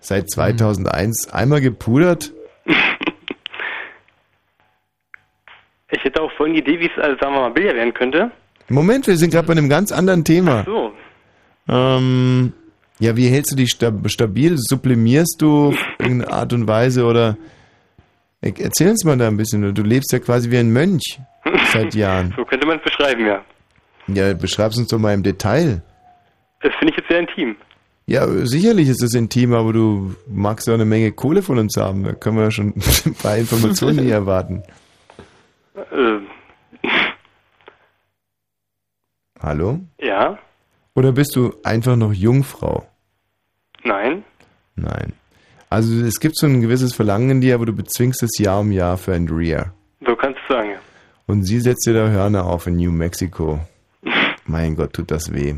seit 0.00 0.30
2001 0.30 1.32
einmal 1.32 1.60
gepudert? 1.60 2.32
Ich 5.92 6.02
hätte 6.02 6.20
auch 6.20 6.32
vorhin 6.32 6.54
die 6.54 6.60
Idee, 6.62 6.80
wie 6.80 6.86
es, 6.86 6.98
also, 7.00 7.16
sagen 7.20 7.34
wir 7.34 7.42
mal, 7.42 7.50
Billard 7.50 7.76
werden 7.76 7.94
könnte. 7.94 8.32
Moment, 8.68 9.06
wir 9.06 9.16
sind 9.16 9.30
gerade 9.30 9.46
bei 9.46 9.52
einem 9.52 9.68
ganz 9.68 9.92
anderen 9.92 10.24
Thema. 10.24 10.64
So. 10.64 10.92
Ähm, 11.68 12.52
ja, 12.98 13.16
wie 13.16 13.28
hältst 13.28 13.52
du 13.52 13.56
dich 13.56 13.70
sta 13.70 13.92
stabil? 14.06 14.56
Sublimierst 14.56 15.36
du 15.40 15.68
auf 15.68 15.78
irgendeine 16.00 16.32
Art 16.32 16.52
und 16.52 16.66
Weise 16.66 17.04
oder 17.04 17.36
erzähl 18.58 18.90
uns 18.90 19.04
mal 19.04 19.16
da 19.16 19.28
ein 19.28 19.36
bisschen. 19.36 19.74
Du 19.74 19.82
lebst 19.82 20.12
ja 20.12 20.18
quasi 20.18 20.50
wie 20.50 20.58
ein 20.58 20.70
Mönch 20.72 21.20
seit 21.72 21.94
Jahren. 22.02 22.32
So 22.36 22.44
könnte 22.44 22.66
man 22.66 22.78
es 22.78 22.84
beschreiben, 22.84 23.26
ja. 23.26 23.44
Ja, 24.08 24.34
beschreib's 24.34 24.76
uns 24.78 24.88
doch 24.88 24.98
mal 24.98 25.14
im 25.14 25.22
Detail. 25.22 25.82
Das 26.62 26.72
finde 26.78 26.92
ich 26.92 26.98
jetzt 26.98 27.08
sehr 27.08 27.20
intim. 27.20 27.56
Ja, 28.06 28.26
sicherlich 28.46 28.88
ist 28.88 29.02
es 29.02 29.14
intim, 29.14 29.52
aber 29.52 29.72
du 29.72 30.14
magst 30.28 30.68
ja 30.68 30.74
eine 30.74 30.84
Menge 30.84 31.10
Kohle 31.12 31.42
von 31.42 31.58
uns 31.58 31.76
haben. 31.76 32.04
Da 32.04 32.12
können 32.12 32.36
wir 32.36 32.44
ja 32.44 32.50
schon 32.52 32.72
ein 33.06 33.14
paar 33.14 33.36
Informationen 33.36 33.98
hier 34.00 34.14
erwarten. 34.14 34.62
Äh, 35.92 36.20
Hallo? 39.40 39.80
ja, 40.00 40.38
Oder 40.94 41.12
bist 41.12 41.36
du 41.36 41.52
einfach 41.62 41.96
noch 41.96 42.12
Jungfrau? 42.12 42.86
nein. 43.84 44.24
Nein. 44.74 45.12
Also 45.68 46.04
es 46.04 46.20
gibt 46.20 46.36
so 46.36 46.46
ein 46.46 46.60
gewisses 46.60 46.94
Verlangen 46.94 47.30
in 47.30 47.40
dir, 47.40 47.54
aber 47.54 47.66
du 47.66 47.72
bezwingst 47.72 48.22
es 48.22 48.38
Jahr 48.38 48.60
um 48.60 48.70
Jahr 48.70 48.96
für 48.98 49.14
Andrea. 49.14 49.72
So 50.06 50.14
kannst 50.14 50.38
du 50.48 50.54
sagen, 50.54 50.70
ja. 50.70 50.78
Und 51.26 51.42
sie 51.42 51.60
setzt 51.60 51.86
dir 51.86 51.94
da 51.94 52.08
Hörner 52.08 52.46
auf 52.46 52.66
in 52.66 52.76
New 52.76 52.92
Mexico. 52.92 53.60
Mein 54.46 54.76
Gott, 54.76 54.92
tut 54.92 55.10
das 55.10 55.32
weh. 55.32 55.54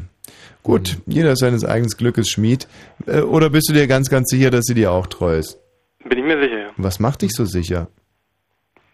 Gut, 0.63 0.99
jeder 1.07 1.37
seines 1.37 1.65
eigenen 1.65 1.91
Glückes 1.91 2.31
Schmied. 2.31 2.69
Äh, 3.07 3.21
Oder 3.21 3.51
bist 3.51 3.69
du 3.69 3.75
dir 3.75 3.87
ganz, 3.87 4.11
ganz 4.11 4.31
sicher, 4.31 4.51
dass 4.51 4.65
sie 4.65 4.75
dir 4.75 4.93
auch 4.93 5.07
treu 5.07 5.37
ist? 5.37 5.59
Bin 6.05 6.19
ich 6.19 6.25
mir 6.25 6.41
sicher, 6.43 6.59
ja. 6.59 6.71
Was 6.77 7.01
macht 7.01 7.23
dich 7.23 7.33
so 7.33 7.45
sicher? 7.45 7.89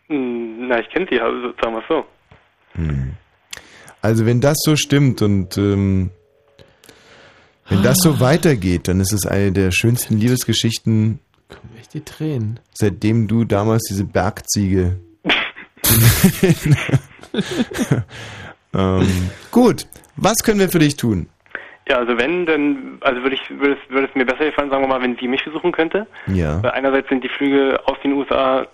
Hm, 0.09 0.69
Na, 0.69 0.81
ich 0.81 0.89
kenne 0.91 1.07
sie, 1.11 1.21
also, 1.21 1.53
sagen 1.63 1.75
wir 1.75 1.79
es 1.79 1.89
so. 1.89 2.05
Hm. 2.73 3.13
Also 4.03 4.27
wenn 4.27 4.41
das 4.41 4.59
so 4.63 4.77
stimmt 4.77 5.23
und 5.23 5.57
ähm, 5.57 6.11
wenn 7.69 7.83
das 7.83 7.97
so 7.99 8.21
weitergeht, 8.21 8.89
dann 8.89 9.01
ist 9.01 9.13
es 9.13 9.27
eine 9.27 9.53
der 9.53 9.71
schönsten 9.71 10.19
Liebesgeschichten, 10.19 11.21
Echt 11.79 11.95
die 11.95 12.05
Tränen. 12.05 12.61
seitdem 12.73 13.29
du 13.29 13.45
damals 13.45 13.83
diese 13.89 14.05
Bergziege. 14.05 14.99
ähm, 18.75 19.31
gut, 19.51 19.87
was 20.17 20.39
können 20.43 20.61
wir 20.61 20.69
für 20.69 20.79
dich 20.79 20.97
tun? 20.97 21.29
Ja, 21.89 21.99
also 21.99 22.17
wenn, 22.17 22.47
dann, 22.47 22.99
also 23.03 23.23
würde 23.23 23.37
ich, 23.37 23.51
würde 23.51 23.75
es, 23.75 23.91
würde 23.91 24.09
es 24.09 24.15
mir 24.15 24.25
besser 24.25 24.47
gefallen, 24.47 24.71
sagen 24.71 24.83
wir 24.83 24.89
mal, 24.89 25.03
wenn 25.03 25.17
sie 25.19 25.29
mich 25.29 25.45
besuchen 25.45 25.71
könnte. 25.73 26.07
Ja. 26.27 26.63
Weil 26.63 26.71
einerseits 26.71 27.09
sind 27.11 27.23
die 27.23 27.29
Flüge 27.29 27.79
aus 27.85 27.99
den 28.03 28.13
USA 28.15 28.67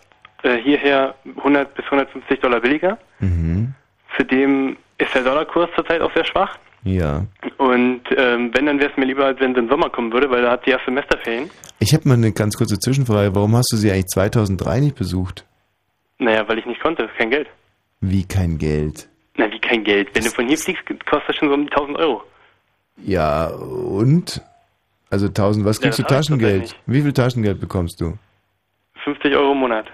äh, 0.43 0.59
hierher 0.59 1.15
100 1.39 1.75
bis 1.75 1.85
150 1.86 2.41
Dollar 2.41 2.60
billiger. 2.60 2.99
Mhm. 3.19 3.75
Zudem 4.17 4.77
ist 4.99 5.15
der 5.15 5.23
Dollarkurs 5.23 5.70
zurzeit 5.75 6.01
auch 6.01 6.12
sehr 6.15 6.25
schwach. 6.25 6.57
Ja. 6.84 7.26
Und 7.59 8.02
ähm, 8.17 8.50
wenn, 8.55 8.67
dann 8.67 8.78
wäre 8.81 8.91
es 8.91 8.97
mir 8.97 9.05
lieber, 9.07 9.26
als 9.26 9.39
wenn 9.41 9.55
sie 9.55 9.60
im 9.60 9.68
Sommer 9.68 9.91
kommen 9.91 10.12
würde, 10.12 10.31
weil 10.31 10.42
da 10.42 10.52
hat 10.52 10.65
sie 10.65 10.70
ja 10.70 10.78
Semesterferien. 10.84 11.50
Ich 11.78 11.92
habe 11.92 12.09
mal 12.09 12.15
eine 12.15 12.33
ganz 12.33 12.57
kurze 12.57 12.78
Zwischenfrage. 12.78 13.34
Warum 13.34 13.55
hast 13.57 13.70
du 13.73 13.76
sie 13.76 13.91
eigentlich 13.91 14.07
2003 14.07 14.81
nicht 14.81 14.97
besucht? 14.97 15.44
Naja, 16.18 16.47
weil 16.49 16.59
ich 16.59 16.67
nicht 16.67 16.81
konnte, 16.83 17.09
kein 17.18 17.31
Geld. 17.31 17.49
Wie 18.00 18.25
kein 18.25 18.57
Geld? 18.59 19.09
Na, 19.36 19.50
wie 19.50 19.59
kein 19.59 19.84
Geld? 19.84 20.09
Wenn 20.15 20.25
du 20.25 20.31
von 20.31 20.47
hier 20.49 20.59
fliegst, 20.59 20.83
kostet 21.09 21.28
das 21.28 21.36
schon 21.36 21.49
so 21.49 21.55
um 21.55 21.67
die 21.67 21.73
1000 21.73 21.99
Euro. 21.99 22.23
Ja, 23.02 23.49
und? 23.49 24.42
Also 25.10 25.26
1000, 25.26 25.65
was 25.65 25.78
Ja, 25.78 25.83
kriegst 25.83 25.99
das 25.99 26.07
du 26.07 26.15
Taschengeld? 26.15 26.76
Wie 26.86 27.02
viel 27.02 27.12
Taschengeld 27.12 27.60
bekommst 27.60 28.00
du? 28.00 28.17
50 29.05 29.34
Euro 29.34 29.52
im 29.52 29.59
Monat. 29.59 29.86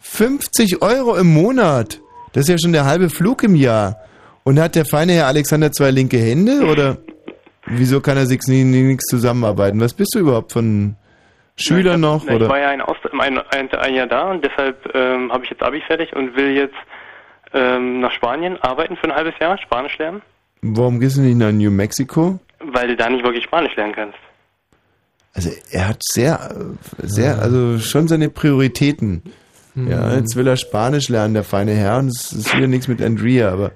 50 0.00 0.82
Euro 0.82 1.16
im 1.16 1.32
Monat? 1.32 2.00
Das 2.32 2.42
ist 2.42 2.48
ja 2.48 2.58
schon 2.58 2.72
der 2.72 2.84
halbe 2.84 3.10
Flug 3.10 3.42
im 3.42 3.54
Jahr. 3.54 3.96
Und 4.44 4.58
hat 4.60 4.74
der 4.74 4.84
feine 4.84 5.12
Herr 5.14 5.26
Alexander 5.26 5.70
zwei 5.72 5.90
linke 5.90 6.18
Hände 6.18 6.64
oder 6.64 6.96
wieso 7.66 8.00
kann 8.00 8.16
er 8.16 8.26
sich 8.26 8.40
nie, 8.46 8.64
nie, 8.64 8.82
nichts 8.82 9.04
zusammenarbeiten? 9.06 9.80
Was 9.80 9.94
bist 9.94 10.14
du 10.14 10.20
überhaupt 10.20 10.52
von 10.52 10.96
Schüler 11.56 11.96
noch 11.98 12.24
Na, 12.24 12.32
Ich 12.32 12.36
oder? 12.36 12.48
war 12.48 12.58
ja 12.58 12.70
ein, 12.70 12.80
ein, 12.80 13.38
ein, 13.38 13.70
ein 13.72 13.94
Jahr 13.94 14.06
da 14.06 14.30
und 14.30 14.44
deshalb 14.44 14.94
ähm, 14.94 15.30
habe 15.32 15.44
ich 15.44 15.50
jetzt 15.50 15.62
Abi 15.62 15.80
fertig 15.86 16.14
und 16.16 16.34
will 16.36 16.56
jetzt 16.56 16.74
ähm, 17.52 18.00
nach 18.00 18.12
Spanien 18.12 18.56
arbeiten 18.62 18.96
für 18.96 19.04
ein 19.04 19.14
halbes 19.14 19.34
Jahr, 19.40 19.58
Spanisch 19.58 19.98
lernen, 19.98 20.22
Warum 20.62 21.00
gehst 21.00 21.16
du 21.16 21.22
nicht 21.22 21.36
nach 21.38 21.52
New 21.52 21.70
Mexico? 21.70 22.38
weil 22.62 22.88
du 22.88 22.96
da 22.96 23.08
nicht 23.08 23.24
wirklich 23.24 23.44
Spanisch 23.44 23.74
lernen 23.76 23.94
kannst. 23.94 24.18
Also 25.32 25.50
er 25.70 25.88
hat 25.88 26.02
sehr, 26.02 26.54
sehr, 26.98 27.38
also 27.40 27.78
schon 27.78 28.06
seine 28.08 28.28
Prioritäten. 28.28 29.22
Ja, 29.74 30.08
Mhm. 30.08 30.16
jetzt 30.16 30.34
will 30.36 30.46
er 30.46 30.56
Spanisch 30.56 31.08
lernen, 31.08 31.32
der 31.34 31.44
feine 31.44 31.72
Herr, 31.72 31.98
und 32.00 32.08
es 32.08 32.32
ist 32.32 32.54
wieder 32.54 32.66
nichts 32.66 32.88
mit 32.88 33.00
Andrea, 33.00 33.50
aber 33.50 33.70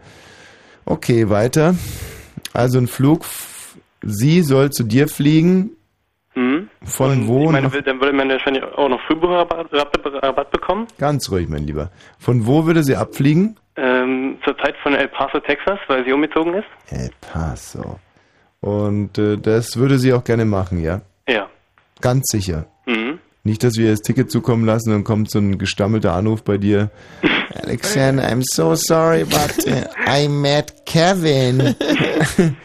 okay, 0.87 1.29
weiter. 1.31 1.75
Also 2.53 2.79
ein 2.79 2.87
Flug, 2.87 3.25
sie 4.03 4.43
soll 4.43 4.71
zu 4.71 4.85
dir 4.85 5.09
fliegen. 5.09 5.71
Hm? 6.35 6.69
Von 6.83 7.29
wo? 7.29 7.45
Ich 7.45 7.51
meine, 7.51 7.69
dann 7.69 8.01
würde 8.01 8.13
man 8.13 8.29
wahrscheinlich 8.29 8.65
auch 8.65 8.89
noch 8.89 9.01
Frühbucherrabatt 9.07 9.73
Rabatt, 9.73 10.23
Rabatt 10.23 10.51
bekommen. 10.51 10.87
ganz 10.99 11.31
ruhig, 11.31 11.49
mein 11.49 11.63
Lieber. 11.65 11.91
Von 12.19 12.47
wo 12.47 12.67
würde 12.67 12.83
sie 12.83 12.97
abfliegen? 12.97 13.57
Ähm, 13.77 14.39
zur 14.45 14.57
Zeit 14.59 14.75
von 14.83 14.95
El 14.95 15.09
Paso, 15.09 15.39
Texas, 15.41 15.79
weil 15.89 16.05
sie 16.05 16.13
umgezogen 16.13 16.55
ist. 16.55 16.67
El 16.91 17.11
Paso. 17.21 17.99
Und 18.61 19.17
äh, 19.19 19.37
das 19.37 19.77
würde 19.77 19.99
sie 19.99 20.13
auch 20.13 20.25
gerne 20.25 20.45
machen, 20.45 20.83
ja? 20.83 21.03
Ja. 21.29 21.49
Ganz 22.01 22.25
sicher. 22.31 22.67
Mhm. 22.87 23.19
Nicht, 23.47 23.63
dass 23.63 23.77
wir 23.77 23.91
das 23.91 24.01
Ticket 24.01 24.31
zukommen 24.31 24.65
lassen 24.65 24.95
und 24.95 25.05
kommt 25.05 25.31
so 25.31 25.39
ein 25.39 25.59
gestammelter 25.59 26.15
Anruf 26.15 26.43
bei 26.43 26.57
dir. 26.57 26.91
Alexander, 27.63 28.27
I'm 28.27 28.43
so 28.43 28.75
sorry, 28.75 29.25
but 29.25 29.67
uh, 29.67 29.85
I 30.11 30.29
met 30.29 30.73
Kevin. 30.87 31.75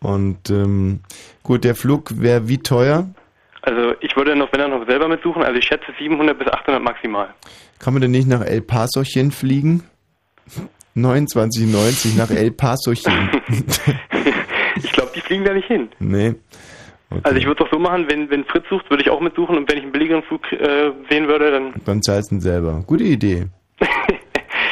und 0.00 0.48
ähm, 0.48 1.00
gut, 1.42 1.64
der 1.64 1.74
Flug 1.74 2.18
wäre 2.18 2.48
wie 2.48 2.58
teuer? 2.58 3.10
Also 3.60 3.92
ich 4.00 4.16
würde 4.16 4.34
noch, 4.36 4.50
wenn 4.52 4.60
dann 4.60 4.70
noch 4.70 4.86
selber 4.86 5.06
mitsuchen, 5.06 5.42
also 5.42 5.58
ich 5.58 5.66
schätze 5.66 5.92
700 5.98 6.38
bis 6.38 6.48
800 6.48 6.82
maximal. 6.82 7.28
Kann 7.78 7.92
man 7.92 8.00
denn 8.00 8.10
nicht 8.10 8.26
nach 8.26 8.40
El 8.40 8.62
Pasochen 8.62 9.30
fliegen? 9.30 9.82
29,90 10.96 12.16
nach 12.16 12.30
El 12.30 12.50
Pasochen. 12.52 13.30
Ich 14.82 14.92
glaube, 14.92 15.10
die 15.14 15.20
fliegen 15.20 15.44
da 15.44 15.52
nicht 15.52 15.66
hin. 15.66 15.90
nee. 15.98 16.34
Also 17.22 17.36
ich 17.38 17.44
würde 17.46 17.64
es 17.64 17.70
doch 17.70 17.76
so 17.76 17.80
machen, 17.80 18.06
wenn, 18.08 18.30
wenn 18.30 18.44
Fritz 18.44 18.64
sucht, 18.70 18.88
würde 18.88 19.02
ich 19.02 19.10
auch 19.10 19.20
mitsuchen 19.20 19.56
und 19.56 19.68
wenn 19.68 19.76
ich 19.78 19.82
einen 19.82 19.92
billigeren 19.92 20.22
Flug 20.22 20.50
äh, 20.52 20.92
sehen 21.10 21.26
würde, 21.26 21.50
dann 21.50 21.72
Dann 21.84 22.02
zahlst 22.02 22.30
du 22.30 22.36
ihn 22.36 22.40
selber. 22.40 22.84
Gute 22.86 23.04
Idee. 23.04 23.46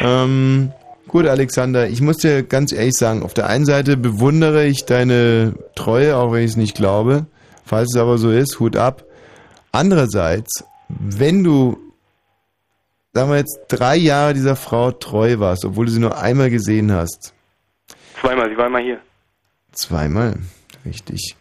ähm, 0.00 0.72
gut, 1.08 1.26
Alexander, 1.26 1.88
ich 1.88 2.00
muss 2.00 2.18
dir 2.18 2.44
ganz 2.44 2.72
ehrlich 2.72 2.94
sagen, 2.94 3.22
auf 3.22 3.34
der 3.34 3.48
einen 3.48 3.64
Seite 3.64 3.96
bewundere 3.96 4.66
ich 4.66 4.84
deine 4.84 5.54
Treue, 5.74 6.16
auch 6.16 6.32
wenn 6.32 6.44
ich 6.44 6.50
es 6.52 6.56
nicht 6.56 6.76
glaube. 6.76 7.26
Falls 7.64 7.94
es 7.94 8.00
aber 8.00 8.18
so 8.18 8.30
ist, 8.30 8.60
Hut 8.60 8.76
ab. 8.76 9.04
Andererseits, 9.72 10.64
wenn 10.88 11.42
du, 11.44 11.76
sagen 13.12 13.30
wir 13.30 13.36
jetzt, 13.38 13.60
drei 13.68 13.96
Jahre 13.96 14.32
dieser 14.34 14.56
Frau 14.56 14.92
treu 14.92 15.38
warst, 15.38 15.64
obwohl 15.64 15.86
du 15.86 15.92
sie 15.92 16.00
nur 16.00 16.16
einmal 16.18 16.50
gesehen 16.50 16.92
hast, 16.92 17.34
zweimal, 18.20 18.48
sie 18.48 18.56
war 18.56 18.66
immer 18.68 18.78
hier. 18.78 18.98
zweimal, 19.72 20.36
richtig, 20.86 21.36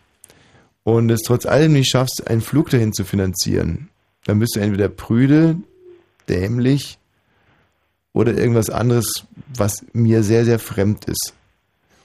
und 0.87 1.09
es 1.09 1.23
trotz 1.23 1.45
allem 1.45 1.73
nicht 1.73 1.89
schaffst, 1.89 2.25
einen 2.27 2.39
Flug 2.39 2.69
dahin 2.69 2.93
zu 2.93 3.03
finanzieren, 3.03 3.89
dann 4.23 4.39
bist 4.39 4.55
du 4.55 4.61
entweder 4.61 4.87
prüde, 4.87 5.57
dämlich 6.29 6.97
oder 8.13 8.33
irgendwas 8.37 8.69
anderes, 8.69 9.25
was 9.53 9.85
mir 9.91 10.23
sehr, 10.23 10.45
sehr 10.45 10.59
fremd 10.59 11.03
ist. 11.03 11.33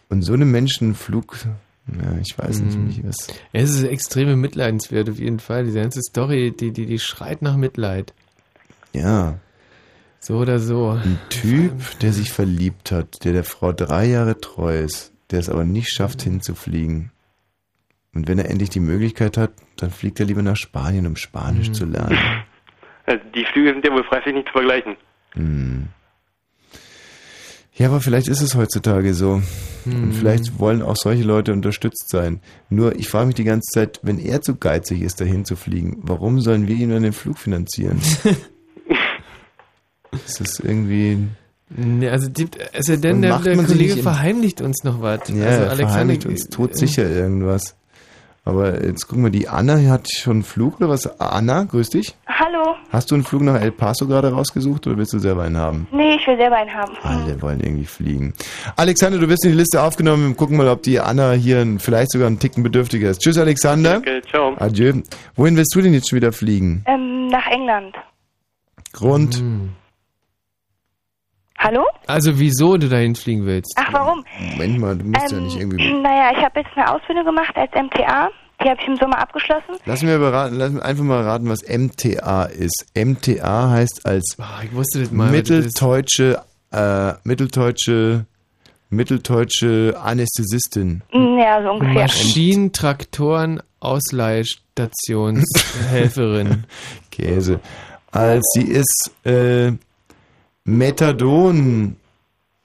Und 0.08 0.22
so 0.22 0.32
einem 0.32 0.50
Menschen 0.50 0.88
einen 0.88 0.94
Flug, 0.96 1.38
ja, 1.86 2.18
ich 2.20 2.36
weiß 2.36 2.58
nicht, 2.58 2.76
Mhm. 2.76 2.86
nicht 2.88 3.04
was. 3.06 3.28
Es 3.52 3.70
ist 3.70 3.84
extreme 3.84 4.34
Mitleidenswert 4.34 5.08
auf 5.08 5.20
jeden 5.20 5.38
Fall. 5.38 5.64
Diese 5.64 5.78
ganze 5.80 6.00
Story, 6.02 6.50
die, 6.50 6.72
die, 6.72 6.86
die 6.86 6.98
schreit 6.98 7.40
nach 7.40 7.56
Mitleid. 7.56 8.12
Ja. 8.92 9.38
So 10.18 10.38
oder 10.38 10.58
so. 10.58 10.90
Ein 10.90 11.20
Typ, 11.30 12.00
der 12.00 12.12
sich 12.12 12.32
verliebt 12.32 12.90
hat, 12.90 13.24
der 13.24 13.32
der 13.32 13.44
Frau 13.44 13.72
drei 13.72 14.06
Jahre 14.06 14.40
treu 14.40 14.76
ist, 14.80 15.12
der 15.30 15.38
es 15.38 15.48
aber 15.48 15.64
nicht 15.64 15.88
schafft, 15.94 16.22
hinzufliegen. 16.22 17.12
Und 18.14 18.28
wenn 18.28 18.38
er 18.38 18.50
endlich 18.50 18.68
die 18.70 18.80
Möglichkeit 18.80 19.36
hat, 19.38 19.52
dann 19.76 19.90
fliegt 19.90 20.20
er 20.20 20.26
lieber 20.26 20.42
nach 20.42 20.56
Spanien, 20.56 21.06
um 21.06 21.16
Spanisch 21.16 21.68
Mhm. 21.70 21.74
zu 21.74 21.84
lernen. 21.86 22.18
Also 23.04 23.20
die 23.34 23.44
Flüge 23.52 23.72
sind 23.72 23.84
ja 23.84 23.92
wohl 23.92 24.04
preislich 24.04 24.32
nicht 24.32 24.46
zu 24.46 24.52
vergleichen. 24.52 24.94
Hm. 25.32 25.88
Ja, 27.74 27.88
aber 27.88 28.00
vielleicht 28.00 28.28
ist 28.28 28.40
es 28.42 28.54
heutzutage 28.54 29.12
so. 29.12 29.42
Und 29.84 29.92
Hm. 29.92 30.12
vielleicht 30.12 30.60
wollen 30.60 30.82
auch 30.82 30.94
solche 30.94 31.24
Leute 31.24 31.52
unterstützt 31.52 32.08
sein. 32.10 32.40
Nur, 32.70 32.94
ich 32.94 33.08
frage 33.08 33.26
mich 33.26 33.34
die 33.34 33.42
ganze 33.42 33.68
Zeit, 33.72 33.98
wenn 34.04 34.20
er 34.20 34.40
zu 34.40 34.54
geizig 34.54 35.02
ist, 35.02 35.20
dahin 35.20 35.44
zu 35.44 35.56
fliegen, 35.56 35.98
warum 36.02 36.40
sollen 36.40 36.68
wir 36.68 36.76
ihm 36.76 36.90
dann 36.90 37.02
den 37.02 37.12
Flug 37.12 37.38
finanzieren? 37.38 38.00
ist 40.24 40.40
das 40.40 40.60
irgendwie... 40.60 41.18
Nee, 41.70 42.08
also, 42.08 42.28
die, 42.28 42.46
also 42.72 42.94
denn 42.96 43.20
der, 43.22 43.38
der 43.40 43.56
Kollege 43.64 43.96
verheimlicht 43.96 44.60
uns 44.60 44.84
noch 44.84 45.00
was. 45.00 45.28
Ja, 45.30 45.44
also 45.46 45.82
er 45.82 45.88
verheimlicht 45.88 46.24
uns 46.26 46.44
tot 46.48 46.76
sicher 46.76 47.08
irgendwas. 47.10 47.74
Aber 48.44 48.84
jetzt 48.84 49.06
gucken 49.06 49.22
wir, 49.22 49.30
die 49.30 49.48
Anna 49.48 49.78
hat 49.88 50.08
schon 50.12 50.32
einen 50.38 50.42
Flug 50.42 50.78
oder 50.80 50.88
was? 50.88 51.20
Anna, 51.20 51.62
grüß 51.62 51.90
dich. 51.90 52.16
Hallo? 52.26 52.74
Hast 52.90 53.10
du 53.10 53.14
einen 53.14 53.22
Flug 53.22 53.42
nach 53.42 53.60
El 53.60 53.70
Paso 53.70 54.08
gerade 54.08 54.32
rausgesucht 54.32 54.84
oder 54.88 54.96
willst 54.96 55.12
du 55.12 55.20
selber 55.20 55.44
einen 55.44 55.56
haben? 55.56 55.86
Nee, 55.92 56.16
ich 56.16 56.26
will 56.26 56.36
selber 56.36 56.56
einen 56.56 56.74
haben. 56.74 56.92
Alle 57.04 57.40
wollen 57.40 57.60
irgendwie 57.60 57.84
fliegen. 57.84 58.34
Alexander, 58.76 59.18
du 59.20 59.28
wirst 59.28 59.44
in 59.44 59.52
die 59.52 59.58
Liste 59.58 59.80
aufgenommen. 59.80 60.30
Wir 60.30 60.34
gucken 60.34 60.56
mal, 60.56 60.66
ob 60.66 60.82
die 60.82 60.98
Anna 60.98 61.32
hier 61.32 61.60
ein- 61.60 61.78
vielleicht 61.78 62.10
sogar 62.10 62.26
einen 62.26 62.40
Ticken 62.40 62.64
bedürftiger 62.64 63.10
ist. 63.10 63.20
Tschüss, 63.20 63.38
Alexander. 63.38 63.98
Okay, 63.98 64.20
ciao. 64.28 64.54
Adieu. 64.58 64.94
Wohin 65.36 65.56
willst 65.56 65.72
du 65.76 65.80
denn 65.80 65.94
jetzt 65.94 66.10
schon 66.10 66.16
wieder 66.16 66.32
fliegen? 66.32 66.82
Ähm, 66.88 67.28
nach 67.28 67.46
England. 67.46 67.94
Grund? 68.92 69.36
Hm. 69.36 69.70
Hallo? 71.62 71.84
Also 72.08 72.40
wieso 72.40 72.76
du 72.76 72.88
dahin 72.88 73.14
fliegen 73.14 73.46
willst? 73.46 73.72
Ach, 73.76 73.92
warum? 73.92 74.24
Moment 74.50 74.80
mal, 74.80 74.96
du 74.96 75.04
musst 75.04 75.30
ja 75.30 75.38
nicht 75.38 75.56
irgendwie... 75.56 75.92
Naja, 75.92 76.32
ich 76.36 76.44
habe 76.44 76.58
jetzt 76.58 76.76
eine 76.76 76.92
Ausbildung 76.92 77.24
gemacht 77.24 77.54
als 77.54 77.70
MTA. 77.70 78.30
Die 78.62 78.68
habe 78.68 78.80
ich 78.80 78.88
im 78.88 78.96
Sommer 78.96 79.20
abgeschlossen. 79.20 79.76
Lass 79.86 80.02
mir 80.02 80.18
beraten, 80.18 80.56
lass 80.56 80.72
mir 80.72 80.84
einfach 80.84 81.04
mal 81.04 81.22
raten, 81.22 81.48
was 81.48 81.60
MTA 81.62 82.46
ist. 82.46 82.86
MTA 82.96 83.70
heißt 83.70 84.04
als 84.04 84.36
ich 84.64 84.74
wusste 84.74 84.98
das 85.00 85.12
mal, 85.12 85.30
mitteldeutsche, 85.30 86.42
äh, 86.72 87.12
mitteldeutsche, 87.22 88.26
mitteldeutsche 88.90 89.94
Anästhesistin. 90.02 91.04
Ja, 91.12 91.62
so 91.62 91.70
ungefähr. 91.70 92.02
Maschinen, 92.02 92.72
Traktoren, 92.72 93.62
Ausleihstationshelferin. 93.78 96.64
Käse. 97.10 97.60
Als 98.10 98.42
sie 98.54 98.64
ist 98.64 99.12
äh, 99.24 99.74
Methadon, 100.64 101.96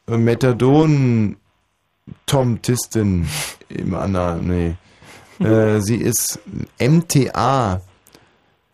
Methadon 0.08 1.38
Tomtistin 2.26 3.28
im 3.70 3.94
Anna, 3.94 4.36
nee. 4.36 4.76
Äh, 5.40 5.80
sie 5.82 5.98
ist 5.98 6.40
MTA, 6.80 7.82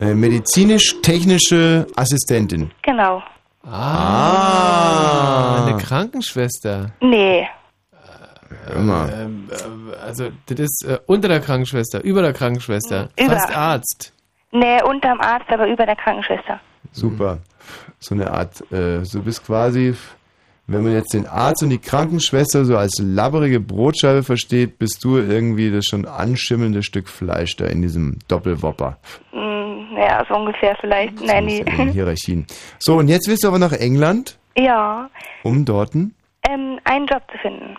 äh, 0.00 0.14
medizinisch-technische 0.14 1.86
Assistentin. 1.96 2.70
Genau. 2.82 3.22
Ah, 3.66 5.64
eine 5.66 5.76
Krankenschwester. 5.78 6.92
Nee. 7.00 7.48
Immer. 8.74 9.12
Ähm, 9.12 9.50
äh, 9.50 9.96
also, 9.96 10.30
das 10.46 10.58
ist 10.58 10.84
äh, 10.86 10.98
unter 11.06 11.28
der 11.28 11.40
Krankenschwester, 11.40 12.02
über 12.02 12.22
der 12.22 12.32
Krankenschwester. 12.32 13.10
Über. 13.18 13.36
Fast 13.36 13.54
Arzt. 13.54 14.12
Nee, 14.52 14.82
unterm 14.82 15.20
Arzt, 15.20 15.50
aber 15.50 15.66
über 15.66 15.84
der 15.84 15.96
Krankenschwester. 15.96 16.60
Super. 16.92 17.38
So 18.04 18.14
eine 18.14 18.30
Art, 18.30 18.60
äh, 18.70 19.00
du 19.00 19.22
bist 19.24 19.46
quasi, 19.46 19.94
wenn 20.66 20.82
man 20.82 20.92
jetzt 20.92 21.14
den 21.14 21.26
Arzt 21.26 21.62
und 21.62 21.70
die 21.70 21.78
Krankenschwester 21.78 22.66
so 22.66 22.76
als 22.76 23.00
labberige 23.02 23.60
Brotscheibe 23.60 24.22
versteht, 24.22 24.78
bist 24.78 25.02
du 25.04 25.16
irgendwie 25.16 25.70
das 25.70 25.86
schon 25.86 26.04
anschimmelnde 26.04 26.82
Stück 26.82 27.08
Fleisch 27.08 27.56
da 27.56 27.64
in 27.64 27.80
diesem 27.80 28.18
Doppelwopper. 28.28 28.98
Hm, 29.30 29.96
ja, 29.96 30.22
so 30.28 30.34
ungefähr 30.34 30.76
vielleicht. 30.82 31.18
Nein, 31.24 31.48
in 31.48 31.64
den 31.64 31.86
nee. 31.86 31.92
Hierarchien. 31.92 32.46
So, 32.78 32.96
und 32.96 33.08
jetzt 33.08 33.26
willst 33.26 33.42
du 33.42 33.48
aber 33.48 33.58
nach 33.58 33.72
England, 33.72 34.36
ja, 34.54 35.08
um 35.42 35.64
dorten? 35.64 36.14
ähm, 36.46 36.78
einen 36.84 37.06
Job 37.06 37.22
zu 37.32 37.38
finden. 37.38 37.76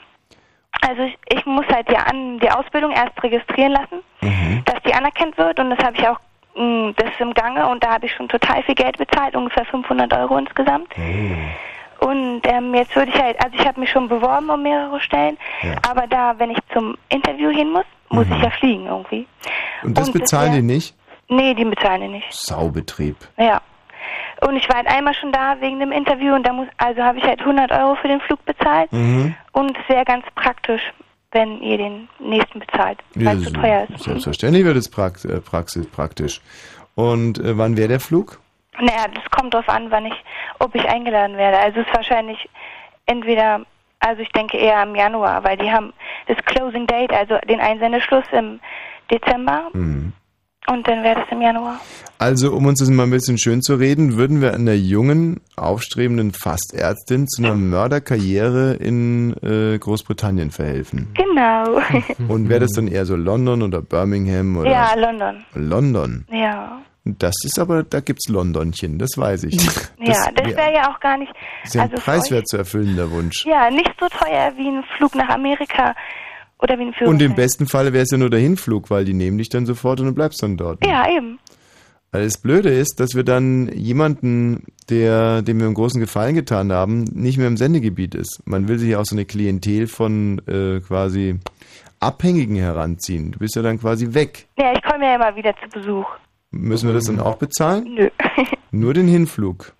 Also 0.82 1.04
ich, 1.04 1.18
ich 1.30 1.46
muss 1.46 1.66
halt 1.68 1.88
ja 1.90 2.00
an 2.00 2.40
die 2.40 2.50
Ausbildung 2.50 2.92
erst 2.92 3.22
registrieren 3.22 3.74
lassen, 3.74 4.02
dass 4.66 4.82
die 4.84 4.94
anerkannt 4.94 5.38
wird 5.38 5.60
und 5.60 5.70
das 5.70 5.80
habe 5.86 5.96
ich 5.98 6.08
auch, 6.08 6.20
mh, 6.56 6.94
das 6.98 7.10
ist 7.12 7.20
im 7.22 7.34
Gange 7.34 7.68
und 7.68 7.84
da 7.84 7.94
habe 7.94 8.06
ich 8.06 8.14
schon 8.14 8.28
total 8.30 8.64
viel 8.64 8.76
Geld 8.76 8.98
bezahlt, 8.98 9.36
ungefähr 9.36 9.66
500 9.66 10.14
Euro 10.14 10.38
insgesamt. 10.38 10.88
Und 12.00 12.42
ähm, 12.44 12.74
jetzt 12.76 12.96
würde 12.96 13.12
ich 13.14 13.22
halt, 13.22 13.38
also 13.44 13.58
ich 13.58 13.66
habe 13.66 13.80
mich 13.80 13.90
schon 13.90 14.08
beworben 14.08 14.50
um 14.50 14.62
mehrere 14.62 15.00
Stellen, 15.00 15.38
aber 15.90 16.08
da, 16.08 16.34
wenn 16.38 16.52
ich 16.52 16.60
zum 16.74 16.98
Interview 17.10 17.50
hin 17.50 17.72
muss, 17.72 17.86
muss 18.10 18.28
ich 18.30 18.42
ja 18.44 18.50
fliegen 18.52 18.86
irgendwie. 18.86 19.28
Und 19.84 19.98
das 19.98 20.08
Und 20.08 20.16
das 20.16 20.22
bezahlen 20.22 20.52
wär- 20.54 20.62
die 20.62 20.68
nicht? 20.68 20.96
Nee, 21.28 21.54
die 21.56 21.66
bezahlen 21.66 22.02
die 22.02 22.08
nicht. 22.10 22.32
Saubetrieb. 22.34 23.16
Ja. 23.38 23.62
Und 24.42 24.58
ich 24.58 24.68
war 24.70 24.76
halt 24.78 24.88
einmal 24.88 25.14
schon 25.16 25.32
da 25.32 25.56
wegen 25.62 25.80
dem 25.80 25.92
Interview 25.92 26.36
und 26.36 26.46
da 26.46 26.54
muss, 26.54 26.68
also 26.78 27.02
habe 27.02 27.18
ich 27.18 27.24
halt 27.24 27.40
100 27.40 27.72
Euro 27.72 27.96
für 27.96 28.08
den 28.10 28.20
Flug 28.22 28.44
bezahlt 28.46 28.92
Mhm. 28.92 29.34
und 29.54 29.76
es 29.78 29.90
wäre 29.90 30.06
ganz 30.06 30.26
praktisch, 30.36 30.82
wenn 31.36 31.62
ihr 31.62 31.78
den 31.78 32.08
nächsten 32.18 32.60
bezahlt, 32.60 32.98
weil 33.14 33.38
es 33.38 33.44
so 33.44 33.52
teuer 33.52 33.86
ist. 33.90 34.04
Selbstverständlich 34.04 34.66
wird 34.66 34.78
es 34.78 34.88
äh, 34.88 35.42
Praxis, 35.42 35.86
praktisch. 35.86 36.42
Und 36.96 37.38
äh, 37.40 37.58
wann 37.58 37.78
wäre 37.78 37.90
der 37.90 38.00
Flug? 38.00 38.40
Naja, 38.80 39.06
das 39.14 39.24
kommt 39.32 39.54
drauf 39.54 39.68
an, 39.70 39.92
wann 39.92 40.06
ich, 40.06 40.24
ob 40.60 40.74
ich 40.74 40.88
eingeladen 40.88 41.38
werde. 41.38 41.60
Also 41.60 41.82
es 41.82 41.88
ist 41.88 41.96
wahrscheinlich 41.96 42.50
entweder, 43.06 43.62
also 44.00 44.22
ich 44.22 44.30
denke 44.30 44.58
eher 44.58 44.82
im 44.82 44.96
Januar, 44.96 45.44
weil 45.44 45.58
die 45.58 45.72
haben 45.72 45.94
das 46.28 46.38
Closing 46.46 46.88
Date, 46.88 47.14
also 47.14 47.38
den 47.48 47.60
Einsendeschluss 47.60 48.26
im 48.32 48.60
Dezember 49.12 49.70
Mhm. 49.74 50.14
Und 50.68 50.88
dann 50.88 51.04
wäre 51.04 51.16
das 51.16 51.26
im 51.32 51.42
Januar. 51.42 51.80
Also, 52.18 52.54
um 52.54 52.66
uns 52.66 52.80
das 52.80 52.90
mal 52.90 53.04
ein 53.04 53.12
bisschen 53.12 53.38
schön 53.38 53.62
zu 53.62 53.76
reden, 53.76 54.16
würden 54.16 54.42
wir 54.42 54.54
einer 54.54 54.74
jungen, 54.74 55.42
aufstrebenden 55.58 56.32
Fastärztin 56.32 57.28
zu 57.28 57.44
einer 57.44 57.56
Mörderkarriere 57.56 58.74
in 58.74 59.36
äh, 59.44 59.78
Großbritannien 59.78 60.52
verhelfen. 60.52 61.14
Genau. 61.14 61.82
Und 62.34 62.50
wäre 62.50 62.62
das 62.62 62.72
dann 62.72 62.88
eher 62.88 63.06
so 63.06 63.16
London 63.16 63.62
oder 63.64 63.82
Birmingham 63.82 64.58
oder 64.58 64.72
ja, 64.72 64.96
London. 64.96 65.46
London? 65.54 66.26
Ja. 66.32 66.82
Das 67.04 67.36
ist 67.44 67.60
aber, 67.60 67.84
da 67.84 68.00
gibt's 68.00 68.30
Londonchen, 68.30 68.98
das 68.98 69.12
weiß 69.16 69.44
ich. 69.44 69.64
ja, 70.00 70.32
das 70.34 70.56
wäre 70.56 70.74
ja 70.74 70.92
auch 70.92 71.00
gar 71.00 71.18
nicht, 71.18 71.32
ein 71.76 71.82
also 71.82 71.98
preiswert 71.98 72.48
zu 72.48 72.58
erfüllender 72.58 73.12
Wunsch. 73.12 73.46
ja, 73.46 73.70
nicht 73.70 73.94
so 74.00 74.08
teuer 74.08 74.54
wie 74.58 74.70
ein 74.70 74.84
Flug 74.98 75.14
nach 75.14 75.30
Amerika 75.30 75.94
oder 76.60 76.78
wie 76.78 76.84
ein. 76.84 77.08
Und 77.08 77.22
im 77.22 77.36
besten 77.36 77.68
Falle 77.68 77.94
wäre 77.94 78.04
es 78.04 78.12
ja 78.12 78.18
nur 78.18 78.30
der 78.30 78.40
Hinflug, 78.40 78.90
weil 78.90 79.06
die 79.06 79.14
nehmen 79.14 79.38
dich 79.38 79.50
dann 79.50 79.66
sofort 79.66 80.00
und 80.00 80.08
du 80.08 80.14
bleibst 80.14 80.42
dann 80.42 80.58
dort. 80.58 80.86
Ja, 80.86 81.10
eben. 81.10 81.40
Weil 82.12 82.24
das 82.24 82.38
Blöde 82.38 82.70
ist, 82.70 83.02
dass 83.02 83.14
wir 83.14 83.24
dann 83.24 83.68
jemanden, 83.74 84.64
der, 84.90 85.42
dem 85.42 85.60
wir 85.60 85.66
einen 85.66 85.76
großen 85.76 86.00
Gefallen 86.00 86.36
getan 86.36 86.72
haben, 86.72 87.04
nicht 87.04 87.38
mehr 87.38 87.48
im 87.48 87.58
Sendegebiet 87.58 88.16
ist. 88.16 88.42
Man 88.46 88.70
will 88.70 88.80
sich 88.80 88.92
ja 88.92 89.00
auch 89.00 89.06
so 89.06 89.16
eine 89.16 89.26
Klientel 89.26 89.88
von 89.88 90.40
äh, 90.48 90.80
quasi 90.80 91.40
Abhängigen 92.00 92.56
heranziehen. 92.56 93.34
Du 93.34 93.40
bist 93.40 93.56
ja 93.56 93.62
dann 93.62 93.80
quasi 93.80 94.14
weg. 94.14 94.48
Ja, 94.58 94.72
ich 94.74 94.82
komme 94.82 95.06
ja 95.06 95.16
immer 95.16 95.36
wieder 95.36 95.54
zu 95.62 95.68
Besuch. 95.68 96.06
Müssen 96.52 96.88
wir 96.88 96.94
das 96.94 97.04
dann 97.04 97.20
auch 97.20 97.36
bezahlen? 97.36 97.96
Nö. 97.96 98.10
Nur 98.72 98.94
den 98.94 99.10
Hinflug. 99.10 99.74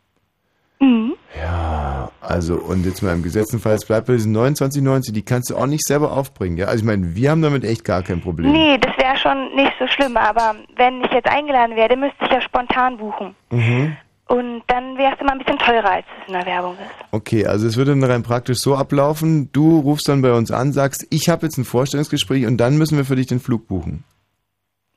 Mhm. 0.80 1.14
Ja, 1.38 2.10
also 2.22 2.56
und 2.56 2.86
jetzt 2.86 3.02
mal 3.02 3.14
im 3.14 3.24
gesetzten 3.24 3.60
Fall, 3.60 3.76
es 3.76 3.86
bleibt 3.86 4.08
bei 4.08 4.14
diesen 4.14 4.36
29,90, 4.36 5.14
die 5.14 5.24
kannst 5.24 5.50
du 5.50 5.58
auch 5.58 5.68
nicht 5.68 5.86
selber 5.86 6.12
aufbringen. 6.12 6.58
Ja, 6.58 6.66
also 6.68 6.80
ich 6.80 6.86
meine, 6.86 7.16
wir 7.16 7.32
haben 7.32 7.42
damit 7.42 7.64
echt 7.64 7.84
gar 7.84 8.04
kein 8.04 8.22
Problem. 8.22 8.52
Nee, 8.52 8.78
das 8.78 8.98
wäre 8.98 9.18
schon 9.18 9.56
nicht 9.56 9.74
so 9.80 9.88
schlimm, 9.88 10.18
aber 10.18 10.56
wenn 10.76 11.04
ich 11.04 11.12
jetzt 11.12 11.28
eingeladen 11.30 11.76
werde, 11.76 11.96
müsste 11.96 12.24
ich 12.26 12.32
ja 12.32 12.42
spontan 12.42 12.98
buchen. 12.98 13.36
Mhm. 13.52 13.96
Und 14.28 14.64
dann 14.68 14.98
wäre 14.98 15.14
es 15.14 15.22
immer 15.22 15.34
ein 15.34 15.38
bisschen 15.38 15.60
teurer, 15.60 15.92
als 15.92 16.06
es 16.22 16.28
in 16.28 16.34
der 16.34 16.46
Werbung 16.48 16.74
ist. 16.74 17.06
Okay, 17.12 17.46
also 17.46 17.68
es 17.68 17.78
würde 17.78 17.92
dann 17.92 18.04
rein 18.04 18.24
praktisch 18.24 18.58
so 18.60 18.76
ablaufen, 18.76 19.52
du 19.52 19.80
rufst 19.80 20.10
dann 20.10 20.24
bei 20.24 20.34
uns 20.34 20.50
an, 20.52 20.74
sagst, 20.74 21.06
ich 21.12 21.30
habe 21.30 21.46
jetzt 21.46 21.58
ein 21.58 21.64
Vorstellungsgespräch 21.66 22.48
und 22.48 22.58
dann 22.58 22.78
müssen 22.78 22.98
wir 22.98 23.06
für 23.06 23.16
dich 23.16 23.28
den 23.28 23.40
Flug 23.40 23.68
buchen. 23.68 24.04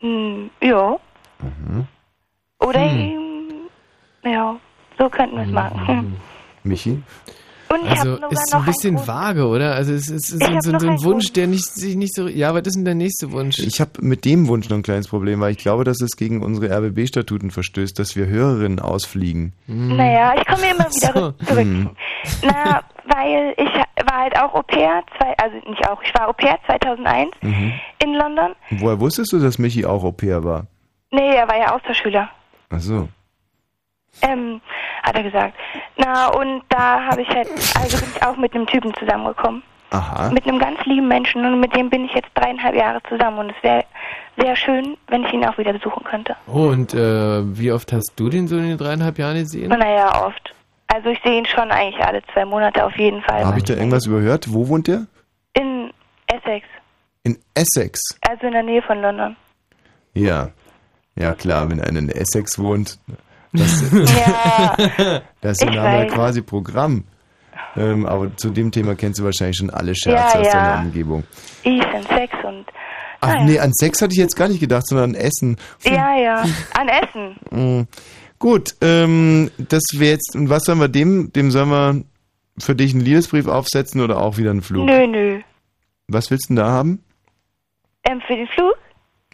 Hm, 0.00 0.48
ja. 0.62 0.96
Mhm. 1.40 1.86
Oder 2.60 2.90
Hm. 2.90 3.12
ja, 4.24 4.56
so 4.98 5.08
könnten 5.08 5.36
wir 5.36 5.44
es 5.44 5.50
machen. 5.50 5.86
Hm. 5.86 6.16
Michi? 6.64 7.02
Und 7.70 7.84
ich 7.84 7.90
Also 7.90 8.16
ist 8.30 8.50
noch 8.54 8.60
ein 8.60 8.64
bisschen 8.64 9.06
vage, 9.06 9.46
oder? 9.46 9.74
Also 9.74 9.92
es 9.92 10.08
ist, 10.08 10.30
es 10.32 10.40
ist 10.40 10.62
so, 10.64 10.70
so, 10.70 10.78
so 10.78 10.88
ein 10.88 11.02
Wunsch, 11.04 11.34
der 11.34 11.46
nicht, 11.46 11.66
sich 11.66 11.96
nicht 11.96 12.14
so... 12.14 12.26
Ja, 12.26 12.54
was 12.54 12.62
ist 12.62 12.76
denn 12.76 12.86
der 12.86 12.94
nächste 12.94 13.30
Wunsch? 13.30 13.58
Ich 13.58 13.78
habe 13.78 13.90
mit 14.00 14.24
dem 14.24 14.48
Wunsch 14.48 14.70
noch 14.70 14.78
ein 14.78 14.82
kleines 14.82 15.08
Problem, 15.08 15.40
weil 15.40 15.50
ich 15.52 15.58
glaube, 15.58 15.84
dass 15.84 16.00
es 16.00 16.12
gegen 16.16 16.42
unsere 16.42 16.74
RBB-Statuten 16.74 17.50
verstößt, 17.50 17.98
dass 17.98 18.16
wir 18.16 18.26
Hörerinnen 18.26 18.80
ausfliegen. 18.80 19.52
Naja, 19.66 20.32
ich 20.38 20.46
komme 20.46 20.62
immer 20.70 20.86
wieder 20.86 21.12
So. 21.12 21.32
zurück. 21.44 21.58
Hm. 21.58 21.90
Na, 22.42 22.80
weil 23.04 23.52
ich 23.58 24.06
war 24.10 24.18
halt 24.22 24.38
auch 24.40 24.54
Au 24.54 24.62
pair, 24.62 25.02
zwei, 25.18 25.36
also 25.36 25.56
nicht 25.68 25.86
auch, 25.90 26.02
ich 26.02 26.14
war 26.14 26.28
Au 26.28 26.32
pair 26.32 26.58
2001 26.64 27.30
Mhm. 27.42 27.72
in 28.02 28.14
London. 28.14 28.52
Woher 28.70 28.98
wusstest 28.98 29.30
du, 29.34 29.38
dass 29.40 29.58
Michi 29.58 29.84
auch 29.84 30.04
Au 30.04 30.12
pair 30.12 30.42
war? 30.42 30.66
Nee, 31.10 31.34
er 31.36 31.46
war 31.46 31.58
ja 31.58 31.74
Austauschschüler. 31.74 32.30
Ach 32.70 32.80
so. 32.80 33.08
Ähm, 34.22 34.60
hat 35.08 35.16
er 35.16 35.22
gesagt. 35.22 35.54
Na, 35.96 36.28
und 36.28 36.62
da 36.68 37.02
habe 37.10 37.22
ich 37.22 37.28
halt, 37.28 37.48
also 37.80 37.98
bin 37.98 38.08
ich 38.14 38.22
auch 38.24 38.36
mit 38.36 38.54
einem 38.54 38.66
Typen 38.66 38.92
zusammengekommen. 38.94 39.62
Aha. 39.90 40.30
Mit 40.30 40.46
einem 40.46 40.58
ganz 40.58 40.84
lieben 40.84 41.08
Menschen 41.08 41.44
und 41.46 41.60
mit 41.60 41.74
dem 41.74 41.88
bin 41.88 42.04
ich 42.04 42.12
jetzt 42.12 42.28
dreieinhalb 42.34 42.74
Jahre 42.74 43.00
zusammen 43.08 43.38
und 43.38 43.50
es 43.56 43.62
wäre 43.62 43.84
sehr 44.36 44.54
schön, 44.54 44.96
wenn 45.08 45.24
ich 45.24 45.32
ihn 45.32 45.44
auch 45.46 45.56
wieder 45.56 45.72
besuchen 45.72 46.04
könnte. 46.04 46.36
Oh, 46.46 46.68
und 46.68 46.92
äh, 46.94 47.58
wie 47.58 47.72
oft 47.72 47.90
hast 47.92 48.12
du 48.16 48.28
den 48.28 48.46
so 48.48 48.56
in 48.56 48.68
den 48.68 48.78
dreieinhalb 48.78 49.18
Jahren 49.18 49.36
gesehen? 49.38 49.70
Naja, 49.70 50.24
oft. 50.26 50.54
Also 50.88 51.08
ich 51.08 51.18
sehe 51.24 51.38
ihn 51.38 51.46
schon 51.46 51.70
eigentlich 51.70 52.02
alle 52.04 52.22
zwei 52.32 52.44
Monate 52.44 52.84
auf 52.84 52.96
jeden 52.98 53.22
Fall. 53.22 53.44
Habe 53.44 53.58
ich 53.58 53.64
da 53.64 53.74
irgendwas 53.74 54.06
überhört? 54.06 54.52
Wo 54.52 54.68
wohnt 54.68 54.88
der? 54.88 55.06
In 55.54 55.90
Essex, 56.26 56.66
In 57.24 57.38
Essex. 57.54 58.00
also 58.28 58.46
in 58.46 58.52
der 58.52 58.62
Nähe 58.62 58.82
von 58.82 59.00
London. 59.00 59.36
Ja. 60.14 60.50
Ja, 61.16 61.32
klar, 61.34 61.68
wenn 61.70 61.80
einer 61.80 61.98
in 61.98 62.10
Essex 62.10 62.58
wohnt, 62.58 62.98
das, 63.52 63.82
Ja, 63.92 64.76
das 65.40 65.58
ist 65.62 65.64
ja 65.74 66.02
ich 66.04 66.10
quasi 66.12 66.42
Programm. 66.42 67.04
Ähm, 67.76 68.06
aber 68.06 68.34
zu 68.36 68.50
dem 68.50 68.70
Thema 68.72 68.94
kennst 68.94 69.20
du 69.20 69.24
wahrscheinlich 69.24 69.56
schon 69.58 69.70
alle 69.70 69.94
Scherze 69.94 70.38
Ja, 70.38 70.40
aus 70.40 70.48
deiner 70.52 70.80
Umgebung. 70.84 71.24
Ease 71.64 71.86
and 71.94 72.08
Sex 72.08 72.32
und 72.44 72.64
Ach 73.20 73.28
naja. 73.34 73.44
nee, 73.44 73.58
an 73.58 73.72
Sex 73.74 74.00
hatte 74.00 74.12
ich 74.12 74.18
jetzt 74.18 74.36
gar 74.36 74.48
nicht 74.48 74.60
gedacht, 74.60 74.86
sondern 74.86 75.10
an 75.10 75.16
Essen. 75.16 75.56
Ja, 75.82 76.16
ja. 76.16 76.44
An 76.78 76.88
Essen. 76.88 77.36
Mm. 77.50 77.88
Gut, 78.38 78.76
ähm, 78.80 79.50
das 79.58 79.82
wäre 79.94 80.12
jetzt, 80.12 80.36
und 80.36 80.48
was 80.48 80.62
sollen 80.64 80.78
wir 80.78 80.88
dem, 80.88 81.32
dem 81.32 81.50
sollen 81.50 81.68
wir 81.70 82.04
für 82.60 82.76
dich 82.76 82.92
einen 82.94 83.02
Liebesbrief 83.04 83.48
aufsetzen 83.48 84.00
oder 84.00 84.20
auch 84.20 84.36
wieder 84.38 84.50
einen 84.52 84.62
Flug? 84.62 84.86
Nö, 84.86 85.06
nö. 85.08 85.40
Was 86.06 86.30
willst 86.30 86.44
du 86.48 86.54
denn 86.54 86.56
da 86.64 86.68
haben? 86.70 87.02
Ähm, 88.04 88.20
für 88.26 88.36
den 88.36 88.46
Flug? 88.48 88.74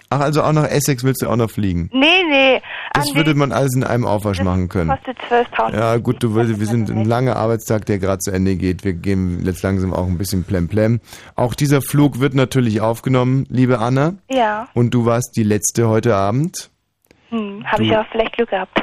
Ach, 0.08 0.20
also 0.20 0.42
auch 0.42 0.52
nach 0.52 0.68
Essex 0.70 1.04
willst 1.04 1.22
du 1.22 1.28
auch 1.28 1.36
noch 1.36 1.50
fliegen? 1.50 1.90
Nee, 1.92 2.22
nee. 2.30 2.62
Das 2.94 3.14
würde 3.14 3.34
man 3.34 3.50
alles 3.50 3.74
in 3.74 3.82
einem 3.82 4.04
Aufwasch 4.06 4.40
machen 4.42 4.68
können. 4.68 4.90
kostet 4.90 5.18
12 5.28 5.50
Pound. 5.50 5.74
Ja, 5.74 5.96
gut, 5.96 6.22
du 6.22 6.34
willst, 6.34 6.60
wir 6.60 6.66
sind 6.66 6.90
ein 6.90 7.04
langer 7.04 7.36
Arbeitstag, 7.36 7.86
der 7.86 7.98
gerade 7.98 8.18
zu 8.20 8.30
Ende 8.30 8.54
geht. 8.56 8.84
Wir 8.84 8.92
gehen 8.92 9.44
jetzt 9.44 9.62
langsam 9.62 9.92
auch 9.92 10.06
ein 10.06 10.16
bisschen 10.16 10.44
plemplem. 10.44 11.00
Auch 11.34 11.54
dieser 11.54 11.82
Flug 11.82 12.20
wird 12.20 12.34
natürlich 12.34 12.80
aufgenommen, 12.80 13.46
liebe 13.48 13.80
Anna. 13.80 14.14
Ja. 14.30 14.68
Und 14.74 14.94
du 14.94 15.04
warst 15.04 15.36
die 15.36 15.42
letzte 15.42 15.88
heute 15.88 16.14
Abend. 16.14 16.70
Hm, 17.30 17.64
habe 17.66 17.84
ich 17.84 17.96
auch 17.96 18.06
vielleicht 18.12 18.36
Glück 18.36 18.50
gehabt. 18.50 18.80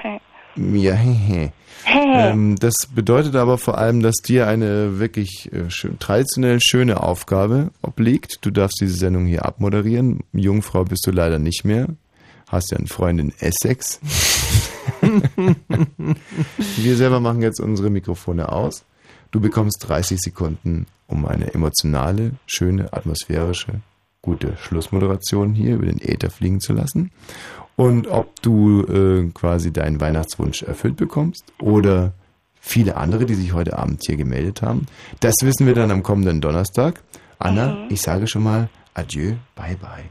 Ja, 0.56 0.94
hehe. 0.94 1.54
ähm, 1.88 2.58
das 2.60 2.74
bedeutet 2.94 3.36
aber 3.36 3.58
vor 3.58 3.78
allem, 3.78 4.02
dass 4.02 4.18
dir 4.18 4.48
eine 4.48 5.00
wirklich 5.00 5.52
äh, 5.54 5.70
schön, 5.70 5.98
traditionell 6.00 6.60
schöne 6.62 7.02
Aufgabe 7.02 7.72
obliegt. 7.82 8.46
Du 8.46 8.52
darfst 8.52 8.82
diese 8.82 8.96
Sendung 8.96 9.26
hier 9.26 9.46
abmoderieren. 9.46 10.20
Jungfrau 10.34 10.84
bist 10.84 11.08
du 11.08 11.12
leider 11.12 11.40
nicht 11.40 11.64
mehr. 11.64 11.88
Hast 12.52 12.72
ja 12.72 12.78
einen 12.78 12.88
Freund 12.88 13.20
in 13.20 13.34
Essex. 13.40 14.00
Wir 16.78 16.96
selber 16.98 17.20
machen 17.20 17.42
jetzt 17.42 17.60
unsere 17.62 17.90
Mikrofone 17.90 18.52
aus. 18.52 18.84
Du 19.32 19.40
bekommst 19.40 19.88
30 19.88 20.20
Sekunden, 20.20 20.86
um 21.08 21.26
eine 21.26 21.54
emotionale, 21.54 22.32
schöne, 22.46 22.92
atmosphärische, 22.92 23.80
gute 24.22 24.58
Schlussmoderation 24.58 25.54
hier 25.54 25.76
über 25.76 25.86
den 25.86 26.02
Äther 26.02 26.30
fliegen 26.30 26.60
zu 26.60 26.74
lassen. 26.74 27.12
Und 27.78 28.08
ob 28.08 28.42
du 28.42 28.84
äh, 28.84 29.30
quasi 29.34 29.72
deinen 29.72 30.02
Weihnachtswunsch 30.02 30.64
erfüllt 30.64 30.98
bekommst 30.98 31.46
oder 31.60 32.12
viele 32.60 32.98
andere, 32.98 33.26
die 33.26 33.36
sich 33.36 33.54
heute 33.54 33.78
Abend 33.80 34.04
hier 34.06 34.18
gemeldet 34.18 34.62
haben, 34.62 34.86
das 35.22 35.36
wissen 35.42 35.66
wir 35.66 35.74
dann 35.74 35.90
am 35.92 36.04
kommenden 36.04 36.42
Donnerstag. 36.42 37.02
Anna, 37.40 37.68
Mhm. 37.76 37.86
ich 37.90 38.02
sage 38.02 38.28
schon 38.28 38.44
mal 38.44 38.70
Adieu, 38.94 39.36
bye 39.56 39.78
bye. 39.78 40.04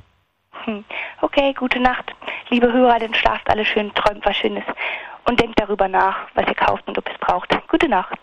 Okay, 1.22 1.52
gute 1.52 1.78
Nacht. 1.78 2.14
Liebe 2.48 2.72
Hörer, 2.72 2.98
dann 2.98 3.12
schlaft 3.14 3.48
alle 3.50 3.64
schön, 3.64 3.92
träumt 3.94 4.24
was 4.24 4.36
Schönes. 4.36 4.64
Und 5.28 5.38
denkt 5.38 5.60
darüber 5.60 5.86
nach, 5.86 6.28
was 6.34 6.46
ihr 6.48 6.54
kauft 6.54 6.88
und 6.88 6.96
ob 6.96 7.06
ihr 7.06 7.14
es 7.14 7.20
braucht. 7.20 7.50
Gute 7.68 7.88
Nacht. 7.88 8.18